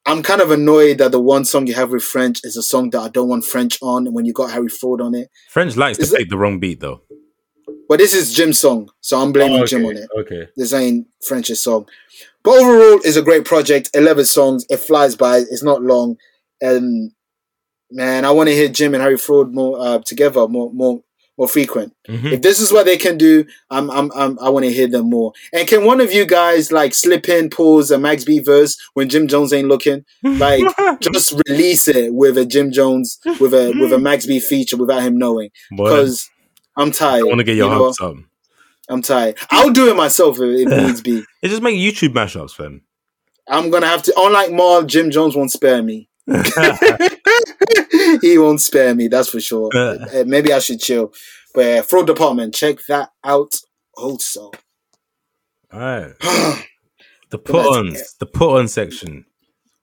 I'm 0.05 0.23
kind 0.23 0.40
of 0.40 0.51
annoyed 0.51 0.98
that 0.98 1.10
the 1.10 1.20
one 1.20 1.44
song 1.44 1.66
you 1.66 1.74
have 1.74 1.90
with 1.90 2.05
French 2.05 2.40
is 2.44 2.56
a 2.56 2.62
song 2.62 2.90
that 2.90 3.01
I 3.01 3.09
don't 3.09 3.28
want 3.28 3.44
French 3.44 3.78
on 3.82 4.12
when 4.12 4.24
you 4.24 4.32
got 4.32 4.52
Harry 4.52 4.68
Fraud 4.68 5.01
on 5.01 5.14
it. 5.14 5.31
French 5.48 5.74
likes 5.77 5.98
Is 5.98 6.10
to 6.10 6.18
pick 6.18 6.28
the 6.28 6.36
wrong 6.39 6.60
beat 6.60 6.81
though. 6.81 7.01
But 7.89 7.98
this 7.98 8.14
is 8.14 8.32
Jim's 8.35 8.60
song, 8.60 8.90
so 9.01 9.20
I'm 9.20 9.32
blaming 9.32 9.59
Oh, 9.59 9.62
okay. 9.62 9.70
Jim 9.70 9.86
on 9.86 9.97
it. 9.97 10.09
Okay. 10.18 10.48
This 10.56 10.73
ain't 10.73 11.09
French's 11.27 11.62
song. 11.62 11.89
But 12.47 12.59
overall, 12.62 13.01
it's 13.05 13.16
a 13.16 13.23
great 13.23 13.44
project. 13.44 13.90
11 13.93 14.24
songs. 14.24 14.64
It 14.70 14.77
flies 14.78 15.16
by. 15.16 15.39
It's 15.39 15.64
not 15.64 15.82
long. 15.82 16.16
And 16.60 17.10
man, 17.90 18.24
I 18.24 18.31
want 18.31 18.48
to 18.48 18.55
hear 18.55 18.68
Jim 18.68 18.94
and 18.94 19.02
Harry 19.02 19.18
Fraud 19.18 19.52
more 19.52 19.78
uh, 19.81 19.98
together, 19.98 20.47
more, 20.47 20.73
more, 20.73 21.01
more 21.36 21.48
frequent. 21.48 21.93
Mhm. 22.09 22.32
If 22.32 22.43
this 22.43 22.60
is 22.60 22.73
what 22.73 22.86
they 22.86 22.97
can 22.97 23.18
do, 23.18 23.44
I'm, 23.68 23.90
I'm, 23.90 24.12
I'm 24.14 24.39
I 24.39 24.48
want 24.48 24.64
to 24.64 24.73
hear 24.73 24.86
them 24.86 25.10
more. 25.10 25.32
And 25.52 25.66
can 25.66 25.85
one 25.85 26.01
of 26.01 26.12
you 26.12 26.24
guys 26.24 26.70
like 26.70 26.94
slip 26.94 27.28
in, 27.28 27.51
pause 27.51 27.90
a 27.90 27.98
Max 27.98 28.24
B 28.24 28.39
verse 28.39 28.77
when 28.94 29.09
Jim 29.09 29.27
Jones 29.27 29.52
ain't 29.52 29.68
looking? 29.68 30.05
Like, 30.23 30.62
just 31.01 31.35
release 31.48 31.89
it 31.89 32.14
with 32.14 32.39
a 32.39 32.47
Jim 32.47 32.70
Jones, 32.70 33.18
with 33.40 33.55
a 33.55 33.74
with 33.78 33.93
a 33.93 33.98
Max 33.98 34.24
B 34.24 34.39
feature 34.39 34.77
without 34.77 35.02
him 35.02 35.18
knowing. 35.18 35.51
Because 35.77 36.31
I'm 36.77 36.93
tired. 36.93 37.23
I 37.24 37.24
want 37.24 37.39
to 37.40 37.44
get 37.44 37.56
your 37.56 37.70
you 37.73 37.77
hopes 37.77 38.01
up. 38.01 38.14
I'm 38.88 39.02
tired. 39.02 39.36
I'll 39.50 39.70
do 39.72 39.90
it 39.90 39.96
myself 39.96 40.36
if, 40.40 40.42
if 40.42 40.68
needs 40.68 41.00
be. 41.00 41.24
It 41.42 41.48
just 41.48 41.62
make 41.62 41.76
YouTube 41.76 42.12
mashups, 42.14 42.52
fam. 42.54 42.82
I'm 43.48 43.70
gonna 43.70 43.86
have 43.86 44.02
to. 44.04 44.14
Unlike 44.16 44.52
Marl, 44.52 44.82
Jim 44.84 45.10
Jones 45.10 45.36
won't 45.36 45.52
spare 45.52 45.82
me. 45.82 46.08
he 48.20 48.38
won't 48.38 48.60
spare 48.60 48.94
me. 48.94 49.08
That's 49.08 49.28
for 49.28 49.40
sure. 49.40 49.70
Uh, 49.74 50.24
Maybe 50.26 50.52
I 50.52 50.58
should 50.58 50.80
chill. 50.80 51.12
But 51.54 51.60
yeah, 51.64 51.82
fraud 51.82 52.06
department, 52.06 52.54
check 52.54 52.78
that 52.88 53.10
out. 53.24 53.54
Also, 53.96 54.50
All 55.72 55.80
right. 55.80 56.12
The 57.30 57.38
put 57.38 57.66
ons, 57.66 58.14
the 58.20 58.26
put 58.26 58.56
on 58.56 58.68
section. 58.68 59.24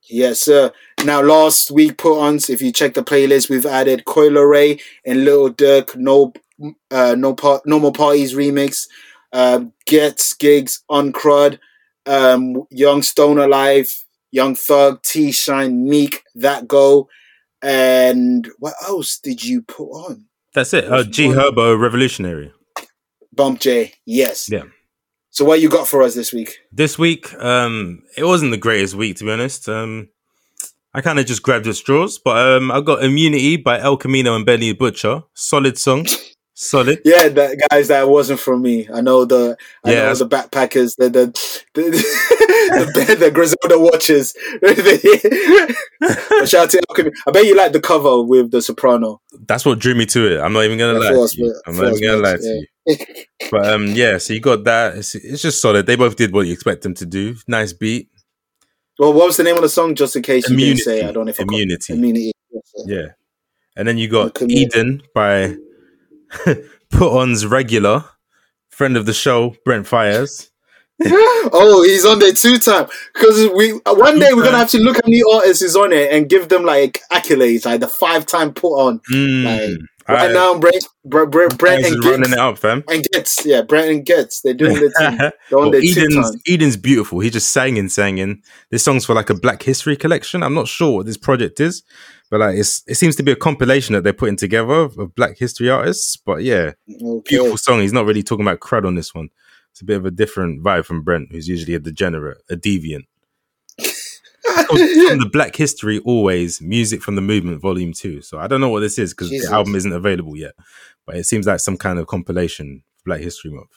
yes, 0.09 0.39
sir. 0.39 0.71
Now, 1.03 1.21
last 1.21 1.71
week 1.71 1.97
put 1.97 2.17
ons. 2.17 2.49
If 2.49 2.61
you 2.61 2.71
check 2.71 2.93
the 2.93 3.03
playlist, 3.03 3.49
we've 3.49 3.65
added 3.65 4.05
Coi 4.05 4.30
Leray 4.30 4.81
and 5.05 5.25
Lil 5.25 5.53
Durk. 5.53 5.93
No, 5.97 6.31
uh, 6.91 7.15
no 7.18 7.34
part, 7.34 7.65
normal 7.65 7.91
parties 7.91 8.34
remix. 8.34 8.88
Um, 9.31 9.73
Ghetts 9.85 10.34
Giggs 10.34 10.84
on 10.90 11.11
crud. 11.11 11.60
Um, 12.06 12.64
Young 12.69 13.02
Stoner 13.02 13.48
Life, 13.48 14.06
Young 14.31 14.56
Thug, 14.56 15.02
T-Shyne, 15.03 15.88
Meek, 15.88 16.22
That 16.35 16.68
Go, 16.68 17.07
and 17.61 18.48
what 18.60 18.73
else 18.84 19.18
did 19.18 19.44
you 19.44 19.61
put 19.61 19.90
on? 19.90 20.26
That's 20.53 20.73
it. 20.73 20.91
Uh, 20.91 21.03
G 21.03 21.27
Herbo 21.27 21.80
Revolutionary. 21.80 22.52
Bump 23.31 23.61
J, 23.61 23.94
yes. 24.06 24.49
Yeah. 24.52 24.64
So 25.31 25.45
what 25.45 25.61
you 25.61 25.69
got 25.69 25.88
for 25.88 26.03
us 26.03 26.14
this 26.14 26.31
week? 26.31 26.60
This 26.72 26.99
week, 26.99 27.34
um, 27.41 28.03
it 28.18 28.26
wasn't 28.26 28.52
the 28.52 28.57
greatest 28.57 28.94
week 28.95 29.18
to 29.18 29.23
be 29.23 29.31
honest. 29.31 29.68
Um, 29.68 30.10
I 30.94 31.02
kind 31.02 31.18
of 31.18 31.26
just 31.26 31.41
grabbed 31.41 31.65
the 31.65 31.73
straws, 31.73 32.19
but 32.23 32.38
um, 32.38 32.69
I 32.69 32.81
got 32.81 33.03
Immunity 33.03 33.57
by 33.57 33.80
Elcamino 33.80 34.35
and 34.35 34.45
Benny 34.45 34.73
Butcher. 34.73 35.23
Solid 35.34 35.77
song. 35.77 36.06
Solid. 36.55 37.01
Yeah, 37.03 37.30
that 37.30 37.67
guys, 37.71 37.88
that 37.88 38.07
wasn't 38.07 38.39
from 38.39 38.61
me. 38.61 38.88
I 38.93 39.01
know 39.01 39.25
the 39.25 39.57
I 39.84 39.91
Yeah, 39.93 40.03
know 40.03 40.13
the 40.15 40.27
backpackers, 40.27 40.95
the 40.97 41.09
the 41.09 41.25
the, 41.73 43.05
the, 43.07 43.15
the 43.15 43.31
Griselda 43.31 43.80
watches. 43.80 44.34
Shout 46.47 46.63
out 46.65 46.69
to. 46.71 47.11
I 47.27 47.31
bet 47.31 47.45
you 47.45 47.55
like 47.55 47.71
the 47.73 47.80
cover 47.81 48.21
with 48.21 48.51
the 48.51 48.61
soprano. 48.61 49.19
That's 49.47 49.65
what 49.65 49.80
drew 49.80 49.95
me 49.95 50.05
to 50.07 50.35
it. 50.35 50.41
I'm 50.41 50.53
not 50.53 50.63
even 50.65 50.77
gonna 50.77 50.93
Yeah, 50.99 51.09
lie 51.11 51.27
you. 51.34 51.43
me- 51.45 51.53
I'm 51.65 51.75
not 51.75 51.88
even 51.97 52.01
gonna 52.03 52.21
lie 52.23 52.38
to 52.38 52.43
you. 52.43 52.67
But 53.51 53.65
um, 53.69 53.88
yeah. 53.88 54.17
So 54.19 54.34
you 54.34 54.39
got 54.39 54.63
that. 54.65 54.97
It's, 54.97 55.15
it's 55.15 55.41
just 55.41 55.59
solid. 55.61 55.85
They 55.85 55.95
both 55.95 56.15
did 56.15 56.34
what 56.34 56.45
you 56.47 56.53
expect 56.53 56.81
them 56.84 56.93
to 56.95 57.05
do. 57.05 57.35
Nice 57.47 57.73
beat. 57.73 58.09
Well, 58.99 59.11
what 59.13 59.27
was 59.27 59.38
the 59.38 59.43
name 59.43 59.55
of 59.55 59.61
the 59.63 59.69
song? 59.69 59.95
Just 59.95 60.15
in 60.15 60.21
case 60.21 60.47
you 60.49 60.53
Immunity. 60.55 60.84
didn't 60.84 60.85
say, 60.85 61.07
I 61.07 61.11
don't 61.11 61.25
know 61.25 61.30
if 61.31 61.39
I 61.39 61.43
got- 61.43 61.53
Immunity. 61.55 61.93
Immunity. 61.93 62.31
Yeah. 62.85 63.07
And 63.75 63.88
then 63.88 63.97
you 63.97 64.07
got. 64.07 64.41
Eden 64.43 65.01
by 65.15 65.55
Put 66.91 67.18
On's 67.19 67.45
regular 67.45 68.05
friend 68.69 68.97
of 68.97 69.05
the 69.05 69.14
show, 69.14 69.55
Brent 69.65 69.88
Faiyaz. 69.88 70.49
oh, 71.05 71.84
he's 71.85 72.05
on 72.05 72.19
there 72.19 72.34
two 72.34 72.57
time 72.57 72.88
because 73.14 73.49
we 73.55 73.73
uh, 73.85 73.95
one 73.95 74.19
day 74.19 74.30
we're 74.34 74.43
gonna 74.43 74.57
have 74.57 74.69
to 74.69 74.77
look 74.80 74.97
at 74.97 75.07
new 75.07 75.27
artists 75.34 75.64
is 75.64 75.76
on 75.76 75.91
it 75.91 76.11
and 76.11 76.30
give 76.30 76.49
them 76.49 76.64
like 76.64 77.01
accolades, 77.11 77.65
like 77.65 77.80
the 77.80 77.88
five 77.88 78.26
time 78.26 78.53
put 78.53 78.73
on. 78.80 78.99
Mm. 79.11 79.43
Like, 79.43 79.80
Right 80.10 80.26
right. 80.26 80.34
now, 80.34 80.60
Brent, 80.60 80.85
Brent, 81.05 81.31
Brent, 81.31 81.57
Brent 81.57 81.85
and 81.85 82.03
running 82.03 82.34
it 82.34 82.38
up, 82.38 82.57
fam. 82.57 82.84
and 82.89 83.05
Gets, 83.14 83.45
yeah, 83.45 83.61
Brent 83.61 83.89
and 83.89 84.05
Gets, 84.05 84.41
they're 84.41 84.53
doing 84.53 84.73
the. 84.76 84.91
They're 85.49 85.60
on 85.60 85.69
Well, 85.69 85.72
their 85.72 85.80
Eden's. 85.81 86.35
Eden's 86.45 86.76
beautiful. 86.76 87.22
He 87.22 87.30
just 87.30 87.51
sang 87.51 87.77
and 87.77 87.89
sang 87.89 88.18
in. 88.18 88.41
This 88.69 88.84
song's 88.84 89.05
for 89.05 89.15
like 89.15 89.30
a 89.30 89.34
Black 89.34 89.64
History 89.64 89.95
collection. 89.95 90.43
I'm 90.43 90.53
not 90.53 90.68
sure 90.68 90.97
what 90.97 91.05
this 91.05 91.15
project 91.15 91.61
is, 91.61 91.84
but 92.34 92.39
like 92.39 92.57
it's 92.57 92.81
it 92.88 92.95
seems 92.95 93.15
to 93.15 93.22
be 93.22 93.31
a 93.31 93.35
compilation 93.35 93.93
that 93.93 94.03
they're 94.03 94.11
putting 94.11 94.35
together 94.35 94.73
of, 94.73 95.14
Black 95.14 95.38
History 95.38 95.69
artists. 95.69 96.18
But 96.18 96.41
yeah, 96.41 96.72
Okay. 96.89 97.22
beautiful 97.30 97.57
song. 97.60 97.81
He's 97.81 97.93
not 97.93 98.07
really 98.07 98.23
talking 98.23 98.43
about 98.43 98.60
crud 98.60 98.88
on 98.88 98.95
this 98.95 99.14
one. 99.14 99.30
It's 99.69 99.81
a 99.81 99.85
bit 99.85 99.97
of 99.97 100.05
a 100.07 100.10
different 100.10 100.64
vibe 100.64 100.85
from 100.85 101.03
Brent, 101.03 101.27
who's 101.31 101.47
usually 101.47 101.76
a 101.76 101.80
degenerate, 101.80 102.39
a 102.49 102.55
deviant. 102.55 103.03
from, 103.77 104.77
the 105.19 105.30
Black 105.31 105.55
History 105.55 105.99
Always 105.99 106.60
Music 106.60 107.03
from 107.03 107.14
the 107.14 107.22
Movement 107.22 107.61
Volume 107.61 107.93
Two. 107.93 108.23
So 108.23 108.39
I 108.39 108.47
don't 108.47 108.61
know 108.61 108.69
what 108.69 108.80
this 108.80 108.97
is 108.97 109.14
because 109.14 109.30
the 109.30 109.49
album 109.51 109.76
isn't 109.76 109.93
available 109.93 110.35
yet, 110.35 110.53
but 111.05 111.15
it 111.15 111.26
seems 111.26 111.45
like 111.45 111.60
some 111.60 111.77
kind 111.77 111.99
of 111.99 112.07
compilation 112.07 112.81
for 112.97 113.03
Black 113.11 113.22
History 113.22 113.51
Month. 113.51 113.69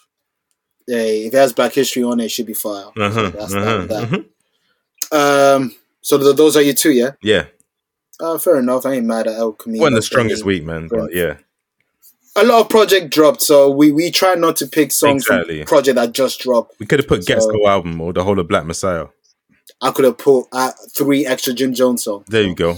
Yeah, 0.89 0.97
if 0.97 1.35
it 1.35 1.37
has 1.37 1.53
Black 1.53 1.75
History 1.75 2.05
on 2.05 2.21
it, 2.21 2.25
it 2.25 2.31
should 2.31 2.47
be 2.47 2.55
fire. 2.55 2.87
So 2.97 3.03
Uh-huh, 3.03 3.31
that's 3.35 3.55
uh-huh, 3.55 3.87
that, 3.87 4.25
uh-huh. 5.13 5.57
Um, 5.57 5.77
so 6.01 6.17
th- 6.17 6.37
those 6.37 6.57
are 6.57 6.63
your 6.63 6.73
two, 6.73 6.93
yeah. 6.93 7.11
Yeah, 7.23 7.49
Uh, 8.21 8.39
fair 8.39 8.59
enough. 8.59 8.87
I 8.87 8.95
ain't 8.95 9.07
mad 9.07 9.27
at 9.27 9.35
Elcamino. 9.39 9.79
wasn't 9.81 9.95
the 9.95 9.97
but 9.97 10.05
strongest 10.05 10.45
week, 10.45 10.65
man. 10.65 10.89
But 10.89 11.13
yeah, 11.15 11.37
A 12.35 12.45
lot 12.45 12.61
of 12.63 12.69
project 12.71 13.13
dropped, 13.13 13.43
so 13.43 13.71
we 13.71 13.93
we 13.93 14.11
try 14.11 14.35
not 14.35 14.57
to 14.57 14.67
pick 14.67 14.93
songs 14.93 15.25
Exactly. 15.25 15.59
from 15.61 15.67
project 15.67 15.95
that 15.97 16.13
just 16.13 16.41
dropped. 16.41 16.79
we 16.79 16.87
could 16.87 16.99
have 17.01 17.09
put 17.09 17.25
So- 17.25 17.67
album 17.69 18.01
or 18.01 18.13
the 18.13 18.25
whole 18.25 18.39
of 18.39 18.49
Black 18.49 18.65
Messiah. 18.65 19.07
I 19.83 19.91
could 19.91 20.05
have 20.07 20.17
put 20.17 20.47
uh, 20.53 20.73
three 20.95 21.27
extra 21.27 21.53
Jim 21.53 21.75
Jones 21.75 22.05
songs. 22.05 22.25
There 22.29 22.43
you 22.43 22.55
go. 22.55 22.77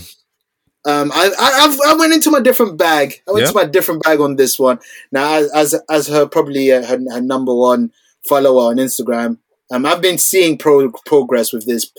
Um, 0.85 1.13
I, 1.15 1.31
I 1.39 1.67
I've, 1.67 1.79
I 1.87 1.95
went 1.99 2.13
into 2.15 2.31
my 2.31 2.41
different 2.41 2.77
bag. 2.79 3.21
I 3.29 3.33
went 3.33 3.43
Yeah. 3.43 3.49
into 3.49 3.55
my 3.59 3.67
different 3.67 4.03
bag 4.03 4.21
on 4.21 4.37
this 4.37 4.59
one. 4.59 4.79
Now, 5.13 5.35
as 5.35 5.51
as, 5.53 5.75
as 5.89 6.09
her 6.09 6.27
probably 6.27 6.73
uh, 6.73 6.85
her, 6.85 6.99
her 7.13 7.21
number 7.21 7.55
one 7.55 7.93
follower 8.29 8.71
on 8.71 8.77
Instagram, 8.77 9.39
um, 9.71 9.87
I've 9.87 10.01
been 10.03 10.19
seeing 10.19 10.57
pro- 10.59 10.91
progress 11.07 11.53
with 11.53 11.67
this 11.67 11.93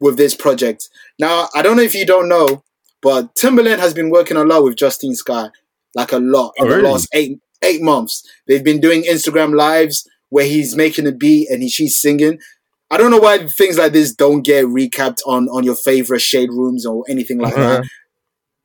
with 0.00 0.16
this 0.16 0.34
project. 0.34 0.88
Now, 1.18 1.48
I 1.54 1.62
don't 1.62 1.76
know 1.76 1.82
if 1.82 1.94
you 1.94 2.04
don't 2.04 2.28
know, 2.28 2.64
but 3.04 3.32
Timbaland 3.36 3.78
has 3.78 3.94
been 3.94 4.10
working 4.10 4.36
a 4.36 4.42
lot 4.44 4.64
with 4.64 4.74
Justine 4.76 5.14
Skye, 5.14 5.50
like 5.94 6.10
a 6.12 6.18
lot 6.18 6.54
in 6.56 6.66
Oh, 6.66 6.70
the 6.70 6.82
last 6.82 7.08
eight 7.14 7.38
eight 7.62 7.82
months. 7.82 8.22
They've 8.48 8.64
been 8.64 8.80
doing 8.80 9.04
Instagram 9.04 9.54
lives 9.56 10.04
where 10.30 10.46
he's 10.46 10.74
making 10.74 11.06
a 11.06 11.12
beat 11.12 11.48
and 11.50 11.62
he, 11.62 11.68
she's 11.68 11.96
singing. 12.00 12.38
I 12.90 12.96
don't 12.98 13.10
know 13.10 13.18
why 13.18 13.46
things 13.46 13.78
like 13.78 13.92
this 13.92 14.12
don't 14.14 14.42
get 14.42 14.64
recapped 14.66 15.20
on 15.26 15.48
on 15.48 15.62
your 15.64 15.76
favorite 15.76 16.20
shade 16.20 16.50
rooms 16.50 16.84
or 16.84 17.04
anything 17.08 17.38
like 17.38 17.54
Uh-huh. 17.56 17.76
that. 17.76 17.84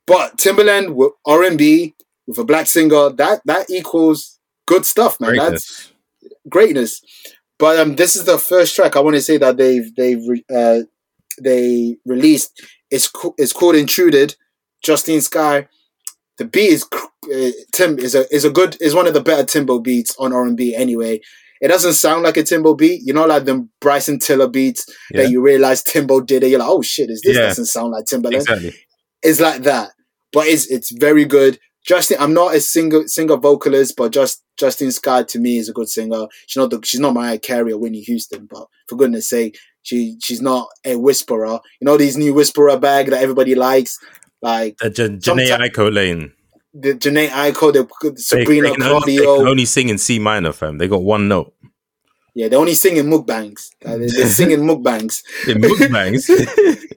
But 0.07 0.38
Timbaland 0.38 0.95
with 0.95 1.11
R 1.26 1.44
and 1.44 1.57
B 1.57 1.94
with 2.28 2.38
a 2.40 2.44
black 2.44 2.68
singer, 2.68 3.10
that 3.11 3.41
that 3.45 3.70
equals 3.70 4.40
good 4.68 4.86
stuff, 4.86 5.20
man. 5.20 5.36
That's 5.36 5.91
Greatness. 6.49 6.49
greatness. 6.49 7.02
But 7.60 7.80
um, 7.80 7.95
this 7.95 8.16
is 8.16 8.24
the 8.24 8.38
first 8.38 8.76
track 8.76 8.95
I 8.95 9.02
want 9.02 9.16
to 9.18 9.22
say 9.22 9.38
that 9.38 9.57
they've 9.57 9.94
they've 9.95 10.24
re- 10.28 10.45
uh, 10.53 10.80
they 11.41 11.98
released. 12.06 12.52
It's 12.91 13.10
it's 13.38 13.53
called 13.53 13.76
Intruded. 13.76 14.36
Justine 14.84 15.22
Skye. 15.22 15.68
The 16.38 16.45
beat 16.45 16.70
is 16.72 16.86
uh, 16.94 17.52
Tim 17.74 17.99
is 17.99 18.16
a 18.16 18.34
is 18.34 18.45
a 18.45 18.49
good 18.49 18.78
is 18.80 18.95
one 18.95 19.07
of 19.07 19.14
the 19.14 19.22
better 19.22 19.44
Timbo 19.44 19.80
beats 19.80 20.16
on 20.20 20.34
R 20.34 20.45
and 20.45 20.56
B. 20.56 20.74
Anyway, 20.74 21.20
it 21.61 21.68
doesn't 21.68 21.94
sound 21.94 22.24
like 22.24 22.38
a 22.38 22.44
Timbo 22.44 22.76
beat. 22.76 23.02
You 23.03 23.14
know, 23.14 23.26
like 23.26 23.44
them 23.45 23.70
Bryson 23.82 24.20
Tiller 24.20 24.48
beats 24.48 24.86
Yeah, 25.11 25.24
that 25.24 25.32
you 25.32 25.41
realize 25.41 25.84
Timbo 25.84 26.22
did 26.22 26.44
it. 26.44 26.49
You're 26.49 26.60
like, 26.60 26.70
oh 26.70 26.82
shit, 26.82 27.10
is 27.10 27.22
this 27.24 27.36
Yeah. 27.36 27.44
doesn't 27.48 27.66
sound 27.66 27.91
like 27.91 28.06
Timbaland? 28.06 28.36
exactly. 28.36 28.74
It's 29.22 29.41
like 29.41 29.64
that, 29.64 29.91
but 30.32 30.48
it's 30.48 30.68
it's 30.72 30.91
very 30.91 31.26
good. 31.26 31.60
Justin, 31.86 32.18
I'm 32.20 32.34
not 32.34 32.56
a 32.56 32.61
singer 32.61 33.07
singer 33.07 33.36
vocalist, 33.38 33.95
but 33.98 34.14
just 34.14 34.41
Justine 34.57 34.91
Skye 34.91 35.24
to 35.24 35.40
me 35.40 35.57
is 35.57 35.68
a 35.68 35.74
good 35.74 35.90
singer. 35.90 36.28
She's 36.48 36.57
not 36.61 36.70
the, 36.70 36.80
she's 36.86 36.99
not 37.02 37.14
Mariah 37.14 37.40
Carey 37.40 37.74
or 37.74 37.80
Whitney 37.80 38.02
Houston, 38.02 38.48
but 38.49 38.66
for 38.88 38.95
goodness 38.95 39.30
sake, 39.30 39.57
she 39.90 40.18
she's 40.22 40.41
not 40.41 40.68
a 40.86 40.95
whisperer. 40.95 41.60
You 41.82 41.86
know 41.86 41.98
these 41.98 42.16
new 42.18 42.34
whisperer 42.34 42.78
bag 42.80 43.07
that 43.11 43.22
everybody 43.22 43.56
likes, 43.56 43.98
like 44.41 44.78
Uh, 44.84 44.90
J- 44.90 45.10
Jhené 45.10 45.48
Aiko 45.57 45.91
Lane. 45.94 46.32
the 46.74 46.94
Jhené 46.94 47.28
Aiko, 47.30 47.74
the 47.74 47.84
They, 48.10 48.16
Sabrina 48.22 48.70
they 48.70 48.76
can 48.76 48.84
only, 48.84 49.18
they 49.18 49.24
can 49.26 49.48
only 49.48 49.66
sing 49.66 49.90
in 49.90 49.98
C 49.98 50.20
minor, 50.20 50.53
fam. 50.53 50.78
They 50.78 50.88
got 50.88 51.02
one 51.03 51.28
note. 51.28 51.53
Yeah, 52.36 52.48
they're 52.48 52.60
only 52.60 52.76
singing 52.76 53.06
mukbangs. 53.06 53.70
Uh, 53.84 53.98
they- 53.98 54.07
They're 54.07 54.28
singing 54.40 54.60
mukbangs. 54.60 55.24
In 55.48 55.57
mukbangs. 55.61 56.30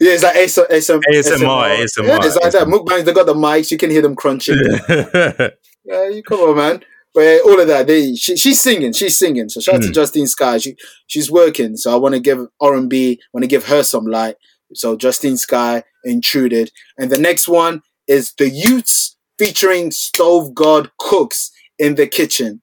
Yeah, 0.00 0.14
it's 0.14 0.22
like 0.22 0.36
ASMR. 0.36 0.66
ASMR, 0.68 1.00
ASMR, 1.12 1.76
ASMR. 1.76 2.06
Yeah, 2.08 2.18
it's 2.22 2.36
like 2.36 2.52
that. 2.52 2.66
Mukbangs, 2.66 3.04
they 3.04 3.12
got 3.12 3.26
the 3.26 3.34
mics. 3.34 3.70
You 3.70 3.76
can 3.76 3.90
hear 3.90 4.02
them 4.02 4.16
crunching. 4.16 4.56
Yeah, 5.84 6.08
you 6.08 6.22
come 6.22 6.38
on, 6.40 6.56
man. 6.56 6.84
But 7.14 7.42
all 7.42 7.60
of 7.60 7.68
that, 7.68 7.86
they 7.86 8.14
she, 8.14 8.36
she's 8.36 8.60
singing, 8.60 8.92
she's 8.94 9.18
singing. 9.18 9.48
So 9.50 9.60
shout 9.60 9.76
out 9.76 9.82
to 9.82 9.88
Mm. 9.88 9.94
Justine 9.94 10.26
Skye. 10.26 10.58
She 10.58 10.76
she's 11.06 11.30
working. 11.30 11.76
So 11.76 11.92
I 11.92 11.96
want 11.96 12.14
to 12.14 12.20
give 12.20 12.46
R 12.60 12.74
and 12.74 12.88
B, 12.88 13.20
want 13.32 13.42
to 13.42 13.48
give 13.48 13.66
her 13.66 13.82
some 13.82 14.06
light. 14.06 14.36
So 14.74 14.96
Justine 14.96 15.36
Skye, 15.36 15.84
Intruded, 16.04 16.70
and 16.96 17.10
the 17.10 17.18
next 17.18 17.46
one 17.48 17.82
is 18.08 18.32
the 18.38 18.48
Youths 18.48 19.16
featuring 19.38 19.90
Stove 19.90 20.54
God 20.54 20.90
Cooks 20.98 21.50
in 21.78 21.96
the 21.96 22.06
kitchen. 22.06 22.62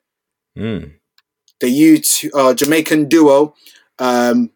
Mm. 0.57 0.93
The 1.59 1.69
Youth 1.69 2.25
uh, 2.33 2.53
Jamaican 2.55 3.07
duo. 3.09 3.53
Um, 3.99 4.49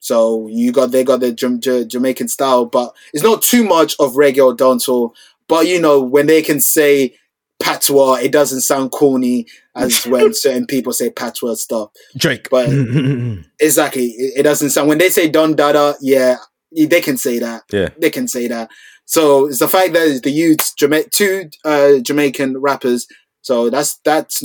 so 0.00 0.48
you 0.48 0.70
got 0.72 0.90
they 0.90 1.02
got 1.04 1.20
the 1.20 1.32
Ja- 1.32 1.84
Jamaican 1.84 2.28
style, 2.28 2.66
but 2.66 2.94
it's 3.14 3.22
not 3.22 3.40
too 3.40 3.64
much 3.64 3.96
of 3.98 4.14
reggae 4.14 4.44
or 4.44 4.54
dancehall. 4.54 5.14
But 5.48 5.66
you 5.66 5.80
know 5.80 6.00
when 6.00 6.26
they 6.26 6.42
can 6.42 6.60
say 6.60 7.14
patois, 7.60 8.14
it 8.14 8.32
doesn't 8.32 8.62
sound 8.62 8.90
corny 8.90 9.46
as 9.74 10.06
when 10.06 10.34
certain 10.34 10.66
people 10.66 10.92
say 10.92 11.10
patois 11.10 11.54
stuff. 11.54 11.90
Drake. 12.16 12.48
But 12.50 12.68
exactly, 13.60 14.06
it, 14.06 14.40
it 14.40 14.42
doesn't 14.42 14.70
sound 14.70 14.88
when 14.88 14.98
they 14.98 15.10
say 15.10 15.28
Don 15.28 15.54
Dada. 15.54 15.94
Yeah, 16.00 16.36
they 16.72 17.00
can 17.00 17.16
say 17.16 17.38
that. 17.38 17.62
yeah. 17.72 17.88
They 17.98 18.10
can 18.10 18.28
say 18.28 18.48
that. 18.48 18.70
So 19.06 19.46
it's 19.46 19.58
the 19.58 19.68
fact 19.68 19.92
that 19.92 20.20
the 20.22 20.30
youths, 20.30 20.72
Jama- 20.74 21.04
two 21.04 21.50
uh, 21.64 21.98
Jamaican 21.98 22.58
rappers. 22.60 23.06
So 23.42 23.68
that's 23.70 24.00
that's 24.04 24.42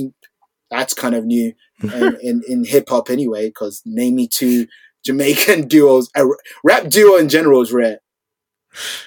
that's 0.70 0.94
kind 0.94 1.14
of 1.14 1.24
new 1.24 1.54
in, 1.82 2.16
in, 2.22 2.42
in 2.46 2.64
hip 2.64 2.88
hop 2.88 3.10
anyway. 3.10 3.48
Because 3.48 3.82
name 3.86 4.16
me 4.16 4.28
two 4.28 4.66
Jamaican 5.04 5.68
duos. 5.68 6.10
A 6.14 6.24
rap 6.62 6.88
duo 6.88 7.16
in 7.16 7.28
general 7.28 7.62
is 7.62 7.72
rare. 7.72 8.00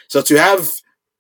So 0.07 0.21
to 0.23 0.35
have 0.37 0.71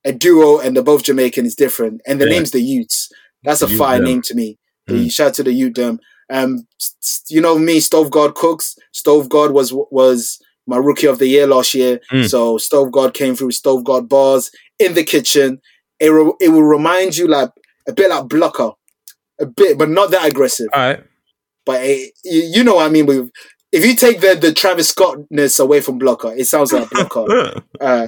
a 0.05 0.11
duo 0.11 0.59
and 0.59 0.75
they're 0.75 0.83
both 0.83 1.03
Jamaican 1.03 1.45
is 1.45 1.55
different. 1.55 2.01
And 2.05 2.19
the 2.19 2.25
Yeah. 2.25 2.31
name's 2.31 2.51
the 2.51 2.61
Youths. 2.61 3.09
That's 3.43 3.61
a 3.61 3.67
Youth 3.67 3.77
fire 3.77 3.97
Dem. 3.99 4.05
name 4.05 4.21
to 4.23 4.35
me. 4.35 4.57
Mm. 4.89 5.11
Shout 5.11 5.27
out 5.29 5.33
to 5.35 5.43
the 5.43 5.53
Youth 5.53 5.73
Dem. 5.73 5.99
Um, 6.29 6.67
you 7.29 7.41
know 7.41 7.57
me, 7.57 7.79
Stove 7.79 8.09
God 8.11 8.35
Cooks. 8.35 8.75
Stove 8.91 9.29
God 9.29 9.51
was 9.51 9.71
was 9.73 10.39
my 10.65 10.77
rookie 10.77 11.07
of 11.07 11.19
the 11.19 11.27
year 11.27 11.45
last 11.47 11.73
year. 11.73 11.99
Mm. 12.11 12.29
So 12.29 12.57
Stove 12.57 12.91
God 12.91 13.13
came 13.13 13.35
through 13.35 13.51
Stove 13.51 13.83
God 13.83 14.07
bars 14.09 14.49
in 14.79 14.93
the 14.93 15.03
kitchen. 15.03 15.59
It 15.99 16.09
re- 16.09 16.33
it 16.41 16.49
will 16.49 16.63
remind 16.63 17.17
you 17.17 17.27
like 17.27 17.49
a 17.87 17.93
bit 17.93 18.09
like 18.09 18.27
Blocker, 18.27 18.71
a 19.39 19.45
bit, 19.45 19.77
but 19.77 19.89
not 19.89 20.11
that 20.11 20.25
aggressive. 20.29 20.67
All 20.73 20.81
right. 20.81 21.03
But 21.65 21.81
it, 21.83 22.13
you, 22.25 22.41
you 22.55 22.63
know 22.63 22.75
what 22.75 22.85
I 22.85 22.89
mean. 22.89 23.05
With 23.05 23.29
if 23.71 23.85
you 23.85 23.95
take 23.95 24.19
the 24.21 24.35
the 24.35 24.53
Travis 24.53 24.91
Scottness 24.93 25.59
away 25.59 25.79
from 25.81 25.97
Blocker, 25.97 26.33
it 26.35 26.45
sounds 26.45 26.73
like 26.73 26.89
Blocker. 26.89 27.61
uh, 27.81 28.07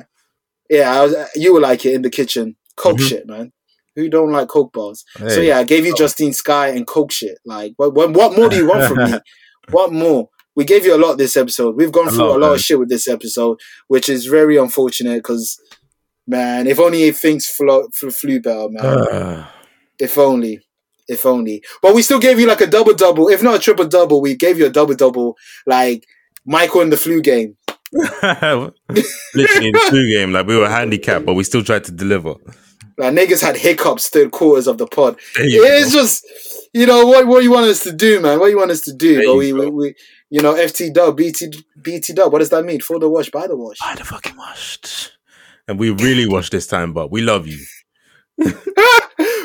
yeah, 0.70 1.00
I 1.00 1.04
was, 1.04 1.16
you 1.36 1.54
will 1.54 1.62
like 1.62 1.86
it 1.86 1.94
in 1.94 2.02
the 2.02 2.10
kitchen. 2.10 2.56
Coke 2.76 2.98
Mhm. 2.98 3.08
shit, 3.10 3.28
man. 3.28 3.52
Who 3.96 4.10
don't 4.10 4.32
like 4.32 4.50
Coke 4.50 4.74
bars? 4.74 5.06
So 5.30 5.40
yeah, 5.40 5.60
I 5.60 5.64
gave 5.64 5.86
you 5.86 5.96
Justine 5.96 6.34
Skye 6.34 6.70
and 6.70 6.86
Coke 6.86 7.12
shit. 7.14 7.38
Like, 7.46 7.74
what, 7.78 7.94
what, 7.94 8.12
what 8.12 8.36
more 8.36 8.50
do 8.50 8.58
you 8.58 8.68
want 8.68 8.84
from 8.88 9.12
me? 9.12 9.20
What 9.72 9.92
more? 9.92 10.30
We 10.56 10.64
gave 10.64 10.86
you 10.86 10.96
a 10.96 10.98
lot 11.04 11.18
this 11.18 11.36
episode. 11.36 11.76
We've 11.76 11.92
gone 11.92 12.08
A 12.08 12.12
through 12.12 12.20
lot, 12.26 12.36
a 12.38 12.40
lot 12.40 12.48
man. 12.50 12.56
of 12.56 12.62
shit 12.62 12.78
with 12.80 12.88
this 12.90 13.08
episode, 13.08 13.58
which 13.88 14.10
is 14.10 14.26
very 14.28 14.58
unfortunate 14.58 15.16
because, 15.18 15.58
man, 16.28 16.68
if 16.68 16.80
only 16.80 17.10
things 17.12 17.48
flew, 17.48 17.88
flew 17.94 18.40
better, 18.42 18.68
man. 18.70 18.86
Uh, 18.86 19.48
If 20.00 20.18
only. 20.18 20.60
If 21.08 21.26
only. 21.26 21.64
But 21.82 21.96
we 21.96 22.02
still 22.02 22.20
gave 22.20 22.40
you 22.40 22.48
like 22.48 22.62
a 22.62 22.68
double 22.68 22.94
double. 22.94 23.30
If 23.30 23.42
not 23.42 23.56
a 23.56 23.60
triple 23.60 23.88
double, 23.88 24.22
we 24.22 24.36
gave 24.36 24.60
you 24.60 24.66
a 24.66 24.70
double 24.70 24.94
double. 24.96 25.36
Like 25.66 26.04
Michael 26.46 26.82
in 26.82 26.90
the 26.90 26.98
flu 26.98 27.22
game. 27.22 27.56
Literally 27.94 29.68
in 29.68 29.74
the 29.74 29.86
flu 29.90 30.10
game, 30.10 30.32
like 30.32 30.48
we 30.48 30.58
were 30.58 30.70
handicapped, 30.70 31.26
but 31.26 31.34
we 31.34 31.44
still 31.44 31.64
tried 31.64 31.84
to 31.86 31.92
deliver. 31.92 32.36
Like 32.98 33.14
niggas 33.14 33.42
had 33.42 33.58
hiccups 33.58 34.10
third 34.10 34.32
quarters 34.32 34.68
of 34.68 34.78
the 34.78 34.88
pod. 34.88 35.18
It's 35.36 35.94
go. 35.94 36.00
just 36.00 36.26
you 36.74 36.86
know 36.86 37.06
what 37.06 37.28
what 37.28 37.44
you 37.44 37.52
want 37.52 37.68
us 37.68 37.84
to 37.84 37.92
do, 37.92 38.22
man. 38.22 38.40
What 38.40 38.48
you 38.48 38.58
want 38.58 38.72
us 38.72 38.82
to 38.82 38.94
do. 38.94 39.18
But 39.18 39.24
you 39.24 39.38
we, 39.38 39.54
we, 39.54 39.70
we 39.70 39.96
you 40.30 40.42
know, 40.42 40.54
FT 40.54 40.94
dub, 40.94 41.18
BT 41.18 41.64
BT 41.82 42.14
dub. 42.14 42.32
What 42.32 42.40
does 42.40 42.50
that 42.50 42.66
mean? 42.66 42.82
For 42.82 43.00
the 43.00 43.10
wash, 43.10 43.30
by 43.30 43.48
the 43.48 43.56
wash. 43.56 43.78
Buy 43.80 43.96
the 43.96 44.04
fucking 44.04 44.36
washed. 44.36 45.14
And 45.68 45.80
we 45.80 45.92
really 45.92 46.28
washed 46.28 46.52
this 46.52 46.68
time, 46.68 46.94
but 46.94 47.12
we 47.12 47.22
love 47.22 47.48
you. 47.48 47.66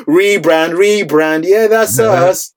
rebrand, 0.05 0.73
rebrand. 0.75 1.45
Yeah, 1.45 1.67
that's 1.67 1.97
us. 1.99 2.53